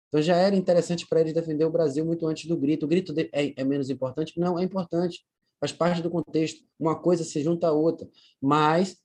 Então 0.10 0.22
já 0.22 0.36
era 0.36 0.56
interessante 0.56 1.08
para 1.08 1.22
eles 1.22 1.34
defender 1.34 1.66
o 1.66 1.72
Brasil 1.72 2.06
muito 2.06 2.28
antes 2.28 2.48
do 2.48 2.58
grito. 2.58 2.86
O 2.86 2.90
grito 2.90 3.14
é, 3.18 3.54
é 3.56 3.64
menos 3.64 3.90
importante? 3.90 4.40
Não, 4.40 4.60
é 4.60 4.64
importante. 4.64 5.26
Faz 5.60 5.72
parte 5.72 6.02
do 6.02 6.10
contexto. 6.10 6.64
Uma 6.80 6.96
coisa 6.96 7.24
se 7.24 7.42
junta 7.42 7.68
à 7.68 7.72
outra. 7.72 8.08
Mas 8.42 8.98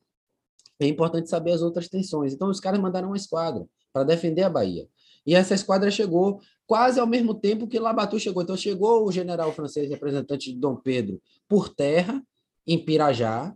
é 0.79 0.87
importante 0.87 1.29
saber 1.29 1.53
as 1.53 1.63
outras 1.63 1.89
tensões. 1.89 2.33
Então 2.33 2.49
os 2.49 2.61
caras 2.61 2.81
mandaram 2.81 3.09
uma 3.09 3.17
esquadra 3.17 3.67
para 3.93 4.05
defender 4.05 4.43
a 4.43 4.51
Bahia. 4.51 4.89
E 5.27 5.35
essa 5.35 5.55
esquadra 5.55 5.91
chegou 5.91 6.41
quase 6.67 6.99
ao 6.99 7.07
mesmo 7.07 7.35
tempo 7.35 7.67
que 7.67 7.79
Labatu 7.79 8.19
chegou. 8.19 8.43
Então 8.43 8.57
chegou 8.57 9.07
o 9.07 9.13
general 9.13 9.53
francês 9.53 9.89
representante 9.89 10.53
de 10.53 10.59
Dom 10.59 10.77
Pedro 10.77 11.21
por 11.49 11.69
terra, 11.69 12.23
em 12.67 12.79
Pirajá, 12.79 13.55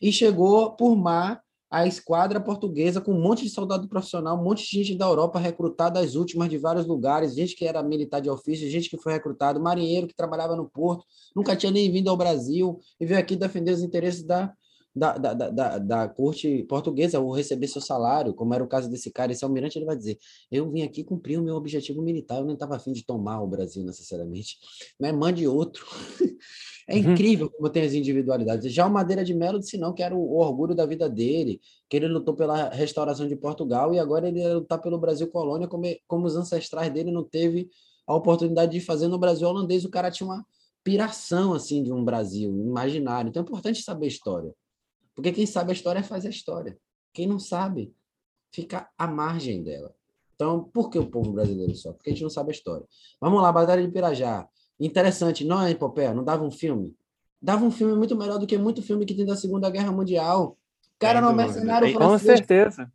e 0.00 0.12
chegou 0.12 0.72
por 0.72 0.96
mar 0.96 1.42
a 1.70 1.86
esquadra 1.86 2.40
portuguesa 2.40 3.00
com 3.00 3.12
um 3.12 3.20
monte 3.20 3.44
de 3.44 3.50
soldado 3.50 3.88
profissional, 3.88 4.36
um 4.36 4.42
monte 4.42 4.64
de 4.64 4.78
gente 4.78 4.98
da 4.98 5.06
Europa 5.06 5.38
recrutada 5.38 6.00
as 6.00 6.16
últimas 6.16 6.48
de 6.48 6.58
vários 6.58 6.84
lugares, 6.84 7.34
gente 7.34 7.54
que 7.54 7.64
era 7.64 7.80
militar 7.80 8.20
de 8.20 8.28
ofício, 8.28 8.68
gente 8.68 8.90
que 8.90 8.98
foi 8.98 9.12
recrutado, 9.12 9.60
marinheiro 9.60 10.08
que 10.08 10.14
trabalhava 10.14 10.56
no 10.56 10.68
porto, 10.68 11.04
nunca 11.34 11.54
tinha 11.54 11.70
nem 11.70 11.90
vindo 11.90 12.10
ao 12.10 12.16
Brasil 12.16 12.80
e 12.98 13.06
veio 13.06 13.20
aqui 13.20 13.36
defender 13.36 13.72
os 13.72 13.82
interesses 13.82 14.24
da, 14.24 14.52
da, 14.94 15.16
da, 15.16 15.34
da, 15.34 15.78
da, 15.78 16.08
corte 16.08 16.64
portuguesa 16.64 17.20
ou 17.20 17.32
receber 17.32 17.68
seu 17.68 17.80
salário, 17.80 18.34
como 18.34 18.52
era 18.54 18.62
o 18.62 18.68
caso 18.68 18.90
desse 18.90 19.10
cara, 19.10 19.32
esse 19.32 19.44
almirante, 19.44 19.78
ele 19.78 19.84
vai 19.84 19.96
dizer: 19.96 20.18
Eu 20.50 20.70
vim 20.70 20.82
aqui 20.82 21.04
cumprir 21.04 21.38
o 21.38 21.42
meu 21.42 21.54
objetivo 21.54 22.02
militar, 22.02 22.38
eu 22.38 22.44
não 22.44 22.54
estava 22.54 22.76
afim 22.76 22.92
de 22.92 23.04
tomar 23.04 23.40
o 23.40 23.46
Brasil 23.46 23.84
necessariamente, 23.84 24.56
mas 24.98 25.14
mande 25.14 25.46
outro. 25.46 25.86
É 26.88 26.94
uhum. 26.94 27.12
incrível 27.12 27.48
como 27.48 27.70
tem 27.70 27.84
as 27.84 27.92
individualidades. 27.92 28.72
Já 28.72 28.84
o 28.84 28.90
Madeira 28.90 29.22
de 29.22 29.32
Melo 29.32 29.60
disse 29.60 29.78
não, 29.78 29.94
que 29.94 30.02
era 30.02 30.12
o 30.12 30.36
orgulho 30.38 30.74
da 30.74 30.84
vida 30.84 31.08
dele, 31.08 31.60
que 31.88 31.96
ele 31.96 32.08
lutou 32.08 32.34
pela 32.34 32.68
restauração 32.70 33.28
de 33.28 33.36
Portugal 33.36 33.94
e 33.94 33.98
agora 34.00 34.26
ele 34.26 34.40
ia 34.40 34.54
lutar 34.54 34.80
pelo 34.80 34.98
Brasil 34.98 35.28
colônia, 35.28 35.68
como, 35.68 35.84
como 36.08 36.26
os 36.26 36.34
ancestrais 36.34 36.92
dele 36.92 37.12
não 37.12 37.22
teve 37.22 37.70
a 38.08 38.14
oportunidade 38.16 38.72
de 38.72 38.80
fazer 38.80 39.06
no 39.06 39.20
Brasil 39.20 39.46
holandês. 39.46 39.84
O 39.84 39.88
cara 39.88 40.10
tinha 40.10 40.28
uma, 40.28 40.44
piração 40.82 41.52
assim 41.52 41.82
de 41.82 41.92
um 41.92 42.04
Brasil 42.04 42.50
imaginário. 42.50 43.28
Então 43.28 43.42
é 43.42 43.44
importante 43.44 43.82
saber 43.82 44.06
a 44.06 44.08
história. 44.08 44.54
Porque 45.14 45.32
quem 45.32 45.46
sabe 45.46 45.70
a 45.70 45.74
história 45.74 46.02
faz 46.02 46.24
a 46.24 46.30
história. 46.30 46.78
Quem 47.12 47.26
não 47.26 47.38
sabe 47.38 47.94
fica 48.52 48.88
à 48.96 49.06
margem 49.06 49.62
dela. 49.62 49.94
Então, 50.34 50.64
por 50.72 50.88
que 50.88 50.98
o 50.98 51.06
povo 51.06 51.32
brasileiro 51.32 51.74
só? 51.74 51.92
Porque 51.92 52.10
a 52.10 52.12
gente 52.12 52.22
não 52.22 52.30
sabe 52.30 52.50
a 52.50 52.52
história. 52.52 52.86
Vamos 53.20 53.42
lá, 53.42 53.52
Batalha 53.52 53.86
de 53.86 53.92
Pirajá. 53.92 54.48
Interessante, 54.78 55.44
não 55.44 55.62
é 55.62 55.70
epopeia? 55.70 56.14
Não 56.14 56.24
dava 56.24 56.42
um 56.42 56.50
filme? 56.50 56.94
Dava 57.42 57.64
um 57.64 57.70
filme 57.70 57.94
muito 57.94 58.16
melhor 58.16 58.38
do 58.38 58.46
que 58.46 58.56
muito 58.56 58.82
filme 58.82 59.04
que 59.04 59.14
tem 59.14 59.26
da 59.26 59.36
Segunda 59.36 59.68
Guerra 59.68 59.92
Mundial. 59.92 60.56
O 60.96 60.98
cara 60.98 61.18
era 61.18 61.28
um 61.28 61.34
mercenário 61.34 61.92
francês. 61.92 62.10
Com 62.10 62.36
certeza. 62.36 62.92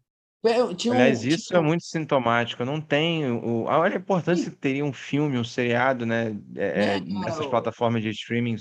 Tinha 0.75 0.93
um, 0.93 0.97
Aliás, 0.97 1.23
isso 1.23 1.47
tinha... 1.47 1.59
é 1.59 1.61
muito 1.61 1.83
sintomático. 1.83 2.63
Não 2.65 2.79
tem 2.79 3.31
o, 3.31 3.63
olha 3.63 3.95
a 3.95 3.99
importância 3.99 4.49
que 4.49 4.57
teria 4.57 4.85
um 4.85 4.93
filme, 4.93 5.39
um 5.39 5.43
seriado, 5.43 6.05
né, 6.05 6.35
é, 6.55 6.97
é, 6.97 6.99
nessas 6.99 7.47
plataformas 7.47 8.03
de 8.03 8.09
streaming 8.09 8.55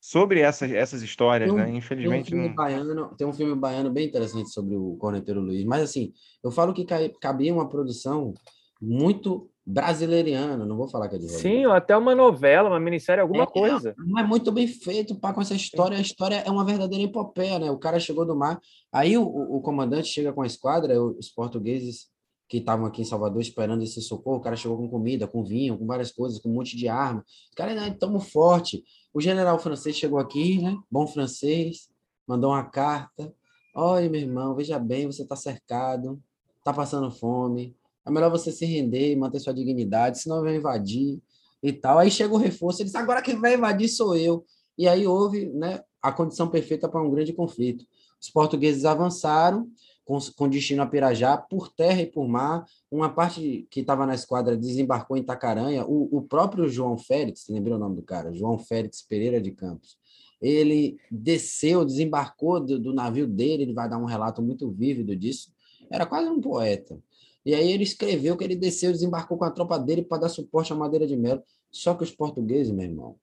sobre 0.00 0.40
essas, 0.40 0.70
essas 0.72 1.02
histórias, 1.02 1.50
um, 1.50 1.56
né? 1.56 1.70
Infelizmente. 1.70 2.30
Tem 2.30 2.40
um, 2.40 2.48
não... 2.48 2.54
baiano, 2.54 3.14
tem 3.16 3.26
um 3.26 3.32
filme 3.32 3.54
baiano 3.54 3.90
bem 3.90 4.06
interessante 4.06 4.50
sobre 4.50 4.74
o 4.74 4.96
Corneteiro 4.96 5.40
Luiz, 5.40 5.64
mas 5.64 5.82
assim, 5.82 6.12
eu 6.42 6.50
falo 6.50 6.72
que 6.72 6.86
cabia 7.20 7.52
uma 7.52 7.68
produção 7.68 8.32
muito 8.80 9.50
brasileiriana, 9.66 10.64
não 10.64 10.76
vou 10.76 10.88
falar 10.88 11.08
que 11.08 11.16
é 11.16 11.18
de 11.18 11.28
Sim, 11.28 11.66
ou 11.66 11.72
até 11.72 11.96
uma 11.96 12.14
novela, 12.14 12.70
uma 12.70 12.80
minissérie, 12.80 13.20
alguma 13.20 13.44
é, 13.44 13.46
coisa. 13.46 13.94
Não 13.98 14.18
é 14.18 14.26
muito 14.26 14.50
bem 14.50 14.66
feito, 14.66 15.14
pá, 15.14 15.32
com 15.32 15.42
essa 15.42 15.54
história. 15.54 15.98
A 15.98 16.00
história 16.00 16.36
é 16.36 16.50
uma 16.50 16.64
verdadeira 16.64 17.04
epopeia, 17.04 17.58
né? 17.58 17.70
O 17.70 17.78
cara 17.78 18.00
chegou 18.00 18.24
do 18.24 18.34
mar, 18.34 18.58
aí 18.90 19.18
o, 19.18 19.22
o 19.22 19.60
comandante 19.60 20.08
chega 20.08 20.32
com 20.32 20.42
a 20.42 20.46
esquadra, 20.46 21.00
os 21.00 21.28
portugueses 21.28 22.08
que 22.50 22.58
estavam 22.58 22.84
aqui 22.84 23.00
em 23.00 23.04
Salvador 23.04 23.40
esperando 23.40 23.84
esse 23.84 24.02
socorro, 24.02 24.38
o 24.38 24.40
cara 24.40 24.56
chegou 24.56 24.76
com 24.76 24.88
comida, 24.88 25.28
com 25.28 25.44
vinho, 25.44 25.78
com 25.78 25.86
várias 25.86 26.10
coisas, 26.10 26.40
com 26.40 26.48
um 26.48 26.54
monte 26.54 26.76
de 26.76 26.88
arma. 26.88 27.24
Os 27.48 27.54
caras, 27.54 27.76
né, 27.76 27.88
estamos 27.90 28.28
forte. 28.28 28.82
O 29.14 29.20
general 29.20 29.56
francês 29.60 29.96
chegou 29.96 30.18
aqui, 30.18 30.60
né? 30.60 30.76
Bom 30.90 31.06
francês, 31.06 31.88
mandou 32.26 32.50
uma 32.50 32.64
carta. 32.64 33.32
Olha, 33.72 34.10
meu 34.10 34.20
irmão, 34.20 34.56
veja 34.56 34.80
bem, 34.80 35.06
você 35.06 35.22
está 35.22 35.36
cercado, 35.36 36.20
está 36.58 36.72
passando 36.72 37.08
fome, 37.12 37.76
é 38.04 38.10
melhor 38.10 38.32
você 38.32 38.50
se 38.50 38.66
render 38.66 39.12
e 39.12 39.16
manter 39.16 39.38
sua 39.38 39.54
dignidade, 39.54 40.20
senão 40.20 40.42
vai 40.42 40.56
invadir 40.56 41.22
e 41.62 41.72
tal. 41.72 41.98
Aí 41.98 42.10
chega 42.10 42.34
o 42.34 42.36
reforço, 42.36 42.82
ele 42.82 42.86
diz, 42.86 42.96
agora 42.96 43.22
quem 43.22 43.36
vai 43.40 43.54
invadir 43.54 43.88
sou 43.88 44.16
eu. 44.16 44.44
E 44.76 44.88
aí 44.88 45.06
houve 45.06 45.46
né, 45.50 45.84
a 46.02 46.10
condição 46.10 46.48
perfeita 46.48 46.88
para 46.88 47.00
um 47.00 47.12
grande 47.12 47.32
conflito. 47.32 47.84
Os 48.20 48.28
portugueses 48.28 48.84
avançaram 48.84 49.68
com, 50.10 50.18
com 50.36 50.48
destino 50.48 50.82
a 50.82 50.86
Pirajá, 50.86 51.36
por 51.36 51.68
terra 51.68 52.02
e 52.02 52.06
por 52.06 52.26
mar. 52.26 52.66
Uma 52.90 53.08
parte 53.08 53.64
que 53.70 53.78
estava 53.78 54.04
na 54.04 54.12
esquadra 54.16 54.56
desembarcou 54.56 55.16
em 55.16 55.22
Tacaranha. 55.22 55.86
O, 55.86 56.08
o 56.10 56.22
próprio 56.22 56.68
João 56.68 56.98
Félix, 56.98 57.46
lembrou 57.48 57.76
o 57.76 57.78
nome 57.78 57.94
do 57.94 58.02
cara? 58.02 58.32
João 58.34 58.58
Félix 58.58 59.02
Pereira 59.02 59.40
de 59.40 59.52
Campos. 59.52 59.96
Ele 60.42 60.98
desceu, 61.08 61.84
desembarcou 61.84 62.58
do, 62.58 62.76
do 62.76 62.92
navio 62.92 63.24
dele, 63.24 63.62
ele 63.62 63.72
vai 63.72 63.88
dar 63.88 63.98
um 63.98 64.04
relato 64.04 64.42
muito 64.42 64.68
vívido 64.72 65.14
disso. 65.14 65.52
Era 65.88 66.04
quase 66.04 66.28
um 66.28 66.40
poeta. 66.40 66.98
E 67.46 67.54
aí 67.54 67.70
ele 67.70 67.84
escreveu 67.84 68.36
que 68.36 68.42
ele 68.42 68.56
desceu, 68.56 68.90
desembarcou 68.90 69.38
com 69.38 69.44
a 69.44 69.50
tropa 69.50 69.78
dele 69.78 70.02
para 70.02 70.22
dar 70.22 70.28
suporte 70.28 70.72
à 70.72 70.76
Madeira 70.76 71.06
de 71.06 71.16
Melo. 71.16 71.40
Só 71.70 71.94
que 71.94 72.02
os 72.02 72.10
portugueses, 72.10 72.72
meu 72.72 72.84
irmão, 72.84 73.16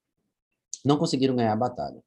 não 0.85 0.97
conseguiram 0.97 1.35
ganhar 1.35 1.51
a 1.51 1.57
batalha. 1.57 2.01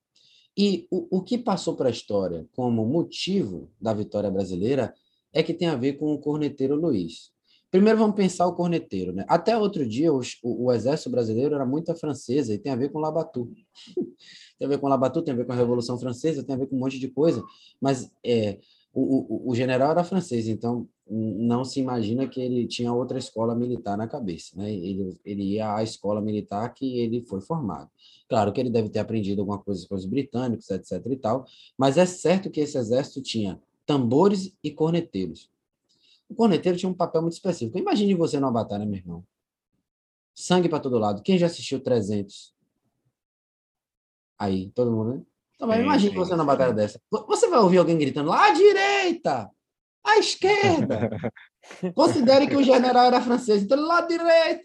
E 0.56 0.86
o, 0.90 1.18
o 1.18 1.22
que 1.22 1.38
passou 1.38 1.74
para 1.76 1.88
a 1.88 1.92
história 1.92 2.46
como 2.52 2.84
motivo 2.84 3.70
da 3.80 3.94
vitória 3.94 4.30
brasileira 4.30 4.94
é 5.32 5.42
que 5.42 5.54
tem 5.54 5.68
a 5.68 5.76
ver 5.76 5.94
com 5.94 6.12
o 6.12 6.18
corneteiro 6.18 6.74
Luiz. 6.74 7.30
Primeiro 7.70 8.00
vamos 8.00 8.16
pensar 8.16 8.48
o 8.48 8.54
corneteiro, 8.54 9.12
né? 9.12 9.24
Até 9.28 9.56
outro 9.56 9.86
dia 9.86 10.12
o, 10.12 10.20
o, 10.42 10.72
exército 10.72 11.08
brasileiro 11.08 11.54
era 11.54 11.64
muito 11.64 11.94
francesa 11.94 12.52
e 12.52 12.58
tem 12.58 12.72
a 12.72 12.76
ver 12.76 12.90
com 12.90 12.98
Labatu. 12.98 13.52
tem 14.58 14.66
a 14.66 14.68
ver 14.68 14.78
com 14.78 14.88
Labatu, 14.88 15.22
tem 15.22 15.32
a 15.32 15.36
ver 15.36 15.46
com 15.46 15.52
a 15.52 15.56
Revolução 15.56 15.96
Francesa, 15.96 16.42
tem 16.42 16.56
a 16.56 16.58
ver 16.58 16.66
com 16.66 16.74
um 16.74 16.80
monte 16.80 16.98
de 16.98 17.08
coisa, 17.08 17.44
mas 17.80 18.10
é, 18.24 18.58
o, 18.92 19.46
o, 19.46 19.50
o 19.50 19.54
general 19.54 19.92
era 19.92 20.02
francês, 20.02 20.48
então 20.48 20.88
não 21.12 21.64
se 21.64 21.80
imagina 21.80 22.28
que 22.28 22.40
ele 22.40 22.68
tinha 22.68 22.92
outra 22.92 23.18
escola 23.18 23.52
militar 23.52 23.98
na 23.98 24.06
cabeça, 24.06 24.56
né? 24.56 24.72
Ele, 24.72 25.18
ele 25.24 25.42
ia 25.54 25.74
à 25.74 25.82
escola 25.82 26.20
militar 26.20 26.72
que 26.72 27.00
ele 27.00 27.20
foi 27.22 27.40
formado. 27.40 27.90
Claro 28.28 28.52
que 28.52 28.60
ele 28.60 28.70
deve 28.70 28.88
ter 28.88 29.00
aprendido 29.00 29.40
alguma 29.40 29.58
coisa 29.58 29.86
com 29.88 29.96
os 29.96 30.06
britânicos, 30.06 30.70
etc 30.70 31.04
e 31.06 31.16
tal, 31.16 31.44
mas 31.76 31.98
é 31.98 32.06
certo 32.06 32.48
que 32.48 32.60
esse 32.60 32.78
exército 32.78 33.20
tinha 33.20 33.60
tambores 33.84 34.56
e 34.62 34.70
corneteiros. 34.70 35.50
O 36.28 36.34
corneteiro 36.34 36.78
tinha 36.78 36.88
um 36.88 36.94
papel 36.94 37.22
muito 37.22 37.34
específico. 37.34 37.76
Imagine 37.76 38.14
você 38.14 38.38
numa 38.38 38.52
batalha, 38.52 38.86
meu 38.86 38.98
irmão. 38.98 39.24
Sangue 40.32 40.68
para 40.68 40.78
todo 40.78 40.96
lado. 40.96 41.22
Quem 41.22 41.36
já 41.36 41.46
assistiu 41.46 41.80
300? 41.80 42.54
Aí, 44.38 44.70
todo 44.70 44.92
mundo, 44.92 45.14
né? 45.14 45.22
Então, 45.56 45.70
imagine 45.74 46.14
você 46.14 46.32
numa 46.36 46.44
batalha 46.44 46.72
dessa. 46.72 47.00
Você 47.10 47.48
vai 47.48 47.58
ouvir 47.58 47.78
alguém 47.78 47.98
gritando 47.98 48.30
lá 48.30 48.46
à 48.46 48.52
direita, 48.52 49.50
à 50.04 50.18
esquerda. 50.18 51.10
Considere 51.94 52.46
que 52.46 52.56
o 52.56 52.62
general 52.62 53.06
era 53.06 53.20
francês, 53.20 53.62
então 53.62 53.78
lá 53.80 54.00
direito. 54.02 54.64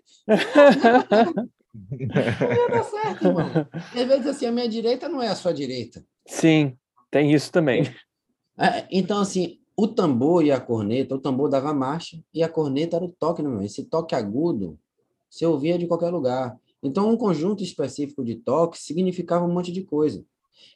Não 1.76 2.53
ia 2.53 2.70
dar 2.70 2.84
certo, 2.84 3.28
irmão. 3.28 3.68
Às 3.74 4.07
vezes, 4.07 4.28
assim, 4.28 4.45
a 4.45 4.52
minha 4.52 4.70
direita 4.70 5.10
não 5.10 5.22
é 5.22 5.28
a 5.28 5.36
sua 5.36 5.53
direita. 5.53 6.06
Sim, 6.26 6.78
tem 7.12 7.34
isso 7.34 7.52
também. 7.52 7.84
É, 8.57 8.88
então, 8.90 9.20
assim, 9.20 9.60
o 9.76 9.88
tambor 9.88 10.45
e 10.45 10.52
a 10.52 10.60
corneta, 10.60 11.16
o 11.16 11.20
tambor 11.20 11.49
dava 11.49 11.74
marcha 11.74 12.18
e 12.34 12.41
a 12.41 12.49
corneta 12.49 12.95
era 12.95 13.06
o 13.06 13.10
toque, 13.20 13.44
não 13.44 13.62
Esse 13.62 13.84
toque 13.84 14.16
agudo, 14.16 14.80
você 15.30 15.45
ouvia 15.45 15.78
de 15.78 15.86
qualquer 15.86 16.10
lugar. 16.10 16.57
Então, 16.82 17.10
um 17.10 17.18
conjunto 17.18 17.62
específico 17.64 18.24
de 18.24 18.36
toque 18.36 18.80
significava 18.80 19.45
um 19.45 19.52
monte 19.52 19.72
de 19.72 19.84
coisa. 19.84 20.24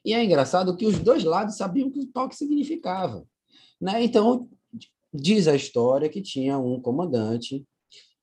E 0.03 0.14
é 0.14 0.23
engraçado 0.23 0.76
que 0.76 0.86
os 0.86 0.99
dois 0.99 1.23
lados 1.23 1.56
sabiam 1.56 1.88
o 1.88 1.91
que 1.91 2.02
o 2.02 2.07
toque 2.07 2.36
significava. 2.36 3.26
Né? 3.80 4.03
Então, 4.03 4.49
diz 5.14 5.47
a 5.47 5.56
história 5.56 6.10
que 6.10 6.22
tinha 6.22 6.57
um 6.57 6.81
comandante 6.81 7.65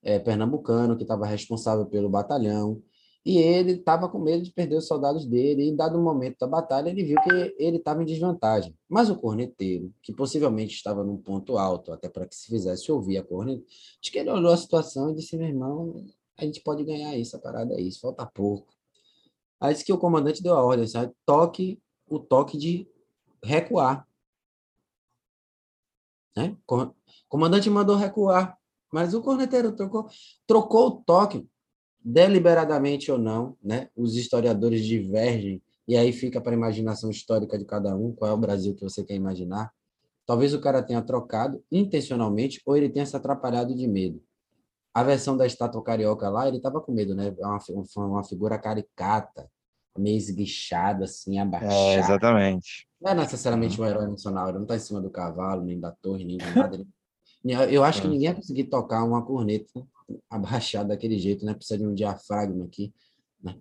é, 0.03 0.19
pernambucano 0.19 0.95
que 0.95 1.03
estava 1.03 1.25
responsável 1.25 1.85
pelo 1.85 2.09
batalhão, 2.09 2.81
e 3.25 3.39
ele 3.39 3.73
estava 3.73 4.07
com 4.07 4.19
medo 4.19 4.41
de 4.41 4.53
perder 4.53 4.77
os 4.77 4.87
soldados 4.87 5.25
dele, 5.25 5.63
e 5.63 5.67
em 5.67 5.75
dado 5.75 5.99
momento 5.99 6.37
da 6.39 6.47
batalha 6.47 6.89
ele 6.89 7.03
viu 7.03 7.19
que 7.21 7.55
ele 7.59 7.75
estava 7.75 8.01
em 8.01 8.05
desvantagem. 8.05 8.73
Mas 8.87 9.09
o 9.09 9.17
corneteiro, 9.17 9.93
que 10.01 10.13
possivelmente 10.13 10.75
estava 10.75 11.03
num 11.03 11.17
ponto 11.17 11.57
alto, 11.57 11.91
até 11.91 12.07
para 12.07 12.25
que 12.25 12.33
se 12.33 12.47
fizesse 12.47 12.89
ouvir 12.89 13.17
a 13.17 13.23
corneta, 13.23 13.61
acho 14.01 14.11
que 14.11 14.17
ele 14.17 14.29
olhou 14.29 14.53
a 14.53 14.55
situação 14.55 15.11
e 15.11 15.15
disse, 15.15 15.35
meu 15.35 15.47
irmão, 15.47 16.05
a 16.37 16.45
gente 16.45 16.61
pode 16.61 16.85
ganhar 16.85 17.17
isso, 17.17 17.37
parada 17.41 17.73
é 17.73 17.81
isso, 17.81 17.99
falta 17.99 18.25
pouco. 18.25 18.67
Aí 19.59 19.73
disse 19.73 19.83
que 19.83 19.91
o 19.91 19.97
comandante 19.97 20.41
deu 20.41 20.53
a 20.53 20.63
ordem, 20.63 20.87
sabe? 20.87 21.11
Toque 21.25 21.81
o 22.09 22.19
toque 22.19 22.57
de 22.57 22.87
recuar. 23.43 24.06
Né? 26.37 26.55
O 26.69 26.93
comandante 27.27 27.67
mandou 27.67 27.95
recuar, 27.95 28.55
mas 28.93 29.15
o 29.15 29.23
corneteiro 29.23 29.71
trocou, 29.71 30.07
trocou 30.45 30.87
o 30.87 30.91
toque, 30.91 31.43
deliberadamente 31.99 33.11
ou 33.11 33.17
não, 33.17 33.57
né? 33.61 33.89
Os 33.95 34.15
historiadores 34.15 34.85
divergem, 34.85 35.61
e 35.87 35.97
aí 35.97 36.13
fica 36.13 36.39
para 36.39 36.51
a 36.51 36.55
imaginação 36.55 37.09
histórica 37.09 37.57
de 37.57 37.65
cada 37.65 37.95
um, 37.95 38.13
qual 38.13 38.29
é 38.29 38.33
o 38.35 38.37
Brasil 38.37 38.75
que 38.75 38.83
você 38.83 39.03
quer 39.03 39.15
imaginar. 39.15 39.73
Talvez 40.27 40.53
o 40.53 40.61
cara 40.61 40.83
tenha 40.83 41.01
trocado 41.01 41.63
intencionalmente 41.71 42.61
ou 42.65 42.77
ele 42.77 42.87
tenha 42.87 43.05
se 43.05 43.15
atrapalhado 43.15 43.73
de 43.73 43.87
medo. 43.87 44.21
A 44.93 45.03
versão 45.03 45.35
da 45.35 45.45
estátua 45.45 45.83
carioca 45.83 46.29
lá, 46.29 46.47
ele 46.47 46.57
estava 46.57 46.79
com 46.79 46.91
medo, 46.91 47.15
né? 47.15 47.35
É 47.35 47.45
uma, 47.45 47.59
uma 47.97 48.23
figura 48.23 48.59
caricata, 48.59 49.49
meio 49.97 50.17
esguichada, 50.17 51.05
assim, 51.05 51.39
abaixada. 51.39 51.73
É, 51.73 51.99
exatamente. 51.99 52.87
Não 53.01 53.11
é 53.11 53.15
necessariamente 53.15 53.79
um 53.79 53.85
herói 53.85 54.07
nacional, 54.07 54.49
ele 54.49 54.57
não 54.57 54.63
está 54.63 54.75
em 54.75 54.79
cima 54.79 55.01
do 55.01 55.09
cavalo, 55.09 55.63
nem 55.63 55.79
da 55.79 55.91
torre, 55.91 56.23
nem 56.23 56.37
de 56.37 56.55
nada. 56.55 56.85
Eu 57.71 57.83
acho 57.83 58.01
que 58.01 58.07
ninguém 58.07 58.29
ia 58.29 58.35
conseguir 58.35 58.65
tocar 58.65 59.03
uma 59.03 59.23
corneta 59.23 59.71
abaixada 60.29 60.89
daquele 60.89 61.17
jeito, 61.17 61.45
né? 61.45 61.53
Precisa 61.53 61.77
de 61.77 61.87
um 61.87 61.93
diafragma 61.93 62.65
aqui. 62.65 62.93
Né? 63.41 63.55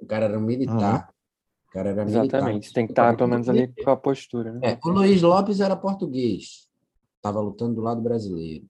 O 0.00 0.06
cara 0.06 0.26
era 0.26 0.38
um 0.38 0.42
militar. 0.42 1.08
Uhum. 1.08 1.68
O 1.68 1.72
cara 1.72 1.90
era 1.90 2.02
Exatamente, 2.02 2.52
militar. 2.52 2.74
tem 2.74 2.86
que 2.86 2.92
estar 2.92 3.16
pelo 3.16 3.30
menos 3.30 3.48
ali 3.48 3.72
com 3.82 3.90
a 3.90 3.96
postura. 3.96 4.52
Né? 4.52 4.60
É, 4.62 4.78
o 4.84 4.90
Luiz 4.90 5.22
Lopes 5.22 5.60
era 5.60 5.74
português, 5.74 6.68
estava 7.16 7.40
lutando 7.40 7.76
do 7.76 7.80
lado 7.80 8.00
brasileiro 8.00 8.66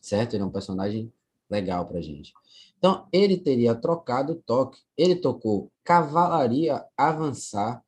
certo? 0.00 0.34
Ele 0.34 0.42
é 0.42 0.46
um 0.46 0.50
personagem 0.50 1.12
legal 1.50 1.86
pra 1.86 2.00
gente. 2.00 2.32
Então, 2.84 3.08
ele 3.10 3.38
teria 3.38 3.74
trocado 3.74 4.34
o 4.34 4.36
toque. 4.36 4.78
Ele 4.94 5.16
tocou 5.16 5.72
cavalaria 5.82 6.84
avançar, 6.94 7.82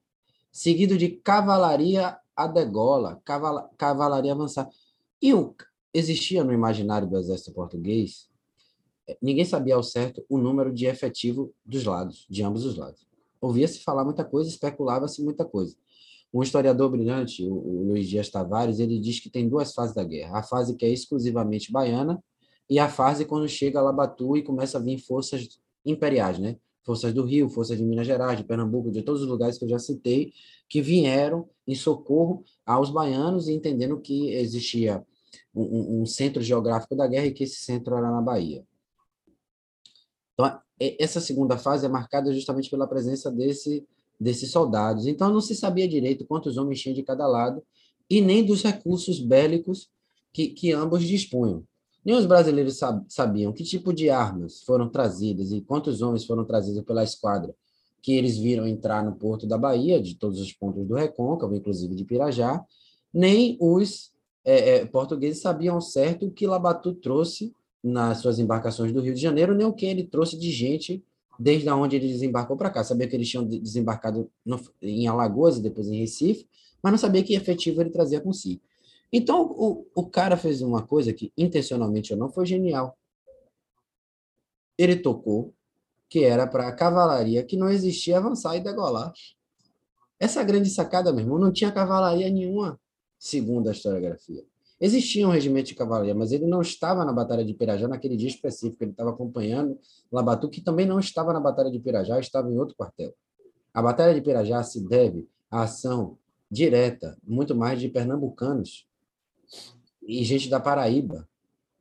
seguido 0.51 0.97
de 0.97 1.11
cavalaria 1.11 2.17
a 2.35 2.47
degola, 2.47 3.21
caval 3.23 3.71
cavalaria 3.77 4.33
avançar. 4.33 4.67
E 5.21 5.35
o, 5.35 5.55
existia 5.93 6.43
no 6.43 6.51
imaginário 6.51 7.07
do 7.07 7.19
exército 7.19 7.53
português, 7.53 8.31
eh, 9.07 9.19
ninguém 9.21 9.45
sabia 9.45 9.75
ao 9.75 9.83
certo 9.83 10.25
o 10.31 10.39
número 10.39 10.73
de 10.73 10.87
efetivo 10.87 11.53
dos 11.63 11.85
lados, 11.85 12.27
de 12.31 12.43
ambos 12.43 12.65
os 12.65 12.79
lados. 12.79 13.07
Ouvia-se 13.39 13.81
falar 13.81 14.03
muita 14.03 14.25
coisa, 14.25 14.49
especulava-se 14.49 15.23
muita 15.23 15.45
coisa. 15.45 15.77
Um 16.33 16.43
historiador 16.43 16.91
brilhante, 16.91 17.47
o, 17.47 17.85
Luiz 17.85 18.09
Dias 18.09 18.31
Tavares, 18.31 18.79
ele 18.79 18.99
diz 18.99 19.21
que 19.21 19.29
tem 19.29 19.47
duas 19.47 19.75
fases 19.75 19.95
da 19.95 20.05
guerra. 20.05 20.39
A 20.39 20.43
fase 20.43 20.75
que 20.75 20.87
é 20.87 20.89
exclusivamente 20.89 21.71
baiana 21.71 22.19
e 22.69 22.79
a 22.79 22.89
fase 22.89 23.25
quando 23.25 23.49
chega 23.49 23.79
a 23.79 23.83
Labatu 23.83 24.37
e 24.37 24.43
começa 24.43 24.79
a 24.79 24.81
vir 24.81 24.99
forças 24.99 25.61
imperiais, 25.85 26.39
né? 26.39 26.57
forças 26.87 27.13
do 27.13 27.25
Rio, 27.25 27.49
forças 27.49 27.77
de 27.77 27.85
Minas 27.85 28.07
Gerais, 28.07 28.39
de 28.39 28.45
Pernambuco, 28.45 28.93
de 28.93 29.03
todos 29.03 29.23
os 29.23 29.29
lugares 29.29 29.59
que 29.59 29.65
eu 29.65 29.69
já 29.69 29.79
citei, 29.79 30.33
que 30.69 30.81
vieram 30.81 31.49
em 31.67 31.75
socorro 31.75 32.45
aos 32.65 32.91
baianos, 32.91 33.49
entendendo 33.49 34.01
que 34.01 34.31
existia 34.31 35.05
um, 35.53 36.03
um 36.03 36.07
centro 36.07 36.41
geográfico 36.41 36.95
da 36.95 37.09
guerra 37.09 37.27
e 37.27 37.33
que 37.33 37.43
esse 37.43 37.57
centro 37.57 37.97
era 37.97 38.09
na 38.09 38.23
Bahia. 38.23 38.65
Então, 40.35 40.61
essa 40.79 41.21
segunda 41.21 41.59
fase 41.59 41.85
é 41.85 41.89
marcada 41.89 42.33
justamente 42.33 42.71
pela 42.71 42.87
presença 42.87 43.33
desse, 43.33 43.85
desses 44.21 44.53
soldados. 44.53 45.09
Então, 45.09 45.33
não 45.33 45.41
se 45.41 45.57
sabia 45.57 45.89
direito 45.89 46.25
quantos 46.25 46.57
homens 46.57 46.81
tinha 46.81 46.95
de 46.95 47.03
cada 47.03 47.27
lado 47.27 47.65
e 48.09 48.21
nem 48.21 48.45
dos 48.45 48.63
recursos 48.63 49.19
bélicos 49.19 49.91
que, 50.33 50.49
que 50.49 50.71
ambos 50.71 51.03
dispunham. 51.03 51.65
Nem 52.07 52.15
os 52.15 52.25
brasileiros 52.25 52.79
sabiam 53.09 53.53
que 53.53 53.65
tipo 53.65 53.93
de 53.93 54.09
armas 54.09 54.63
foram 54.63 54.89
trazidas 54.89 55.51
e 55.51 55.61
quantos 55.61 56.01
homens 56.01 56.25
foram 56.25 56.45
trazidos 56.45 56.85
pela 56.85 57.03
esquadra 57.03 57.53
que 58.01 58.13
eles 58.13 58.39
viram 58.39 58.65
entrar 58.65 59.05
no 59.05 59.17
porto 59.17 59.45
da 59.45 59.59
Bahia, 59.59 60.01
de 60.01 60.15
todos 60.15 60.41
os 60.41 60.53
pontos 60.53 60.87
do 60.87 60.95
Recôncavo, 60.95 61.57
inclusive 61.57 61.97
de 61.97 62.05
Pirajá, 62.05 62.65
nem 63.13 63.57
os 63.61 64.13
é, 64.45 64.77
é, 64.77 64.87
portugueses 64.87 65.43
sabiam 65.43 65.81
certo 65.81 66.27
o 66.27 66.31
que 66.31 66.47
Labatu 66.47 66.95
trouxe 66.95 67.53
nas 67.83 68.19
suas 68.19 68.39
embarcações 68.39 68.93
do 68.93 69.01
Rio 69.01 69.13
de 69.13 69.21
Janeiro, 69.21 69.53
nem 69.53 69.67
o 69.67 69.73
que 69.73 69.87
ele 69.87 70.05
trouxe 70.05 70.39
de 70.39 70.53
gente 70.53 71.03
desde 71.37 71.69
onde 71.71 71.97
ele 71.97 72.07
desembarcou 72.07 72.57
para 72.57 72.71
cá. 72.71 72.85
Sabia 72.85 73.09
que 73.09 73.17
eles 73.17 73.29
tinham 73.29 73.45
desembarcado 73.45 74.31
no, 74.45 74.61
em 74.81 75.09
Alagoas 75.09 75.59
e 75.59 75.63
depois 75.63 75.89
em 75.89 75.99
Recife, 75.99 76.47
mas 76.81 76.93
não 76.93 76.99
sabia 76.99 77.25
que 77.25 77.35
efetivo 77.35 77.81
ele 77.81 77.91
trazia 77.91 78.21
com 78.21 78.33
si. 78.33 78.61
Então, 79.13 79.43
o, 79.43 79.87
o 79.95 80.09
cara 80.09 80.37
fez 80.37 80.61
uma 80.63 80.87
coisa 80.87 81.13
que, 81.13 81.33
intencionalmente 81.37 82.13
ou 82.13 82.19
não, 82.19 82.29
foi 82.29 82.45
genial. 82.45 82.99
Ele 84.77 84.97
tocou 84.97 85.55
que 86.09 86.25
era 86.25 86.47
para 86.47 86.69
a 86.69 86.73
cavalaria 86.73 87.43
que 87.43 87.57
não 87.57 87.69
existia 87.69 88.19
avançar 88.19 88.57
e 88.57 88.61
degolar. 88.61 89.13
Essa 90.19 90.43
grande 90.43 90.71
sacada, 90.71 91.13
meu 91.13 91.25
irmão, 91.25 91.39
não 91.39 91.53
tinha 91.53 91.73
cavalaria 91.73 92.31
nenhuma, 92.31 92.81
segundo 93.19 93.69
a 93.69 93.73
historiografia. 93.73 94.45
Existia 94.79 95.27
um 95.27 95.31
regimento 95.31 95.69
de 95.69 95.75
cavalaria, 95.75 96.15
mas 96.15 96.33
ele 96.33 96.47
não 96.47 96.61
estava 96.61 97.05
na 97.05 97.13
Batalha 97.13 97.45
de 97.45 97.55
Pirajá 97.55 97.89
naquele 97.89 98.17
dia 98.17 98.29
específico. 98.29 98.85
Ele 98.85 98.91
estava 98.91 99.11
acompanhando 99.11 99.79
Labatu, 100.13 100.51
que 100.51 100.61
também 100.61 100.85
não 100.85 100.99
estava 101.01 101.33
na 101.33 101.41
Batalha 101.41 101.71
de 101.71 101.79
Pirajá, 101.79 102.19
estava 102.21 102.51
em 102.51 102.59
outro 102.59 102.77
quartel. 102.77 103.15
A 103.73 103.81
Batalha 103.81 104.15
de 104.15 104.21
Pirajá 104.21 104.63
se 104.63 104.87
deve 104.87 105.29
à 105.51 105.63
ação 105.63 106.19
direta, 106.51 107.17
muito 107.27 107.55
mais 107.55 107.81
de 107.81 107.89
pernambucanos 107.89 108.87
e 110.07 110.25
gente 110.25 110.49
da 110.49 110.61
Paraíba 110.61 111.29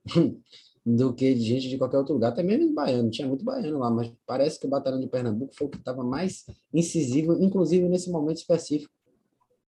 do 0.85 1.13
que 1.13 1.33
de 1.33 1.41
gente 1.41 1.69
de 1.69 1.77
qualquer 1.77 1.97
outro 1.97 2.13
lugar, 2.13 2.29
até 2.29 2.43
mesmo 2.43 2.73
baiano, 2.73 3.09
tinha 3.09 3.27
muito 3.27 3.43
baiano 3.43 3.79
lá, 3.79 3.89
mas 3.89 4.11
parece 4.25 4.59
que 4.59 4.67
o 4.67 4.69
Batalhão 4.69 4.99
de 4.99 5.07
Pernambuco 5.07 5.55
foi 5.55 5.67
o 5.67 5.69
que 5.69 5.77
estava 5.77 6.03
mais 6.03 6.45
incisivo, 6.73 7.33
inclusive 7.41 7.87
nesse 7.89 8.11
momento 8.11 8.37
específico. 8.37 8.93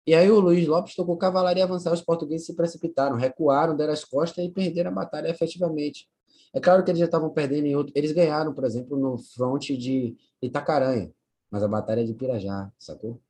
E 0.06 0.14
aí 0.14 0.30
o 0.30 0.38
Luiz 0.38 0.66
Lopes 0.66 0.94
tocou 0.94 1.16
cavalaria 1.16 1.64
avançar, 1.64 1.92
os 1.92 2.02
portugueses 2.02 2.46
se 2.46 2.54
precipitaram, 2.54 3.16
recuaram, 3.16 3.74
deram 3.76 3.92
as 3.92 4.04
costas 4.04 4.44
e 4.44 4.50
perderam 4.50 4.90
a 4.90 4.94
batalha 4.94 5.28
efetivamente. 5.28 6.08
É 6.54 6.60
claro 6.60 6.84
que 6.84 6.90
eles 6.90 7.00
já 7.00 7.06
estavam 7.06 7.30
perdendo 7.30 7.66
em 7.66 7.74
outro, 7.74 7.92
eles 7.96 8.12
ganharam, 8.12 8.54
por 8.54 8.64
exemplo, 8.64 8.96
no 8.96 9.18
fronte 9.18 9.76
de 9.76 10.16
Itacaranha, 10.40 11.12
mas 11.50 11.62
a 11.62 11.68
batalha 11.68 12.02
é 12.02 12.04
de 12.04 12.14
Pirajá, 12.14 12.70
sacou? 12.78 13.20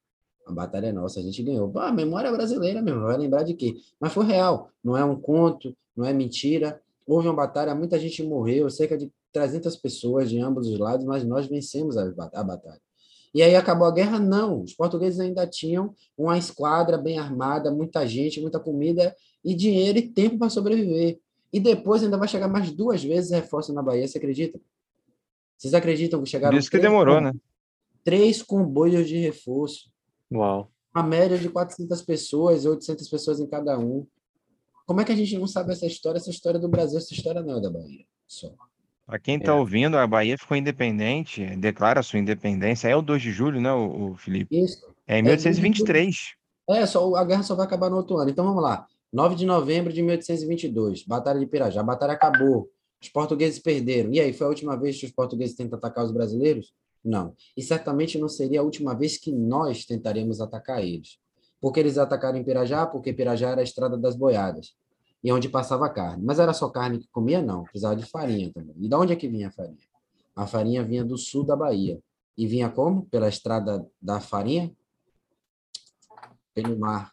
A 0.46 0.52
batalha 0.52 0.86
é 0.86 0.92
nossa, 0.92 1.18
a 1.18 1.22
gente 1.22 1.42
ganhou. 1.42 1.72
Ah, 1.76 1.90
memória 1.90 2.30
brasileira 2.30 2.80
mesmo, 2.80 3.02
vai 3.02 3.18
lembrar 3.18 3.42
de 3.42 3.52
quê? 3.52 3.74
Mas 3.98 4.12
foi 4.12 4.24
real, 4.24 4.70
não 4.82 4.96
é 4.96 5.04
um 5.04 5.20
conto, 5.20 5.76
não 5.96 6.04
é 6.04 6.12
mentira. 6.12 6.80
Houve 7.04 7.26
uma 7.26 7.34
batalha, 7.34 7.74
muita 7.74 7.98
gente 7.98 8.22
morreu, 8.22 8.70
cerca 8.70 8.96
de 8.96 9.12
300 9.32 9.74
pessoas 9.76 10.30
de 10.30 10.38
ambos 10.38 10.68
os 10.68 10.78
lados, 10.78 11.04
mas 11.04 11.24
nós 11.24 11.46
vencemos 11.46 11.96
a, 11.96 12.04
a 12.32 12.44
batalha. 12.44 12.80
E 13.34 13.42
aí 13.42 13.54
acabou 13.54 13.86
a 13.86 13.90
guerra? 13.90 14.18
Não. 14.18 14.62
Os 14.62 14.72
portugueses 14.72 15.20
ainda 15.20 15.46
tinham 15.46 15.94
uma 16.16 16.38
esquadra 16.38 16.96
bem 16.96 17.18
armada, 17.18 17.70
muita 17.70 18.06
gente, 18.06 18.40
muita 18.40 18.58
comida 18.58 19.14
e 19.44 19.52
dinheiro 19.54 19.98
e 19.98 20.08
tempo 20.08 20.38
para 20.38 20.48
sobreviver. 20.48 21.18
E 21.52 21.60
depois 21.60 22.02
ainda 22.02 22.16
vai 22.16 22.28
chegar 22.28 22.48
mais 22.48 22.70
duas 22.70 23.02
vezes 23.02 23.32
reforço 23.32 23.74
na 23.74 23.82
Bahia, 23.82 24.06
você 24.06 24.18
acredita? 24.18 24.60
Vocês 25.58 25.74
acreditam 25.74 26.22
que 26.22 26.30
chegaram? 26.30 26.54
Por 26.54 26.60
isso 26.60 26.70
que 26.70 26.78
demorou, 26.78 27.20
né? 27.20 27.32
Três 28.04 28.42
comboios 28.42 29.08
de 29.08 29.18
reforço. 29.18 29.90
Uau. 30.32 30.70
Uma 30.94 31.02
média 31.02 31.38
de 31.38 31.48
400 31.48 32.02
pessoas, 32.02 32.64
800 32.64 33.08
pessoas 33.08 33.40
em 33.40 33.46
cada 33.46 33.78
um. 33.78 34.06
Como 34.86 35.00
é 35.00 35.04
que 35.04 35.12
a 35.12 35.16
gente 35.16 35.36
não 35.38 35.46
sabe 35.46 35.72
essa 35.72 35.86
história? 35.86 36.18
Essa 36.18 36.30
história 36.30 36.58
do 36.58 36.68
Brasil, 36.68 36.98
essa 36.98 37.12
história 37.12 37.42
não 37.42 37.58
é 37.58 37.60
da 37.60 37.70
Bahia. 37.70 38.04
Só. 38.26 38.52
Para 39.06 39.18
quem 39.18 39.36
está 39.36 39.52
é. 39.52 39.54
ouvindo, 39.54 39.96
a 39.96 40.06
Bahia 40.06 40.36
ficou 40.36 40.56
independente, 40.56 41.44
declara 41.56 42.02
sua 42.02 42.18
independência. 42.18 42.88
É 42.88 42.96
o 42.96 43.02
2 43.02 43.22
de 43.22 43.30
julho, 43.30 43.60
né, 43.60 43.72
o, 43.72 44.12
o 44.12 44.16
Felipe? 44.16 44.58
Isso. 44.58 44.84
É 45.06 45.18
em 45.18 45.22
1823. 45.22 46.34
É, 46.68 46.84
só, 46.86 47.14
a 47.14 47.24
guerra 47.24 47.44
só 47.44 47.54
vai 47.54 47.66
acabar 47.66 47.88
no 47.88 47.96
outro 47.96 48.16
ano. 48.16 48.30
Então 48.30 48.44
vamos 48.44 48.62
lá. 48.62 48.86
9 49.12 49.36
de 49.36 49.46
novembro 49.46 49.92
de 49.92 50.02
1822, 50.02 51.04
Batalha 51.04 51.38
de 51.38 51.46
Pirajá. 51.46 51.80
A 51.80 51.84
batalha 51.84 52.12
acabou. 52.12 52.68
Os 53.00 53.08
portugueses 53.08 53.60
perderam. 53.60 54.12
E 54.12 54.18
aí, 54.18 54.32
foi 54.32 54.46
a 54.46 54.50
última 54.50 54.76
vez 54.76 54.98
que 54.98 55.06
os 55.06 55.12
portugueses 55.12 55.54
tentam 55.54 55.78
atacar 55.78 56.04
os 56.04 56.10
brasileiros? 56.10 56.74
Não. 57.06 57.36
E 57.56 57.62
certamente 57.62 58.18
não 58.18 58.28
seria 58.28 58.58
a 58.58 58.64
última 58.64 58.92
vez 58.92 59.16
que 59.16 59.30
nós 59.30 59.84
tentaremos 59.84 60.40
atacar 60.40 60.82
eles. 60.82 61.20
Porque 61.60 61.78
eles 61.78 61.98
atacaram 61.98 62.36
em 62.36 62.42
Pirajá? 62.42 62.84
Porque 62.84 63.12
Pirajá 63.12 63.50
era 63.50 63.60
a 63.60 63.64
estrada 63.64 63.96
das 63.96 64.16
boiadas. 64.16 64.74
E 65.22 65.30
onde 65.30 65.48
passava 65.48 65.88
carne. 65.88 66.24
Mas 66.24 66.40
era 66.40 66.52
só 66.52 66.68
carne 66.68 66.98
que 66.98 67.08
comia? 67.12 67.40
Não. 67.40 67.62
Precisava 67.62 67.94
de 67.94 68.04
farinha 68.04 68.52
também. 68.52 68.74
E 68.80 68.88
de 68.88 68.94
onde 68.94 69.12
é 69.12 69.16
que 69.16 69.28
vinha 69.28 69.46
a 69.46 69.50
farinha? 69.52 69.78
A 70.34 70.48
farinha 70.48 70.82
vinha 70.82 71.04
do 71.04 71.16
sul 71.16 71.44
da 71.44 71.54
Bahia. 71.54 72.00
E 72.36 72.44
vinha 72.44 72.68
como? 72.68 73.06
Pela 73.06 73.28
estrada 73.28 73.86
da 74.02 74.20
farinha? 74.20 74.74
Pelo 76.52 76.76
mar. 76.76 77.12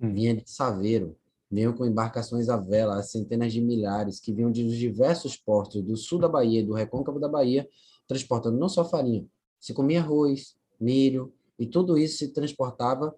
Hum. 0.00 0.14
Vinha 0.14 0.36
de 0.36 0.48
Saveiro. 0.48 1.16
Vinham 1.50 1.72
com 1.72 1.84
embarcações 1.84 2.48
à 2.48 2.56
vela, 2.56 3.02
centenas 3.02 3.52
de 3.52 3.60
milhares, 3.60 4.20
que 4.20 4.32
vinham 4.32 4.50
de 4.50 4.64
diversos 4.78 5.36
portos 5.36 5.82
do 5.82 5.96
sul 5.96 6.18
da 6.18 6.28
Bahia, 6.28 6.64
do 6.64 6.74
recôncavo 6.74 7.20
da 7.20 7.28
Bahia, 7.28 7.68
transportando 8.06 8.58
não 8.58 8.68
só 8.68 8.84
farinha, 8.84 9.26
se 9.58 9.74
comia 9.74 10.00
arroz, 10.00 10.56
milho, 10.78 11.32
e 11.58 11.66
tudo 11.66 11.96
isso 11.96 12.18
se 12.18 12.28
transportava 12.28 13.14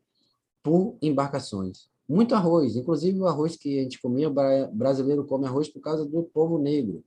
por 0.63 0.97
embarcações. 1.03 1.89
Muito 2.09 2.35
arroz, 2.35 2.77
inclusive 2.77 3.19
o 3.21 3.27
arroz 3.27 3.57
que 3.57 3.79
a 3.79 3.83
gente 3.83 4.01
comia, 4.01 4.31
o 4.31 4.35
brasileiro 4.73 5.25
come 5.27 5.47
arroz 5.47 5.69
por 5.69 5.81
causa 5.81 6.05
do 6.07 6.23
povo 6.23 6.59
negro. 6.59 7.05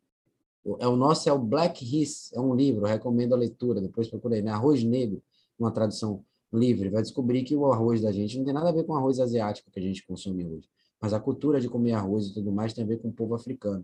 É 0.80 0.88
o 0.88 0.95
nosso 0.95 1.27
é 1.27 1.34
o 1.34 1.40
Black 1.40 1.84
Rice, 1.84 2.35
é 2.35 2.40
um 2.40 2.53
livro, 2.53 2.85
recomendo 2.85 3.34
a 3.34 3.38
leitura, 3.38 3.82
depois 3.82 4.08
procurei, 4.08 4.43
né? 4.43 4.51
Arroz 4.51 4.84
negro, 4.84 5.24
uma 5.58 5.72
tradução 5.72 6.24
livre, 6.53 6.90
vai 6.90 7.01
descobrir 7.01 7.43
que 7.43 7.56
o 7.56 7.72
arroz 7.72 8.01
da 8.01 8.11
gente 8.11 8.38
não 8.38 8.45
tem 8.45 8.53
nada 8.53 8.69
a 8.69 8.72
ver 8.72 8.84
com 8.84 8.93
o 8.93 8.95
arroz 8.95 9.19
asiático 9.19 9.72
que 9.72 9.80
a 9.80 9.82
gente 9.82 10.06
consome 10.06 10.45
hoje, 10.45 10.69
mas 11.00 11.14
a 11.14 11.19
cultura 11.19 11.60
de 11.60 11.68
comer 11.68 11.93
arroz 11.93 12.27
e 12.27 12.34
tudo 12.34 12.51
mais 12.51 12.74
tem 12.74 12.84
a 12.84 12.88
ver 12.88 12.98
com 12.98 13.08
o 13.08 13.14
povo 13.14 13.34
africano. 13.34 13.84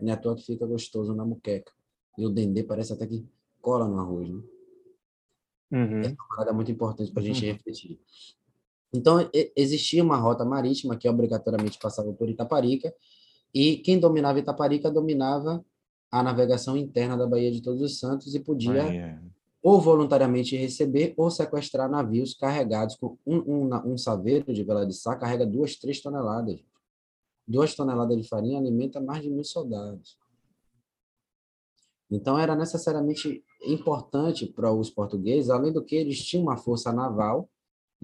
Não 0.00 0.12
é 0.12 0.16
toa 0.16 0.34
que 0.34 0.42
fica 0.42 0.66
gostoso 0.66 1.14
na 1.14 1.24
muqueca. 1.24 1.72
E 2.18 2.26
o 2.26 2.30
dendê 2.30 2.62
parece 2.62 2.92
até 2.92 3.06
que 3.06 3.24
cola 3.66 3.88
no 3.88 3.98
arroz, 3.98 4.28
né? 4.28 4.40
Uhum. 5.72 6.00
É 6.02 6.06
uma 6.06 6.28
parada 6.28 6.52
muito 6.52 6.70
importante 6.70 7.10
para 7.10 7.20
a 7.20 7.26
gente 7.26 7.44
uhum. 7.44 7.52
refletir. 7.52 8.00
Então, 8.94 9.28
existia 9.56 10.04
uma 10.04 10.16
rota 10.16 10.44
marítima 10.44 10.96
que 10.96 11.08
obrigatoriamente 11.08 11.76
passava 11.76 12.12
por 12.12 12.28
Itaparica, 12.28 12.94
e 13.52 13.78
quem 13.78 13.98
dominava 13.98 14.38
Itaparica 14.38 14.88
dominava 14.88 15.64
a 16.12 16.22
navegação 16.22 16.76
interna 16.76 17.16
da 17.16 17.26
Baía 17.26 17.50
de 17.50 17.60
Todos 17.60 17.82
os 17.82 17.98
Santos 17.98 18.36
e 18.36 18.38
podia 18.38 19.20
ou 19.60 19.80
voluntariamente 19.80 20.56
receber 20.56 21.12
ou 21.16 21.28
sequestrar 21.28 21.90
navios 21.90 22.34
carregados 22.34 22.94
com 22.94 23.18
um, 23.26 23.38
um, 23.38 23.92
um 23.92 23.98
saveiro 23.98 24.54
de 24.54 24.62
vela 24.62 24.86
de 24.86 24.94
sá 24.94 25.16
carrega 25.16 25.44
duas, 25.44 25.74
três 25.74 26.00
toneladas. 26.00 26.60
Duas 27.48 27.74
toneladas 27.74 28.16
de 28.16 28.28
farinha 28.28 28.60
alimenta 28.60 29.00
mais 29.00 29.24
de 29.24 29.28
mil 29.28 29.42
soldados. 29.42 30.16
Então, 32.10 32.38
era 32.38 32.54
necessariamente 32.54 33.42
importante 33.64 34.46
para 34.46 34.72
os 34.72 34.90
portugueses, 34.90 35.50
além 35.50 35.72
do 35.72 35.84
que 35.84 35.96
eles 35.96 36.24
tinham 36.24 36.44
uma 36.44 36.56
força 36.56 36.92
naval, 36.92 37.48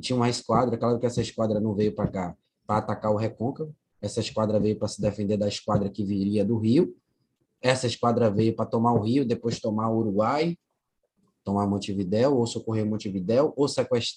tinha 0.01 0.17
uma 0.17 0.29
esquadra, 0.29 0.77
claro 0.77 0.99
que 0.99 1.07
essa 1.07 1.21
esquadra 1.21 1.61
não 1.61 1.75
veio 1.75 1.95
para 1.95 2.11
cá 2.11 2.37
para 2.67 2.79
atacar 2.79 3.13
o 3.13 3.17
Recôncavo, 3.17 3.75
essa 4.01 4.21
esquadra 4.21 4.59
veio 4.59 4.77
para 4.77 4.89
se 4.89 5.01
defender 5.01 5.37
da 5.37 5.47
esquadra 5.47 5.89
que 5.89 6.05
viria 6.05 6.45
do 6.45 6.59
Rio, 6.59 6.97
essa 7.61 7.87
esquadra 7.87 8.29
veio 8.29 8.57
para 8.57 8.67
tomar 8.67 8.93
o 8.93 9.01
Rio, 9.01 9.25
depois 9.25 9.61
tomar 9.61 9.89
o 9.91 9.99
Uruguai, 9.99 10.57
tomar 11.45 11.67
Montevidéu, 11.67 12.37
ou 12.37 12.47
socorrer 12.47 12.85
Montevidéu, 12.85 13.53
ou, 13.57 13.67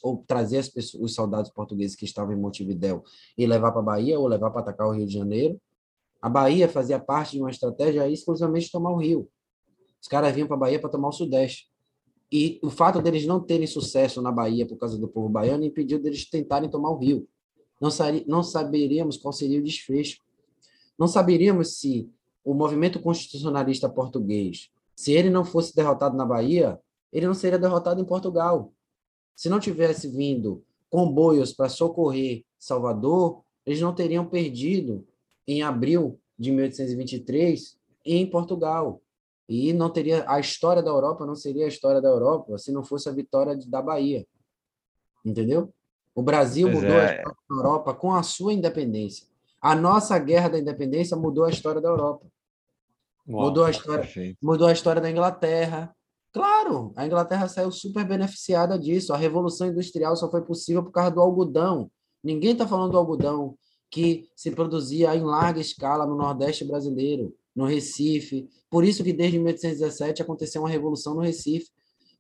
ou 0.04 0.24
trazer 0.28 0.58
as 0.58 0.70
pessoas, 0.70 1.04
os 1.04 1.14
soldados 1.14 1.52
portugueses 1.52 1.96
que 1.96 2.06
estavam 2.06 2.34
em 2.34 2.40
Montevidéu 2.40 3.04
e 3.38 3.46
levar 3.46 3.72
para 3.72 3.82
a 3.82 3.84
Bahia, 3.84 4.20
ou 4.20 4.28
levar 4.28 4.52
para 4.52 4.62
atacar 4.62 4.88
o 4.88 4.92
Rio 4.92 5.06
de 5.06 5.14
Janeiro. 5.14 5.60
A 6.22 6.30
Bahia 6.30 6.68
fazia 6.68 7.00
parte 7.00 7.34
de 7.34 7.42
uma 7.42 7.52
estratégia 7.52 8.10
exclusivamente 8.10 8.66
de 8.66 8.72
tomar 8.72 8.92
o 8.92 8.98
Rio. 8.98 9.30
Os 10.06 10.08
caras 10.08 10.32
vinham 10.36 10.48
para 10.48 10.56
a 10.56 10.60
Bahia 10.60 10.80
para 10.80 10.92
tomar 10.92 11.08
o 11.08 11.12
Sudeste. 11.12 11.68
E 12.32 12.60
o 12.62 12.70
fato 12.70 13.02
deles 13.02 13.26
não 13.26 13.40
terem 13.40 13.66
sucesso 13.66 14.22
na 14.22 14.32
Bahia 14.32 14.64
por 14.64 14.78
causa 14.78 15.00
do 15.00 15.08
povo 15.08 15.28
baiano 15.28 15.64
impediu 15.64 15.98
deles 16.00 16.30
tentarem 16.30 16.70
tomar 16.70 16.92
o 16.92 16.98
Rio. 17.00 17.28
Não, 17.82 17.90
não 18.28 18.44
saberíamos 18.44 19.18
qual 19.18 19.34
seria 19.34 19.60
o 19.60 19.64
desfecho. 19.64 20.22
Não 20.96 21.08
saberíamos 21.08 21.80
se 21.80 22.08
o 22.44 22.54
movimento 22.54 23.00
constitucionalista 23.02 23.90
português, 23.90 24.70
se 24.96 25.12
ele 25.12 25.32
não 25.32 25.44
fosse 25.44 25.76
derrotado 25.76 26.16
na 26.16 26.24
Bahia, 26.24 26.80
ele 27.12 27.26
não 27.26 27.34
seria 27.34 27.58
derrotado 27.58 28.00
em 28.00 28.06
Portugal. 28.06 28.72
Se 29.36 29.50
não 29.50 29.60
tivesse 29.60 30.08
vindo 30.08 30.64
comboios 30.88 31.52
para 31.52 31.68
socorrer 31.68 32.46
Salvador, 32.60 33.42
eles 33.66 33.82
não 33.82 33.96
teriam 33.96 34.24
perdido 34.24 35.04
em 35.48 35.64
abril 35.64 36.20
de 36.38 36.52
1823 36.52 37.76
em 38.06 38.30
Portugal. 38.30 39.02
E 39.48 39.74
não 39.74 39.90
teria 39.90 40.26
a 40.28 40.40
história 40.40 40.82
da 40.82 40.90
Europa 40.90 41.26
não 41.26 41.36
seria 41.36 41.66
a 41.66 41.68
história 41.68 42.02
da 42.02 42.10
Europa 42.10 42.58
se 42.58 42.72
não 42.72 42.84
fosse 42.84 43.08
a 43.08 43.12
vitória 43.12 43.56
da 43.68 43.82
Bahia. 43.82 44.26
Entendeu? 45.24 45.74
O 46.14 46.24
Brasil 46.24 46.68
pois 46.68 46.82
mudou 46.82 46.98
é. 46.98 47.02
a 47.02 47.16
história 47.16 47.38
da 47.50 47.56
Europa 47.56 47.94
com 47.94 48.14
a 48.14 48.24
sua 48.24 48.54
independência. 48.54 49.28
A 49.62 49.76
nossa 49.76 50.18
guerra 50.18 50.50
da 50.50 50.60
independência 50.60 51.18
mudou 51.18 51.44
a 51.44 51.50
história 51.50 51.82
da 51.82 51.90
Europa. 51.90 52.26
Uau, 53.28 53.48
mudou 53.48 53.66
a 53.66 53.72
história, 53.72 54.04
perfeito. 54.04 54.38
mudou 54.42 54.68
a 54.68 54.72
história 54.72 55.02
da 55.02 55.10
Inglaterra. 55.10 55.96
Claro, 56.32 56.92
a 56.96 57.06
Inglaterra 57.06 57.48
saiu 57.48 57.72
super 57.72 58.06
beneficiada 58.06 58.78
disso. 58.78 59.14
A 59.14 59.18
revolução 59.18 59.68
industrial 59.68 60.16
só 60.16 60.30
foi 60.30 60.42
possível 60.42 60.84
por 60.84 60.92
causa 60.92 61.12
do 61.12 61.22
algodão. 61.22 61.90
Ninguém 62.24 62.52
está 62.52 62.68
falando 62.68 62.92
do 62.92 62.98
algodão 62.98 63.58
que 63.90 64.30
se 64.36 64.52
produzia 64.52 65.16
em 65.16 65.24
larga 65.24 65.60
escala 65.60 66.06
no 66.06 66.16
Nordeste 66.16 66.66
brasileiro, 66.66 67.34
no 67.56 67.66
Recife. 67.66 68.50
Por 68.70 68.84
isso 68.84 69.04
que 69.04 69.14
desde 69.14 69.38
1817 69.38 70.22
aconteceu 70.22 70.62
uma 70.62 70.70
revolução 70.70 71.16
no 71.16 71.22
Recife. 71.22 71.70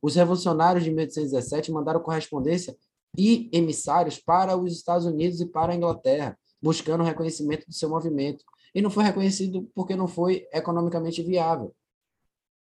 Os 0.01 0.15
revolucionários 0.15 0.83
de 0.83 0.91
1817 0.91 1.71
mandaram 1.71 1.99
correspondência 1.99 2.75
e 3.17 3.49
emissários 3.51 4.19
para 4.19 4.55
os 4.55 4.73
Estados 4.73 5.05
Unidos 5.05 5.41
e 5.41 5.45
para 5.45 5.73
a 5.73 5.75
Inglaterra, 5.75 6.37
buscando 6.61 7.01
o 7.01 7.05
reconhecimento 7.05 7.65
do 7.67 7.73
seu 7.73 7.89
movimento 7.89 8.43
e 8.73 8.81
não 8.81 8.89
foi 8.89 9.05
reconhecido 9.05 9.69
porque 9.73 9.95
não 9.95 10.07
foi 10.07 10.47
economicamente 10.51 11.23
viável. 11.23 11.73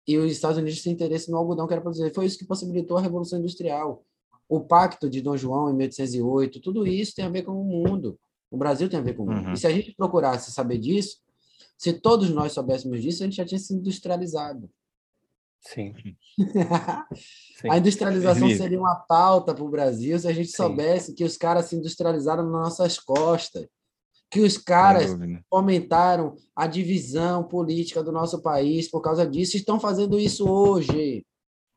E 0.08 0.18
os 0.18 0.32
Estados 0.32 0.58
Unidos 0.58 0.82
têm 0.82 0.94
interesse 0.94 1.30
no 1.30 1.38
algodão 1.38 1.68
que 1.68 1.74
era 1.74 1.82
produzido. 1.82 2.12
Foi 2.16 2.26
isso 2.26 2.38
que 2.38 2.46
possibilitou 2.46 2.98
a 2.98 3.02
Revolução 3.02 3.38
Industrial. 3.38 4.04
O 4.48 4.62
Pacto 4.62 5.10
de 5.10 5.22
Dom 5.22 5.38
João, 5.38 5.70
em 5.70 5.76
1808, 5.76 6.62
tudo 6.62 6.88
isso 6.88 7.14
tem 7.14 7.26
a 7.26 7.30
ver 7.30 7.44
com 7.44 7.52
o 7.52 7.64
mundo. 7.64 8.18
O 8.50 8.58
Brasil 8.58 8.90
tem 8.90 9.00
a 9.00 9.04
ver 9.04 9.14
com 9.14 9.24
o 9.24 9.26
mundo. 9.28 9.48
Uhum. 9.48 9.54
E 9.54 9.58
se 9.58 9.68
a 9.68 9.72
gente 9.72 9.94
procurasse 9.94 10.52
saber 10.52 10.80
disso, 10.80 11.18
se 11.80 11.94
todos 11.94 12.30
nós 12.30 12.52
soubéssemos 12.52 13.02
disso, 13.02 13.24
a 13.24 13.26
gente 13.26 13.38
já 13.38 13.46
tinha 13.46 13.58
se 13.58 13.74
industrializado. 13.74 14.70
Sim. 15.62 15.94
Sim. 17.60 17.70
A 17.70 17.78
industrialização 17.78 18.50
seria 18.50 18.80
uma 18.80 18.96
pauta 18.96 19.56
para 19.56 19.64
o 19.64 19.70
Brasil 19.70 20.20
se 20.20 20.28
a 20.28 20.34
gente 20.34 20.50
Sim. 20.50 20.58
soubesse 20.58 21.14
que 21.14 21.24
os 21.24 21.38
caras 21.38 21.66
se 21.66 21.76
industrializaram 21.76 22.44
nas 22.44 22.52
nossas 22.52 23.00
costas 23.00 23.68
que 24.32 24.42
os 24.42 24.58
caras 24.58 25.16
fomentaram 25.50 26.36
a 26.56 26.68
divisão 26.68 27.44
política 27.44 28.04
do 28.04 28.12
nosso 28.12 28.42
país 28.42 28.90
por 28.90 29.02
causa 29.02 29.26
disso, 29.26 29.58
estão 29.58 29.80
fazendo 29.80 30.20
isso 30.20 30.48
hoje. 30.48 31.26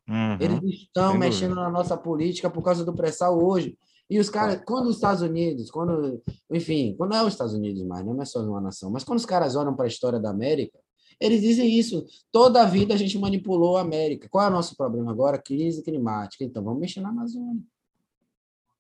Uhum. 0.07 0.37
Eles 0.39 0.81
estão 0.83 1.13
Sem 1.13 1.21
mexendo 1.21 1.51
dúvida. 1.51 1.65
na 1.65 1.71
nossa 1.71 1.97
política 1.97 2.51
por 2.51 2.63
causa 2.63 2.85
do 2.85 2.95
pré-sal 2.95 3.43
hoje. 3.43 3.79
E 4.13 4.19
os 4.19 4.29
caras, 4.29 4.61
quando 4.67 4.89
os 4.89 4.97
Estados 4.97 5.23
Unidos, 5.23 5.71
quando, 5.71 6.23
enfim, 6.51 6.95
quando 6.99 7.15
é 7.15 7.23
os 7.23 7.33
Estados 7.33 7.55
Unidos 7.55 7.83
mais, 7.83 8.05
não 8.05 8.21
é 8.21 8.27
só 8.27 8.45
uma 8.45 8.61
nação, 8.61 8.91
mas 8.91 9.05
quando 9.05 9.19
os 9.19 9.25
caras 9.25 9.57
olham 9.57 9.75
para 9.75 9.87
a 9.87 9.89
história 9.89 10.21
da 10.21 10.29
América, 10.29 10.79
eles 11.19 11.41
dizem 11.41 11.79
isso. 11.79 12.05
Toda 12.31 12.61
a 12.61 12.67
vida 12.67 12.93
a 12.93 12.97
gente 12.99 13.19
manipulou 13.19 13.79
a 13.79 13.81
América. 13.81 14.29
Qual 14.29 14.45
é 14.45 14.49
o 14.49 14.53
nosso 14.53 14.77
problema 14.77 15.11
agora? 15.11 15.39
Crise 15.39 15.83
climática. 15.83 16.45
Então 16.45 16.63
vamos 16.63 16.79
mexer 16.79 17.01
na 17.01 17.09
Amazônia. 17.09 17.63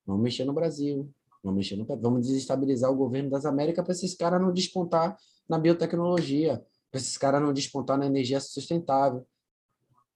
Vamos 0.05 0.23
mexer 0.23 0.45
no 0.45 0.53
Brasil. 0.53 1.11
Vamos 1.43 1.57
mexer 1.57 1.77
no 1.77 1.87
vamos 1.87 2.27
desestabilizar 2.27 2.93
o 2.93 2.95
governo 2.95 3.31
das 3.31 3.47
Américas 3.47 3.83
para 3.83 3.95
esses 3.95 4.15
caras 4.15 4.39
não 4.39 4.53
despontar 4.53 5.17
na 5.49 5.59
biotecnologia, 5.59 6.63
para 6.91 7.01
esses 7.01 7.17
caras 7.17 7.41
não 7.41 7.55
despontar 7.55 7.97
na 7.97 8.05
energia 8.05 8.39
sustentável. 8.39 9.27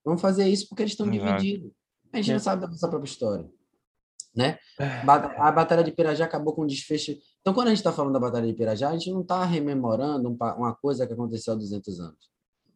Vamos 0.04 0.20
fazer 0.20 0.46
isso 0.46 0.68
porque 0.68 0.82
eles 0.82 0.92
estão 0.92 1.08
divididos. 1.08 1.72
A 2.12 2.18
gente 2.18 2.32
é. 2.32 2.34
não 2.34 2.40
sabe 2.40 2.60
da 2.60 2.68
nossa 2.68 2.86
própria 2.86 3.08
história. 3.08 3.56
Né? 4.36 4.58
É. 4.78 4.84
A 5.38 5.50
Batalha 5.50 5.82
de 5.82 5.90
Pirajá 5.90 6.26
acabou 6.26 6.54
com 6.54 6.64
um 6.64 6.66
desfecho. 6.66 7.16
Então, 7.40 7.54
quando 7.54 7.68
a 7.68 7.70
gente 7.70 7.78
está 7.78 7.90
falando 7.90 8.12
da 8.12 8.20
Batalha 8.20 8.46
de 8.46 8.52
Pirajá, 8.52 8.90
a 8.90 8.92
gente 8.92 9.10
não 9.10 9.22
está 9.22 9.42
rememorando 9.44 10.28
uma 10.28 10.74
coisa 10.74 11.06
que 11.06 11.12
aconteceu 11.14 11.54
há 11.54 11.56
200 11.56 12.00
anos. 12.00 12.30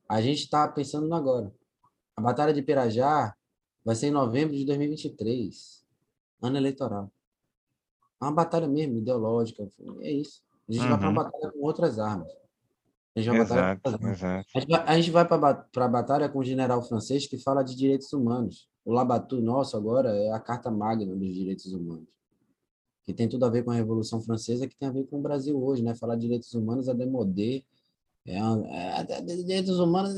A 0.08 0.22
gente 0.22 0.44
está 0.44 0.66
pensando 0.66 1.06
no 1.06 1.14
agora. 1.14 1.52
A 2.16 2.22
Batalha 2.22 2.54
de 2.54 2.62
Pirajá 2.62 3.34
vai 3.84 3.94
ser 3.94 4.06
em 4.06 4.10
novembro 4.10 4.56
de 4.56 4.64
2023, 4.64 5.84
ano 6.42 6.56
eleitoral. 6.56 7.12
É 8.20 8.24
uma 8.24 8.32
batalha 8.32 8.68
mesmo, 8.68 8.98
ideológica. 8.98 9.68
É 10.00 10.10
isso. 10.10 10.42
A 10.68 10.72
gente 10.72 10.82
uhum. 10.82 10.88
vai 10.90 10.98
para 10.98 11.08
uma 11.08 11.24
batalha 11.24 11.52
com 11.52 11.58
outras 11.60 11.98
armas. 11.98 12.28
A 13.16 13.20
gente 13.20 13.32
vai, 13.32 13.40
exato, 13.40 14.06
exato. 14.06 14.48
A 14.86 14.96
gente 14.96 15.10
vai, 15.10 15.26
vai 15.26 15.54
para 15.72 15.84
a 15.84 15.88
batalha 15.88 16.28
com 16.28 16.38
um 16.38 16.44
general 16.44 16.80
francês 16.82 17.26
que 17.26 17.36
fala 17.36 17.62
de 17.62 17.74
direitos 17.74 18.12
humanos. 18.12 18.69
O 18.84 18.92
Labatu 18.92 19.40
nosso 19.40 19.76
agora 19.76 20.10
é 20.16 20.32
a 20.32 20.40
carta 20.40 20.70
magna 20.70 21.14
dos 21.14 21.34
direitos 21.34 21.72
humanos. 21.72 22.08
Que 23.04 23.12
tem 23.12 23.28
tudo 23.28 23.44
a 23.44 23.50
ver 23.50 23.64
com 23.64 23.70
a 23.70 23.74
Revolução 23.74 24.20
Francesa, 24.20 24.66
que 24.66 24.76
tem 24.76 24.88
a 24.88 24.92
ver 24.92 25.04
com 25.04 25.18
o 25.18 25.22
Brasil 25.22 25.62
hoje, 25.62 25.82
né? 25.82 25.94
Falar 25.94 26.14
de 26.14 26.22
direitos 26.22 26.52
humanos 26.54 26.88
é 26.88 26.94
demodê. 26.94 27.64
É, 28.26 28.36
é, 28.36 29.06
é, 29.08 29.20
direitos 29.22 29.78
humanos, 29.78 30.14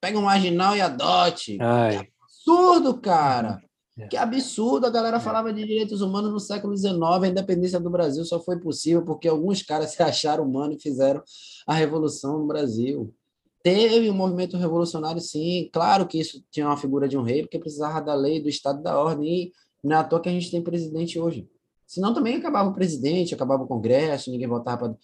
pega 0.00 0.18
um 0.18 0.22
marginal 0.22 0.76
e 0.76 0.80
adote. 0.80 1.58
Ai. 1.60 1.96
É 1.96 2.08
absurdo, 2.22 3.00
cara. 3.00 3.60
É. 3.98 4.06
Que 4.08 4.16
absurdo, 4.16 4.86
a 4.86 4.90
galera 4.90 5.18
é. 5.18 5.20
falava 5.20 5.52
de 5.52 5.64
direitos 5.64 6.00
humanos 6.00 6.32
no 6.32 6.40
século 6.40 6.76
XIX, 6.76 6.94
a 7.22 7.28
independência 7.28 7.80
do 7.80 7.90
Brasil 7.90 8.24
só 8.24 8.40
foi 8.40 8.58
possível 8.58 9.04
porque 9.04 9.28
alguns 9.28 9.62
caras 9.62 9.90
se 9.92 10.02
acharam 10.02 10.44
humanos 10.44 10.76
e 10.76 10.82
fizeram 10.82 11.22
a 11.66 11.74
revolução 11.74 12.38
no 12.38 12.46
Brasil. 12.46 13.14
Teve 13.62 14.08
um 14.08 14.14
movimento 14.14 14.56
revolucionário, 14.56 15.20
sim, 15.20 15.68
claro 15.72 16.06
que 16.06 16.18
isso 16.18 16.42
tinha 16.50 16.66
uma 16.66 16.76
figura 16.76 17.06
de 17.06 17.18
um 17.18 17.22
rei, 17.22 17.42
porque 17.42 17.58
precisava 17.58 18.00
da 18.00 18.14
lei, 18.14 18.40
do 18.40 18.48
Estado 18.48 18.82
da 18.82 18.98
ordem, 18.98 19.28
e 19.28 19.52
não 19.82 19.96
é 19.96 19.98
à 19.98 20.04
toa 20.04 20.20
que 20.20 20.28
a 20.28 20.32
gente 20.32 20.50
tem 20.50 20.62
presidente 20.62 21.18
hoje. 21.18 21.48
Senão 21.86 22.14
também 22.14 22.36
acabava 22.36 22.70
o 22.70 22.74
presidente, 22.74 23.34
acabava 23.34 23.64
o 23.64 23.66
Congresso, 23.66 24.30
ninguém 24.30 24.46
votava 24.46 24.88
para. 24.88 24.98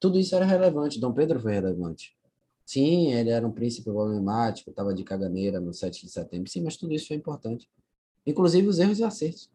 Tudo 0.00 0.18
isso 0.18 0.34
era 0.34 0.44
relevante, 0.44 1.00
Dom 1.00 1.12
Pedro 1.12 1.40
foi 1.40 1.52
relevante. 1.52 2.16
Sim, 2.64 3.12
ele 3.12 3.30
era 3.30 3.46
um 3.46 3.52
príncipe 3.52 3.90
problemático, 3.90 4.70
estava 4.70 4.94
de 4.94 5.04
caganeira 5.04 5.60
no 5.60 5.72
7 5.72 6.06
de 6.06 6.12
setembro. 6.12 6.50
Sim, 6.50 6.62
mas 6.62 6.76
tudo 6.76 6.94
isso 6.94 7.08
foi 7.08 7.16
importante. 7.16 7.68
Inclusive 8.26 8.66
os 8.68 8.78
erros 8.78 8.98
e 8.98 9.04
acertos. 9.04 9.50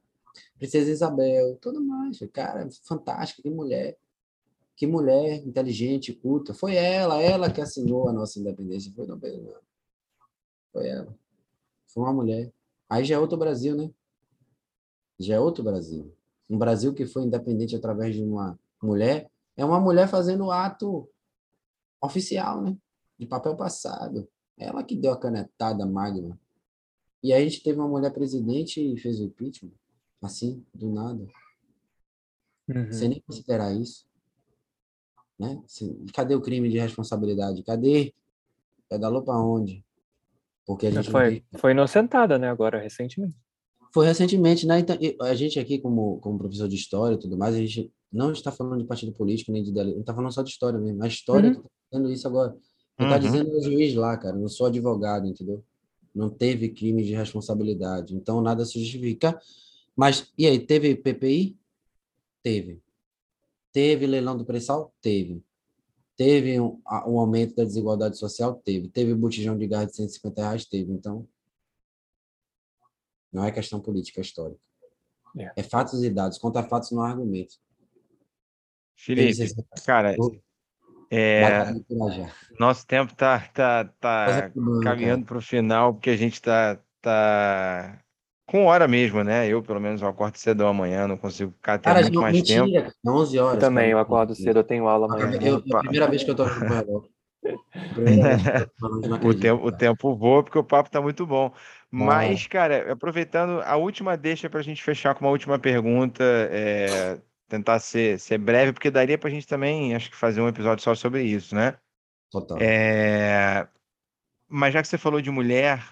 Princesa 0.58 0.92
Isabel, 0.92 1.58
tudo 1.62 1.82
mais. 1.82 2.20
Cara, 2.32 2.68
fantástica, 2.84 3.42
que 3.42 3.50
mulher. 3.50 3.98
Que 4.80 4.88
mulher 4.88 5.46
inteligente, 5.46 6.14
culta. 6.14 6.54
Foi 6.54 6.74
ela, 6.74 7.22
ela 7.22 7.52
que 7.52 7.60
assinou 7.60 8.08
a 8.08 8.14
nossa 8.14 8.40
independência. 8.40 8.94
Foi 8.96 9.06
Dom 9.06 9.20
Pedro. 9.20 9.60
Foi 10.72 10.88
ela. 10.88 11.14
Foi 11.88 12.04
uma 12.04 12.14
mulher. 12.14 12.50
Aí 12.90 13.04
já 13.04 13.16
é 13.16 13.20
outro 13.20 13.38
Brasil, 13.38 13.76
né? 13.76 13.92
Já 15.20 15.36
é 15.36 15.40
outro 15.40 15.66
Brasil. 15.66 16.16
Um 16.50 16.58
Brasil 16.58 16.94
que 16.94 17.06
foi 17.06 17.24
independente 17.24 17.76
através 17.76 18.16
de 18.16 18.24
uma 18.24 18.58
mulher. 18.82 19.30
É 19.58 19.66
uma 19.66 19.82
mulher 19.82 20.08
fazendo 20.08 20.50
ato 20.50 21.10
oficial, 22.02 22.62
né? 22.62 22.78
de 23.20 23.26
papel 23.26 23.58
passado. 23.58 24.30
Ela 24.58 24.82
que 24.82 24.96
deu 24.96 25.12
a 25.12 25.20
canetada 25.20 25.86
magna. 25.86 26.40
E 27.22 27.34
aí 27.34 27.44
a 27.44 27.50
gente 27.50 27.62
teve 27.62 27.78
uma 27.78 27.88
mulher 27.90 28.14
presidente 28.14 28.80
e 28.82 28.98
fez 28.98 29.20
o 29.20 29.26
impeachment, 29.26 29.74
assim, 30.22 30.66
do 30.74 30.90
nada. 30.90 31.28
Uhum. 32.70 32.94
Sem 32.94 33.10
nem 33.10 33.20
considerar 33.20 33.74
isso. 33.74 34.09
Né? 35.40 35.62
Cadê 36.14 36.36
o 36.36 36.42
crime 36.42 36.70
de 36.70 36.78
responsabilidade? 36.78 37.64
Cadê? 37.64 38.14
Pedalou 38.90 39.24
para 39.24 39.40
onde? 39.42 39.86
Porque 40.66 40.88
a 40.88 40.92
gente 40.92 41.10
foi, 41.10 41.42
tem... 41.50 41.60
foi 41.60 41.72
inocentada, 41.72 42.38
né? 42.38 42.50
Agora, 42.50 42.80
recentemente. 42.80 43.36
Foi 43.94 44.06
recentemente, 44.06 44.68
né? 44.68 44.80
Então, 44.80 44.98
a 45.22 45.34
gente 45.34 45.60
aqui, 45.60 45.80
como, 45.80 46.20
como 46.20 46.38
professor 46.38 46.68
de 46.68 46.76
história 46.76 47.16
e 47.16 47.20
tudo 47.20 47.38
mais, 47.38 47.56
a 47.56 47.60
gente 47.60 47.92
não 48.12 48.32
está 48.32 48.52
falando 48.52 48.80
de 48.80 48.86
partido 48.86 49.12
político 49.14 49.52
nem 49.52 49.64
de 49.64 49.80
a 49.80 49.84
gente 49.84 50.00
está 50.00 50.14
falando 50.14 50.32
só 50.32 50.44
de 50.44 50.50
história 50.50 50.80
mesmo. 50.80 51.04
A 51.04 51.08
história 51.08 51.50
está 51.50 51.62
uhum. 51.62 51.70
fazendo 51.92 52.12
isso 52.12 52.28
agora. 52.28 52.56
Ele 53.00 53.08
está 53.08 53.16
uhum. 53.16 53.22
dizendo 53.22 53.58
o 53.58 53.62
juiz 53.64 53.96
lá, 53.96 54.18
cara, 54.18 54.36
não 54.36 54.50
sou 54.50 54.68
advogado, 54.68 55.26
entendeu? 55.26 55.64
Não 56.14 56.30
teve 56.30 56.70
crime 56.70 57.04
de 57.04 57.14
responsabilidade, 57.14 58.16
então 58.16 58.42
nada 58.42 58.66
se 58.66 58.80
justifica. 58.80 59.40
Mas, 59.96 60.32
e 60.38 60.46
aí, 60.46 60.60
teve 60.60 60.96
PPI? 60.96 61.58
Teve. 62.44 62.82
Teve 63.72 64.08
leilão 64.08 64.38
do 64.38 64.46
pré-sal? 64.46 64.94
Teve. 65.02 65.44
Teve 66.16 66.60
um, 66.60 66.82
um, 67.08 67.20
aumento 67.20 67.56
da 67.56 67.64
desigualdade 67.64 68.18
social? 68.18 68.56
Teve. 68.56 68.90
Teve 68.90 69.14
botijão 69.14 69.58
de 69.58 69.68
gás 69.68 69.88
de 69.88 69.96
150 69.96 70.42
reais? 70.42 70.66
Teve. 70.66 70.92
Então, 70.92 71.28
não 73.32 73.46
é 73.46 73.52
questão 73.52 73.80
política, 73.80 74.20
é 74.20 74.24
histórica. 74.24 74.60
É. 75.38 75.52
é 75.56 75.64
fatos 75.64 76.04
e 76.04 76.10
dados. 76.10 76.38
Conta 76.38 76.64
fatos, 76.64 76.92
não 76.92 77.04
argumentos. 77.04 77.60
Felipe, 78.98 79.56
cara, 79.86 80.14
é, 81.10 81.74
nosso 82.60 82.86
tempo 82.86 83.14
está 83.14 83.40
tá, 83.48 83.86
tá 83.86 84.52
caminhando 84.84 85.26
para 85.26 85.38
o 85.38 85.42
final, 85.42 85.94
porque 85.94 86.10
a 86.10 86.18
gente 86.18 86.34
está 86.34 86.78
tá 87.02 88.04
com 88.50 88.66
hora 88.66 88.88
mesmo, 88.88 89.24
né? 89.24 89.48
Eu, 89.48 89.62
pelo 89.62 89.80
menos, 89.80 90.02
eu 90.02 90.08
acordo 90.08 90.36
cedo 90.38 90.66
amanhã, 90.66 91.08
não 91.08 91.18
consigo 91.18 91.52
ficar 91.52 91.76
até 91.76 91.92
cara, 91.92 92.02
muito 92.02 92.20
mais 92.20 92.36
mentira, 92.36 92.66
tempo. 92.66 92.92
11 93.06 93.40
horas. 93.40 93.54
Eu 93.54 93.60
também, 93.60 93.84
cara. 93.84 93.92
eu 93.92 94.00
acordo 94.00 94.34
cedo, 94.34 94.58
eu 94.58 94.64
tenho 94.64 94.88
aula 94.88 95.06
amanhã. 95.06 95.40
Eu, 95.40 95.58
é 95.58 95.76
a 95.76 95.80
primeira 95.82 96.08
vez 96.08 96.24
que 96.24 96.32
eu 96.32 96.34
estou 96.34 96.50
com 96.50 97.08
o 99.24 99.28
o, 99.30 99.34
tempo, 99.34 99.66
o 99.66 99.72
tempo 99.72 100.16
voa 100.16 100.44
porque 100.44 100.58
o 100.58 100.64
papo 100.64 100.90
está 100.90 101.00
muito 101.00 101.28
bom. 101.28 101.54
Mas, 101.92 102.48
cara, 102.48 102.92
aproveitando 102.92 103.62
a 103.62 103.76
última 103.76 104.18
deixa 104.18 104.50
para 104.50 104.60
a 104.60 104.64
gente 104.64 104.84
fechar 104.84 105.14
com 105.14 105.26
uma 105.26 105.32
última 105.32 105.60
pergunta, 105.60 106.24
é, 106.52 107.20
tentar 107.48 107.78
ser, 107.80 108.20
ser 108.20 108.40
breve, 108.40 108.74
porque 108.74 108.90
daria 108.90 109.18
para 109.18 109.30
a 109.30 109.32
gente 109.32 109.48
também, 109.48 109.96
acho 109.96 110.10
que 110.10 110.18
fazer 110.18 110.42
um 110.42 110.48
episódio 110.48 110.84
só 110.84 110.96
sobre 110.96 111.22
isso, 111.24 111.54
né? 111.54 111.78
Total. 112.32 112.58
É, 112.60 113.68
mas 114.48 114.74
já 114.74 114.82
que 114.82 114.88
você 114.88 114.98
falou 114.98 115.22
de 115.22 115.30
mulher, 115.32 115.84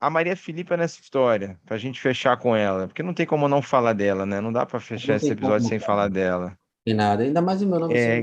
a 0.00 0.10
Maria 0.10 0.36
Filipa 0.36 0.76
nessa 0.76 1.00
história, 1.00 1.58
para 1.64 1.76
a 1.76 1.78
gente 1.78 2.00
fechar 2.00 2.36
com 2.36 2.54
ela, 2.54 2.86
porque 2.86 3.02
não 3.02 3.14
tem 3.14 3.26
como 3.26 3.48
não 3.48 3.62
falar 3.62 3.92
dela, 3.92 4.26
né? 4.26 4.40
Não 4.40 4.52
dá 4.52 4.66
para 4.66 4.78
fechar 4.80 5.16
esse 5.16 5.30
episódio 5.30 5.68
sem 5.68 5.78
falar 5.78 6.08
dela. 6.08 6.56
Tem 6.84 6.94
nada, 6.94 7.24
ainda 7.24 7.42
mais 7.42 7.62
o 7.62 7.66
meu 7.66 7.80
nome 7.80 7.94
é... 7.94 8.22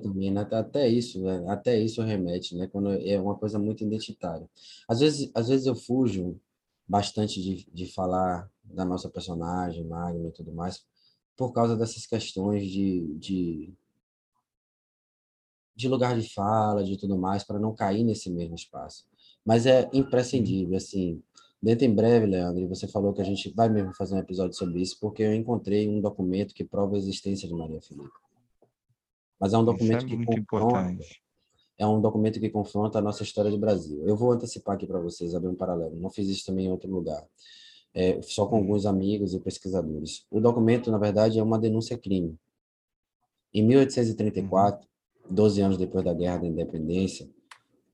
também, 0.00 0.30
né? 0.30 0.46
Até 0.52 0.86
isso, 0.86 1.20
até 1.48 1.76
isso 1.76 2.00
remete, 2.02 2.56
né? 2.56 2.68
Quando 2.68 2.92
é 2.92 3.20
uma 3.20 3.34
coisa 3.36 3.58
muito 3.58 3.82
identitária. 3.82 4.48
Às 4.88 5.00
vezes, 5.00 5.30
às 5.34 5.48
vezes 5.48 5.66
eu 5.66 5.74
fujo 5.74 6.40
bastante 6.86 7.42
de, 7.42 7.66
de 7.72 7.92
falar 7.92 8.48
da 8.62 8.84
nossa 8.84 9.08
personagem, 9.08 9.84
Magna 9.84 10.28
e 10.28 10.32
tudo 10.32 10.52
mais, 10.52 10.84
por 11.36 11.52
causa 11.52 11.76
dessas 11.76 12.06
questões 12.06 12.64
de, 12.64 13.16
de, 13.18 13.74
de 15.74 15.88
lugar 15.88 16.16
de 16.18 16.32
fala, 16.32 16.84
de 16.84 16.96
tudo 16.96 17.18
mais, 17.18 17.42
para 17.42 17.58
não 17.58 17.74
cair 17.74 18.04
nesse 18.04 18.30
mesmo 18.30 18.54
espaço. 18.54 19.06
Mas 19.44 19.66
é 19.66 19.88
imprescindível, 19.92 20.76
assim, 20.76 21.22
Dentro 21.64 21.86
em 21.86 21.94
breve, 21.94 22.26
Leandro, 22.26 22.68
você 22.68 22.86
falou 22.86 23.14
que 23.14 23.22
a 23.22 23.24
gente 23.24 23.48
vai 23.48 23.70
mesmo 23.70 23.94
fazer 23.94 24.14
um 24.14 24.18
episódio 24.18 24.54
sobre 24.54 24.82
isso, 24.82 24.98
porque 25.00 25.22
eu 25.22 25.32
encontrei 25.32 25.88
um 25.88 25.98
documento 25.98 26.52
que 26.52 26.62
prova 26.62 26.94
a 26.94 26.98
existência 26.98 27.48
de 27.48 27.54
Maria 27.54 27.80
Filipe. 27.80 28.12
Mas 29.40 29.54
é 29.54 29.56
um 29.56 29.64
documento 29.64 30.04
é 30.04 30.08
que 30.08 30.26
confronta, 30.26 30.90
importante. 30.90 31.22
é 31.78 31.86
um 31.86 32.02
documento 32.02 32.38
que 32.38 32.50
confronta 32.50 32.98
a 32.98 33.00
nossa 33.00 33.22
história 33.22 33.50
do 33.50 33.56
Brasil. 33.56 34.06
Eu 34.06 34.14
vou 34.14 34.32
antecipar 34.32 34.74
aqui 34.74 34.86
para 34.86 35.00
vocês, 35.00 35.34
abrir 35.34 35.48
um 35.48 35.54
paralelo. 35.54 35.96
Não 35.96 36.10
fiz 36.10 36.28
isso 36.28 36.44
também 36.44 36.66
em 36.66 36.70
outro 36.70 36.90
lugar. 36.90 37.26
É, 37.94 38.20
só 38.20 38.44
com 38.44 38.56
hum. 38.56 38.58
alguns 38.58 38.84
amigos 38.84 39.32
e 39.32 39.40
pesquisadores. 39.40 40.26
O 40.30 40.40
documento, 40.40 40.90
na 40.90 40.98
verdade, 40.98 41.38
é 41.38 41.42
uma 41.42 41.58
denúncia-crime. 41.58 42.38
Em 43.54 43.62
1834, 43.62 44.86
12 45.30 45.62
anos 45.62 45.78
depois 45.78 46.04
da 46.04 46.12
Guerra 46.12 46.40
da 46.40 46.46
Independência, 46.46 47.26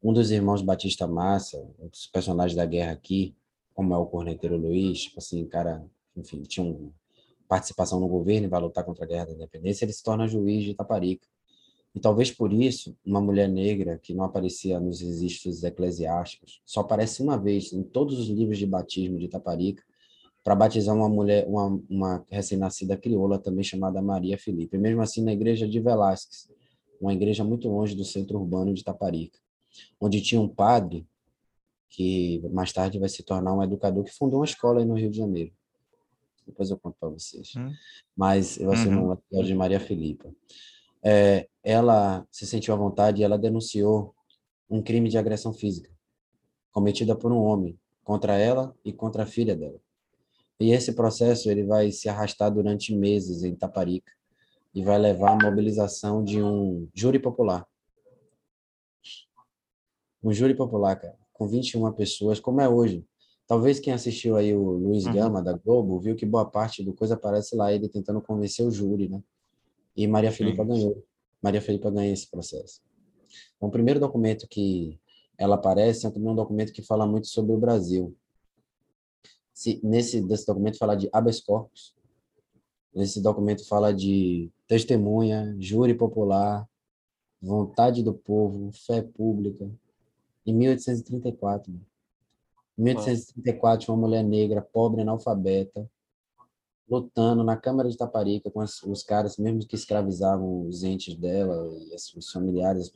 um 0.03 0.13
dos 0.13 0.31
irmãos 0.31 0.63
Batista 0.63 1.07
Massa, 1.07 1.59
um 1.79 1.89
dos 1.89 2.07
personagens 2.07 2.57
da 2.57 2.65
guerra 2.65 2.93
aqui, 2.93 3.35
como 3.75 3.95
é 3.95 3.99
o 3.99 4.07
corneteiro 4.07 4.57
Luiz, 4.57 5.03
tipo 5.03 5.19
assim, 5.19 5.47
cara, 5.47 5.85
enfim, 6.17 6.43
tinha 6.43 6.67
uma 6.67 6.91
participação 7.49 8.01
no 8.01 8.09
governo 8.09 8.47
e 8.47 8.51
vai 8.51 8.61
lutar 8.61 8.85
contra 8.85 9.05
a 9.05 9.09
guerra 9.09 9.27
da 9.27 9.33
independência, 9.33 9.85
ele 9.85 9.93
se 9.93 10.03
torna 10.03 10.29
juiz 10.29 10.65
de 10.65 10.71
Itaparica. 10.71 11.27
E 11.95 11.99
talvez 11.99 12.31
por 12.31 12.53
isso, 12.53 12.97
uma 13.05 13.21
mulher 13.21 13.49
negra 13.49 13.99
que 13.99 14.15
não 14.15 14.25
aparecia 14.25 14.79
nos 14.79 15.01
registros 15.01 15.65
eclesiásticos, 15.65 16.63
só 16.65 16.81
aparece 16.81 17.23
uma 17.23 17.37
vez 17.37 17.73
em 17.73 17.83
todos 17.83 18.19
os 18.19 18.29
livros 18.29 18.59
de 18.59 18.67
batismo 18.67 19.19
de 19.19 19.25
Itaparica, 19.25 19.83
para 20.43 20.55
batizar 20.55 20.95
uma 20.95 21.09
mulher, 21.09 21.47
uma, 21.47 21.81
uma 21.89 22.27
recém-nascida 22.31 22.97
crioula 22.97 23.39
também 23.39 23.63
chamada 23.63 24.01
Maria 24.01 24.39
Felipe. 24.39 24.77
E 24.77 24.81
mesmo 24.81 25.03
assim, 25.03 25.23
na 25.23 25.33
igreja 25.33 25.69
de 25.69 25.81
Velásquez, 25.81 26.49
uma 27.01 27.13
igreja 27.13 27.45
muito 27.45 27.69
longe 27.69 27.95
do 27.95 28.05
centro 28.05 28.39
urbano 28.39 28.73
de 28.73 28.81
Itaparica, 28.81 29.39
onde 30.01 30.21
tinha 30.21 30.41
um 30.41 30.49
padre 30.49 31.07
que 31.89 32.41
mais 32.53 32.73
tarde 32.73 32.99
vai 32.99 33.09
se 33.09 33.23
tornar 33.23 33.55
um 33.55 33.63
educador 33.63 34.05
que 34.05 34.13
fundou 34.13 34.41
uma 34.41 34.45
escola 34.45 34.81
aí 34.81 34.87
no 34.87 34.95
Rio 34.95 35.11
de 35.11 35.19
Janeiro. 35.19 35.53
Depois 36.47 36.71
eu 36.71 36.79
conto 36.79 36.97
para 36.99 37.09
vocês. 37.09 37.53
Hum. 37.57 37.73
Mas 38.17 38.59
eu 38.59 38.75
ser 38.77 38.89
uhum. 38.89 39.13
episódio 39.13 39.47
de 39.47 39.55
Maria 39.55 39.81
Filipa. 39.81 40.33
É, 41.03 41.49
ela 41.63 42.27
se 42.31 42.47
sentiu 42.47 42.75
à 42.75 42.77
vontade 42.77 43.21
e 43.21 43.25
ela 43.25 43.39
denunciou 43.39 44.15
um 44.69 44.83
crime 44.83 45.09
de 45.09 45.19
agressão 45.19 45.53
física 45.53 45.91
cometida 46.73 47.17
por 47.17 47.33
um 47.33 47.39
homem 47.39 47.79
contra 48.05 48.39
ela 48.39 48.75
e 48.85 48.93
contra 48.93 49.25
a 49.25 49.27
filha 49.27 49.57
dela. 49.57 49.79
E 50.59 50.73
esse 50.73 50.93
processo 50.93 51.51
ele 51.51 51.65
vai 51.65 51.91
se 51.91 52.09
arrastar 52.09 52.51
durante 52.53 52.95
meses 52.95 53.43
em 53.43 53.55
Taparica 53.55 54.13
e 54.75 54.85
vai 54.85 54.99
levar 54.99 55.33
à 55.33 55.45
mobilização 55.45 56.23
de 56.23 56.43
um 56.43 56.89
júri 56.95 57.19
popular. 57.19 57.67
Um 60.23 60.33
júri 60.33 60.55
popular, 60.55 60.97
cara 60.97 61.21
com 61.41 61.49
21 61.49 61.91
pessoas, 61.93 62.39
como 62.39 62.61
é 62.61 62.69
hoje. 62.69 63.03
Talvez 63.47 63.81
quem 63.81 63.95
assistiu 63.95 64.37
aí 64.37 64.55
o 64.55 64.73
Luiz 64.73 65.07
uhum. 65.07 65.15
Gama 65.15 65.43
da 65.43 65.55
Globo 65.55 65.99
viu 65.99 66.15
que 66.15 66.27
boa 66.27 66.45
parte 66.45 66.85
do 66.85 66.93
coisa 66.93 67.15
aparece 67.15 67.57
lá 67.57 67.73
ele 67.73 67.89
tentando 67.89 68.21
convencer 68.21 68.65
o 68.65 68.71
júri, 68.71 69.09
né? 69.09 69.23
E 69.97 70.07
Maria 70.07 70.31
Filipa 70.31 70.63
ganhou. 70.63 71.03
Maria 71.43 71.63
Filipa 71.63 71.91
ganha 71.91 72.13
esse 72.13 72.31
processo. 72.31 72.83
Então, 73.57 73.71
o 73.71 73.73
primeiro 73.73 73.99
documento 73.99 74.47
que 74.47 75.01
ela 75.39 75.55
aparece 75.55 76.05
é 76.05 76.11
um 76.15 76.35
documento 76.35 76.75
que 76.75 76.83
fala 76.83 77.07
muito 77.07 77.29
sobre 77.29 77.53
o 77.55 77.59
Brasil. 77.59 78.15
Se, 79.55 79.81
nesse 79.83 80.21
desse 80.21 80.47
documento 80.47 80.77
fala 80.77 80.95
de 80.95 81.09
habeas 81.11 81.41
corpus. 81.41 81.95
Nesse 82.95 83.23
documento 83.23 83.67
fala 83.67 83.95
de 83.95 84.51
testemunha, 84.69 85.57
júri 85.59 85.95
popular, 85.95 86.69
vontade 87.41 88.03
do 88.03 88.13
povo, 88.13 88.71
fé 88.73 89.01
pública, 89.01 89.71
em 90.47 90.55
1834. 90.55 91.73
Em 91.73 92.83
1834, 92.83 93.85
tinha 93.85 93.95
uma 93.95 94.07
mulher 94.07 94.25
negra, 94.25 94.63
pobre, 94.63 95.03
analfabeta, 95.03 95.89
lutando 96.89 97.45
na 97.45 97.57
Câmara 97.57 97.89
de 97.89 97.97
Taparica 97.97 98.51
com 98.51 98.61
os, 98.61 98.83
os 98.83 99.03
caras, 99.03 99.37
mesmo 99.37 99.65
que 99.67 99.77
escravizavam 99.77 100.67
os 100.67 100.83
entes 100.83 101.15
dela 101.15 101.69
e 101.79 101.95
os 101.95 102.31
familiares, 102.33 102.93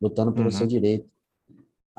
lutando 0.00 0.32
pelo 0.32 0.46
uhum. 0.46 0.52
seu 0.52 0.66
direito. 0.66 1.10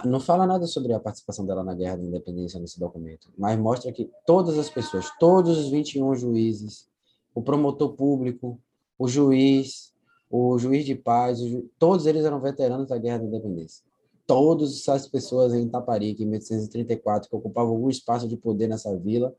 Não 0.06 0.19
fala 0.19 0.48
nada 0.48 0.66
sobre 0.66 0.92
a 0.92 1.00
participação 1.00 1.45
dela 1.45 1.64
na 1.64 1.75
Guerra 1.75 1.98
da 1.98 2.03
Independência 2.03 2.59
nesse 2.59 2.80
documento, 2.80 3.30
mas 3.38 3.59
mostra 3.59 3.92
que 3.92 4.09
todas 4.25 4.58
as 4.58 4.69
pessoas, 4.69 5.11
todos 5.19 5.58
os 5.58 5.69
21 5.69 6.16
juízes, 6.16 6.90
o 7.35 7.43
promotor 7.43 7.93
público, 7.93 8.59
o 8.98 9.08
juiz, 9.08 9.93
o 10.32 10.58
juiz 10.58 10.83
de 10.83 10.95
paz, 10.95 11.40
ju... 11.40 11.69
todos 11.77 12.08
eles 12.08 12.25
eram 12.25 12.42
veteranos 12.42 12.88
da 12.88 12.98
Guerra 12.98 13.19
da 13.19 13.25
Independência 13.25 13.83
todas 14.26 14.72
essas 14.72 15.08
pessoas 15.08 15.53
em 15.53 15.66
Itaparica, 15.66 16.24
em 16.24 16.26
1834, 16.26 17.30
que 17.30 17.35
ocupavam 17.35 17.74
algum 17.74 17.90
espaço 17.90 18.27
de 18.27 18.38
poder 18.38 18.68
nessa 18.68 18.95
vila, 18.98 19.35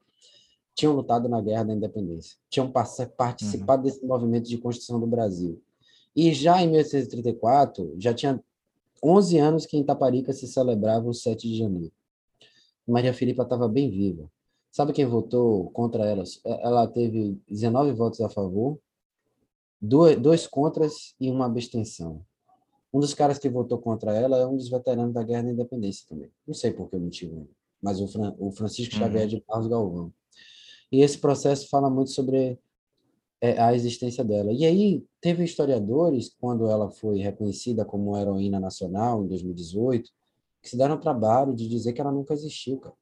tinham 0.74 0.94
lutado 0.94 1.28
na 1.28 1.40
Guerra 1.40 1.64
da 1.64 1.74
Independência, 1.74 2.36
tinham 2.50 2.70
participado 2.70 3.46
uhum. 3.46 3.82
desse 3.82 4.04
movimento 4.04 4.48
de 4.48 4.58
construção 4.58 4.98
do 4.98 5.06
Brasil. 5.06 5.62
E 6.14 6.32
já 6.32 6.62
em 6.62 6.68
1834, 6.68 7.94
já 7.98 8.12
tinha 8.12 8.42
11 9.02 9.38
anos 9.38 9.66
que 9.66 9.76
em 9.76 9.80
Itaparica 9.80 10.32
se 10.32 10.46
celebrava 10.46 11.08
o 11.08 11.14
7 11.14 11.48
de 11.48 11.56
janeiro. 11.56 11.92
Maria 12.86 13.14
Filipa 13.14 13.42
estava 13.42 13.68
bem 13.68 13.90
viva. 13.90 14.30
Sabe 14.70 14.92
quem 14.92 15.06
votou 15.06 15.70
contra 15.70 16.04
ela? 16.04 16.24
Ela 16.44 16.86
teve 16.86 17.40
19 17.48 17.92
votos 17.92 18.20
a 18.20 18.28
favor, 18.28 18.78
dois 19.80 20.46
contras 20.46 21.14
e 21.20 21.30
uma 21.30 21.46
abstenção. 21.46 22.24
Um 22.94 23.00
dos 23.00 23.12
caras 23.12 23.38
que 23.38 23.48
votou 23.48 23.78
contra 23.78 24.14
ela 24.14 24.38
é 24.38 24.46
um 24.46 24.56
dos 24.56 24.68
veteranos 24.68 25.12
da 25.12 25.24
Guerra 25.24 25.42
da 25.42 25.50
Independência 25.50 26.06
também. 26.08 26.30
Não 26.46 26.54
sei 26.54 26.72
por 26.72 26.88
que 26.88 26.96
motivo, 26.96 27.48
mas 27.82 28.00
o, 28.00 28.06
Fran, 28.06 28.36
o 28.38 28.52
Francisco 28.52 28.94
uhum. 28.94 29.00
Xavier 29.00 29.26
de 29.26 29.40
Carlos 29.40 29.66
Galvão. 29.66 30.12
E 30.92 31.02
esse 31.02 31.18
processo 31.18 31.68
fala 31.68 31.90
muito 31.90 32.12
sobre 32.12 32.56
é, 33.40 33.60
a 33.60 33.74
existência 33.74 34.22
dela. 34.22 34.52
E 34.52 34.64
aí, 34.64 35.04
teve 35.20 35.42
historiadores, 35.42 36.32
quando 36.40 36.70
ela 36.70 36.88
foi 36.88 37.18
reconhecida 37.18 37.84
como 37.84 38.16
heroína 38.16 38.60
nacional, 38.60 39.24
em 39.24 39.26
2018, 39.26 40.08
que 40.62 40.70
se 40.70 40.76
deram 40.76 40.94
o 40.94 41.00
trabalho 41.00 41.52
de 41.52 41.68
dizer 41.68 41.94
que 41.94 42.00
ela 42.00 42.12
nunca 42.12 42.32
existiu, 42.32 42.78
cara. 42.78 42.94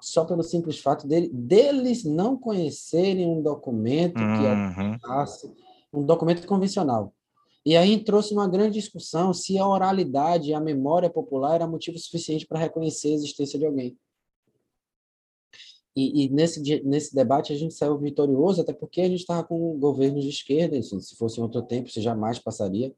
Só 0.00 0.24
pelo 0.24 0.44
simples 0.44 0.78
fato 0.78 1.08
dele, 1.08 1.28
deles 1.32 2.04
não 2.04 2.36
conhecerem 2.36 3.26
um 3.26 3.42
documento 3.42 4.20
uhum. 4.20 4.96
que 4.96 5.56
um 5.92 6.04
documento 6.04 6.46
convencional. 6.46 7.12
E 7.66 7.76
aí 7.76 7.98
trouxe 7.98 8.32
uma 8.32 8.46
grande 8.46 8.78
discussão 8.78 9.34
se 9.34 9.58
a 9.58 9.66
oralidade 9.66 10.50
e 10.50 10.54
a 10.54 10.60
memória 10.60 11.10
popular 11.10 11.56
era 11.56 11.66
motivo 11.66 11.98
suficiente 11.98 12.46
para 12.46 12.60
reconhecer 12.60 13.08
a 13.08 13.14
existência 13.14 13.58
de 13.58 13.66
alguém. 13.66 13.98
E, 15.96 16.26
e, 16.26 16.28
nesse, 16.28 16.60
nesse 16.84 17.12
debate 17.12 17.52
a 17.52 17.56
gente 17.56 17.74
saiu 17.74 17.98
vitorioso, 17.98 18.60
até 18.60 18.72
porque 18.72 19.00
a 19.00 19.08
gente 19.08 19.20
estava 19.20 19.42
com 19.42 19.76
governos 19.80 20.22
de 20.22 20.30
esquerda, 20.30 20.78
assim, 20.78 21.00
se 21.00 21.16
fosse 21.16 21.40
em 21.40 21.42
outro 21.42 21.60
tempo, 21.60 21.88
isso 21.88 22.00
jamais 22.00 22.38
passaria. 22.38 22.94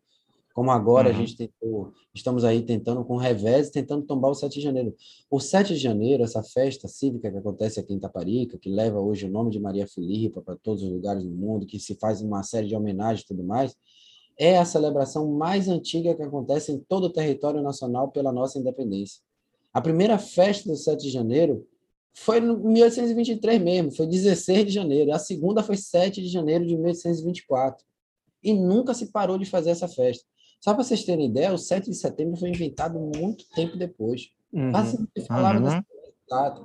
Como 0.53 0.71
agora 0.71 1.09
uhum. 1.09 1.15
a 1.15 1.19
gente 1.19 1.35
tentou, 1.35 1.95
estamos 2.13 2.45
aí 2.45 2.61
tentando 2.61 3.03
com 3.05 3.17
revés, 3.17 3.71
tentando 3.71 4.05
tombar 4.05 4.33
o 4.33 4.35
7 4.35 4.53
de 4.53 4.61
janeiro. 4.61 4.95
O 5.31 5.41
7 5.41 5.73
de 5.73 5.81
janeiro, 5.81 6.25
essa 6.25 6.43
festa 6.43 6.87
cívica 6.89 7.31
que 7.31 7.39
acontece 7.39 7.81
aqui 7.81 7.95
em 7.95 7.99
Taparica, 7.99 8.59
que 8.59 8.69
leva 8.69 9.01
hoje 9.01 9.25
o 9.25 9.31
nome 9.31 9.51
de 9.51 9.59
Maria 9.59 9.87
Filipa 9.87 10.43
para 10.43 10.57
todos 10.57 10.83
os 10.83 10.91
lugares 10.91 11.23
do 11.23 11.31
mundo, 11.31 11.65
que 11.65 11.79
se 11.79 11.95
faz 11.95 12.21
uma 12.21 12.43
série 12.43 12.67
de 12.67 12.77
homenagens 12.77 13.23
e 13.23 13.29
tudo 13.29 13.43
mais, 13.43 13.75
é 14.39 14.57
a 14.57 14.65
celebração 14.65 15.27
mais 15.33 15.69
antiga 15.69 16.15
que 16.15 16.23
acontece 16.23 16.71
em 16.71 16.79
todo 16.79 17.05
o 17.05 17.13
território 17.13 17.61
nacional 17.61 18.09
pela 18.11 18.33
nossa 18.33 18.59
independência. 18.59 19.21
A 19.73 19.81
primeira 19.81 20.17
festa 20.17 20.69
do 20.69 20.77
7 20.77 21.03
de 21.03 21.11
janeiro 21.11 21.67
foi 22.15 22.39
em 22.39 22.57
1823 22.57 23.61
mesmo, 23.61 23.93
foi 23.93 24.07
16 24.07 24.67
de 24.67 24.73
janeiro. 24.73 25.13
A 25.13 25.19
segunda 25.19 25.63
foi 25.63 25.77
7 25.77 26.23
de 26.23 26.29
janeiro 26.29 26.65
de 26.65 26.77
1824. 26.77 27.85
e 28.41 28.55
nunca 28.55 28.95
se 28.95 29.11
parou 29.11 29.37
de 29.37 29.45
fazer 29.45 29.71
essa 29.71 29.89
festa. 29.89 30.25
Só 30.61 30.73
para 30.73 30.85
vocês 30.85 31.05
terem 31.05 31.27
ideia, 31.27 31.53
o 31.53 31.59
7 31.59 31.91
de 31.91 31.97
setembro 31.97 32.37
foi 32.37 32.49
inventado 32.51 32.99
muito 32.99 33.49
tempo 33.51 33.77
depois. 33.77 34.31
Uhum. 34.53 34.71
Quase 34.71 35.09
falava 35.27 35.59
uhum. 35.59 35.65
dessa 35.65 35.85
data. 36.29 36.63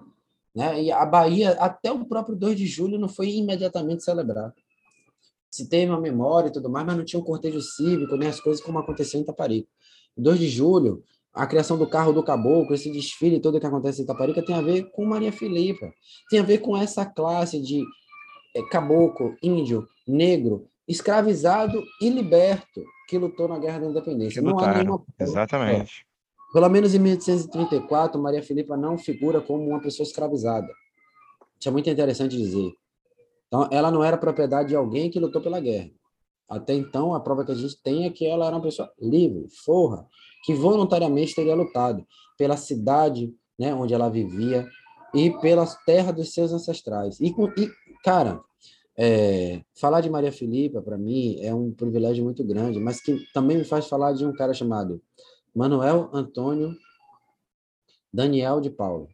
Né? 0.55 0.83
E 0.83 0.91
a 0.91 1.03
Bahia, 1.05 1.51
até 1.53 1.91
o 1.91 2.05
próprio 2.05 2.35
2 2.35 2.57
de 2.57 2.67
julho, 2.67 2.99
não 2.99 3.09
foi 3.09 3.31
imediatamente 3.31 4.03
celebrado. 4.03 4.53
Se 5.53 5.69
teve 5.69 5.91
uma 5.91 6.01
memória 6.01 6.47
e 6.47 6.51
tudo 6.51 6.67
mais, 6.67 6.83
mas 6.83 6.97
não 6.97 7.05
tinha 7.05 7.19
um 7.19 7.23
cortejo 7.23 7.61
cívico, 7.61 8.17
nem 8.17 8.27
as 8.27 8.39
coisas 8.39 8.59
como 8.59 8.79
aconteceu 8.79 9.19
em 9.19 9.23
Itaparica. 9.23 9.69
2 10.17 10.39
de 10.39 10.47
julho, 10.49 11.03
a 11.31 11.45
criação 11.45 11.77
do 11.77 11.87
carro 11.87 12.11
do 12.11 12.23
caboclo, 12.23 12.73
esse 12.73 12.91
desfile 12.91 13.39
todo 13.39 13.59
que 13.59 13.65
acontece 13.67 14.01
em 14.01 14.03
Itaparica 14.03 14.43
tem 14.43 14.55
a 14.55 14.63
ver 14.63 14.89
com 14.89 15.05
Maria 15.05 15.31
Filipa, 15.31 15.93
tem 16.27 16.39
a 16.39 16.43
ver 16.43 16.57
com 16.57 16.75
essa 16.75 17.05
classe 17.05 17.61
de 17.61 17.83
é, 18.55 18.63
caboclo, 18.63 19.35
índio, 19.43 19.87
negro, 20.07 20.67
escravizado 20.87 21.83
e 22.01 22.09
liberto 22.09 22.83
que 23.07 23.19
lutou 23.19 23.47
na 23.47 23.59
Guerra 23.59 23.81
da 23.81 23.89
Independência. 23.91 24.41
não 24.41 24.57
há 24.57 24.73
nenhuma... 24.73 25.03
Exatamente. 25.19 26.03
É. 26.09 26.51
Pelo 26.51 26.67
menos 26.67 26.95
em 26.95 26.99
1834, 26.99 28.19
Maria 28.19 28.41
Filipa 28.41 28.75
não 28.75 28.97
figura 28.97 29.39
como 29.39 29.69
uma 29.69 29.79
pessoa 29.79 30.03
escravizada. 30.03 30.67
Isso 31.59 31.69
é 31.69 31.71
muito 31.71 31.87
interessante 31.91 32.35
dizer. 32.35 32.73
Então, 33.53 33.67
ela 33.69 33.91
não 33.91 34.03
era 34.03 34.17
propriedade 34.17 34.69
de 34.69 34.75
alguém 34.75 35.11
que 35.11 35.19
lutou 35.19 35.39
pela 35.39 35.59
guerra. 35.59 35.91
Até 36.49 36.73
então, 36.73 37.13
a 37.13 37.19
prova 37.19 37.45
que 37.45 37.51
a 37.51 37.55
gente 37.55 37.79
tem 37.83 38.07
é 38.07 38.09
que 38.09 38.25
ela 38.25 38.47
era 38.47 38.55
uma 38.55 38.63
pessoa 38.63 38.91
livre, 38.99 39.47
forra, 39.63 40.07
que 40.43 40.55
voluntariamente 40.55 41.35
teria 41.35 41.53
lutado 41.53 42.03
pela 42.35 42.57
cidade 42.57 43.31
né, 43.59 43.71
onde 43.71 43.93
ela 43.93 44.09
vivia 44.09 44.67
e 45.13 45.29
pela 45.39 45.67
terra 45.85 46.11
dos 46.11 46.33
seus 46.33 46.51
ancestrais. 46.51 47.19
E, 47.19 47.27
e 47.27 47.69
cara, 48.03 48.41
é, 48.97 49.61
falar 49.79 50.01
de 50.01 50.09
Maria 50.09 50.31
Filipa, 50.31 50.81
para 50.81 50.97
mim, 50.97 51.37
é 51.39 51.53
um 51.53 51.71
privilégio 51.71 52.23
muito 52.23 52.43
grande, 52.43 52.79
mas 52.79 53.01
que 53.01 53.23
também 53.35 53.59
me 53.59 53.63
faz 53.63 53.85
falar 53.85 54.13
de 54.13 54.25
um 54.25 54.33
cara 54.33 54.55
chamado 54.55 54.99
Manuel 55.55 56.09
Antônio 56.11 56.75
Daniel 58.11 58.59
de 58.59 58.71
Paula. 58.71 59.07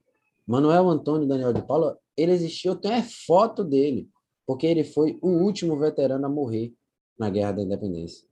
Manuel 0.48 0.88
Antônio 0.88 1.27
Daniel 1.27 1.51
de 1.51 1.61
Paula, 1.61 2.00
ele 2.16 2.32
existiu, 2.32 2.80
a 2.85 3.03
foto 3.03 3.66
dele, 3.66 4.08
porque 4.50 4.66
ele 4.66 4.84
foi 4.84 5.19
o 5.22 5.30
último 5.30 5.78
veterano 5.78 6.26
a 6.26 6.30
morrer 6.30 6.74
na 7.19 7.30
Guerra 7.30 7.52
da 7.52 7.61
Independência. 7.61 8.28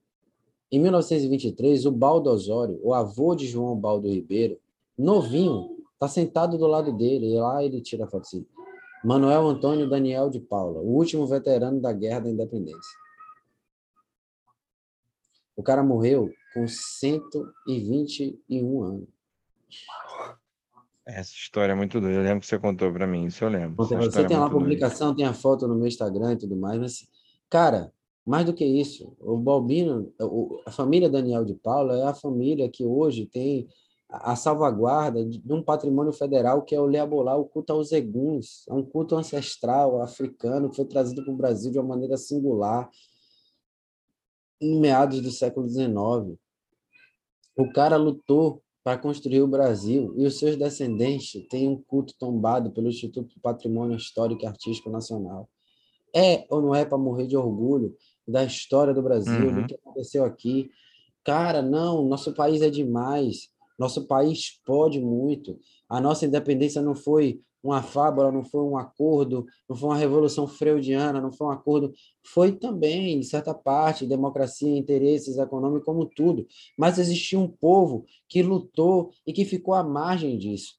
Em 0.72 0.80
1923, 0.80 1.86
o 1.86 1.92
Baldo 1.92 2.32
Osório, 2.32 2.80
o 2.82 2.92
avô 2.92 3.36
de 3.36 3.46
João 3.46 3.80
Baldo 3.80 4.10
Ribeiro, 4.10 4.60
novinho, 4.98 5.78
está 5.94 6.08
sentado 6.08 6.58
do 6.58 6.66
lado 6.66 6.92
dele, 6.92 7.32
e 7.32 7.40
lá 7.40 7.64
ele 7.64 7.82
tira 7.82 8.06
a 8.06 8.08
foto 8.08 8.24
assim. 8.24 8.48
Manuel 9.06 9.46
Antônio 9.46 9.88
Daniel 9.88 10.32
de 10.32 10.40
Paula, 10.40 10.82
o 10.82 10.96
último 10.96 11.28
veterano 11.28 11.80
da 11.80 11.94
Guerra 11.94 12.22
da 12.22 12.32
Independência. 12.32 12.98
O 15.56 15.62
cara 15.62 15.84
morreu 15.84 16.32
com 16.52 16.68
121 16.68 18.82
anos. 18.82 19.08
Essa 21.08 21.32
história 21.32 21.72
é 21.72 21.76
muito 21.76 22.02
doida. 22.02 22.18
Eu 22.18 22.24
lembro 22.24 22.42
que 22.42 22.48
você 22.48 22.60
contou 22.60 22.92
para 22.92 23.08
mim, 23.08 23.26
isso 23.26 23.44
eu 23.44 23.50
lembro. 23.50 23.76
Você 23.78 24.26
tem 24.26 24.36
é 24.36 24.40
lá 24.40 24.48
a 24.48 24.50
publicação, 24.50 25.08
doida. 25.08 25.18
tem 25.18 25.26
a 25.26 25.34
foto 25.34 25.66
no 25.66 25.76
meu 25.76 25.88
Instagram 25.88 26.34
e 26.34 26.38
tudo 26.38 26.58
mais, 26.58 26.78
mas, 26.78 27.08
cara, 27.50 27.94
mais 28.26 28.46
do 28.46 28.54
que 28.54 28.66
isso, 28.66 29.16
o 29.22 29.38
Balbino, 29.38 30.14
a 30.66 30.72
família 30.72 31.10
Daniel 31.10 31.46
de 31.46 31.54
Paula 31.54 31.98
é 31.98 32.04
a 32.04 32.14
família 32.14 32.70
que 32.70 32.84
hoje 32.84 33.26
tem 33.26 33.70
a 34.10 34.36
salvaguarda 34.36 35.24
de 35.24 35.42
um 35.52 35.62
patrimônio 35.62 36.12
federal 36.12 36.62
que 36.62 36.76
é 36.76 36.80
o 36.80 36.86
Leabolá, 36.86 37.38
o 37.38 37.46
culto 37.46 37.72
aos 37.72 37.94
eguns, 37.94 38.66
é 38.68 38.74
um 38.74 38.84
culto 38.84 39.16
ancestral 39.16 40.02
africano 40.02 40.70
que 40.70 40.76
foi 40.76 40.86
trazido 40.86 41.24
para 41.24 41.34
o 41.34 41.38
Brasil 41.38 41.72
de 41.72 41.80
uma 41.80 41.88
maneira 41.88 42.18
singular 42.18 42.90
em 44.60 44.78
meados 44.80 45.22
do 45.22 45.32
século 45.32 45.68
XIX. 45.70 46.38
O 47.56 47.72
cara 47.72 47.96
lutou 47.96 48.62
para 48.88 48.98
construir 48.98 49.42
o 49.42 49.48
Brasil 49.50 50.14
e 50.16 50.26
os 50.26 50.40
seus 50.40 50.56
descendentes 50.56 51.46
têm 51.50 51.68
um 51.68 51.76
culto 51.76 52.14
tombado 52.18 52.72
pelo 52.72 52.88
Instituto 52.88 53.36
do 53.36 53.42
Patrimônio 53.42 53.98
Histórico 53.98 54.44
e 54.44 54.48
Artístico 54.48 54.90
Nacional. 54.90 55.50
É 56.16 56.46
ou 56.50 56.62
não 56.62 56.74
é 56.74 56.86
para 56.86 56.98
morrer 56.98 57.28
de 57.28 57.36
orgulho 57.36 57.94
da 58.26 58.46
história 58.46 58.94
do 58.94 59.02
Brasil, 59.02 59.50
uhum. 59.50 59.62
do 59.62 59.68
que 59.68 59.76
aconteceu 59.76 60.24
aqui. 60.24 60.72
Cara, 61.22 61.62
não, 61.62 62.08
nosso 62.08 62.34
país 62.34 62.62
é 62.62 62.70
demais. 62.70 63.50
Nosso 63.78 64.08
país 64.08 64.62
pode 64.66 65.02
muito. 65.02 65.60
A 65.90 66.00
nossa 66.00 66.26
independência 66.26 66.82
não 66.82 66.96
foi 66.96 67.42
uma 67.64 67.82
fábula, 67.82 68.32
não 68.32 68.44
foi 68.44 68.62
um 68.62 68.78
acordo, 68.78 69.46
não 69.68 69.76
foi 69.76 69.90
uma 69.90 69.98
revolução 69.98 70.48
freudiana, 70.48 71.20
não 71.20 71.32
foi 71.32 71.48
um 71.48 71.52
acordo. 71.52 71.94
Foi 72.24 72.52
também, 72.52 73.20
de 73.20 73.26
certa 73.26 73.54
parte, 73.54 74.06
democracia, 74.06 74.78
interesses 74.78 75.38
econômicos, 75.38 75.86
como 75.86 76.06
tudo. 76.06 76.48
Mas 76.78 76.98
existia 76.98 77.40
um 77.40 77.48
povo 77.48 78.06
que 78.28 78.42
lutou 78.42 79.12
e 79.26 79.34
que 79.34 79.46
ficou 79.46 79.74
à 79.74 79.84
margem 79.84 80.38
disso. 80.38 80.76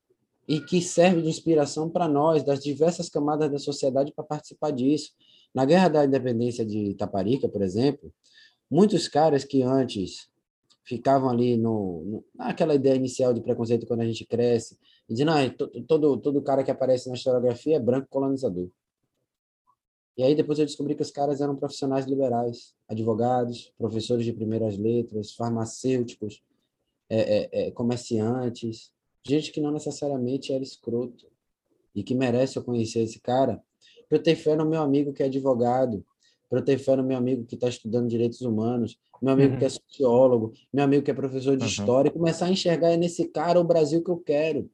E 0.47 0.61
que 0.61 0.81
serve 0.81 1.21
de 1.21 1.29
inspiração 1.29 1.91
para 1.91 2.09
nós, 2.09 2.43
das 2.43 2.63
diversas 2.63 3.09
camadas 3.11 3.51
da 3.51 3.59
sociedade, 3.59 4.13
para 4.13 4.25
participar 4.25 4.71
disso. 4.71 5.13
Na 5.55 5.65
Guerra 5.65 5.89
da 5.89 6.05
Independência 6.05 6.65
de 6.65 6.91
Itaparica, 6.91 7.49
por 7.49 7.61
exemplo, 7.61 8.13
muitos 8.71 9.09
caras 9.09 9.45
que 9.45 9.63
antes 9.63 10.29
ficavam 10.85 11.29
ali 11.29 11.57
no, 11.57 12.03
no 12.05 12.25
naquela 12.35 12.75
ideia 12.75 12.97
inicial 12.97 13.35
de 13.35 13.43
preconceito 13.43 13.87
quando 13.87 14.01
a 14.01 14.07
gente 14.07 14.25
cresce, 14.25 14.79
dizendo, 15.09 15.31
ah, 15.31 15.55
todo, 15.87 16.17
todo 16.19 16.43
cara 16.43 16.63
que 16.63 16.71
aparece 16.71 17.09
na 17.09 17.15
historiografia 17.15 17.77
é 17.77 17.81
branco 17.81 18.09
colonizador. 18.11 18.69
E 20.17 20.23
aí 20.23 20.35
depois 20.35 20.59
eu 20.59 20.67
descobri 20.67 20.95
que 20.95 21.03
os 21.03 21.11
caras 21.11 21.41
eram 21.41 21.55
profissionais 21.55 22.05
liberais, 22.05 22.75
advogados, 22.89 23.73
professores 23.79 24.25
de 24.25 24.33
primeiras 24.33 24.77
letras, 24.77 25.33
farmacêuticos, 25.33 26.43
é, 27.09 27.21
é, 27.21 27.49
é, 27.53 27.71
comerciantes, 27.71 28.93
gente 29.27 29.51
que 29.53 29.61
não 29.61 29.71
necessariamente 29.71 30.53
era 30.53 30.63
escroto 30.63 31.27
e 31.95 32.03
que 32.03 32.15
merece 32.15 32.59
eu 32.59 32.65
conhecer 32.65 33.01
esse 33.01 33.21
cara 33.21 33.63
para 34.09 34.19
eu 34.19 34.23
ter 34.23 34.37
fé 34.37 34.57
no 34.57 34.67
meu 34.67 34.83
amigo 34.83 35.13
que 35.13 35.23
é 35.23 35.27
advogado, 35.27 36.05
para 36.49 36.61
eu 36.61 36.65
ter 36.65 36.79
fé 36.79 36.97
no 36.97 37.05
meu 37.05 37.17
amigo 37.17 37.45
que 37.45 37.55
está 37.55 37.69
estudando 37.69 38.09
direitos 38.09 38.41
humanos, 38.41 38.99
meu 39.21 39.33
amigo 39.33 39.53
uhum. 39.53 39.59
que 39.59 39.65
é 39.65 39.69
sociólogo, 39.69 40.53
meu 40.73 40.85
amigo 40.85 41.05
que 41.05 41.11
é 41.11 41.15
professor 41.15 41.57
de 41.57 41.63
uhum. 41.63 41.69
história, 41.69 42.09
e 42.09 42.13
começar 42.13 42.47
a 42.47 42.51
enxergar 42.51 42.97
nesse 42.97 43.29
cara 43.29 43.61
o 43.61 43.65
Brasil 43.65 44.03
que 44.03 44.11
eu 44.11 44.17
quero. 44.17 44.71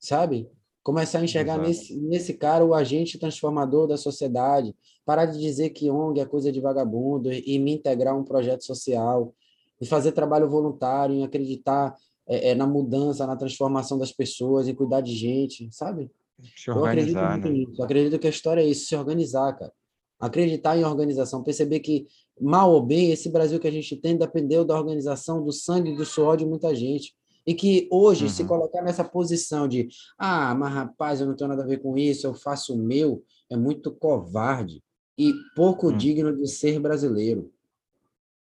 Sabe? 0.00 0.50
Começar 0.82 1.18
a 1.18 1.24
enxergar 1.24 1.58
nesse, 1.58 1.94
nesse 2.00 2.34
cara 2.34 2.64
o 2.64 2.74
agente 2.74 3.18
transformador 3.18 3.86
da 3.86 3.98
sociedade, 3.98 4.74
parar 5.04 5.26
de 5.26 5.38
dizer 5.38 5.70
que 5.70 5.90
ONG 5.90 6.20
é 6.20 6.24
coisa 6.24 6.50
de 6.50 6.60
vagabundo 6.60 7.30
e, 7.30 7.54
e 7.54 7.58
me 7.58 7.72
integrar 7.74 8.14
a 8.14 8.16
um 8.16 8.24
projeto 8.24 8.64
social, 8.64 9.34
e 9.80 9.86
fazer 9.86 10.12
trabalho 10.12 10.48
voluntário, 10.48 11.14
em 11.14 11.24
acreditar 11.24 11.94
é, 12.28 12.50
é, 12.50 12.54
na 12.54 12.66
mudança, 12.66 13.26
na 13.26 13.36
transformação 13.36 13.98
das 13.98 14.12
pessoas, 14.12 14.68
em 14.68 14.74
cuidar 14.74 15.00
de 15.00 15.14
gente, 15.14 15.68
sabe? 15.72 16.10
Se 16.56 16.70
organizar, 16.70 17.20
eu 17.20 17.26
acredito 17.26 17.48
né? 17.48 17.58
nisso. 17.58 17.80
Eu 17.80 17.84
acredito 17.84 18.18
que 18.18 18.26
a 18.26 18.30
história 18.30 18.60
é 18.60 18.66
isso, 18.66 18.86
se 18.86 18.96
organizar, 18.96 19.52
cara. 19.54 19.72
Acreditar 20.18 20.76
em 20.76 20.84
organização, 20.84 21.42
perceber 21.42 21.80
que, 21.80 22.06
mal 22.38 22.70
ou 22.72 22.82
bem, 22.82 23.10
esse 23.10 23.30
Brasil 23.30 23.58
que 23.58 23.68
a 23.68 23.72
gente 23.72 23.96
tem 23.96 24.18
dependeu 24.18 24.66
da 24.66 24.78
organização, 24.78 25.42
do 25.42 25.50
sangue 25.50 25.92
e 25.92 25.96
do 25.96 26.04
suor 26.04 26.36
de 26.36 26.44
muita 26.44 26.74
gente. 26.74 27.14
E 27.50 27.54
que 27.54 27.88
hoje, 27.90 28.26
uhum. 28.26 28.30
se 28.30 28.44
colocar 28.44 28.80
nessa 28.80 29.02
posição 29.02 29.66
de, 29.66 29.88
ah, 30.16 30.54
mas 30.54 30.72
rapaz, 30.72 31.20
eu 31.20 31.26
não 31.26 31.34
tenho 31.34 31.48
nada 31.48 31.64
a 31.64 31.66
ver 31.66 31.78
com 31.78 31.98
isso, 31.98 32.24
eu 32.24 32.32
faço 32.32 32.76
o 32.76 32.78
meu, 32.78 33.24
é 33.50 33.56
muito 33.56 33.90
covarde 33.90 34.80
e 35.18 35.34
pouco 35.56 35.88
uhum. 35.88 35.96
digno 35.96 36.36
de 36.36 36.46
ser 36.46 36.78
brasileiro. 36.78 37.52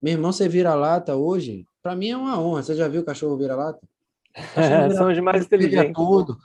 Meu 0.02 0.14
irmão, 0.14 0.32
você 0.32 0.48
vira 0.48 0.74
lata 0.74 1.14
hoje, 1.14 1.68
para 1.80 1.94
mim 1.94 2.08
é 2.08 2.16
uma 2.16 2.40
honra. 2.40 2.64
Você 2.64 2.74
já 2.74 2.88
viu 2.88 3.02
o 3.02 3.04
cachorro 3.04 3.36
vira 3.36 3.54
lata? 3.54 3.80
São 4.98 5.08
os 5.08 5.20
mais 5.20 5.44
inteligentes. 5.44 5.94
Tudo, 5.94 6.36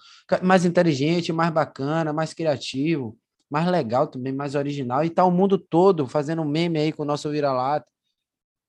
mais 0.43 0.64
inteligente, 0.64 1.33
mais 1.33 1.51
bacana, 1.51 2.14
mais 2.14 2.31
criativo, 2.31 3.17
mais 3.49 3.67
legal 3.67 4.06
também, 4.06 4.31
mais 4.31 4.53
original. 4.53 5.03
E 5.03 5.09
tá 5.09 5.25
o 5.25 5.31
mundo 5.31 5.57
todo 5.57 6.06
fazendo 6.06 6.45
meme 6.45 6.77
aí 6.77 6.91
com 6.91 7.01
o 7.01 7.07
nosso 7.07 7.27
vira-lata. 7.31 7.88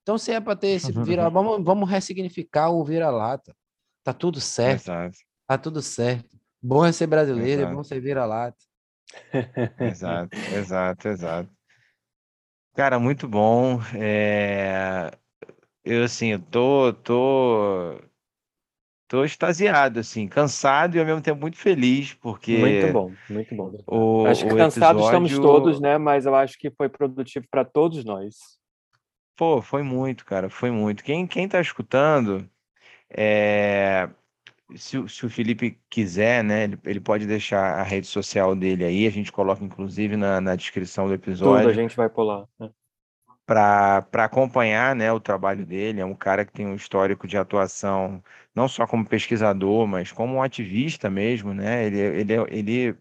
Então, 0.01 0.17
se 0.17 0.33
é 0.33 0.41
para 0.41 0.57
ter 0.57 0.69
esse 0.69 0.91
vira 0.93 1.29
vamos, 1.31 1.63
vamos 1.63 1.91
ressignificar 1.91 2.71
o 2.71 2.83
vira-lata. 2.83 3.55
Tá 4.03 4.13
tudo 4.13 4.41
certo. 4.41 4.83
Exato. 4.83 5.19
Tá 5.47 5.59
tudo 5.59 5.83
certo. 5.83 6.37
Bom 6.63 6.85
é 6.85 6.93
ser 6.93 7.07
brasileiro, 7.07 7.63
exato. 7.63 7.73
é 7.73 7.77
bom 7.77 7.85
ser 7.85 8.01
vira-lata. 8.01 8.57
Exato, 9.81 10.37
exato, 10.55 11.09
exato. 11.09 11.51
Cara, 12.75 12.99
muito 12.99 13.29
bom. 13.29 13.81
É... 13.95 15.11
Eu, 15.85 16.05
assim, 16.05 16.29
eu 16.29 16.39
tô, 16.39 16.93
tô 16.93 18.01
Tô 19.13 19.27
extasiado, 19.27 20.01
assim, 20.01 20.27
cansado 20.27 20.97
e 20.97 20.99
ao 20.99 21.05
mesmo 21.05 21.21
tempo 21.21 21.39
muito 21.39 21.59
feliz, 21.59 22.15
porque. 22.15 22.57
Muito 22.57 22.93
bom, 22.95 23.13
muito 23.29 23.55
bom. 23.55 23.77
O, 23.87 24.25
acho 24.25 24.43
que 24.49 24.57
cansados 24.57 25.03
episódio... 25.03 25.27
estamos 25.27 25.39
todos, 25.39 25.81
né? 25.83 25.99
Mas 25.99 26.25
eu 26.25 26.35
acho 26.35 26.59
que 26.59 26.71
foi 26.71 26.89
produtivo 26.89 27.45
para 27.51 27.63
todos 27.63 28.07
nós. 28.07 28.37
Pô, 29.37 29.61
foi 29.61 29.83
muito, 29.83 30.25
cara, 30.25 30.49
foi 30.49 30.71
muito. 30.71 31.05
Quem, 31.05 31.27
quem 31.27 31.47
tá 31.47 31.61
escutando, 31.61 32.49
é... 33.17 34.09
se, 34.75 35.09
se 35.09 35.27
o 35.27 35.31
Felipe 35.31 35.79
quiser, 35.89 36.43
né, 36.43 36.65
ele, 36.65 36.79
ele 36.85 37.01
pode 37.01 37.27
deixar 37.27 37.79
a 37.79 37.83
rede 37.83 38.07
social 38.07 38.55
dele 38.57 38.85
aí, 38.85 39.07
a 39.07 39.11
gente 39.11 39.33
coloca 39.33 39.65
inclusive 39.65 40.17
na, 40.17 40.41
na 40.41 40.57
descrição 40.57 41.07
do 41.09 41.15
episódio. 41.15 41.69
Tudo 41.69 41.71
a 41.71 41.83
gente 41.83 41.97
vai 41.97 42.09
pular. 42.09 42.47
Né? 42.59 42.71
para 43.45 44.25
acompanhar 44.25 44.95
né, 44.95 45.13
o 45.13 45.21
trabalho 45.21 45.67
dele. 45.67 46.01
É 46.01 46.05
um 46.05 46.15
cara 46.15 46.45
que 46.45 46.53
tem 46.53 46.67
um 46.67 46.75
histórico 46.75 47.27
de 47.27 47.37
atuação, 47.37 48.23
não 48.55 48.69
só 48.69 48.87
como 48.87 49.07
pesquisador, 49.07 49.87
mas 49.87 50.13
como 50.13 50.37
um 50.37 50.43
ativista 50.43 51.11
mesmo. 51.11 51.53
Né? 51.53 51.87
Ele, 51.87 51.99
ele, 51.99 52.33
ele 52.49 52.99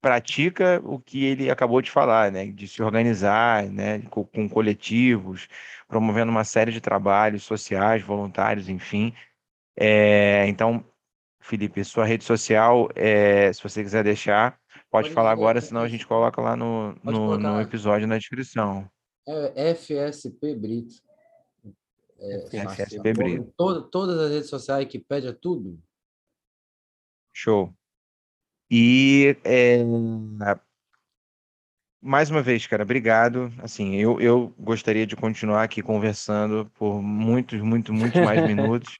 pratica 0.00 0.80
o 0.84 0.98
que 0.98 1.24
ele 1.24 1.50
acabou 1.50 1.80
de 1.80 1.90
falar, 1.90 2.30
né? 2.30 2.46
de 2.46 2.68
se 2.68 2.82
organizar 2.82 3.64
né? 3.70 4.00
com, 4.10 4.24
com 4.24 4.48
coletivos, 4.48 5.48
promovendo 5.88 6.30
uma 6.30 6.44
série 6.44 6.72
de 6.72 6.80
trabalhos 6.80 7.44
sociais, 7.44 8.02
voluntários, 8.02 8.68
enfim. 8.68 9.14
É, 9.76 10.46
então, 10.46 10.84
Felipe, 11.40 11.84
sua 11.84 12.04
rede 12.04 12.24
social, 12.24 12.88
é, 12.94 13.52
se 13.52 13.62
você 13.62 13.82
quiser 13.82 14.04
deixar, 14.04 14.58
pode, 14.90 15.08
pode 15.08 15.10
falar 15.10 15.32
agora, 15.32 15.60
senão 15.60 15.82
a 15.82 15.88
gente 15.88 16.06
coloca 16.06 16.40
lá 16.40 16.56
no, 16.56 16.94
no, 17.02 17.38
no 17.38 17.60
episódio 17.60 18.06
na 18.06 18.18
descrição. 18.18 18.88
É 19.26 19.74
FSP 19.74 20.54
Brito. 20.54 20.94
É, 22.18 22.66
FSP 22.68 23.12
Brito. 23.12 23.52
Todo, 23.56 23.82
todas 23.88 24.18
as 24.18 24.30
redes 24.30 24.48
sociais, 24.48 24.84
Wikipedia, 24.84 25.32
tudo. 25.32 25.78
Show. 27.32 27.74
E 28.70 29.36
é, 29.44 29.78
mais 32.00 32.30
uma 32.30 32.42
vez, 32.42 32.66
cara, 32.66 32.82
obrigado. 32.82 33.50
Assim, 33.62 33.94
eu, 33.96 34.20
eu 34.20 34.54
gostaria 34.58 35.06
de 35.06 35.16
continuar 35.16 35.62
aqui 35.62 35.82
conversando 35.82 36.70
por 36.74 37.00
muitos, 37.02 37.60
muito, 37.62 37.92
muito 37.94 38.18
mais 38.20 38.42
minutos. 38.46 38.98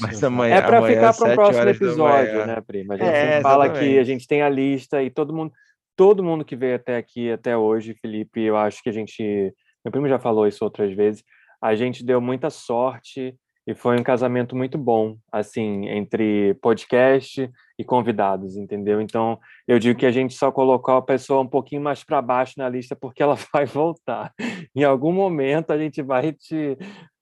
Mas 0.00 0.22
amanhã, 0.22 0.56
é 0.56 0.62
para 0.62 0.86
ficar 0.86 1.14
para 1.14 1.32
um 1.32 1.34
próximo 1.34 1.68
episódio, 1.68 2.46
né, 2.46 2.60
prima? 2.60 2.94
A 2.94 2.96
gente 2.96 3.08
é, 3.08 3.40
fala 3.40 3.70
que 3.70 3.98
a 3.98 4.04
gente 4.04 4.26
tem 4.26 4.42
a 4.42 4.48
lista 4.48 5.02
e 5.02 5.10
todo 5.10 5.34
mundo, 5.34 5.52
todo 5.96 6.22
mundo 6.22 6.44
que 6.44 6.54
veio 6.54 6.76
até 6.76 6.96
aqui, 6.96 7.30
até 7.30 7.56
hoje, 7.56 7.94
Felipe, 8.00 8.40
eu 8.40 8.56
acho 8.56 8.82
que 8.82 8.88
a 8.88 8.92
gente 8.92 9.52
meu 9.84 9.92
primo 9.92 10.08
já 10.08 10.18
falou 10.18 10.46
isso 10.46 10.64
outras 10.64 10.92
vezes. 10.92 11.24
A 11.62 11.74
gente 11.74 12.04
deu 12.04 12.20
muita 12.20 12.50
sorte 12.50 13.34
e 13.66 13.74
foi 13.74 13.98
um 13.98 14.02
casamento 14.02 14.56
muito 14.56 14.78
bom, 14.78 15.16
assim, 15.30 15.88
entre 15.88 16.54
podcast 16.54 17.50
e 17.78 17.84
convidados, 17.84 18.56
entendeu? 18.56 19.00
Então, 19.00 19.38
eu 19.66 19.78
digo 19.78 19.98
que 19.98 20.06
a 20.06 20.10
gente 20.10 20.34
só 20.34 20.50
colocou 20.50 20.94
a 20.94 21.02
pessoa 21.02 21.42
um 21.42 21.46
pouquinho 21.46 21.82
mais 21.82 22.02
para 22.02 22.22
baixo 22.22 22.54
na 22.56 22.68
lista 22.68 22.96
porque 22.96 23.22
ela 23.22 23.36
vai 23.52 23.66
voltar. 23.66 24.32
Em 24.74 24.84
algum 24.84 25.12
momento 25.12 25.70
a 25.70 25.78
gente 25.78 26.02
vai 26.02 26.32
te, 26.32 26.76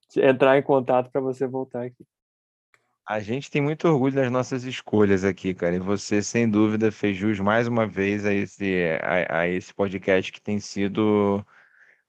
te 0.08 0.20
entrar 0.20 0.58
em 0.58 0.62
contato 0.62 1.10
para 1.10 1.20
você 1.20 1.46
voltar 1.46 1.84
aqui. 1.84 2.04
A 3.08 3.20
gente 3.20 3.50
tem 3.50 3.62
muito 3.62 3.86
orgulho 3.86 4.14
das 4.14 4.30
nossas 4.32 4.64
escolhas 4.64 5.22
aqui, 5.22 5.54
cara. 5.54 5.76
E 5.76 5.78
você, 5.78 6.20
sem 6.22 6.48
dúvida, 6.48 6.90
fez 6.90 7.16
jus 7.16 7.38
mais 7.38 7.68
uma 7.68 7.86
vez 7.86 8.26
a 8.26 8.34
esse, 8.34 8.98
a, 9.00 9.40
a 9.40 9.48
esse 9.48 9.72
podcast 9.72 10.32
que 10.32 10.40
tem 10.40 10.58
sido 10.58 11.44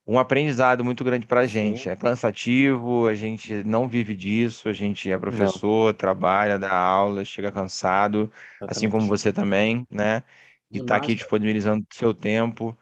um 0.04 0.18
aprendizado 0.18 0.84
muito 0.84 1.04
grande 1.04 1.26
para 1.26 1.42
a 1.42 1.46
gente. 1.46 1.88
É 1.88 1.94
cansativo, 1.94 3.06
a 3.06 3.14
gente 3.14 3.62
não 3.62 3.86
vive 3.86 4.16
disso, 4.16 4.68
a 4.68 4.72
gente 4.72 5.10
é 5.10 5.18
professor, 5.18 5.88
não. 5.88 5.94
trabalha, 5.94 6.58
dá 6.58 6.74
aula, 6.74 7.24
chega 7.24 7.52
cansado, 7.52 8.32
Exatamente. 8.56 8.70
assim 8.70 8.90
como 8.90 9.06
você 9.06 9.32
também, 9.32 9.86
né? 9.90 10.24
E 10.70 10.78
está 10.78 10.96
aqui 10.96 11.14
disponibilizando 11.14 11.86
seu 11.92 12.12
tempo. 12.12 12.76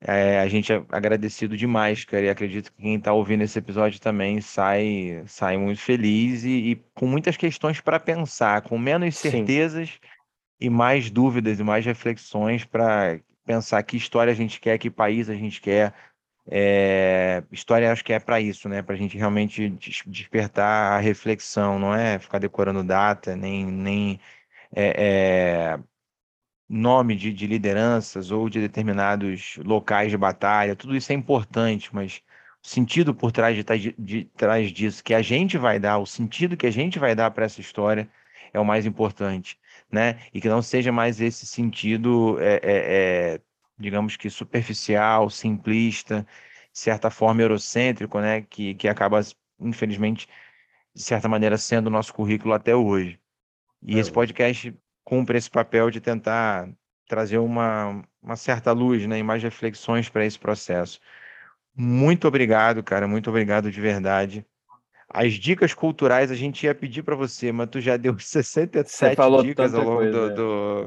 É, 0.00 0.38
a 0.38 0.48
gente 0.48 0.72
é 0.72 0.80
agradecido 0.90 1.56
demais, 1.56 2.04
cara, 2.04 2.26
e 2.26 2.30
acredito 2.30 2.72
que 2.72 2.82
quem 2.82 2.96
está 2.96 3.12
ouvindo 3.12 3.42
esse 3.42 3.58
episódio 3.58 4.00
também 4.00 4.40
sai, 4.40 5.24
sai 5.26 5.56
muito 5.56 5.80
feliz 5.80 6.44
e, 6.44 6.50
e 6.50 6.76
com 6.94 7.06
muitas 7.06 7.36
questões 7.36 7.80
para 7.80 7.98
pensar, 7.98 8.62
com 8.62 8.78
menos 8.78 9.16
certezas 9.16 9.88
Sim. 9.88 9.98
e 10.60 10.70
mais 10.70 11.10
dúvidas 11.10 11.58
e 11.58 11.64
mais 11.64 11.84
reflexões 11.84 12.64
para 12.64 13.18
pensar 13.44 13.82
que 13.82 13.96
história 13.96 14.32
a 14.32 14.36
gente 14.36 14.60
quer, 14.60 14.78
que 14.78 14.88
país 14.88 15.28
a 15.28 15.34
gente 15.34 15.60
quer, 15.60 15.92
é, 16.50 17.42
história 17.52 17.92
acho 17.92 18.04
que 18.04 18.12
é 18.12 18.18
para 18.18 18.40
isso, 18.40 18.68
né? 18.68 18.80
Para 18.82 18.94
a 18.94 18.98
gente 18.98 19.18
realmente 19.18 19.68
despertar 20.06 20.92
a 20.92 20.98
reflexão, 20.98 21.78
não 21.78 21.94
é 21.94 22.18
ficar 22.18 22.38
decorando 22.38 22.82
data, 22.82 23.36
nem, 23.36 23.66
nem 23.66 24.20
é, 24.74 25.74
é, 25.76 25.78
nome 26.68 27.16
de, 27.16 27.32
de 27.32 27.46
lideranças 27.46 28.30
ou 28.30 28.48
de 28.48 28.60
determinados 28.60 29.56
locais 29.64 30.10
de 30.10 30.16
batalha. 30.16 30.76
Tudo 30.76 30.96
isso 30.96 31.10
é 31.12 31.14
importante, 31.14 31.94
mas 31.94 32.22
o 32.62 32.68
sentido 32.68 33.14
por 33.14 33.32
trás 33.32 33.56
de, 33.56 33.64
de, 33.64 33.94
de 33.98 34.24
trás 34.36 34.70
disso, 34.72 35.02
que 35.02 35.14
a 35.14 35.22
gente 35.22 35.56
vai 35.56 35.78
dar, 35.78 35.98
o 35.98 36.06
sentido 36.06 36.56
que 36.56 36.66
a 36.66 36.70
gente 36.70 36.98
vai 36.98 37.14
dar 37.14 37.30
para 37.30 37.46
essa 37.46 37.60
história 37.60 38.08
é 38.52 38.60
o 38.60 38.64
mais 38.64 38.86
importante, 38.86 39.58
né? 39.90 40.18
E 40.34 40.40
que 40.40 40.48
não 40.48 40.62
seja 40.62 40.92
mais 40.92 41.20
esse 41.20 41.46
sentido 41.46 42.38
é, 42.40 42.54
é, 42.54 43.34
é 43.34 43.40
digamos 43.78 44.16
que 44.16 44.28
superficial, 44.28 45.30
simplista, 45.30 46.26
de 46.72 46.78
certa 46.78 47.10
forma 47.10 47.42
eurocêntrico, 47.42 48.20
né, 48.20 48.42
que, 48.42 48.74
que 48.74 48.88
acaba, 48.88 49.20
infelizmente, 49.60 50.28
de 50.94 51.02
certa 51.02 51.28
maneira, 51.28 51.56
sendo 51.56 51.86
o 51.86 51.90
nosso 51.90 52.12
currículo 52.12 52.54
até 52.54 52.74
hoje. 52.74 53.20
E 53.82 53.96
é. 53.96 54.00
esse 54.00 54.10
podcast 54.10 54.74
cumpre 55.08 55.38
esse 55.38 55.50
papel 55.50 55.90
de 55.90 56.02
tentar 56.02 56.68
trazer 57.08 57.38
uma, 57.38 58.04
uma 58.22 58.36
certa 58.36 58.72
luz 58.72 59.06
né, 59.06 59.18
e 59.18 59.22
mais 59.22 59.42
reflexões 59.42 60.10
para 60.10 60.26
esse 60.26 60.38
processo. 60.38 61.00
Muito 61.74 62.28
obrigado, 62.28 62.82
cara, 62.82 63.08
muito 63.08 63.30
obrigado 63.30 63.70
de 63.70 63.80
verdade. 63.80 64.44
As 65.08 65.32
dicas 65.32 65.72
culturais 65.72 66.30
a 66.30 66.34
gente 66.34 66.64
ia 66.64 66.74
pedir 66.74 67.02
para 67.02 67.16
você, 67.16 67.50
mas 67.50 67.70
tu 67.70 67.80
já 67.80 67.96
deu 67.96 68.14
67 68.20 69.42
dicas 69.42 69.72
ao 69.72 69.82
longo 69.82 69.96
coisa, 69.96 70.12
do, 70.12 70.26
é. 70.26 70.34
do, 70.34 70.86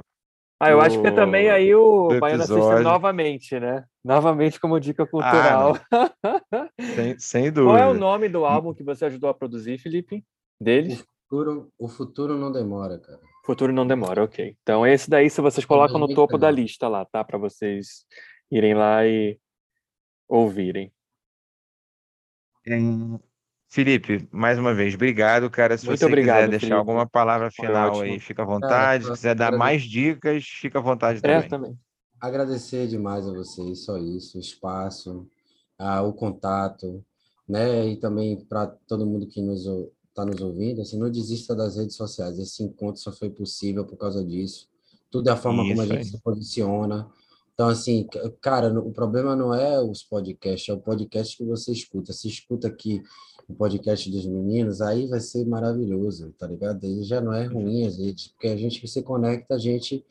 ah, 0.60 0.70
eu 0.70 0.80
acho 0.80 1.02
que 1.02 1.08
é 1.08 1.12
também 1.12 1.50
aí 1.50 1.74
o 1.74 2.20
Baiana 2.20 2.46
System 2.46 2.84
novamente, 2.84 3.60
né? 3.60 3.84
Novamente 4.06 4.60
como 4.60 4.80
dica 4.80 5.08
cultural. 5.08 5.76
Ah, 5.92 6.70
sem, 6.94 7.18
sem 7.18 7.52
dúvida. 7.52 7.74
Qual 7.74 7.78
é 7.78 7.88
o 7.88 7.96
nome 7.96 8.30
do 8.30 8.46
álbum 8.46 8.72
que 8.72 8.84
você 8.84 9.06
ajudou 9.06 9.32
a 9.32 9.34
produzir, 9.34 9.80
Felipe? 9.80 10.24
Deles? 10.62 11.00
O 11.00 11.04
futuro, 11.04 11.74
o 11.80 11.88
futuro 11.88 12.38
não 12.38 12.52
demora, 12.52 13.00
cara. 13.00 13.31
Futuro 13.44 13.74
não 13.74 13.88
demora, 13.88 14.24
ok. 14.24 14.56
Então 14.62 14.86
esse 14.86 15.10
daí, 15.10 15.30
se 15.30 15.42
vocês 15.42 15.66
colocam 15.66 16.00
no 16.00 16.14
topo 16.14 16.38
da 16.38 16.52
lista 16.52 16.88
lá, 16.88 17.06
tá? 17.06 17.24
Para 17.24 17.38
vocês 17.38 18.06
irem 18.52 18.74
lá 18.74 19.06
e 19.06 19.40
ouvirem. 20.28 20.92
Felipe, 23.68 24.28
mais 24.32 24.60
uma 24.60 24.74
vez, 24.74 24.94
obrigado, 24.94 25.50
cara. 25.50 25.78
Se 25.78 25.86
Muito 25.86 26.00
você 26.00 26.06
obrigado, 26.06 26.38
quiser 26.38 26.50
deixar 26.50 26.68
Felipe. 26.68 26.80
alguma 26.80 27.08
palavra 27.08 27.50
final 27.50 28.02
aí, 28.02 28.20
fica 28.20 28.44
à 28.44 28.46
vontade. 28.46 29.04
Cara, 29.06 29.16
Se 29.16 29.22
quiser 29.22 29.36
dar 29.36 29.58
mais 29.58 29.84
dicas, 29.84 30.44
fica 30.46 30.78
à 30.80 30.82
vontade 30.82 31.20
é, 31.20 31.22
também. 31.22 31.50
também. 31.50 31.80
Agradecer 32.20 32.88
demais 32.88 33.28
a 33.28 33.34
vocês, 33.34 33.84
só 33.84 33.98
isso, 33.98 34.38
o 34.38 34.42
espaço, 34.42 35.28
ah, 35.80 36.04
o 36.04 36.14
contato, 36.14 37.04
né? 37.48 37.88
E 37.88 37.98
também 37.98 38.46
para 38.46 38.68
todo 38.88 39.08
mundo 39.08 39.26
que 39.28 39.42
nos 39.42 39.66
está 40.12 40.26
nos 40.26 40.42
ouvindo, 40.42 40.82
assim, 40.82 40.98
não 40.98 41.10
desista 41.10 41.56
das 41.56 41.78
redes 41.78 41.96
sociais. 41.96 42.38
Esse 42.38 42.64
encontro 42.64 43.02
só 43.02 43.12
foi 43.12 43.30
possível 43.30 43.86
por 43.86 43.98
causa 43.98 44.24
disso. 44.24 44.70
Tudo 45.10 45.30
é 45.30 45.32
a 45.32 45.38
forma 45.38 45.64
isso 45.64 45.72
como 45.72 45.82
a 45.82 45.86
gente 45.86 45.98
aí. 45.98 46.06
se 46.06 46.22
posiciona. 46.22 47.10
Então, 47.54 47.70
assim, 47.70 48.08
cara, 48.42 48.78
o 48.80 48.92
problema 48.92 49.36
não 49.36 49.54
é 49.54 49.82
os 49.82 50.04
podcasts, 50.04 50.70
é 50.70 50.74
o 50.74 50.80
podcast 50.80 51.38
que 51.38 51.44
você 51.44 51.72
escuta. 51.72 52.14
Se 52.14 52.28
escuta 52.28 52.68
aqui 52.68 53.02
o 53.48 53.54
podcast 53.54 54.10
dos 54.10 54.26
meninos, 54.26 54.82
aí 54.82 55.08
vai 55.08 55.20
ser 55.20 55.46
maravilhoso, 55.46 56.34
tá 56.38 56.48
ligado? 56.48 56.86
Aí 56.86 57.04
já 57.04 57.22
não 57.22 57.34
é 57.34 57.46
ruim 57.46 57.86
às 57.86 57.98
vezes, 57.98 58.28
porque 58.30 58.48
a 58.48 58.56
gente 58.56 58.88
se 58.88 59.02
conecta, 59.02 59.56
a 59.56 59.60
gente 59.60 60.06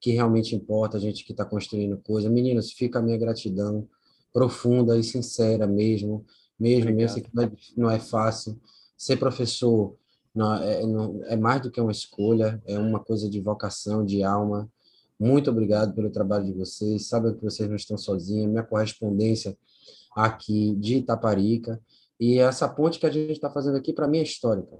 que 0.00 0.12
realmente 0.12 0.54
importa, 0.54 0.96
a 0.96 1.00
gente 1.00 1.24
que 1.24 1.32
está 1.32 1.44
construindo 1.44 1.96
coisa. 1.98 2.28
Meninos, 2.28 2.72
fica 2.72 2.98
a 2.98 3.02
minha 3.02 3.16
gratidão 3.16 3.88
profunda 4.32 4.98
e 4.98 5.02
sincera 5.02 5.66
mesmo, 5.66 6.24
mesmo, 6.58 6.90
Obrigado. 6.90 6.96
mesmo 6.96 7.22
que 7.22 7.30
não 7.34 7.42
é, 7.42 7.52
não 7.76 7.90
é 7.90 7.98
fácil. 7.98 8.58
Ser 8.96 9.16
professor 9.16 9.96
não, 10.34 10.54
é, 10.54 10.86
não, 10.86 11.24
é 11.24 11.36
mais 11.36 11.62
do 11.62 11.70
que 11.70 11.80
uma 11.80 11.92
escolha, 11.92 12.62
é 12.66 12.78
uma 12.78 13.00
coisa 13.00 13.28
de 13.28 13.40
vocação, 13.40 14.04
de 14.04 14.22
alma. 14.22 14.70
Muito 15.18 15.50
obrigado 15.50 15.94
pelo 15.94 16.10
trabalho 16.10 16.44
de 16.44 16.52
vocês. 16.52 17.08
Sabem 17.08 17.34
que 17.34 17.42
vocês 17.42 17.68
não 17.68 17.76
estão 17.76 17.96
sozinhos. 17.96 18.50
Minha 18.50 18.62
correspondência 18.62 19.56
aqui 20.14 20.74
de 20.76 20.96
Itaparica 20.96 21.80
e 22.18 22.38
essa 22.38 22.68
ponte 22.68 22.98
que 22.98 23.06
a 23.06 23.10
gente 23.10 23.32
está 23.32 23.50
fazendo 23.50 23.76
aqui, 23.76 23.92
para 23.92 24.08
mim, 24.08 24.18
é 24.18 24.22
histórica. 24.22 24.76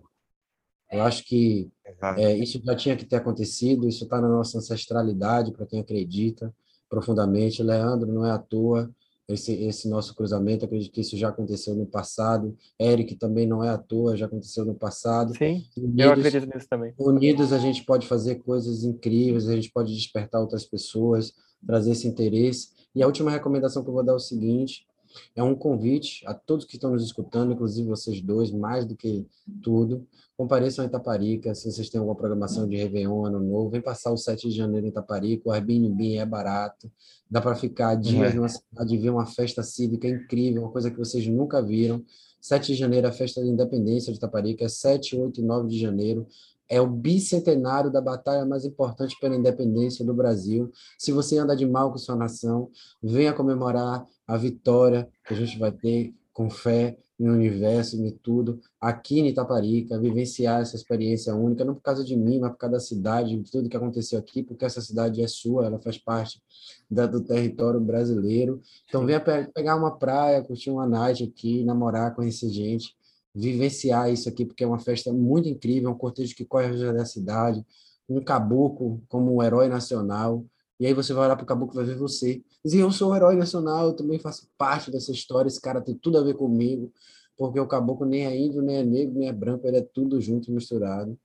Eu 0.91 1.03
acho 1.03 1.25
que 1.25 1.71
é, 2.17 2.37
isso 2.37 2.61
já 2.65 2.75
tinha 2.75 2.97
que 2.97 3.05
ter 3.05 3.17
acontecido, 3.17 3.89
isso 3.89 4.05
está 4.05 4.21
na 4.21 4.29
nossa 4.29 4.59
ancestralidade, 4.59 5.53
para 5.53 5.67
quem 5.67 5.81
acredita 5.81 6.55
profundamente. 6.89 7.63
Leandro, 7.63 8.11
não 8.11 8.25
é 8.25 8.31
à 8.31 8.39
toa 8.39 8.91
esse, 9.29 9.53
esse 9.65 9.89
nosso 9.89 10.15
cruzamento, 10.15 10.65
acredito 10.65 10.93
que 10.93 11.01
isso 11.01 11.17
já 11.17 11.29
aconteceu 11.29 11.75
no 11.75 11.87
passado. 11.87 12.57
Eric 12.81 13.17
também 13.17 13.47
não 13.47 13.63
é 13.63 13.71
à 13.71 13.79
toa, 13.79 14.17
já 14.17 14.27
aconteceu 14.27 14.65
no 14.65 14.75
passado. 14.75 15.37
Sim, 15.37 15.65
unidos, 15.77 16.05
eu 16.05 16.13
acredito 16.13 16.47
nisso 16.47 16.69
também. 16.69 16.95
Unidos 16.97 17.53
a 17.53 17.59
gente 17.59 17.85
pode 17.85 18.07
fazer 18.07 18.37
coisas 18.37 18.85
incríveis, 18.85 19.49
a 19.49 19.55
gente 19.57 19.71
pode 19.73 19.95
despertar 19.95 20.41
outras 20.41 20.65
pessoas, 20.65 21.33
trazer 21.67 21.93
esse 21.93 22.07
interesse. 22.07 22.69
E 22.95 23.03
a 23.03 23.07
última 23.07 23.31
recomendação 23.31 23.83
que 23.83 23.91
eu 23.91 23.95
vou 23.95 24.05
dar 24.05 24.13
é 24.13 24.17
o 24.17 24.21
seguinte: 24.21 24.87
É 25.35 25.43
um 25.43 25.55
convite 25.55 26.27
a 26.27 26.35
todos 26.35 26.65
que 26.65 26.77
estão 26.77 26.93
nos 26.93 27.05
escutando, 27.05 27.53
inclusive 27.53 27.89
vocês 27.89 28.21
dois, 28.21 28.51
mais 28.51 28.85
do 28.85 28.97
que 28.97 29.27
tudo, 29.63 30.07
compareçam 30.37 30.85
a 30.85 30.89
Itaparica, 30.89 31.55
se 31.55 31.71
vocês 31.71 31.89
têm 31.89 31.99
alguma 31.99 32.17
programação 32.17 32.69
de 32.69 32.77
Réveillon, 32.77 33.25
Ano 33.25 33.41
Novo, 33.41 33.71
vem 33.71 33.81
passar 33.81 34.13
o 34.13 34.17
7 34.17 34.49
de 34.49 34.55
janeiro 34.55 34.87
em 34.87 34.91
Itaparica, 34.91 35.49
o 35.49 35.53
Airbnb 35.53 36.17
é 36.17 36.27
barato, 36.27 36.91
dá 37.31 37.41
para 37.41 37.55
ficar 37.55 37.95
dias 37.95 38.31
uhum. 38.31 38.37
numa 38.37 38.49
cidade 38.49 38.99
ver 38.99 39.11
uma 39.11 39.27
festa 39.27 39.63
cívica 39.63 40.07
incrível, 40.07 40.63
uma 40.63 40.71
coisa 40.71 40.91
que 40.91 40.99
vocês 40.99 41.27
nunca 41.27 41.63
viram. 41.63 42.05
7 42.41 42.69
de 42.69 42.75
janeiro, 42.75 43.09
a 43.09 43.13
festa 43.13 43.41
da 43.41 43.47
independência 43.47 44.13
de 44.13 44.19
Itaparica, 44.19 44.69
7, 44.69 45.17
8 45.17 45.41
e 45.41 45.45
9 45.45 45.69
de 45.69 45.79
janeiro, 45.81 46.27
é 46.69 46.81
o 46.81 46.87
bicentenário 46.87 47.91
da 47.91 48.01
batalha 48.01 48.45
mais 48.45 48.65
importante 48.65 49.17
pela 49.21 49.37
independência 49.37 50.05
do 50.05 50.15
Brasil. 50.15 50.71
Se 50.99 51.13
você 51.13 51.39
anda 51.39 51.57
de 51.57 51.67
mal 51.67 51.93
com 51.93 51.99
sua 51.99 52.17
nação, 52.17 52.71
venha 53.03 53.33
comemorar 53.33 54.05
a 54.27 54.37
vitória 54.37 55.09
que 55.27 55.35
a 55.35 55.37
gente 55.37 55.59
vai 55.59 55.71
ter 55.73 56.15
com 56.33 56.51
fé 56.51 56.99
no 57.19 57.33
universo, 57.33 57.97
em 57.97 58.11
tudo, 58.11 58.61
aqui 58.79 59.21
em 59.21 59.29
Itaparica, 59.29 59.99
vivenciar 59.99 60.61
essa 60.61 60.77
experiência 60.77 61.35
única, 61.35 61.65
não 61.65 61.75
por 61.75 61.81
causa 61.81 62.05
de 62.05 62.15
mim, 62.15 62.39
mas 62.39 62.51
por 62.51 62.59
causa 62.59 62.75
da 62.75 62.81
cidade, 62.81 63.37
de 63.37 63.51
tudo 63.51 63.71
que 63.71 63.77
aconteceu 63.77 64.19
aqui, 64.19 64.43
porque 64.43 64.65
essa 64.65 64.83
cidade 64.83 65.23
é 65.23 65.27
sua, 65.27 65.65
ela 65.65 65.79
faz 65.79 65.97
parte 65.97 66.43
da, 66.91 67.07
do 67.07 67.23
território 67.23 67.81
brasileiro. 67.81 68.61
Então, 68.87 69.07
venha 69.07 69.19
pe 69.19 69.51
pegar 69.55 69.77
uma 69.77 69.97
praia, 69.97 70.43
curtir 70.43 70.71
uma 70.71 70.87
night 70.87 71.25
aqui, 71.25 71.65
namorar, 71.65 72.15
conhecer 72.15 72.51
gente, 72.51 72.95
vivenciar 73.37 74.11
isso 74.11 74.31
aqui, 74.31 74.47
porque 74.47 74.65
é 74.65 74.67
uma 74.67 74.79
festa 74.79 75.13
muito 75.13 75.47
incrível, 75.47 75.91
um 75.91 75.95
cortejo 75.95 76.35
que 76.35 76.45
corre 76.45 76.67
a 76.89 76.93
da 76.93 77.05
cidade, 77.05 77.63
um 78.09 78.25
caboclo 78.25 79.03
como 79.09 79.37
um 79.37 79.43
herói 79.43 79.69
nacional, 79.69 80.43
e 80.81 80.87
aí 80.87 80.95
você 80.95 81.13
vai 81.13 81.27
olhar 81.27 81.37
para 81.37 81.45
o 81.45 81.47
caboclo 81.47 81.75
e 81.75 81.85
vai 81.85 81.95
ver 81.95 81.99
você. 81.99 82.43
Dizer, 82.65 82.81
eu 82.81 82.91
sou 82.91 83.11
o 83.11 83.17
herói 83.17 83.37
nacional, 83.37 83.89
eu 83.89 83.93
também 83.93 84.19
faço 84.19 84.49
parte 84.57 84.91
dessa 84.91 85.13
história, 85.13 85.49
esse 85.49 85.61
cara 85.61 85.83
tem 85.83 85.95
tudo 85.95 86.17
a 86.17 86.23
ver 86.23 86.35
comigo, 86.35 86.91
porque 87.37 87.61
o 87.61 87.67
caboclo 87.67 88.07
nem 88.07 88.27
é 88.27 88.35
índio, 88.35 88.63
nem 88.63 88.77
é 88.77 88.85
negro, 88.85 89.19
nem 89.19 89.29
é 89.29 89.33
branco, 89.33 89.67
ele 89.67 89.79
é 89.79 89.83
tudo 89.83 90.19
junto 90.19 90.51
e 90.51 90.55
misturado. 90.55 91.19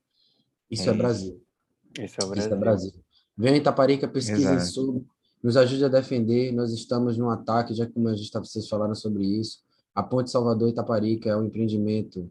Isso 0.70 0.88
é, 0.88 0.92
é 0.92 0.96
Brasil. 0.96 1.42
Isso 1.98 2.20
é 2.20 2.24
o 2.24 2.28
Brasil. 2.28 2.44
Isso 2.44 2.54
é 2.54 2.58
Brasil. 2.58 2.92
Venha 3.36 3.56
Itaparica, 3.56 4.06
pesquisem 4.06 4.52
Exato. 4.52 4.66
sobre, 4.66 5.04
nos 5.42 5.56
ajude 5.56 5.84
a 5.86 5.88
defender, 5.88 6.52
nós 6.52 6.72
estamos 6.72 7.16
num 7.16 7.30
ataque, 7.30 7.74
já 7.74 7.86
como 7.86 8.08
a 8.08 8.14
gente 8.14 8.30
tá, 8.30 8.38
vocês 8.38 8.68
falaram 8.68 8.94
sobre 8.94 9.24
isso, 9.24 9.60
a 9.94 10.02
Ponte 10.02 10.30
Salvador 10.30 10.68
Itaparica 10.68 11.30
é 11.30 11.36
um 11.36 11.44
empreendimento 11.44 12.30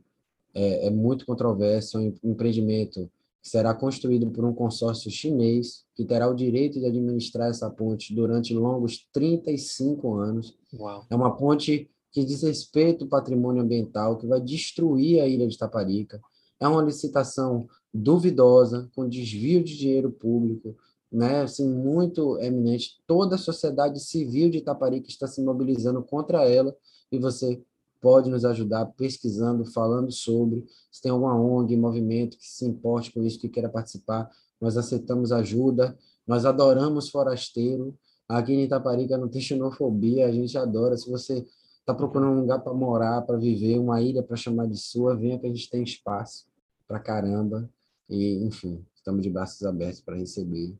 é, 0.53 0.87
é 0.87 0.89
muito 0.89 1.25
controverso, 1.25 1.97
é 1.97 2.01
um 2.01 2.31
empreendimento 2.31 3.09
que 3.41 3.49
será 3.49 3.73
construído 3.73 4.29
por 4.29 4.45
um 4.45 4.53
consórcio 4.53 5.09
chinês 5.09 5.83
que 5.95 6.05
terá 6.05 6.27
o 6.27 6.35
direito 6.35 6.79
de 6.79 6.85
administrar 6.85 7.49
essa 7.49 7.69
ponte 7.69 8.13
durante 8.13 8.53
longos 8.53 9.07
35 9.13 10.15
anos. 10.15 10.57
Uau. 10.73 11.05
É 11.09 11.15
uma 11.15 11.35
ponte 11.35 11.89
que 12.11 12.25
diz 12.25 12.43
respeito 12.43 13.05
ao 13.05 13.09
patrimônio 13.09 13.63
ambiental, 13.63 14.17
que 14.17 14.27
vai 14.27 14.41
destruir 14.41 15.21
a 15.21 15.27
ilha 15.27 15.47
de 15.47 15.55
Itaparica. 15.55 16.19
É 16.59 16.67
uma 16.67 16.83
licitação 16.83 17.67
duvidosa, 17.93 18.89
com 18.95 19.07
desvio 19.07 19.63
de 19.63 19.77
dinheiro 19.77 20.11
público, 20.11 20.75
né, 21.11 21.41
assim, 21.41 21.67
muito 21.67 22.37
eminente. 22.39 23.01
Toda 23.07 23.35
a 23.35 23.39
sociedade 23.39 23.99
civil 23.99 24.49
de 24.49 24.59
Itaparica 24.59 25.09
está 25.09 25.27
se 25.27 25.41
mobilizando 25.41 26.03
contra 26.03 26.47
ela 26.47 26.75
e 27.11 27.19
você 27.19 27.61
pode 27.99 28.29
nos 28.29 28.43
ajudar 28.43 28.85
pesquisando, 28.87 29.63
falando 29.65 30.11
sobre. 30.11 30.65
Se 30.91 31.01
tem 31.01 31.11
alguma 31.11 31.39
ONG, 31.39 31.77
movimento 31.77 32.37
que 32.37 32.47
se 32.47 32.65
importe 32.65 33.11
com 33.13 33.23
isso, 33.23 33.39
que 33.39 33.47
queira 33.47 33.69
participar, 33.69 34.29
nós 34.59 34.75
aceitamos 34.75 35.31
ajuda. 35.31 35.97
Nós 36.25 36.45
adoramos 36.45 37.09
forasteiro. 37.09 37.95
Aqui 38.27 38.53
em 38.53 38.63
Itaparica 38.63 39.17
não 39.17 39.27
tem 39.27 39.41
xenofobia, 39.41 40.25
a 40.25 40.31
gente 40.31 40.57
adora. 40.57 40.97
Se 40.97 41.09
você 41.09 41.45
está 41.79 41.93
procurando 41.93 42.31
um 42.31 42.41
lugar 42.41 42.59
para 42.59 42.73
morar, 42.73 43.21
para 43.23 43.37
viver, 43.37 43.77
uma 43.77 44.01
ilha 44.01 44.23
para 44.23 44.35
chamar 44.35 44.67
de 44.67 44.77
sua, 44.77 45.15
venha 45.15 45.37
que 45.37 45.45
a 45.45 45.49
gente 45.49 45.69
tem 45.69 45.83
espaço 45.83 46.45
para 46.87 46.99
caramba. 46.99 47.69
E, 48.09 48.43
enfim, 48.45 48.83
estamos 48.95 49.21
de 49.21 49.29
braços 49.29 49.63
abertos 49.63 50.01
para 50.01 50.15
receber 50.15 50.75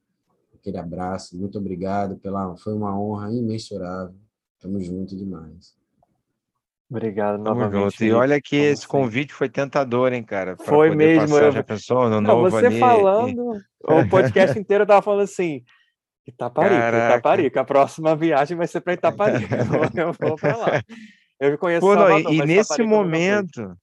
aquele 0.54 0.78
abraço. 0.78 1.38
Muito 1.38 1.58
obrigado 1.58 2.18
pela, 2.18 2.56
foi 2.58 2.74
uma 2.74 2.98
honra 3.00 3.32
imensurável. 3.34 4.16
Estamos 4.58 4.86
juntos 4.86 5.18
demais. 5.18 5.81
Obrigado 6.92 7.38
novamente. 7.42 8.04
E 8.04 8.12
olha 8.12 8.42
que 8.42 8.58
esse 8.58 8.86
convite 8.86 9.34
foi 9.34 9.48
tentador, 9.48 10.12
hein, 10.12 10.22
cara? 10.22 10.58
Foi 10.58 10.94
mesmo. 10.94 11.30
Passar, 11.30 11.44
eu... 11.46 11.52
Já 11.54 11.64
pensou 11.64 12.10
no 12.10 12.20
Não, 12.20 12.36
novo 12.36 12.50
você 12.50 12.66
ali, 12.66 12.80
falando, 12.80 13.62
o 13.82 14.08
podcast 14.12 14.60
inteiro 14.60 14.86
tava 14.86 15.02
falando 15.02 15.22
assim, 15.22 15.64
Itaparica, 16.28 16.76
Caraca. 16.76 17.14
Itaparica, 17.14 17.62
a 17.62 17.64
próxima 17.64 18.14
viagem 18.14 18.58
vai 18.58 18.68
ser 18.68 18.82
para 18.82 18.94
Itaparica, 18.94 19.56
eu 19.96 20.12
vou 20.12 20.38
para 20.38 20.58
lá. 20.58 20.84
Eu 21.40 21.58
conheço 21.58 21.82
Pô, 21.82 21.96
não, 21.96 22.20
e, 22.20 22.36
e 22.36 22.46
nesse 22.46 22.84
momento, 22.84 23.76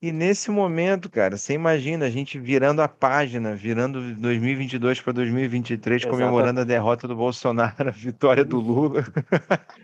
e 0.00 0.10
nesse 0.10 0.50
momento, 0.50 1.10
cara, 1.10 1.36
você 1.36 1.52
imagina 1.52 2.06
a 2.06 2.10
gente 2.10 2.38
virando 2.38 2.80
a 2.80 2.88
página, 2.88 3.54
virando 3.54 4.14
2022 4.14 5.02
para 5.02 5.12
2023, 5.12 6.00
Exatamente. 6.00 6.18
comemorando 6.18 6.60
a 6.60 6.64
derrota 6.64 7.06
do 7.06 7.14
Bolsonaro, 7.14 7.88
a 7.88 7.92
vitória 7.92 8.42
do 8.46 8.58
Lula. 8.58 9.04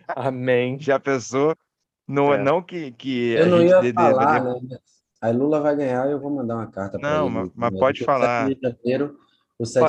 Amém. 0.08 0.78
Já 0.80 0.98
pensou? 0.98 1.54
Não, 2.06 2.34
é. 2.34 2.42
não 2.42 2.62
que, 2.62 2.92
que 2.92 3.30
eu 3.30 3.46
não 3.46 3.62
ia 3.62 3.80
dê, 3.80 3.92
falar, 3.92 4.40
dê, 4.40 4.60
né? 4.68 4.78
Aí 5.20 5.32
Lula 5.32 5.60
vai 5.60 5.76
ganhar 5.76 6.08
e 6.08 6.12
eu 6.12 6.20
vou 6.20 6.30
mandar 6.30 6.56
uma 6.56 6.66
carta 6.66 6.98
para 6.98 7.08
ele. 7.08 7.18
Não, 7.18 7.30
mas, 7.30 7.50
mas 7.54 7.78
pode 7.78 8.04
falar. 8.04 8.50
Janeiro, 8.60 9.16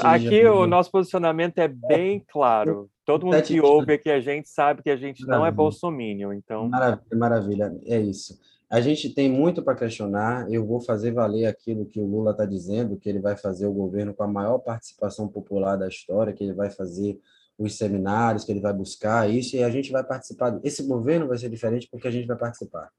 aqui 0.04 0.46
o 0.46 0.68
nosso 0.68 0.92
posicionamento 0.92 1.58
é 1.58 1.68
bem 1.68 2.24
claro. 2.28 2.90
Todo 3.04 3.26
mundo 3.26 3.42
que 3.42 3.60
ouve 3.60 3.94
aqui 3.94 4.10
a 4.10 4.22
gente 4.22 4.48
sabe 4.48 4.84
que 4.84 4.90
a 4.90 4.96
gente 4.96 5.22
maravilha. 5.22 5.40
não 5.40 5.46
é 5.46 5.52
bolsominion, 5.52 6.34
então... 6.34 6.70
Maravilha, 6.70 7.18
maravilha, 7.18 7.78
é 7.86 8.00
isso. 8.00 8.40
A 8.70 8.80
gente 8.80 9.10
tem 9.10 9.30
muito 9.30 9.62
para 9.62 9.76
questionar, 9.76 10.52
eu 10.52 10.66
vou 10.66 10.80
fazer 10.80 11.12
valer 11.12 11.46
aquilo 11.46 11.86
que 11.86 12.00
o 12.00 12.06
Lula 12.06 12.32
está 12.32 12.46
dizendo, 12.46 12.98
que 12.98 13.10
ele 13.10 13.20
vai 13.20 13.36
fazer 13.36 13.68
o 13.68 13.74
governo 13.74 14.14
com 14.14 14.24
a 14.24 14.28
maior 14.28 14.58
participação 14.60 15.28
popular 15.28 15.76
da 15.76 15.88
história, 15.88 16.34
que 16.34 16.44
ele 16.44 16.54
vai 16.54 16.70
fazer 16.70 17.20
os 17.58 17.78
seminários 17.78 18.44
que 18.44 18.52
ele 18.52 18.60
vai 18.60 18.74
buscar, 18.74 19.30
isso, 19.30 19.56
e 19.56 19.64
a 19.64 19.70
gente 19.70 19.92
vai 19.92 20.04
participar. 20.04 20.60
Esse 20.64 20.84
governo 20.84 21.28
vai 21.28 21.38
ser 21.38 21.50
diferente 21.50 21.88
porque 21.90 22.08
a 22.08 22.12
gente 22.12 22.28
vai 22.28 22.38
participar. 22.38 22.90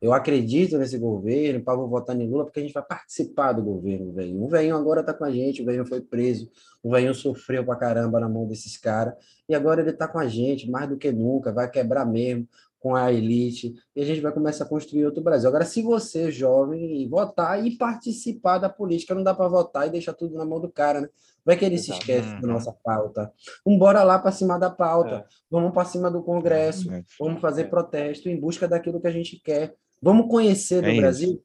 Eu 0.00 0.14
acredito 0.14 0.78
nesse 0.78 0.96
governo, 0.96 1.62
para 1.62 1.76
vou 1.76 1.86
votar 1.86 2.18
em 2.18 2.26
Lula, 2.26 2.44
porque 2.44 2.60
a 2.60 2.62
gente 2.62 2.72
vai 2.72 2.82
participar 2.82 3.52
do 3.52 3.62
governo, 3.62 4.10
velho. 4.12 4.42
O 4.42 4.48
velhinho 4.48 4.74
agora 4.74 5.02
está 5.02 5.12
com 5.12 5.24
a 5.24 5.30
gente, 5.30 5.60
o 5.60 5.64
velhinho 5.66 5.84
foi 5.84 6.00
preso, 6.00 6.50
o 6.82 6.90
velhinho 6.90 7.14
sofreu 7.14 7.62
pra 7.66 7.76
caramba 7.76 8.18
na 8.18 8.26
mão 8.26 8.46
desses 8.46 8.78
caras, 8.78 9.12
e 9.46 9.54
agora 9.54 9.82
ele 9.82 9.90
está 9.90 10.08
com 10.08 10.18
a 10.18 10.26
gente, 10.26 10.70
mais 10.70 10.88
do 10.88 10.96
que 10.96 11.12
nunca, 11.12 11.52
vai 11.52 11.70
quebrar 11.70 12.06
mesmo 12.06 12.48
com 12.78 12.94
a 12.94 13.12
elite, 13.12 13.74
e 13.94 14.00
a 14.00 14.04
gente 14.06 14.22
vai 14.22 14.32
começar 14.32 14.64
a 14.64 14.66
construir 14.66 15.04
outro 15.04 15.22
Brasil. 15.22 15.50
Agora, 15.50 15.66
se 15.66 15.82
você, 15.82 16.32
jovem, 16.32 17.06
votar 17.06 17.62
e 17.62 17.76
participar 17.76 18.56
da 18.56 18.70
política, 18.70 19.14
não 19.14 19.22
dá 19.22 19.34
para 19.34 19.48
votar 19.48 19.86
e 19.86 19.90
deixar 19.90 20.14
tudo 20.14 20.34
na 20.34 20.46
mão 20.46 20.58
do 20.58 20.70
cara, 20.70 21.02
né? 21.02 21.10
Vai 21.44 21.56
que 21.56 21.64
ele 21.64 21.76
Exato. 21.76 21.92
se 21.94 21.98
esquece 21.98 22.40
da 22.40 22.46
uhum. 22.46 22.54
nossa 22.54 22.72
pauta. 22.72 23.32
Vamos 23.64 23.76
embora 23.76 24.02
lá 24.02 24.18
para 24.18 24.32
cima 24.32 24.58
da 24.58 24.70
pauta. 24.70 25.14
É. 25.16 25.24
Vamos 25.50 25.72
para 25.72 25.84
cima 25.84 26.10
do 26.10 26.22
Congresso. 26.22 26.92
É. 26.92 27.04
Vamos 27.18 27.40
fazer 27.40 27.64
protesto 27.70 28.28
em 28.28 28.38
busca 28.38 28.68
daquilo 28.68 29.00
que 29.00 29.06
a 29.06 29.12
gente 29.12 29.40
quer. 29.42 29.74
Vamos 30.02 30.28
conhecer 30.28 30.82
do 30.82 30.88
é 30.88 30.96
Brasil. 30.96 31.42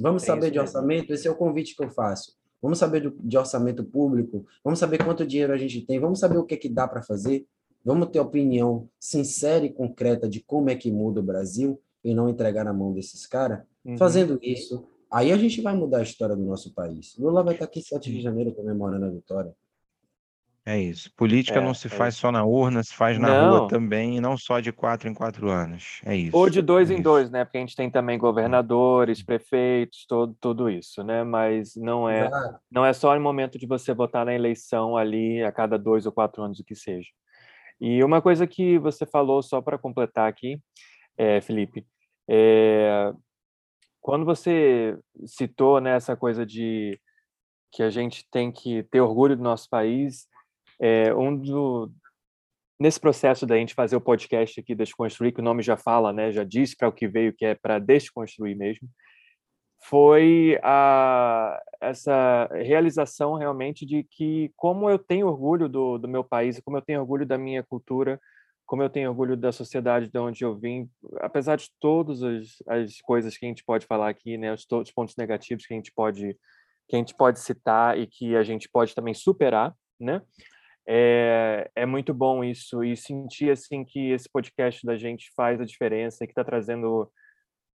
Vamos 0.00 0.22
é 0.22 0.26
saber 0.26 0.50
de 0.50 0.58
orçamento. 0.58 1.12
Esse 1.12 1.28
é 1.28 1.30
o 1.30 1.36
convite 1.36 1.74
que 1.74 1.82
eu 1.82 1.90
faço. 1.90 2.34
Vamos 2.60 2.78
saber 2.78 3.12
de 3.18 3.38
orçamento 3.38 3.84
público. 3.84 4.44
Vamos 4.64 4.78
saber 4.78 5.04
quanto 5.04 5.26
dinheiro 5.26 5.52
a 5.52 5.56
gente 5.56 5.80
tem. 5.82 6.00
Vamos 6.00 6.18
saber 6.18 6.38
o 6.38 6.44
que, 6.44 6.54
é 6.54 6.58
que 6.58 6.68
dá 6.68 6.88
para 6.88 7.02
fazer. 7.02 7.46
Vamos 7.84 8.08
ter 8.08 8.18
opinião 8.18 8.88
sincera 8.98 9.64
e 9.64 9.72
concreta 9.72 10.28
de 10.28 10.40
como 10.40 10.70
é 10.70 10.74
que 10.74 10.90
muda 10.90 11.20
o 11.20 11.22
Brasil 11.22 11.80
e 12.02 12.14
não 12.14 12.28
entregar 12.28 12.64
na 12.64 12.72
mão 12.72 12.92
desses 12.92 13.26
caras. 13.26 13.60
Uhum. 13.84 13.96
Fazendo 13.96 14.38
isso, 14.42 14.84
Aí 15.10 15.32
a 15.32 15.36
gente 15.36 15.60
vai 15.60 15.74
mudar 15.74 15.98
a 15.98 16.02
história 16.02 16.34
do 16.34 16.44
nosso 16.44 16.74
país. 16.74 17.16
Lula 17.18 17.42
vai 17.42 17.54
estar 17.54 17.66
aqui 17.66 17.80
7 17.80 18.10
de 18.10 18.20
janeiro 18.20 18.52
comemorando 18.52 19.06
a 19.06 19.10
vitória. 19.10 19.54
É 20.68 20.76
isso. 20.76 21.12
Política 21.16 21.60
é, 21.60 21.64
não 21.64 21.72
se 21.72 21.86
é 21.86 21.90
faz 21.90 22.14
isso. 22.14 22.22
só 22.22 22.32
na 22.32 22.44
urna, 22.44 22.82
se 22.82 22.92
faz 22.92 23.16
na 23.20 23.28
não. 23.28 23.58
rua 23.58 23.68
também, 23.68 24.16
e 24.16 24.20
não 24.20 24.36
só 24.36 24.58
de 24.58 24.72
quatro 24.72 25.08
em 25.08 25.14
quatro 25.14 25.48
anos. 25.48 26.00
É 26.04 26.16
isso. 26.16 26.36
Ou 26.36 26.50
de 26.50 26.60
dois 26.60 26.90
é 26.90 26.94
em 26.94 26.96
isso. 26.96 27.04
dois, 27.04 27.30
né? 27.30 27.44
Porque 27.44 27.58
a 27.58 27.60
gente 27.60 27.76
tem 27.76 27.88
também 27.88 28.18
governadores, 28.18 29.22
prefeitos, 29.22 30.04
todo, 30.08 30.36
tudo 30.40 30.68
isso, 30.68 31.04
né? 31.04 31.22
Mas 31.22 31.76
não 31.76 32.08
é, 32.08 32.28
não 32.68 32.84
é 32.84 32.92
só 32.92 33.14
no 33.14 33.20
momento 33.20 33.56
de 33.60 33.66
você 33.66 33.94
votar 33.94 34.26
na 34.26 34.34
eleição 34.34 34.96
ali 34.96 35.40
a 35.40 35.52
cada 35.52 35.78
dois 35.78 36.04
ou 36.04 36.10
quatro 36.10 36.42
anos, 36.42 36.58
o 36.58 36.64
que 36.64 36.74
seja. 36.74 37.10
E 37.80 38.02
uma 38.02 38.20
coisa 38.20 38.44
que 38.44 38.76
você 38.76 39.06
falou, 39.06 39.42
só 39.42 39.60
para 39.60 39.78
completar 39.78 40.28
aqui, 40.28 40.60
é, 41.16 41.40
Felipe, 41.40 41.86
é, 42.28 43.12
quando 44.06 44.24
você 44.24 44.96
citou 45.26 45.80
né, 45.80 45.96
essa 45.96 46.16
coisa 46.16 46.46
de 46.46 46.96
que 47.72 47.82
a 47.82 47.90
gente 47.90 48.24
tem 48.30 48.52
que 48.52 48.84
ter 48.84 49.00
orgulho 49.00 49.36
do 49.36 49.42
nosso 49.42 49.68
país, 49.68 50.28
é, 50.80 51.12
um 51.12 51.36
do, 51.36 51.90
nesse 52.78 53.00
processo 53.00 53.44
da 53.44 53.56
gente 53.56 53.74
fazer 53.74 53.96
o 53.96 54.00
podcast 54.00 54.60
aqui 54.60 54.76
Desconstruir, 54.76 55.34
que 55.34 55.40
o 55.40 55.44
nome 55.44 55.60
já 55.60 55.76
fala, 55.76 56.12
né, 56.12 56.30
já 56.30 56.44
disse 56.44 56.76
para 56.76 56.86
o 56.86 56.92
que 56.92 57.08
veio, 57.08 57.34
que 57.34 57.44
é 57.44 57.56
para 57.56 57.80
desconstruir 57.80 58.56
mesmo, 58.56 58.88
foi 59.88 60.56
a, 60.62 61.60
essa 61.80 62.48
realização 62.52 63.34
realmente 63.34 63.84
de 63.84 64.04
que 64.04 64.52
como 64.54 64.88
eu 64.88 65.00
tenho 65.00 65.26
orgulho 65.26 65.68
do, 65.68 65.98
do 65.98 66.06
meu 66.06 66.22
país, 66.22 66.60
como 66.60 66.76
eu 66.76 66.82
tenho 66.82 67.00
orgulho 67.00 67.26
da 67.26 67.36
minha 67.36 67.64
cultura, 67.64 68.20
como 68.66 68.82
eu 68.82 68.90
tenho 68.90 69.08
orgulho 69.08 69.36
da 69.36 69.52
sociedade 69.52 70.10
de 70.10 70.18
onde 70.18 70.44
eu 70.44 70.56
vim, 70.56 70.90
apesar 71.20 71.56
de 71.56 71.70
todas 71.80 72.22
as, 72.22 72.56
as 72.68 73.00
coisas 73.00 73.36
que 73.38 73.46
a 73.46 73.48
gente 73.48 73.64
pode 73.64 73.86
falar 73.86 74.08
aqui, 74.08 74.36
né, 74.36 74.52
os, 74.52 74.66
os 74.70 74.90
pontos 74.90 75.14
negativos 75.16 75.64
que 75.64 75.72
a 75.72 75.76
gente 75.76 75.92
pode 75.92 76.36
que 76.88 76.94
a 76.94 76.98
gente 77.00 77.16
pode 77.16 77.40
citar 77.40 77.98
e 77.98 78.06
que 78.06 78.36
a 78.36 78.44
gente 78.44 78.68
pode 78.68 78.94
também 78.94 79.12
superar, 79.12 79.74
né? 79.98 80.22
É, 80.88 81.68
é 81.74 81.84
muito 81.84 82.14
bom 82.14 82.44
isso 82.44 82.84
e 82.84 82.96
sentir 82.96 83.50
assim 83.50 83.84
que 83.84 84.10
esse 84.10 84.28
podcast 84.30 84.86
da 84.86 84.96
gente 84.96 85.32
faz 85.34 85.60
a 85.60 85.64
diferença, 85.64 86.24
que 86.24 86.30
está 86.30 86.44
trazendo 86.44 87.10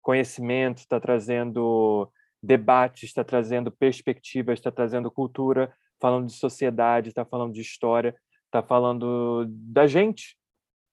conhecimento, 0.03 0.79
está 0.79 0.99
trazendo 0.99 2.11
debates, 2.43 3.05
está 3.05 3.23
trazendo 3.23 3.71
perspectivas, 3.71 4.59
está 4.59 4.73
trazendo 4.73 5.11
cultura, 5.11 5.73
falando 6.01 6.27
de 6.27 6.33
sociedade, 6.33 7.11
está 7.11 7.25
falando 7.25 7.53
de 7.53 7.61
história, 7.61 8.15
está 8.47 8.61
falando 8.61 9.47
da 9.49 9.87
gente, 9.87 10.37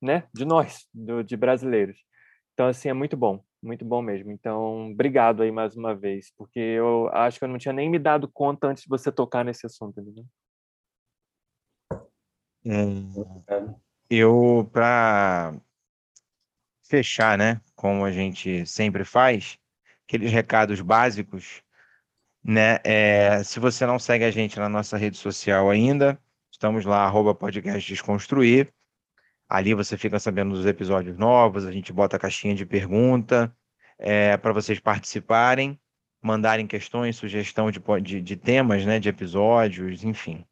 né? 0.03 0.27
De 0.33 0.45
nós, 0.45 0.85
do, 0.93 1.23
de 1.23 1.37
brasileiros. 1.37 1.97
Então, 2.53 2.67
assim, 2.67 2.89
é 2.89 2.93
muito 2.93 3.17
bom, 3.17 3.43
muito 3.61 3.83
bom 3.83 4.01
mesmo. 4.01 4.31
Então, 4.31 4.91
obrigado 4.91 5.41
aí 5.41 5.51
mais 5.51 5.75
uma 5.75 5.95
vez, 5.95 6.31
porque 6.37 6.59
eu 6.59 7.09
acho 7.13 7.39
que 7.39 7.45
eu 7.45 7.49
não 7.49 7.57
tinha 7.57 7.73
nem 7.73 7.89
me 7.89 7.97
dado 7.97 8.27
conta 8.27 8.67
antes 8.67 8.83
de 8.83 8.89
você 8.89 9.11
tocar 9.11 9.43
nesse 9.43 9.65
assunto, 9.65 9.99
entendeu? 9.99 10.25
É, 12.65 13.73
eu, 14.09 14.69
para 14.71 15.53
fechar, 16.87 17.37
né, 17.37 17.59
como 17.75 18.05
a 18.05 18.11
gente 18.11 18.65
sempre 18.65 19.03
faz, 19.03 19.57
aqueles 20.07 20.31
recados 20.31 20.79
básicos, 20.79 21.63
né, 22.43 22.77
é, 22.83 23.43
se 23.43 23.59
você 23.59 23.85
não 23.85 23.97
segue 23.97 24.25
a 24.25 24.31
gente 24.31 24.59
na 24.59 24.69
nossa 24.69 24.97
rede 24.97 25.17
social 25.17 25.69
ainda, 25.69 26.19
estamos 26.51 26.85
lá, 26.85 27.03
arroba 27.03 27.33
podcast 27.33 27.87
Desconstruir, 27.91 28.71
ali 29.55 29.73
você 29.73 29.97
fica 29.97 30.19
sabendo 30.19 30.55
dos 30.55 30.65
episódios 30.65 31.17
novos, 31.17 31.65
a 31.65 31.71
gente 31.71 31.93
bota 31.93 32.15
a 32.17 32.19
caixinha 32.19 32.55
de 32.55 32.65
pergunta 32.65 33.55
é, 33.99 34.35
para 34.37 34.53
vocês 34.53 34.79
participarem, 34.79 35.79
mandarem 36.21 36.67
questões, 36.67 37.15
sugestão 37.15 37.69
de, 37.71 37.79
de, 38.01 38.21
de 38.21 38.37
temas, 38.37 38.85
né, 38.85 38.99
de 38.99 39.09
episódios, 39.09 40.03
enfim 40.03 40.45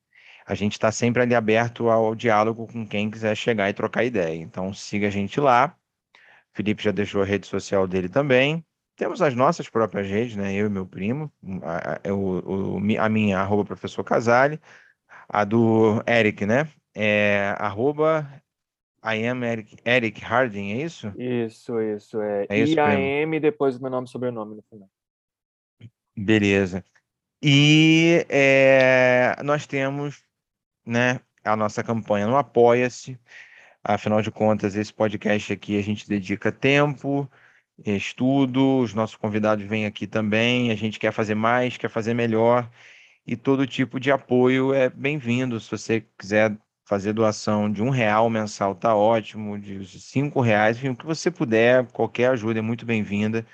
a 0.45 0.55
gente 0.55 0.73
está 0.73 0.91
sempre 0.91 1.21
ali 1.21 1.35
aberto 1.35 1.89
ao 1.89 2.15
diálogo 2.15 2.67
com 2.67 2.85
quem 2.85 3.09
quiser 3.09 3.35
chegar 3.35 3.69
e 3.69 3.73
trocar 3.73 4.03
ideia. 4.03 4.35
Então 4.35 4.73
siga 4.73 5.07
a 5.07 5.09
gente 5.09 5.39
lá. 5.39 5.75
O 6.53 6.57
Felipe 6.57 6.83
já 6.83 6.91
deixou 6.91 7.21
a 7.21 7.25
rede 7.25 7.47
social 7.47 7.87
dele 7.87 8.09
também. 8.09 8.65
Temos 8.97 9.21
as 9.21 9.33
nossas 9.33 9.69
próprias 9.69 10.07
redes, 10.07 10.35
né? 10.35 10.53
Eu 10.53 10.67
e 10.67 10.69
meu 10.69 10.85
primo. 10.85 11.31
A, 11.63 12.09
a, 12.09 12.13
o, 12.13 12.77
a 12.99 13.09
minha, 13.09 13.39
arroba 13.39 13.63
professor 13.63 14.03
Casale. 14.03 14.59
A 15.29 15.45
do 15.45 16.03
Eric, 16.05 16.45
né? 16.45 16.67
É 16.93 17.55
arroba 17.57 18.29
I 19.03 19.27
am 19.27 19.43
Eric, 19.43 19.77
Eric 19.83 20.21
Harding, 20.23 20.73
é 20.73 20.83
isso? 20.83 21.11
Isso, 21.17 21.81
isso. 21.81 22.21
É, 22.21 22.45
é 22.49 22.59
isso, 22.59 22.73
I-A-M 22.73 23.39
depois 23.39 23.77
do 23.77 23.81
meu 23.81 23.89
nome 23.89 24.07
e 24.07 24.09
sobrenome 24.09 24.55
no 24.55 24.63
final. 24.69 24.89
Beleza. 26.15 26.85
E 27.41 28.25
é, 28.29 29.35
nós 29.43 29.65
temos 29.65 30.23
né, 30.85 31.19
a 31.43 31.55
nossa 31.55 31.83
campanha 31.83 32.27
no 32.27 32.37
Apoia-se. 32.37 33.19
Afinal 33.83 34.21
de 34.21 34.29
contas, 34.29 34.75
esse 34.75 34.93
podcast 34.93 35.51
aqui 35.51 35.79
a 35.79 35.81
gente 35.81 36.07
dedica 36.07 36.51
tempo, 36.51 37.27
estudo, 37.83 38.79
os 38.79 38.93
nossos 38.93 39.15
convidados 39.15 39.65
vêm 39.65 39.87
aqui 39.87 40.05
também, 40.05 40.69
a 40.69 40.75
gente 40.75 40.99
quer 40.99 41.11
fazer 41.11 41.33
mais, 41.33 41.77
quer 41.77 41.89
fazer 41.89 42.13
melhor, 42.13 42.69
e 43.25 43.35
todo 43.35 43.65
tipo 43.65 43.99
de 43.99 44.11
apoio 44.11 44.71
é 44.71 44.87
bem-vindo. 44.87 45.59
Se 45.59 45.71
você 45.71 46.05
quiser 46.15 46.55
fazer 46.83 47.13
doação 47.13 47.71
de 47.71 47.81
um 47.81 47.89
real 47.89 48.29
mensal, 48.29 48.75
tá 48.75 48.95
ótimo, 48.95 49.57
de 49.57 49.85
cinco 49.99 50.41
reais, 50.41 50.77
enfim, 50.77 50.89
o 50.89 50.95
que 50.95 51.05
você 51.05 51.31
puder, 51.31 51.85
qualquer 51.91 52.31
ajuda 52.31 52.59
é 52.59 52.61
muito 52.61 52.85
bem-vinda. 52.85 53.45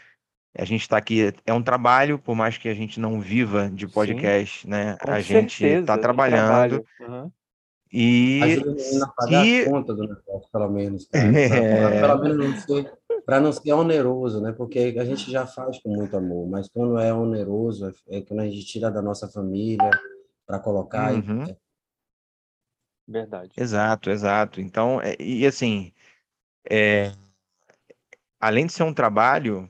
A 0.58 0.66
gente 0.66 0.82
está 0.82 0.98
aqui, 0.98 1.32
é 1.46 1.54
um 1.54 1.62
trabalho, 1.62 2.18
por 2.18 2.36
mais 2.36 2.58
que 2.58 2.68
a 2.68 2.74
gente 2.74 3.00
não 3.00 3.22
viva 3.22 3.70
de 3.70 3.88
podcast, 3.88 4.62
Sim, 4.62 4.70
né? 4.70 4.98
A 5.02 5.22
gente 5.22 5.64
está 5.64 5.98
trabalhando. 5.98 6.84
Uhum. 7.00 7.32
E 7.94 8.42
Ajuda 8.44 9.06
a 9.06 9.08
pagar 9.08 9.46
se... 9.46 9.62
a 9.62 9.70
conta 9.70 9.94
do 9.94 10.02
negócio, 10.02 10.50
pelo 10.52 10.70
menos. 10.70 11.06
Pra, 11.08 11.20
é... 11.20 12.02
Pelo 12.02 12.24
menos 12.24 12.66
para 13.28 13.42
não 13.42 13.52
ser 13.52 13.74
oneroso, 13.74 14.42
né? 14.42 14.54
Porque 14.54 14.96
a 14.98 15.04
gente 15.04 15.30
já 15.30 15.46
faz 15.46 15.80
com 15.80 15.90
muito 15.90 16.16
amor, 16.16 16.48
mas 16.48 16.70
quando 16.70 16.98
é 16.98 17.14
oneroso, 17.14 17.94
é, 18.10 18.18
é 18.18 18.22
quando 18.22 18.40
a 18.40 18.46
gente 18.46 18.66
tira 18.66 18.90
da 18.90 19.02
nossa 19.02 19.28
família 19.28 19.92
para 20.46 20.60
colocar. 20.60 21.14
Uhum. 21.14 21.44
E... 21.44 21.67
Verdade. 23.08 23.52
Exato, 23.58 24.10
exato. 24.10 24.60
Então, 24.60 25.00
é, 25.02 25.16
e 25.20 25.46
assim, 25.46 25.94
é, 26.70 27.12
além 28.40 28.66
de 28.66 28.74
ser 28.74 28.84
um 28.84 28.94
trabalho, 28.94 29.70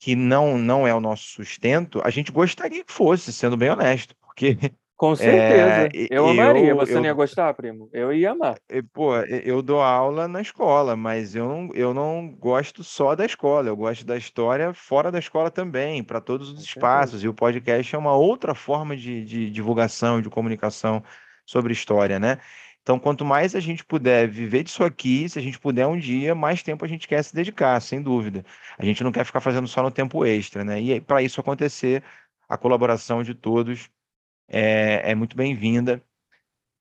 que 0.00 0.14
não, 0.14 0.58
não 0.58 0.86
é 0.86 0.94
o 0.94 1.00
nosso 1.00 1.24
sustento, 1.24 2.00
a 2.04 2.10
gente 2.10 2.32
gostaria 2.32 2.84
que 2.84 2.92
fosse, 2.92 3.32
sendo 3.32 3.56
bem 3.56 3.70
honesto, 3.70 4.14
porque. 4.20 4.56
Com 4.96 5.16
certeza. 5.16 5.88
É, 5.92 6.06
eu 6.08 6.28
amaria. 6.28 6.70
Eu, 6.70 6.76
Você 6.76 6.92
eu, 6.92 6.98
não 6.98 7.04
ia 7.04 7.12
gostar, 7.12 7.52
primo? 7.54 7.90
Eu 7.92 8.12
ia 8.12 8.30
amar. 8.30 8.54
Pô, 8.92 9.16
eu 9.16 9.60
dou 9.60 9.80
aula 9.80 10.28
na 10.28 10.40
escola, 10.40 10.94
mas 10.94 11.34
eu 11.34 11.48
não, 11.48 11.70
eu 11.74 11.92
não 11.92 12.28
gosto 12.30 12.84
só 12.84 13.16
da 13.16 13.26
escola. 13.26 13.68
Eu 13.68 13.76
gosto 13.76 14.06
da 14.06 14.16
história 14.16 14.72
fora 14.72 15.10
da 15.10 15.18
escola 15.18 15.50
também, 15.50 16.04
para 16.04 16.20
todos 16.20 16.48
os 16.48 16.62
espaços. 16.62 17.24
E 17.24 17.28
o 17.28 17.34
podcast 17.34 17.92
é 17.92 17.98
uma 17.98 18.14
outra 18.14 18.54
forma 18.54 18.96
de, 18.96 19.24
de 19.24 19.50
divulgação, 19.50 20.22
de 20.22 20.30
comunicação 20.30 21.02
sobre 21.46 21.72
história, 21.72 22.18
né? 22.18 22.38
Então, 22.82 22.98
quanto 22.98 23.24
mais 23.24 23.54
a 23.54 23.60
gente 23.60 23.82
puder 23.84 24.28
viver 24.28 24.62
disso 24.62 24.84
aqui, 24.84 25.26
se 25.28 25.38
a 25.38 25.42
gente 25.42 25.58
puder 25.58 25.86
um 25.86 25.98
dia, 25.98 26.34
mais 26.34 26.62
tempo 26.62 26.84
a 26.84 26.88
gente 26.88 27.08
quer 27.08 27.22
se 27.24 27.34
dedicar, 27.34 27.80
sem 27.80 28.02
dúvida. 28.02 28.44
A 28.78 28.84
gente 28.84 29.02
não 29.02 29.10
quer 29.10 29.24
ficar 29.24 29.40
fazendo 29.40 29.66
só 29.66 29.82
no 29.82 29.90
tempo 29.90 30.24
extra, 30.26 30.62
né? 30.62 30.80
E 30.80 31.00
para 31.00 31.22
isso 31.22 31.40
acontecer, 31.40 32.02
a 32.46 32.58
colaboração 32.58 33.22
de 33.22 33.34
todos 33.34 33.90
é, 34.48 35.12
é 35.12 35.14
muito 35.14 35.36
bem-vinda. 35.36 36.02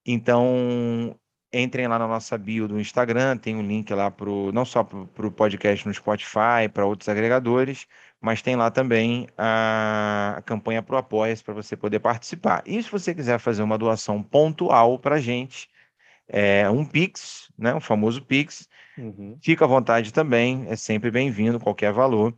Então, 0.05 1.17
entrem 1.53 1.87
lá 1.87 1.99
na 1.99 2.07
nossa 2.07 2.37
bio 2.37 2.67
do 2.67 2.79
Instagram, 2.79 3.37
tem 3.37 3.55
um 3.55 3.61
link 3.61 3.93
lá 3.93 4.11
pro, 4.11 4.51
não 4.51 4.65
só 4.65 4.83
para 4.83 5.27
o 5.27 5.31
podcast 5.31 5.87
no 5.87 5.93
Spotify, 5.93 6.67
para 6.73 6.85
outros 6.85 7.07
agregadores, 7.07 7.87
mas 8.23 8.41
tem 8.41 8.55
lá 8.55 8.71
também 8.71 9.27
a, 9.37 10.41
campanha 10.45 10.81
Pro 10.81 10.95
Apoia 10.95 11.35
para 11.43 11.53
você 11.53 11.75
poder 11.75 11.99
participar. 11.99 12.63
E 12.65 12.81
se 12.81 12.89
você 12.89 13.13
quiser 13.13 13.37
fazer 13.37 13.61
uma 13.61 13.77
doação 13.77 14.23
pontual 14.23 14.97
para 14.97 15.15
a 15.15 15.19
gente, 15.19 15.67
é, 16.25 16.69
um 16.69 16.85
Pix, 16.85 17.51
né, 17.57 17.75
um 17.75 17.81
famoso 17.81 18.21
Pix. 18.21 18.69
Uhum. 18.97 19.37
Fica 19.41 19.65
à 19.65 19.67
vontade 19.67 20.13
também, 20.13 20.65
é 20.69 20.75
sempre 20.77 21.11
bem-vindo, 21.11 21.59
qualquer 21.59 21.91
valor. 21.91 22.33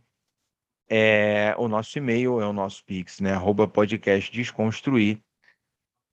É, 0.90 1.54
o 1.56 1.68
nosso 1.68 1.96
e-mail 1.96 2.40
é 2.40 2.46
o 2.48 2.52
nosso 2.52 2.84
Pix, 2.84 3.20
né? 3.20 3.32
Arroba 3.32 3.68
podcast 3.68 4.32
desconstruir. 4.32 5.22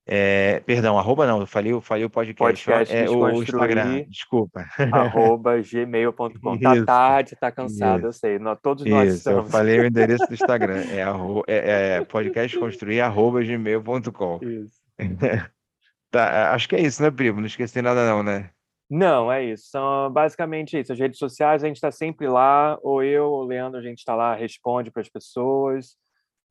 É, 0.05 0.59
perdão, 0.65 0.99
arroba 0.99 1.25
não, 1.25 1.39
eu 1.39 1.47
falei, 1.47 1.71
eu 1.71 1.79
falei 1.79 2.03
o 2.03 2.09
podcast. 2.09 2.65
podcast 2.65 2.93
é, 2.93 3.09
o 3.09 3.41
Instagram, 3.41 4.03
desculpa. 4.09 4.65
Arroba 4.91 5.61
gmail.com. 5.61 6.59
Tá 6.59 6.83
tarde, 6.85 7.35
tá 7.37 7.51
cansado, 7.51 7.99
Isso. 7.99 8.07
eu 8.07 8.13
sei. 8.13 8.39
Nós, 8.39 8.59
todos 8.61 8.85
nós 8.85 9.07
Isso, 9.07 9.17
estamos. 9.19 9.45
Eu 9.45 9.51
falei 9.51 9.79
o 9.79 9.85
endereço 9.85 10.27
do 10.27 10.33
Instagram. 10.35 10.83
É, 10.91 11.03
arro, 11.03 11.43
é, 11.47 11.97
é 11.97 12.03
podcast 12.03 12.53
desconstruir, 12.53 13.01
arroba 13.01 13.41
gmail.com. 13.41 14.39
Isso. 14.43 14.81
Tá, 16.13 16.53
acho 16.53 16.69
que 16.69 16.75
é 16.75 16.79
isso, 16.79 17.01
né, 17.01 17.09
primo? 17.09 17.39
Não 17.39 17.47
esqueci 17.47 17.81
nada 17.81 18.07
não, 18.07 18.21
né? 18.21 18.51
Não, 18.87 19.31
é 19.31 19.43
isso. 19.43 19.71
São 19.71 20.11
basicamente 20.11 20.79
isso. 20.79 20.93
As 20.93 20.99
redes 20.99 21.17
sociais, 21.17 21.63
a 21.63 21.67
gente 21.67 21.77
está 21.77 21.89
sempre 21.89 22.27
lá, 22.27 22.77
ou 22.83 23.01
eu 23.01 23.25
ou 23.25 23.41
o 23.41 23.45
Leandro, 23.45 23.79
a 23.79 23.81
gente 23.81 23.97
está 23.97 24.13
lá, 24.13 24.35
responde 24.35 24.91
para 24.91 25.01
as 25.01 25.09
pessoas, 25.09 25.95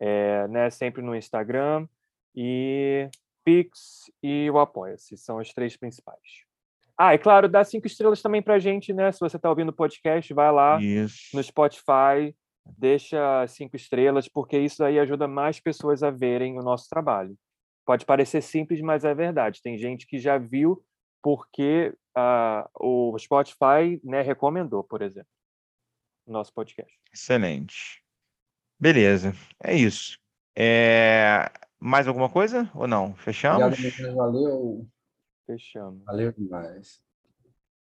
é, 0.00 0.48
né, 0.48 0.68
sempre 0.68 1.00
no 1.00 1.14
Instagram, 1.14 1.86
e 2.34 3.08
Pix 3.44 4.10
e 4.22 4.50
o 4.50 4.58
Apoia-se, 4.58 5.16
são 5.16 5.38
as 5.38 5.52
três 5.52 5.76
principais. 5.76 6.20
Ah, 6.96 7.14
e 7.14 7.18
claro, 7.18 7.48
dá 7.48 7.64
cinco 7.64 7.86
estrelas 7.86 8.22
também 8.22 8.42
para 8.42 8.54
a 8.54 8.58
gente, 8.58 8.92
né? 8.92 9.10
Se 9.10 9.20
você 9.20 9.36
está 9.36 9.48
ouvindo 9.48 9.70
o 9.70 9.74
podcast, 9.74 10.32
vai 10.32 10.52
lá 10.52 10.80
isso. 10.80 11.34
no 11.34 11.42
Spotify, 11.42 12.34
deixa 12.78 13.46
cinco 13.48 13.76
estrelas, 13.76 14.28
porque 14.28 14.58
isso 14.58 14.84
aí 14.84 14.98
ajuda 14.98 15.26
mais 15.26 15.58
pessoas 15.58 16.02
a 16.02 16.10
verem 16.10 16.58
o 16.58 16.62
nosso 16.62 16.88
trabalho. 16.88 17.36
Pode 17.84 18.04
parecer 18.04 18.42
simples, 18.42 18.80
mas 18.80 19.04
é 19.04 19.14
verdade. 19.14 19.60
Tem 19.62 19.76
gente 19.76 20.06
que 20.06 20.18
já 20.18 20.38
viu 20.38 20.84
porque 21.22 21.94
uh, 22.16 22.68
o 22.78 23.18
Spotify 23.18 24.00
né, 24.04 24.22
recomendou, 24.22 24.84
por 24.84 25.02
exemplo, 25.02 25.30
o 26.26 26.32
nosso 26.32 26.52
podcast. 26.52 26.92
Excelente. 27.12 28.02
Beleza, 28.78 29.32
é 29.62 29.74
isso. 29.74 30.18
É... 30.56 31.50
Mais 31.84 32.06
alguma 32.06 32.28
coisa 32.28 32.70
ou 32.76 32.86
não? 32.86 33.12
Fechamos? 33.16 33.76
Obrigado, 33.76 34.14
valeu. 34.14 34.86
Fechamos. 35.44 36.04
Valeu 36.04 36.32
demais. 36.32 37.00